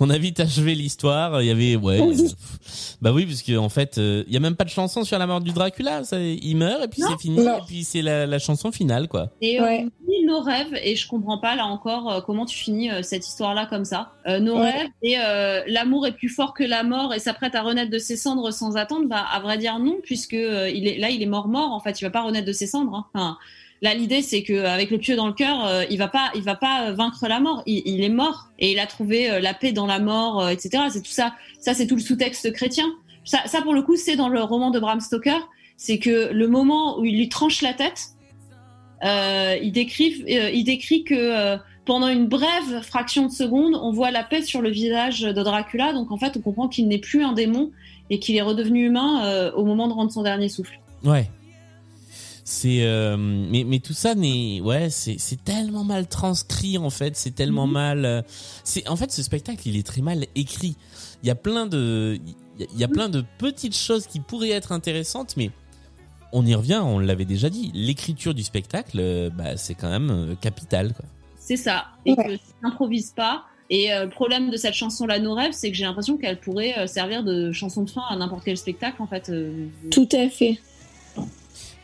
on 0.00 0.10
a 0.10 0.18
vite 0.18 0.40
achevé 0.40 0.74
l'histoire. 0.74 1.42
Il 1.42 1.46
y 1.46 1.50
avait, 1.50 1.76
ouais, 1.76 2.00
Oui. 2.00 2.16
pff, 2.16 2.96
bah 3.00 3.12
oui, 3.12 3.26
parce 3.26 3.42
que 3.42 3.56
en 3.56 3.68
fait, 3.68 3.98
euh, 3.98 4.24
il 4.26 4.32
y 4.32 4.36
a 4.36 4.40
même 4.40 4.56
pas 4.56 4.64
de 4.64 4.70
chanson 4.70 5.04
sur 5.04 5.18
la 5.18 5.26
mort 5.26 5.40
du 5.40 5.52
Dracula. 5.52 6.04
Ça, 6.04 6.20
il 6.20 6.56
meurt 6.56 6.84
et 6.84 6.88
puis 6.88 7.02
c'est 7.02 7.18
fini. 7.20 7.38
Non. 7.44 7.58
Et 7.58 7.60
puis 7.66 7.84
c'est 7.84 8.02
la, 8.02 8.26
la 8.26 8.38
chanson 8.38 8.70
finale, 8.72 9.08
quoi. 9.08 9.30
Et 9.40 9.60
Ouais. 9.60 9.84
on 9.86 10.10
dit 10.10 10.24
nos 10.26 10.40
rêves, 10.40 10.74
et 10.82 10.94
je 10.96 11.08
comprends 11.08 11.38
pas 11.38 11.54
là 11.56 11.64
encore 11.66 12.10
euh, 12.12 12.20
comment 12.20 12.44
tu 12.46 12.56
finis 12.58 12.90
euh, 12.90 13.02
cette 13.02 13.26
histoire-là 13.26 13.66
comme 13.66 13.84
ça. 13.84 14.12
Euh, 14.26 14.40
nos 14.40 14.56
Ouais. 14.58 14.70
rêves 14.70 14.88
et 15.02 15.16
euh, 15.18 15.62
l'amour 15.66 16.06
est 16.06 16.12
plus 16.12 16.28
fort 16.28 16.52
que 16.54 16.64
la 16.64 16.82
mort 16.82 17.14
et 17.14 17.18
s'apprête 17.18 17.54
à 17.54 17.62
renaître 17.62 17.90
de 17.90 17.98
ses 17.98 18.16
cendres 18.16 18.50
sans 18.52 18.76
attendre. 18.76 19.06
Bah, 19.08 19.24
à 19.32 19.40
vrai 19.40 19.56
dire 19.58 19.78
non, 19.78 19.96
puisque 20.02 20.34
euh, 20.34 20.68
il 20.70 20.86
est 20.86 20.98
là, 20.98 21.10
il 21.10 21.22
est 21.22 21.26
mort 21.26 21.48
mort. 21.48 21.72
En 21.72 21.80
fait, 21.80 22.00
il 22.00 22.04
va 22.04 22.10
pas 22.10 22.22
renaître 22.22 22.46
de 22.46 22.52
ses 22.52 22.66
cendres. 22.66 22.94
hein. 22.94 23.06
Enfin, 23.14 23.38
là, 23.82 23.94
l'idée 23.94 24.22
c'est 24.22 24.42
que 24.42 24.64
avec 24.64 24.90
le 24.90 24.98
pieu 24.98 25.16
dans 25.16 25.26
le 25.26 25.32
cœur, 25.32 25.66
euh, 25.66 25.84
il 25.90 25.98
va 25.98 26.08
pas, 26.08 26.30
il 26.34 26.42
va 26.42 26.54
pas 26.54 26.88
euh, 26.88 26.92
vaincre 26.92 27.26
la 27.28 27.40
mort. 27.40 27.62
Il, 27.66 28.02
est 28.02 28.08
mort 28.08 28.48
et 28.58 28.72
il 28.72 28.78
a 28.78 28.86
trouvé 28.86 29.30
euh, 29.30 29.40
la 29.40 29.54
paix 29.54 29.72
dans 29.72 29.86
la 29.86 29.98
mort, 29.98 30.40
euh, 30.40 30.48
etc. 30.48 30.84
C'est 30.90 31.02
tout 31.02 31.10
ça. 31.10 31.34
Ça, 31.60 31.74
c'est 31.74 31.86
tout 31.86 31.96
le 31.96 32.00
sous-texte 32.00 32.52
chrétien. 32.52 32.86
Ça, 33.24 33.60
pour 33.62 33.74
le 33.74 33.82
coup, 33.82 33.96
c'est 33.96 34.16
dans 34.16 34.28
le 34.28 34.40
roman 34.40 34.70
de 34.70 34.80
Bram 34.80 35.00
Stoker. 35.00 35.48
C'est 35.76 35.98
que 35.98 36.32
le 36.32 36.48
moment 36.48 36.98
où 36.98 37.04
il 37.04 37.16
lui 37.16 37.28
tranche 37.28 37.60
la 37.62 37.74
tête. 37.74 38.14
Euh, 39.04 39.56
il, 39.62 39.70
décrit, 39.70 40.24
euh, 40.28 40.50
il 40.50 40.64
décrit 40.64 41.04
que 41.04 41.14
euh, 41.14 41.56
pendant 41.84 42.08
une 42.08 42.26
brève 42.26 42.82
fraction 42.82 43.26
de 43.26 43.30
seconde, 43.30 43.74
on 43.80 43.92
voit 43.92 44.10
la 44.10 44.24
paix 44.24 44.42
sur 44.42 44.60
le 44.60 44.70
visage 44.70 45.20
de 45.20 45.42
Dracula. 45.42 45.92
Donc 45.92 46.10
en 46.10 46.16
fait, 46.16 46.36
on 46.36 46.40
comprend 46.40 46.68
qu'il 46.68 46.88
n'est 46.88 46.98
plus 46.98 47.22
un 47.22 47.32
démon 47.32 47.70
et 48.10 48.18
qu'il 48.18 48.36
est 48.36 48.42
redevenu 48.42 48.86
humain 48.86 49.24
euh, 49.24 49.52
au 49.52 49.64
moment 49.64 49.88
de 49.88 49.92
rendre 49.92 50.10
son 50.10 50.22
dernier 50.22 50.48
souffle. 50.48 50.80
Ouais. 51.04 51.30
C'est 52.50 52.82
euh, 52.82 53.18
mais 53.18 53.62
mais 53.64 53.78
tout 53.78 53.92
ça 53.92 54.14
n'est 54.14 54.62
ouais 54.62 54.88
c'est 54.88 55.16
c'est 55.18 55.44
tellement 55.44 55.84
mal 55.84 56.06
transcrit 56.08 56.78
en 56.78 56.88
fait 56.88 57.14
c'est 57.14 57.32
tellement 57.34 57.66
Mhm. 57.66 57.72
mal 57.74 58.04
euh, 58.06 58.22
c'est 58.64 58.88
en 58.88 58.96
fait 58.96 59.12
ce 59.12 59.22
spectacle 59.22 59.68
il 59.68 59.76
est 59.76 59.86
très 59.86 60.00
mal 60.00 60.24
écrit 60.34 60.74
il 61.22 61.26
y 61.26 61.30
a 61.30 61.34
plein 61.34 61.66
de 61.66 62.18
il 62.58 62.78
y 62.80 62.84
a- 62.84 62.86
a 62.86 62.88
plein 62.88 63.10
de 63.10 63.22
petites 63.36 63.76
choses 63.76 64.06
qui 64.06 64.20
pourraient 64.20 64.48
être 64.52 64.72
intéressantes 64.72 65.36
mais 65.36 65.50
on 66.32 66.46
y 66.46 66.54
revient 66.54 66.80
on 66.82 66.98
l'avait 66.98 67.26
déjà 67.26 67.50
dit 67.50 67.70
l'écriture 67.74 68.32
du 68.32 68.42
spectacle 68.42 68.96
euh, 68.98 69.28
bah 69.28 69.58
c'est 69.58 69.74
quand 69.74 69.90
même 69.90 70.34
capital 70.40 70.94
quoi 70.94 71.04
C'est 71.38 71.58
ça. 71.58 71.84
Et 72.06 72.12
Ouais. 72.12 72.24
que 72.24 72.32
tu 72.36 72.40
n'improvises 72.62 73.12
pas. 73.14 73.44
Et 73.68 73.92
euh, 73.92 74.04
le 74.04 74.10
problème 74.10 74.48
de 74.50 74.56
cette 74.56 74.72
chanson-là, 74.74 75.18
Nos 75.18 75.34
rêves, 75.34 75.52
c'est 75.52 75.70
que 75.70 75.76
j'ai 75.76 75.84
l'impression 75.84 76.16
qu'elle 76.16 76.40
pourrait 76.40 76.86
servir 76.86 77.22
de 77.24 77.52
chanson 77.52 77.82
de 77.84 77.90
fin 77.90 78.02
à 78.08 78.16
n'importe 78.16 78.44
quel 78.44 78.56
spectacle, 78.56 79.00
en 79.02 79.06
fait. 79.06 79.30
Tout 79.90 80.08
à 80.12 80.28
fait. 80.30 80.58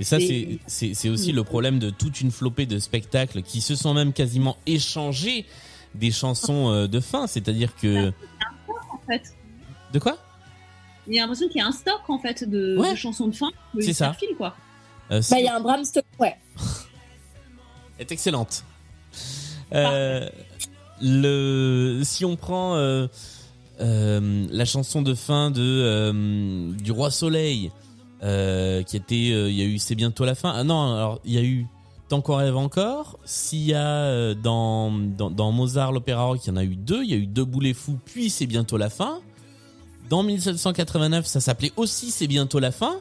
Et 0.00 0.04
ça, 0.04 0.18
Et- 0.18 0.58
c'est- 0.66 1.08
aussi 1.08 1.30
le 1.32 1.44
problème 1.44 1.78
de 1.78 1.90
toute 1.90 2.20
une 2.20 2.30
flopée 2.32 2.66
de 2.66 2.78
spectacles 2.78 3.42
qui 3.42 3.60
se 3.60 3.76
sont 3.76 3.94
même 3.94 4.12
quasiment 4.12 4.56
échangés 4.66 5.46
des 5.94 6.10
chansons 6.10 6.70
euh, 6.70 6.86
de 6.88 6.98
fin. 7.00 7.26
C'est-à-dire 7.28 7.74
que. 7.76 8.08
En 8.08 9.06
fait, 9.06 9.22
De 9.92 9.98
quoi? 10.00 10.18
Il 11.06 11.14
y 11.14 11.18
a 11.18 11.22
l'impression 11.22 11.46
qu'il 11.48 11.58
y 11.58 11.60
a 11.60 11.66
un 11.66 11.72
stock, 11.72 12.00
en 12.08 12.18
fait, 12.18 12.48
de, 12.48 12.76
Ouais. 12.78 12.90
de 12.92 12.96
chansons 12.96 13.28
de 13.28 13.34
fin. 13.34 13.50
C'est 13.78 13.92
ça. 13.92 14.06
perfilent, 14.06 14.36
quoi. 14.36 14.56
Euh, 15.12 15.20
Bah, 15.30 15.38
il 15.38 15.44
y 15.44 15.48
a 15.48 15.54
un 15.56 15.60
Bram 15.60 15.84
Stoker. 15.84 16.08
Ouais. 16.18 16.34
est 17.98 18.10
excellente. 18.10 18.64
Euh, 19.72 20.28
le 21.00 22.00
si 22.04 22.24
on 22.24 22.36
prend 22.36 22.74
euh, 22.76 23.06
euh, 23.80 24.46
la 24.50 24.64
chanson 24.64 25.02
de 25.02 25.14
fin 25.14 25.50
de 25.50 25.60
euh, 25.62 26.72
du 26.72 26.90
roi 26.92 27.10
soleil 27.10 27.70
euh, 28.24 28.82
qui 28.82 28.96
était 28.96 29.30
euh, 29.32 29.50
il 29.50 29.56
y 29.56 29.62
a 29.62 29.64
eu 29.64 29.78
c'est 29.78 29.94
bientôt 29.94 30.24
la 30.24 30.34
fin. 30.34 30.52
Ah 30.54 30.64
non 30.64 30.94
alors 30.94 31.20
il 31.24 31.32
y 31.32 31.38
a 31.38 31.42
eu 31.42 31.66
tant 32.08 32.20
qu'on 32.20 32.36
rêve 32.36 32.56
encore. 32.56 33.18
S'il 33.24 33.64
y 33.64 33.74
a 33.74 33.86
euh, 33.86 34.34
dans, 34.34 34.90
dans 34.90 35.30
dans 35.30 35.52
Mozart 35.52 35.92
l'opéra 35.92 36.24
rock 36.24 36.40
il 36.44 36.48
y 36.48 36.50
en 36.52 36.56
a 36.56 36.64
eu 36.64 36.76
deux. 36.76 37.02
Il 37.02 37.10
y 37.10 37.14
a 37.14 37.18
eu 37.18 37.26
deux 37.26 37.44
boulets 37.44 37.74
fous 37.74 37.98
puis 38.04 38.30
c'est 38.30 38.46
bientôt 38.46 38.76
la 38.76 38.90
fin. 38.90 39.20
Dans 40.08 40.22
1789 40.22 41.26
ça 41.26 41.40
s'appelait 41.40 41.72
aussi 41.76 42.10
c'est 42.10 42.26
bientôt 42.26 42.58
la 42.58 42.72
fin. 42.72 42.96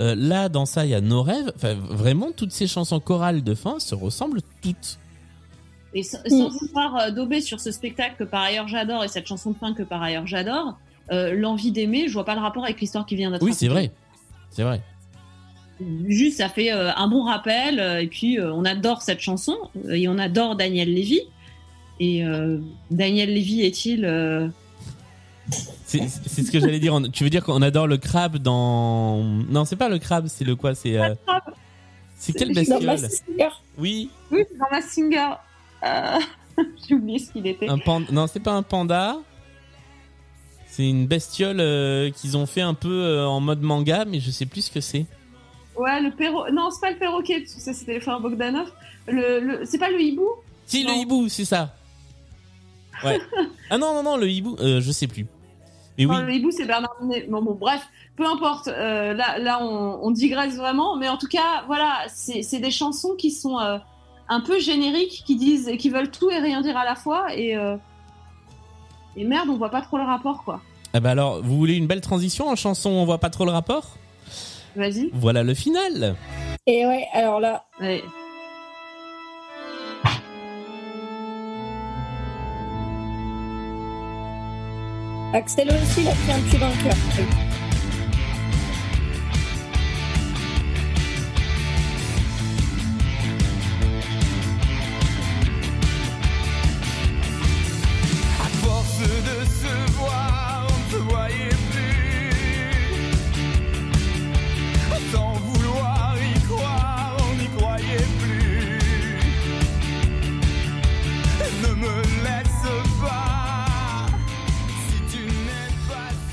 Euh, 0.00 0.14
là, 0.16 0.48
dans 0.48 0.64
ça, 0.64 0.86
il 0.86 0.90
y 0.90 0.94
a 0.94 1.00
nos 1.00 1.22
rêves. 1.22 1.52
Enfin, 1.54 1.74
vraiment, 1.74 2.32
toutes 2.32 2.52
ces 2.52 2.66
chansons 2.66 2.98
chorales 2.98 3.44
de 3.44 3.54
fin 3.54 3.78
se 3.78 3.94
ressemblent 3.94 4.40
toutes. 4.62 4.98
Et 5.94 6.02
sans, 6.02 6.18
sans 6.26 6.48
vouloir 6.48 6.96
euh, 6.96 7.10
dauber 7.10 7.40
sur 7.40 7.60
ce 7.60 7.70
spectacle 7.70 8.14
que 8.18 8.24
par 8.24 8.40
ailleurs 8.42 8.66
j'adore 8.66 9.04
et 9.04 9.08
cette 9.08 9.26
chanson 9.26 9.50
de 9.50 9.56
fin 9.56 9.74
que 9.74 9.82
par 9.82 10.02
ailleurs 10.02 10.26
j'adore, 10.26 10.78
euh, 11.10 11.34
l'envie 11.34 11.70
d'aimer, 11.70 12.08
je 12.08 12.14
vois 12.14 12.24
pas 12.24 12.34
le 12.34 12.40
rapport 12.40 12.64
avec 12.64 12.80
l'histoire 12.80 13.04
qui 13.04 13.14
vient 13.14 13.30
d'être 13.30 13.42
Oui, 13.42 13.52
c'est 13.52 13.68
vrai. 13.68 13.92
C'est 14.52 14.62
vrai. 14.62 14.80
Juste, 16.06 16.38
ça 16.38 16.48
fait 16.48 16.72
euh, 16.72 16.92
un 16.94 17.08
bon 17.08 17.24
rappel, 17.24 17.80
euh, 17.80 18.00
et 18.00 18.06
puis 18.06 18.38
euh, 18.38 18.52
on 18.54 18.64
adore 18.64 19.02
cette 19.02 19.18
chanson, 19.20 19.56
et 19.90 20.06
on 20.06 20.16
adore 20.18 20.54
Daniel 20.54 20.92
Lévy. 20.94 21.22
Et 21.98 22.24
euh, 22.24 22.58
Daniel 22.90 23.32
Lévy 23.34 23.62
est-il. 23.62 24.04
euh, 24.04 24.48
C'est 25.86 26.08
ce 26.08 26.50
que 26.50 26.60
j'allais 26.60 26.78
dire. 26.78 26.98
Tu 27.12 27.24
veux 27.24 27.30
dire 27.30 27.42
qu'on 27.44 27.62
adore 27.62 27.86
le 27.86 27.96
crabe 27.96 28.38
dans... 28.38 29.22
Non, 29.22 29.64
c'est 29.64 29.76
pas 29.76 29.88
le 29.88 29.98
crabe, 29.98 30.26
c'est 30.28 30.44
le 30.44 30.54
quoi 30.56 30.74
C'est 30.74 30.98
euh, 30.98 31.14
c'est 32.16 32.32
quelle 32.32 32.48
Dans 32.48 32.54
bestiole 32.54 32.84
Mask 32.86 33.10
Singer. 33.10 33.48
Oui, 33.78 34.08
Oui, 34.30 34.44
c'est 34.48 34.58
dans 34.58 34.70
ma 34.70 34.80
singer. 34.82 35.30
Euh, 35.84 36.18
J'ai 36.88 36.94
oublié 36.94 37.18
ce 37.18 37.32
qu'il 37.32 37.46
était. 37.46 37.68
un 37.68 37.78
panda. 37.78 38.06
Non, 38.12 38.26
c'est 38.26 38.40
pas 38.40 38.52
un 38.52 38.62
panda. 38.62 39.16
C'est 40.72 40.88
une 40.88 41.06
bestiole 41.06 41.60
euh, 41.60 42.10
qu'ils 42.10 42.38
ont 42.38 42.46
fait 42.46 42.62
un 42.62 42.72
peu 42.72 42.88
euh, 42.88 43.26
en 43.26 43.40
mode 43.40 43.60
manga, 43.60 44.06
mais 44.06 44.20
je 44.20 44.30
sais 44.30 44.46
plus 44.46 44.62
ce 44.62 44.70
que 44.70 44.80
c'est. 44.80 45.04
Ouais, 45.76 46.00
le 46.00 46.10
perro. 46.10 46.50
Non, 46.50 46.70
c'est 46.70 46.80
pas 46.80 46.92
le 46.92 46.96
perroquet, 46.96 47.40
parce 47.40 47.52
que 47.52 47.60
ça 47.60 47.74
c'était 47.74 47.92
le 47.92 48.00
frère 48.00 48.20
Bogdanov. 48.20 48.72
Le, 49.06 49.40
le... 49.40 49.66
C'est 49.66 49.76
pas 49.76 49.90
le 49.90 50.00
hibou? 50.00 50.30
Si, 50.64 50.82
le 50.82 50.94
hibou, 50.94 51.28
c'est 51.28 51.44
ça. 51.44 51.74
Ouais. 53.04 53.18
ah 53.68 53.78
non, 53.78 53.94
non, 53.94 54.02
non, 54.02 54.16
le 54.16 54.30
hibou, 54.30 54.56
euh, 54.60 54.80
je 54.80 54.92
sais 54.92 55.08
plus. 55.08 55.26
Mais 55.98 56.06
oui, 56.06 56.16
le 56.22 56.32
hibou, 56.32 56.50
c'est 56.50 56.64
Bernard 56.64 56.96
Minet. 57.02 57.26
Bon, 57.28 57.42
bon, 57.42 57.52
bref, 57.52 57.82
peu 58.16 58.24
importe. 58.24 58.68
là, 58.68 59.38
là 59.38 59.58
on, 59.62 59.98
on 60.02 60.10
digresse 60.10 60.56
vraiment. 60.56 60.96
Mais 60.96 61.08
en 61.08 61.18
tout 61.18 61.26
cas, 61.26 61.64
voilà, 61.66 62.04
c'est 62.08 62.42
c'est 62.42 62.60
des 62.60 62.70
chansons 62.70 63.14
qui 63.18 63.30
sont 63.30 63.58
un 63.58 64.40
peu 64.40 64.60
génériques, 64.60 65.24
qui 65.26 65.36
disent, 65.36 65.70
qui 65.78 65.90
veulent 65.90 66.10
tout 66.10 66.30
et 66.30 66.38
rien 66.38 66.62
dire 66.62 66.76
à 66.76 66.84
la 66.84 66.94
fois. 66.94 67.34
Et, 67.34 67.56
et 69.16 69.24
merde, 69.24 69.48
on 69.50 69.56
voit 69.56 69.70
pas 69.70 69.82
trop 69.82 69.98
le 69.98 70.04
rapport, 70.04 70.44
quoi. 70.44 70.60
Ah 70.94 71.00
bah 71.00 71.10
alors, 71.10 71.42
vous 71.42 71.56
voulez 71.56 71.74
une 71.76 71.86
belle 71.86 72.00
transition 72.02 72.48
en 72.48 72.56
chanson 72.56 72.90
On 72.90 73.04
voit 73.04 73.18
pas 73.18 73.30
trop 73.30 73.44
le 73.44 73.50
rapport? 73.50 73.96
Vas-y. 74.76 75.10
Voilà 75.12 75.42
le 75.42 75.54
final. 75.54 76.16
Et 76.66 76.86
ouais, 76.86 77.06
alors 77.12 77.40
là, 77.40 77.64
Ouais. 77.80 78.02
Axel 85.34 85.68
aussi, 85.70 86.02
il 86.02 86.08
a 86.08 86.12
pris 86.12 86.32
un 86.32 86.40
pied 86.50 86.58
dans 86.58 86.68
le 86.68 86.82
cœur. 86.84 86.96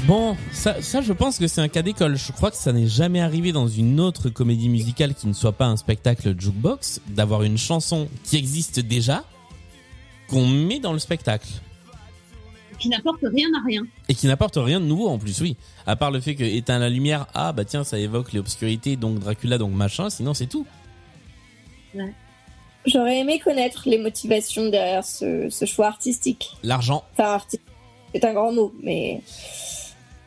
Bon, 0.09 0.35
ça, 0.51 0.81
ça, 0.81 1.03
je 1.03 1.13
pense 1.13 1.37
que 1.37 1.45
c'est 1.45 1.61
un 1.61 1.67
cas 1.67 1.83
d'école. 1.83 2.15
Je 2.17 2.31
crois 2.31 2.49
que 2.49 2.57
ça 2.57 2.73
n'est 2.73 2.87
jamais 2.87 3.21
arrivé 3.21 3.51
dans 3.51 3.67
une 3.67 3.99
autre 3.99 4.29
comédie 4.29 4.67
musicale 4.67 5.13
qui 5.13 5.27
ne 5.27 5.33
soit 5.33 5.51
pas 5.51 5.67
un 5.67 5.77
spectacle 5.77 6.33
jukebox 6.35 6.99
d'avoir 7.09 7.43
une 7.43 7.59
chanson 7.59 8.07
qui 8.23 8.35
existe 8.37 8.79
déjà 8.79 9.23
qu'on 10.27 10.47
met 10.47 10.79
dans 10.79 10.93
le 10.93 10.97
spectacle 10.99 11.47
Qui 12.79 12.89
n'apporte 12.89 13.21
rien 13.21 13.49
à 13.55 13.63
rien. 13.63 13.83
et 14.07 14.15
qui 14.15 14.25
n'apporte 14.25 14.55
rien 14.57 14.79
de 14.79 14.85
nouveau 14.85 15.09
en 15.09 15.19
plus. 15.19 15.41
Oui, 15.41 15.55
à 15.85 15.95
part 15.95 16.09
le 16.09 16.19
fait 16.21 16.33
que 16.33 16.43
éteint 16.43 16.79
la 16.79 16.89
lumière, 16.89 17.27
ah 17.35 17.53
bah 17.53 17.63
tiens, 17.63 17.83
ça 17.83 17.99
évoque 17.99 18.33
l'obscurité, 18.33 18.95
donc 18.95 19.19
Dracula, 19.19 19.59
donc 19.59 19.73
machin. 19.73 20.09
Sinon, 20.09 20.33
c'est 20.33 20.47
tout. 20.47 20.65
J'aurais 22.87 23.19
aimé 23.19 23.37
connaître 23.37 23.83
les 23.85 23.99
motivations 23.99 24.69
derrière 24.71 25.05
ce, 25.05 25.51
ce 25.51 25.65
choix 25.65 25.85
artistique. 25.85 26.49
L'argent. 26.63 27.03
Enfin, 27.13 27.33
artistique, 27.33 27.61
c'est 28.11 28.25
un 28.25 28.33
grand 28.33 28.51
mot, 28.51 28.73
mais. 28.81 29.21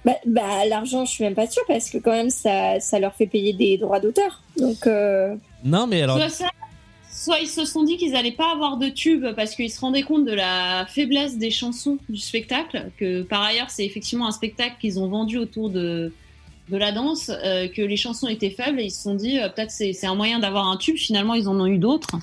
Bah, 0.05 0.17
bah, 0.27 0.65
l'argent, 0.67 1.05
je 1.05 1.13
suis 1.13 1.25
même 1.25 1.35
pas 1.35 1.49
sûre 1.49 1.63
parce 1.69 1.89
que 1.91 1.99
quand 1.99 2.13
même, 2.13 2.31
ça, 2.31 2.81
ça 2.81 2.99
leur 2.99 3.15
fait 3.15 3.27
payer 3.27 3.53
des 3.53 3.79
droits 3.79 4.01
d'auteur. 4.01 4.43
Donc, 4.57 4.87
euh, 4.87 5.35
Non, 5.65 5.87
mais 5.87 6.03
alors, 6.03 6.19
Soit 6.19 6.29
ça, 6.29 6.49
soit 7.09 7.39
ils 7.41 7.49
se 7.49 7.65
sont 7.65 7.85
dit 7.85 7.97
qu'ils 7.97 8.17
allaient 8.17 8.33
pas 8.33 8.51
avoir 8.53 8.79
de 8.79 8.89
tube 8.89 9.25
parce 9.37 9.55
qu'ils 9.55 9.71
se 9.71 9.81
rendaient 9.81 10.03
compte 10.03 10.25
de 10.25 10.33
la 10.33 10.87
faiblesse 10.89 11.39
des 11.39 11.51
chansons 11.51 11.99
du 12.09 12.19
spectacle, 12.19 12.91
que 12.99 13.23
par 13.23 13.43
ailleurs 13.43 13.71
c'est 13.71 13.85
effectivement 13.85 14.27
un 14.27 14.33
spectacle 14.33 14.75
qu'ils 14.81 14.99
ont 14.99 15.09
vendu 15.09 15.39
autour 15.39 15.71
de, 15.71 16.13
de 16.69 16.77
la 16.77 16.91
danse, 16.91 17.31
euh, 17.31 17.69
que 17.69 17.83
les 17.83 17.97
chansons 17.97 18.27
étaient 18.27 18.51
faibles 18.51 18.81
et 18.81 18.85
ils 18.85 18.91
se 18.91 19.03
sont 19.03 19.15
dit 19.15 19.39
euh, 19.39 19.49
peut-être 19.49 19.71
c'est 19.71 19.93
c'est 19.93 20.07
un 20.07 20.17
moyen 20.17 20.41
d'avoir 20.41 20.67
un 20.69 20.77
tube, 20.77 20.97
finalement 20.97 21.35
ils 21.35 21.49
en 21.49 21.61
ont 21.61 21.67
eu 21.67 21.79
d'autres. 21.79 22.17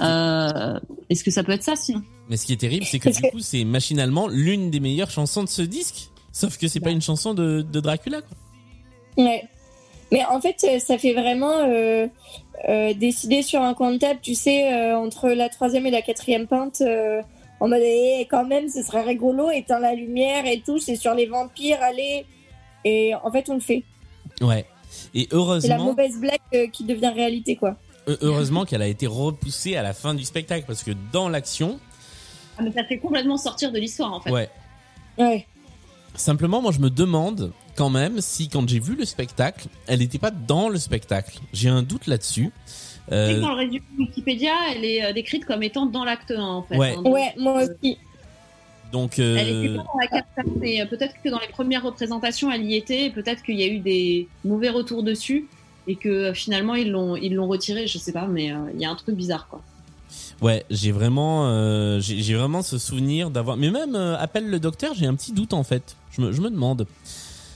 Euh, 0.00 0.78
Est-ce 1.10 1.24
que 1.24 1.30
ça 1.30 1.42
peut 1.42 1.52
être 1.52 1.64
ça 1.64 1.76
sinon? 1.76 2.02
Mais 2.30 2.36
ce 2.36 2.46
qui 2.46 2.52
est 2.52 2.56
terrible, 2.56 2.86
c'est 2.86 3.00
que 3.00 3.10
du 3.10 3.30
coup, 3.30 3.40
c'est 3.40 3.64
machinalement 3.64 4.28
l'une 4.28 4.70
des 4.70 4.78
meilleures 4.78 5.10
chansons 5.10 5.42
de 5.42 5.48
ce 5.48 5.62
disque. 5.62 6.10
Sauf 6.32 6.58
que 6.58 6.68
c'est 6.68 6.80
pas 6.80 6.90
une 6.90 7.02
chanson 7.02 7.34
de, 7.34 7.62
de 7.62 7.80
Dracula, 7.80 8.20
quoi. 8.22 8.36
ouais. 9.24 9.44
Mais 10.12 10.24
en 10.24 10.40
fait, 10.40 10.56
euh, 10.64 10.78
ça 10.80 10.98
fait 10.98 11.12
vraiment 11.12 11.58
euh, 11.60 12.06
euh, 12.68 12.92
décider 12.94 13.42
sur 13.42 13.62
un 13.62 13.74
coin 13.74 13.92
de 13.92 13.98
table, 13.98 14.18
tu 14.22 14.34
sais, 14.34 14.72
euh, 14.72 14.96
entre 14.98 15.28
la 15.30 15.48
troisième 15.48 15.86
et 15.86 15.90
la 15.92 16.02
quatrième 16.02 16.48
pinte, 16.48 16.80
euh, 16.80 17.22
en 17.60 17.68
mode, 17.68 17.82
eh, 17.84 18.26
quand 18.28 18.44
même, 18.44 18.68
ce 18.68 18.82
serait 18.82 19.02
rigolo, 19.02 19.50
éteins 19.50 19.78
la 19.78 19.94
lumière 19.94 20.46
et 20.46 20.60
tout, 20.64 20.78
c'est 20.80 20.96
sur 20.96 21.14
les 21.14 21.26
vampires, 21.26 21.78
allez. 21.80 22.26
Et 22.84 23.12
en 23.22 23.30
fait, 23.30 23.48
on 23.50 23.54
le 23.54 23.60
fait. 23.60 23.84
Ouais. 24.40 24.64
Et 25.14 25.28
C'est 25.30 25.34
la 25.34 25.36
heureusement, 25.36 25.84
mauvaise 25.84 26.18
blague 26.18 26.38
euh, 26.54 26.66
qui 26.66 26.82
devient 26.84 27.12
réalité, 27.14 27.54
quoi. 27.54 27.76
heu- 28.08 28.18
heureusement 28.22 28.64
qu'elle 28.64 28.82
a 28.82 28.88
été 28.88 29.06
repoussée 29.06 29.76
à 29.76 29.82
la 29.82 29.92
fin 29.92 30.14
du 30.14 30.24
spectacle 30.24 30.64
parce 30.66 30.82
que 30.82 30.90
dans 31.12 31.28
l'action, 31.28 31.78
ah, 32.58 32.62
mais 32.62 32.72
Ça 32.72 32.82
fait 32.84 32.98
complètement 32.98 33.36
sortir 33.36 33.70
de 33.70 33.78
l'histoire 33.78 34.12
en 34.12 34.20
fait. 34.20 34.30
ouais. 34.30 34.48
Ouais. 35.18 35.46
Simplement, 36.14 36.60
moi, 36.60 36.72
je 36.72 36.80
me 36.80 36.90
demande 36.90 37.52
quand 37.76 37.90
même 37.90 38.20
si, 38.20 38.48
quand 38.48 38.68
j'ai 38.68 38.78
vu 38.80 38.94
le 38.96 39.04
spectacle, 39.04 39.68
elle 39.86 40.00
n'était 40.00 40.18
pas 40.18 40.30
dans 40.30 40.68
le 40.68 40.78
spectacle. 40.78 41.38
J'ai 41.52 41.68
un 41.68 41.82
doute 41.82 42.06
là-dessus. 42.06 42.50
Euh, 43.12 43.40
dans 43.40 43.50
le 43.50 43.56
résumé 43.56 43.82
Wikipédia, 43.98 44.52
elle 44.72 44.84
est 44.84 45.04
euh, 45.04 45.12
décrite 45.12 45.44
comme 45.44 45.62
étant 45.62 45.86
dans 45.86 46.04
l'acte 46.04 46.30
1 46.30 46.40
en 46.40 46.62
fait. 46.62 46.76
Ouais. 46.76 46.90
hein. 46.96 47.02
Donc, 47.02 47.12
Ouais, 47.14 47.34
moi 47.38 47.62
aussi. 47.62 47.96
donc, 48.92 49.18
Elle 49.18 49.24
euh, 49.24 49.64
était 49.64 49.76
pas 49.76 49.82
dans 49.82 49.98
la 50.00 50.06
captation, 50.06 50.52
mais 50.60 50.80
euh, 50.80 50.86
peut-être 50.86 51.14
que 51.24 51.28
dans 51.28 51.40
les 51.40 51.48
premières 51.48 51.82
représentations, 51.82 52.52
elle 52.52 52.62
y 52.64 52.76
était. 52.76 53.06
et 53.06 53.10
Peut-être 53.10 53.42
qu'il 53.42 53.58
y 53.58 53.64
a 53.64 53.66
eu 53.66 53.78
des 53.78 54.28
mauvais 54.44 54.68
retours 54.68 55.02
dessus 55.02 55.48
et 55.88 55.96
que 55.96 56.08
euh, 56.08 56.34
finalement 56.34 56.74
ils 56.74 56.90
l'ont 56.90 57.16
ils 57.16 57.34
l'ont 57.34 57.48
retiré. 57.48 57.86
Je 57.86 57.98
sais 57.98 58.12
pas, 58.12 58.26
mais 58.26 58.52
euh, 58.52 58.56
il 58.74 58.80
y 58.80 58.84
a 58.84 58.90
un 58.90 58.94
truc 58.94 59.16
bizarre 59.16 59.48
quoi. 59.48 59.62
Ouais, 60.42 60.64
j'ai 60.70 60.92
vraiment, 60.92 61.46
euh, 61.48 62.00
j'ai 62.00 62.34
vraiment 62.34 62.62
ce 62.62 62.78
souvenir 62.78 63.30
d'avoir. 63.30 63.56
Mais 63.56 63.70
même 63.70 63.94
euh, 63.94 64.16
appelle 64.18 64.48
le 64.48 64.60
docteur, 64.60 64.94
j'ai 64.94 65.06
un 65.06 65.14
petit 65.14 65.32
doute 65.32 65.52
en 65.52 65.62
fait. 65.64 65.96
Je 66.10 66.20
me, 66.22 66.32
je 66.32 66.40
me 66.40 66.50
demande. 66.50 66.86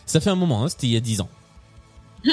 Ça 0.06 0.20
fait 0.20 0.30
un 0.30 0.36
moment, 0.36 0.62
hein, 0.64 0.68
c'était 0.68 0.86
il 0.86 0.92
y 0.92 0.96
a 0.96 1.00
10 1.00 1.20
ans. 1.22 1.28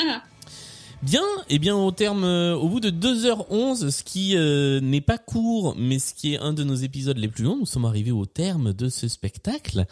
Bien, 1.04 1.24
et 1.50 1.58
bien 1.58 1.76
au 1.76 1.90
terme, 1.90 2.24
euh, 2.24 2.54
au 2.54 2.70
bout 2.70 2.80
de 2.80 2.92
2h11, 2.92 3.90
ce 3.90 4.04
qui 4.04 4.38
euh, 4.38 4.80
n'est 4.82 5.02
pas 5.02 5.18
court, 5.18 5.74
mais 5.76 5.98
ce 5.98 6.14
qui 6.14 6.36
est 6.36 6.38
un 6.38 6.54
de 6.54 6.64
nos 6.64 6.76
épisodes 6.76 7.18
les 7.18 7.28
plus 7.28 7.44
longs, 7.44 7.58
nous 7.58 7.66
sommes 7.66 7.86
arrivés 7.86 8.12
au 8.12 8.28
terme 8.28 8.72
de 8.72 8.88
ce 8.88 9.08
spectacle. 9.08 9.86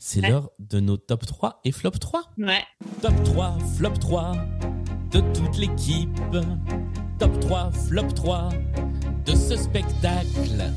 C'est 0.00 0.20
Ouais. 0.22 0.30
l'heure 0.30 0.50
de 0.58 0.80
nos 0.80 0.96
top 0.96 1.24
3 1.24 1.60
et 1.64 1.70
flop 1.70 1.92
3. 1.92 2.24
Ouais. 2.38 2.64
Top 3.00 3.12
3, 3.22 3.56
flop 3.76 3.90
3 4.00 4.32
de 5.12 5.20
toute 5.20 5.56
l'équipe. 5.56 6.10
Top 7.20 7.38
3, 7.38 7.70
flop 7.70 8.08
3 8.16 8.48
de 9.26 9.32
ce 9.32 9.56
spectacle. 9.56 10.72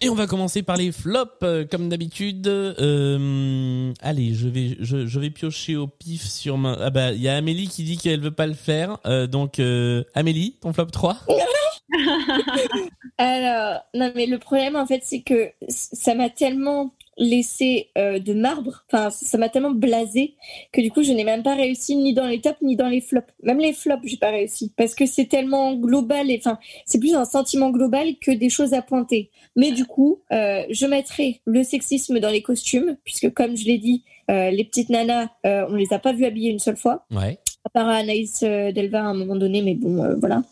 Et 0.00 0.08
on 0.08 0.14
va 0.14 0.26
commencer 0.26 0.62
par 0.62 0.76
les 0.76 0.92
flops, 0.92 1.32
euh, 1.42 1.64
comme 1.64 1.88
d'habitude. 1.88 2.46
Euh, 2.48 3.92
allez, 4.00 4.34
je 4.34 4.48
vais, 4.48 4.76
je, 4.80 5.06
je 5.06 5.20
vais 5.20 5.30
piocher 5.30 5.76
au 5.76 5.86
pif 5.86 6.22
sur 6.22 6.58
ma... 6.58 6.76
Ah 6.80 6.90
bah, 6.90 7.12
il 7.12 7.20
y 7.20 7.28
a 7.28 7.36
Amélie 7.36 7.68
qui 7.68 7.82
dit 7.82 7.96
qu'elle 7.96 8.20
veut 8.20 8.30
pas 8.30 8.46
le 8.46 8.54
faire. 8.54 8.98
Euh, 9.06 9.26
donc, 9.26 9.58
euh, 9.58 10.04
Amélie, 10.14 10.56
ton 10.60 10.72
flop 10.72 10.86
3 10.86 11.18
Alors, 13.18 13.80
non, 13.94 14.12
mais 14.14 14.26
le 14.26 14.38
problème, 14.38 14.76
en 14.76 14.86
fait, 14.86 15.02
c'est 15.04 15.22
que 15.22 15.50
ça 15.68 16.14
m'a 16.14 16.28
tellement 16.28 16.92
laissé 17.18 17.88
euh, 17.96 18.18
de 18.18 18.32
marbre, 18.34 18.84
enfin, 18.92 19.10
ça 19.10 19.38
m'a 19.38 19.48
tellement 19.48 19.70
blasé 19.70 20.34
que 20.72 20.80
du 20.80 20.90
coup, 20.90 21.02
je 21.02 21.12
n'ai 21.12 21.24
même 21.24 21.42
pas 21.42 21.54
réussi 21.54 21.96
ni 21.96 22.12
dans 22.14 22.26
les 22.26 22.40
tops 22.40 22.60
ni 22.62 22.76
dans 22.76 22.88
les 22.88 23.00
flops. 23.00 23.26
Même 23.42 23.58
les 23.58 23.72
flops, 23.72 24.02
j'ai 24.06 24.16
pas 24.18 24.30
réussi 24.30 24.72
parce 24.76 24.94
que 24.94 25.06
c'est 25.06 25.26
tellement 25.26 25.74
global 25.74 26.30
et 26.30 26.36
enfin, 26.38 26.58
c'est 26.84 26.98
plus 26.98 27.14
un 27.14 27.24
sentiment 27.24 27.70
global 27.70 28.16
que 28.20 28.30
des 28.30 28.50
choses 28.50 28.74
à 28.74 28.82
pointer. 28.82 29.30
Mais 29.56 29.72
du 29.72 29.84
coup, 29.86 30.20
euh, 30.32 30.62
je 30.70 30.86
mettrai 30.86 31.40
le 31.46 31.62
sexisme 31.62 32.20
dans 32.20 32.30
les 32.30 32.42
costumes 32.42 32.96
puisque, 33.04 33.32
comme 33.32 33.56
je 33.56 33.64
l'ai 33.64 33.78
dit, 33.78 34.04
euh, 34.30 34.50
les 34.50 34.64
petites 34.64 34.90
nanas, 34.90 35.28
euh, 35.46 35.66
on 35.70 35.74
les 35.76 35.92
a 35.92 35.98
pas 35.98 36.12
vues 36.12 36.24
habillées 36.26 36.50
une 36.50 36.58
seule 36.58 36.76
fois 36.76 37.06
Ouais. 37.14 37.38
à 37.64 37.68
part 37.70 37.88
Anaïs 37.88 38.40
Delva 38.40 39.00
à 39.00 39.04
un 39.04 39.14
moment 39.14 39.36
donné, 39.36 39.62
mais 39.62 39.74
bon, 39.74 40.02
euh, 40.02 40.16
voilà. 40.16 40.42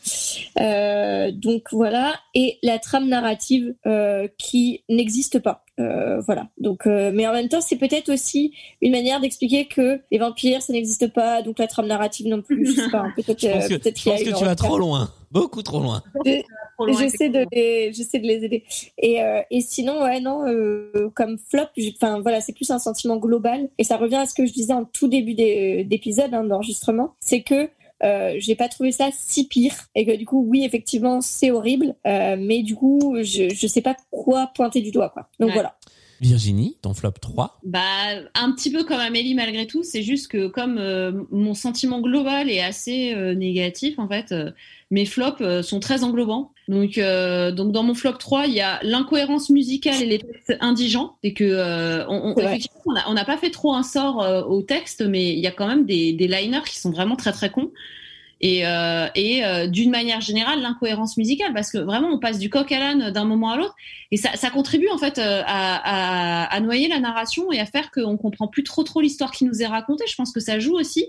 Euh, 0.60 1.30
donc 1.32 1.64
voilà, 1.72 2.14
et 2.34 2.58
la 2.62 2.78
trame 2.78 3.08
narrative 3.08 3.74
euh, 3.86 4.28
qui 4.38 4.82
n'existe 4.88 5.40
pas. 5.40 5.63
Euh, 5.80 6.20
voilà. 6.20 6.48
Donc, 6.59 6.86
euh, 6.86 7.10
mais 7.12 7.26
en 7.26 7.32
même 7.32 7.48
temps, 7.48 7.60
c'est 7.60 7.76
peut-être 7.76 8.12
aussi 8.12 8.52
une 8.80 8.92
manière 8.92 9.20
d'expliquer 9.20 9.66
que 9.66 10.01
les 10.12 10.18
vampires, 10.18 10.62
ça 10.62 10.72
n'existe 10.72 11.12
pas, 11.12 11.42
donc 11.42 11.59
la 11.59 11.66
trame 11.66 11.86
narrative 11.86 12.28
non 12.28 12.42
plus. 12.42 12.66
Je 12.66 12.80
sais 12.82 12.90
pas. 12.90 13.06
Peut-être, 13.16 13.40
Je 13.40 13.48
pense 13.48 13.64
euh, 13.64 13.68
que, 13.68 13.74
peut-être 13.74 13.96
je 13.98 14.02
qu'il 14.02 14.12
y 14.12 14.14
a 14.14 14.18
pense 14.18 14.28
que 14.32 14.38
tu 14.38 14.44
vas 14.44 14.55
trop 14.55 14.78
loin. 14.78 15.10
Beaucoup 15.32 15.62
trop 15.62 15.80
loin. 15.80 16.02
J'essaie 16.98 17.28
de 17.28 17.44
les, 17.52 17.92
j'essaie 17.92 18.18
de 18.20 18.26
les 18.26 18.44
aider. 18.44 18.64
Et, 18.98 19.22
euh, 19.22 19.40
et 19.51 19.60
sinon, 19.60 20.02
ouais, 20.02 20.20
non, 20.20 20.46
euh, 20.46 21.10
comme 21.14 21.38
flop, 21.38 21.66
enfin 21.96 22.20
voilà, 22.20 22.40
c'est 22.40 22.52
plus 22.52 22.70
un 22.70 22.78
sentiment 22.78 23.16
global. 23.16 23.68
Et 23.78 23.84
ça 23.84 23.96
revient 23.96 24.16
à 24.16 24.26
ce 24.26 24.34
que 24.34 24.46
je 24.46 24.52
disais 24.52 24.72
en 24.72 24.84
tout 24.84 25.09
début 25.09 25.34
des- 25.34 25.84
d'épisode 25.84 26.32
hein, 26.34 26.44
d'enregistrement, 26.44 27.14
c'est 27.20 27.42
que 27.42 27.68
euh, 28.02 28.34
j'ai 28.38 28.54
pas 28.56 28.68
trouvé 28.68 28.92
ça 28.92 29.10
si 29.12 29.46
pire 29.46 29.74
et 29.94 30.04
que 30.04 30.16
du 30.16 30.26
coup, 30.26 30.44
oui, 30.48 30.64
effectivement, 30.64 31.20
c'est 31.20 31.50
horrible, 31.50 31.94
euh, 32.06 32.36
mais 32.38 32.62
du 32.62 32.74
coup, 32.74 33.16
je 33.22 33.48
je 33.54 33.66
sais 33.66 33.82
pas 33.82 33.96
quoi 34.10 34.50
pointer 34.54 34.80
du 34.80 34.90
doigt, 34.90 35.10
quoi. 35.10 35.28
Donc 35.38 35.48
Ouais. 35.48 35.54
voilà. 35.54 35.76
Virginie, 36.20 36.78
ton 36.80 36.94
flop 36.94 37.10
3 37.20 37.58
Bah, 37.64 37.80
un 38.34 38.52
petit 38.52 38.70
peu 38.70 38.84
comme 38.84 39.00
Amélie 39.00 39.34
malgré 39.34 39.66
tout, 39.66 39.82
c'est 39.82 40.02
juste 40.02 40.28
que 40.28 40.46
comme 40.46 40.78
euh, 40.78 41.12
mon 41.30 41.54
sentiment 41.54 42.00
global 42.00 42.48
est 42.48 42.62
assez 42.62 43.12
euh, 43.14 43.34
négatif, 43.34 43.98
en 43.98 44.08
fait, 44.08 44.32
euh, 44.32 44.50
mes 44.90 45.06
flops 45.06 45.40
euh, 45.42 45.62
sont 45.62 45.80
très 45.80 46.04
englobants. 46.04 46.52
Donc, 46.66 46.96
euh, 46.96 47.50
donc 47.52 47.72
dans 47.72 47.82
mon 47.82 47.94
flop 47.94 48.12
3, 48.14 48.46
il 48.46 48.54
y 48.54 48.60
a 48.60 48.78
l'incohérence 48.82 49.50
musicale 49.50 50.00
et 50.02 50.06
les 50.06 50.18
textes 50.18 50.56
indigents. 50.60 51.16
Et 51.22 51.34
que, 51.34 51.44
euh, 51.44 52.06
on, 52.08 52.30
on- 52.30 52.34
C'est 52.34 52.44
effectivement, 52.46 52.94
on 53.08 53.12
n'a 53.14 53.24
pas 53.26 53.36
fait 53.36 53.50
trop 53.50 53.74
un 53.74 53.82
sort 53.82 54.22
euh, 54.22 54.42
au 54.42 54.62
texte, 54.62 55.02
mais 55.02 55.32
il 55.34 55.40
y 55.40 55.46
a 55.46 55.50
quand 55.50 55.66
même 55.66 55.84
des, 55.84 56.12
des 56.14 56.26
liners 56.26 56.62
qui 56.66 56.78
sont 56.78 56.90
vraiment 56.90 57.16
très 57.16 57.32
très 57.32 57.50
cons. 57.50 57.70
Et, 58.40 58.66
euh, 58.66 59.06
et 59.14 59.44
euh, 59.44 59.66
d'une 59.68 59.90
manière 59.90 60.20
générale, 60.20 60.60
l'incohérence 60.60 61.16
musicale, 61.16 61.52
parce 61.54 61.70
que 61.70 61.78
vraiment, 61.78 62.08
on 62.08 62.18
passe 62.18 62.38
du 62.38 62.50
coq 62.50 62.70
à 62.72 62.78
l'âne 62.78 63.10
d'un 63.10 63.24
moment 63.24 63.50
à 63.50 63.56
l'autre, 63.56 63.74
et 64.10 64.16
ça, 64.16 64.30
ça 64.34 64.50
contribue 64.50 64.88
en 64.88 64.98
fait 64.98 65.18
euh, 65.18 65.42
à, 65.46 66.44
à, 66.44 66.54
à 66.54 66.60
noyer 66.60 66.88
la 66.88 66.98
narration 66.98 67.52
et 67.52 67.60
à 67.60 67.64
faire 67.66 67.90
qu'on 67.90 68.16
comprend 68.18 68.48
plus 68.48 68.64
trop 68.64 68.82
trop 68.82 69.00
l'histoire 69.00 69.30
qui 69.32 69.44
nous 69.44 69.62
est 69.62 69.66
racontée. 69.66 70.04
Je 70.08 70.14
pense 70.14 70.32
que 70.32 70.40
ça 70.40 70.58
joue 70.58 70.74
aussi. 70.74 71.06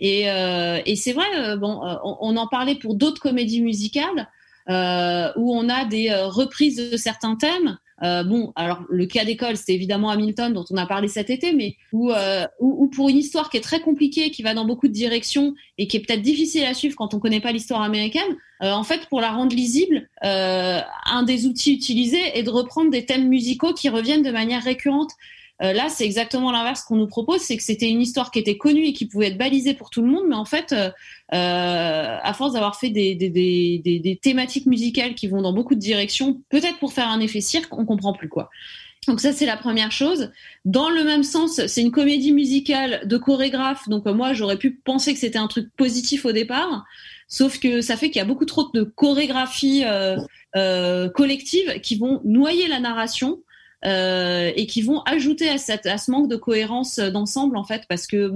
Et, 0.00 0.30
euh, 0.30 0.78
et 0.84 0.96
c'est 0.96 1.12
vrai, 1.12 1.56
bon, 1.56 1.80
on, 2.04 2.16
on 2.20 2.36
en 2.36 2.46
parlait 2.46 2.74
pour 2.74 2.94
d'autres 2.94 3.20
comédies 3.22 3.62
musicales 3.62 4.28
euh, 4.68 5.32
où 5.36 5.54
on 5.54 5.68
a 5.68 5.84
des 5.84 6.10
euh, 6.10 6.26
reprises 6.26 6.90
de 6.90 6.96
certains 6.96 7.36
thèmes. 7.36 7.78
Euh, 8.02 8.24
bon, 8.24 8.52
alors 8.56 8.84
le 8.90 9.06
cas 9.06 9.24
d'école, 9.24 9.56
c'est 9.56 9.72
évidemment 9.72 10.10
Hamilton 10.10 10.52
dont 10.52 10.64
on 10.70 10.76
a 10.76 10.86
parlé 10.86 11.08
cet 11.08 11.30
été, 11.30 11.54
mais 11.54 11.76
où, 11.92 12.10
euh, 12.10 12.44
où, 12.60 12.84
où 12.84 12.88
pour 12.88 13.08
une 13.08 13.16
histoire 13.16 13.48
qui 13.48 13.56
est 13.56 13.62
très 13.62 13.80
compliquée, 13.80 14.30
qui 14.30 14.42
va 14.42 14.52
dans 14.52 14.66
beaucoup 14.66 14.88
de 14.88 14.92
directions 14.92 15.54
et 15.78 15.86
qui 15.86 15.96
est 15.96 16.00
peut-être 16.00 16.20
difficile 16.20 16.64
à 16.64 16.74
suivre 16.74 16.94
quand 16.94 17.14
on 17.14 17.18
connaît 17.18 17.40
pas 17.40 17.52
l'histoire 17.52 17.80
américaine, 17.80 18.36
euh, 18.62 18.70
en 18.70 18.84
fait, 18.84 19.06
pour 19.08 19.20
la 19.20 19.30
rendre 19.30 19.54
lisible, 19.54 20.08
euh, 20.24 20.80
un 21.06 21.22
des 21.22 21.46
outils 21.46 21.74
utilisés 21.74 22.38
est 22.38 22.42
de 22.42 22.50
reprendre 22.50 22.90
des 22.90 23.04
thèmes 23.04 23.28
musicaux 23.28 23.74
qui 23.74 23.88
reviennent 23.88 24.22
de 24.22 24.30
manière 24.30 24.62
récurrente. 24.62 25.10
Euh, 25.62 25.72
là, 25.72 25.88
c'est 25.88 26.04
exactement 26.04 26.52
l'inverse 26.52 26.82
qu'on 26.82 26.96
nous 26.96 27.06
propose, 27.06 27.40
c'est 27.40 27.56
que 27.56 27.62
c'était 27.62 27.88
une 27.88 28.02
histoire 28.02 28.30
qui 28.30 28.38
était 28.38 28.58
connue 28.58 28.84
et 28.86 28.92
qui 28.92 29.06
pouvait 29.06 29.28
être 29.28 29.38
balisée 29.38 29.72
pour 29.72 29.88
tout 29.88 30.02
le 30.02 30.08
monde, 30.08 30.24
mais 30.28 30.34
en 30.34 30.44
fait, 30.44 30.72
euh, 30.72 30.90
euh, 31.32 32.18
à 32.22 32.34
force 32.34 32.52
d'avoir 32.52 32.78
fait 32.78 32.90
des, 32.90 34.18
thématiques 34.22 34.66
musicales 34.66 35.14
qui 35.14 35.28
vont 35.28 35.40
dans 35.40 35.54
beaucoup 35.54 35.74
de 35.74 35.80
directions, 35.80 36.42
peut-être 36.50 36.78
pour 36.78 36.92
faire 36.92 37.08
un 37.08 37.20
effet 37.20 37.40
cirque, 37.40 37.76
on 37.76 37.86
comprend 37.86 38.12
plus 38.12 38.28
quoi. 38.28 38.50
Donc 39.06 39.20
ça, 39.20 39.32
c'est 39.32 39.46
la 39.46 39.56
première 39.56 39.92
chose. 39.92 40.32
Dans 40.64 40.90
le 40.90 41.04
même 41.04 41.22
sens, 41.22 41.64
c'est 41.66 41.80
une 41.80 41.92
comédie 41.92 42.32
musicale 42.32 43.02
de 43.06 43.16
chorégraphe, 43.16 43.88
donc 43.88 44.06
euh, 44.06 44.12
moi, 44.12 44.34
j'aurais 44.34 44.58
pu 44.58 44.72
penser 44.72 45.14
que 45.14 45.20
c'était 45.20 45.38
un 45.38 45.46
truc 45.46 45.70
positif 45.76 46.26
au 46.26 46.32
départ, 46.32 46.84
sauf 47.28 47.58
que 47.58 47.80
ça 47.80 47.96
fait 47.96 48.10
qu'il 48.10 48.18
y 48.18 48.22
a 48.22 48.26
beaucoup 48.26 48.44
trop 48.44 48.70
de 48.74 48.82
chorégraphies 48.82 49.84
collectives 51.14 51.80
qui 51.80 51.96
vont 51.96 52.20
noyer 52.24 52.68
la 52.68 52.80
narration 52.80 53.40
euh, 53.84 54.52
et 54.56 54.66
qui 54.66 54.82
vont 54.82 55.02
ajouter 55.02 55.48
à, 55.48 55.58
cette, 55.58 55.86
à 55.86 55.98
ce 55.98 56.10
manque 56.10 56.28
de 56.28 56.36
cohérence 56.36 56.98
euh, 56.98 57.10
d'ensemble 57.10 57.56
en 57.56 57.64
fait 57.64 57.82
parce 57.88 58.06
que 58.06 58.32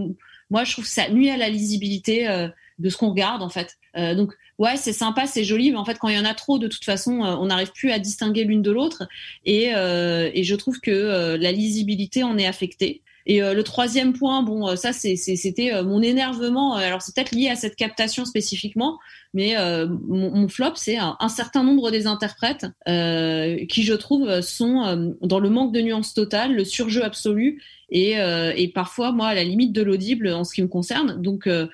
moi 0.51 0.65
je 0.65 0.73
trouve 0.73 0.85
que 0.85 0.91
ça 0.91 1.09
nuit 1.09 1.31
à 1.31 1.37
la 1.37 1.49
lisibilité 1.49 2.29
euh, 2.29 2.49
de 2.79 2.89
ce 2.89 2.97
qu'on 2.97 3.11
regarde 3.11 3.43
en 3.43 3.49
fait. 3.49 3.77
Euh, 3.97 4.15
donc 4.15 4.33
ouais 4.59 4.77
c'est 4.77 4.93
sympa 4.93 5.27
c'est 5.27 5.45
joli 5.45 5.71
mais 5.71 5.77
en 5.77 5.85
fait 5.85 5.99
quand 5.99 6.09
il 6.09 6.17
y 6.17 6.19
en 6.19 6.25
a 6.25 6.35
trop 6.35 6.59
de 6.59 6.69
toute 6.69 6.85
façon 6.85 7.25
euh, 7.25 7.37
on 7.37 7.47
n'arrive 7.47 7.73
plus 7.73 7.91
à 7.91 7.99
distinguer 7.99 8.45
l'une 8.45 8.63
de 8.63 8.71
l'autre. 8.71 9.09
Et, 9.45 9.75
euh, 9.75 10.31
et 10.35 10.45
je 10.45 10.55
trouve 10.55 10.81
que 10.81 11.37
la 11.37 11.53
lisibilité 11.53 12.23
en 12.23 12.37
est 12.39 12.47
affectée. 12.47 13.03
Et 13.27 13.41
le 13.41 13.63
troisième 13.63 14.13
point, 14.15 14.43
bon, 14.43 14.75
ça 14.77 14.93
c'était 14.93 15.83
mon 15.85 16.03
énervement. 16.03 16.75
Alors 16.75 17.03
c'est 17.03 17.15
peut-être 17.15 17.33
lié 17.33 17.49
à 17.49 17.55
cette 17.55 17.77
captation 17.77 18.25
spécifiquement, 18.25 18.99
mais 19.33 19.57
euh, 19.57 19.87
mon, 20.09 20.31
mon 20.31 20.49
flop, 20.49 20.73
c'est 20.75 20.97
un, 20.97 21.17
un 21.21 21.29
certain 21.29 21.63
nombre 21.63 21.91
des 21.91 22.07
interprètes 22.07 22.67
euh, 22.89 23.65
qui, 23.67 23.83
je 23.85 23.95
trouve, 23.95 24.41
sont 24.41 24.83
euh, 24.83 25.11
dans 25.23 25.39
le 25.39 25.51
manque 25.51 25.73
de 25.73 25.81
nuance 25.81 26.15
totale, 26.15 26.55
le 26.55 26.65
surjeu 26.65 27.05
absolu, 27.05 27.63
et, 27.91 28.19
euh, 28.19 28.53
et 28.57 28.69
parfois, 28.69 29.13
moi, 29.13 29.29
à 29.29 29.35
la 29.35 29.45
limite 29.45 29.73
de 29.73 29.83
l'audible 29.83 30.29
en 30.29 30.45
ce 30.45 30.55
qui 30.55 30.63
me 30.63 30.69
concerne. 30.69 31.21
Donc, 31.23 31.47
euh, 31.47 31.67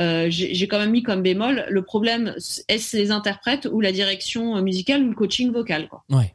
euh, 0.00 0.26
j'ai 0.30 0.54
j'ai 0.54 0.68
quand 0.68 0.78
même 0.78 0.90
mis 0.90 1.02
comme 1.02 1.22
bémol 1.22 1.64
le 1.68 1.82
problème, 1.82 2.34
est-ce 2.68 2.96
les 2.96 3.10
interprètes 3.10 3.68
ou 3.72 3.80
la 3.80 3.90
direction 3.90 4.60
musicale 4.62 5.02
ou 5.02 5.08
le 5.08 5.14
coaching 5.14 5.50
vocal, 5.50 5.88
quoi. 5.88 6.04
Ouais. 6.10 6.32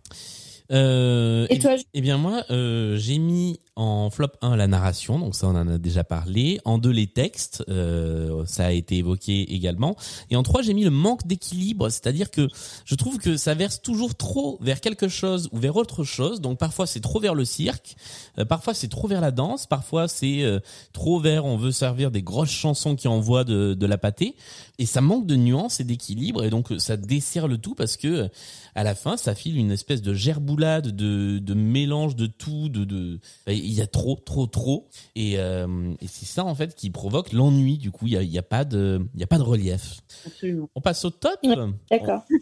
Euh, 0.74 1.45
Et 1.50 1.60
toi, 1.60 1.76
Eh 1.94 2.02
bien 2.02 2.18
moi, 2.18 2.44
euh, 2.50 2.98
j'ai 2.98 3.20
mis 3.20 3.60
en 3.76 4.10
flop 4.12 4.30
1 4.41 4.56
la 4.56 4.68
narration, 4.68 5.18
donc 5.18 5.34
ça 5.34 5.48
on 5.48 5.56
en 5.56 5.68
a 5.68 5.78
déjà 5.78 6.04
parlé. 6.04 6.60
En 6.64 6.78
2 6.78 6.90
les 6.91 7.08
textes, 7.08 7.64
euh, 7.70 8.44
ça 8.45 8.68
a 8.68 8.72
été 8.72 8.98
évoqué 8.98 9.54
également. 9.54 9.95
Et 10.30 10.36
en 10.36 10.44
3 10.44 10.62
j'ai 10.62 10.74
mis 10.76 10.84
le 10.84 10.91
manque 10.91 11.26
d'équilibre, 11.26 11.90
c'est-à-dire 11.90 12.30
que 12.30 12.48
je 12.86 12.95
trouve 12.95 13.18
que 13.18 13.36
ça 13.36 13.56
verse 13.56 13.82
toujours 13.82 14.16
trop 14.16 14.60
vers 14.62 14.80
quelque 14.80 15.08
chose 15.08 15.50
ou 15.52 15.58
vers 15.58 15.76
autre 15.76 16.04
chose. 16.04 16.40
Donc 16.40 16.60
parfois 16.60 16.86
c'est 16.86 17.00
trop 17.00 17.20
vers 17.20 17.34
le 17.34 17.45
cirque, 17.45 17.95
parfois 18.48 18.76
c'est 18.76 18.90
trop 18.90 19.08
vers 19.08 19.22
la 19.22 19.32
danse, 19.32 19.66
parfois 19.66 20.08
c'est 20.08 20.44
trop 20.91 21.20
vers 21.20 21.45
on 21.45 21.58
veut 21.58 21.72
servir 21.72 22.12
des 22.12 22.22
grosses 22.22 22.52
chansons 22.52 22.95
qui 22.95 23.08
envoient 23.08 23.44
de, 23.44 23.74
de 23.74 23.86
la 23.88 23.98
pâtée. 23.98 24.36
Et 24.78 24.86
ça 24.86 25.02
manque 25.02 25.26
de 25.26 25.36
nuance 25.36 25.80
et 25.80 25.84
d'équilibre 25.84 26.44
et 26.44 26.52
donc 26.52 26.74
ça 26.78 26.95
dessert 26.95 27.48
le 27.48 27.58
tout 27.58 27.74
parce 27.74 27.98
que 27.98 28.30
à 28.76 28.84
la 28.84 28.94
fin 28.94 29.18
ça 29.18 29.34
file 29.34 29.58
une 29.58 29.72
espèce 29.72 30.02
de 30.04 30.14
de, 30.64 31.40
de 31.40 31.53
mélange 31.53 32.15
de 32.15 32.26
tout 32.26 32.69
de, 32.69 32.84
de 32.85 33.19
il 33.48 33.73
y 33.73 33.81
a 33.81 33.88
trop 33.88 34.15
trop 34.15 34.48
trop 34.48 34.88
et, 35.15 35.38
euh, 35.38 35.94
et 36.02 36.07
c'est 36.07 36.26
ça 36.26 36.45
en 36.45 36.56
fait 36.56 36.76
qui 36.76 36.90
provoque 36.90 37.31
l'ennui 37.34 37.77
du 37.77 37.91
coup 37.91 38.07
il 38.07 38.14
y 38.14 38.18
a, 38.18 38.22
il 38.22 38.31
y 38.31 38.38
a 38.38 38.44
pas 38.44 38.65
de 38.65 39.02
il 39.14 39.19
y 39.19 39.23
a 39.23 39.27
pas 39.27 39.38
de 39.38 39.44
relief 39.44 39.99
Absolument. 40.26 40.69
on 40.76 40.81
passe 40.81 41.03
au 41.06 41.10
top 41.10 41.40
D'accord. 41.90 42.23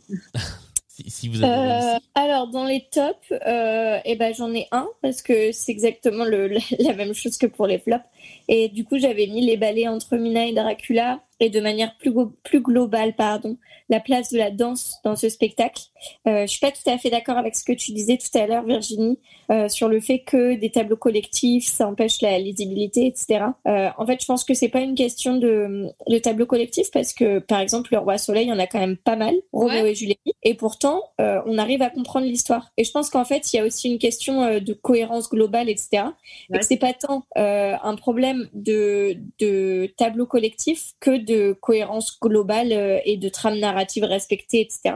si, 0.87 1.09
si 1.09 1.27
vous 1.29 1.43
avez 1.43 1.95
Euh, 1.95 1.99
alors 2.15 2.47
dans 2.49 2.65
les 2.65 2.87
tops, 2.91 3.31
euh, 3.31 3.99
eh 4.03 4.15
ben 4.15 4.33
j'en 4.33 4.53
ai 4.53 4.67
un 4.71 4.87
parce 5.01 5.21
que 5.21 5.51
c'est 5.51 5.71
exactement 5.71 6.25
le, 6.25 6.47
la, 6.47 6.59
la 6.79 6.93
même 6.93 7.13
chose 7.13 7.37
que 7.37 7.47
pour 7.47 7.67
les 7.67 7.79
flops. 7.79 8.03
Et 8.51 8.69
du 8.69 8.85
coup 8.85 8.99
j'avais 8.99 9.25
mis 9.25 9.43
les 9.43 9.57
ballets 9.57 9.87
entre 9.87 10.17
Mina 10.17 10.45
et 10.45 10.53
Dracula 10.53 11.21
et 11.41 11.49
de 11.49 11.59
manière 11.59 11.97
plus, 11.97 12.13
plus 12.43 12.61
globale, 12.61 13.15
pardon, 13.15 13.57
la 13.89 13.99
place 13.99 14.31
de 14.31 14.37
la 14.37 14.51
danse 14.51 14.99
dans 15.03 15.15
ce 15.15 15.27
spectacle. 15.27 15.81
Euh, 16.27 16.43
je 16.43 16.51
suis 16.51 16.59
pas 16.59 16.71
tout 16.71 16.87
à 16.87 16.99
fait 16.99 17.09
d'accord 17.09 17.37
avec 17.37 17.55
ce 17.55 17.63
que 17.63 17.73
tu 17.73 17.91
disais 17.93 18.17
tout 18.17 18.37
à 18.37 18.45
l'heure, 18.45 18.63
Virginie, 18.63 19.17
euh, 19.51 19.67
sur 19.67 19.89
le 19.89 19.99
fait 19.99 20.19
que 20.19 20.53
des 20.53 20.69
tableaux 20.69 20.97
collectifs, 20.97 21.65
ça 21.65 21.87
empêche 21.87 22.21
la 22.21 22.37
lisibilité, 22.37 23.07
etc. 23.07 23.45
Euh, 23.67 23.89
en 23.97 24.05
fait, 24.05 24.21
je 24.21 24.25
pense 24.27 24.43
que 24.43 24.53
c'est 24.53 24.69
pas 24.69 24.81
une 24.81 24.93
question 24.93 25.35
de, 25.35 25.87
de 26.07 26.17
tableaux 26.19 26.45
collectifs 26.45 26.91
parce 26.91 27.11
que, 27.11 27.39
par 27.39 27.59
exemple, 27.59 27.89
le 27.91 27.97
Roi 27.97 28.19
Soleil, 28.19 28.45
il 28.45 28.49
y 28.49 28.53
en 28.53 28.59
a 28.59 28.67
quand 28.67 28.79
même 28.79 28.97
pas 28.97 29.15
mal, 29.15 29.33
Roméo 29.51 29.87
et 29.87 29.95
Juliette, 29.95 30.19
et 30.43 30.53
pourtant, 30.53 31.01
euh, 31.19 31.41
on 31.47 31.57
arrive 31.57 31.81
à 31.81 31.89
comprendre 31.89 32.27
l'histoire. 32.27 32.71
Et 32.77 32.83
je 32.83 32.91
pense 32.91 33.09
qu'en 33.09 33.25
fait, 33.25 33.51
il 33.51 33.57
y 33.57 33.59
a 33.59 33.65
aussi 33.65 33.91
une 33.91 33.99
question 33.99 34.59
de 34.59 34.73
cohérence 34.73 35.27
globale, 35.27 35.69
etc. 35.69 36.03
Et 36.53 36.59
que 36.59 36.65
c'est 36.65 36.77
pas 36.77 36.93
tant 36.93 37.25
un 37.35 37.95
problème 37.95 38.40
de, 38.53 39.17
de 39.39 39.91
tableau 39.97 40.25
collectif 40.25 40.93
que 40.99 41.17
de 41.17 41.53
cohérence 41.53 42.19
globale 42.19 42.71
euh, 42.71 42.99
et 43.05 43.17
de 43.17 43.29
trame 43.29 43.59
narrative 43.59 44.03
respectée, 44.03 44.61
etc. 44.61 44.95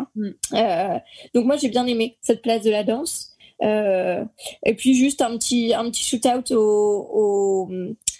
Euh, 0.53 0.99
donc 1.33 1.45
moi, 1.45 1.57
j'ai 1.57 1.69
bien 1.69 1.85
aimé 1.85 2.17
cette 2.21 2.41
place 2.41 2.63
de 2.63 2.71
la 2.71 2.83
danse. 2.83 3.31
Euh, 3.63 4.25
et 4.65 4.73
puis 4.73 4.95
juste 4.95 5.21
un 5.21 5.37
petit 5.37 5.73
un 5.73 5.89
petit 5.89 6.03
shoot 6.03 6.25
out 6.25 6.51
au, 6.51 6.59
au, 6.59 7.71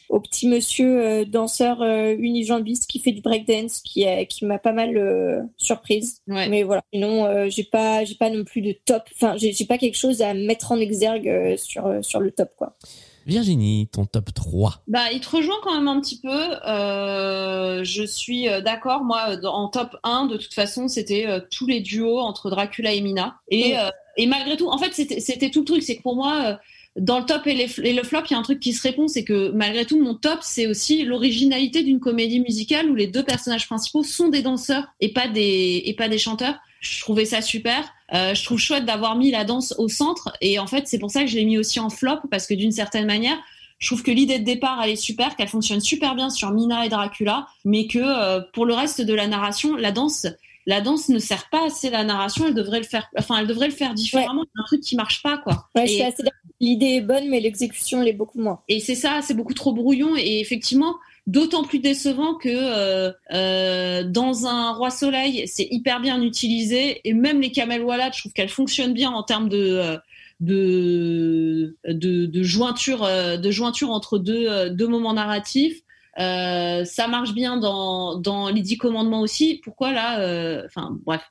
au 0.07 0.19
petit 0.21 0.47
monsieur 0.47 1.01
euh, 1.01 1.25
danseur 1.25 1.81
unijambiste 1.81 2.87
qui 2.87 2.99
fait 2.99 3.11
du 3.11 3.19
breakdance 3.19 3.81
qui 3.81 4.05
qui 4.29 4.45
m'a 4.45 4.59
pas 4.59 4.71
mal 4.71 5.49
surprise. 5.57 6.21
Mais 6.27 6.63
voilà. 6.63 6.83
Sinon 6.93 7.49
j'ai 7.49 7.65
pas 7.65 8.05
j'ai 8.05 8.15
pas 8.15 8.29
non 8.29 8.45
plus 8.45 8.61
de 8.61 8.71
top. 8.85 9.03
Enfin 9.13 9.35
j'ai 9.35 9.65
pas 9.65 9.77
quelque 9.77 9.97
chose 9.97 10.21
à 10.21 10.33
mettre 10.33 10.71
en 10.71 10.79
exergue 10.79 11.57
sur 11.57 11.99
sur 12.01 12.21
le 12.21 12.31
top 12.31 12.51
quoi 12.55 12.77
Virginie, 13.25 13.87
ton 13.91 14.05
top 14.05 14.33
3. 14.33 14.83
Bah, 14.87 15.11
il 15.11 15.19
te 15.19 15.29
rejoint 15.35 15.55
quand 15.63 15.73
même 15.73 15.87
un 15.87 15.99
petit 15.99 16.19
peu. 16.19 16.29
Euh, 16.29 17.83
je 17.83 18.03
suis 18.03 18.47
euh, 18.47 18.61
d'accord. 18.61 19.03
Moi, 19.03 19.37
en 19.45 19.67
top 19.67 19.97
1, 20.03 20.27
de 20.27 20.37
toute 20.37 20.53
façon, 20.53 20.87
c'était 20.87 21.25
euh, 21.25 21.39
tous 21.49 21.65
les 21.65 21.79
duos 21.79 22.19
entre 22.19 22.51
Dracula 22.51 22.93
et 22.93 23.01
Mina. 23.01 23.39
Et, 23.49 23.77
euh, 23.79 23.89
et 24.17 24.27
malgré 24.27 24.57
tout, 24.57 24.67
en 24.67 24.77
fait, 24.77 24.93
c'était 24.93 25.19
c'était 25.19 25.49
tout 25.49 25.61
le 25.61 25.65
truc. 25.65 25.81
C'est 25.81 25.97
que 25.97 26.03
pour 26.03 26.15
moi, 26.15 26.41
euh, 26.45 26.55
dans 26.97 27.19
le 27.19 27.25
top 27.25 27.47
et, 27.47 27.55
les, 27.55 27.79
et 27.79 27.93
le 27.93 28.03
flop, 28.03 28.21
il 28.29 28.33
y 28.33 28.35
a 28.35 28.39
un 28.39 28.43
truc 28.43 28.59
qui 28.59 28.73
se 28.73 28.83
répond. 28.83 29.07
C'est 29.07 29.23
que 29.23 29.49
malgré 29.51 29.85
tout, 29.85 29.99
mon 29.99 30.13
top, 30.13 30.39
c'est 30.41 30.67
aussi 30.67 31.03
l'originalité 31.03 31.81
d'une 31.81 31.99
comédie 31.99 32.39
musicale 32.39 32.91
où 32.91 32.95
les 32.95 33.07
deux 33.07 33.23
personnages 33.23 33.67
principaux 33.67 34.03
sont 34.03 34.29
des 34.29 34.43
danseurs 34.43 34.85
et 34.99 35.11
pas 35.11 35.27
des, 35.27 35.81
et 35.85 35.93
pas 35.95 36.09
des 36.09 36.19
chanteurs. 36.19 36.55
Je 36.85 37.01
trouvais 37.01 37.25
ça 37.25 37.41
super. 37.41 37.83
Euh, 38.13 38.33
je 38.35 38.43
trouve 38.43 38.59
chouette 38.59 38.85
d'avoir 38.85 39.15
mis 39.15 39.31
la 39.31 39.43
danse 39.43 39.73
au 39.77 39.87
centre. 39.87 40.31
Et 40.41 40.59
en 40.59 40.67
fait, 40.67 40.87
c'est 40.87 40.99
pour 40.99 41.09
ça 41.11 41.21
que 41.21 41.27
je 41.27 41.35
l'ai 41.35 41.45
mis 41.45 41.57
aussi 41.57 41.79
en 41.79 41.89
flop 41.89 42.19
parce 42.29 42.45
que 42.47 42.53
d'une 42.53 42.71
certaine 42.71 43.05
manière, 43.05 43.37
je 43.79 43.87
trouve 43.87 44.03
que 44.03 44.11
l'idée 44.11 44.39
de 44.39 44.43
départ, 44.45 44.79
elle 44.83 44.91
est 44.91 44.95
super, 44.95 45.35
qu'elle 45.35 45.47
fonctionne 45.47 45.81
super 45.81 46.15
bien 46.15 46.29
sur 46.29 46.51
Mina 46.51 46.85
et 46.85 46.89
Dracula, 46.89 47.47
mais 47.65 47.87
que 47.87 47.99
euh, 47.99 48.39
pour 48.53 48.65
le 48.65 48.73
reste 48.73 49.01
de 49.01 49.13
la 49.13 49.27
narration, 49.27 49.75
la 49.75 49.91
danse, 49.91 50.27
la 50.67 50.81
danse 50.81 51.09
ne 51.09 51.19
sert 51.19 51.49
pas 51.49 51.65
assez 51.65 51.89
la 51.89 52.03
narration. 52.03 52.45
Elle 52.47 52.53
devrait 52.53 52.79
le 52.79 52.85
faire, 52.85 53.09
enfin, 53.17 53.37
elle 53.39 53.47
devrait 53.47 53.67
le 53.67 53.73
faire 53.73 53.93
différemment. 53.93 54.43
Il 54.43 54.57
y 54.57 54.59
a 54.59 54.63
un 54.63 54.65
truc 54.65 54.81
qui 54.81 54.95
marche 54.95 55.21
pas, 55.23 55.37
quoi. 55.37 55.67
ouais, 55.75 55.91
Et- 55.91 56.13
l'idée 56.61 56.95
est 56.95 57.01
bonne 57.01 57.27
mais 57.29 57.41
l'exécution 57.41 57.99
l'est 58.01 58.13
beaucoup 58.13 58.39
moins 58.39 58.61
et 58.69 58.79
c'est 58.79 58.95
ça, 58.95 59.19
c'est 59.21 59.33
beaucoup 59.33 59.53
trop 59.53 59.73
brouillon 59.73 60.15
et 60.15 60.39
effectivement 60.39 60.95
d'autant 61.27 61.63
plus 61.63 61.79
décevant 61.79 62.35
que 62.35 62.49
euh, 62.49 63.11
euh, 63.31 64.03
dans 64.03 64.45
un 64.45 64.71
roi 64.73 64.91
soleil 64.91 65.47
c'est 65.47 65.67
hyper 65.71 65.99
bien 65.99 66.21
utilisé 66.21 67.01
et 67.03 67.13
même 67.13 67.41
les 67.41 67.51
camel 67.51 67.81
wallet 67.81 68.11
je 68.13 68.19
trouve 68.19 68.33
qu'elles 68.33 68.49
fonctionnent 68.49 68.93
bien 68.93 69.09
en 69.09 69.23
termes 69.23 69.49
de 69.49 69.57
euh, 69.57 69.97
de, 70.41 71.77
de, 71.87 72.43
jointure 72.43 73.07
de 73.07 73.51
jointure 73.51 73.89
entre 73.91 74.19
deux, 74.19 74.69
deux 74.69 74.87
moments 74.87 75.13
narratifs 75.13 75.81
Euh, 76.17 76.85
ça 76.85 77.07
marche 77.07 77.33
bien 77.33 77.57
dans, 77.57 78.17
dans 78.17 78.49
les 78.49 78.61
dix 78.61 78.77
commandements 78.77 79.21
aussi. 79.21 79.59
Pourquoi 79.63 79.91
là 79.91 80.63
Enfin 80.65 80.97
bref. 81.05 81.23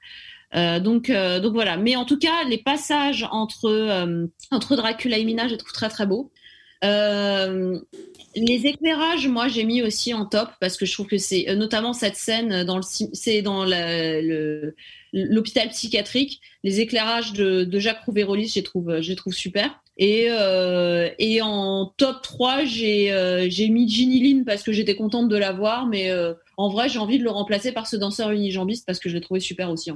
Donc, 0.54 1.10
donc 1.10 1.52
voilà. 1.54 1.76
Mais 1.76 1.96
en 1.96 2.04
tout 2.04 2.18
cas, 2.18 2.44
les 2.48 2.58
passages 2.58 3.26
entre, 3.30 3.68
entre 4.50 4.76
Dracula 4.76 5.18
et 5.18 5.24
Mina, 5.24 5.48
je 5.48 5.56
trouve 5.56 5.72
très 5.72 5.88
très 5.90 6.06
beaux. 6.06 6.32
Euh, 6.84 7.78
les 8.36 8.66
éclairages, 8.66 9.28
moi, 9.28 9.48
j'ai 9.48 9.64
mis 9.64 9.82
aussi 9.82 10.12
en 10.12 10.26
top 10.26 10.48
parce 10.60 10.76
que 10.76 10.86
je 10.86 10.92
trouve 10.92 11.06
que 11.06 11.18
c'est 11.18 11.48
euh, 11.48 11.54
notamment 11.54 11.92
cette 11.92 12.16
scène 12.16 12.64
dans 12.64 12.80
l'hôpital 15.12 15.68
psychiatrique. 15.68 16.40
Les 16.62 16.80
éclairages 16.80 17.32
de, 17.32 17.78
Jacques 17.78 18.04
Rouvérolis, 18.04 18.48
je 18.48 18.60
les 19.08 19.16
trouve, 19.16 19.32
super. 19.32 19.80
Et, 19.96 20.26
euh, 20.30 21.10
en 21.42 21.92
top 21.96 22.22
3, 22.22 22.64
j'ai 22.64 23.68
mis 23.70 23.88
Ginny 23.88 24.20
Lynn 24.20 24.44
parce 24.44 24.64
que 24.64 24.72
j'étais 24.72 24.96
contente 24.96 25.28
de 25.28 25.36
la 25.36 25.52
voir, 25.52 25.86
mais 25.86 26.10
en 26.56 26.68
vrai, 26.68 26.88
j'ai 26.88 26.98
envie 26.98 27.20
de 27.20 27.24
le 27.24 27.30
remplacer 27.30 27.70
par 27.70 27.86
ce 27.86 27.96
danseur 27.96 28.32
unijambiste 28.32 28.84
parce 28.84 28.98
que 28.98 29.08
je 29.08 29.14
l'ai 29.14 29.20
trouvé 29.20 29.38
super 29.38 29.70
aussi. 29.70 29.92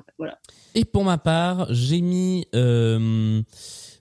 Et 0.76 0.84
pour 0.84 1.02
ma 1.02 1.18
part, 1.18 1.66
j'ai 1.70 2.00
mis 2.00 2.46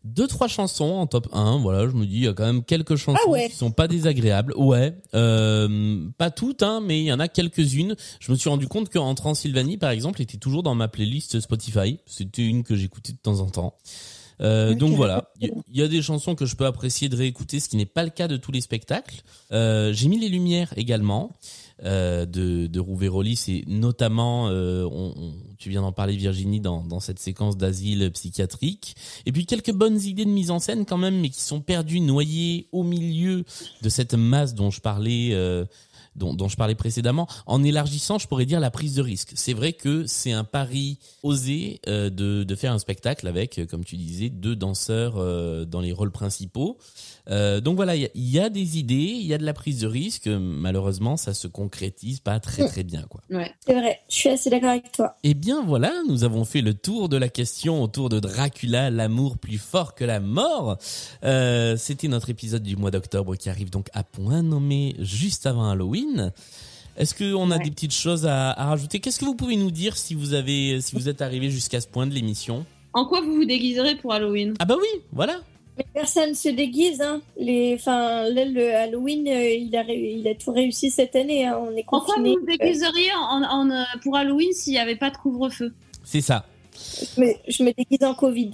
deux 0.07 0.27
trois 0.27 0.47
chansons 0.47 0.91
en 0.95 1.07
top 1.07 1.27
1. 1.33 1.59
Voilà, 1.59 1.87
je 1.87 1.93
me 1.93 2.05
dis 2.05 2.15
il 2.15 2.23
y 2.23 2.27
a 2.27 2.33
quand 2.33 2.45
même 2.45 2.63
quelques 2.63 2.95
chansons 2.95 3.19
Ah 3.25 3.29
ouais. 3.29 3.49
qui 3.49 3.55
sont 3.55 3.71
pas 3.71 3.87
désagréables. 3.87 4.53
Ouais, 4.57 4.95
euh, 5.13 6.07
pas 6.17 6.31
toutes, 6.31 6.63
hein, 6.63 6.81
mais 6.83 6.99
il 6.99 7.05
y 7.05 7.13
en 7.13 7.19
a 7.19 7.27
quelques-unes. 7.27 7.95
Je 8.19 8.31
me 8.31 8.37
suis 8.37 8.49
rendu 8.49 8.67
compte 8.67 8.89
qu'en 8.89 9.13
Transylvanie, 9.15 9.77
par 9.77 9.91
exemple, 9.91 10.21
était 10.21 10.37
toujours 10.37 10.63
dans 10.63 10.75
ma 10.75 10.87
playlist 10.87 11.39
Spotify. 11.39 11.99
C'était 12.05 12.43
une 12.43 12.63
que 12.63 12.75
j'écoutais 12.75 13.13
de 13.13 13.17
temps 13.19 13.39
en 13.39 13.49
temps. 13.49 13.75
Euh, 14.39 14.75
donc 14.75 14.93
voilà, 14.93 15.31
il 15.41 15.47
y, 15.47 15.51
il 15.71 15.77
y 15.79 15.81
a 15.81 15.87
des 15.87 16.01
chansons 16.03 16.35
que 16.35 16.45
je 16.45 16.55
peux 16.55 16.67
apprécier 16.67 17.09
de 17.09 17.15
réécouter, 17.15 17.59
ce 17.59 17.67
qui 17.69 17.75
n'est 17.75 17.87
pas 17.87 18.03
le 18.03 18.11
cas 18.11 18.27
de 18.27 18.37
tous 18.37 18.51
les 18.51 18.61
spectacles. 18.61 19.21
Euh, 19.51 19.91
j'ai 19.93 20.07
mis 20.09 20.19
les 20.19 20.29
lumières 20.29 20.73
également 20.77 21.31
euh, 21.83 22.25
de, 22.25 22.67
de 22.67 22.79
Rouvérolis 22.79 23.43
et 23.49 23.63
notamment, 23.67 24.49
euh, 24.49 24.83
on, 24.91 25.13
on- 25.15 25.33
tu 25.57 25.69
viens 25.69 25.81
d'en 25.81 25.91
parler 25.91 26.15
Virginie 26.15 26.59
dans, 26.59 26.83
dans 26.83 26.99
cette 26.99 27.19
séquence 27.19 27.57
d'asile 27.57 28.11
psychiatrique. 28.11 28.95
Et 29.25 29.31
puis 29.31 29.45
quelques 29.45 29.73
bonnes 29.73 29.99
idées 30.01 30.25
de 30.25 30.29
mise 30.29 30.51
en 30.51 30.59
scène 30.59 30.85
quand 30.85 30.97
même, 30.97 31.19
mais 31.19 31.29
qui 31.29 31.41
sont 31.41 31.61
perdues, 31.61 31.99
noyées 31.99 32.67
au 32.71 32.83
milieu 32.83 33.43
de 33.81 33.89
cette 33.89 34.13
masse 34.13 34.53
dont 34.53 34.69
je 34.71 34.81
parlais. 34.81 35.29
euh, 35.33 35.65
dont, 36.15 36.33
dont 36.33 36.47
je 36.47 36.57
parlais 36.57 36.73
précédemment, 36.73 37.27
en 37.45 37.63
élargissant, 37.63 38.17
je 38.17 38.27
pourrais 38.27 38.47
dire 38.47 38.59
la 38.59 38.71
prise 38.71 38.95
de 38.95 39.03
risque. 39.03 39.33
C'est 39.35 39.53
vrai 39.53 39.73
que 39.73 40.07
c'est 40.07 40.31
un 40.31 40.43
pari 40.43 40.97
osé 41.21 41.79
euh, 41.87 42.09
de, 42.09 42.43
de 42.43 42.55
faire 42.55 42.73
un 42.73 42.79
spectacle 42.79 43.27
avec, 43.27 43.59
euh, 43.59 43.67
comme 43.67 43.85
tu 43.85 43.97
disais, 43.97 44.29
deux 44.29 44.55
danseurs 44.55 45.17
euh, 45.17 45.63
dans 45.65 45.79
les 45.79 45.91
rôles 45.91 46.11
principaux. 46.11 46.79
Euh, 47.29 47.59
donc 47.59 47.75
voilà, 47.75 47.95
il 47.95 48.01
y 48.01 48.05
a- 48.05 48.09
il 48.15 48.29
y, 48.29 48.39
a 48.39 48.49
des 48.49 48.77
idées, 48.79 48.95
il 48.95 49.25
y 49.27 49.33
a 49.33 49.37
de 49.37 49.43
la 49.45 49.53
prise 49.53 49.79
de 49.81 49.87
risque. 49.87 50.27
Malheureusement, 50.27 51.17
ça 51.17 51.33
se 51.33 51.47
concrétise 51.47 52.19
pas 52.19 52.39
très 52.39 52.67
très 52.67 52.83
bien, 52.83 53.03
quoi. 53.09 53.21
Ouais. 53.29 53.51
c'est 53.65 53.73
vrai 53.73 53.99
je 54.09 54.15
suis 54.15 54.29
assez 54.29 54.49
d'accord 54.49 54.69
avec 54.69 54.91
toi 54.91 55.15
Eh 55.23 55.33
bien 55.33 55.61
voilà, 55.63 55.91
nous 56.07 56.23
avons 56.23 56.45
fait 56.45 56.61
le 56.61 56.73
tour 56.73 57.09
de 57.09 57.17
la 57.17 57.27
question 57.29 57.83
autour 57.83 58.09
de 58.09 58.19
Dracula, 58.19 58.89
l'amour 58.89 59.37
plus 59.37 59.57
fort 59.57 59.93
que 59.95 60.05
la 60.05 60.19
mort. 60.19 60.77
Euh, 61.23 61.75
C'était 61.77 62.07
notre 62.07 62.29
épisode 62.29 62.63
du 62.63 62.75
mois 62.77 62.91
d'octobre 62.91 63.35
qui 63.35 63.49
arrive 63.49 63.69
donc 63.69 63.87
à 63.93 64.03
point 64.03 64.41
nommé 64.41 64.95
juste 64.99 65.45
avant 65.45 65.69
Halloween. 65.69 66.31
Est-ce 66.95 67.13
qu'on 67.13 67.51
a 67.51 67.59
des 67.59 67.69
petites 67.69 67.93
choses 67.93 68.25
à, 68.25 68.51
à 68.51 68.65
rajouter? 68.65 68.99
Qu'est-ce 68.99 69.19
que 69.19 69.25
vous 69.25 69.35
pouvez 69.35 69.55
nous 69.55 69.69
dire 69.69 69.95
si 69.97 70.15
vous 70.15 70.33
avez, 70.33 70.81
si 70.81 70.95
vous 70.95 71.09
êtes 71.09 71.21
arrivé 71.21 71.51
jusqu'à 71.51 71.79
ce 71.81 71.87
point 71.87 72.07
de 72.07 72.13
l'émission? 72.13 72.65
En 72.93 73.05
quoi 73.05 73.21
vous 73.21 73.35
vous 73.35 73.45
déguiserez 73.45 73.95
pour 73.97 74.13
Halloween? 74.13 74.55
Ah 74.59 74.65
bah 74.65 74.75
oui, 74.79 75.01
voilà. 75.11 75.41
Mais 75.77 75.85
personne 75.93 76.33
se 76.33 76.49
déguise 76.49 77.01
hein. 77.01 77.21
les 77.37 77.75
enfin 77.75 78.29
là 78.29 78.45
le 78.45 78.75
Halloween 78.75 79.27
euh, 79.27 79.49
il 79.49 79.75
a 79.75 79.83
il 79.83 80.27
a 80.27 80.35
tout 80.35 80.51
réussi 80.51 80.89
cette 80.89 81.15
année 81.15 81.45
hein. 81.45 81.59
on 81.61 81.75
est 81.75 81.83
En 81.87 81.99
quoi 81.99 82.15
confiné 82.15 82.33
vous 82.33 82.39
vous 82.39 82.45
déguiseriez 82.45 83.11
en, 83.13 83.43
en, 83.43 83.69
euh, 83.69 83.83
pour 84.03 84.15
Halloween 84.15 84.51
s'il 84.53 84.73
n'y 84.73 84.79
avait 84.79 84.95
pas 84.95 85.09
de 85.09 85.17
couvre-feu? 85.17 85.73
C'est 86.03 86.21
ça. 86.21 86.45
je 86.73 87.21
me, 87.21 87.33
je 87.47 87.63
me 87.63 87.71
déguise 87.73 88.03
en 88.03 88.13
Covid 88.13 88.51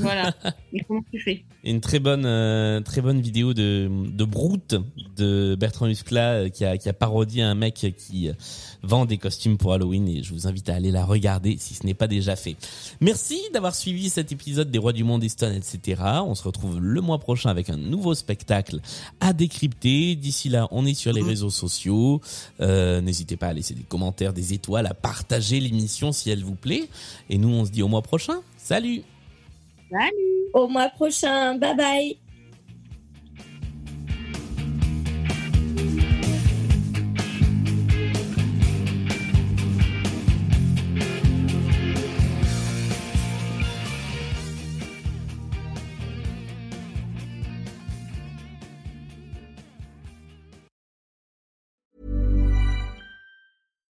Voilà. 0.00 0.32
Et 0.72 0.82
comment 0.84 1.02
tu 1.12 1.20
fais? 1.20 1.42
Une 1.64 1.80
très 1.80 1.98
bonne, 1.98 2.24
euh, 2.24 2.80
très 2.80 3.00
bonne 3.00 3.20
vidéo 3.20 3.52
de, 3.54 3.90
de 3.90 4.24
Brute 4.24 4.76
de 5.16 5.54
Bertrand 5.54 5.86
euh, 5.86 6.48
qui 6.48 6.64
a, 6.64 6.78
qui 6.78 6.88
a 6.88 6.92
parodié 6.92 7.42
un 7.42 7.54
mec 7.54 7.74
qui 7.96 8.28
euh, 8.28 8.32
vend 8.82 9.04
des 9.04 9.18
costumes 9.18 9.58
pour 9.58 9.72
Halloween 9.72 10.08
et 10.08 10.22
je 10.22 10.32
vous 10.32 10.46
invite 10.46 10.68
à 10.68 10.74
aller 10.74 10.90
la 10.90 11.04
regarder 11.04 11.56
si 11.58 11.74
ce 11.74 11.86
n'est 11.86 11.94
pas 11.94 12.06
déjà 12.06 12.36
fait. 12.36 12.56
Merci 13.00 13.40
d'avoir 13.52 13.74
suivi 13.74 14.10
cet 14.10 14.32
épisode 14.32 14.70
des 14.70 14.78
Rois 14.78 14.92
du 14.92 15.04
Monde, 15.04 15.26
Stone, 15.28 15.54
etc. 15.54 16.02
On 16.24 16.34
se 16.34 16.42
retrouve 16.42 16.80
le 16.80 17.00
mois 17.00 17.18
prochain 17.18 17.50
avec 17.50 17.70
un 17.70 17.76
nouveau 17.76 18.14
spectacle 18.14 18.80
à 19.20 19.32
décrypter. 19.32 20.14
D'ici 20.14 20.48
là, 20.48 20.68
on 20.70 20.86
est 20.86 20.94
sur 20.94 21.12
les 21.12 21.22
réseaux 21.22 21.50
sociaux. 21.50 22.20
Euh, 22.60 23.00
N'hésitez 23.00 23.36
pas 23.36 23.48
à 23.48 23.52
laisser 23.52 23.74
des 23.74 23.82
commentaires, 23.82 24.32
des 24.32 24.52
étoiles, 24.52 24.86
à 24.86 24.94
partager 24.94 25.60
l'émission 25.60 26.12
si 26.12 26.30
elle 26.30 26.44
vous 26.44 26.54
plaît. 26.54 26.88
Et 27.30 27.38
nous, 27.38 27.48
on 27.48 27.64
se 27.64 27.70
dit 27.70 27.82
au 27.82 27.88
mois 27.88 28.02
prochain. 28.02 28.40
Salut 28.56 29.02
au 30.52 30.68
mois 30.68 30.88
prochain 30.90 31.56
bye 31.56 31.76
bye 31.76 32.18